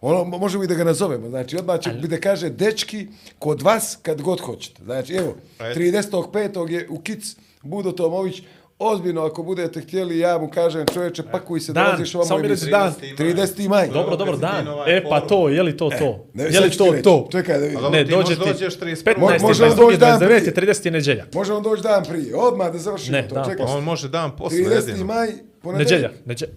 ono, 0.00 0.20
mo- 0.20 0.38
možemo 0.38 0.64
i 0.64 0.68
da 0.68 0.74
ga 0.74 0.84
nazovemo, 0.84 1.28
znači 1.28 1.56
odmah 1.56 1.80
će 1.80 1.90
bi 1.92 2.08
da 2.08 2.16
kaže, 2.18 2.50
dečki, 2.50 3.06
kod 3.38 3.62
vas 3.62 3.98
kad 4.02 4.22
god 4.22 4.40
hoćete. 4.40 4.82
Znači, 4.84 5.14
evo, 5.14 5.34
Ajde. 5.58 5.80
35. 5.82 6.68
je 6.68 6.86
u 6.88 6.98
Kic, 6.98 7.24
Budo 7.62 7.92
Tomović, 7.92 8.42
ozbiljno, 8.78 9.22
ako 9.22 9.42
budete 9.42 9.80
htjeli, 9.80 10.18
ja 10.18 10.38
mu 10.38 10.50
kažem, 10.50 10.86
čovječe, 10.86 11.22
pakuj 11.24 11.60
se, 11.60 11.72
Dan, 11.72 11.84
dolaziš 11.84 12.14
ovamo 12.14 12.38
mi 12.38 12.42
reci 12.42 12.50
emisiju. 12.64 12.70
dan. 12.70 12.94
30. 13.18 13.68
maj. 13.68 13.88
Dobro, 13.88 14.16
dobro, 14.16 14.36
dan. 14.36 14.68
ovaj 14.68 14.96
E, 14.96 15.04
pa 15.04 15.20
to, 15.20 15.48
je 15.48 15.62
li 15.62 15.76
to 15.76 15.90
to? 15.90 16.26
Ne, 16.34 16.44
Je 16.44 16.60
li 16.60 16.70
to 16.70 16.84
reći. 16.86 17.02
to? 17.04 17.28
Čekaj 17.32 17.54
da 17.54 17.64
vidim. 17.64 17.78
A 17.78 17.80
dobro, 17.80 17.98
Ne, 17.98 18.04
ti 18.04 18.10
dođe 18.10 18.34
ti 18.34 18.40
dođeš 18.42 18.74
35. 18.74 19.14
15. 19.16 19.40
Može 19.40 19.64
on 19.64 19.70
22. 19.70 19.76
doći 19.78 19.98
dan 19.98 20.20
29. 20.20 20.26
prije. 20.52 20.54
30. 20.66 20.84
je 20.84 20.92
nedjelja. 20.92 21.26
Može 21.34 21.52
on 21.52 21.62
doći 21.62 21.82
dan 21.82 22.04
prije, 22.04 22.36
odmah 22.36 22.72
da 22.72 22.78
završimo 22.78 23.16
Ne, 23.16 23.28
to. 23.28 23.34
dan 23.34 23.44
Čekaj, 23.44 23.66
On 23.68 23.84
može 23.84 24.08
dan 24.08 24.36
posle 24.36 24.58
30. 24.58 24.72
jedino. 24.88 25.04
maj, 25.06 25.28
ponedeljak. 25.62 25.90
Nedjelja. 25.90 26.10
Nedje... 26.24 26.48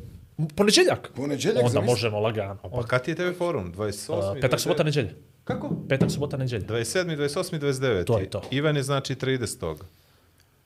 Ponedjeljak? 0.56 1.10
Ponedjeljak, 1.16 1.66
Onda 1.66 1.82
možemo 1.82 2.20
lagano. 2.20 2.56
Pa 2.56 2.84
kad 2.84 3.04
ti 3.04 3.12
je 3.12 3.16
TV 3.16 3.38
forum? 3.38 3.74
28. 3.74 4.12
Uh, 4.32 4.42
petak, 4.42 4.60
subota, 4.60 4.84
nedjelja. 4.84 5.10
Kako? 5.44 5.70
Petak, 5.90 6.12
subota, 6.12 6.38
nedjelja. 6.38 6.66
27. 6.66 7.18
28. 7.18 7.60
29. 7.60 8.06
To 8.06 8.20
je 8.20 8.30
to. 8.30 8.42
Ivan 8.52 8.76
je 8.76 8.84
znači 8.84 9.16
30. 9.16 9.76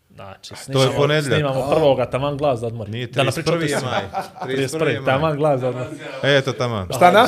Znači, 0.10 0.50
To 0.50 0.56
je 0.56 0.58
snimamo, 0.58 0.92
ponedjeljak. 0.94 1.34
snimamo 1.34 1.70
prvoga, 1.72 2.06
taman 2.06 2.38
glas 2.38 2.60
da 2.60 2.68
odmori. 2.68 2.92
Nije 2.92 3.08
Da 3.08 3.24
nam 3.24 3.34
pričate 3.34 3.52
31. 3.52 3.68
sve. 3.70 3.82
maj. 3.84 4.04
31. 4.56 4.68
31. 4.70 4.80
maj. 4.96 5.06
Taman 5.06 5.38
glas 5.38 5.62
da 5.62 5.70
odmori. 5.70 5.90
Eto, 6.24 6.54
tamo. 6.54 6.88
Šta 6.92 7.12
na? 7.12 7.28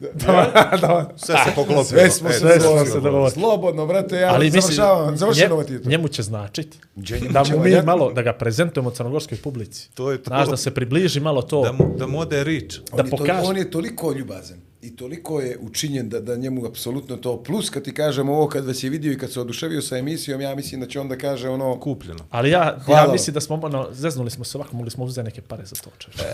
Sve 1.16 1.34
se 1.36 1.50
poklopilo. 1.54 1.84
Sve 1.84 2.10
smo 2.10 2.30
se, 2.30 2.38
Sve 2.38 2.60
se 2.86 3.00
dogovorili. 3.00 3.30
Slobodno, 3.30 3.86
brate, 3.86 4.16
ja 4.16 4.34
Ali 4.34 4.44
mislim, 4.44 4.62
završavam, 4.62 5.16
završeno 5.16 5.56
nje- 5.56 5.64
ti 5.66 5.82
to. 5.82 5.88
njemu 5.88 6.08
će 6.08 6.22
značit 6.22 6.76
Gdje 6.96 7.20
njemu 7.20 7.32
da 7.32 7.44
mu 7.44 7.62
mi 7.64 7.82
malo, 7.82 8.12
da 8.12 8.22
ga 8.22 8.32
prezentujemo 8.32 8.90
crnogorskoj 8.90 9.38
publici. 9.38 9.90
To 9.94 10.10
je 10.10 10.22
to. 10.22 10.28
Znaš, 10.28 10.48
da 10.48 10.56
se 10.56 10.70
približi 10.70 11.20
malo 11.20 11.42
to. 11.42 11.62
Da 11.62 11.72
mu, 11.72 11.94
da 11.98 12.06
mu 12.06 12.18
ode 12.18 12.44
rič. 12.44 12.80
da 12.96 13.02
on, 13.02 13.10
pokaže. 13.10 13.48
on 13.48 13.56
je 13.56 13.70
toliko 13.70 14.12
ljubazan 14.12 14.58
i 14.82 14.96
toliko 14.96 15.40
je 15.40 15.58
učinjen 15.60 16.08
da, 16.08 16.20
da 16.20 16.36
njemu 16.36 16.66
apsolutno 16.66 17.16
to 17.16 17.42
plus 17.42 17.70
kad 17.70 17.82
ti 17.82 17.94
kažem 17.94 18.28
ovo 18.28 18.48
kad 18.48 18.66
vas 18.66 18.82
je 18.82 18.90
vidio 18.90 19.12
i 19.12 19.18
kad 19.18 19.32
se 19.32 19.40
oduševio 19.40 19.82
sa 19.82 19.98
emisijom 19.98 20.40
ja 20.40 20.54
mislim 20.54 20.80
da 20.80 20.86
će 20.86 21.00
onda 21.00 21.18
kaže 21.18 21.48
ono 21.48 21.80
Kupljeno. 21.80 22.24
Ali 22.30 22.50
ja, 22.50 22.78
Hvala 22.84 23.00
ja 23.06 23.12
mislim 23.12 23.34
da 23.34 23.40
smo, 23.40 23.60
ono, 23.62 23.88
zeznuli 23.92 24.30
smo 24.30 24.44
se 24.44 24.58
ovako, 24.58 24.76
mogli 24.76 24.90
smo 24.90 25.04
uzeti 25.04 25.24
neke 25.24 25.42
pare 25.42 25.64
za 25.64 25.76
to, 25.76 25.90
čovječe. 25.98 26.24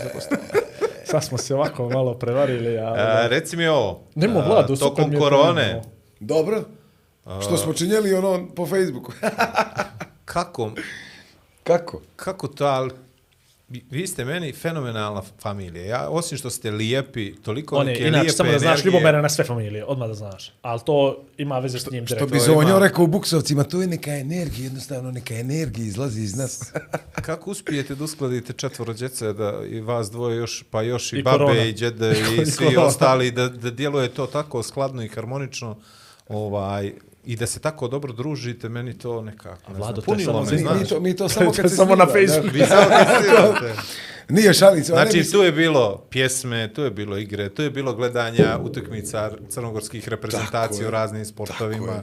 Sad 1.07 1.23
smo 1.23 1.37
se 1.37 1.55
ovako 1.55 1.89
malo 1.89 2.13
prevarili, 2.13 2.77
a... 2.77 2.93
A, 2.93 3.27
reci 3.27 3.57
mi 3.57 3.67
ovo. 3.67 4.03
Ne 4.15 4.27
mogu 4.27 4.51
a, 4.51 4.67
super 4.67 4.77
Tokom 4.79 5.19
korone, 5.19 5.71
to, 5.71 5.77
ono. 5.77 5.81
dobro. 6.19 6.63
Što 7.41 7.57
smo 7.57 7.73
činjeli 7.73 8.13
ono 8.13 8.47
po 8.55 8.65
Facebooku. 8.65 9.11
kako, 10.25 10.71
kako? 11.63 12.01
Kako 12.15 12.47
to, 12.47 12.65
ali 12.65 12.91
vi- 13.69 14.07
ste 14.07 14.25
meni 14.25 14.53
fenomenalna 14.53 15.21
familija. 15.39 15.85
Ja, 15.85 16.09
osim 16.09 16.37
što 16.37 16.49
ste 16.49 16.71
lijepi, 16.71 17.35
toliko 17.35 17.75
On 17.75 17.85
neke 17.85 18.01
je, 18.01 18.07
inače, 18.07 18.21
lijepe 18.21 18.33
samo 18.33 18.51
da 18.51 18.59
znaš, 18.59 18.71
energije. 18.71 18.85
ljubomera 18.87 19.21
na 19.21 19.29
sve 19.29 19.43
familije, 19.45 19.85
odmah 19.85 20.07
da 20.07 20.13
znaš. 20.13 20.53
Ali 20.61 20.79
to 20.81 21.23
ima 21.37 21.59
veze 21.59 21.79
s 21.79 21.91
njim 21.91 22.05
što 22.05 22.15
direktno. 22.15 22.27
bi 22.29 22.39
to 22.39 22.45
Zonjo 22.45 22.69
ima- 22.69 22.79
rekao 22.79 23.03
u 23.03 23.07
Buksovcima 23.07 23.63
to 23.63 23.81
je 23.81 23.87
neka 23.87 24.11
energija 24.11 24.63
jednostavno 24.63 25.11
neka 25.11 25.33
energija 25.35 25.85
izlazi 25.85 26.21
iz 26.21 26.35
nas 26.35 26.71
Kako 27.21 27.51
uspijete 27.51 27.95
da 27.95 28.03
uskladite 28.03 28.53
četvoro 28.53 28.93
djece, 28.93 29.33
da 29.33 29.59
i 29.65 29.79
vas 29.81 30.11
dvoje 30.11 30.37
još, 30.37 30.63
pa 30.71 30.81
još 30.81 31.13
i, 31.13 31.17
I 31.17 31.23
babe 31.23 31.37
korona. 31.37 31.61
i 31.63 31.73
džede 31.73 32.11
i 32.41 32.45
svi 32.45 32.77
ostali, 32.77 33.31
da, 33.31 33.49
da 33.49 33.69
djeluje 33.71 34.09
to 34.09 34.25
tako 34.27 34.63
skladno 34.63 35.03
i 35.03 35.07
harmonično, 35.07 35.77
ovaj, 36.27 36.93
i 37.27 37.35
da 37.35 37.47
se 37.47 37.59
tako 37.59 37.87
dobro 37.87 38.13
družite, 38.13 38.69
meni 38.69 38.93
to 38.95 39.21
nekako, 39.21 39.71
ne 39.71 39.77
Vlado, 39.77 39.83
znam, 39.83 39.95
to 39.95 40.01
punilo 40.03 40.33
samo 40.33 40.45
me, 40.45 40.51
mi, 40.51 40.57
znaš. 40.59 40.79
mi, 40.79 40.87
to, 40.87 40.99
mi 40.99 41.15
to 41.15 41.29
samo 41.29 41.45
To 41.45 41.51
je 41.51 41.61
kad 41.61 41.69
se 41.71 41.75
samo 41.75 41.95
na 41.95 42.05
Facebooku. 42.07 42.47
Vi 42.53 42.59
samo 42.61 42.81
testirate. 42.99 43.65
da. 43.65 43.75
nije 44.29 44.53
šalica 44.53 44.91
ne 44.91 44.95
Znači, 44.95 45.17
mislim- 45.17 45.31
tu 45.31 45.45
je 45.45 45.51
bilo 45.53 45.97
pjesme, 46.09 46.73
tu 46.73 46.81
je 46.81 46.91
bilo 46.91 47.17
igre, 47.17 47.49
tu 47.49 47.61
je 47.61 47.69
bilo 47.71 47.93
gledanja 47.93 48.59
utakmica 48.59 49.31
crnogorskih 49.49 50.09
reprezentacija 50.09 50.81
je. 50.81 50.87
u 50.87 50.91
raznim 50.91 51.25
sportovima. 51.25 51.91
je. 51.91 52.01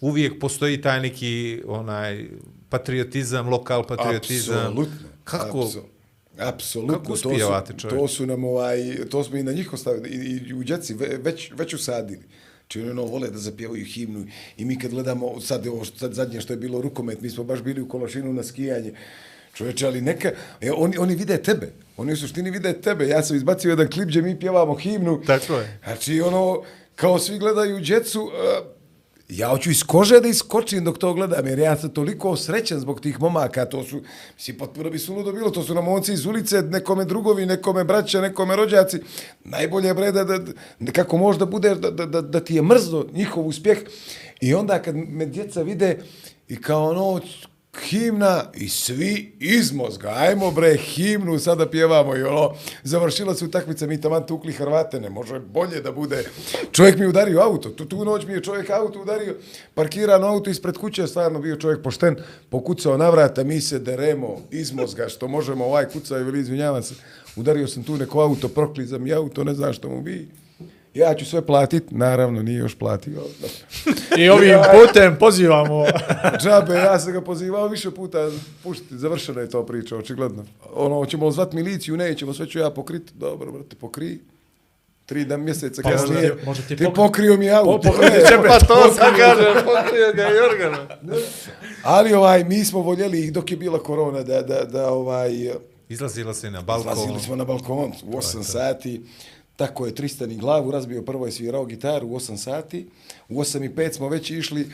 Uvijek 0.00 0.40
postoji 0.40 0.80
taj 0.80 1.00
neki 1.00 1.32
onaj 1.66 2.24
patriotizam, 2.68 3.48
lokal 3.48 3.86
patriotizam. 3.86 4.56
Apsolutno. 4.58 4.94
Kako, 5.24 5.58
apso- 5.58 5.82
Apsolutno. 6.38 6.94
Kako 6.94 7.06
to 7.06 7.16
su- 7.16 7.28
uspijevate, 7.28 7.74
čovječe? 7.74 7.98
To 7.98 8.08
su 8.08 8.26
nam 8.26 8.44
ovaj, 8.44 8.78
to 9.10 9.24
smo 9.24 9.36
i 9.36 9.42
na 9.42 9.52
njih 9.52 9.72
ostavili, 9.72 10.08
i, 10.10 10.48
i 10.48 10.54
u 10.54 10.62
djeci 10.62 10.94
ve- 10.94 11.18
već, 11.18 11.50
već 11.52 11.74
usadili. 11.74 12.22
Či 12.68 12.80
oni 12.80 12.90
ono 12.90 13.04
vole 13.04 13.30
da 13.30 13.38
zapjevaju 13.38 13.84
himnu 13.84 14.26
i 14.56 14.64
mi 14.64 14.78
kad 14.78 14.90
gledamo 14.90 15.40
sad 15.40 15.66
ovo 15.66 15.84
sad 15.84 16.14
zadnje 16.14 16.40
što 16.40 16.52
je 16.52 16.56
bilo 16.56 16.80
rukomet, 16.80 17.20
mi 17.20 17.30
smo 17.30 17.44
baš 17.44 17.62
bili 17.62 17.80
u 17.80 17.88
Kološinu 17.88 18.32
na 18.32 18.42
skijanje. 18.42 18.92
Čovječe, 19.54 19.86
ali 19.86 20.00
neka, 20.00 20.30
e, 20.60 20.72
oni, 20.72 20.98
oni 20.98 21.14
vide 21.14 21.42
tebe, 21.42 21.72
oni 21.96 22.12
u 22.12 22.16
suštini 22.16 22.50
vide 22.50 22.72
tebe. 22.80 23.08
Ja 23.08 23.22
sam 23.22 23.36
izbacio 23.36 23.70
jedan 23.70 23.90
klip 23.90 24.08
gdje 24.08 24.22
mi 24.22 24.40
pjevamo 24.40 24.74
himnu. 24.74 25.22
Tako 25.26 25.58
je. 25.58 25.78
Znači, 25.84 26.20
ono, 26.20 26.62
kao 26.94 27.18
svi 27.18 27.38
gledaju 27.38 27.80
djecu, 27.80 28.22
uh, 28.22 28.30
ja 29.28 29.48
hoću 29.48 29.70
iz 29.70 29.82
kože 29.82 30.20
da 30.20 30.28
iskočim 30.28 30.84
dok 30.84 30.98
to 30.98 31.14
gledam, 31.14 31.46
jer 31.46 31.58
ja 31.58 31.76
sam 31.76 31.90
toliko 31.90 32.36
srećan 32.36 32.80
zbog 32.80 33.00
tih 33.00 33.20
momaka, 33.20 33.64
to 33.64 33.84
su, 33.84 34.02
mislim, 34.34 34.58
potpuno 34.58 34.90
bi 34.90 34.98
suludo 34.98 35.32
bilo, 35.32 35.50
to 35.50 35.62
su 35.62 35.74
nam 35.74 35.84
momci 35.84 36.12
iz 36.12 36.26
ulice, 36.26 36.62
nekome 36.62 37.04
drugovi, 37.04 37.46
nekome 37.46 37.84
braća, 37.84 38.20
nekome 38.20 38.56
rođaci, 38.56 38.98
najbolje 39.44 39.94
bre 39.94 40.12
da, 40.12 40.24
da, 40.24 40.38
da 40.80 40.92
kako 40.92 41.16
možda 41.16 41.46
bude, 41.46 41.74
da, 41.74 41.90
da, 41.90 42.06
da, 42.06 42.20
da 42.20 42.40
ti 42.40 42.54
je 42.54 42.62
mrzno 42.62 43.06
njihov 43.12 43.46
uspjeh, 43.46 43.78
i 44.40 44.54
onda 44.54 44.82
kad 44.82 44.96
me 44.96 45.26
djeca 45.26 45.62
vide 45.62 45.98
i 46.48 46.60
kao 46.60 46.90
ono, 46.90 47.20
himna 47.82 48.44
i 48.54 48.68
svi 48.68 49.32
iz 49.40 49.72
mozga. 49.72 50.08
Ajmo 50.08 50.50
bre, 50.50 50.76
himnu 50.76 51.38
sada 51.38 51.70
pjevamo 51.70 52.16
i 52.16 52.22
ono, 52.22 52.54
završila 52.82 53.34
se 53.34 53.44
utakmica, 53.44 53.86
mi 53.86 54.00
taman 54.00 54.26
tukli 54.26 54.52
Hrvate, 54.52 55.00
ne 55.00 55.10
može 55.10 55.40
bolje 55.40 55.80
da 55.80 55.92
bude. 55.92 56.24
Čovjek 56.72 56.98
mi 56.98 57.06
udario 57.06 57.40
auto, 57.40 57.68
tu, 57.70 57.84
tu 57.84 58.04
noć 58.04 58.26
mi 58.26 58.32
je 58.32 58.42
čovjek 58.42 58.70
auto 58.70 59.02
udario, 59.02 59.36
parkirano 59.74 60.26
auto 60.26 60.50
ispred 60.50 60.78
kuće, 60.78 61.06
stvarno 61.06 61.40
bio 61.40 61.56
čovjek 61.56 61.82
pošten, 61.82 62.16
pokucao 62.50 62.96
na 62.96 63.10
vrata, 63.10 63.44
mi 63.44 63.60
se 63.60 63.78
deremo 63.78 64.40
iz 64.50 64.72
mozga, 64.72 65.08
što 65.08 65.28
možemo, 65.28 65.64
ovaj 65.64 65.84
kucao 65.84 66.20
i 66.20 66.24
veli, 66.24 66.40
izvinjavam 66.40 66.82
se, 66.82 66.94
udario 67.36 67.68
sam 67.68 67.82
tu 67.82 67.96
neko 67.96 68.20
auto, 68.20 68.48
proklizam 68.48 69.06
i 69.06 69.12
auto, 69.12 69.44
ne 69.44 69.54
znam 69.54 69.72
što 69.72 69.88
mu 69.88 70.02
bi. 70.02 70.43
Ja 70.94 71.14
ću 71.14 71.26
sve 71.26 71.42
platit, 71.42 71.82
naravno 71.90 72.42
nije 72.42 72.58
još 72.58 72.74
platio. 72.74 73.22
I 74.18 74.28
ovim 74.28 74.54
putem 74.72 75.16
pozivamo... 75.16 75.84
Džabe, 76.42 76.74
ja 76.74 76.98
sam 76.98 77.12
ga 77.12 77.20
pozivao 77.20 77.68
više 77.68 77.90
puta, 77.90 78.30
pušti, 78.62 78.84
završena 78.90 79.40
je 79.40 79.50
to 79.50 79.66
priča, 79.66 79.96
očigledno. 79.96 80.44
Ono, 80.74 80.94
hoćemo 80.94 81.30
zvat 81.30 81.52
miliciju, 81.52 81.96
nećemo, 81.96 82.34
sve 82.34 82.46
ću 82.46 82.58
ja 82.58 82.70
pokriti. 82.70 83.12
Dobro, 83.14 83.52
brate, 83.52 83.76
pokri. 83.76 84.18
Tri 85.06 85.24
da 85.24 85.36
mjeseca 85.36 85.82
Pa 85.82 85.90
kasnije, 85.90 86.20
možda 86.20 86.34
ti- 86.34 86.46
možda 86.46 86.62
ti 86.64 86.76
ti 86.76 86.84
pokri- 86.84 86.94
pokrio 86.96 87.36
mi 87.36 87.50
auto. 87.50 87.70
Po- 87.72 87.90
pokrio. 87.90 88.10
Pa 88.48 88.58
to 88.58 88.92
sam 88.92 89.14
kaže, 89.16 89.54
pokrio 89.54 90.12
ga 90.14 90.22
i 90.24 90.52
organo. 90.52 90.86
Ali 91.82 92.12
ovaj, 92.14 92.44
mi 92.44 92.64
smo 92.64 92.80
voljeli 92.80 93.20
ih 93.20 93.32
dok 93.32 93.50
je 93.50 93.56
bila 93.56 93.78
korona 93.78 94.22
da, 94.22 94.42
da, 94.42 94.64
da 94.64 94.88
ovaj, 94.88 95.30
Izlazila 95.88 96.34
se 96.34 96.50
na 96.50 96.62
balkon. 96.62 96.92
Izlazili 96.92 97.20
smo 97.20 97.36
na 97.36 97.44
balkon 97.44 97.92
u 98.04 98.12
8 98.12 98.42
sati. 98.42 99.02
Tako 99.56 99.86
je 99.86 99.94
Tristan 99.94 100.30
i 100.32 100.36
glavu 100.36 100.70
razbio, 100.70 101.02
prvo 101.02 101.26
je 101.26 101.32
svirao 101.32 101.64
gitaru 101.64 102.06
u 102.06 102.18
8 102.18 102.36
sati. 102.36 102.86
U 103.28 103.40
8 103.40 103.64
i 103.64 103.68
5 103.68 103.92
smo 103.92 104.08
već 104.08 104.30
išli 104.30 104.66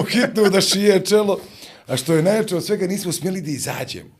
u 0.00 0.04
hitnu 0.04 0.50
da 0.50 0.60
šije 0.60 1.04
čelo. 1.04 1.40
A 1.86 1.96
što 1.96 2.14
je 2.14 2.22
najjače 2.22 2.56
od 2.56 2.64
svega, 2.64 2.86
nismo 2.86 3.12
smjeli 3.12 3.40
da 3.40 3.50
izađemo. 3.50 4.10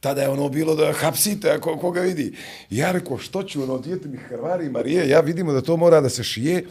Tada 0.00 0.22
je 0.22 0.28
ono 0.28 0.48
bilo 0.48 0.74
da 0.74 0.92
hapsite 0.92 1.50
ako 1.50 1.76
koga 1.76 2.00
vidi. 2.00 2.34
Ja 2.70 2.92
rekao, 2.92 3.18
što 3.18 3.42
ću, 3.42 3.62
ono, 3.62 3.78
dijete 3.78 4.08
mi 4.08 4.16
Hrvari 4.16 4.66
i 4.66 4.70
Marije, 4.70 5.08
ja 5.08 5.20
vidimo 5.20 5.52
da 5.52 5.60
to 5.60 5.76
mora 5.76 6.00
da 6.00 6.08
se 6.08 6.24
šije. 6.24 6.64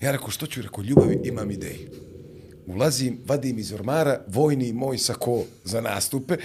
Ja 0.00 0.12
rekao, 0.12 0.30
što 0.30 0.46
ću, 0.46 0.62
rekao, 0.62 0.84
ljubavi, 0.84 1.20
imam 1.24 1.50
ideju. 1.50 2.13
Ulazim, 2.66 3.18
vadim 3.26 3.58
iz 3.58 3.72
ormara 3.72 4.20
vojni 4.26 4.72
moj 4.72 4.98
sako 4.98 5.42
za 5.64 5.80
nastupe 5.80 6.36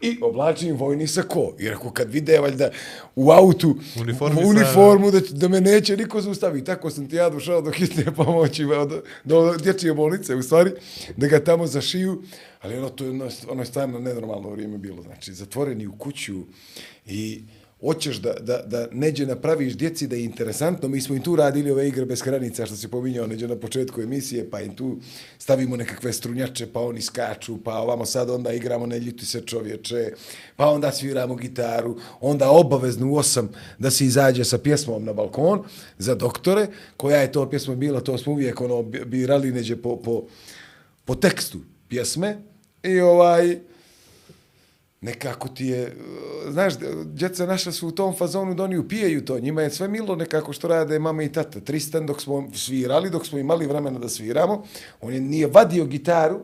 i 0.00 0.18
oblačim 0.22 0.76
vojni 0.76 1.06
sako. 1.06 1.54
I 1.58 1.68
rekao, 1.68 1.90
kad 1.90 2.10
vide 2.10 2.38
valjda 2.38 2.70
u 3.16 3.30
autu 3.30 3.76
Uniformisano. 4.00 4.46
u 4.46 4.50
uniformu 4.50 5.10
da, 5.10 5.20
da 5.30 5.48
me 5.48 5.60
neće 5.60 5.96
niko 5.96 6.20
zaustaviti. 6.20 6.66
Tako 6.66 6.90
sam 6.90 7.08
ti 7.08 7.16
ja 7.16 7.30
došao 7.30 7.62
do 7.62 7.70
hitne 7.70 8.04
pomoći, 8.16 8.64
do, 8.64 9.02
do 9.24 9.56
dječje 9.56 9.94
bolnice, 9.94 10.34
u 10.34 10.42
stvari, 10.42 10.70
da 11.16 11.26
ga 11.26 11.44
tamo 11.44 11.66
zašiju. 11.66 12.22
Ali 12.60 12.76
ono, 12.76 12.88
to 12.88 13.04
je, 13.04 13.10
ono, 13.10 13.28
ono 13.48 13.62
je 13.62 13.66
stvarno 13.66 13.98
nenormalno 13.98 14.50
vrijeme 14.50 14.78
bilo. 14.78 15.02
Znači, 15.02 15.32
zatvoreni 15.32 15.86
u 15.86 15.92
kuću 15.98 16.40
i 17.06 17.42
hoćeš 17.84 18.16
da, 18.16 18.32
da, 18.40 18.62
da 18.66 18.86
neđe 18.92 19.26
napraviš 19.26 19.76
djeci 19.76 20.06
da 20.06 20.16
je 20.16 20.24
interesantno, 20.24 20.88
mi 20.88 21.00
smo 21.00 21.14
im 21.14 21.22
tu 21.22 21.36
radili 21.36 21.70
ove 21.70 21.88
igre 21.88 22.04
bez 22.04 22.22
granica, 22.22 22.66
što 22.66 22.76
si 22.76 22.88
pominjao 22.88 23.26
neđe 23.26 23.48
na 23.48 23.56
početku 23.56 24.00
emisije, 24.00 24.50
pa 24.50 24.60
im 24.60 24.76
tu 24.76 24.96
stavimo 25.38 25.76
nekakve 25.76 26.12
strunjače, 26.12 26.66
pa 26.72 26.80
oni 26.80 27.02
skaču, 27.02 27.58
pa 27.64 27.74
ovamo 27.78 28.06
sad 28.06 28.30
onda 28.30 28.52
igramo 28.52 28.86
ne 28.86 28.98
ljuti 28.98 29.26
se 29.26 29.40
čovječe, 29.40 30.12
pa 30.56 30.66
onda 30.66 30.92
sviramo 30.92 31.34
gitaru, 31.34 31.96
onda 32.20 32.50
obavezno 32.50 33.10
u 33.10 33.16
osam 33.16 33.48
da 33.78 33.90
se 33.90 34.04
izađe 34.04 34.44
sa 34.44 34.58
pjesmom 34.58 35.04
na 35.04 35.12
balkon 35.12 35.62
za 35.98 36.14
doktore, 36.14 36.66
koja 36.96 37.20
je 37.20 37.32
to 37.32 37.50
pjesma 37.50 37.74
bila, 37.74 38.00
to 38.00 38.18
smo 38.18 38.32
uvijek 38.32 38.60
ono, 38.60 38.82
birali 38.82 39.52
neđe 39.52 39.76
po, 39.76 39.96
po, 39.96 40.26
po 41.04 41.14
tekstu 41.14 41.58
pjesme 41.88 42.38
i 42.82 43.00
ovaj, 43.00 43.58
nekako 45.04 45.48
ti 45.48 45.66
je, 45.66 45.82
eh, 45.82 45.92
znaš, 46.50 46.74
djeca 47.04 47.46
naša 47.46 47.72
su 47.72 47.88
u 47.88 47.92
tom 47.92 48.14
fazonu 48.14 48.54
da 48.54 48.64
oni 48.64 48.78
upijaju 48.78 49.24
to, 49.24 49.40
njima 49.40 49.62
je 49.62 49.70
sve 49.70 49.88
milo 49.88 50.16
nekako 50.16 50.52
što 50.52 50.68
rade 50.68 50.98
mama 50.98 51.22
i 51.22 51.32
tata. 51.32 51.60
Tristan 51.60 52.06
dok 52.06 52.22
smo 52.22 52.48
svirali, 52.54 53.10
dok 53.10 53.26
smo 53.26 53.38
imali 53.38 53.66
vremena 53.66 53.98
da 53.98 54.08
sviramo, 54.08 54.62
on 55.00 55.12
je 55.14 55.20
nije 55.20 55.46
vadio 55.46 55.84
gitaru 55.84 56.40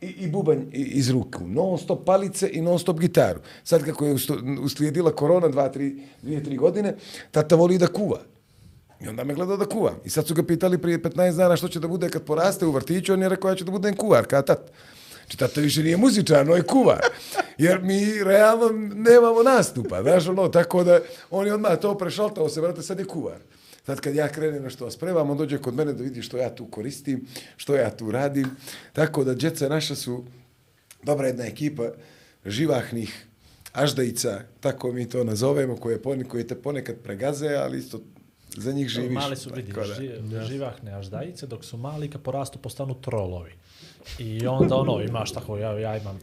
i, 0.00 0.06
i 0.06 0.28
bubanj 0.28 0.58
i- 0.72 0.90
iz 0.92 1.10
ruku, 1.10 1.40
non 1.42 1.78
stop 1.78 2.04
palice 2.04 2.50
i 2.52 2.60
non 2.60 2.78
stop 2.78 3.00
gitaru. 3.00 3.40
Sad 3.64 3.84
kako 3.84 4.06
je 4.06 4.16
uslijedila 4.60 5.12
korona 5.12 5.48
dva, 5.48 5.68
tri, 5.68 5.90
dvije, 6.22 6.44
tri 6.44 6.56
godine, 6.56 6.94
tata 7.30 7.56
voli 7.56 7.78
da 7.78 7.86
kuva. 7.86 8.20
I 9.00 9.08
onda 9.08 9.24
me 9.24 9.34
gledao 9.34 9.56
da 9.56 9.64
kuvam. 9.66 9.94
I 10.04 10.10
sad 10.10 10.26
su 10.26 10.34
ga 10.34 10.42
pitali 10.42 10.78
prije 10.78 11.02
15 11.02 11.36
dana 11.36 11.56
što 11.56 11.68
će 11.68 11.80
da 11.80 11.88
bude 11.88 12.08
kad 12.08 12.22
poraste 12.22 12.66
u 12.66 12.70
vrtiću, 12.70 13.12
on 13.12 13.22
je 13.22 13.28
rekao 13.28 13.50
ja 13.50 13.56
ću 13.56 13.64
da 13.64 13.70
budem 13.70 13.96
kuvar, 13.96 14.26
kao 14.26 14.42
tat. 14.42 14.70
Znači, 15.24 15.38
tata 15.38 15.60
više 15.60 15.82
nije 15.82 15.96
muzičar, 15.96 16.40
ono 16.40 16.54
je 16.54 16.62
kuvar. 16.62 17.00
Jer 17.58 17.82
mi 17.82 18.24
realno 18.24 18.68
nemamo 18.94 19.42
nastupa, 19.42 20.02
znaš, 20.02 20.28
ono, 20.28 20.48
tako 20.48 20.84
da 20.84 21.00
on 21.30 21.46
je 21.46 21.54
odmah 21.54 21.78
to 21.80 21.98
prešaltao 21.98 22.48
se, 22.48 22.60
brate, 22.60 22.82
sad 22.82 22.98
je 22.98 23.04
kuvar. 23.04 23.38
Sad 23.86 24.00
kad 24.00 24.14
ja 24.14 24.28
krenem 24.28 24.62
nešto 24.62 24.90
spremam, 24.90 25.30
on 25.30 25.36
dođe 25.36 25.58
kod 25.58 25.74
mene 25.74 25.92
da 25.92 26.02
vidi 26.02 26.22
što 26.22 26.36
ja 26.36 26.54
tu 26.54 26.66
koristim, 26.66 27.26
što 27.56 27.74
ja 27.74 27.90
tu 27.90 28.10
radim. 28.10 28.50
Tako 28.92 29.24
da 29.24 29.34
djeca 29.34 29.68
naša 29.68 29.94
su 29.94 30.24
dobra 31.02 31.26
jedna 31.26 31.44
ekipa 31.44 31.88
živahnih 32.44 33.26
aždajica, 33.72 34.40
tako 34.60 34.92
mi 34.92 35.08
to 35.08 35.24
nazovemo, 35.24 35.76
koje, 35.76 36.02
pone, 36.02 36.24
koje 36.24 36.46
te 36.46 36.54
ponekad 36.54 36.96
pregaze, 36.96 37.48
ali 37.48 37.78
isto 37.78 38.00
za 38.56 38.72
njih 38.72 38.88
živiš. 38.88 39.14
Mali 39.14 39.36
su, 39.36 39.50
vidi, 39.54 39.72
ži, 39.96 40.10
živahne 40.48 40.92
aždajice, 40.92 41.46
dok 41.46 41.64
su 41.64 41.76
mali 41.76 42.10
kad 42.10 42.22
porastu 42.22 42.58
postanu 42.58 42.94
trolovi. 43.00 43.52
I 44.18 44.46
onda 44.46 44.76
ono, 44.76 45.00
imaš 45.00 45.32
tako, 45.32 45.58
ja, 45.58 45.78
ja 45.78 45.96
imam 45.96 46.18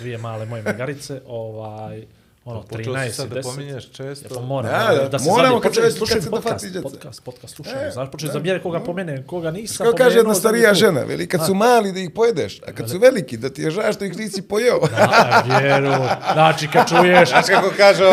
dvije 0.00 0.18
male 0.18 0.46
moje 0.46 0.62
megarice, 0.62 1.20
ovaj, 1.26 2.06
ono, 2.44 2.62
Počeo 2.62 2.94
13 2.94 3.02
si 3.02 3.08
i 3.08 3.12
sad 3.12 3.28
da 3.28 3.34
10. 3.34 3.42
pominješ 3.44 3.84
Ja 3.84 3.90
često. 3.92 4.34
pa 4.34 4.40
moram, 4.40 4.70
Da, 4.72 4.94
da, 4.94 4.94
da, 4.94 5.08
da 5.08 5.18
se 5.18 5.24
moramo 5.26 5.60
kad 5.60 5.74
se- 5.74 5.90
slušaju 5.90 6.20
kad 6.22 6.30
podcast, 6.32 6.64
djeca. 6.64 6.82
podcast, 6.82 7.22
podcast, 7.22 7.54
slušaju, 7.56 7.76
E, 7.78 7.90
znaš, 7.90 8.10
počeli 8.10 8.32
da. 8.32 8.38
mjere 8.38 8.62
koga 8.62 8.80
pomene, 8.80 9.22
koga 9.24 9.50
nisam 9.50 9.84
Kako 9.86 9.96
kaže 9.96 10.10
jedna 10.10 10.22
pomenuo, 10.24 10.40
starija 10.40 10.68
da 10.68 10.74
žena, 10.74 11.00
veli, 11.02 11.26
kad 11.26 11.46
su 11.46 11.54
mali 11.54 11.92
da 11.92 12.00
ih 12.00 12.10
pojedeš, 12.10 12.60
a 12.60 12.72
kad 12.72 12.90
su 12.90 12.98
veliki 12.98 13.36
da 13.36 13.50
ti 13.50 13.62
je 13.62 13.70
žao 13.70 13.92
što 13.92 14.04
ih 14.04 14.16
nisi 14.16 14.42
pojeo. 14.42 14.80
A, 14.98 15.42
vjeru, 15.50 15.92
znači 16.32 16.68
kad 16.68 16.88
čuješ, 16.88 17.28
Znaš 17.28 17.46
kako 17.46 17.70
kaže, 17.76 18.04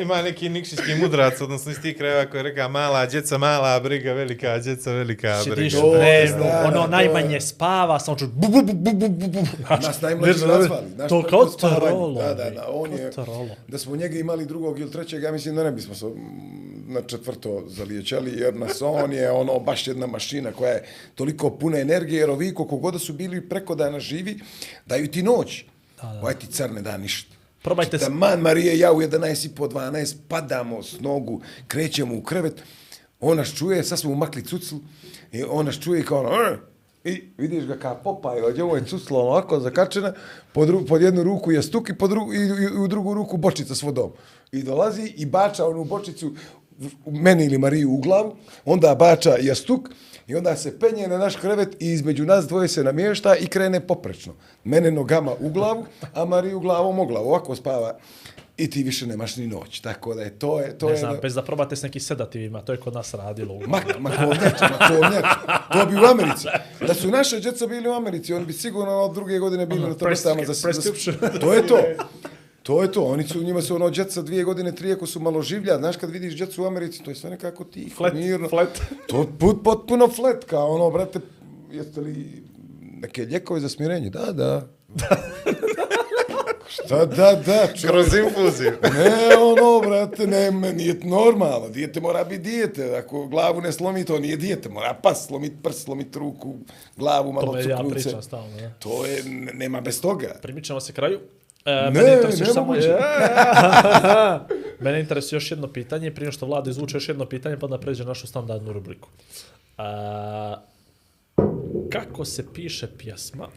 ima 0.00 0.22
neki 0.22 0.48
nikšićki 0.48 0.94
mudrac, 0.94 1.40
odnosno 1.40 1.72
iz 1.72 1.80
tih 1.80 1.96
krajeva 1.96 2.26
koji 2.26 2.42
reka 2.42 2.68
mala 2.68 3.06
djeca, 3.06 3.38
mala 3.38 3.80
briga, 3.80 4.12
velika 4.12 4.58
djeca, 4.58 4.90
velika 4.92 5.40
briga. 5.46 5.78
Dnevno, 5.78 6.44
stara, 6.44 6.68
ono 6.68 6.86
najmanje 6.86 7.40
spava, 7.40 7.98
samo 7.98 8.16
čuš 8.18 8.28
bu 8.28 8.48
bu 8.48 8.62
bu 8.62 8.72
bu 8.74 8.92
bu 8.92 9.08
bu 9.08 9.28
bu. 9.28 9.40
Nas 9.70 10.00
najmlađi 10.00 10.46
nazvali. 10.46 10.86
Znaš, 10.94 11.08
To 11.08 11.22
kao 11.22 11.44
trolo. 11.46 12.14
Da, 12.14 12.34
da, 12.34 12.50
da, 12.50 12.66
on 12.70 12.92
je, 12.92 13.10
Kao. 13.14 13.48
Da 13.68 13.78
smo 13.78 13.96
njega 13.96 14.18
imali 14.18 14.46
drugog 14.46 14.78
ili 14.80 14.90
trećeg, 14.90 15.22
ja 15.22 15.32
mislim 15.32 15.54
da 15.54 15.64
ne 15.64 15.72
bismo 15.72 15.94
se 15.94 16.06
mm, 16.06 16.12
na 16.86 17.02
četvrto 17.02 17.64
zaliječali, 17.68 18.32
jer 18.32 18.54
nas 18.54 18.82
on 18.82 19.12
je 19.12 19.30
ono 19.30 19.58
baš 19.58 19.86
jedna 19.86 20.06
mašina 20.06 20.52
koja 20.52 20.70
je 20.70 20.84
toliko 21.14 21.50
puna 21.50 21.78
energije, 21.78 22.18
jer 22.18 22.30
ovi 22.30 22.54
koliko 22.54 22.76
god 22.76 23.02
su 23.02 23.12
bili 23.12 23.48
preko 23.48 23.74
dana 23.74 24.00
živi, 24.00 24.40
daju 24.86 25.08
ti 25.08 25.22
noć. 25.22 25.64
Da, 25.96 26.02
da. 26.04 26.20
Ovaj 26.20 26.34
ti 26.34 26.46
car 26.46 26.72
ne 26.72 26.82
da 26.82 26.96
ništa. 26.96 27.34
Probajte 27.62 27.98
Da 27.98 28.04
se- 28.04 28.10
man 28.10 28.40
Marije, 28.40 28.78
ja 28.78 28.92
u 28.92 29.02
11 29.02 29.44
i 29.44 29.50
po 29.50 29.66
12 29.66 30.16
padamo 30.28 30.82
s 30.82 31.00
nogu, 31.00 31.40
krećemo 31.68 32.14
u 32.16 32.22
krevet, 32.22 32.62
on 33.20 33.36
nas 33.36 33.54
čuje, 33.54 33.84
sad 33.84 33.98
smo 33.98 34.10
umakli 34.10 34.44
cuclu, 34.44 34.78
i 35.32 35.42
on 35.42 35.66
nas 35.66 35.78
čuje 35.78 36.04
kao 36.04 36.20
ono, 36.20 36.28
"Arr!" 36.30 36.58
I 37.04 37.22
vidiš 37.38 37.64
ga 37.64 37.76
kao 37.76 38.00
Popaj, 38.04 38.40
ovdje 38.40 38.64
ovo 38.64 38.76
je 38.76 38.84
cucla 38.84 39.18
ovako 39.18 39.54
ono, 39.54 39.64
zakačena, 39.64 40.12
pod, 40.52 40.70
ru, 40.70 40.86
pod 40.86 41.02
jednu 41.02 41.22
ruku 41.22 41.52
je 41.52 41.62
stuk 41.62 41.88
i, 41.88 41.94
pod 41.94 42.12
ru, 42.12 42.32
i, 42.32 42.36
i, 42.36 42.78
u 42.78 42.88
drugu 42.88 43.14
ruku 43.14 43.36
bočica 43.36 43.74
s 43.74 43.82
vodom. 43.82 44.12
I 44.52 44.62
dolazi 44.62 45.12
i 45.16 45.26
bača 45.26 45.66
onu 45.66 45.84
bočicu 45.84 46.32
u 47.04 47.12
meni 47.12 47.44
ili 47.44 47.58
Mariju 47.58 47.92
u 47.92 47.96
glavu, 47.96 48.36
onda 48.64 48.94
bača 48.94 49.36
jastuk 49.40 49.90
i 50.26 50.36
onda 50.36 50.56
se 50.56 50.78
penje 50.78 51.08
na 51.08 51.18
naš 51.18 51.36
krevet 51.36 51.76
i 51.82 51.86
između 51.92 52.24
nas 52.24 52.46
dvoje 52.46 52.68
se 52.68 52.84
namješta 52.84 53.36
i 53.36 53.46
krene 53.46 53.86
poprečno. 53.86 54.34
Mene 54.64 54.90
nogama 54.90 55.32
u 55.40 55.50
glavu, 55.50 55.84
a 56.14 56.24
Mariju 56.24 56.60
glavom 56.60 56.98
u 56.98 57.06
glavu. 57.06 57.28
Ovako 57.28 57.56
spava 57.56 57.98
i 58.58 58.70
ti 58.70 58.82
više 58.82 59.06
nemaš 59.06 59.36
ni 59.36 59.46
noć. 59.46 59.80
Tako 59.80 60.14
da 60.14 60.22
je 60.22 60.30
to 60.30 60.60
je... 60.60 60.78
To 60.78 60.86
Ne 60.86 60.92
je 60.92 60.98
znam, 60.98 61.16
bez 61.22 61.34
da 61.34 61.42
probate 61.42 61.76
s 61.76 61.82
nekim 61.82 62.00
sedativima, 62.00 62.60
to 62.62 62.72
je 62.72 62.78
kod 62.78 62.94
nas 62.94 63.14
radilo. 63.14 63.54
uglavnom. 63.54 63.70
Mak, 63.72 64.18
makovnjač, 64.18 64.60
makovnjač. 64.62 65.24
To 65.72 65.86
bi 65.86 65.94
u 65.96 66.04
Americi. 66.06 66.46
Da 66.80 66.94
su 66.94 67.08
naše 67.08 67.40
djeca 67.40 67.66
bili 67.66 67.88
u 67.88 67.92
Americi, 67.92 68.34
oni 68.34 68.46
bi 68.46 68.52
sigurno 68.52 68.92
od 68.94 69.14
druge 69.14 69.38
godine 69.38 69.66
bili 69.66 69.80
Ono, 69.80 69.88
na 69.88 69.94
tome 69.94 70.14
tamo 70.16 70.34
za, 70.36 70.52
prescrip- 70.52 70.54
za, 70.54 70.62
prescription. 70.62 71.16
To 71.40 71.54
je 71.54 71.66
to. 71.66 71.78
To 72.62 72.82
je 72.82 72.92
to. 72.92 73.04
Oni 73.04 73.24
su, 73.24 73.42
njima 73.42 73.62
su 73.62 73.74
ono 73.74 73.90
djeca 73.90 74.22
dvije 74.22 74.44
godine, 74.44 74.74
tri, 74.74 74.92
ako 74.92 75.06
su 75.06 75.20
malo 75.20 75.42
življa. 75.42 75.76
Znaš, 75.76 75.96
kad 75.96 76.10
vidiš 76.10 76.36
djecu 76.36 76.62
u 76.62 76.66
Americi, 76.66 77.02
to 77.02 77.10
je 77.10 77.14
sve 77.14 77.30
nekako 77.30 77.64
tiho, 77.64 77.96
Flat, 77.96 78.12
mirno. 78.14 78.48
flat. 78.48 78.68
To 79.06 79.26
put, 79.38 79.56
potpuno 79.64 80.08
flat, 80.08 80.44
kao 80.44 80.68
ono, 80.68 80.90
brate, 80.90 81.20
jeste 81.70 82.00
li 82.00 82.42
neke 82.92 83.22
ljekove 83.22 83.60
za 83.60 83.68
smirenje? 83.68 84.10
Da, 84.10 84.32
da. 84.32 84.68
Šta 86.68 87.06
da, 87.06 87.06
da, 87.36 87.66
čovječ. 87.66 87.84
Kroz 87.84 88.06
infuziju. 88.16 88.72
Ne, 88.94 89.36
ono, 89.36 89.80
brate, 89.80 90.26
ne, 90.26 90.50
nije 90.50 90.94
normalno. 90.96 91.68
Dijete 91.68 92.00
mora 92.00 92.24
biti 92.24 92.40
dijete. 92.40 92.96
Ako 92.96 93.26
glavu 93.26 93.60
ne 93.60 93.72
slomi, 93.72 94.04
to 94.04 94.18
nije 94.18 94.36
dijete. 94.36 94.68
Mora 94.68 94.94
pas, 94.94 95.26
slomit 95.26 95.52
prst, 95.62 95.84
slomit 95.84 96.16
ruku, 96.16 96.54
glavu, 96.96 97.26
To 97.26 97.32
malo 97.32 97.52
me 97.52 97.60
ja 97.60 97.76
cukruce. 97.76 97.94
pričam 98.00 98.22
stalno. 98.22 98.56
Ne? 98.56 98.74
To 98.78 99.06
je, 99.06 99.22
ne- 99.24 99.52
nema 99.54 99.80
bez 99.80 100.00
toga. 100.00 100.34
Primičamo 100.42 100.80
se 100.80 100.92
kraju. 100.92 101.20
E, 101.64 101.70
Ne, 101.72 101.90
mene 101.92 102.12
interesuje 102.12 102.46
ne 102.46 102.52
samo... 102.54 102.66
moguće. 102.66 102.96
mene 104.80 105.00
interesuje 105.00 105.36
još 105.36 105.50
jedno 105.50 105.68
pitanje, 105.68 106.10
prije 106.10 106.32
što 106.32 106.46
vlada 106.46 106.70
izvuče 106.70 106.96
još 106.96 107.08
jedno 107.08 107.26
pitanje, 107.26 107.56
pa 107.56 107.66
da 107.66 107.78
pređe 107.78 108.02
na 108.02 108.08
našu 108.08 108.26
standardnu 108.26 108.72
rubriku. 108.72 109.08
A, 109.78 110.56
kako 111.90 112.24
se 112.24 112.52
piše 112.52 112.86
pjesma 112.88 113.48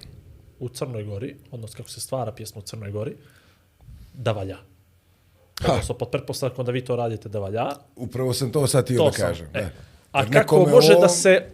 u 0.62 0.70
Crnoj 0.70 1.04
Gori, 1.04 1.36
odnosno 1.52 1.78
kako 1.78 1.90
se 1.90 2.02
stvara 2.02 2.32
pjesma 2.32 2.60
u 2.60 2.64
Crnoj 2.64 2.92
Gori, 2.92 3.16
da 4.14 4.32
valja? 4.32 4.58
Odnosno, 5.70 5.96
pod 5.96 6.10
pretpostavkom 6.10 6.66
da 6.66 6.72
vi 6.72 6.86
to 6.86 6.96
radite 6.96 7.30
da 7.30 7.40
valja, 7.40 7.66
Upravo 7.96 8.34
sam 8.34 8.52
to 8.52 8.68
sad 8.68 8.88
to 8.88 9.06
da 9.06 9.12
kažem. 9.12 9.48
E. 9.54 9.62
da. 9.62 9.70
A 10.12 10.22
Jer 10.22 10.34
kako 10.34 10.66
može 10.66 10.94
ovo- 10.94 11.02
da 11.02 11.10
se 11.10 11.46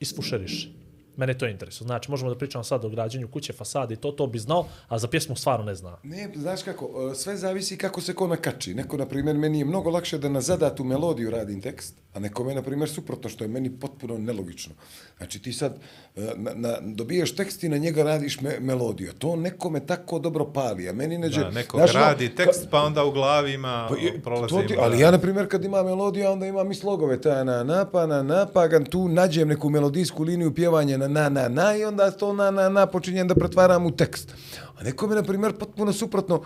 isfušeriše? 0.00 0.68
Mene 1.16 1.38
to 1.38 1.46
interesuje. 1.46 1.86
Znači, 1.86 2.10
možemo 2.10 2.30
da 2.30 2.38
pričamo 2.38 2.64
sad 2.64 2.84
o 2.84 2.88
građenju 2.88 3.28
kuće, 3.28 3.52
fasade 3.52 3.94
i 3.94 3.96
to, 3.96 4.12
to 4.12 4.26
bi 4.26 4.38
znao, 4.38 4.66
a 4.88 4.98
za 4.98 5.08
pjesmu 5.08 5.36
stvarno 5.36 5.64
ne 5.64 5.74
zna. 5.74 5.96
Ne, 6.02 6.30
znaš 6.36 6.62
kako, 6.62 7.10
e, 7.12 7.14
sve 7.14 7.36
zavisi 7.36 7.76
kako 7.76 8.00
se 8.00 8.14
ko 8.14 8.26
nakači. 8.26 8.74
Neko, 8.74 8.96
na 8.96 9.06
primjer, 9.06 9.36
meni 9.36 9.58
je 9.58 9.64
mnogo 9.64 9.90
lakše 9.90 10.18
da 10.18 10.28
na 10.28 10.40
zadatu 10.40 10.84
melodiju 10.84 11.30
radim 11.30 11.60
tekst, 11.60 11.94
a 12.14 12.18
nekome, 12.18 12.54
na 12.54 12.62
primjer, 12.62 12.88
suprotno, 12.88 13.30
što 13.30 13.44
je 13.44 13.48
meni 13.48 13.70
potpuno 13.70 14.18
nelogično. 14.18 14.74
Znači, 15.16 15.42
ti 15.42 15.52
sad 15.52 15.76
e, 16.16 16.32
na, 16.36 16.54
na, 16.54 16.76
dobiješ 16.80 17.36
tekst 17.36 17.64
i 17.64 17.68
na 17.68 17.76
njega 17.76 18.02
radiš 18.02 18.40
me, 18.40 18.60
melodiju. 18.60 19.12
To 19.18 19.36
nekome 19.36 19.86
tako 19.86 20.18
dobro 20.18 20.52
pali, 20.52 20.88
a 20.88 20.92
meni 20.92 21.18
neđe... 21.18 21.40
Da, 21.40 21.50
neko 21.50 21.76
znaš, 21.76 21.92
radi 21.92 22.34
tekst, 22.34 22.68
pa 22.70 22.82
onda 22.82 23.04
u 23.04 23.12
glavi 23.12 23.52
ima, 23.52 23.86
Pa 23.90 23.96
je, 23.96 24.20
prolazi 24.22 24.54
to 24.54 24.62
ti, 24.62 24.74
ima, 24.74 24.82
ali 24.82 25.00
ja, 25.00 25.10
na 25.10 25.18
primjer, 25.18 25.48
kad 25.48 25.64
imam 25.64 25.86
melodiju, 25.86 26.30
onda 26.30 26.46
imam 26.46 26.70
i 26.70 26.74
slogove, 26.74 27.20
ta 27.20 27.44
na, 27.44 27.64
na, 27.64 27.84
pa, 27.84 28.06
na, 28.06 28.22
na, 28.22 28.46
pa, 28.46 28.68
tu 28.90 29.08
nađem 29.08 29.48
neku 29.48 29.70
melodijsku 29.70 30.22
liniju 30.22 30.54
pjevanja 30.54 30.96
na, 31.08 31.28
na, 31.28 31.48
na, 31.48 31.48
na, 31.48 31.76
i 31.76 31.84
onda 31.84 32.10
to 32.10 32.32
na, 32.32 32.50
na, 32.50 32.68
na 32.68 32.86
počinjem 32.86 33.28
da 33.28 33.34
pretvaram 33.34 33.86
u 33.86 33.90
tekst. 33.90 34.34
A 34.78 34.82
neko 34.84 35.06
mi, 35.06 35.14
na 35.14 35.22
primjer, 35.22 35.52
potpuno 35.58 35.92
suprotno, 35.92 36.42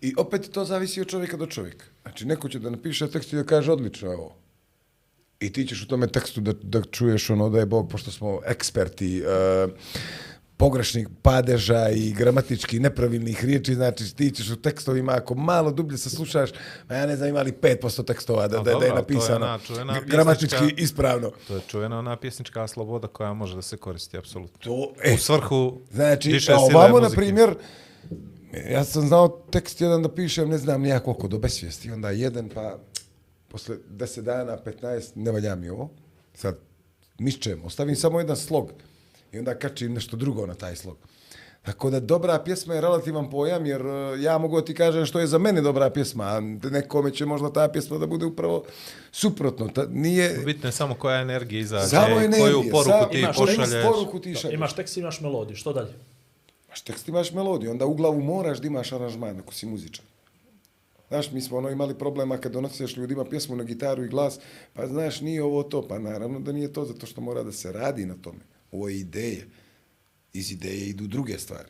i 0.00 0.14
opet 0.16 0.50
to 0.52 0.64
zavisi 0.64 1.00
od 1.00 1.06
čovjeka 1.06 1.36
do 1.36 1.46
čovjeka. 1.46 1.84
Znači, 2.02 2.26
neko 2.26 2.48
će 2.48 2.58
da 2.58 2.70
napiše 2.70 3.10
tekst 3.10 3.32
i 3.32 3.36
da 3.36 3.44
kaže 3.44 3.72
odlično 3.72 4.10
je 4.10 4.16
ovo. 4.16 4.36
I 5.40 5.52
ti 5.52 5.66
ćeš 5.66 5.82
u 5.82 5.88
tome 5.88 6.06
tekstu 6.06 6.40
da, 6.40 6.52
da 6.62 6.82
čuješ 6.82 7.30
ono 7.30 7.48
da 7.50 7.58
je 7.58 7.66
Bog, 7.66 7.88
pošto 7.90 8.10
smo 8.10 8.40
eksperti 8.46 9.22
uh, 9.22 9.72
pogrešnih 10.60 11.08
padeža 11.22 11.88
i 11.88 12.12
gramatički 12.12 12.80
nepravilnih 12.80 13.44
riječi, 13.44 13.74
znači 13.74 14.16
ti 14.16 14.30
ćeš 14.30 14.50
u 14.50 14.56
tekstovima, 14.56 15.12
ako 15.12 15.34
malo 15.34 15.72
dublje 15.72 15.98
se 15.98 16.10
slušaš, 16.10 16.50
ma 16.88 16.94
ja 16.94 17.06
ne 17.06 17.16
znam 17.16 17.28
ima 17.28 17.42
li 17.42 17.52
5% 17.52 18.04
tekstova 18.06 18.48
da, 18.48 18.60
A 18.60 18.62
da, 18.62 18.64
da 18.64 18.70
je 18.70 18.74
dobro, 18.74 18.88
to 18.88 18.94
je 18.94 19.00
napisano 19.00 19.46
ona 19.46 19.58
čuvena 19.58 20.00
gramatički 20.06 20.74
ispravno. 20.76 21.30
To 21.48 21.54
je 21.54 21.60
čuvena 21.68 21.98
ona 21.98 22.16
pjesnička 22.16 22.66
sloboda 22.66 23.08
koja 23.08 23.32
može 23.32 23.56
da 23.56 23.62
se 23.62 23.76
koristi, 23.76 24.18
apsolutno. 24.18 24.58
To, 24.58 24.92
e, 25.04 25.14
U 25.14 25.18
svrhu 25.18 25.80
Znači, 25.92 26.32
više 26.32 26.46
sile 26.46 26.76
ovamo, 26.76 26.96
na 26.96 27.02
muzike. 27.02 27.16
primjer, 27.16 27.54
ja 28.70 28.84
sam 28.84 29.08
znao 29.08 29.28
tekst 29.50 29.80
jedan 29.80 30.02
da 30.02 30.14
pišem, 30.14 30.48
ne 30.48 30.58
znam 30.58 30.82
nija 30.82 31.00
koliko, 31.00 31.28
do 31.28 31.38
besvijesti. 31.38 31.90
Onda 31.90 32.10
jedan, 32.10 32.48
pa 32.54 32.78
posle 33.48 33.76
10 33.90 34.20
dana, 34.20 34.58
15, 34.82 35.10
ne 35.14 35.30
valja 35.30 35.54
mi 35.54 35.68
ovo. 35.68 35.90
Sad, 36.34 36.58
mišćem, 37.18 37.64
ostavim 37.64 37.96
samo 37.96 38.20
jedan 38.20 38.36
slog. 38.36 38.72
I 39.32 39.38
onda 39.38 39.54
kačim 39.54 39.92
nešto 39.92 40.16
drugo 40.16 40.46
na 40.46 40.54
taj 40.54 40.76
slog. 40.76 40.96
Tako 41.62 41.90
da 41.90 42.00
dobra 42.00 42.38
pjesma 42.38 42.74
je 42.74 42.80
relativan 42.80 43.30
pojam, 43.30 43.66
jer 43.66 43.80
e, 43.80 43.86
ja 44.18 44.38
mogu 44.38 44.60
ti 44.60 44.74
kažem 44.74 45.06
što 45.06 45.20
je 45.20 45.26
za 45.26 45.38
mene 45.38 45.60
dobra 45.60 45.90
pjesma, 45.90 46.24
a 46.24 46.40
nekome 46.62 47.10
će 47.10 47.26
možda 47.26 47.52
ta 47.52 47.68
pjesma 47.68 47.98
da 47.98 48.06
bude 48.06 48.26
upravo 48.26 48.64
suprotno. 49.12 49.68
Ta, 49.68 49.86
nije, 49.86 50.38
Bitno 50.44 50.68
je 50.68 50.72
samo 50.72 50.94
koja 50.94 51.20
energija 51.20 51.60
izađe, 51.60 51.86
Samo 51.88 52.06
koju 52.06 52.18
energija, 52.18 52.46
poruku 52.72 52.82
samo- 52.84 53.04
ti 53.04 53.18
imaš 53.20 53.36
pošalješ. 53.36 53.56
tekst, 53.60 53.76
poruku 53.84 54.20
ti 54.20 54.32
Da, 54.32 54.38
šalješ. 54.38 54.54
imaš 54.54 54.74
tekst, 54.74 54.96
imaš 54.96 55.20
melodiju, 55.20 55.56
što 55.56 55.72
dalje? 55.72 55.92
Maš 56.68 56.80
tekst 56.80 57.08
imaš 57.08 57.32
melodiju, 57.32 57.70
onda 57.70 57.86
u 57.86 57.94
glavu 57.94 58.20
moraš 58.22 58.58
da 58.58 58.66
imaš 58.66 58.92
aranžman 58.92 59.38
ako 59.38 59.54
si 59.54 59.66
muzičar. 59.66 60.04
Znaš, 61.08 61.30
mi 61.30 61.40
smo 61.40 61.58
ono 61.58 61.70
imali 61.70 61.94
problema 61.94 62.38
kad 62.38 62.52
donosiš 62.52 62.96
ljudima 62.96 63.24
pjesmu 63.24 63.56
na 63.56 63.64
gitaru 63.64 64.04
i 64.04 64.08
glas, 64.08 64.38
pa 64.74 64.86
znaš, 64.86 65.20
nije 65.20 65.42
ovo 65.42 65.62
to, 65.62 65.88
pa 65.88 65.98
naravno 65.98 66.40
da 66.40 66.52
nije 66.52 66.72
to, 66.72 66.84
zato 66.84 67.06
što 67.06 67.20
mora 67.20 67.42
da 67.42 67.52
se 67.52 67.72
radi 67.72 68.06
na 68.06 68.14
tome. 68.14 68.38
Ovo 68.72 68.88
je 68.88 68.98
ideje. 68.98 69.46
Iz 70.32 70.52
ideje 70.52 70.86
idu 70.86 71.06
druge 71.06 71.38
stvari. 71.38 71.68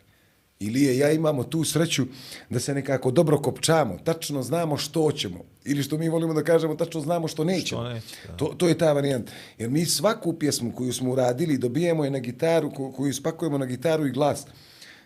Ili 0.61 0.83
je, 0.83 0.99
ja 0.99 1.13
imamo 1.13 1.45
tu 1.45 1.65
sreću 1.65 2.05
da 2.51 2.61
se 2.61 2.75
nekako 2.75 3.11
dobro 3.11 3.39
kopčamo, 3.39 3.99
tačno 4.05 4.43
znamo 4.43 4.77
što 4.77 5.03
hoćemo. 5.03 5.45
Ili 5.65 5.83
što 5.83 5.99
mi 5.99 6.09
volimo 6.09 6.35
da 6.35 6.45
kažemo, 6.45 6.75
tačno 6.75 7.01
znamo 7.01 7.29
što 7.29 7.45
nećemo. 7.45 7.83
neće, 7.85 8.17
da. 8.29 8.37
To, 8.37 8.47
to 8.47 8.69
je 8.69 8.79
ta 8.79 8.93
varijanta. 8.93 9.33
Jer 9.59 9.71
mi 9.71 9.87
svaku 9.87 10.33
pjesmu 10.33 10.73
koju 10.73 10.93
smo 10.93 11.13
uradili, 11.13 11.59
dobijemo 11.59 12.05
je 12.05 12.11
na 12.11 12.19
gitaru, 12.19 12.71
ko- 12.71 12.93
koju 12.93 13.15
spakujemo 13.15 13.59
na 13.59 13.67
gitaru 13.67 14.07
i 14.07 14.11
glas. 14.11 14.47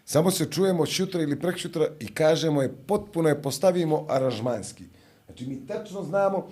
Samo 0.04 0.30
se 0.30 0.46
čujemo 0.46 0.86
šutra 0.86 1.22
ili 1.22 1.40
prekšutra 1.40 1.88
i 2.00 2.06
kažemo 2.06 2.62
je, 2.62 2.72
potpuno 2.86 3.28
je 3.28 3.42
postavimo 3.42 4.06
aranžmanski. 4.08 4.84
Znači 5.26 5.46
mi 5.46 5.66
tačno 5.66 6.02
znamo 6.02 6.48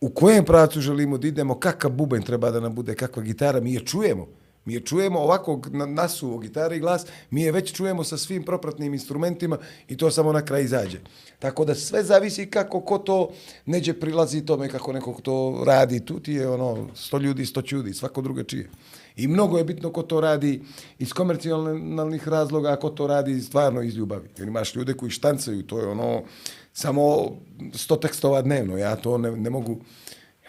u 0.00 0.10
kojem 0.10 0.44
pravcu 0.44 0.80
želimo 0.80 1.18
da 1.18 1.28
idemo, 1.28 1.58
kakav 1.58 1.90
bubanj 1.90 2.22
treba 2.22 2.50
da 2.50 2.60
nam 2.60 2.74
bude, 2.74 2.94
kakva 2.94 3.22
gitara, 3.22 3.60
mi 3.60 3.74
je 3.74 3.80
čujemo. 3.80 4.26
Mi 4.66 4.74
je 4.74 4.80
čujemo 4.80 5.20
ovakvog 5.20 5.68
na, 5.72 5.86
nasuvo 5.86 6.38
gitara 6.38 6.74
i 6.74 6.80
glas, 6.80 7.06
mi 7.30 7.42
je 7.42 7.52
već 7.52 7.72
čujemo 7.72 8.04
sa 8.04 8.16
svim 8.16 8.42
propratnim 8.42 8.94
instrumentima 8.94 9.58
i 9.88 9.96
to 9.96 10.10
samo 10.10 10.32
na 10.32 10.44
kraj 10.44 10.62
izađe. 10.62 10.98
Tako 11.38 11.64
da 11.64 11.74
sve 11.74 12.02
zavisi 12.02 12.46
kako 12.46 12.80
ko 12.80 12.98
to 12.98 13.30
neđe 13.66 13.92
prilazi 13.92 14.46
tome, 14.46 14.68
kako 14.68 14.92
neko 14.92 15.16
to 15.22 15.62
radi. 15.66 16.00
Tu 16.00 16.20
ti 16.20 16.32
je 16.32 16.48
ono, 16.48 16.88
sto 16.94 17.18
ljudi, 17.18 17.46
sto 17.46 17.62
čudi, 17.62 17.94
svako 17.94 18.22
drugačije. 18.22 18.70
I 19.16 19.28
mnogo 19.28 19.58
je 19.58 19.64
bitno 19.64 19.92
ko 19.92 20.02
to 20.02 20.20
radi 20.20 20.62
iz 20.98 21.12
komercijalnih 21.12 22.28
razloga, 22.28 22.72
a 22.72 22.76
ko 22.76 22.90
to 22.90 23.06
radi 23.06 23.40
stvarno 23.40 23.82
iz 23.82 23.96
ljubavi. 23.96 24.28
Jer 24.38 24.48
imaš 24.48 24.74
ljude 24.74 24.94
koji 24.94 25.10
štancaju, 25.10 25.62
to 25.62 25.78
je 25.78 25.86
ono, 25.86 26.22
samo 26.72 27.32
sto 27.74 27.96
tekstova 27.96 28.42
dnevno, 28.42 28.78
ja 28.78 28.96
to 28.96 29.18
ne, 29.18 29.30
ne 29.30 29.50
mogu... 29.50 29.80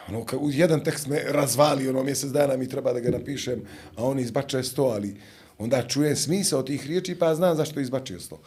Ono, 0.09 0.25
ka, 0.25 0.37
uz 0.37 0.57
jedan 0.57 0.83
tekst 0.83 1.07
me 1.07 1.21
razvali, 1.25 1.89
ono, 1.89 2.03
mjesec 2.03 2.29
dana 2.31 2.57
mi 2.57 2.69
treba 2.69 2.93
da 2.93 2.99
ga 2.99 3.09
napišem, 3.11 3.61
a 3.95 4.03
on 4.03 4.19
izbačuje 4.19 4.63
sto, 4.63 4.83
ali 4.83 5.15
onda 5.57 5.87
čujem 5.87 6.15
smisao 6.15 6.63
tih 6.63 6.87
riječi, 6.87 7.15
pa 7.15 7.35
znam 7.35 7.55
zašto 7.55 7.79
je 7.79 7.83
izbačio 7.83 8.19
sto. 8.19 8.39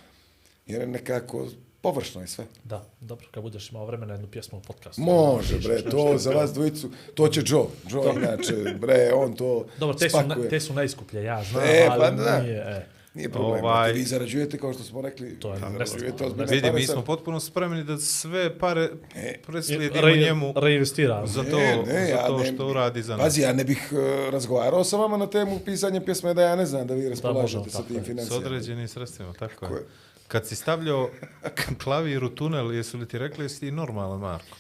Jer 0.67 0.81
je 0.81 0.87
nekako 0.87 1.47
površno 1.81 2.21
je 2.21 2.27
sve. 2.27 2.45
Da, 2.65 2.85
dobro, 3.01 3.27
kad 3.31 3.43
budeš 3.43 3.71
imao 3.71 3.87
vremena 3.87 4.15
jednu 4.15 4.27
pjesmu 4.27 4.59
u 4.59 4.63
podcastu. 4.63 5.01
Može, 5.03 5.59
bre, 5.59 5.83
to 5.83 6.19
za 6.19 6.31
vas 6.31 6.53
dvojicu, 6.53 6.91
to 7.15 7.29
će 7.29 7.43
Joe. 7.47 7.67
Joe, 7.91 8.13
inače, 8.17 8.55
bre, 8.81 9.11
on 9.15 9.33
to 9.37 9.67
Dobro, 9.79 9.97
te 9.99 10.11
su, 10.11 10.17
na, 10.17 10.23
spakuje. 10.25 10.49
te 10.49 10.61
su 10.61 10.75
najskuplje, 10.75 11.23
ja 11.25 11.45
znam, 11.45 11.63
E, 11.67 11.85
pa 11.87 11.93
ali 11.95 12.17
da. 12.17 12.41
nije, 12.43 12.57
e. 12.57 12.87
Nije 13.15 13.29
problem, 13.29 13.65
Ovaj- 13.65 13.93
vi 13.93 14.03
zarađujete 14.05 14.59
kao 14.59 14.73
što 14.73 14.83
smo 14.83 15.01
rekli. 15.01 15.35
To 15.35 15.53
je 15.53 15.59
zarađujete 15.61 16.25
ozbiljne 16.25 16.53
Vidi, 16.53 16.73
mi 16.73 16.83
smo 16.83 17.03
potpuno 17.03 17.41
spremni 17.41 17.85
da 17.85 17.99
sve 17.99 18.59
pare 18.59 18.89
E, 19.17 19.39
preslijedimo 19.41 20.01
Re, 20.03 20.17
njemu 20.17 20.53
reinvestira. 20.57 21.27
za 21.27 21.43
to, 21.43 21.57
Ne, 21.57 21.77
ne, 21.79 21.85
za 21.85 22.11
ja 22.11 22.27
to 22.27 22.39
ne- 22.39 22.47
što 22.47 22.69
uradi 22.69 23.03
za 23.03 23.17
nas. 23.17 23.25
Pazi, 23.25 23.41
ja 23.41 23.53
ne 23.53 23.65
bih 23.65 23.89
uh, 23.93 23.99
razgovarao 24.31 24.85
sa 24.85 24.97
vama 24.97 25.17
na 25.17 25.27
temu 25.27 25.59
pisanja 25.59 26.01
pjesme 26.01 26.35
da 26.35 26.43
ja 26.43 26.57
ne 26.57 26.67
znam 26.67 26.87
da 26.87 26.95
vi 26.95 27.09
raspolažete 27.09 27.71
sa 27.71 27.83
tim 27.83 27.97
je. 27.97 28.03
S 28.03 28.07
financijama. 28.07 28.47
određenim 28.47 28.89
sredstvima, 28.89 29.33
tako, 29.33 29.55
Tako 29.57 29.75
je. 29.75 29.79
je. 29.79 29.87
Kad 30.29 30.47
si 30.47 30.57
stavljao 30.57 31.11
klavir 31.85 32.25
u 32.25 32.31
tunel, 32.31 32.73
jesu 32.73 32.99
li 32.99 33.09
ti 33.09 33.19
rekli 33.19 33.45
jesi 33.45 33.61
ti 33.61 33.71
normalan, 33.71 34.21
Marko? 34.21 34.57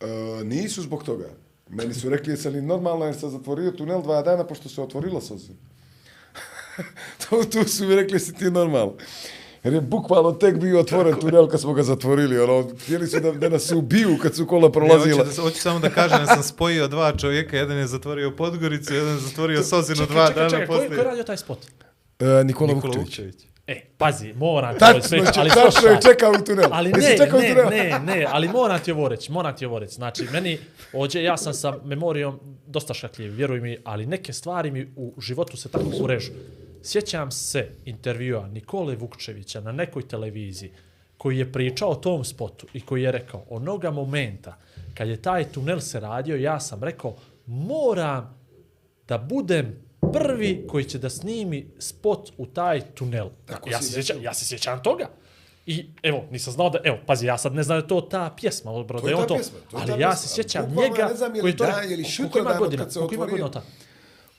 Uh, 0.00 0.08
nisu 0.42 0.82
zbog 0.82 1.04
toga. 1.04 1.28
Meni 1.68 1.94
su 1.94 2.08
rekli 2.08 2.32
jesam 2.32 2.52
li 2.52 2.62
normalno 2.62 3.04
jer 3.04 3.16
sam 3.16 3.30
zatvorio 3.30 3.70
tunel 3.70 4.02
dva 4.02 4.22
dana 4.22 4.44
pošto 4.44 4.68
se 4.68 4.82
otvorila 4.82 5.20
sozi. 5.20 5.52
to, 7.20 7.44
tu 7.44 7.64
su 7.64 7.84
mi 7.84 7.94
rekli 7.94 8.14
jesi 8.14 8.34
ti 8.34 8.44
normalno. 8.44 8.94
Jer 9.64 9.74
je 9.74 9.80
bukvalno 9.80 10.32
tek 10.32 10.56
bio 10.56 10.80
otvoren 10.80 11.14
tunel 11.16 11.48
kad 11.48 11.60
smo 11.60 11.72
ga 11.72 11.82
zatvorili. 11.82 12.38
Ono, 12.40 12.68
htjeli 12.76 13.06
su 13.06 13.20
da, 13.20 13.32
da 13.32 13.48
nas 13.48 13.72
ubiju 13.72 14.18
kad 14.22 14.34
su 14.34 14.46
kola 14.46 14.62
Ne, 14.62 14.72
prolazila. 14.72 15.24
hoću, 15.24 15.36
da, 15.36 15.42
hoću 15.42 15.58
samo 15.58 15.78
da 15.78 15.90
kažem 15.90 16.26
sam 16.26 16.42
spojio 16.44 16.88
dva 16.88 17.12
čovjeka, 17.12 17.56
jedan 17.56 17.78
je 17.78 17.86
zatvorio 17.86 18.30
Podgoricu, 18.30 18.94
jedan 18.94 19.10
je 19.10 19.18
zatvorio 19.18 19.62
Sozinu 19.62 20.06
dva 20.06 20.26
čekaj, 20.26 20.34
dana 20.36 20.50
čekaj, 20.50 20.66
ko, 20.66 20.72
je- 20.72 20.78
ko 20.78 20.82
je 20.84 20.88
poslije. 20.88 21.04
radio 21.04 21.24
taj 21.24 21.36
spot? 21.36 21.58
Uh, 21.58 22.26
Nikola, 22.44 22.44
Nikola 22.44 22.74
Vukčević. 22.74 22.98
Vukčević. 22.98 23.34
E, 23.66 23.80
pazi, 23.98 24.32
moram 24.34 24.78
ti 24.78 24.84
ovo 24.84 24.92
Tačno, 24.92 25.08
će, 25.08 25.40
ali 25.40 25.48
tačno 25.50 25.70
slušaj. 25.70 25.92
je 25.92 26.00
čekao 26.02 26.32
u 26.32 26.44
tunel. 26.44 26.68
Ali 26.72 26.92
ne, 26.92 27.16
čekao 27.16 27.40
ne, 27.40 27.48
tunel? 27.48 27.68
ne, 27.70 28.00
ne, 28.06 28.26
ali 28.28 28.48
moram 28.48 28.80
ti 28.80 28.92
ovo 28.92 29.08
reći, 29.08 29.32
moram 29.32 29.56
ti 29.56 29.66
ovo 29.66 29.78
reći. 29.78 29.94
Znači, 29.94 30.24
meni, 30.32 30.58
ođe, 30.92 31.22
ja 31.22 31.36
sam 31.36 31.54
sa 31.54 31.74
memorijom 31.84 32.38
dosta 32.66 32.94
šakljiv, 32.94 33.32
vjeruj 33.32 33.60
mi, 33.60 33.78
ali 33.84 34.06
neke 34.06 34.32
stvari 34.32 34.70
mi 34.70 34.92
u 34.96 35.14
životu 35.18 35.56
se 35.56 35.68
tako 35.68 35.84
urežu. 36.00 36.30
Sjećam 36.82 37.30
se 37.30 37.70
intervjua 37.84 38.46
Nikole 38.46 38.96
Vukčevića 38.96 39.60
na 39.60 39.72
nekoj 39.72 40.08
televiziji 40.08 40.70
koji 41.18 41.38
je 41.38 41.52
pričao 41.52 41.90
o 41.90 41.94
tom 41.94 42.24
spotu 42.24 42.66
i 42.72 42.80
koji 42.80 43.02
je 43.02 43.12
rekao, 43.12 43.44
onoga 43.50 43.90
momenta 43.90 44.56
kad 44.94 45.08
je 45.08 45.22
taj 45.22 45.52
tunel 45.52 45.80
se 45.80 46.00
radio, 46.00 46.36
ja 46.36 46.60
sam 46.60 46.82
rekao, 46.82 47.16
moram 47.46 48.38
da 49.08 49.18
budem 49.18 49.76
prvi 50.12 50.66
koji 50.68 50.84
će 50.84 50.98
da 50.98 51.10
snimi 51.10 51.66
spot 51.78 52.30
u 52.38 52.46
taj 52.46 52.80
tunel. 52.80 53.28
Tako 53.46 53.70
ja, 53.70 53.82
se 53.82 53.92
sjećam, 53.92 54.22
ja 54.22 54.34
se 54.34 54.44
sjećam 54.44 54.82
toga. 54.82 55.08
I 55.66 55.86
evo, 56.02 56.24
nisam 56.30 56.52
znao 56.52 56.70
da, 56.70 56.78
evo, 56.84 56.98
pazi, 57.06 57.26
ja 57.26 57.38
sad 57.38 57.54
ne 57.54 57.62
znam 57.62 57.78
da 57.78 57.82
je 57.82 57.88
to 57.88 58.00
ta 58.00 58.34
pjesma, 58.40 58.70
ali 58.70 58.84
bro, 58.84 59.00
To 59.00 59.04
da 59.04 59.10
je 59.10 59.16
on 59.16 59.26
to, 59.26 59.34
pjesma, 59.34 59.58
to 59.70 59.76
je 59.76 59.80
ali 59.82 59.92
ta 59.92 59.98
ja 59.98 60.08
pjesma. 60.08 60.28
se 60.28 60.34
sjećam 60.34 60.74
njega, 60.74 61.10
koji 61.40 61.52
je 61.52 61.56
to 61.56 61.64
rekao. 61.64 61.84
ili 61.84 62.04
Koliko 62.16 62.38
ima 62.38 62.54
godina, 62.58 62.86
koliko 62.94 63.14
ima 63.14 63.26
godina 63.26 63.62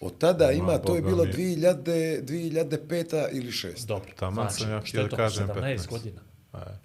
od 0.01 0.17
tada? 0.17 0.37
Tada 0.37 0.51
ima, 0.51 0.77
to 0.77 0.95
je 0.95 1.01
bilo 1.01 1.25
mi. 1.25 1.31
2000, 1.31 2.23
2005 2.23 3.27
ili 3.31 3.51
6. 3.51 3.85
Dobro, 3.85 4.11
Taman 4.19 4.51
sam 4.51 4.69
ja 4.69 4.77
znači, 4.77 4.87
što 4.87 4.97
htio 4.97 5.07
da 5.07 5.17
kažem 5.17 5.47
17 5.47 5.77
15. 5.77 5.89
godina. 5.89 6.21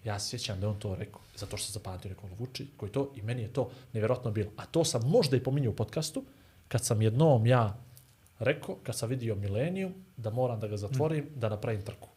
Ja 0.05 0.19
se 0.19 0.29
sjećam 0.29 0.61
da 0.61 0.69
on 0.69 0.79
to 0.79 0.95
rekao, 0.95 1.21
zato 1.37 1.57
što 1.57 1.67
sam 1.67 1.73
zapamtio 1.73 2.09
Nikola 2.09 2.33
Vučić, 2.39 2.69
koji 2.77 2.93
to, 2.93 3.13
i 3.17 3.23
meni 3.23 3.43
je 3.43 3.53
to 3.53 3.71
nevjerojatno 3.93 4.31
bilo. 4.31 4.51
A 4.57 4.67
to 4.67 4.85
sam 4.85 5.03
možda 5.09 5.37
i 5.37 5.43
pominjao 5.43 5.73
u 5.73 5.77
podcastu, 5.77 6.25
kad 6.69 6.85
sam 6.85 7.03
jednom 7.03 7.47
ja 7.47 7.79
rekao, 8.39 8.77
kad 8.83 8.99
sam 8.99 9.09
vidio 9.09 9.35
Milenijum, 9.35 9.95
da 10.17 10.31
moram 10.31 10.61
da 10.61 10.69
ga 10.69 10.77
zatvorim, 10.77 11.29
da 11.35 11.49
napravim 11.49 11.83
trku. 11.83 12.09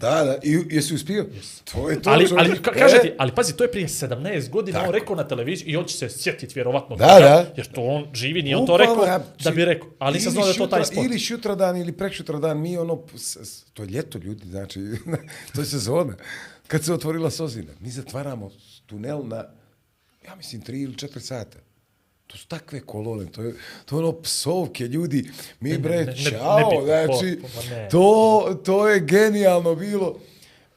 Da, 0.00 0.24
da, 0.24 0.36
i 0.42 0.58
jesi 0.70 0.94
uspio? 0.94 1.26
To 1.72 1.90
je 1.90 2.02
to. 2.02 2.10
ali, 2.10 2.28
ali 2.38 2.62
ka, 2.62 2.72
kaže 2.72 2.96
E, 2.96 3.00
ti, 3.00 3.12
ali 3.18 3.34
pazi, 3.34 3.56
to 3.56 3.64
je 3.64 3.70
prije 3.70 3.88
17 3.88 4.48
godina, 4.48 4.82
on 4.82 4.90
rekao 4.90 5.16
na 5.16 5.28
televiziji 5.28 5.68
i 5.68 5.76
on 5.76 5.84
će 5.84 5.96
se 5.96 6.08
sjetiti 6.08 6.54
vjerovatno 6.54 6.96
Da, 6.96 7.06
toga, 7.06 7.20
da. 7.20 7.52
jer 7.56 7.66
to 7.66 7.82
on 7.82 8.06
živi, 8.14 8.42
nije 8.42 8.56
on 8.56 8.66
to 8.66 8.76
rekao 8.76 9.04
ja, 9.04 9.20
da 9.44 9.50
bi 9.50 9.64
rekao. 9.64 9.88
Ali 9.98 10.14
nisam 10.14 10.32
znao 10.32 10.46
da 10.46 10.52
to 10.52 10.66
taj 10.66 10.84
spot. 10.84 11.04
Ili 11.04 11.18
šutradan 11.18 11.76
ili 11.76 11.92
prekšutradan, 11.92 12.60
mi 12.60 12.78
ono, 12.78 13.02
to 13.74 13.82
je 13.82 13.88
ljeto 13.88 14.18
ljudi, 14.18 14.46
znači, 14.46 14.80
to 15.54 15.60
je 15.60 15.66
sezona. 15.66 16.14
Kad 16.66 16.84
se 16.84 16.92
otvorila 16.92 17.30
sozina, 17.30 17.72
mi 17.80 17.90
zatvaramo 17.90 18.50
tunel 18.86 19.26
na, 19.26 19.44
ja 20.26 20.34
mislim, 20.36 20.62
tri 20.62 20.82
ili 20.82 20.96
četiri 20.96 21.20
sata. 21.20 21.58
To 22.30 22.36
su 22.36 22.46
takve 22.46 22.80
kolone, 22.80 23.26
to 23.26 23.42
je, 23.42 23.54
to 23.84 23.96
je 23.96 23.98
ono 23.98 24.12
psovke, 24.22 24.84
ljudi, 24.84 25.30
mi 25.60 25.78
bre, 25.78 26.14
čao, 26.30 26.84
znači, 26.84 27.38
to, 27.90 28.60
to 28.64 28.88
je 28.88 29.00
genijalno 29.00 29.74
bilo. 29.74 30.16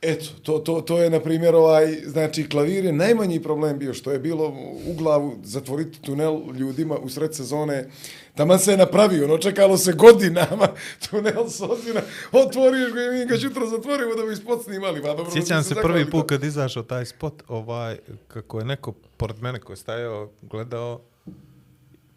Eto, 0.01 0.25
to, 0.43 0.59
to, 0.59 0.81
to 0.81 0.97
je, 0.97 1.09
na 1.09 1.19
primjer, 1.19 1.55
ovaj, 1.55 1.85
znači, 2.05 2.49
klavir 2.49 2.85
je 2.85 2.93
najmanji 2.93 3.43
problem 3.43 3.79
bio, 3.79 3.93
što 3.93 4.11
je 4.11 4.19
bilo 4.19 4.47
u 4.87 4.93
glavu 4.93 5.35
zatvoriti 5.43 6.01
tunel 6.01 6.41
ljudima 6.53 6.97
u 6.97 7.09
sred 7.09 7.35
sezone. 7.35 7.89
Taman 8.35 8.59
se 8.59 8.71
je 8.71 8.77
napravio, 8.77 9.25
ono, 9.25 9.37
čekalo 9.37 9.77
se 9.77 9.93
godinama, 9.93 10.67
tunel 11.09 11.49
sozina, 11.49 12.01
otvoriš 12.31 12.93
ga 12.93 13.01
i 13.03 13.19
mi 13.19 13.25
ga 13.25 13.35
jutro 13.35 13.67
zatvorimo 13.67 14.15
da 14.15 14.25
bi 14.25 14.35
spot 14.35 14.63
snimali. 14.63 15.01
Pa, 15.01 15.07
dobro, 15.07 15.31
Sjećam 15.31 15.63
se 15.63 15.69
se 15.69 15.81
prvi 15.81 16.09
put 16.09 16.29
kad 16.29 16.43
izašao 16.43 16.83
taj 16.83 17.05
spot, 17.05 17.43
ovaj, 17.47 17.97
kako 18.27 18.59
je 18.59 18.65
neko 18.65 18.91
pored 19.17 19.41
mene 19.41 19.59
koji 19.59 19.73
je 19.73 19.77
stajao, 19.77 20.29
gledao 20.41 21.01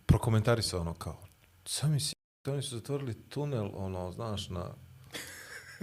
prokomentarisao 0.07 0.81
ono 0.81 0.95
kao, 0.95 1.17
sami 1.67 2.01
si, 2.01 2.15
oni 2.49 2.63
su 2.63 2.77
zatvorili 2.77 3.15
tunel, 3.15 3.71
ono, 3.75 4.13
znaš, 4.13 4.49
na... 4.49 4.75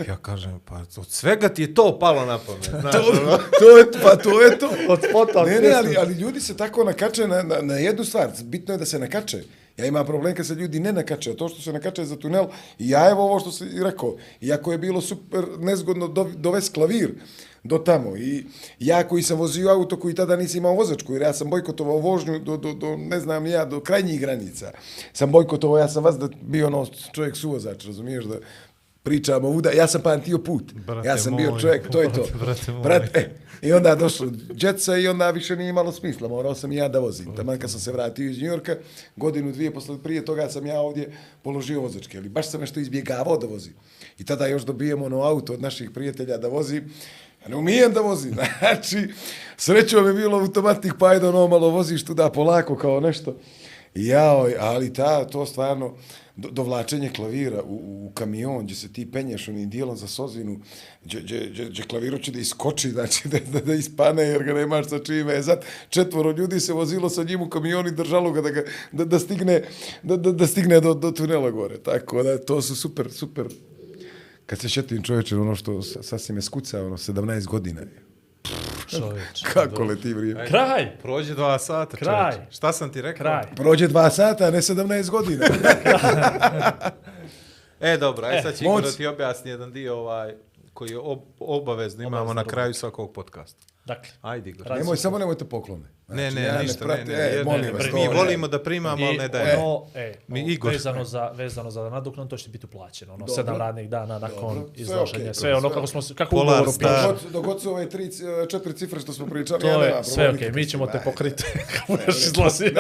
Ja 0.07 0.17
kažem, 0.17 0.59
pa 0.65 0.75
od 0.75 1.07
svega 1.09 1.49
ti 1.49 1.61
je 1.61 1.73
to 1.73 1.99
palo 1.99 2.25
na 2.25 2.37
pamet, 2.37 2.69
znaš, 2.81 2.95
ono. 2.95 3.37
to 3.59 3.77
je, 3.77 3.85
pa 4.03 4.15
to 4.15 4.41
je 4.41 4.59
to. 4.59 4.69
Od 4.93 4.99
spota, 5.09 5.43
Ne, 5.43 5.59
ne, 5.59 5.71
ali, 5.73 5.97
ali 5.97 6.13
ljudi 6.13 6.41
se 6.41 6.57
tako 6.57 6.83
nakače 6.83 7.27
na, 7.27 7.43
na, 7.43 7.61
na 7.61 7.73
jednu 7.73 8.03
stvar. 8.03 8.29
Bitno 8.43 8.73
je 8.73 8.77
da 8.77 8.85
se 8.85 8.99
nakače. 8.99 9.43
Ja 9.77 9.85
imam 9.85 10.05
problem 10.05 10.35
kad 10.35 10.47
se 10.47 10.55
ljudi 10.55 10.79
ne 10.79 10.93
nakače, 10.93 11.31
a 11.31 11.35
to 11.35 11.49
što 11.49 11.61
se 11.61 11.73
nakače 11.73 12.05
za 12.05 12.15
tunel, 12.15 12.45
i 12.79 12.89
ja 12.89 13.09
evo 13.09 13.23
ovo 13.23 13.39
što 13.39 13.51
si 13.51 13.65
rekao, 13.83 14.15
iako 14.41 14.71
je 14.71 14.77
bilo 14.77 15.01
super 15.01 15.45
nezgodno 15.59 16.07
do, 16.07 16.23
dovesti 16.35 16.73
klavir 16.73 17.13
do 17.64 17.77
tamo, 17.77 18.18
i 18.18 18.45
ja 18.80 19.07
koji 19.07 19.23
sam 19.23 19.38
vozio 19.38 19.69
auto 19.69 19.99
koji 19.99 20.15
tada 20.15 20.35
nisam 20.35 20.57
imao 20.57 20.76
vozačku, 20.76 21.14
jer 21.14 21.22
ja 21.22 21.34
sam 21.34 21.49
bojkotovao 21.49 21.98
vožnju 21.98 22.40
do, 22.40 22.57
do, 22.57 22.73
do 22.73 22.98
ne 22.98 23.19
znam 23.19 23.45
ja, 23.45 23.65
do 23.65 23.80
krajnjih 23.80 24.19
granica. 24.19 24.72
Sam 25.14 25.31
bojkotovao, 25.31 25.77
ja 25.77 25.88
sam 25.88 26.03
vas 26.03 26.18
da 26.18 26.30
bio 26.41 26.68
ono 26.68 26.88
čovjek 27.11 27.38
suvozač, 27.38 27.85
razumiješ, 27.85 28.26
da 28.26 28.35
pričamo 29.03 29.49
uda, 29.49 29.72
ja 29.72 29.88
sam 29.88 30.02
pamtio 30.02 30.38
put. 30.38 30.73
Brate 30.73 31.07
ja 31.07 31.18
sam 31.18 31.35
bio 31.35 31.52
moj, 31.52 31.61
čovjek, 31.61 31.90
to 31.91 32.02
je 32.02 32.14
to. 32.14 32.26
brate. 32.44 32.72
Brate, 32.72 33.19
e, 33.19 33.30
I 33.68 33.73
onda 33.73 33.95
došlo 33.95 34.27
džetca 34.53 34.98
i 34.98 35.07
onda 35.07 35.31
više 35.31 35.56
nije 35.56 35.69
imalo 35.69 35.91
smisla, 35.91 36.27
morao 36.27 36.56
sam 36.56 36.72
i 36.72 36.76
ja 36.76 36.88
da 36.88 36.99
vozim. 36.99 37.35
Taman 37.35 37.60
kad 37.60 37.72
sam 37.72 37.80
se 37.80 37.91
vratio 37.91 38.30
iz 38.30 38.41
Njujorka, 38.41 38.76
godinu, 39.15 39.52
dvije 39.52 39.73
posle, 39.73 39.98
prije 40.03 40.26
toga 40.26 40.49
sam 40.49 40.65
ja 40.65 40.80
ovdje 40.80 41.11
položio 41.41 41.81
vozačke, 41.81 42.18
ali 42.18 42.30
baš 42.30 42.49
sam 42.49 42.61
nešto 42.61 42.80
izbjegavao 42.80 43.38
da 43.38 43.48
vozim. 43.48 43.73
I 44.19 44.26
tada 44.26 44.48
još 44.48 44.64
dobijem 44.64 45.02
ono 45.02 45.22
auto 45.22 45.53
od 45.53 45.61
naših 45.61 45.91
prijatelja 45.91 46.38
da 46.38 46.48
vozim, 46.48 46.94
ja 47.43 47.49
ne 47.49 47.55
umijem 47.55 47.93
da 47.93 48.01
vozim, 48.01 48.35
znači, 48.59 49.07
srećom 49.57 50.07
je 50.07 50.13
bilo 50.13 50.39
automatik, 50.39 50.93
pa 50.99 51.07
ajde 51.07 51.27
ono 51.27 51.47
malo 51.47 51.69
voziš 51.69 52.05
tu 52.05 52.13
da 52.13 52.31
polako 52.31 52.75
kao 52.75 52.99
nešto. 52.99 53.35
I 53.95 54.07
Jao, 54.07 54.49
ali 54.59 54.93
ta, 54.93 55.27
to 55.27 55.45
stvarno, 55.45 55.93
do, 56.35 56.49
dovlačenje 56.49 57.09
klavira 57.15 57.63
u, 57.63 58.07
u 58.07 58.11
kamion, 58.13 58.63
gdje 58.63 58.75
se 58.75 58.93
ti 58.93 59.11
penješ 59.11 59.47
onim 59.47 59.69
dijelom 59.69 59.97
za 59.97 60.07
sozinu, 60.07 60.59
gdje, 61.05 61.21
gdje, 61.21 61.49
gdje, 61.49 61.65
gdje 61.65 61.83
klavir 61.83 62.31
da 62.33 62.39
iskoči, 62.39 62.89
znači 62.89 63.27
da, 63.27 63.39
da, 63.39 63.59
da 63.59 63.73
ispane 63.73 64.23
jer 64.23 64.43
ga 64.43 64.53
nemaš 64.53 64.89
sa 64.89 64.99
čime. 64.99 65.37
E 65.37 65.41
Zat, 65.41 65.65
četvoro 65.89 66.31
ljudi 66.31 66.59
se 66.59 66.73
vozilo 66.73 67.09
sa 67.09 67.23
njim 67.23 67.41
u 67.41 67.49
kamion 67.49 67.87
i 67.87 67.91
držalo 67.91 68.31
ga 68.31 68.41
da, 68.41 68.49
ga, 68.49 68.63
da, 68.91 69.05
da 69.05 69.19
stigne, 69.19 69.63
da, 70.03 70.17
da, 70.17 70.31
da 70.31 70.47
stigne 70.47 70.79
do, 70.79 70.93
do 70.93 71.11
tunela 71.11 71.51
gore. 71.51 71.77
Tako 71.77 72.23
da, 72.23 72.37
to 72.37 72.61
su 72.61 72.75
super, 72.75 73.11
super. 73.11 73.47
Kad 74.45 74.59
se 74.59 74.69
šetim 74.69 75.03
čovječe, 75.03 75.37
ono 75.37 75.55
što 75.55 75.81
sa- 75.81 76.03
sasvim 76.03 76.37
je 76.37 76.41
skuca, 76.41 76.81
ono, 76.81 76.97
17 76.97 77.45
godina. 77.45 77.81
je. 77.81 78.03
Čovječ. 78.89 79.43
Kako 79.53 79.83
leti 79.83 80.13
vrijeme. 80.13 80.47
Kraj! 80.47 80.97
Prođe 80.97 81.33
dva 81.33 81.59
sata, 81.59 81.97
Kraj. 81.97 82.31
čovječe. 82.31 82.51
Šta 82.51 82.73
sam 82.73 82.91
ti 82.91 83.01
rekao? 83.01 83.17
Kraj. 83.17 83.55
Prođe 83.55 83.87
dva 83.87 84.09
sata, 84.09 84.45
a 84.45 84.51
ne 84.51 84.57
17 84.57 85.09
godina. 85.09 85.45
E, 87.81 87.97
dobro, 87.97 88.27
aj 88.27 88.39
E, 88.39 88.41
sad 88.41 88.55
će 88.55 88.65
Igor 88.65 88.81
da 88.83 88.91
ti 88.91 89.07
objasni 89.07 89.51
jedan 89.51 89.71
dio 89.71 89.95
ovaj, 89.95 90.33
koji 90.73 90.89
je 90.89 90.97
ob, 90.97 91.19
obavezno 91.39 92.03
imamo 92.03 92.17
Obavezna 92.17 92.33
na 92.33 92.47
kraju 92.47 92.73
svakog 92.73 93.13
podcasta. 93.13 93.65
Dakle, 93.85 94.10
Ajde, 94.22 94.49
Igor. 94.49 94.68
Radi 94.68 94.80
Nemoj, 94.80 94.97
samo 94.97 95.18
nemojte 95.18 95.45
poklone. 95.45 95.84
Ne, 96.07 96.31
ne, 96.31 96.43
ja 96.43 96.61
ništa, 96.61 96.85
pratim- 96.85 97.07
ne, 97.07 97.14
ne, 97.15 97.30
e, 97.31 97.43
molim 97.43 97.61
ne, 97.61 97.72
vas, 97.72 97.84
ne, 97.84 97.89
to 97.89 97.95
Mi 97.95 98.01
je- 98.01 98.10
volimo 98.10 98.47
da 98.47 98.60
primamo, 98.60 99.05
ali 99.05 99.18
ne 99.18 99.27
dajemo. 99.27 99.65
ono, 99.68 99.85
e, 99.95 100.14
Mi 100.27 100.43
Mi 100.43 100.53
Igor. 100.53 100.72
vezano 100.72 101.03
za 101.05 101.30
vezano 101.30 101.72
za 101.72 101.81
nadoknadu, 101.81 102.30
to 102.30 102.38
će 102.38 102.49
biti 102.49 102.65
uplaćeno, 102.65 103.14
ono 103.14 103.19
Dobro. 103.19 103.34
sedam 103.35 103.57
radnih 103.57 103.89
dana 103.89 104.19
nakon 104.19 104.55
Dobro. 104.55 104.69
Izlaženja, 104.76 105.22
okej, 105.22 105.34
sve 105.34 105.51
to, 105.51 105.57
ono 105.57 105.69
kako 105.69 105.88
smo 105.88 106.01
kako 106.15 106.30
Polar 106.31 106.55
ugovor 106.55 106.73
Star. 106.73 106.89
piše. 107.14 107.23
Dok, 107.23 107.34
dok 107.34 107.45
god 107.45 107.61
su 107.61 107.72
ove 107.72 107.89
tri, 107.89 108.10
četiri 108.49 108.73
cifre 108.73 108.99
što 108.99 109.14
smo 109.14 109.26
pričali, 109.27 109.61
To 109.61 109.84
je 109.84 110.03
sve 110.03 110.30
okej, 110.30 110.51
mi 110.51 110.65
ćemo 110.65 110.88
te 110.88 111.01
pokriti 111.01 111.43
kako 111.72 111.91
budeš 111.93 112.15
izlazi. 112.18 112.65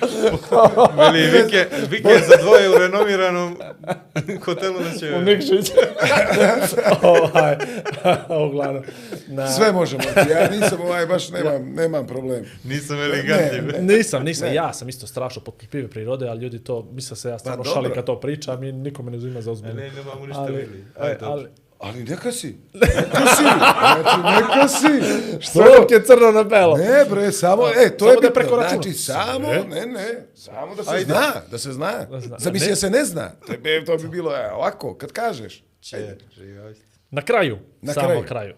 Veli, 0.96 1.30
Vike, 1.30 1.66
Vike 1.90 2.18
za 2.28 2.36
dvoje 2.42 2.70
u 2.70 2.78
renomiranom 2.78 3.56
hotelu 4.44 4.78
da 4.78 4.98
će... 4.98 5.14
U 5.14 5.20
Nikšić. 5.20 5.72
ovaj, 7.02 7.56
uglavnom. 8.48 8.82
Na, 9.28 9.48
Sve 9.48 9.72
možemo. 9.72 10.02
Ja 10.30 10.50
nisam 10.50 10.80
ovaj, 10.80 11.06
baš 11.06 11.30
nemam, 11.30 11.72
nemam 11.74 12.06
problem. 12.06 12.44
Nisam 12.64 12.96
elegantljiv. 13.00 13.66
Ne, 13.66 13.96
Nisam, 13.96 14.24
nisam, 14.24 14.54
ja 14.54 14.72
sam 14.72 14.88
isto 14.88 15.06
strašno 15.06 15.42
potpipive 15.42 15.88
prirode, 15.88 16.28
ali 16.28 16.40
ljudi 16.42 16.64
to, 16.64 16.88
misle 16.92 17.16
se 17.16 17.28
ja 17.28 17.38
stvarno 17.38 17.62
Pa 17.64 17.70
šalim 17.70 17.82
dobro. 17.82 17.94
kad 17.94 18.04
to 18.04 18.20
pričam 18.20 18.62
i 18.64 18.72
nikome 18.72 19.10
ne 19.10 19.16
uzima 19.16 19.40
za 19.40 19.50
E, 19.50 19.52
ozbiljno. 19.52 19.74
Ne, 19.80 19.90
nemamo 19.90 20.26
ništa 20.26 20.40
Ali, 20.40 20.68
dobro. 21.20 21.26
ali, 21.26 21.46
Ali 21.82 22.04
neka 22.04 22.32
si. 22.32 22.56
Neka 22.74 22.96
si. 23.26 23.42
Znači, 23.42 24.20
neka 24.36 24.68
si. 24.68 24.86
Što 25.46 25.62
je 25.90 26.04
crno 26.04 26.32
na 26.32 26.42
belo? 26.42 26.76
Ne 26.76 27.04
bre, 27.10 27.32
samo, 27.32 27.62
e, 27.68 27.90
to 27.90 27.98
Samo 27.98 28.10
je 28.10 28.14
da 28.14 28.20
bitno. 28.20 28.34
preko 28.34 28.56
računa. 28.56 28.82
Znači, 28.82 28.92
samo, 28.92 29.48
Sve. 29.48 29.64
ne, 29.64 29.86
ne, 29.86 30.26
samo 30.34 30.74
da 30.74 30.84
se 30.84 30.90
Ajde. 30.90 31.04
zna, 31.04 31.32
da 31.50 31.58
se 31.58 31.72
zna. 31.72 31.92
zna. 32.18 32.36
Zamisli 32.38 32.68
da 32.68 32.76
se 32.76 32.90
ne 32.90 33.04
zna. 33.04 33.30
To 33.46 33.52
bi, 33.54 33.84
to 33.86 33.96
bi 33.96 34.08
bilo, 34.08 34.32
e, 34.32 34.52
ovako, 34.52 34.94
kad 34.94 35.12
kažeš. 35.12 35.64
Živjaj. 35.82 36.74
Na 37.10 37.22
kraju, 37.22 37.58
Na 37.82 37.92
samo 37.92 38.06
kraju. 38.06 38.24
kraju. 38.24 38.54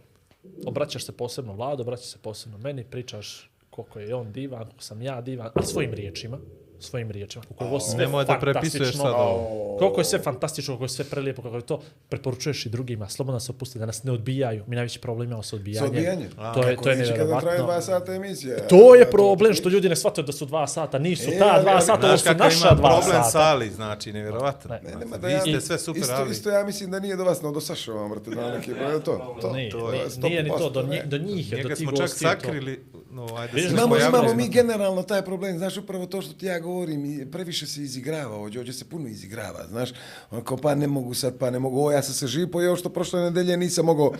Obraćaš 0.66 1.04
se 1.04 1.12
posebno 1.12 1.52
vladu, 1.52 1.82
obraćaš 1.82 2.06
se 2.06 2.18
posebno 2.18 2.58
meni, 2.58 2.84
pričaš 2.84 3.50
koliko 3.70 3.98
je 3.98 4.14
on 4.14 4.32
divan, 4.32 4.58
koliko 4.60 4.82
sam 4.82 5.02
ja 5.02 5.20
divan, 5.20 5.50
a 5.54 5.62
svojim 5.62 5.94
riječima, 5.94 6.38
svojim 6.80 7.10
riječima, 7.10 7.44
koliko 7.44 7.64
je 7.64 7.68
ovo 7.68 7.80
sve 7.80 7.98
Nemoj 7.98 8.24
da 8.24 8.38
prepisuješ 8.40 8.72
fantastično, 8.78 9.04
sad 9.04 9.12
ovo. 9.14 9.76
koliko 9.78 10.00
je 10.00 10.04
sve 10.04 10.18
fantastično, 10.18 10.72
koliko 10.72 10.84
je 10.84 10.88
sve 10.88 11.04
prelijepo, 11.04 11.42
kako 11.42 11.56
je 11.56 11.62
to, 11.62 11.80
preporučuješ 12.08 12.66
i 12.66 12.70
drugima, 12.70 13.08
slobodno 13.08 13.40
se 13.40 13.52
opusti, 13.52 13.78
da 13.78 13.86
nas 13.86 14.02
ne 14.02 14.12
odbijaju. 14.12 14.64
Mi 14.66 14.76
najveći 14.76 15.00
problem 15.00 15.28
imamo 15.28 15.42
sa 15.42 15.56
odbijanjem. 15.56 15.80
Sa 15.80 15.86
odbijanjem? 15.88 16.28
To 16.54 16.62
je, 16.62 16.76
to 16.76 16.90
je 16.90 16.96
Neće 16.96 17.10
kada 17.10 17.26
traje 17.30 17.34
nevjerovatno. 17.36 17.64
dva 17.64 17.80
sata 17.80 18.14
emisija. 18.14 18.66
To 18.68 18.94
je 18.94 19.10
problem 19.10 19.54
što 19.54 19.68
ljudi 19.68 19.88
ne 19.88 19.96
shvataju 19.96 20.24
da 20.24 20.32
su 20.32 20.44
dva 20.46 20.66
sata, 20.66 20.98
nisu 20.98 21.30
E, 21.30 21.38
ta 21.38 21.60
dva 21.62 21.80
sata, 21.80 22.06
ovo 22.06 22.16
Znaš 22.16 22.22
su 22.22 22.38
naša 22.60 22.74
dva 22.74 22.88
problem 22.90 23.12
sata. 23.14 23.22
sa 23.24 23.40
Ali, 23.40 23.70
znači, 23.70 24.12
nevjerovatno. 24.12 24.70
Ne. 24.74 24.80
Ne, 24.84 24.96
nema 24.96 25.16
da 25.16 25.26
Vi 25.26 25.32
ja, 25.32 25.40
ste 25.40 25.60
sve 25.60 25.78
super 25.78 26.02
isto, 26.02 26.14
Ali. 26.14 26.30
isto 26.30 26.50
ja 26.50 26.64
mislim 26.64 26.90
da 26.90 27.00
nije 27.00 27.16
do 27.16 27.24
vas, 27.24 27.42
no 27.42 27.52
do 27.52 27.60
Saša 27.60 27.92
vam, 27.92 28.10
brate, 28.10 28.30
da 28.30 28.50
neki 28.50 28.74
broj, 28.74 29.00
to, 29.00 29.36
to, 29.40 29.52
Nije, 29.52 29.70
to 29.70 29.90
nije, 29.90 30.02
je 30.02 30.08
nije 30.20 30.42
ni 30.42 30.50
to, 30.50 30.70
do, 30.70 30.82
100%, 30.82 30.84
njih, 30.84 31.00
ne. 31.00 31.06
do 31.08 31.18
njih 31.18 31.52
je, 31.52 31.56
do 31.56 31.62
Njega 31.62 31.74
tih 31.74 31.88
smo 31.88 31.96
čak 31.96 32.08
sakrili. 32.10 32.84
No, 33.14 33.26
ajde, 33.32 33.60
Imamo- 33.60 33.70
Imamo, 33.70 33.88
pojavili. 33.88 34.18
imamo 34.18 34.34
mi 34.34 34.48
generalno 34.48 35.02
taj 35.04 35.22
problem, 35.22 35.58
znaš, 35.58 35.76
upravo 35.76 36.06
to 36.06 36.22
što 36.22 36.32
ti 36.32 36.46
ja 36.46 36.58
govorim, 36.58 37.04
i 37.06 37.26
previše 37.26 37.66
se 37.66 37.82
izigrava 37.82 38.36
ovdje, 38.36 38.60
ovdje 38.60 38.74
se 38.74 38.84
puno 38.84 39.08
izigrava, 39.08 39.66
znaš, 39.68 39.90
on 40.30 40.40
kao 40.42 40.56
pa 40.56 40.74
ne 40.74 40.86
mogu 40.88 41.14
sad, 41.14 41.38
pa 41.38 41.50
ne 41.50 41.58
mogu 41.58 41.78
ovo, 41.78 41.92
ja 41.92 42.02
sam 42.02 42.14
se 42.14 42.26
živ 42.26 42.48
pojeo 42.48 42.76
što 42.76 42.88
prošle 42.88 43.20
nedelje 43.20 43.56
nisam 43.56 43.84
mogao 43.86 44.12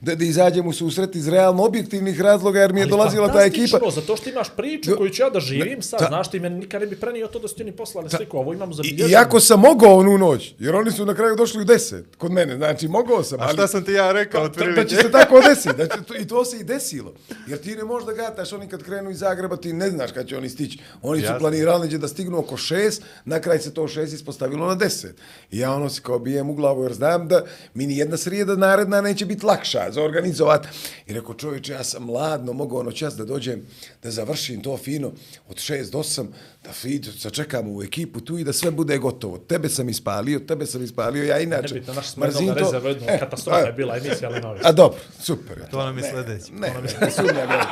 da, 0.00 0.14
da 0.14 0.24
izađem 0.24 0.66
u 0.66 0.72
susret 0.72 1.16
iz 1.16 1.28
realno 1.28 1.64
objektivnih 1.64 2.20
razloga 2.20 2.60
jer 2.60 2.72
mi 2.72 2.80
je 2.80 2.84
Ali 2.84 2.90
dolazila 2.90 3.28
ta 3.28 3.40
ekipa. 3.40 3.68
fantastično, 3.68 3.90
Zato 3.92 4.16
što 4.16 4.30
imaš 4.30 4.48
priču 4.50 4.96
koju 4.96 5.10
ću 5.10 5.22
ja 5.22 5.30
da 5.30 5.40
živim 5.40 5.82
sad, 5.82 5.98
ta- 5.98 6.06
znaš 6.06 6.30
ti 6.30 6.40
meni 6.40 6.58
nikad 6.58 6.80
ne 6.80 6.86
bi 6.86 6.96
prenio 6.96 7.26
to 7.26 7.38
da 7.38 7.48
su 7.48 7.54
ti 7.54 7.64
ni 7.64 7.72
poslali 7.72 8.10
sliku, 8.10 8.38
ovo 8.38 8.52
imamo 8.52 8.72
I, 8.72 8.74
zabilježeno. 8.74 9.10
iako 9.10 9.40
sam 9.40 9.60
mogao 9.60 9.94
onu 9.94 10.18
noć, 10.18 10.54
jer 10.58 10.74
oni 10.74 10.90
su 10.90 11.06
na 11.06 11.14
kraju 11.14 11.36
došli 11.36 11.60
u 11.60 11.66
deset 11.66 12.16
kod 12.16 12.32
mene, 12.32 12.56
znači 12.56 12.88
mogao 12.88 13.22
sam, 13.22 13.40
A 13.40 13.44
ali... 13.44 13.52
šta 13.52 13.66
sam 13.68 13.84
ti 13.84 13.92
ja 13.92 14.12
rekao, 14.12 14.40
Da, 14.40 14.48
da 14.48 14.54
će 14.54 14.60
otprilike? 14.62 14.94
se 14.96 15.10
tako 15.12 15.40
desiti, 15.42 15.76
da 15.76 15.86
će, 15.86 16.02
to, 16.02 16.16
i 16.16 16.26
to 16.26 16.44
se 16.44 16.56
i 16.56 16.64
desilo. 16.64 17.12
Jer 17.46 17.58
ti 17.58 17.70
ne 17.70 17.84
možeš 17.84 18.06
da 18.06 18.12
gataš, 18.38 18.52
oni 18.52 18.68
kad 18.68 18.82
krenu 18.82 19.10
iz 19.10 19.18
Zagreba, 19.18 19.56
ti 19.56 19.72
ne 19.72 19.90
znaš 19.90 20.12
kad 20.12 20.28
će 20.28 20.36
oni 20.36 20.48
stići. 20.48 20.78
Oni 21.02 21.20
su 21.20 21.26
Jasno. 21.26 21.38
planirali 21.38 21.98
da 21.98 22.08
stignu 22.08 22.38
oko 22.38 22.56
šest, 22.56 23.02
na 23.24 23.40
kraj 23.40 23.58
se 23.58 23.74
to 23.74 23.88
šest 23.88 24.12
ispostavilo 24.12 24.66
na 24.66 24.74
deset. 24.74 25.16
I 25.50 25.58
ja 25.58 25.72
ono 25.74 25.90
se 25.90 26.00
kao 26.02 26.18
bijem 26.18 26.50
u 26.50 26.54
glavu, 26.54 26.82
jer 26.82 26.92
znam 26.92 27.28
da 27.28 27.44
mi 27.74 27.86
ni 27.86 27.96
jedna 27.96 28.16
srijeda 28.16 28.56
naredna 28.56 29.00
neće 29.00 29.26
biti 29.26 29.46
lakša 29.46 29.90
za 29.90 30.02
organizovat. 30.02 30.66
I 31.06 31.12
rekao, 31.12 31.34
čovječe, 31.34 31.72
ja 31.72 31.84
sam 31.84 32.02
mladno, 32.02 32.52
mogu 32.52 32.78
ono 32.78 32.92
čas 32.92 33.16
da 33.16 33.24
dođem, 33.24 33.66
da 34.02 34.10
završim 34.10 34.62
to 34.62 34.76
fino 34.76 35.12
od 35.48 35.58
šest 35.58 35.92
do 35.92 35.98
osam, 35.98 36.28
da 36.60 36.72
fi, 36.72 37.00
sačekamo 37.18 37.72
u 37.72 37.82
ekipu 37.82 38.20
tu 38.20 38.38
i 38.38 38.44
da 38.44 38.52
sve 38.52 38.70
bude 38.70 38.98
gotovo. 38.98 39.38
Tebe 39.38 39.68
sam 39.68 39.88
ispalio, 39.88 40.40
tebe 40.40 40.66
sam 40.66 40.84
ispalio, 40.84 41.24
ja 41.24 41.38
inače 41.38 41.74
Nebitno, 41.74 41.94
naš 41.94 42.16
mrzim 42.16 42.40
jednog 42.40 42.56
to. 42.58 42.64
rezervu, 42.64 42.88
jednu 42.88 43.06
E, 43.08 43.18
katastrofa 43.18 43.56
a- 43.56 43.60
je 43.60 43.72
bila 43.72 43.96
emisija, 43.96 44.18
ali 44.24 44.40
novi. 44.40 44.60
A 44.62 44.72
dobro, 44.72 44.98
super. 45.20 45.56
To 45.70 45.78
nam 45.78 45.98
je 45.98 46.04
sljedeće. 46.04 46.52
Ne, 46.52 46.72
ne, 47.00 47.10
sumnjam 47.10 47.50
ja. 47.50 47.64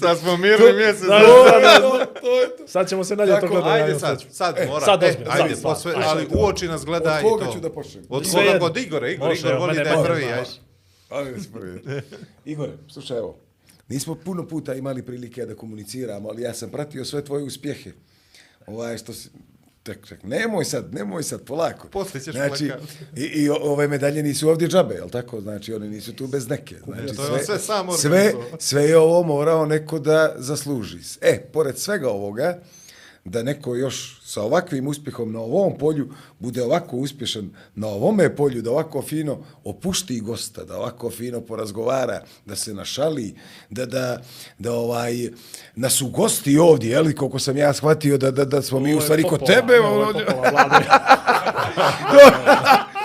Sad 0.00 0.18
smo 0.18 0.36
mirni 0.36 0.72
mjesec. 0.74 1.02
Da, 1.02 1.18
To 1.18 1.44
to, 1.80 2.04
to 2.20 2.30
je 2.32 2.48
to. 2.48 2.66
Sad 2.66 2.88
ćemo 2.88 3.04
se 3.04 3.16
dalje 3.16 3.30
to 3.30 3.40
Tako, 3.40 3.48
gledati. 3.52 3.82
Ajde 3.82 3.98
sad, 3.98 4.24
sad 4.30 4.56
mora. 4.68 4.80
sad 4.80 5.02
e, 5.02 5.06
ozbiljno, 5.06 5.30
ajde, 5.32 5.48
sad, 5.50 5.62
posve, 5.62 5.92
sad, 5.92 6.02
ali 6.04 6.26
u 6.30 6.40
oči 6.40 6.68
nas 6.68 6.84
gleda 6.84 7.12
Od 7.12 7.18
i 7.18 7.22
koga 7.22 7.46
to. 7.46 7.52
ću 7.52 7.60
da 7.60 7.70
počnem? 7.70 8.04
Od 8.08 8.30
koga 8.30 8.58
god 8.58 8.76
Igore, 8.76 9.12
Igor, 9.12 9.32
Igor 9.32 9.54
voli 9.54 9.74
da 9.74 9.80
je 9.80 10.04
prvi. 10.04 10.24
ajde. 10.24 10.44
Ali 11.08 11.32
da 11.32 11.40
se 11.40 11.52
prvi. 11.52 11.82
Igore, 12.44 12.72
slušaj, 12.88 13.18
evo. 13.18 13.38
Nismo 13.88 14.14
puno 14.14 14.48
puta 14.48 14.74
imali 14.74 15.02
prilike 15.02 15.46
da 15.46 15.54
komuniciramo, 15.54 16.28
ali 16.28 16.42
ja 16.42 16.54
sam 16.54 16.70
pratio 16.70 17.04
sve 17.04 17.24
tvoje 17.24 17.44
uspjehe. 17.44 17.92
Ovaj 18.66 18.98
što 18.98 19.12
si... 19.12 19.28
Tek, 19.82 20.06
tek, 20.08 20.22
nemoj 20.22 20.64
sad, 20.64 20.94
nemoj 20.94 21.22
sad, 21.22 21.44
polako. 21.44 21.88
Poslije 21.88 22.22
ćeš 22.22 22.34
znači, 22.34 22.68
plakat. 22.68 22.88
i, 23.16 23.22
I 23.22 23.48
ove 23.48 23.88
medalje 23.88 24.22
nisu 24.22 24.48
ovdje 24.48 24.68
džabe, 24.68 24.94
jel 24.94 25.10
tako? 25.10 25.40
Znači, 25.40 25.74
one 25.74 25.88
nisu 25.88 26.12
tu 26.12 26.26
bez 26.26 26.48
neke. 26.48 26.76
Znači, 26.84 27.16
to 27.16 27.24
je 27.24 27.32
on 27.32 27.44
sve 27.44 27.58
sam 27.58 27.92
sve, 27.98 28.32
sve 28.58 28.84
je 28.84 28.98
ovo 28.98 29.22
morao 29.22 29.66
neko 29.66 29.98
da 29.98 30.34
zasluži. 30.36 30.98
E, 31.20 31.40
pored 31.52 31.78
svega 31.78 32.08
ovoga, 32.10 32.58
da 33.24 33.42
neko 33.42 33.76
još 33.76 34.17
sa 34.28 34.42
ovakvim 34.42 34.86
uspjehom 34.86 35.32
na 35.32 35.40
ovom 35.40 35.78
polju 35.78 36.08
bude 36.38 36.62
ovako 36.62 36.96
uspješan 36.96 37.50
na 37.74 37.86
ovome 37.86 38.36
polju, 38.36 38.62
da 38.62 38.70
ovako 38.70 39.02
fino 39.02 39.38
opušti 39.64 40.20
gosta, 40.20 40.64
da 40.64 40.76
ovako 40.76 41.10
fino 41.10 41.40
porazgovara, 41.40 42.22
da 42.46 42.56
se 42.56 42.74
našali, 42.74 43.34
da, 43.70 43.86
da, 43.86 44.20
da 44.58 44.72
ovaj, 44.72 45.30
nas 45.74 46.00
ugosti 46.02 46.58
ovdje, 46.58 46.90
jeli, 46.90 47.14
koliko 47.14 47.38
sam 47.38 47.56
ja 47.56 47.72
shvatio, 47.72 48.18
da, 48.18 48.30
da, 48.30 48.44
da 48.44 48.62
smo 48.62 48.80
mi 48.80 48.94
u 48.94 49.00
stvari 49.00 49.22
kod 49.22 49.46
tebe. 49.46 49.80
Ovo 49.80 50.00
je 50.00 50.06
ovdje. 50.06 50.26
popola, 50.26 50.50
Vlade. 50.50 50.86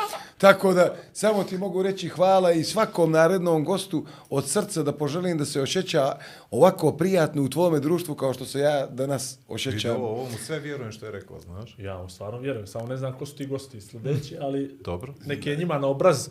Tako 0.44 0.74
da, 0.74 0.96
samo 1.14 1.44
ti 1.44 1.58
mogu 1.58 1.84
reći 1.84 2.10
hvala 2.10 2.52
i 2.52 2.64
svakom 2.64 3.12
narednom 3.12 3.64
gostu 3.64 4.06
od 4.30 4.50
srca 4.50 4.84
da 4.84 4.92
poželim 4.92 5.38
da 5.38 5.46
se 5.46 5.62
osjeća 5.62 6.16
ovako 6.52 6.92
prijatno 6.92 7.44
u 7.44 7.50
tvome 7.50 7.80
društvu 7.80 8.16
kao 8.16 8.34
što 8.34 8.46
se 8.46 8.60
ja 8.60 8.88
danas 8.88 9.32
Vidi 9.32 9.44
osjećam. 9.48 9.96
ovo, 9.96 10.10
ovo 10.10 10.24
mu 10.24 10.38
sve 10.46 10.60
vjerujem 10.60 10.92
što 10.92 11.06
je 11.06 11.12
rekao, 11.12 11.40
znaš. 11.40 11.76
Ja 11.78 11.98
mu 11.98 12.10
stvarno 12.10 12.40
vjerujem, 12.40 12.68
samo 12.68 12.88
ne 12.88 12.98
znam 12.98 13.14
ko 13.14 13.26
su 13.26 13.36
ti 13.36 13.46
gosti 13.46 13.82
sljedeći, 13.82 14.38
ali 14.42 14.78
Dobro. 14.86 15.14
neki 15.26 15.50
je 15.50 15.58
njima 15.58 15.78
na 15.78 15.88
obraz 15.88 16.30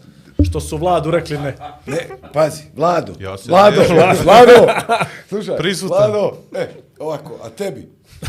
što 0.48 0.60
su 0.60 0.76
vladu 0.76 1.10
rekli 1.10 1.38
ne. 1.38 1.56
Ne, 1.86 2.08
pazi, 2.32 2.62
Vlado, 2.76 3.12
Ja 3.20 3.38
se 3.38 3.50
Vlado, 3.50 3.80
vjerujem. 3.80 4.16
Vlado, 4.24 4.72
slušaj, 5.28 5.56
Prisutan. 5.56 6.10
Vlado, 6.10 6.36
e, 6.54 6.68
ovako, 6.98 7.38
a 7.42 7.48
tebi? 7.48 7.88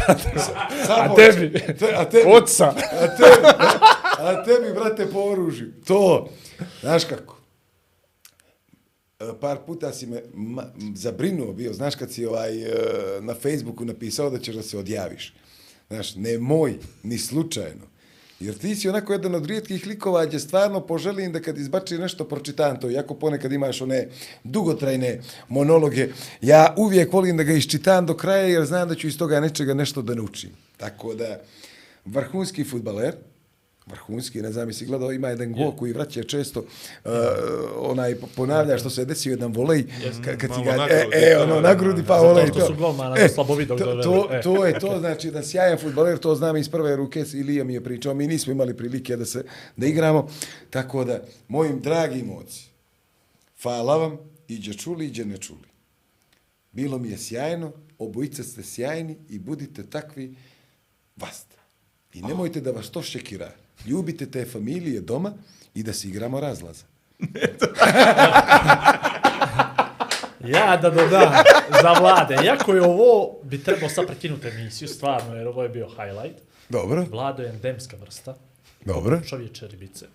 Samo, 0.87 1.01
A 1.01 1.15
tebi? 1.15 1.59
Te, 1.79 1.93
a 1.95 2.05
tebi? 2.05 2.23
Oca. 2.27 2.65
A 3.01 3.07
tebi, 3.17 3.47
a 4.23 4.43
tebi, 4.43 4.73
brate, 4.73 5.07
po 5.11 5.19
oružju. 5.19 5.71
To, 5.85 6.29
znaš 6.81 7.05
kako? 7.05 7.37
E, 9.19 9.25
par 9.41 9.57
puta 9.65 9.93
si 9.93 10.07
me 10.07 10.21
zabrinuo 10.95 11.53
bio, 11.53 11.73
znaš 11.73 11.95
kad 11.95 12.11
si 12.11 12.25
ovaj, 12.25 12.63
e, 12.63 12.71
na 13.21 13.33
Facebooku 13.33 13.85
napisao 13.85 14.29
da 14.29 14.39
ćeš 14.39 14.55
da 14.55 14.63
se 14.63 14.77
odjaviš. 14.77 15.33
Znaš, 15.89 16.15
ne 16.15 16.37
moj, 16.37 16.77
ni 17.03 17.17
slučajno. 17.17 17.93
Jer 18.39 18.57
ti 18.57 18.75
si 18.75 18.89
onako 18.89 19.13
jedan 19.13 19.35
od 19.35 19.45
rijetkih 19.45 19.87
likova 19.87 20.25
gdje 20.25 20.39
stvarno 20.39 20.81
poželim 20.87 21.31
da 21.31 21.39
kad 21.39 21.57
izbači 21.57 21.97
nešto 21.97 22.25
pročitam 22.25 22.79
to, 22.79 22.89
iako 22.89 23.13
ponekad 23.13 23.51
imaš 23.51 23.81
one 23.81 24.07
dugotrajne 24.43 25.21
monologe, 25.49 26.07
ja 26.41 26.73
uvijek 26.77 27.13
volim 27.13 27.37
da 27.37 27.43
ga 27.43 27.53
iščitam 27.53 28.05
do 28.05 28.17
kraja 28.17 28.47
jer 28.47 28.65
znam 28.65 28.89
da 28.89 28.95
ću 28.95 29.07
iz 29.07 29.17
toga 29.17 29.39
nečega 29.39 29.73
nešto 29.73 30.01
da 30.01 30.15
naučim. 30.15 30.49
Tako 30.77 31.13
da, 31.13 31.41
vrhunski 32.05 32.63
futbaler, 32.63 33.15
vrhunski, 33.85 34.41
ne 34.41 34.51
znam, 34.51 34.69
jesi 34.69 34.85
gledao, 34.85 35.11
ima 35.11 35.29
jedan 35.29 35.53
gol 35.53 35.75
koji 35.75 35.93
vraća 35.93 36.23
često, 36.23 36.59
uh, 36.59 37.11
onaj 37.77 38.15
ponavlja 38.35 38.77
što 38.77 38.89
se 38.89 39.01
je 39.01 39.05
desio 39.05 39.31
jedan 39.31 39.53
volej, 39.53 39.85
kad, 40.25 40.37
kad 40.37 40.55
ti 40.55 40.61
ga, 40.63 40.87
e, 40.89 41.07
e, 41.13 41.37
ono, 41.37 41.61
na 41.61 41.73
grudi 41.73 42.03
pa 42.07 42.13
Zato 42.13 42.27
volej. 42.27 42.47
što 42.47 42.65
su 42.65 42.75
golmana 42.75 43.29
slabovidog 43.29 43.79
to, 43.79 44.01
to, 44.03 44.27
e. 44.31 44.41
to 44.41 44.65
je 44.65 44.79
to, 44.79 44.99
znači 44.99 45.31
da 45.31 45.43
sjajan 45.43 45.77
futbaler, 45.77 46.17
to 46.17 46.35
znam 46.35 46.57
iz 46.57 46.69
prve 46.69 46.95
ruke, 46.95 47.25
Ilija 47.33 47.63
mi 47.63 47.73
je 47.73 47.83
pričao, 47.83 48.13
mi 48.13 48.27
nismo 48.27 48.53
imali 48.53 48.77
prilike 48.77 49.15
da 49.15 49.25
se 49.25 49.45
da 49.75 49.85
igramo, 49.85 50.27
tako 50.69 51.03
da, 51.03 51.19
mojim 51.47 51.79
dragim 51.79 52.31
oci, 52.37 52.63
hvala 53.61 53.97
vam, 53.97 54.17
iđe 54.47 54.73
čuli, 54.73 55.05
iđe 55.05 55.25
ne 55.25 55.37
čuli. 55.37 55.73
Bilo 56.71 56.97
mi 56.97 57.09
je 57.09 57.17
sjajno, 57.17 57.71
obojica 57.99 58.43
ste 58.43 58.63
sjajni 58.63 59.17
i 59.29 59.39
budite 59.39 59.83
takvi 59.83 60.35
vasta. 61.15 61.55
I 62.13 62.21
nemojte 62.21 62.61
da 62.61 62.71
vas 62.71 62.89
to 62.89 63.01
šekira. 63.01 63.51
Ljubite 63.85 64.31
te 64.31 64.45
familije 64.45 65.01
doma 65.01 65.33
i 65.75 65.83
da 65.83 65.93
se 65.93 66.07
igramo 66.07 66.39
razlaza. 66.39 66.83
Ja 70.47 70.77
da 70.77 70.89
dodam 70.89 71.33
za 71.81 71.93
vlade, 71.99 72.35
iako 72.45 72.73
je 72.73 72.81
ovo, 72.81 73.37
bi 73.43 73.63
trebao 73.63 73.89
sad 73.89 74.07
prekinuti 74.07 74.47
emisiju, 74.47 74.87
stvarno, 74.87 75.35
jer 75.35 75.47
ovo 75.47 75.63
je 75.63 75.69
bio 75.69 75.87
highlight. 75.89 76.41
Dobro, 76.69 77.05
Vlado 77.11 77.43
je 77.43 77.49
endemska 77.49 77.97
vrsta, 78.01 78.35
dobro. 78.85 79.21
čovječe 79.29 79.67
ribice, 79.67 80.05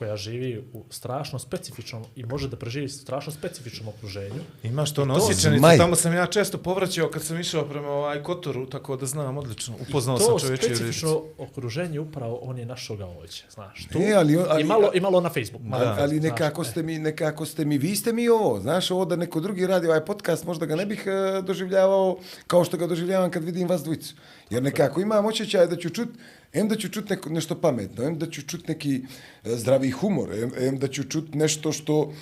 koja 0.00 0.16
živi 0.16 0.64
u 0.72 0.84
strašno 0.90 1.38
specifičnom 1.38 2.04
i 2.16 2.24
može 2.24 2.48
da 2.48 2.56
preživi 2.56 2.86
u 2.86 2.88
strašno 2.88 3.32
specifičnom 3.32 3.88
okruženju. 3.88 4.40
Imaš 4.62 4.94
to 4.94 5.04
zmaj. 5.04 5.14
nosječanicu, 5.14 5.66
tamo 5.78 5.96
sam 5.96 6.14
ja 6.14 6.26
često 6.26 6.58
povraćao 6.58 7.08
kad 7.10 7.22
sam 7.22 7.40
išao 7.40 7.64
prema 7.64 7.88
ovaj 7.88 8.22
Kotoru, 8.22 8.66
tako 8.66 8.96
da 8.96 9.06
znam 9.06 9.38
odlično. 9.38 9.74
Upoznao 9.88 10.18
to 10.18 10.24
sam 10.24 10.38
čovječiju 10.38 10.68
ribicu. 10.68 10.76
specifično 10.76 11.22
okruženje 11.38 12.00
upravo 12.00 12.36
on 12.36 12.58
je 12.58 12.66
našao 12.66 12.96
ga 12.96 13.06
ovdje, 13.06 13.42
znaš. 13.50 13.86
Tu, 13.92 13.98
E, 13.98 14.12
ali 14.12 14.38
ali- 14.38 14.62
I 14.62 14.64
malo, 14.64 14.90
i 14.94 15.00
malo 15.00 15.20
na 15.20 15.28
Facebook. 15.28 15.62
Ali, 15.62 15.70
malo, 15.70 15.96
ali 15.98 16.18
znaš, 16.18 16.30
nekako 16.30 16.62
e. 16.62 16.64
ste 16.64 16.82
mi, 16.82 16.98
nekako 16.98 17.46
ste 17.46 17.64
mi, 17.64 17.78
vi 17.78 17.96
ste 17.96 18.12
mi 18.12 18.28
ovo, 18.28 18.60
znaš, 18.60 18.90
ovo 18.90 19.04
da 19.04 19.16
neko 19.16 19.40
drugi 19.40 19.66
radi 19.66 19.86
ovaj 19.86 20.04
podcast, 20.04 20.44
možda 20.44 20.66
ga 20.66 20.76
ne 20.76 20.86
bih 20.86 21.04
e, 21.06 21.42
doživljavao 21.42 22.18
kao 22.46 22.64
što 22.64 22.76
ga 22.76 22.86
doživljavam 22.86 23.30
kad 23.30 23.44
vidim 23.44 23.68
vas 23.68 23.82
dvojicu. 23.82 24.14
Jer 24.50 24.62
nekako 24.62 25.00
imam 25.00 25.26
osjećaj 25.26 25.66
da 25.66 25.76
ću 25.76 25.90
čut, 25.90 26.08
em 26.52 26.68
da 26.68 26.76
ću 26.76 26.88
čut 26.88 27.10
neko, 27.10 27.30
nešto 27.30 27.60
pametno, 27.60 28.04
em 28.04 28.18
da 28.18 28.30
ću 28.30 28.42
čut 28.42 28.68
neki 28.68 29.02
e, 29.44 29.56
zdravi 29.56 29.90
humor, 29.90 30.32
em, 30.32 30.52
em 30.58 30.78
da 30.78 30.88
ću 30.88 31.04
čut 31.04 31.34
nešto 31.34 31.72
što 31.72 32.12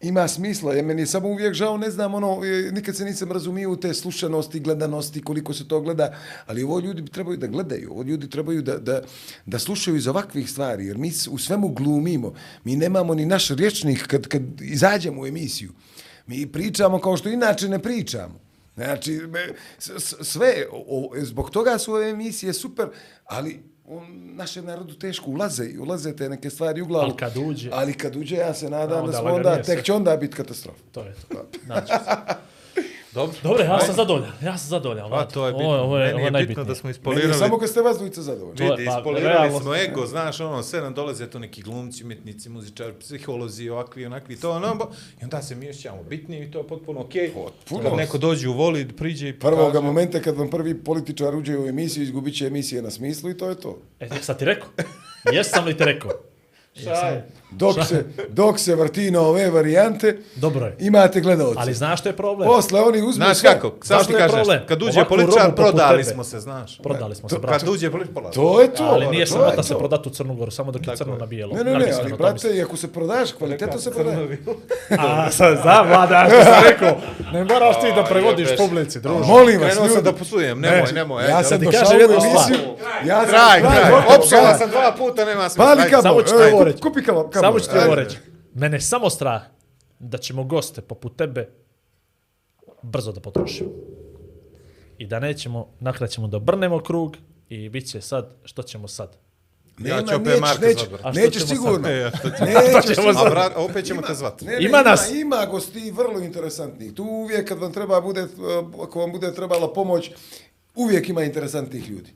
ima 0.00 0.28
smisla. 0.28 0.74
Ja 0.74 0.82
meni 0.82 1.02
je 1.02 1.06
samo 1.06 1.28
uvijek 1.28 1.54
žao, 1.54 1.76
ne 1.76 1.90
znam, 1.90 2.14
ono, 2.14 2.40
e, 2.44 2.72
nikad 2.72 2.96
se 2.96 3.04
nisam 3.04 3.32
razumio 3.32 3.70
u 3.70 3.76
te 3.76 3.94
slušanosti, 3.94 4.60
gledanosti, 4.60 5.22
koliko 5.22 5.54
se 5.54 5.68
to 5.68 5.80
gleda, 5.80 6.14
ali 6.46 6.62
ovo 6.62 6.80
ljudi 6.80 7.02
bi 7.02 7.10
trebaju 7.10 7.36
da 7.36 7.46
gledaju, 7.46 7.90
ovo 7.90 8.02
ljudi 8.02 8.30
trebaju 8.30 8.62
da, 8.62 8.78
da, 8.78 9.02
da 9.46 9.58
slušaju 9.58 9.96
iz 9.96 10.06
ovakvih 10.06 10.50
stvari, 10.50 10.86
jer 10.86 10.98
mi 10.98 11.12
u 11.30 11.38
svemu 11.38 11.68
glumimo. 11.68 12.34
Mi 12.64 12.76
nemamo 12.76 13.14
ni 13.14 13.26
naš 13.26 13.50
rječnik 13.50 14.06
kad, 14.06 14.26
kad 14.26 14.42
izađemo 14.60 15.22
u 15.22 15.26
emisiju. 15.26 15.72
Mi 16.26 16.46
pričamo 16.46 16.98
kao 16.98 17.16
što 17.16 17.28
inače 17.28 17.68
ne 17.68 17.78
pričamo. 17.78 18.47
Znači, 18.78 19.20
sve, 20.22 20.54
o, 20.72 21.12
zbog 21.16 21.50
toga 21.50 21.78
su 21.78 21.92
ove 21.92 22.10
emisije 22.10 22.52
super, 22.52 22.88
ali 23.24 23.62
u 23.84 24.00
našem 24.12 24.64
narodu 24.64 24.94
teško 24.94 25.30
ulaze, 25.30 25.78
ulaze 25.80 26.16
te 26.16 26.28
neke 26.28 26.50
stvari 26.50 26.82
u 26.82 26.86
glavu. 26.86 27.04
Ali 27.04 27.16
kad 27.16 27.36
uđe- 27.36 27.70
Ali 27.72 27.94
kad 27.94 28.16
uđe, 28.16 28.36
ja 28.36 28.54
se 28.54 28.70
nadam 28.70 28.98
Onda 28.98 29.12
da 29.12 29.18
smo 29.18 29.28
onda, 29.28 29.62
tek 29.64 29.84
će 29.84 29.92
onda 29.92 30.16
biti 30.16 30.36
katastrofa. 30.36 30.82
To 30.92 31.00
je 31.02 31.14
to. 31.28 31.46
Se. 31.86 31.92
Dobro. 33.12 33.36
Dobro, 33.42 33.64
ja 33.64 33.80
sam 33.80 33.94
zadovoljan. 33.94 34.32
Ja 34.42 34.58
sam 34.58 34.68
zadovoljan. 34.68 35.10
Pa 35.10 35.24
to 35.24 35.46
je 35.46 35.52
bitno. 35.52 35.66
Ovo, 35.66 35.76
ovo 35.76 35.98
je, 35.98 36.06
Meni 36.06 36.14
ovo 36.20 36.36
je 36.36 36.40
je 36.40 36.46
bitno 36.46 36.64
da 36.64 36.74
smo 36.74 36.86
Meni 36.86 36.90
je 36.90 36.92
ispolirali. 36.92 37.34
samo 37.34 37.58
kad 37.58 37.68
ste 37.68 37.82
vas 37.82 37.96
dvojica 37.96 38.22
zadovoljni. 38.22 38.60
Je- 38.60 38.70
Vidi, 38.70 38.84
pa, 38.86 38.98
ispolirali 38.98 39.34
realno- 39.38 39.60
smo 39.60 39.74
ego, 39.76 40.06
znaš, 40.06 40.40
ono, 40.40 40.62
sve 40.62 40.80
nam 40.80 40.94
dolaze 40.94 41.26
to 41.26 41.38
neki 41.38 41.62
glumci, 41.62 42.04
umjetnici, 42.04 42.48
muzičari, 42.48 42.92
psiholozi, 42.94 43.68
ovakvi, 43.68 44.06
onakvi, 44.06 44.36
to, 44.36 44.50
ono, 44.52 44.74
bo- 44.74 44.90
i 45.20 45.24
onda 45.24 45.42
se 45.42 45.54
mi 45.54 45.70
osjećamo 45.70 46.02
bitni 46.02 46.38
i 46.38 46.50
to 46.50 46.58
je 46.58 46.66
potpuno 46.66 47.00
okej. 47.00 47.30
Potpuno. 47.30 47.82
Kad 47.82 47.94
neko 47.94 48.18
dođe 48.18 48.48
u 48.48 48.54
voli, 48.54 48.88
priđe 48.88 49.28
i 49.28 49.32
Prvoga 49.34 49.62
pokaže. 49.64 49.82
momenta 49.82 50.20
kad 50.20 50.36
vam 50.36 50.50
prvi 50.50 50.74
političar 50.76 51.34
uđe 51.34 51.58
u 51.58 51.66
emisiju, 51.66 52.02
izgubit 52.02 52.36
će 52.36 52.46
emisije 52.46 52.82
na 52.82 52.90
smislu 52.90 53.30
i 53.30 53.36
to 53.36 53.48
je 53.48 53.54
to. 53.56 53.78
E, 54.00 54.08
sad 54.20 54.38
ti 54.38 54.44
rekao? 54.44 54.68
Jesam 55.32 55.64
li 55.64 55.76
ti 55.76 55.84
rekao? 55.84 56.10
Jesam. 56.76 57.22
Dok 57.50 57.76
se, 57.84 58.04
dok 58.28 58.58
se 58.58 58.74
vrti 58.74 59.10
na 59.10 59.20
ove 59.20 59.50
varijante, 59.50 60.18
Dobro 60.36 60.66
je. 60.66 60.76
imate 60.80 61.20
gledalce. 61.20 61.54
Ali 61.56 61.74
znaš 61.74 62.00
što 62.00 62.08
je 62.08 62.12
problem? 62.14 62.48
Posle 62.48 62.80
oni 62.80 62.98
uzmu 62.98 63.12
Znaš 63.14 63.36
sve. 63.36 63.50
kako, 63.50 63.72
Zašto 63.82 64.04
ti 64.06 64.12
je 64.12 64.18
kažeš, 64.18 64.34
problem? 64.34 64.60
kad 64.68 64.82
uđe 64.82 64.92
Ovakvu 64.92 65.08
političar, 65.08 65.42
robu 65.42 65.56
poput 65.56 65.70
prodali 65.70 66.02
tebe. 66.02 66.04
smo 66.04 66.24
se, 66.24 66.40
znaš. 66.40 66.78
Prodali 66.78 67.14
smo 67.14 67.28
se, 67.28 67.34
To- 67.34 67.40
brate. 67.40 67.58
Kad 67.58 67.68
uđe 67.68 67.90
političar, 67.90 68.14
prodali. 68.14 68.34
To 68.34 68.60
je 68.60 68.68
to. 68.70 68.84
Ali 68.84 69.06
nije 69.06 69.24
to 69.26 69.32
samo 69.32 69.44
je 69.44 69.56
da 69.56 69.62
se 69.62 69.68
to. 69.68 69.78
prodati 69.78 70.08
u 70.08 70.12
Crnu 70.12 70.34
Goru, 70.34 70.50
samo 70.50 70.72
dok 70.72 70.86
je 70.86 70.96
crno 70.96 71.12
je. 71.12 71.18
na 71.18 71.26
bijelo. 71.26 71.54
Ne, 71.54 71.64
ne, 71.64 71.72
ne, 71.72 71.92
ali 71.94 72.10
to 72.10 72.16
brate, 72.16 72.32
mislim. 72.34 72.56
i 72.56 72.62
ako 72.62 72.76
se 72.76 72.88
prodaš, 72.88 73.32
kvaliteto 73.32 73.78
se 73.78 73.90
prodaje. 73.90 74.38
A, 74.98 75.30
sad 75.30 75.58
znam, 75.58 75.88
vlada, 75.88 76.26
što 76.28 76.44
sam 76.44 76.62
rekao. 76.64 76.96
Ne 77.32 77.44
moraš 77.44 77.80
ti 77.80 77.86
da 77.96 78.04
prevodiš 78.04 78.48
jebeš. 78.48 78.58
publici, 78.60 79.00
druže. 79.00 79.24
Molim 79.26 79.60
vas, 79.60 79.68
Krenuo 79.68 79.86
sam 79.86 79.94
ljudi. 79.96 80.02
da 80.02 80.12
posujem, 80.12 80.60
nemoj, 80.60 80.92
nemoj. 80.92 81.24
Ja 81.24 81.36
ajde, 81.36 81.48
sam 81.48 81.58
ti 81.58 81.64
došao 81.64 81.80
kažem 81.80 81.96
u 81.96 82.00
jednu 82.00 82.16
stvar. 82.16 82.36
emisiju. 82.38 82.68
Ja 83.04 83.20
sam 83.20 83.28
Kraj, 83.28 83.60
kraj, 83.60 83.90
gotovo, 83.90 84.16
opsala 84.16 84.42
kraj. 84.44 84.58
sam 84.58 84.70
dva 84.70 84.94
puta, 84.98 85.24
nema 85.24 85.48
smisla. 85.48 85.64
Pali 85.66 85.82
ajde. 85.82 85.96
Samo 86.02 86.22
ću 86.22 86.34
ovo 86.52 86.64
reći. 86.64 86.78
Kupi 86.80 87.02
kabo. 87.02 87.30
Kabo. 87.40 87.58
Samo 87.58 87.60
ću 87.60 87.70
ti 87.70 87.86
ovo 87.86 87.94
reći. 87.94 88.16
Mene 88.54 88.80
samo 88.80 89.10
strah 89.10 89.42
da 89.98 90.18
ćemo 90.18 90.44
goste 90.44 90.80
poput 90.80 91.16
tebe 91.16 91.48
brzo 92.82 93.12
da 93.12 93.20
potrošimo. 93.20 93.70
I 94.98 95.06
da 95.06 95.20
nećemo, 95.20 95.68
nakrat 95.80 96.10
ćemo 96.10 96.26
da 96.28 96.38
brnemo 96.38 96.80
krug 96.80 97.16
i 97.48 97.68
bit 97.68 97.90
će 97.90 98.00
sad, 98.00 98.34
što 98.44 98.62
ćemo 98.62 98.88
sad? 98.88 99.16
Ja 99.78 99.96
Nema, 99.96 100.08
ću 100.08 100.14
opet 100.14 100.26
neć, 100.26 100.40
Marka 100.40 100.66
neć, 100.66 100.78
što 100.98 101.10
nećeš 101.12 101.46
sigurno. 101.46 101.88
E, 101.88 101.96
ja, 101.96 102.10
ćemo- 102.10 102.50
Nećeš 102.74 102.94
ćemo 102.96 103.12
sigurno. 103.12 103.20
A 103.20 103.30
brat, 103.30 103.52
opet 103.56 103.84
ćemo 103.86 104.02
te 104.02 104.14
zvati. 104.14 104.44
Ne, 104.44 104.52
ne, 104.52 104.64
Ima 104.64 104.82
nas. 104.82 105.10
Ima, 105.10 105.18
ima 105.20 105.46
gosti 105.46 105.90
vrlo 105.90 106.20
interesantnih. 106.20 106.94
Tu 106.94 107.04
uvijek 107.04 107.48
kad 107.48 107.58
vam 107.58 107.72
treba 107.72 108.00
bude, 108.00 108.22
uh, 108.22 108.28
ako 108.82 109.00
vam 109.00 109.12
bude 109.12 109.34
trebala 109.34 109.72
pomoć, 109.72 110.10
uvijek 110.74 111.08
ima 111.08 111.22
interesantnih 111.22 111.90
ljudi. 111.90 112.10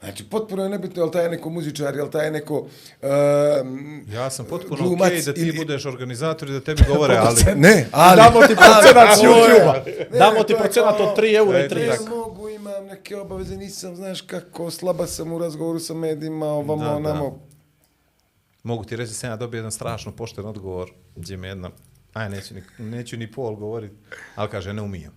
Znači, 0.00 0.24
potpuno 0.24 0.62
je 0.62 0.68
nebitno, 0.68 1.02
jel 1.02 1.10
taj 1.10 1.24
je 1.24 1.30
neko 1.30 1.50
muzičar, 1.50 1.96
jel 1.96 2.10
taj 2.10 2.24
je 2.24 2.30
neko 2.30 2.58
um, 2.58 4.04
Ja 4.08 4.30
sam 4.30 4.46
potpuno 4.46 4.76
glumac 4.78 5.06
okej 5.06 5.22
da 5.22 5.32
ti 5.32 5.40
ili- 5.40 5.52
budeš 5.54 5.86
organizator 5.86 6.48
i 6.48 6.52
da 6.52 6.60
tebi 6.60 6.82
govore, 6.88 7.16
ali... 7.26 7.36
Ne, 7.56 7.86
ali... 7.92 8.16
Damo 8.18 8.40
ti 8.40 8.54
procenat 8.66 9.16
s 9.16 9.20
YouTube-a. 9.20 9.84
Damo 10.18 10.42
ti 10.42 10.54
procenat 10.54 11.00
od 11.00 11.16
3 11.16 11.36
eura 11.36 11.58
i 11.58 11.64
Eto, 11.64 11.74
30. 11.74 11.80
Ne 11.80 11.88
tako. 11.88 12.04
mogu, 12.06 12.48
imam 12.48 12.84
neke 12.84 13.16
obaveze, 13.16 13.56
nisam, 13.56 13.96
znaš 13.96 14.20
kako, 14.20 14.70
slaba 14.70 15.06
sam 15.06 15.32
u 15.32 15.38
razgovoru 15.38 15.78
sa 15.80 15.94
medijima, 15.94 16.46
ovamo, 16.46 16.76
Da, 16.76 16.84
da. 16.84 16.96
onamo. 16.96 17.40
Mogu 18.62 18.84
ti 18.84 18.96
reći 18.96 19.10
da 19.10 19.14
sam 19.14 19.30
ja 19.30 19.36
dobio 19.36 19.58
jedan 19.58 19.72
strašno 19.72 20.12
pošten 20.12 20.46
odgovor, 20.46 20.90
gdje 21.16 21.36
me 21.36 21.48
jedna, 21.48 21.70
aj 22.12 22.28
neću 22.30 22.54
ni, 22.54 22.62
neću 22.80 23.16
ni 23.16 23.32
pol 23.32 23.56
govorit, 23.56 23.92
ali 24.34 24.48
kaže 24.48 24.72
ne 24.72 24.82
umijem. 24.82 25.12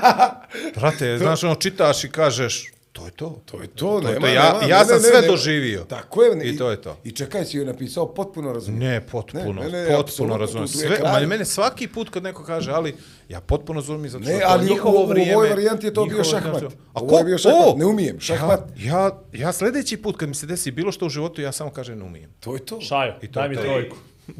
Brate, 0.76 1.18
znaš, 1.18 1.44
ono, 1.44 1.54
čitaš 1.54 2.04
i 2.04 2.10
kažeš, 2.10 2.72
to 2.92 3.04
je 3.04 3.10
to. 3.12 3.42
To 3.44 3.60
je 3.62 3.68
to, 3.68 4.00
nema, 4.00 4.20
to, 4.20 4.26
ja- 4.26 4.52
nema, 4.52 4.66
ja 4.66 4.78
ne, 4.78 4.84
sam 4.84 4.94
ne, 4.94 5.00
sve 5.02 5.20
ne, 5.20 5.26
doživio. 5.26 5.84
Tako 5.84 6.22
je. 6.22 6.44
I 6.44 6.56
to 6.56 6.70
je 6.70 6.82
to. 6.82 6.96
I 7.04 7.12
čekaj, 7.12 7.44
si 7.44 7.56
joj 7.56 7.64
napisao 7.64 8.06
potpuno 8.08 8.52
razumijem. 8.52 8.84
Ne, 8.84 9.00
potpuno, 9.02 9.52
Ne, 9.54 9.68
ne, 9.68 9.82
ne, 9.82 9.96
potpuno 9.96 10.34
je 10.36 10.68
Sve, 10.68 10.98
ma, 11.02 11.20
mene 11.20 11.44
svaki 11.44 11.88
put 11.88 12.10
kad 12.10 12.22
neko 12.22 12.44
kaže, 12.44 12.72
ali 12.72 12.94
ja 13.28 13.40
potpuno 13.40 13.80
razumijem 13.80 14.10
zato 14.10 14.24
što 14.24 14.32
Ne, 14.32 14.40
to 14.40 14.46
ali 14.48 14.66
njihovo 14.66 15.00
u- 15.00 15.02
u 15.02 15.06
vrijeme. 15.06 15.36
ovoj 15.36 15.48
varijanti 15.48 15.86
je 15.86 15.94
to 15.94 16.04
bio 16.06 16.24
šahmat. 16.24 16.62
A 16.62 16.66
je 17.02 17.08
ko? 17.08 17.22
bio 17.24 17.38
šahmat, 17.38 17.66
O! 17.66 17.74
ne 17.78 17.86
umijem, 17.86 18.20
šahmat. 18.20 18.60
Ja, 18.76 18.98
ja, 18.98 19.10
ja 19.34 19.52
sljedeći 19.52 19.96
put 19.96 20.16
kad 20.16 20.28
mi 20.28 20.34
se 20.34 20.46
desi 20.46 20.70
bilo 20.70 20.92
što 20.92 21.06
u 21.06 21.10
životu, 21.10 21.42
ja 21.42 21.52
samo 21.52 21.70
kažem 21.70 21.98
ne 21.98 22.04
umijem. 22.04 22.30
To 22.40 22.54
je 22.54 22.60
to. 22.60 22.80
Šajo, 22.80 23.14
I 23.22 23.26
to 23.28 23.40
daj 23.40 23.48
mi 23.48 23.56
to. 23.56 23.62
trojku. 23.62 23.96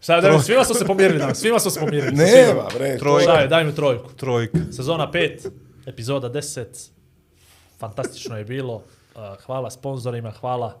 Šta, 0.00 0.20
mi- 0.22 0.42
svima 0.42 0.64
smo 0.64 0.74
se 0.74 0.84
pomjerili 0.84 1.18
danas, 1.18 1.38
svima 1.38 1.58
smo 1.58 1.70
se 1.70 1.80
pomjerili. 1.80 2.12
Ne, 2.12 2.26
svima. 2.28 2.52
ba, 2.54 2.68
bre. 2.74 2.98
Trojka. 2.98 3.24
Šajo, 3.26 3.48
daj 3.48 3.64
mi 3.64 3.74
trojku. 3.74 4.12
Trojka. 4.12 4.58
Sezona 4.72 5.10
5, 5.12 5.48
epizoda 5.86 6.30
10. 6.30 6.64
Fantastično 7.78 8.36
je 8.36 8.44
bilo. 8.44 8.74
Uh, 8.74 8.82
Hvala 9.46 9.70
sponzorima, 9.70 10.30
hvala, 10.30 10.80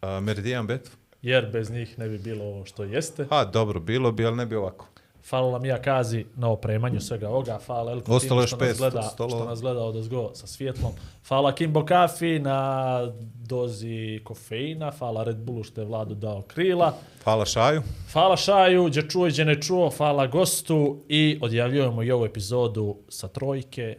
A, 0.00 0.20
Meridian 0.20 0.66
Bet? 0.66 0.90
jer 1.22 1.50
bez 1.52 1.70
njih 1.70 1.98
ne 1.98 2.08
bi 2.08 2.18
bilo 2.18 2.44
ovo 2.44 2.64
što 2.64 2.84
jeste. 2.84 3.26
A, 3.30 3.44
dobro, 3.44 3.80
bilo 3.80 4.12
bi, 4.12 4.26
ali 4.26 4.36
ne 4.36 4.46
bi 4.46 4.56
ovako. 4.56 4.86
Hvala 5.30 5.58
Mija 5.58 5.82
Kazi 5.82 6.24
na 6.36 6.50
opremanju 6.50 7.00
svega 7.00 7.28
ovoga. 7.28 7.58
Hvala 7.66 7.92
Elko 7.92 8.12
Ostalo 8.12 8.46
što, 8.46 8.56
nas 8.56 8.78
gleda, 8.78 9.02
što 9.14 9.44
nas 9.44 9.60
gleda 9.60 9.80
od 9.80 9.96
ozgo 9.96 10.30
sa 10.34 10.46
svjetlom. 10.46 10.92
Hvala 11.28 11.54
Kimbo 11.54 11.84
Kafi 11.84 12.38
na 12.38 13.00
dozi 13.34 14.20
kofeina. 14.24 14.92
Hvala 14.98 15.24
Red 15.24 15.36
Bullu 15.36 15.64
što 15.64 15.80
je 15.80 15.86
Vladu 15.86 16.14
dao 16.14 16.42
krila. 16.42 16.94
Hvala 17.24 17.44
Šaju. 17.44 17.82
Hvala 18.12 18.36
Šaju, 18.36 18.84
gdje 18.84 19.08
čuje, 19.08 19.30
gdje 19.30 19.44
ne 19.44 19.62
čuo. 19.62 19.90
Hvala 19.96 20.26
gostu 20.26 21.02
i 21.08 21.38
odjavljujemo 21.42 22.02
i 22.02 22.10
ovu 22.10 22.24
epizodu 22.24 22.96
sa 23.08 23.28
trojke. 23.28 23.98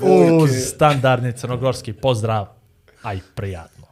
Uz 0.00 0.50
standardni 0.74 1.32
crnogorski 1.32 1.92
pozdrav. 1.92 2.46
Aj, 3.02 3.20
prijatno. 3.34 3.86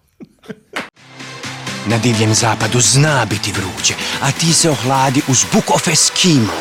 Na 1.87 1.99
divljem 1.99 2.35
zapadu 2.35 2.81
zna 2.81 3.27
biti 3.31 3.53
vruće, 3.53 3.95
a 4.23 4.33
ti 4.33 4.53
se 4.53 4.71
ohladi 4.71 5.21
uz 5.29 5.45
Book 5.53 5.71
of 5.75 5.89
Eskimo. 5.89 6.53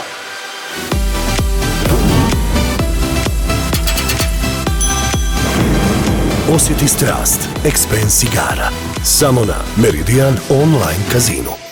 Osjeti 6.52 6.88
strast 6.88 7.50
Expense 7.64 8.28
igara. 8.32 8.70
Samo 9.04 9.46
na 9.46 9.56
Meridian 9.78 10.38
Online 10.50 11.04
Casino. 11.12 11.63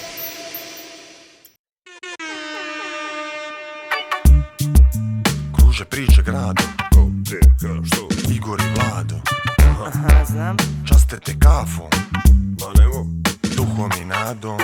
Časte 11.12 11.34
te 11.34 11.40
kafom 11.40 11.90
Ma 12.60 12.68
nemo 12.80 13.06
Duhom 13.56 13.92
i 14.02 14.06
nadom. 14.06 14.60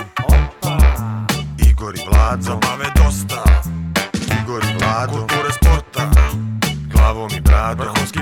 Igor 1.68 1.94
i 1.94 2.00
Vlado. 2.10 2.42
Zabave 2.42 2.88
dosta. 2.96 3.42
Igor 4.14 4.64
i 4.64 4.78
Vlado. 4.78 5.12
Kulture 5.12 5.52
sporta. 5.52 6.10
Glavom 6.92 7.30
i 7.36 7.40
bradom. 7.40 7.86
Vrhovski 7.86 8.18